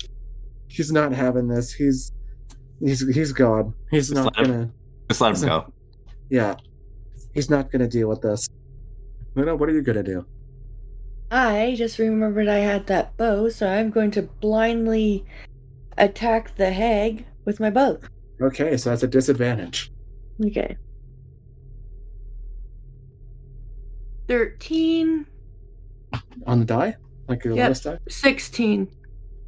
He's 0.69 0.93
not 0.93 1.13
having 1.13 1.49
this. 1.49 1.73
He's 1.73 2.13
he's 2.81 3.07
he's 3.15 3.33
gone. 3.33 3.75
He's 3.91 4.09
Just 4.09 4.15
not 4.25 4.37
let 4.37 4.47
gonna 4.47 4.71
Just 5.09 5.21
let 5.21 5.37
him 5.37 5.49
go. 5.49 5.73
yeah. 6.31 6.57
He's 7.35 7.49
not 7.51 7.71
gonna 7.71 7.87
deal 7.89 8.09
with 8.09 8.23
this. 8.23 8.49
Luna, 9.35 9.55
what 9.57 9.69
are 9.69 9.73
you 9.73 9.83
gonna 9.83 10.03
do? 10.03 10.25
I 11.31 11.75
just 11.79 11.99
remembered 11.99 12.49
I 12.49 12.59
had 12.59 12.87
that 12.89 13.17
bow, 13.17 13.49
so 13.51 13.69
I'm 13.69 13.91
going 13.91 14.11
to 14.13 14.23
blindly 14.23 15.25
attack 15.97 16.57
the 16.57 16.73
hag 16.73 17.25
with 17.45 17.61
my 17.61 17.71
bow. 17.71 17.99
Okay, 18.43 18.77
so 18.77 18.91
that's 18.91 19.05
a 19.05 19.07
disadvantage. 19.09 19.93
Okay. 20.45 20.77
13, 24.27 25.27
On 26.47 26.59
the 26.61 26.65
die? 26.65 26.97
Like 27.29 27.45
your 27.45 27.55
Yep. 27.55 27.65
lowest 27.67 27.85
die? 27.85 27.99
16. 28.09 28.89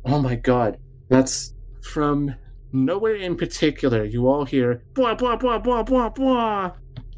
Oh 0.04 0.20
my 0.20 0.36
god. 0.36 0.78
That's 1.08 1.54
from 1.82 2.34
nowhere 2.72 3.16
in 3.16 3.36
particular. 3.36 4.04
You 4.04 4.28
all 4.28 4.44
hear 4.44 4.82
blah 4.94 5.14
blah 5.14 5.36
blah 5.36 5.58
blah 5.58 5.82
blah 5.82 6.08
blah 6.08 6.72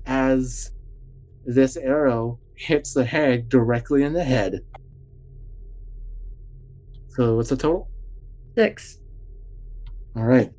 as 0.06 0.70
this 1.46 1.76
arrow 1.76 2.38
hits 2.54 2.94
the 2.94 3.04
hag 3.04 3.48
directly 3.48 4.02
in 4.02 4.12
the 4.12 4.24
head. 4.24 4.60
So 7.08 7.36
what's 7.36 7.50
the 7.50 7.56
total? 7.56 7.88
6. 8.56 8.98
Alright. 10.16 10.52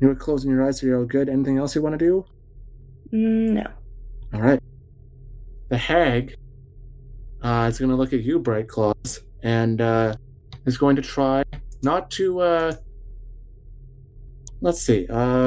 You 0.00 0.08
were 0.08 0.14
closing 0.14 0.50
your 0.50 0.64
eyes 0.64 0.80
so 0.80 0.86
you're 0.86 0.98
all 0.98 1.04
good. 1.04 1.28
Anything 1.28 1.58
else 1.58 1.74
you 1.74 1.82
want 1.82 1.98
to 1.98 2.04
do? 2.04 2.24
Mm, 3.12 3.50
No. 3.50 3.66
Alright. 4.34 4.60
The 5.68 5.76
hag 5.78 6.36
uh, 7.42 7.66
is 7.70 7.78
going 7.78 7.90
to 7.90 7.96
look 7.96 8.12
at 8.12 8.22
you, 8.22 8.38
Bright 8.38 8.68
Claws, 8.68 9.20
and 9.42 9.80
uh, 9.80 10.14
is 10.66 10.78
going 10.78 10.96
to 10.96 11.02
try 11.02 11.42
not 11.82 12.10
to. 12.12 12.40
Uh, 12.40 12.76
let's 14.60 14.82
see. 14.82 15.06
Uh, 15.08 15.46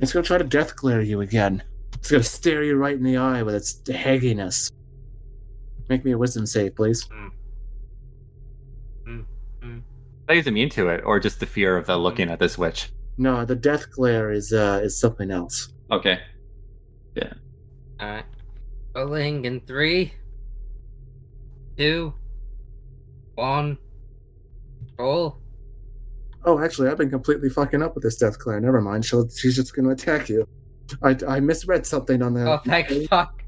it's 0.00 0.12
going 0.12 0.22
to 0.22 0.26
try 0.26 0.38
to 0.38 0.44
death 0.44 0.76
glare 0.76 1.00
you 1.00 1.20
again. 1.20 1.62
It's 1.94 2.10
going 2.10 2.22
to 2.22 2.28
stare 2.28 2.62
you 2.62 2.76
right 2.76 2.96
in 2.96 3.02
the 3.02 3.16
eye 3.16 3.42
with 3.42 3.54
its 3.54 3.80
hagginess. 3.82 4.70
Make 5.88 6.04
me 6.04 6.12
a 6.12 6.18
wisdom 6.18 6.46
save, 6.46 6.76
please. 6.76 7.08
That 10.26 10.36
he's 10.36 10.46
immune 10.46 10.68
to 10.70 10.88
it, 10.88 11.02
or 11.04 11.18
just 11.18 11.40
the 11.40 11.46
fear 11.46 11.76
of 11.76 11.86
the 11.86 11.96
looking 11.96 12.28
at 12.28 12.38
this 12.38 12.58
witch. 12.58 12.90
No, 13.16 13.44
the 13.44 13.56
death 13.56 13.90
glare 13.90 14.30
is 14.30 14.52
uh, 14.52 14.80
is 14.82 14.98
something 14.98 15.30
else. 15.30 15.72
Okay. 15.90 16.20
Yeah 17.14 17.32
Alright. 18.00 18.24
Rolling 18.94 19.44
in 19.44 19.60
three, 19.60 20.12
two, 21.76 22.14
one. 23.38 23.78
Roll. 24.98 25.38
Oh, 26.44 26.58
actually, 26.62 26.88
I've 26.88 26.98
been 26.98 27.10
completely 27.10 27.48
fucking 27.48 27.82
up 27.82 27.94
with 27.94 28.04
this 28.04 28.16
death 28.16 28.38
Claire. 28.38 28.60
Never 28.60 28.80
mind. 28.80 29.04
She'll, 29.04 29.28
she's 29.28 29.56
just 29.56 29.74
going 29.74 29.86
to 29.86 29.92
attack 29.92 30.28
you. 30.28 30.46
I, 31.02 31.16
I 31.26 31.40
misread 31.40 31.86
something 31.86 32.22
on 32.22 32.34
that. 32.34 32.46
Oh, 32.48 32.58
thank 32.64 32.88
fuck. 33.08 33.42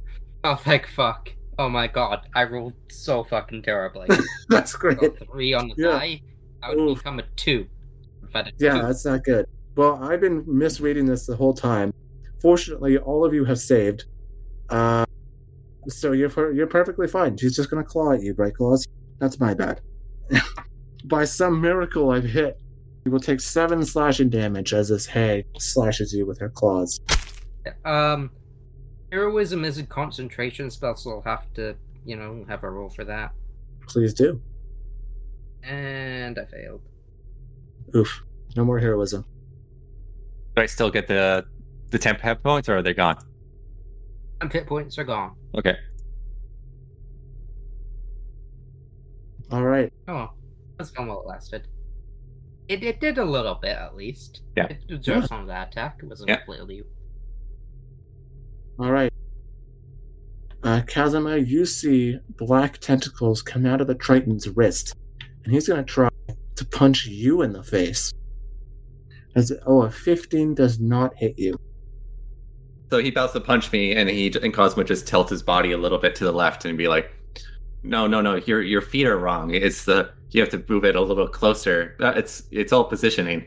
Oh, 0.44 0.54
thank 0.56 0.86
fuck. 0.88 1.30
Oh 1.58 1.68
my 1.68 1.86
god, 1.86 2.26
I 2.34 2.44
rolled 2.44 2.72
so 2.90 3.22
fucking 3.24 3.62
terribly. 3.62 4.08
That's 4.48 4.74
great. 4.74 4.98
Three 5.30 5.52
on 5.52 5.68
the 5.68 5.74
Yeah. 5.76 5.88
die. 5.90 6.20
I 6.62 6.70
would 6.70 6.78
Oof. 6.78 6.98
become 6.98 7.18
a 7.18 7.22
two. 7.36 7.66
If 8.22 8.34
I 8.34 8.38
had 8.38 8.46
a 8.48 8.52
Yeah, 8.58 8.74
two. 8.80 8.82
that's 8.86 9.04
not 9.04 9.24
good. 9.24 9.46
Well, 9.76 10.02
I've 10.02 10.20
been 10.20 10.44
misreading 10.46 11.04
this 11.06 11.26
the 11.26 11.36
whole 11.36 11.52
time. 11.54 11.92
Fortunately, 12.40 12.96
all 12.98 13.24
of 13.24 13.32
you 13.34 13.44
have 13.44 13.58
saved. 13.58 14.04
Uh, 14.68 15.04
so 15.88 16.12
you're 16.12 16.52
you're 16.52 16.66
perfectly 16.66 17.08
fine. 17.08 17.36
She's 17.36 17.56
just 17.56 17.70
gonna 17.70 17.84
claw 17.84 18.12
at 18.12 18.22
you, 18.22 18.34
Bright 18.34 18.54
Claws. 18.56 18.86
That's 19.20 19.38
my 19.38 19.54
bad. 19.54 19.80
By 21.04 21.24
some 21.24 21.60
miracle, 21.60 22.10
I've 22.10 22.24
hit. 22.24 22.60
You 23.04 23.12
will 23.12 23.20
take 23.20 23.40
seven 23.40 23.84
slashing 23.84 24.28
damage 24.28 24.74
as 24.74 24.88
this 24.88 25.06
hag 25.06 25.46
slashes 25.58 26.12
you 26.12 26.26
with 26.26 26.38
her 26.40 26.50
claws. 26.50 27.00
Um, 27.84 28.30
heroism 29.12 29.64
is 29.64 29.78
a 29.78 29.84
concentration 29.84 30.70
spell, 30.70 30.96
so 30.96 31.12
I'll 31.12 31.22
have 31.22 31.52
to, 31.54 31.76
you 32.04 32.16
know, 32.16 32.44
have 32.48 32.64
a 32.64 32.70
roll 32.70 32.90
for 32.90 33.04
that. 33.04 33.32
Please 33.86 34.12
do. 34.12 34.40
And 35.62 36.38
I 36.38 36.44
failed. 36.44 36.82
Oof. 37.94 38.22
No 38.56 38.64
more 38.64 38.78
heroism. 38.78 39.24
Do 40.56 40.62
I 40.62 40.66
still 40.66 40.90
get 40.90 41.06
the 41.06 41.46
the 41.90 41.98
temp 41.98 42.20
hit 42.20 42.42
points, 42.42 42.68
or 42.68 42.78
are 42.78 42.82
they 42.82 42.94
gone? 42.94 43.18
And 44.40 44.52
hit 44.52 44.66
points 44.66 44.98
are 44.98 45.04
gone. 45.04 45.36
Okay. 45.54 45.76
All 49.50 49.64
right. 49.64 49.92
Oh, 50.08 50.30
that's 50.78 50.90
fun 50.90 51.08
while 51.08 51.20
it 51.22 51.26
lasted. 51.26 51.66
It, 52.68 52.84
it 52.84 53.00
did 53.00 53.18
a 53.18 53.24
little 53.24 53.56
bit 53.56 53.76
at 53.76 53.96
least. 53.96 54.42
Yeah. 54.56 54.66
It 54.66 54.86
deserves 54.86 55.28
some 55.28 55.40
of 55.40 55.46
that 55.48 55.68
attack. 55.68 55.98
It 56.02 56.08
wasn't 56.08 56.28
Yeah. 56.30 56.36
completely. 56.36 56.82
All 58.78 58.92
right. 58.92 59.12
Uh, 60.62 60.82
Kazuma, 60.86 61.38
you 61.38 61.64
see 61.66 62.18
black 62.36 62.78
tentacles 62.78 63.42
come 63.42 63.66
out 63.66 63.80
of 63.80 63.86
the 63.86 63.94
Triton's 63.94 64.48
wrist, 64.48 64.94
and 65.44 65.52
he's 65.52 65.68
going 65.68 65.84
to 65.84 65.90
try 65.90 66.08
to 66.56 66.64
punch 66.66 67.06
you 67.06 67.42
in 67.42 67.52
the 67.52 67.62
face. 67.62 68.12
As 69.34 69.52
oh, 69.66 69.82
a 69.82 69.90
15 69.90 70.54
does 70.54 70.78
not 70.78 71.14
hit 71.16 71.38
you. 71.38 71.58
So 72.90 72.98
he 72.98 73.08
about 73.08 73.32
to 73.32 73.40
punch 73.40 73.72
me, 73.72 73.92
and 73.94 74.08
he 74.10 74.32
and 74.42 74.52
Cosmo 74.52 74.82
just 74.82 75.06
tilt 75.06 75.30
his 75.30 75.42
body 75.42 75.72
a 75.72 75.78
little 75.78 75.98
bit 75.98 76.14
to 76.16 76.24
the 76.24 76.32
left 76.32 76.64
and 76.64 76.76
be 76.76 76.88
like, 76.88 77.10
"No, 77.82 78.06
no, 78.06 78.20
no, 78.20 78.36
your 78.36 78.62
your 78.62 78.80
feet 78.80 79.06
are 79.06 79.18
wrong. 79.18 79.54
It's 79.54 79.84
the 79.84 80.10
you 80.30 80.40
have 80.40 80.50
to 80.50 80.64
move 80.68 80.84
it 80.84 80.96
a 80.96 81.00
little 81.00 81.26
closer. 81.28 81.96
Uh, 82.00 82.12
It's 82.16 82.42
it's 82.50 82.72
all 82.72 82.84
positioning." 82.84 83.44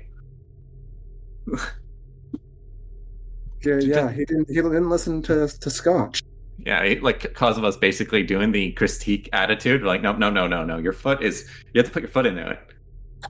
Yeah, 3.65 3.79
yeah, 3.79 4.11
he 4.11 4.25
didn't. 4.25 4.49
He 4.49 4.55
didn't 4.55 4.89
listen 4.89 5.21
to 5.23 5.47
to 5.47 5.69
Scotch. 5.69 6.21
Yeah, 6.65 6.85
he- 6.85 6.99
like 6.99 7.33
Cosmo's 7.33 7.77
basically 7.77 8.23
doing 8.23 8.51
the 8.51 8.71
critique 8.73 9.29
attitude, 9.33 9.83
like, 9.83 10.01
"No, 10.01 10.13
no, 10.13 10.29
no, 10.29 10.47
no, 10.47 10.65
no. 10.65 10.77
Your 10.77 10.93
foot 10.93 11.23
is 11.23 11.47
you 11.73 11.79
have 11.79 11.87
to 11.87 11.91
put 11.93 12.01
your 12.03 12.09
foot 12.11 12.25
into 12.25 12.49
it." 12.49 12.59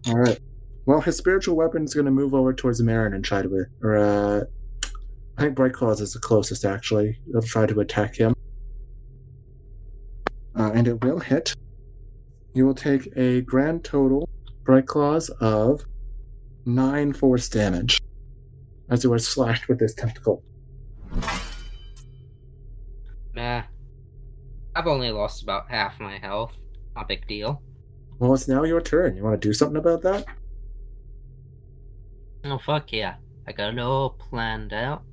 All 0.07 0.17
right. 0.17 0.39
Well, 0.85 1.01
his 1.01 1.15
spiritual 1.17 1.55
weapon 1.55 1.83
is 1.83 1.93
going 1.93 2.05
to 2.05 2.11
move 2.11 2.33
over 2.33 2.51
towards 2.53 2.81
Marin 2.81 3.13
and 3.13 3.23
try 3.23 3.41
to, 3.41 3.65
or 3.81 3.95
uh, 3.97 4.41
I 5.37 5.41
think 5.41 5.55
Bright 5.55 5.73
Claws 5.73 6.01
is 6.01 6.13
the 6.13 6.19
closest. 6.19 6.65
Actually, 6.65 7.19
they'll 7.31 7.41
try 7.41 7.65
to 7.65 7.79
attack 7.79 8.15
him, 8.15 8.32
uh, 10.63 10.71
and 10.73 10.87
it 10.87 11.03
will 11.03 11.19
hit. 11.19 11.53
You 12.53 12.65
will 12.65 12.75
take 12.75 13.09
a 13.17 13.41
grand 13.41 13.83
total 13.83 14.29
Bright 14.63 14.87
Claws 14.87 15.29
of 15.41 15.83
nine 16.65 17.11
force 17.11 17.49
damage 17.49 18.01
as 18.89 19.03
you 19.03 19.11
are 19.11 19.19
slashed 19.19 19.67
with 19.67 19.79
this 19.79 19.93
tentacle. 19.93 20.41
Nah. 23.33 23.63
I've 24.75 24.87
only 24.87 25.11
lost 25.11 25.43
about 25.43 25.69
half 25.69 25.99
my 25.99 26.17
health. 26.17 26.53
Not 26.95 27.05
a 27.05 27.07
big 27.07 27.27
deal. 27.27 27.61
Well, 28.19 28.33
it's 28.33 28.47
now 28.47 28.63
your 28.63 28.81
turn. 28.81 29.17
You 29.17 29.23
want 29.23 29.41
to 29.41 29.47
do 29.47 29.53
something 29.53 29.77
about 29.77 30.01
that? 30.03 30.25
Oh 32.45 32.57
fuck 32.57 32.91
yeah. 32.93 33.15
I 33.47 33.51
got 33.51 33.73
it 33.73 33.79
all 33.79 34.11
planned 34.11 34.71
out. 34.71 35.03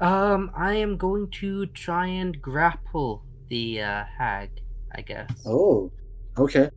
Um, 0.00 0.50
I 0.54 0.74
am 0.74 0.96
going 0.96 1.30
to 1.40 1.66
try 1.66 2.06
and 2.06 2.40
grapple 2.40 3.24
the 3.52 3.82
uh, 3.82 4.04
hag, 4.18 4.48
I 4.96 5.02
guess. 5.02 5.30
Oh, 5.44 5.92
okay. 6.38 6.70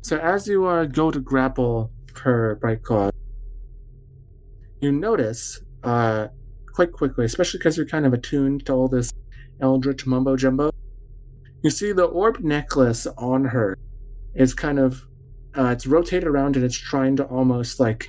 So 0.00 0.16
as 0.16 0.48
you 0.48 0.64
uh, 0.64 0.86
go 0.86 1.10
to 1.10 1.20
grapple 1.20 1.90
her 2.22 2.54
bright 2.62 2.82
claw, 2.82 3.10
you 4.80 4.90
notice 4.90 5.60
uh, 5.82 6.28
quite 6.72 6.92
quickly, 6.92 7.26
especially 7.26 7.58
because 7.58 7.76
you're 7.76 7.86
kind 7.86 8.06
of 8.06 8.14
attuned 8.14 8.64
to 8.66 8.72
all 8.72 8.88
this 8.88 9.12
eldritch 9.60 10.06
mumbo 10.06 10.34
jumbo. 10.34 10.72
You 11.62 11.68
see 11.68 11.92
the 11.92 12.04
orb 12.04 12.40
necklace 12.40 13.06
on 13.18 13.44
her 13.44 13.76
is 14.34 14.54
kind 14.54 14.78
of 14.78 15.06
uh, 15.58 15.66
it's 15.66 15.86
rotated 15.86 16.26
around 16.26 16.56
and 16.56 16.64
it's 16.64 16.76
trying 16.76 17.16
to 17.16 17.24
almost 17.24 17.80
like 17.80 18.08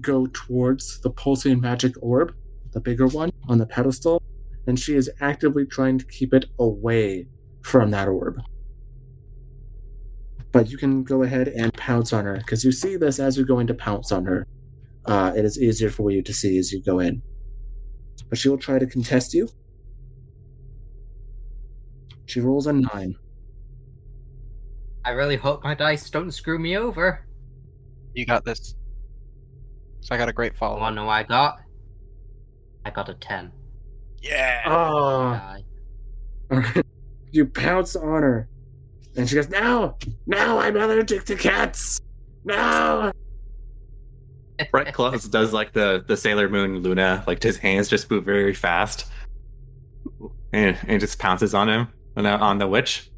go 0.00 0.26
towards 0.32 0.98
the 1.00 1.10
pulsing 1.10 1.60
magic 1.60 1.92
orb, 2.00 2.34
the 2.72 2.80
bigger 2.80 3.06
one 3.06 3.30
on 3.48 3.58
the 3.58 3.66
pedestal 3.66 4.22
and 4.68 4.78
she 4.78 4.94
is 4.94 5.10
actively 5.20 5.64
trying 5.64 5.98
to 5.98 6.04
keep 6.04 6.34
it 6.34 6.44
away 6.58 7.26
from 7.62 7.90
that 7.90 8.06
orb. 8.06 8.38
But 10.52 10.70
you 10.70 10.76
can 10.76 11.02
go 11.04 11.22
ahead 11.22 11.48
and 11.48 11.72
pounce 11.72 12.12
on 12.12 12.26
her 12.26 12.36
because 12.36 12.64
you 12.64 12.70
see 12.70 12.96
this 12.96 13.18
as 13.18 13.36
you're 13.36 13.46
going 13.46 13.66
to 13.68 13.74
pounce 13.74 14.12
on 14.12 14.26
her. 14.26 14.46
Uh, 15.06 15.32
it 15.34 15.46
is 15.46 15.60
easier 15.60 15.88
for 15.88 16.10
you 16.10 16.22
to 16.22 16.34
see 16.34 16.58
as 16.58 16.70
you 16.70 16.82
go 16.82 16.98
in. 16.98 17.22
But 18.28 18.38
she 18.38 18.50
will 18.50 18.58
try 18.58 18.78
to 18.78 18.86
contest 18.86 19.32
you. 19.32 19.48
She 22.26 22.40
rolls 22.40 22.66
a 22.66 22.74
nine. 22.74 23.16
I 25.02 25.10
really 25.12 25.36
hope 25.36 25.64
my 25.64 25.74
dice 25.74 26.10
don't 26.10 26.30
screw 26.30 26.58
me 26.58 26.76
over. 26.76 27.26
You 28.12 28.26
got 28.26 28.44
this. 28.44 28.74
So 30.00 30.14
I 30.14 30.18
got 30.18 30.28
a 30.28 30.32
great 30.34 30.54
follow. 30.54 30.78
Wanna 30.78 30.96
know 30.96 31.04
what 31.06 31.14
I 31.14 31.22
got? 31.22 31.60
I 32.88 32.90
got 32.90 33.10
a 33.10 33.14
10. 33.14 33.52
Yeah. 34.22 34.62
Oh, 34.66 35.64
Die. 36.50 36.82
you 37.30 37.44
pounce 37.44 37.94
on 37.94 38.22
her, 38.22 38.48
and 39.14 39.28
she 39.28 39.34
goes, 39.34 39.50
"No, 39.50 39.96
no, 40.26 40.58
I'm 40.58 40.74
allergic 40.76 41.24
to 41.26 41.36
cats. 41.36 42.00
No." 42.44 43.12
Bright 44.72 44.94
Claws 44.94 45.28
does 45.28 45.52
like 45.52 45.74
the 45.74 46.02
the 46.08 46.16
Sailor 46.16 46.48
Moon 46.48 46.78
Luna, 46.78 47.22
like 47.26 47.42
his 47.42 47.58
hands 47.58 47.88
just 47.88 48.10
move 48.10 48.24
very 48.24 48.54
fast, 48.54 49.06
and 50.54 50.76
and 50.88 50.98
just 50.98 51.18
pounces 51.18 51.54
on 51.54 51.68
him 51.68 51.88
on 52.16 52.24
the, 52.24 52.30
on 52.30 52.58
the 52.58 52.66
witch. 52.66 53.10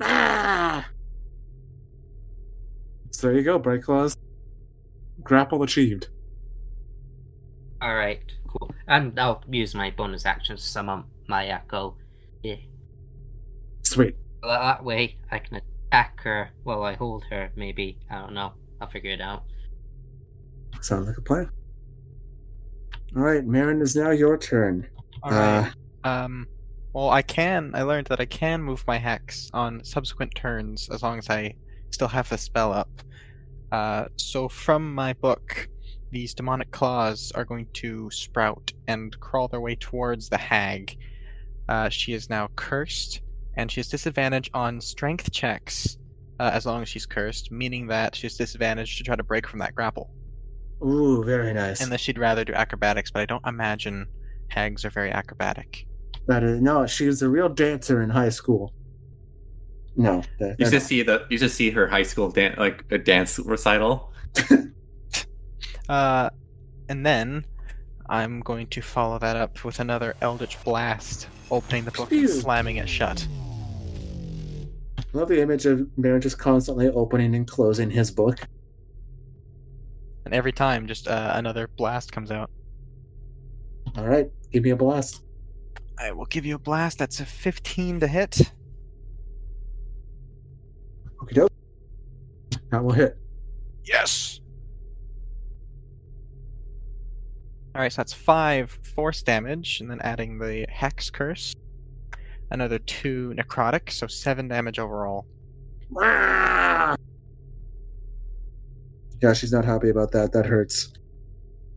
Ah! 0.00 0.86
So 3.12 3.28
there 3.28 3.36
you 3.36 3.44
go, 3.44 3.58
Bright 3.58 3.84
Claws. 3.84 4.16
Grapple 5.22 5.62
achieved. 5.62 6.08
Alright, 7.82 8.20
cool. 8.26 8.41
And 8.88 9.18
I'll 9.18 9.42
use 9.48 9.74
my 9.74 9.90
bonus 9.90 10.26
action 10.26 10.56
to 10.56 10.62
summon 10.62 11.04
my 11.28 11.46
echo. 11.46 11.96
Yeah. 12.42 12.56
Sweet. 13.82 14.16
Well, 14.42 14.58
that 14.58 14.84
way 14.84 15.16
I 15.30 15.38
can 15.38 15.60
attack 15.88 16.20
her 16.22 16.50
while 16.64 16.82
I 16.82 16.94
hold 16.94 17.24
her, 17.30 17.50
maybe. 17.56 17.98
I 18.10 18.20
don't 18.20 18.34
know. 18.34 18.52
I'll 18.80 18.88
figure 18.88 19.12
it 19.12 19.20
out. 19.20 19.44
Sounds 20.80 21.06
like 21.06 21.18
a 21.18 21.22
plan. 21.22 21.48
All 23.14 23.22
right, 23.22 23.44
Marin, 23.44 23.80
is 23.80 23.94
now 23.94 24.10
your 24.10 24.36
turn. 24.38 24.88
All 25.22 25.30
right. 25.30 25.72
Um. 26.04 26.46
Well, 26.92 27.10
I 27.10 27.22
can. 27.22 27.72
I 27.74 27.82
learned 27.82 28.08
that 28.08 28.20
I 28.20 28.26
can 28.26 28.62
move 28.62 28.84
my 28.86 28.98
hex 28.98 29.50
on 29.54 29.82
subsequent 29.84 30.34
turns 30.34 30.90
as 30.90 31.02
long 31.02 31.18
as 31.18 31.30
I 31.30 31.54
still 31.90 32.08
have 32.08 32.28
the 32.28 32.36
spell 32.36 32.72
up. 32.72 32.90
Uh, 33.70 34.06
so 34.16 34.48
from 34.48 34.94
my 34.94 35.14
book, 35.14 35.68
these 36.12 36.34
demonic 36.34 36.70
claws 36.70 37.32
are 37.34 37.44
going 37.44 37.66
to 37.72 38.10
sprout 38.10 38.70
and 38.86 39.18
crawl 39.18 39.48
their 39.48 39.60
way 39.62 39.74
towards 39.74 40.28
the 40.28 40.36
hag. 40.38 40.96
Uh, 41.68 41.88
she 41.88 42.12
is 42.12 42.28
now 42.28 42.48
cursed, 42.54 43.22
and 43.56 43.70
she 43.72 43.80
has 43.80 43.88
disadvantage 43.88 44.50
on 44.54 44.80
strength 44.80 45.32
checks 45.32 45.96
uh, 46.38 46.50
as 46.52 46.66
long 46.66 46.82
as 46.82 46.88
she's 46.88 47.06
cursed, 47.06 47.50
meaning 47.50 47.86
that 47.86 48.14
she 48.14 48.26
has 48.26 48.36
disadvantage 48.36 48.98
to 48.98 49.04
try 49.04 49.16
to 49.16 49.22
break 49.24 49.46
from 49.48 49.58
that 49.60 49.74
grapple. 49.74 50.10
Ooh, 50.84 51.22
very 51.24 51.54
nice. 51.54 51.80
Unless 51.80 52.00
she'd 52.00 52.18
rather 52.18 52.44
do 52.44 52.52
acrobatics, 52.52 53.10
but 53.10 53.22
I 53.22 53.26
don't 53.26 53.46
imagine 53.46 54.06
hags 54.48 54.84
are 54.84 54.90
very 54.90 55.10
acrobatic. 55.10 55.86
That 56.26 56.42
is 56.42 56.60
no, 56.60 56.86
she 56.86 57.06
was 57.06 57.22
a 57.22 57.28
real 57.28 57.48
dancer 57.48 58.02
in 58.02 58.10
high 58.10 58.28
school. 58.28 58.74
No, 59.96 60.22
that, 60.40 60.56
You 60.58 60.66
that- 60.66 60.70
just 60.72 60.86
see 60.86 61.02
the 61.02 61.24
you 61.30 61.38
just 61.38 61.54
see 61.54 61.70
her 61.70 61.86
high 61.86 62.02
school 62.02 62.30
dance 62.30 62.58
like 62.58 62.84
a 62.90 62.98
dance 62.98 63.38
recital. 63.38 64.12
Uh, 65.88 66.30
and 66.88 67.04
then 67.04 67.44
I'm 68.08 68.40
going 68.40 68.66
to 68.68 68.82
follow 68.82 69.18
that 69.18 69.36
up 69.36 69.64
with 69.64 69.80
another 69.80 70.14
Eldritch 70.20 70.62
Blast, 70.64 71.28
opening 71.50 71.84
the 71.84 71.90
book 71.90 72.10
and 72.12 72.28
slamming 72.28 72.76
it 72.76 72.88
shut. 72.88 73.26
I 74.98 75.02
love 75.12 75.28
the 75.28 75.40
image 75.40 75.66
of 75.66 75.86
Marin 75.98 76.20
just 76.20 76.38
constantly 76.38 76.88
opening 76.88 77.34
and 77.34 77.46
closing 77.46 77.90
his 77.90 78.10
book. 78.10 78.40
And 80.24 80.34
every 80.34 80.52
time, 80.52 80.86
just 80.86 81.08
uh, 81.08 81.32
another 81.34 81.68
blast 81.76 82.12
comes 82.12 82.30
out. 82.30 82.50
All 83.96 84.06
right, 84.06 84.30
give 84.52 84.62
me 84.62 84.70
a 84.70 84.76
blast. 84.76 85.22
I 85.98 86.12
will 86.12 86.26
give 86.26 86.46
you 86.46 86.54
a 86.54 86.58
blast. 86.58 86.98
That's 86.98 87.20
a 87.20 87.26
15 87.26 88.00
to 88.00 88.06
hit. 88.06 88.52
Okay, 91.22 91.34
doke. 91.34 91.52
That 92.70 92.82
will 92.82 92.92
hit. 92.92 93.18
Yes. 93.84 94.31
All 97.74 97.80
right, 97.80 97.92
so 97.92 97.96
that's 97.96 98.12
five 98.12 98.78
force 98.94 99.22
damage, 99.22 99.80
and 99.80 99.90
then 99.90 100.00
adding 100.02 100.38
the 100.38 100.66
hex 100.68 101.08
curse, 101.08 101.54
another 102.50 102.78
two 102.80 103.34
necrotic, 103.36 103.90
so 103.90 104.06
seven 104.06 104.46
damage 104.48 104.78
overall. 104.78 105.26
Ah! 105.98 106.96
Yeah, 109.22 109.32
she's 109.32 109.52
not 109.52 109.64
happy 109.64 109.88
about 109.88 110.12
that. 110.12 110.32
That 110.32 110.44
hurts. 110.44 110.92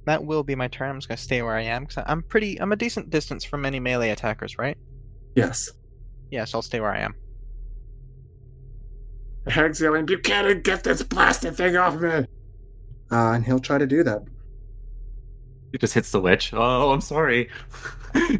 That 0.06 0.26
will 0.26 0.44
be 0.44 0.56
my 0.56 0.68
turn. 0.68 0.90
I'm 0.90 0.98
just 0.98 1.08
gonna 1.08 1.18
stay 1.18 1.42
where 1.42 1.56
I 1.56 1.62
am 1.62 1.86
because 1.86 2.04
I'm 2.08 2.24
pretty. 2.24 2.60
I'm 2.60 2.72
a 2.72 2.76
decent 2.76 3.10
distance 3.10 3.44
from 3.46 3.66
any 3.66 3.80
melee 3.80 4.10
attackers, 4.10 4.58
right? 4.58 4.78
Yes. 5.36 5.72
Yes, 6.30 6.54
I'll 6.54 6.62
stay 6.62 6.80
where 6.80 6.92
I 6.92 7.00
am. 7.00 7.16
The 9.46 9.52
hag's 9.52 9.80
yelling, 9.80 10.06
Buchanan, 10.06 10.62
get 10.62 10.84
this 10.84 11.04
blasted 11.04 11.56
thing 11.56 11.78
off 11.78 12.02
me! 12.02 12.10
Uh, 12.10 12.26
and 13.12 13.46
he'll 13.46 13.60
try 13.60 13.78
to 13.78 13.86
do 13.86 14.04
that. 14.04 14.24
He 15.76 15.80
just 15.80 15.94
hits 15.94 16.10
the 16.12 16.22
witch. 16.22 16.54
Oh, 16.54 16.94
I'm 16.94 17.02
sorry. 17.02 17.50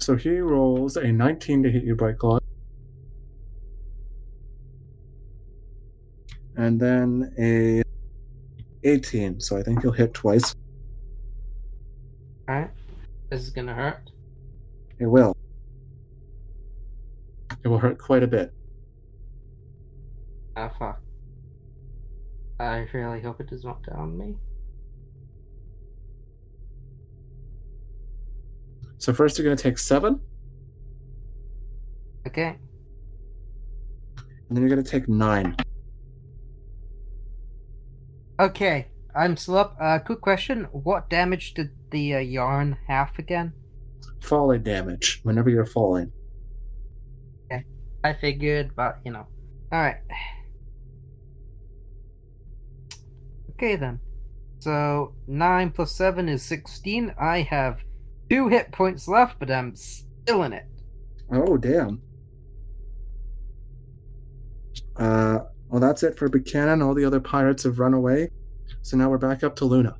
So 0.00 0.16
he 0.16 0.38
rolls 0.38 0.96
a 0.96 1.12
19 1.12 1.64
to 1.64 1.70
hit 1.70 1.84
you, 1.84 1.94
Bright 1.94 2.16
Claw. 2.16 2.38
And 6.56 6.80
then 6.80 7.34
a 7.38 7.82
18, 8.84 9.40
so 9.40 9.58
I 9.58 9.62
think 9.62 9.82
he'll 9.82 9.92
hit 9.92 10.14
twice. 10.14 10.54
Alright. 12.48 12.70
This 13.28 13.42
is 13.42 13.50
gonna 13.50 13.74
hurt. 13.74 14.10
It 14.98 15.06
will. 15.06 15.36
It 17.62 17.68
will 17.68 17.78
hurt 17.78 17.98
quite 17.98 18.22
a 18.22 18.28
bit. 18.28 18.54
Ah, 20.56 20.70
fuck. 20.78 21.02
I 22.58 22.86
really 22.94 23.20
hope 23.20 23.40
it 23.40 23.50
does 23.50 23.64
not 23.64 23.82
down 23.82 24.16
me. 24.16 24.36
So 28.98 29.12
first 29.12 29.38
you're 29.38 29.44
going 29.44 29.56
to 29.56 29.62
take 29.62 29.78
7, 29.78 30.20
Okay. 32.26 32.56
and 34.48 34.56
then 34.56 34.58
you're 34.62 34.68
going 34.68 34.82
to 34.84 34.90
take 34.90 35.08
9. 35.08 35.56
Okay. 38.40 38.86
I'm 39.14 39.36
still 39.36 39.56
up. 39.56 39.76
Uh, 39.80 39.98
quick 39.98 40.20
question. 40.20 40.64
What 40.72 41.08
damage 41.10 41.54
did 41.54 41.70
the 41.90 42.14
uh, 42.16 42.18
yarn 42.18 42.76
have 42.86 43.10
again? 43.18 43.52
Falling 44.20 44.62
damage 44.62 45.20
whenever 45.22 45.48
you're 45.50 45.64
falling. 45.64 46.12
Okay. 47.46 47.64
I 48.04 48.12
figured, 48.12 48.76
but 48.76 48.98
you 49.04 49.12
know. 49.12 49.26
Alright. 49.72 49.96
Okay 53.52 53.76
then. 53.76 53.98
So, 54.60 55.14
9 55.26 55.70
plus 55.70 55.92
7 55.92 56.28
is 56.28 56.42
16. 56.42 57.14
I 57.18 57.42
have 57.42 57.80
2 58.30 58.48
hit 58.48 58.70
points 58.72 59.08
left, 59.08 59.38
but 59.38 59.50
I'm 59.50 59.74
still 59.74 60.42
in 60.42 60.52
it. 60.52 60.66
Oh, 61.30 61.56
damn. 61.56 62.00
Uh, 64.96 65.40
well, 65.68 65.80
that's 65.80 66.02
it 66.02 66.16
for 66.18 66.28
Buchanan. 66.28 66.82
All 66.82 66.94
the 66.94 67.04
other 67.04 67.20
pirates 67.20 67.62
have 67.64 67.78
run 67.78 67.94
away. 67.94 68.30
So 68.82 68.96
now 68.96 69.08
we're 69.10 69.18
back 69.18 69.42
up 69.44 69.54
to 69.56 69.64
Luna. 69.64 69.96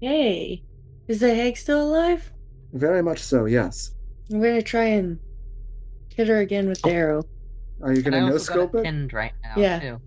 Hey, 0.00 0.62
is 1.08 1.20
the 1.20 1.34
hag 1.34 1.56
still 1.56 1.82
alive? 1.88 2.32
Very 2.72 3.02
much 3.02 3.20
so, 3.20 3.44
yes. 3.46 3.92
I'm 4.30 4.40
gonna 4.40 4.62
try 4.62 4.84
and 4.84 5.18
hit 6.14 6.28
her 6.28 6.38
again 6.38 6.68
with 6.68 6.80
the 6.82 6.90
arrow. 6.90 7.22
Are 7.82 7.92
you 7.92 8.02
going 8.02 8.12
to 8.12 8.30
no 8.30 8.38
scope 8.38 8.74
it? 8.74 8.84
pinned 8.84 9.12
right 9.12 9.32
now, 9.42 9.54
Yeah. 9.56 9.78
too. 9.80 10.00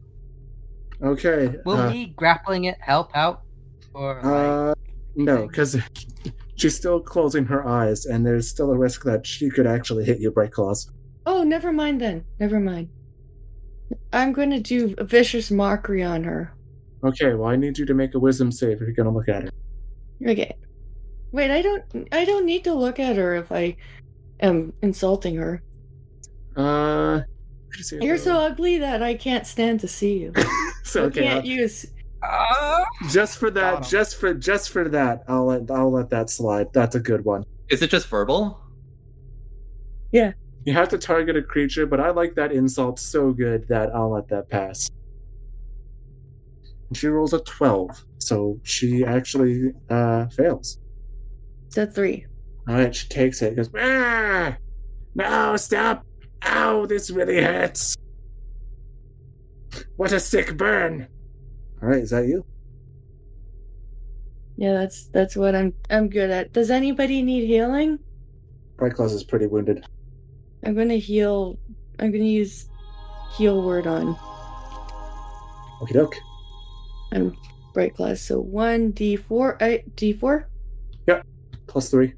Okay. 1.04 1.58
Will 1.66 1.78
uh, 1.78 1.90
me 1.92 2.08
grappling 2.16 2.64
it 2.66 2.78
help 2.80 3.12
out? 3.16 3.42
Or, 3.94 4.16
like, 4.16 4.24
uh, 4.26 4.74
no, 5.18 5.48
because 5.48 5.76
she's 6.56 6.76
still 6.76 7.00
closing 7.02 7.46
her 7.46 7.68
eyes, 7.68 8.06
and 8.06 8.26
there's 8.26 8.48
still 8.48 8.72
a 8.72 8.78
risk 8.78 9.04
that 9.04 9.26
she 9.26 9.50
could 9.50 9.68
actually 9.68 10.06
hit 10.06 10.20
you, 10.20 10.32
Bright 10.32 10.52
Claws. 10.52 10.90
Oh, 11.26 11.44
never 11.44 11.74
mind 11.74 12.00
then. 12.00 12.24
Never 12.40 12.60
mind. 12.60 12.90
I'm 14.14 14.32
going 14.34 14.52
to 14.52 14.60
do 14.60 14.96
a 14.98 15.04
vicious 15.04 15.52
mockery 15.52 16.04
on 16.04 16.24
her. 16.24 16.54
Okay, 17.04 17.34
well, 17.34 17.50
I 17.50 17.56
need 17.56 17.78
you 17.78 17.86
to 17.86 17.94
make 17.94 18.14
a 18.16 18.20
wisdom 18.20 18.52
save 18.52 18.74
if 18.74 18.82
you're 18.82 18.94
going 18.94 19.06
to 19.08 19.12
look 19.12 19.30
at 19.30 19.44
her. 19.44 19.50
Okay. 20.26 20.56
Wait, 21.32 21.52
I 21.52 21.62
don't. 21.62 21.84
I 22.12 22.26
don't 22.26 22.46
need 22.46 22.64
to 22.64 22.74
look 22.74 23.00
at 23.00 23.18
her 23.18 23.36
if 23.36 23.52
I 23.52 23.76
am 24.40 24.74
insulting 24.82 25.36
her. 25.36 25.62
Uh, 26.56 27.22
You're 27.92 28.18
so 28.18 28.40
ugly 28.40 28.80
that 28.80 29.04
I 29.04 29.14
can't 29.14 29.46
stand 29.46 29.82
to 29.82 29.88
see 29.88 30.18
you. 30.18 30.34
so 30.84 31.04
I 31.04 31.06
okay, 31.08 31.22
can't 31.24 31.40
I'll- 31.40 31.46
use. 31.46 31.86
Just 33.10 33.38
for 33.38 33.52
that, 33.52 33.84
just 33.84 34.20
for 34.20 34.34
just 34.34 34.70
for 34.70 34.90
that, 34.90 35.24
I'll 35.28 35.46
let 35.46 35.70
I'll 35.70 35.92
let 35.92 36.10
that 36.10 36.30
slide. 36.30 36.68
That's 36.74 36.96
a 36.96 37.00
good 37.00 37.24
one. 37.24 37.44
Is 37.70 37.82
it 37.82 37.90
just 37.90 38.08
verbal? 38.08 38.60
Yeah. 40.12 40.34
You 40.66 40.74
have 40.74 40.90
to 40.90 40.98
target 40.98 41.38
a 41.38 41.42
creature, 41.42 41.86
but 41.86 42.00
I 42.00 42.10
like 42.10 42.36
that 42.36 42.52
insult 42.52 43.00
so 43.00 43.32
good 43.32 43.68
that 43.70 43.94
I'll 43.96 44.12
let 44.12 44.28
that 44.30 44.50
pass. 44.50 44.90
And 46.90 46.98
she 46.98 47.08
rolls 47.08 47.34
a 47.34 47.40
twelve, 47.40 48.04
so 48.18 48.60
she 48.64 49.06
actually 49.06 49.74
uh, 49.90 50.28
fails. 50.28 50.80
It's 51.68 51.78
a 51.78 51.86
three. 51.86 52.26
All 52.68 52.76
right, 52.76 52.94
she 52.94 53.08
takes 53.08 53.42
it. 53.42 53.56
Goes, 53.56 53.70
ah! 53.78 54.58
no, 55.16 55.56
stop! 55.56 56.06
Ow, 56.46 56.86
this 56.86 57.10
really 57.12 57.42
hurts. 57.42 57.96
What 59.96 60.12
a 60.12 60.20
sick 60.20 60.58
burn! 60.58 61.08
All 61.82 61.90
right, 61.90 62.02
is 62.02 62.10
that 62.10 62.26
you? 62.28 62.46
Yeah, 64.58 64.74
that's 64.74 65.06
that's 65.08 65.36
what 65.36 65.56
I'm 65.56 65.74
I'm 65.90 66.10
good 66.10 66.32
at. 66.32 66.52
Does 66.54 66.72
anybody 66.72 67.22
need 67.22 67.46
healing? 67.46 68.00
Bright 68.78 68.94
Claws 68.96 69.14
is 69.14 69.24
pretty 69.24 69.46
wounded. 69.46 69.86
I'm 70.64 70.76
gonna 70.76 70.96
heal. 70.96 71.60
I'm 72.00 72.12
gonna 72.12 72.24
use 72.24 72.68
heal 73.38 73.62
word 73.62 73.86
on 73.86 74.16
Okie 75.82 75.94
doke. 75.94 76.16
on 77.14 77.38
Bright 77.74 77.96
Claws. 77.96 78.22
So 78.22 78.40
one 78.40 78.92
d 78.92 79.16
four. 79.16 79.62
Uh, 79.62 79.78
d 79.96 80.14
four. 80.14 80.50
Plus 81.68 81.90
three. 81.92 82.14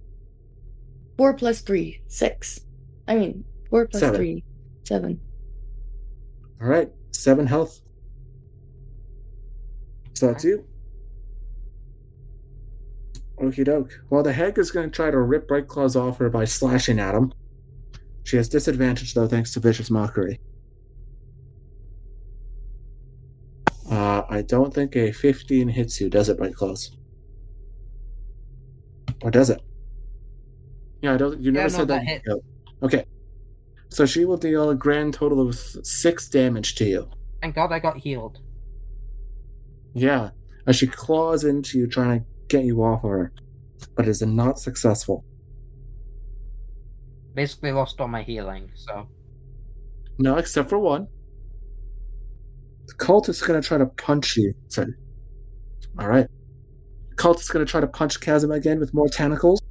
Four 1.17 1.33
plus 1.33 1.61
three. 1.61 2.01
Six. 2.07 2.61
I 3.07 3.15
mean 3.15 3.43
four 3.69 3.87
plus 3.87 3.99
Seven. 4.01 4.15
three. 4.15 4.43
Seven. 4.83 5.19
All 6.61 6.67
right, 6.67 6.89
seven 7.11 7.47
health. 7.47 7.81
So 10.13 10.27
that's 10.27 10.43
you. 10.43 10.65
Okie 13.41 13.63
doke. 13.63 13.91
Well, 14.09 14.21
the 14.23 14.33
hag 14.33 14.57
is 14.59 14.71
going 14.71 14.89
to 14.89 14.95
try 14.95 15.09
to 15.11 15.19
rip 15.19 15.47
Bright 15.47 15.67
Claws 15.67 15.95
off 15.95 16.17
her 16.17 16.29
by 16.29 16.45
slashing 16.45 16.99
at 16.99 17.15
him. 17.15 17.33
She 18.23 18.35
has 18.37 18.49
disadvantage, 18.49 19.13
though, 19.13 19.27
thanks 19.27 19.53
to 19.53 19.59
Vicious 19.59 19.89
Mockery. 19.89 20.39
Uh, 23.89 24.23
I 24.29 24.41
don't 24.43 24.73
think 24.73 24.95
a 24.95 25.11
15 25.11 25.67
hits 25.67 25.99
you, 25.99 26.09
does 26.09 26.29
it, 26.29 26.37
Bright 26.37 26.53
Claws? 26.53 26.95
Or 29.23 29.31
does 29.31 29.49
it? 29.49 29.61
Yeah, 31.01 31.13
I 31.13 31.17
don't. 31.17 31.39
You 31.39 31.51
Yeah, 31.51 31.61
never 31.63 31.71
no, 31.71 31.77
said 31.79 31.87
that 31.87 32.05
that. 32.05 32.21
No. 32.27 32.41
Okay. 32.83 33.05
So 33.89 34.05
she 34.05 34.25
will 34.25 34.37
deal 34.37 34.69
a 34.69 34.75
grand 34.75 35.13
total 35.13 35.47
of 35.47 35.55
six 35.55 36.29
damage 36.29 36.75
to 36.75 36.85
you. 36.85 37.09
Thank 37.41 37.55
God 37.55 37.71
I 37.71 37.79
got 37.79 37.97
healed. 37.97 38.39
Yeah, 39.93 40.29
as 40.67 40.75
she 40.75 40.87
claws 40.87 41.43
into 41.43 41.79
you, 41.79 41.87
trying 41.87 42.19
to 42.19 42.25
get 42.47 42.65
you 42.65 42.83
off 42.83 43.03
of 43.03 43.09
her, 43.09 43.33
but 43.95 44.07
is 44.07 44.21
not 44.21 44.59
successful. 44.59 45.25
Basically 47.33 47.71
lost 47.71 47.99
all 47.99 48.07
my 48.07 48.23
healing, 48.23 48.69
so 48.75 49.07
No, 50.17 50.37
except 50.37 50.69
for 50.69 50.77
one. 50.77 51.07
The 52.87 52.93
cult 52.95 53.29
is 53.29 53.41
going 53.41 53.61
to 53.61 53.67
try 53.67 53.77
to 53.77 53.85
punch 53.85 54.35
you. 54.35 54.53
So, 54.67 54.85
all 55.97 56.07
right. 56.07 56.27
The 57.09 57.15
cult 57.15 57.39
is 57.39 57.47
going 57.47 57.65
to 57.65 57.69
try 57.69 57.79
to 57.79 57.87
punch 57.87 58.19
Chasm 58.19 58.51
again 58.51 58.79
with 58.79 58.93
more 58.93 59.07
tentacles. 59.07 59.61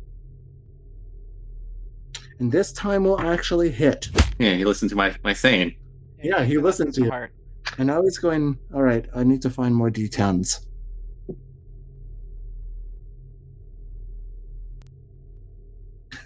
And 2.39 2.51
this 2.51 2.73
time 2.73 3.05
will 3.05 3.21
actually 3.21 3.71
hit. 3.71 4.09
Yeah, 4.39 4.55
he 4.55 4.65
listened 4.65 4.91
to 4.91 4.97
my 4.97 5.15
my 5.25 5.33
saying. 5.33 5.77
Yeah, 6.23 6.45
he 6.45 6.59
listened 6.59 6.95
to 6.95 7.05
you. 7.05 7.11
Heart. 7.11 7.33
And 7.77 7.87
now 7.87 8.03
he's 8.03 8.19
going, 8.19 8.59
all 8.75 8.83
right, 8.83 9.07
I 9.15 9.23
need 9.25 9.43
to 9.43 9.51
find 9.51 9.75
more 9.75 9.91
D10s. 9.91 10.65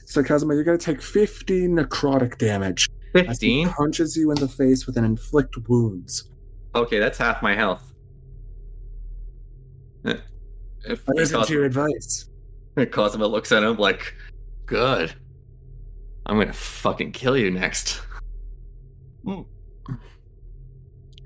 So, 0.04 0.22
Kazuma, 0.22 0.54
you're 0.54 0.64
going 0.64 0.78
to 0.78 0.84
take 0.84 1.00
50 1.00 1.68
necrotic 1.68 2.38
damage 2.38 2.88
as 3.14 3.20
he 3.20 3.24
Fifteen. 3.28 3.68
punches 3.70 4.16
you 4.16 4.30
in 4.30 4.36
the 4.36 4.48
face 4.48 4.86
with 4.86 4.96
an 4.96 5.04
inflict 5.04 5.56
wounds. 5.68 6.30
Okay, 6.74 6.98
that's 6.98 7.18
half 7.18 7.42
my 7.42 7.54
health. 7.54 7.92
Eh, 10.06 10.14
If 10.84 11.08
I 11.08 11.12
listen 11.14 11.34
to 11.34 11.40
Cosmo, 11.40 11.54
your 11.54 11.64
advice. 11.64 12.28
Cosmo 12.90 13.26
looks 13.28 13.52
at 13.52 13.62
him 13.62 13.76
like, 13.76 14.14
"Good. 14.66 15.12
I'm 16.26 16.38
gonna 16.38 16.52
fucking 16.52 17.12
kill 17.12 17.36
you 17.36 17.50
next." 17.50 18.00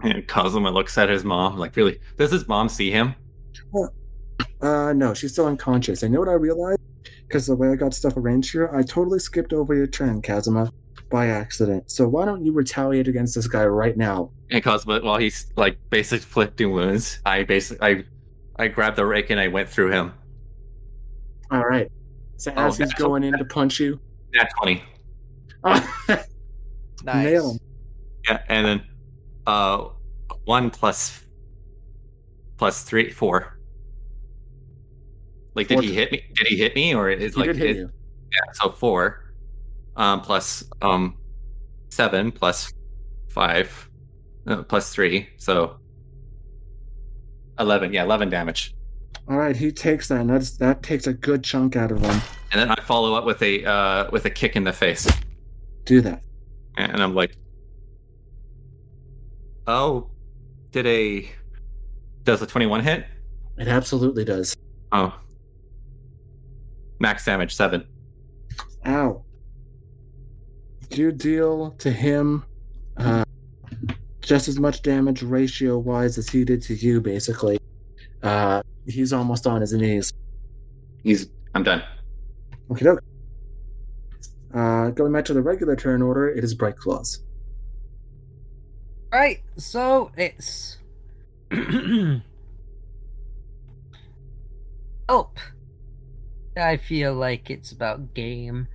And 0.03 0.27
Cosmo 0.29 0.71
looks 0.71 0.97
at 0.99 1.09
his 1.09 1.25
mom 1.25 1.57
like, 1.59 1.75
"Really? 1.77 1.99
Does 2.19 2.31
his 2.31 2.47
mom 2.49 2.69
see 2.69 2.91
him?" 2.91 3.15
Uh, 4.61 4.93
no, 4.93 5.15
she's 5.15 5.33
still 5.33 5.47
unconscious. 5.47 6.03
I 6.05 6.09
know 6.09 6.21
what 6.21 6.29
I 6.29 6.33
realized 6.35 6.81
because 7.27 7.47
the 7.47 7.57
way 7.57 7.69
I 7.71 7.77
got 7.77 7.95
stuff 7.95 8.17
arranged 8.17 8.53
here, 8.53 8.71
I 8.75 8.83
totally 8.83 9.19
skipped 9.19 9.53
over 9.53 9.75
your 9.75 9.87
turn, 9.87 10.21
Kazuma, 10.23 10.71
by 11.11 11.29
accident. 11.29 11.91
So 11.91 12.07
why 12.09 12.25
don't 12.25 12.45
you 12.45 12.53
retaliate 12.53 13.09
against 13.09 13.35
this 13.35 13.47
guy 13.47 13.65
right 13.65 13.97
now? 13.97 14.31
And 14.51 14.63
Cosmo, 14.63 15.03
while 15.03 15.19
he's 15.19 15.47
like 15.57 15.79
basically 15.91 16.19
inflicting 16.19 16.73
wounds, 16.73 17.21
I 17.25 17.45
basically 17.45 17.87
I 17.87 18.05
I 18.65 18.69
grabbed 18.69 18.97
the 18.97 19.07
rake 19.07 19.31
and 19.31 19.41
I 19.41 19.49
went 19.49 19.69
through 19.69 19.91
him. 19.93 20.13
All 21.51 21.65
right. 21.65 21.91
So 22.37 22.53
Oh, 22.57 22.67
as 22.67 22.77
he's 22.77 22.89
that's- 22.89 23.01
going 23.01 23.25
in 23.25 23.37
to 23.39 23.45
punch 23.47 23.81
you, 23.81 23.99
Nat 24.35 24.49
twenty. 24.61 24.83
Nice. 27.05 27.25
nail 27.25 27.51
him. 27.53 27.59
Yeah, 28.29 28.43
and 28.49 28.67
then 28.67 28.83
uh 29.47 29.89
one 30.45 30.71
plus 30.71 31.25
plus 32.57 32.83
three 32.83 33.11
four. 33.11 33.59
Like, 35.55 35.69
did 35.69 35.81
he 35.83 35.95
hit 35.95 36.13
me? 36.13 36.23
Did 36.35 36.47
he 36.49 36.57
hit 36.57 36.75
me, 36.75 36.95
or 36.95 37.09
is 37.09 37.35
He 37.35 37.41
like 37.41 37.47
did 37.49 37.57
hit 37.57 37.77
it-. 37.77 37.91
Yeah, 38.33 38.53
so 38.53 38.71
four, 38.71 39.33
um, 39.97 40.21
plus 40.21 40.65
um, 40.83 41.17
seven 41.89 42.31
plus 42.31 42.73
five, 43.29 43.89
plus 44.69 44.93
three, 44.93 45.29
so 45.39 45.79
eleven. 47.59 47.93
Yeah, 47.93 48.05
eleven 48.05 48.29
damage. 48.29 48.75
All 49.29 49.39
right, 49.39 49.57
he 49.57 49.73
takes 49.73 50.09
that, 50.09 50.21
and 50.21 50.31
that's, 50.31 50.57
that 50.59 50.83
takes 50.85 51.07
a 51.09 51.13
good 51.13 51.43
chunk 51.43 51.75
out 51.75 51.91
of 51.91 52.01
him. 52.01 52.21
And 52.53 52.61
then 52.61 52.71
I 52.71 52.81
follow 52.83 53.15
up 53.15 53.25
with 53.25 53.43
a 53.43 53.65
uh, 53.65 54.11
with 54.13 54.25
a 54.27 54.31
kick 54.31 54.57
in 54.57 54.65
the 54.65 54.73
face, 54.73 55.09
Do 55.85 56.01
that. 56.03 56.23
and 56.77 57.03
I'm 57.03 57.15
like, 57.15 57.35
"Oh, 59.67 60.11
did 60.73 60.87
a 60.87 61.31
does 62.25 62.43
a 62.43 62.47
twenty 62.47 62.67
one 62.67 62.83
hit? 62.83 63.07
It 63.59 63.69
absolutely 63.69 64.25
does. 64.25 64.57
Oh, 64.93 65.19
max 66.99 67.25
damage 67.25 67.55
seven. 67.55 67.87
Ow. 68.87 69.23
You 70.91 71.11
deal 71.11 71.73
to 71.79 71.91
him 71.91 72.45
uh, 72.97 73.25
just 74.21 74.49
as 74.49 74.59
much 74.59 74.83
damage 74.83 75.23
ratio 75.23 75.79
wise 75.79 76.17
as 76.19 76.29
he 76.29 76.45
did 76.45 76.63
to 76.63 76.75
you, 76.75 77.01
basically. 77.01 77.59
Uh, 78.23 78.63
he's 78.87 79.13
almost 79.13 79.47
on 79.47 79.61
his 79.61 79.73
knees. 79.73 80.13
He's 81.03 81.29
I'm 81.55 81.63
done. 81.63 81.83
Okay, 82.71 82.85
doke. 82.85 83.03
Uh, 84.55 84.91
going 84.91 85.13
back 85.13 85.25
to 85.25 85.35
the 85.35 85.43
regular 85.43 85.77
turn 85.77 86.03
order, 86.03 86.29
it 86.29 86.43
is 86.43 86.55
Bright 86.55 86.77
Claws. 86.77 87.25
Right, 89.17 89.41
so 89.57 90.11
it's 90.15 90.77
Oh. 95.09 95.31
I 96.55 96.77
feel 96.77 97.15
like 97.15 97.49
it's 97.49 97.73
about 97.73 98.13
game. 98.13 98.69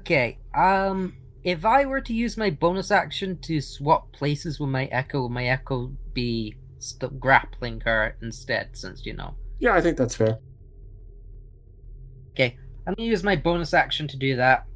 Okay, 0.00 0.36
um 0.54 1.14
if 1.42 1.64
I 1.64 1.86
were 1.86 2.02
to 2.02 2.12
use 2.12 2.36
my 2.36 2.50
bonus 2.50 2.90
action 2.90 3.38
to 3.38 3.62
swap 3.62 4.12
places 4.12 4.60
with 4.60 4.68
my 4.68 4.84
echo, 4.92 5.22
would 5.22 5.32
my 5.32 5.46
echo 5.46 5.90
be 6.12 6.56
st- 6.78 7.18
grappling 7.18 7.80
her 7.86 8.14
instead 8.20 8.76
since 8.76 9.06
you 9.06 9.14
know. 9.14 9.36
Yeah, 9.58 9.72
I 9.72 9.80
think 9.80 9.96
that's 9.96 10.16
fair. 10.16 10.38
Okay, 12.32 12.58
I'm 12.86 12.92
gonna 12.92 13.08
use 13.08 13.24
my 13.24 13.36
bonus 13.36 13.72
action 13.72 14.06
to 14.08 14.18
do 14.18 14.36
that. 14.36 14.66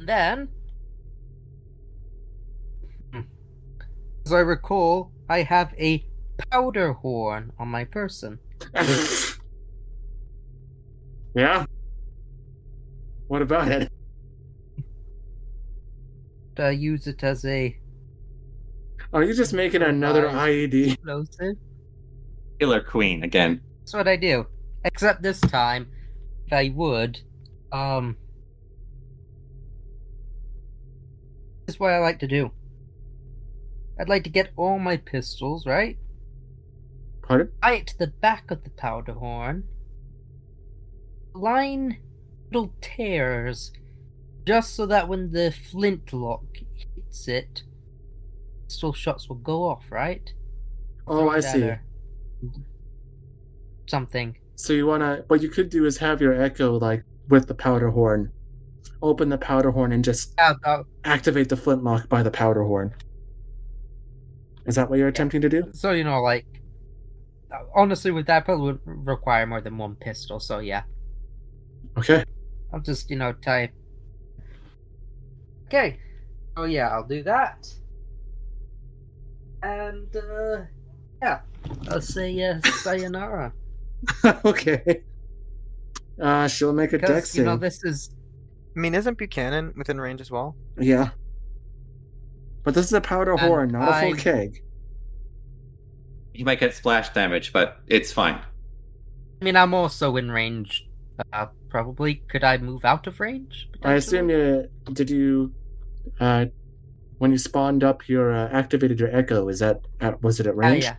Then, 0.00 0.48
as 4.26 4.32
I 4.32 4.40
recall, 4.40 5.12
I 5.28 5.42
have 5.42 5.74
a 5.78 6.04
powder 6.50 6.92
horn 6.92 7.52
on 7.58 7.68
my 7.68 7.84
person. 7.84 8.38
yeah? 11.34 11.66
What 13.28 13.42
about 13.42 13.68
it? 13.68 13.90
I 16.58 16.70
use 16.70 17.06
it 17.06 17.22
as 17.24 17.44
a 17.44 17.76
Are 19.12 19.22
you 19.24 19.34
just 19.34 19.52
making 19.52 19.82
another 19.82 20.30
Nice. 20.30 20.48
IED? 20.48 20.92
explosive. 20.92 21.56
Killer 22.60 22.80
Queen 22.80 23.24
again. 23.24 23.60
That's 23.80 23.94
what 23.94 24.08
I 24.08 24.16
do. 24.16 24.46
Except 24.84 25.22
this 25.22 25.40
time, 25.40 25.90
if 26.46 26.52
I 26.52 26.70
would, 26.74 27.18
um, 27.72 28.16
this 31.66 31.74
is 31.74 31.80
what 31.80 31.92
I 31.92 31.98
like 31.98 32.20
to 32.20 32.28
do. 32.28 32.50
I'd 33.98 34.08
like 34.08 34.24
to 34.24 34.30
get 34.30 34.50
all 34.56 34.78
my 34.78 34.96
pistols, 34.96 35.66
right? 35.66 35.96
Pardon? 37.22 37.52
it 37.64 37.86
to 37.88 37.98
the 37.98 38.08
back 38.08 38.50
of 38.50 38.64
the 38.64 38.70
powder 38.70 39.12
horn, 39.12 39.64
line 41.34 41.98
little 42.52 42.72
tears, 42.80 43.72
just 44.46 44.74
so 44.74 44.86
that 44.86 45.08
when 45.08 45.32
the 45.32 45.52
flintlock 45.52 46.44
hits 46.94 47.28
it, 47.28 47.62
pistol 48.68 48.92
shots 48.92 49.28
will 49.28 49.36
go 49.36 49.64
off, 49.64 49.84
right? 49.90 50.32
Oh, 51.06 51.28
I 51.28 51.40
see. 51.40 51.70
Something. 53.86 54.36
So 54.56 54.72
you 54.72 54.86
wanna 54.86 55.24
what 55.28 55.42
you 55.42 55.48
could 55.48 55.68
do 55.70 55.84
is 55.84 55.98
have 55.98 56.20
your 56.20 56.40
echo 56.40 56.78
like 56.78 57.04
with 57.28 57.48
the 57.48 57.54
powder 57.54 57.90
horn. 57.90 58.32
Open 59.02 59.28
the 59.28 59.38
powder 59.38 59.70
horn 59.70 59.92
and 59.92 60.04
just 60.04 60.34
Yeah, 60.38 60.54
that- 60.64 60.84
activate 61.04 61.48
the 61.48 61.56
flintlock 61.56 62.08
by 62.08 62.22
the 62.22 62.30
powder 62.30 62.64
horn. 62.64 62.94
Is 64.66 64.74
that 64.76 64.88
what 64.88 64.98
you're 64.98 65.08
attempting 65.08 65.40
to 65.42 65.48
do? 65.48 65.70
so 65.72 65.90
you 65.92 66.04
know, 66.04 66.20
like, 66.22 66.46
honestly, 67.74 68.10
with 68.10 68.26
that 68.26 68.44
probably 68.44 68.72
would 68.72 68.80
require 69.06 69.46
more 69.46 69.60
than 69.60 69.76
one 69.78 69.94
pistol. 69.96 70.40
So 70.40 70.58
yeah, 70.58 70.84
Okay. 71.96 72.24
I'll 72.72 72.80
just 72.80 73.10
you 73.10 73.16
know 73.16 73.32
type. 73.32 73.70
Okay. 75.66 75.98
Oh 76.56 76.64
yeah, 76.64 76.88
I'll 76.88 77.06
do 77.06 77.22
that. 77.22 77.66
And 79.62 80.14
uh 80.16 80.62
yeah, 81.22 81.40
I'll 81.88 82.00
say 82.00 82.42
uh, 82.42 82.60
sayonara 82.82 83.52
okay. 84.44 85.02
Uh 86.20 86.46
she'll 86.48 86.72
make 86.72 86.92
a 86.92 86.98
deck 86.98 87.08
because 87.08 87.36
you 87.36 87.44
know 87.44 87.56
this 87.56 87.82
is 87.84 88.10
I 88.76 88.80
mean, 88.80 88.94
isn't 88.94 89.16
Buchanan 89.16 89.72
within 89.76 90.00
range 90.00 90.20
as 90.20 90.30
well? 90.32 90.56
Yeah. 90.80 91.10
But 92.64 92.74
this 92.74 92.86
is 92.86 92.92
a 92.92 93.00
powder 93.00 93.32
And 93.32 93.40
horn, 93.40 93.68
not 93.70 93.88
a 93.88 94.06
full 94.06 94.14
keg. 94.16 94.62
He 96.32 96.42
might 96.44 96.58
get 96.58 96.74
splash 96.74 97.10
damage, 97.10 97.52
but 97.52 97.78
it's 97.86 98.12
fine. 98.12 98.40
I 99.40 99.44
mean, 99.44 99.54
I'm 99.56 99.74
also 99.74 100.16
in 100.16 100.30
range. 100.30 100.88
Uh, 101.32 101.46
probably 101.68 102.16
could 102.28 102.42
I 102.42 102.58
move 102.58 102.84
out 102.84 103.06
of 103.06 103.20
range? 103.20 103.68
I 103.84 103.92
assume 103.94 104.30
you 104.30 104.68
did 104.92 105.10
you 105.10 105.52
uh 106.18 106.46
when 107.18 107.30
you 107.30 107.38
spawned 107.38 107.84
up 107.84 108.08
your 108.08 108.32
uh, 108.34 108.48
activated 108.50 108.98
your 108.98 109.14
echo, 109.14 109.48
is 109.48 109.60
that 109.60 109.80
at, 110.00 110.20
was 110.22 110.40
it 110.40 110.46
at 110.46 110.54
Ah, 110.54 110.58
range? 110.58 110.84
yeah. 110.84 110.96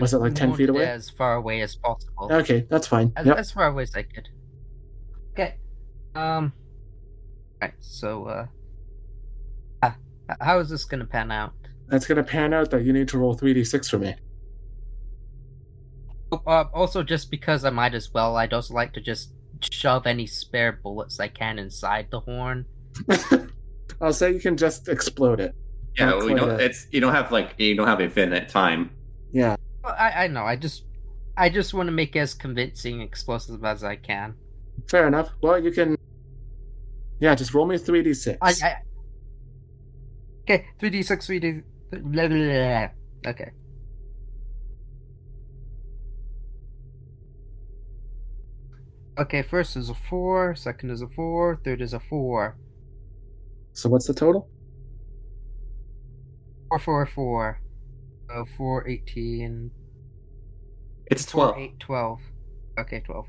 Was 0.00 0.12
it 0.14 0.18
like 0.18 0.34
ten 0.34 0.54
feet 0.54 0.68
away? 0.68 0.86
As 0.86 1.08
far 1.10 1.34
away 1.34 1.62
as 1.62 1.74
possible. 1.76 2.28
Okay, 2.30 2.66
that's 2.68 2.86
fine. 2.86 3.12
As, 3.16 3.26
Yep. 3.26 3.36
as 3.38 3.50
far 3.50 3.66
away 3.68 3.84
as 3.84 3.94
I 3.96 4.02
could. 4.02 4.28
Okay. 5.32 5.56
Um. 6.14 6.52
Right. 7.60 7.74
So, 7.80 8.24
uh, 8.26 8.42
h- 8.44 8.48
how 10.40 10.58
is 10.58 10.68
this 10.68 10.84
gonna 10.84 11.04
pan 11.04 11.30
out? 11.30 11.52
That's 11.88 12.06
gonna 12.06 12.24
pan 12.24 12.52
out 12.54 12.70
that 12.70 12.84
you 12.84 12.92
need 12.92 13.08
to 13.08 13.18
roll 13.18 13.36
3d6 13.36 13.90
for 13.90 13.98
me. 13.98 14.14
Uh, 16.32 16.64
also, 16.74 17.02
just 17.02 17.30
because 17.30 17.64
I 17.64 17.70
might 17.70 17.94
as 17.94 18.12
well, 18.12 18.36
I'd 18.36 18.52
also 18.52 18.74
like 18.74 18.92
to 18.94 19.00
just 19.00 19.32
shove 19.60 20.06
any 20.06 20.26
spare 20.26 20.72
bullets 20.72 21.20
I 21.20 21.28
can 21.28 21.58
inside 21.58 22.08
the 22.10 22.20
horn. 22.20 22.64
I'll 24.00 24.12
say 24.12 24.32
you 24.32 24.40
can 24.40 24.56
just 24.56 24.88
explode 24.88 25.40
it. 25.40 25.54
Yeah, 25.98 26.06
Not 26.06 26.24
we 26.24 26.34
don't. 26.34 26.50
a- 26.50 26.56
It's 26.64 26.88
you 26.90 27.00
don't 27.00 27.12
have 27.14 27.30
like 27.30 27.54
you 27.58 27.76
don't 27.76 27.86
have 27.86 28.00
infinite 28.00 28.48
time. 28.48 28.90
Yeah. 29.32 29.56
Well, 29.84 29.94
I, 29.98 30.24
I 30.24 30.26
know. 30.26 30.42
I 30.44 30.56
just, 30.56 30.84
I 31.36 31.48
just 31.48 31.72
want 31.74 31.86
to 31.86 31.92
make 31.92 32.16
as 32.16 32.34
convincing 32.34 33.00
explosive 33.00 33.64
as 33.64 33.84
I 33.84 33.96
can. 33.96 34.34
Fair 34.88 35.06
enough. 35.06 35.30
Well, 35.40 35.62
you 35.62 35.70
can. 35.70 35.96
Yeah, 37.20 37.34
just 37.36 37.54
roll 37.54 37.66
me 37.66 37.76
3d6. 37.76 38.38
I, 38.42 38.50
I 38.66 38.76
okay. 40.44 40.66
Three 40.78 40.90
d 40.90 41.02
six, 41.02 41.26
three 41.26 41.40
d. 41.40 41.60
Blah, 41.90 42.28
blah, 42.28 42.28
blah. 42.28 42.88
Okay. 43.26 43.50
Okay, 49.16 49.42
first 49.42 49.76
is 49.76 49.90
a 49.90 49.94
four, 49.94 50.56
second 50.56 50.90
is 50.90 51.00
a 51.00 51.06
four, 51.08 51.60
third 51.64 51.80
is 51.80 51.92
a 51.94 52.00
four. 52.00 52.56
So 53.72 53.88
what's 53.88 54.06
the 54.06 54.14
total? 54.14 54.48
Four, 56.68 56.78
four, 56.80 57.06
four. 57.06 57.60
Uh, 58.28 58.44
four, 58.56 58.88
eighteen. 58.88 59.70
It's 61.06 61.30
Four, 61.30 61.52
twelve. 61.52 61.58
eight, 61.58 61.78
twelve. 61.78 62.20
Okay, 62.80 63.00
twelve. 63.00 63.26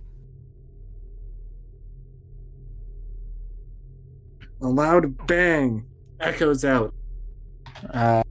A 4.62 4.68
loud 4.68 5.28
bang 5.28 5.86
echoes 6.20 6.66
out. 6.66 6.96
Uh, 7.92 8.24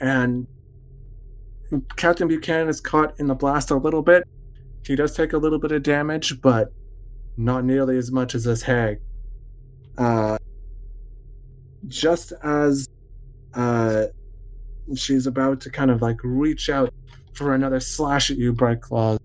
and 0.00 0.46
Captain 1.96 2.28
Buchanan 2.28 2.68
is 2.68 2.80
caught 2.80 3.18
in 3.18 3.26
the 3.26 3.34
blast 3.34 3.70
a 3.70 3.76
little 3.76 4.02
bit. 4.02 4.24
He 4.86 4.94
does 4.94 5.16
take 5.16 5.32
a 5.32 5.38
little 5.38 5.58
bit 5.58 5.72
of 5.72 5.82
damage, 5.82 6.40
but 6.40 6.72
not 7.36 7.64
nearly 7.64 7.98
as 7.98 8.12
much 8.12 8.34
as 8.34 8.44
this 8.44 8.62
hag. 8.62 9.00
Uh, 9.98 10.38
just 11.88 12.32
as 12.42 12.88
uh, 13.54 14.04
she's 14.94 15.26
about 15.26 15.60
to 15.62 15.70
kind 15.70 15.90
of 15.90 16.02
like 16.02 16.18
reach 16.22 16.70
out 16.70 16.92
for 17.32 17.54
another 17.54 17.80
slash 17.80 18.30
at 18.30 18.36
you, 18.36 18.52
Bright 18.52 18.80
Claw, 18.80 19.16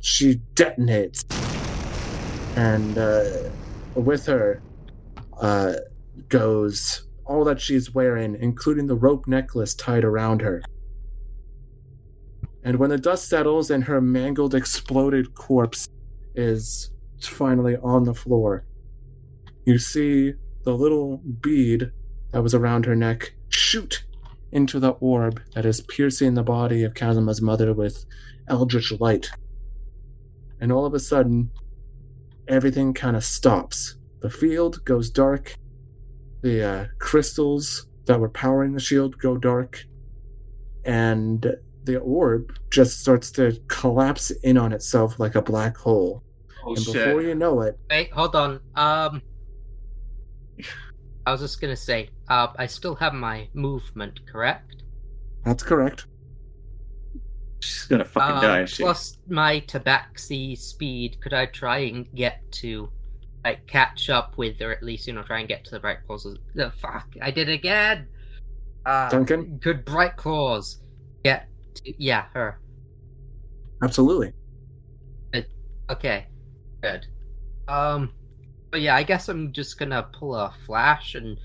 she 0.00 0.40
detonates 0.54 1.24
and 2.56 2.98
uh, 2.98 3.50
with 3.94 4.26
her 4.26 4.60
uh, 5.40 5.74
goes 6.28 7.04
all 7.24 7.44
that 7.44 7.60
she's 7.60 7.94
wearing, 7.94 8.36
including 8.40 8.86
the 8.86 8.96
rope 8.96 9.26
necklace 9.26 9.74
tied 9.74 10.04
around 10.04 10.42
her. 10.42 10.62
And 12.64 12.78
when 12.78 12.90
the 12.90 12.98
dust 12.98 13.28
settles 13.28 13.70
and 13.70 13.84
her 13.84 14.00
mangled, 14.00 14.54
exploded 14.54 15.34
corpse 15.34 15.88
is 16.34 16.92
finally 17.20 17.76
on 17.76 18.04
the 18.04 18.14
floor, 18.14 18.64
you 19.64 19.78
see 19.78 20.34
the 20.64 20.74
little 20.74 21.18
bead 21.40 21.90
that 22.32 22.42
was 22.42 22.54
around 22.54 22.86
her 22.86 22.96
neck 22.96 23.34
shoot 23.48 24.04
into 24.52 24.78
the 24.78 24.90
orb 24.90 25.40
that 25.54 25.64
is 25.64 25.80
piercing 25.80 26.34
the 26.34 26.42
body 26.42 26.84
of 26.84 26.94
Kazuma's 26.94 27.40
mother 27.40 27.72
with 27.72 28.04
eldritch 28.48 28.92
light. 29.00 29.30
And 30.60 30.70
all 30.70 30.86
of 30.86 30.94
a 30.94 31.00
sudden, 31.00 31.50
everything 32.48 32.94
kind 32.94 33.16
of 33.16 33.24
stops. 33.24 33.96
The 34.20 34.30
field 34.30 34.84
goes 34.84 35.10
dark. 35.10 35.54
The 36.42 36.62
uh, 36.68 36.86
crystals 36.98 37.86
that 38.06 38.18
were 38.18 38.28
powering 38.28 38.72
the 38.74 38.80
shield 38.80 39.18
go 39.18 39.36
dark. 39.36 39.84
And 40.84 41.46
the 41.84 41.98
orb 42.00 42.56
just 42.70 43.00
starts 43.00 43.30
to 43.32 43.60
collapse 43.68 44.30
in 44.42 44.56
on 44.56 44.72
itself 44.72 45.18
like 45.20 45.34
a 45.36 45.42
black 45.42 45.76
hole. 45.76 46.22
Oh 46.64 46.74
and 46.76 46.84
before 46.84 47.22
you 47.22 47.34
know 47.34 47.60
it, 47.62 47.78
Wait, 47.90 48.12
hold 48.12 48.36
on. 48.36 48.60
Um, 48.76 49.22
I 51.26 51.32
was 51.32 51.40
just 51.40 51.60
gonna 51.60 51.76
say, 51.76 52.10
uh, 52.28 52.48
I 52.56 52.66
still 52.66 52.94
have 52.96 53.14
my 53.14 53.48
movement, 53.54 54.20
correct? 54.26 54.82
that's 55.44 55.62
correct. 55.64 56.06
She's 57.60 57.84
gonna 57.84 58.04
fucking 58.04 58.36
Um, 58.36 58.42
die. 58.42 58.62
isn't 58.62 58.76
She. 58.76 58.82
Plus 58.84 59.18
my 59.28 59.60
tabaxi 59.60 60.56
speed, 60.56 61.20
could 61.20 61.32
I 61.32 61.46
try 61.46 61.78
and 61.78 62.06
get 62.14 62.40
to, 62.52 62.90
like, 63.44 63.66
catch 63.66 64.10
up 64.10 64.36
with, 64.38 64.60
or 64.60 64.72
at 64.72 64.82
least, 64.82 65.06
you 65.06 65.12
know, 65.12 65.22
try 65.22 65.40
and 65.40 65.48
get 65.48 65.64
to 65.64 65.70
the 65.70 65.80
Bright 65.80 65.98
Claws? 66.06 66.38
The 66.54 66.70
fuck, 66.80 67.08
I 67.20 67.30
did 67.30 67.48
it 67.48 67.54
again! 67.54 68.08
Uh, 68.84 69.08
Duncan? 69.08 69.60
Could 69.62 69.84
Bright 69.84 70.16
Claws 70.16 70.80
get 71.24 71.48
to, 71.76 72.02
yeah, 72.02 72.26
her. 72.34 72.60
Absolutely. 73.82 74.32
Okay, 75.90 76.26
good. 76.82 77.06
Um, 77.68 78.12
but 78.70 78.80
yeah, 78.80 78.96
I 78.96 79.02
guess 79.02 79.28
I'm 79.28 79.52
just 79.52 79.78
gonna 79.78 80.08
pull 80.12 80.34
a 80.34 80.54
flash 80.64 81.14
and 81.14 81.36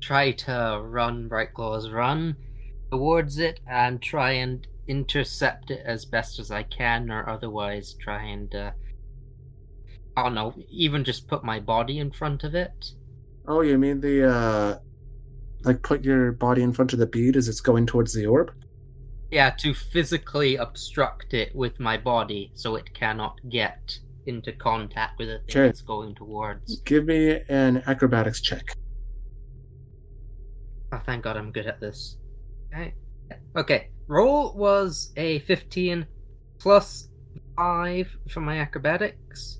try 0.00 0.30
to 0.32 0.80
run 0.84 1.26
Bright 1.26 1.52
Claws 1.54 1.90
run 1.90 2.36
towards 2.92 3.38
it 3.38 3.58
and 3.68 4.00
try 4.00 4.32
and 4.32 4.66
intercept 4.86 5.72
it 5.72 5.82
as 5.84 6.04
best 6.04 6.38
as 6.38 6.52
I 6.52 6.62
can, 6.62 7.10
or 7.10 7.28
otherwise 7.28 7.94
try 7.94 8.22
and 8.22 8.54
uh, 8.54 8.70
I 10.18 10.22
don't 10.24 10.34
know, 10.34 10.52
even 10.68 11.04
just 11.04 11.28
put 11.28 11.44
my 11.44 11.60
body 11.60 12.00
in 12.00 12.10
front 12.10 12.42
of 12.42 12.54
it. 12.56 12.90
Oh, 13.46 13.60
you 13.60 13.78
mean 13.78 14.00
the, 14.00 14.28
uh, 14.28 14.78
like 15.62 15.80
put 15.82 16.04
your 16.04 16.32
body 16.32 16.62
in 16.62 16.72
front 16.72 16.92
of 16.92 16.98
the 16.98 17.06
bead 17.06 17.36
as 17.36 17.48
it's 17.48 17.60
going 17.60 17.86
towards 17.86 18.12
the 18.14 18.26
orb? 18.26 18.52
Yeah, 19.30 19.50
to 19.58 19.74
physically 19.74 20.56
obstruct 20.56 21.34
it 21.34 21.54
with 21.54 21.78
my 21.78 21.96
body 21.96 22.50
so 22.54 22.74
it 22.74 22.92
cannot 22.94 23.38
get 23.48 23.96
into 24.26 24.50
contact 24.52 25.18
with 25.20 25.28
the 25.28 25.38
thing 25.38 25.48
Sure. 25.50 25.64
it's 25.66 25.82
going 25.82 26.16
towards. 26.16 26.80
Give 26.80 27.04
me 27.04 27.40
an 27.48 27.84
acrobatics 27.86 28.40
check. 28.40 28.74
Oh, 30.92 31.00
thank 31.06 31.22
God 31.22 31.36
I'm 31.36 31.52
good 31.52 31.66
at 31.66 31.80
this. 31.80 32.16
Okay. 32.74 32.94
Okay. 33.56 33.88
Roll 34.08 34.56
was 34.56 35.12
a 35.16 35.38
15 35.40 36.06
plus 36.58 37.08
5 37.56 38.08
for 38.30 38.40
my 38.40 38.58
acrobatics, 38.58 39.57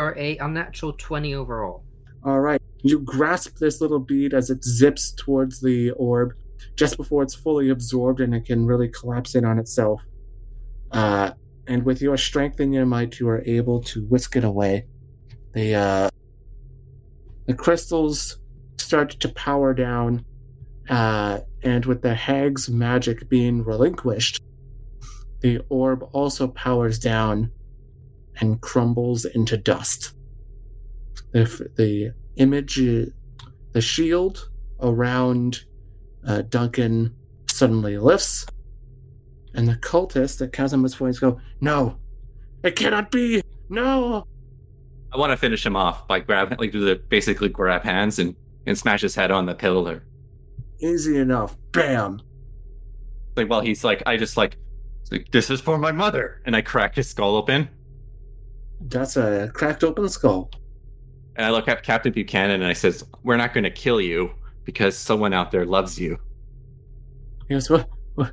or 0.00 0.16
a 0.18 0.38
unnatural 0.38 0.94
20 0.94 1.34
overall. 1.34 1.84
All 2.24 2.40
right. 2.40 2.60
You 2.82 3.00
grasp 3.00 3.58
this 3.58 3.80
little 3.80 3.98
bead 3.98 4.32
as 4.32 4.50
it 4.50 4.64
zips 4.64 5.12
towards 5.12 5.60
the 5.60 5.90
orb 5.90 6.32
just 6.74 6.96
before 6.96 7.22
it's 7.22 7.34
fully 7.34 7.68
absorbed 7.68 8.20
and 8.20 8.34
it 8.34 8.46
can 8.46 8.66
really 8.66 8.88
collapse 8.88 9.34
in 9.34 9.44
on 9.44 9.58
itself. 9.58 10.02
Uh, 10.90 11.32
and 11.66 11.84
with 11.84 12.00
your 12.00 12.16
strength 12.16 12.58
and 12.60 12.72
your 12.74 12.86
might, 12.86 13.20
you 13.20 13.28
are 13.28 13.42
able 13.44 13.80
to 13.82 14.04
whisk 14.06 14.36
it 14.36 14.44
away. 14.44 14.86
The 15.52 15.74
uh, 15.74 16.10
the 17.46 17.54
crystals 17.54 18.38
start 18.78 19.10
to 19.10 19.28
power 19.30 19.74
down, 19.74 20.24
uh, 20.88 21.40
and 21.62 21.84
with 21.84 22.02
the 22.02 22.14
hag's 22.14 22.68
magic 22.68 23.28
being 23.28 23.62
relinquished, 23.62 24.40
the 25.40 25.60
orb 25.68 26.08
also 26.12 26.48
powers 26.48 26.98
down 26.98 27.52
and 28.40 28.60
crumbles 28.60 29.24
into 29.24 29.56
dust. 29.56 30.14
The, 31.32 31.42
f- 31.42 31.60
the 31.76 32.14
image, 32.36 32.76
the 32.76 33.80
shield 33.80 34.50
around 34.80 35.64
uh, 36.26 36.42
Duncan 36.42 37.14
suddenly 37.48 37.98
lifts, 37.98 38.46
and 39.54 39.68
the 39.68 39.76
cultists 39.76 40.40
at 40.42 40.52
Kazuma's 40.52 40.94
voice 40.94 41.18
go, 41.18 41.40
No, 41.60 41.98
it 42.62 42.76
cannot 42.76 43.10
be! 43.10 43.42
No! 43.68 44.26
I 45.12 45.18
want 45.18 45.32
to 45.32 45.36
finish 45.36 45.64
him 45.64 45.76
off 45.76 46.06
by 46.06 46.20
grabbing, 46.20 46.58
like, 46.58 46.72
do 46.72 46.80
the 46.84 46.96
basically 46.96 47.48
grab 47.48 47.82
hands 47.82 48.18
and 48.18 48.34
and 48.66 48.76
smash 48.76 49.00
his 49.00 49.14
head 49.14 49.30
on 49.30 49.46
the 49.46 49.54
pillar. 49.54 50.04
Easy 50.80 51.18
enough. 51.18 51.56
Bam! 51.72 52.20
Like, 53.36 53.48
while 53.48 53.60
he's 53.60 53.84
like, 53.84 54.02
I 54.06 54.16
just 54.16 54.36
like, 54.36 54.56
like, 55.10 55.30
this 55.30 55.50
is 55.50 55.60
for 55.60 55.78
my 55.78 55.92
mother, 55.92 56.42
and 56.44 56.54
I 56.54 56.62
crack 56.62 56.94
his 56.94 57.08
skull 57.08 57.36
open, 57.36 57.68
That's 58.80 59.16
a 59.16 59.50
cracked 59.54 59.84
open 59.84 60.08
skull. 60.08 60.50
and 61.36 61.46
I 61.46 61.50
look 61.50 61.68
at 61.68 61.82
Captain 61.82 62.12
Buchanan 62.12 62.60
and 62.62 62.64
I 62.64 62.72
says, 62.72 63.04
"We're 63.22 63.36
not 63.36 63.52
going 63.54 63.64
to 63.64 63.70
kill 63.70 64.00
you 64.00 64.30
because 64.64 64.96
someone 64.96 65.32
out 65.32 65.50
there 65.50 65.64
loves 65.64 65.98
you." 65.98 66.18
He 67.48 67.54
goes, 67.54 67.68
what? 67.70 67.88
what? 68.14 68.32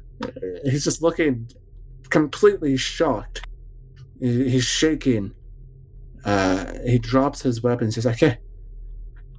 He's 0.63 0.83
just 0.83 1.01
looking 1.01 1.49
completely 2.09 2.77
shocked. 2.77 3.45
He's 4.19 4.63
shaking. 4.63 5.33
Uh, 6.25 6.73
he 6.85 6.97
drops 6.99 7.41
his 7.41 7.61
weapons. 7.61 7.95
He's 7.95 8.05
like, 8.05 8.17
"Hey, 8.19 8.37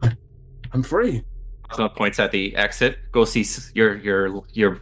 I- 0.02 0.16
I'm 0.72 0.82
free." 0.82 1.24
Cosmo 1.68 1.88
points 1.90 2.18
at 2.18 2.30
the 2.32 2.54
exit. 2.56 2.96
Go 3.12 3.24
see 3.24 3.44
your 3.74 3.96
your 3.96 4.42
your 4.52 4.80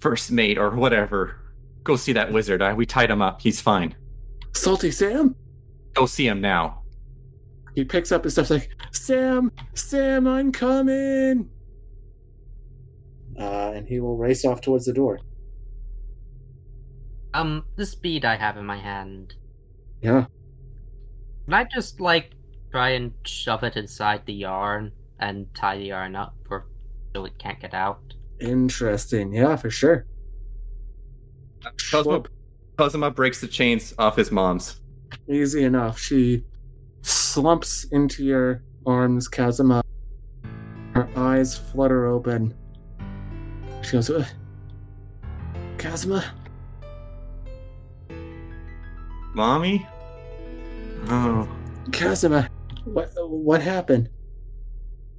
first 0.00 0.30
mate 0.32 0.56
or 0.58 0.70
whatever. 0.70 1.36
Go 1.84 1.96
see 1.96 2.12
that 2.14 2.32
wizard. 2.32 2.62
I, 2.62 2.72
we 2.74 2.86
tied 2.86 3.10
him 3.10 3.20
up. 3.22 3.40
He's 3.40 3.60
fine. 3.60 3.94
Salty 4.54 4.90
Sam? 4.90 5.34
Go 5.94 6.06
see 6.06 6.26
him 6.26 6.40
now. 6.40 6.82
he 7.74 7.84
picks 7.84 8.12
up 8.12 8.24
his 8.24 8.34
stuff 8.34 8.50
like 8.50 8.70
Sam, 8.92 9.50
Sam, 9.74 10.26
I'm 10.26 10.52
coming. 10.52 11.48
Uh, 13.38 13.72
and 13.74 13.88
he 13.88 13.98
will 14.00 14.16
race 14.16 14.44
off 14.44 14.60
towards 14.60 14.84
the 14.84 14.92
door. 14.92 15.20
Um, 17.34 17.64
the 17.76 17.86
speed 17.86 18.24
I 18.26 18.36
have 18.36 18.58
in 18.58 18.66
my 18.66 18.76
hand. 18.76 19.34
Yeah. 20.02 20.26
Can 21.46 21.54
I 21.54 21.64
just 21.64 21.98
like 22.00 22.32
try 22.70 22.90
and 22.90 23.12
shove 23.24 23.64
it 23.64 23.76
inside 23.76 24.26
the 24.26 24.34
yarn 24.34 24.92
and 25.18 25.46
tie 25.54 25.78
the 25.78 25.86
yarn 25.86 26.14
up 26.14 26.34
for 26.46 26.66
so 27.14 27.24
it 27.24 27.38
can't 27.38 27.58
get 27.58 27.72
out? 27.72 28.00
Interesting. 28.40 29.32
Yeah, 29.32 29.56
for 29.56 29.70
sure. 29.70 30.06
Cosmo, 31.90 32.24
Schwab. 32.90 33.14
Breaks 33.14 33.40
the 33.40 33.48
chains 33.48 33.94
off 33.98 34.16
his 34.16 34.30
mom's. 34.30 34.80
Easy 35.28 35.64
enough. 35.64 35.98
She 35.98 36.44
slumps 37.02 37.84
into 37.92 38.24
your 38.24 38.62
arms, 38.86 39.28
Kazuma. 39.28 39.82
Her 40.94 41.08
eyes 41.16 41.56
flutter 41.56 42.06
open. 42.06 42.54
She 43.82 43.92
goes, 43.92 44.10
"Ugh. 44.10 44.26
Kazuma? 45.78 46.24
Mommy? 49.34 49.86
Oh. 51.08 51.48
Kazuma, 51.90 52.48
what 52.84 53.10
what 53.16 53.62
happened? 53.62 54.08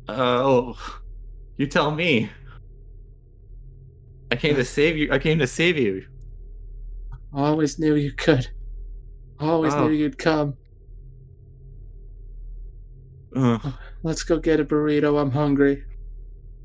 Oh. 0.07 0.77
You 1.57 1.67
tell 1.67 1.91
me. 1.91 2.29
I 4.31 4.35
came 4.35 4.55
to 4.55 4.65
save 4.65 4.97
you. 4.97 5.11
I 5.11 5.19
came 5.19 5.39
to 5.39 5.47
save 5.47 5.77
you. 5.77 6.05
Always 7.33 7.79
knew 7.79 7.95
you 7.95 8.11
could. 8.11 8.47
Always 9.39 9.73
Oh. 9.73 9.87
knew 9.87 9.93
you'd 9.93 10.17
come. 10.17 10.55
Ugh. 13.35 13.73
Let's 14.03 14.23
go 14.23 14.37
get 14.37 14.59
a 14.59 14.65
burrito. 14.65 15.19
I'm 15.19 15.31
hungry. 15.31 15.83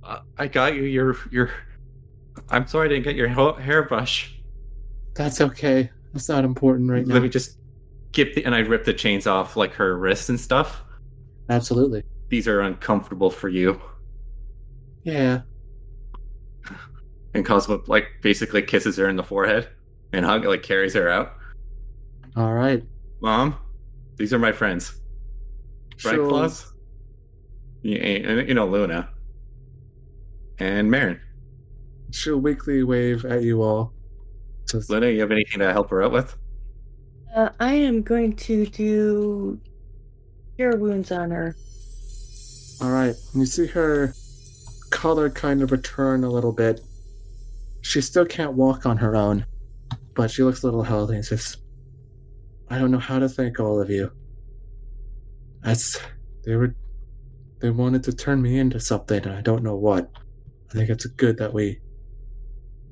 Uh, 0.02 0.20
I 0.36 0.48
got 0.48 0.74
you 0.74 0.82
your 0.82 1.16
your. 1.30 1.50
I'm 2.50 2.66
sorry 2.66 2.86
I 2.86 2.88
didn't 2.90 3.04
get 3.04 3.16
your 3.16 3.28
hairbrush. 3.28 4.38
That's 5.14 5.40
okay. 5.40 5.90
That's 6.12 6.28
not 6.28 6.44
important 6.44 6.90
right 6.90 6.98
Let 6.98 7.08
now. 7.08 7.14
Let 7.14 7.22
me 7.22 7.28
just 7.28 7.58
get 8.12 8.34
the 8.34 8.44
and 8.44 8.54
I 8.54 8.60
rip 8.60 8.84
the 8.84 8.92
chains 8.94 9.26
off 9.26 9.56
like 9.56 9.72
her 9.74 9.96
wrists 9.96 10.28
and 10.28 10.38
stuff. 10.38 10.82
Absolutely. 11.48 12.02
These 12.28 12.46
are 12.46 12.60
uncomfortable 12.60 13.30
for 13.30 13.48
you. 13.48 13.80
Yeah. 15.04 15.42
And 17.34 17.44
Cosmo 17.46 17.82
like 17.86 18.08
basically 18.20 18.62
kisses 18.62 18.96
her 18.96 19.08
in 19.08 19.16
the 19.16 19.22
forehead 19.22 19.68
and 20.12 20.24
hug 20.24 20.44
like 20.44 20.62
carries 20.62 20.94
her 20.94 21.08
out. 21.08 21.34
All 22.36 22.54
right. 22.54 22.82
Mom, 23.20 23.56
these 24.16 24.32
are 24.32 24.38
my 24.38 24.52
friends. 24.52 24.92
Right, 26.04 26.14
She'll- 26.14 26.28
Claws. 26.28 26.72
You 27.82 28.54
know 28.54 28.66
Luna. 28.66 29.08
And 30.58 30.90
Marin. 30.90 31.20
She'll 32.10 32.38
weakly 32.38 32.82
wave 32.82 33.24
at 33.24 33.42
you 33.42 33.62
all. 33.62 33.92
Says, 34.66 34.90
Luna, 34.90 35.08
you 35.08 35.20
have 35.20 35.30
anything 35.30 35.60
to 35.60 35.72
help 35.72 35.90
her 35.90 36.02
out 36.02 36.12
with? 36.12 36.36
Uh, 37.34 37.50
I 37.60 37.74
am 37.74 38.02
going 38.02 38.34
to 38.36 38.66
do 38.66 39.60
cure 40.56 40.76
wounds 40.76 41.12
on 41.12 41.30
her. 41.30 41.54
All 42.80 42.90
right. 42.90 43.14
And 43.32 43.40
you 43.42 43.46
see 43.46 43.66
her 43.66 44.12
color 44.90 45.30
kind 45.30 45.62
of 45.62 45.70
return 45.70 46.24
a 46.24 46.30
little 46.30 46.52
bit. 46.52 46.80
She 47.82 48.00
still 48.00 48.26
can't 48.26 48.54
walk 48.54 48.84
on 48.86 48.96
her 48.98 49.14
own, 49.14 49.46
but 50.18 50.32
she 50.32 50.42
looks 50.42 50.64
a 50.64 50.66
little 50.66 50.82
healthy 50.82 51.14
and 51.14 51.24
says, 51.24 51.58
I 52.68 52.76
don't 52.76 52.90
know 52.90 52.98
how 52.98 53.20
to 53.20 53.28
thank 53.28 53.60
all 53.60 53.80
of 53.80 53.88
you. 53.88 54.10
That's. 55.62 55.96
They 56.44 56.56
were. 56.56 56.74
They 57.60 57.70
wanted 57.70 58.02
to 58.02 58.12
turn 58.12 58.42
me 58.42 58.58
into 58.58 58.80
something, 58.80 59.22
and 59.22 59.32
I 59.32 59.42
don't 59.42 59.62
know 59.62 59.76
what. 59.76 60.10
I 60.70 60.72
think 60.72 60.90
it's 60.90 61.06
good 61.06 61.38
that 61.38 61.54
we 61.54 61.78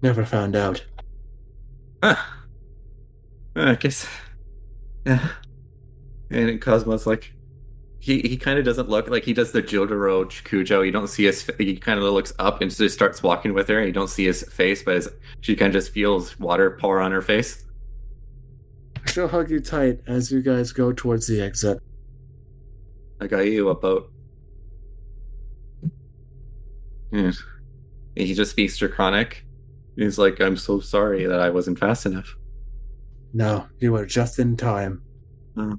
never 0.02 0.24
found 0.24 0.54
out. 0.54 0.84
Huh. 2.00 2.14
I 3.56 3.74
guess. 3.74 4.06
Yeah. 5.04 5.28
And 6.30 6.60
Cosmo's 6.60 7.08
like, 7.08 7.32
he 8.06 8.20
he 8.20 8.36
kind 8.36 8.56
of 8.56 8.64
doesn't 8.64 8.88
look 8.88 9.08
like 9.08 9.24
he 9.24 9.32
does 9.32 9.50
the 9.50 9.60
Jotaro 9.60 10.26
Kujo. 10.44 10.86
You 10.86 10.92
don't 10.92 11.08
see 11.08 11.24
his. 11.24 11.50
He 11.58 11.76
kind 11.76 11.98
of 11.98 12.04
looks 12.04 12.32
up 12.38 12.62
and 12.62 12.70
just 12.70 12.94
starts 12.94 13.20
walking 13.20 13.52
with 13.52 13.66
her. 13.66 13.78
And 13.78 13.88
you 13.88 13.92
don't 13.92 14.08
see 14.08 14.24
his 14.24 14.44
face, 14.44 14.84
but 14.84 14.94
his, 14.94 15.08
she 15.40 15.56
kind 15.56 15.74
of 15.74 15.82
just 15.82 15.92
feels 15.92 16.38
water 16.38 16.78
pour 16.80 17.00
on 17.00 17.10
her 17.10 17.20
face. 17.20 17.64
She'll 19.06 19.26
hug 19.26 19.50
you 19.50 19.58
tight 19.58 19.98
as 20.06 20.30
you 20.30 20.40
guys 20.40 20.70
go 20.70 20.92
towards 20.92 21.26
the 21.26 21.40
exit. 21.40 21.80
I 23.20 23.26
got 23.26 23.40
you 23.40 23.70
a 23.70 23.74
boat. 23.74 24.12
Yeah. 27.10 27.32
And 28.16 28.26
he 28.26 28.34
just 28.34 28.52
speaks 28.52 28.76
Draconic. 28.76 29.44
He's 29.96 30.16
like, 30.16 30.40
I'm 30.40 30.56
so 30.56 30.78
sorry 30.78 31.26
that 31.26 31.40
I 31.40 31.50
wasn't 31.50 31.80
fast 31.80 32.06
enough. 32.06 32.36
No, 33.32 33.66
you 33.80 33.90
were 33.90 34.06
just 34.06 34.38
in 34.38 34.56
time. 34.56 35.02
Oh. 35.56 35.76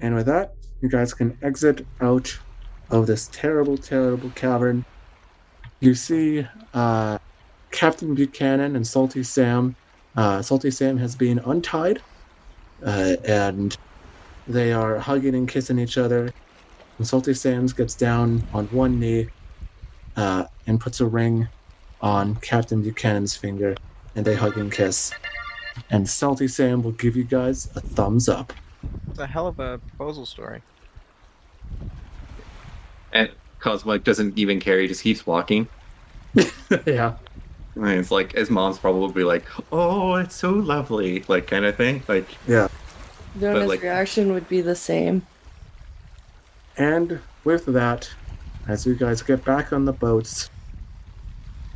And 0.00 0.14
with 0.14 0.26
that, 0.26 0.54
you 0.80 0.88
guys 0.88 1.12
can 1.14 1.36
exit 1.42 1.86
out 2.00 2.38
of 2.90 3.06
this 3.06 3.28
terrible, 3.32 3.76
terrible 3.76 4.30
cavern. 4.30 4.84
You 5.80 5.94
see 5.94 6.46
uh, 6.74 7.18
Captain 7.70 8.14
Buchanan 8.14 8.76
and 8.76 8.86
Salty 8.86 9.22
Sam. 9.22 9.76
Uh, 10.16 10.42
Salty 10.42 10.70
Sam 10.70 10.98
has 10.98 11.14
been 11.14 11.38
untied, 11.40 12.02
uh, 12.84 13.16
and 13.26 13.76
they 14.48 14.72
are 14.72 14.98
hugging 14.98 15.34
and 15.34 15.48
kissing 15.48 15.78
each 15.78 15.98
other. 15.98 16.32
And 16.98 17.06
Salty 17.06 17.34
Sam's 17.34 17.72
gets 17.72 17.94
down 17.94 18.42
on 18.52 18.66
one 18.66 18.98
knee 18.98 19.28
uh, 20.16 20.44
and 20.66 20.80
puts 20.80 21.00
a 21.00 21.06
ring 21.06 21.48
on 22.00 22.34
Captain 22.36 22.82
Buchanan's 22.82 23.36
finger, 23.36 23.76
and 24.16 24.24
they 24.24 24.34
hug 24.34 24.56
and 24.56 24.72
kiss 24.72 25.12
and 25.90 26.08
Salty 26.08 26.48
Sam 26.48 26.82
will 26.82 26.92
give 26.92 27.16
you 27.16 27.24
guys 27.24 27.68
a 27.74 27.80
thumbs 27.80 28.28
up. 28.28 28.52
It's 29.08 29.18
a 29.18 29.26
hell 29.26 29.46
of 29.46 29.58
a 29.58 29.78
proposal 29.78 30.26
story. 30.26 30.62
And 33.12 33.30
Cosmo 33.58 33.92
like, 33.92 34.04
doesn't 34.04 34.38
even 34.38 34.60
care. 34.60 34.80
He 34.80 34.88
just 34.88 35.02
keeps 35.02 35.26
walking. 35.26 35.68
yeah. 36.86 37.16
And 37.74 37.86
it's 37.86 38.10
like 38.10 38.32
his 38.32 38.50
mom's 38.50 38.78
probably 38.78 39.24
like, 39.24 39.44
"Oh, 39.72 40.14
it's 40.16 40.34
so 40.34 40.50
lovely," 40.50 41.24
like 41.28 41.46
kind 41.46 41.64
of 41.64 41.76
thing. 41.76 42.02
Like, 42.08 42.26
Nona's 43.34 43.68
like- 43.68 43.82
reaction 43.82 44.32
would 44.32 44.48
be 44.48 44.60
the 44.60 44.74
same. 44.74 45.26
And 46.76 47.20
with 47.44 47.66
that, 47.66 48.10
as 48.66 48.86
you 48.86 48.94
guys 48.94 49.22
get 49.22 49.44
back 49.44 49.72
on 49.72 49.84
the 49.84 49.92
boats, 49.92 50.50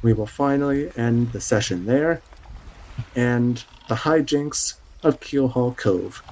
we 0.02 0.12
will 0.12 0.26
finally 0.26 0.90
end 0.96 1.32
the 1.32 1.40
session 1.40 1.86
there 1.86 2.20
and 3.16 3.64
the 3.88 3.94
hijinks 3.94 4.74
of 5.02 5.20
Keelhaul 5.20 5.76
Cove. 5.76 6.22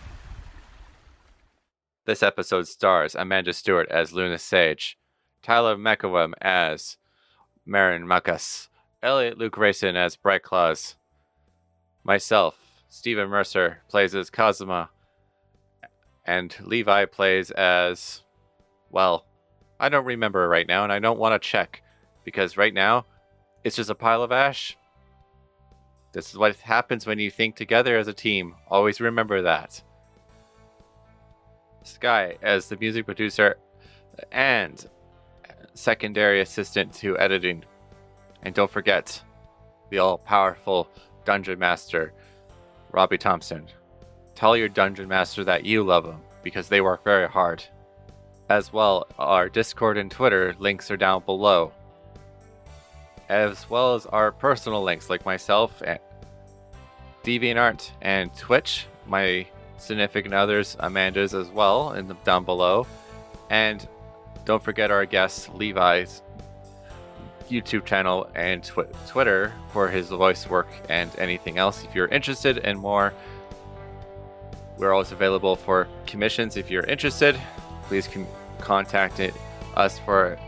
This 2.04 2.24
episode 2.24 2.66
stars 2.66 3.14
Amanda 3.14 3.52
Stewart 3.52 3.88
as 3.88 4.12
Luna 4.12 4.36
Sage, 4.36 4.98
Tyler 5.40 5.76
McEwen 5.76 6.32
as 6.40 6.96
Marin 7.64 8.02
Makas, 8.06 8.66
Elliot 9.04 9.38
Luke 9.38 9.56
Rayson 9.56 9.94
as 9.94 10.16
Bright 10.16 10.42
Claws, 10.42 10.96
myself, 12.02 12.58
Stephen 12.88 13.28
Mercer, 13.28 13.82
plays 13.88 14.16
as 14.16 14.30
Kazuma, 14.30 14.90
and 16.26 16.56
Levi 16.64 17.04
plays 17.04 17.52
as. 17.52 18.22
Well, 18.90 19.24
I 19.78 19.88
don't 19.88 20.04
remember 20.04 20.48
right 20.48 20.66
now, 20.66 20.82
and 20.82 20.92
I 20.92 20.98
don't 20.98 21.20
want 21.20 21.40
to 21.40 21.48
check, 21.48 21.84
because 22.24 22.56
right 22.56 22.74
now, 22.74 23.06
it's 23.62 23.76
just 23.76 23.90
a 23.90 23.94
pile 23.94 24.24
of 24.24 24.32
ash. 24.32 24.76
This 26.12 26.30
is 26.30 26.36
what 26.36 26.56
happens 26.56 27.06
when 27.06 27.20
you 27.20 27.30
think 27.30 27.54
together 27.54 27.96
as 27.96 28.08
a 28.08 28.12
team. 28.12 28.56
Always 28.68 29.00
remember 29.00 29.42
that. 29.42 29.80
Sky 31.84 32.36
as 32.42 32.68
the 32.68 32.76
music 32.76 33.06
producer 33.06 33.56
and 34.30 34.86
secondary 35.74 36.40
assistant 36.40 36.92
to 36.94 37.18
editing. 37.18 37.64
And 38.42 38.54
don't 38.54 38.70
forget 38.70 39.22
the 39.90 39.98
all 39.98 40.18
powerful 40.18 40.88
dungeon 41.24 41.58
master, 41.58 42.12
Robbie 42.90 43.18
Thompson. 43.18 43.66
Tell 44.34 44.56
your 44.56 44.68
dungeon 44.68 45.08
master 45.08 45.44
that 45.44 45.64
you 45.64 45.82
love 45.82 46.04
him 46.04 46.20
because 46.42 46.68
they 46.68 46.80
work 46.80 47.04
very 47.04 47.28
hard. 47.28 47.64
As 48.48 48.72
well, 48.72 49.06
our 49.18 49.48
Discord 49.48 49.96
and 49.96 50.10
Twitter 50.10 50.54
links 50.58 50.90
are 50.90 50.96
down 50.96 51.22
below. 51.24 51.72
As 53.28 53.68
well 53.70 53.94
as 53.94 54.06
our 54.06 54.32
personal 54.32 54.82
links 54.82 55.08
like 55.08 55.24
myself 55.24 55.82
and 55.86 55.98
DeviantArt 57.22 57.90
and 58.02 58.34
Twitch, 58.36 58.86
my 59.06 59.46
significant 59.82 60.34
others, 60.34 60.76
Amanda's 60.80 61.34
as 61.34 61.48
well, 61.50 61.92
in 61.92 62.08
the, 62.08 62.14
down 62.24 62.44
below. 62.44 62.86
And 63.50 63.86
don't 64.44 64.62
forget 64.62 64.90
our 64.90 65.06
guest 65.06 65.54
Levi's 65.54 66.22
YouTube 67.50 67.84
channel 67.84 68.28
and 68.34 68.64
tw- 68.64 68.92
Twitter 69.08 69.52
for 69.72 69.88
his 69.88 70.08
voice 70.08 70.48
work 70.48 70.68
and 70.88 71.10
anything 71.18 71.58
else. 71.58 71.84
If 71.84 71.94
you're 71.94 72.08
interested 72.08 72.58
in 72.58 72.78
more 72.78 73.12
We're 74.78 74.92
always 74.92 75.12
available 75.12 75.56
for 75.56 75.86
commissions 76.06 76.56
if 76.56 76.70
you're 76.70 76.84
interested. 76.84 77.40
Please 77.84 78.08
con- 78.08 78.26
contact 78.60 79.20
it, 79.20 79.34
us 79.76 79.98
for 80.00 80.38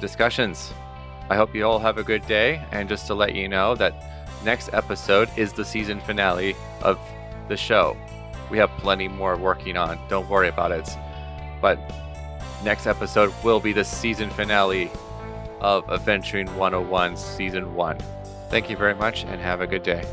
discussions. 0.00 0.72
I 1.30 1.36
hope 1.36 1.54
you 1.54 1.64
all 1.64 1.78
have 1.78 1.98
a 1.98 2.02
good 2.02 2.26
day. 2.26 2.62
And 2.72 2.88
just 2.88 3.06
to 3.06 3.14
let 3.14 3.34
you 3.34 3.48
know 3.48 3.74
that 3.76 3.94
next 4.44 4.70
episode 4.74 5.30
is 5.36 5.52
the 5.52 5.64
season 5.64 6.00
finale 6.00 6.54
of 6.82 6.98
the 7.48 7.56
show. 7.56 7.96
We 8.50 8.58
have 8.58 8.70
plenty 8.78 9.08
more 9.08 9.36
working 9.36 9.76
on. 9.76 9.98
Don't 10.08 10.28
worry 10.28 10.48
about 10.48 10.72
it. 10.72 10.88
But 11.60 11.78
next 12.64 12.86
episode 12.86 13.32
will 13.42 13.60
be 13.60 13.72
the 13.72 13.84
season 13.84 14.30
finale 14.30 14.90
of 15.60 15.88
Adventuring 15.90 16.54
101 16.56 17.16
Season 17.16 17.74
1. 17.74 17.98
Thank 18.48 18.70
you 18.70 18.76
very 18.76 18.94
much 18.94 19.24
and 19.24 19.40
have 19.40 19.60
a 19.60 19.66
good 19.66 19.82
day. 19.82 20.04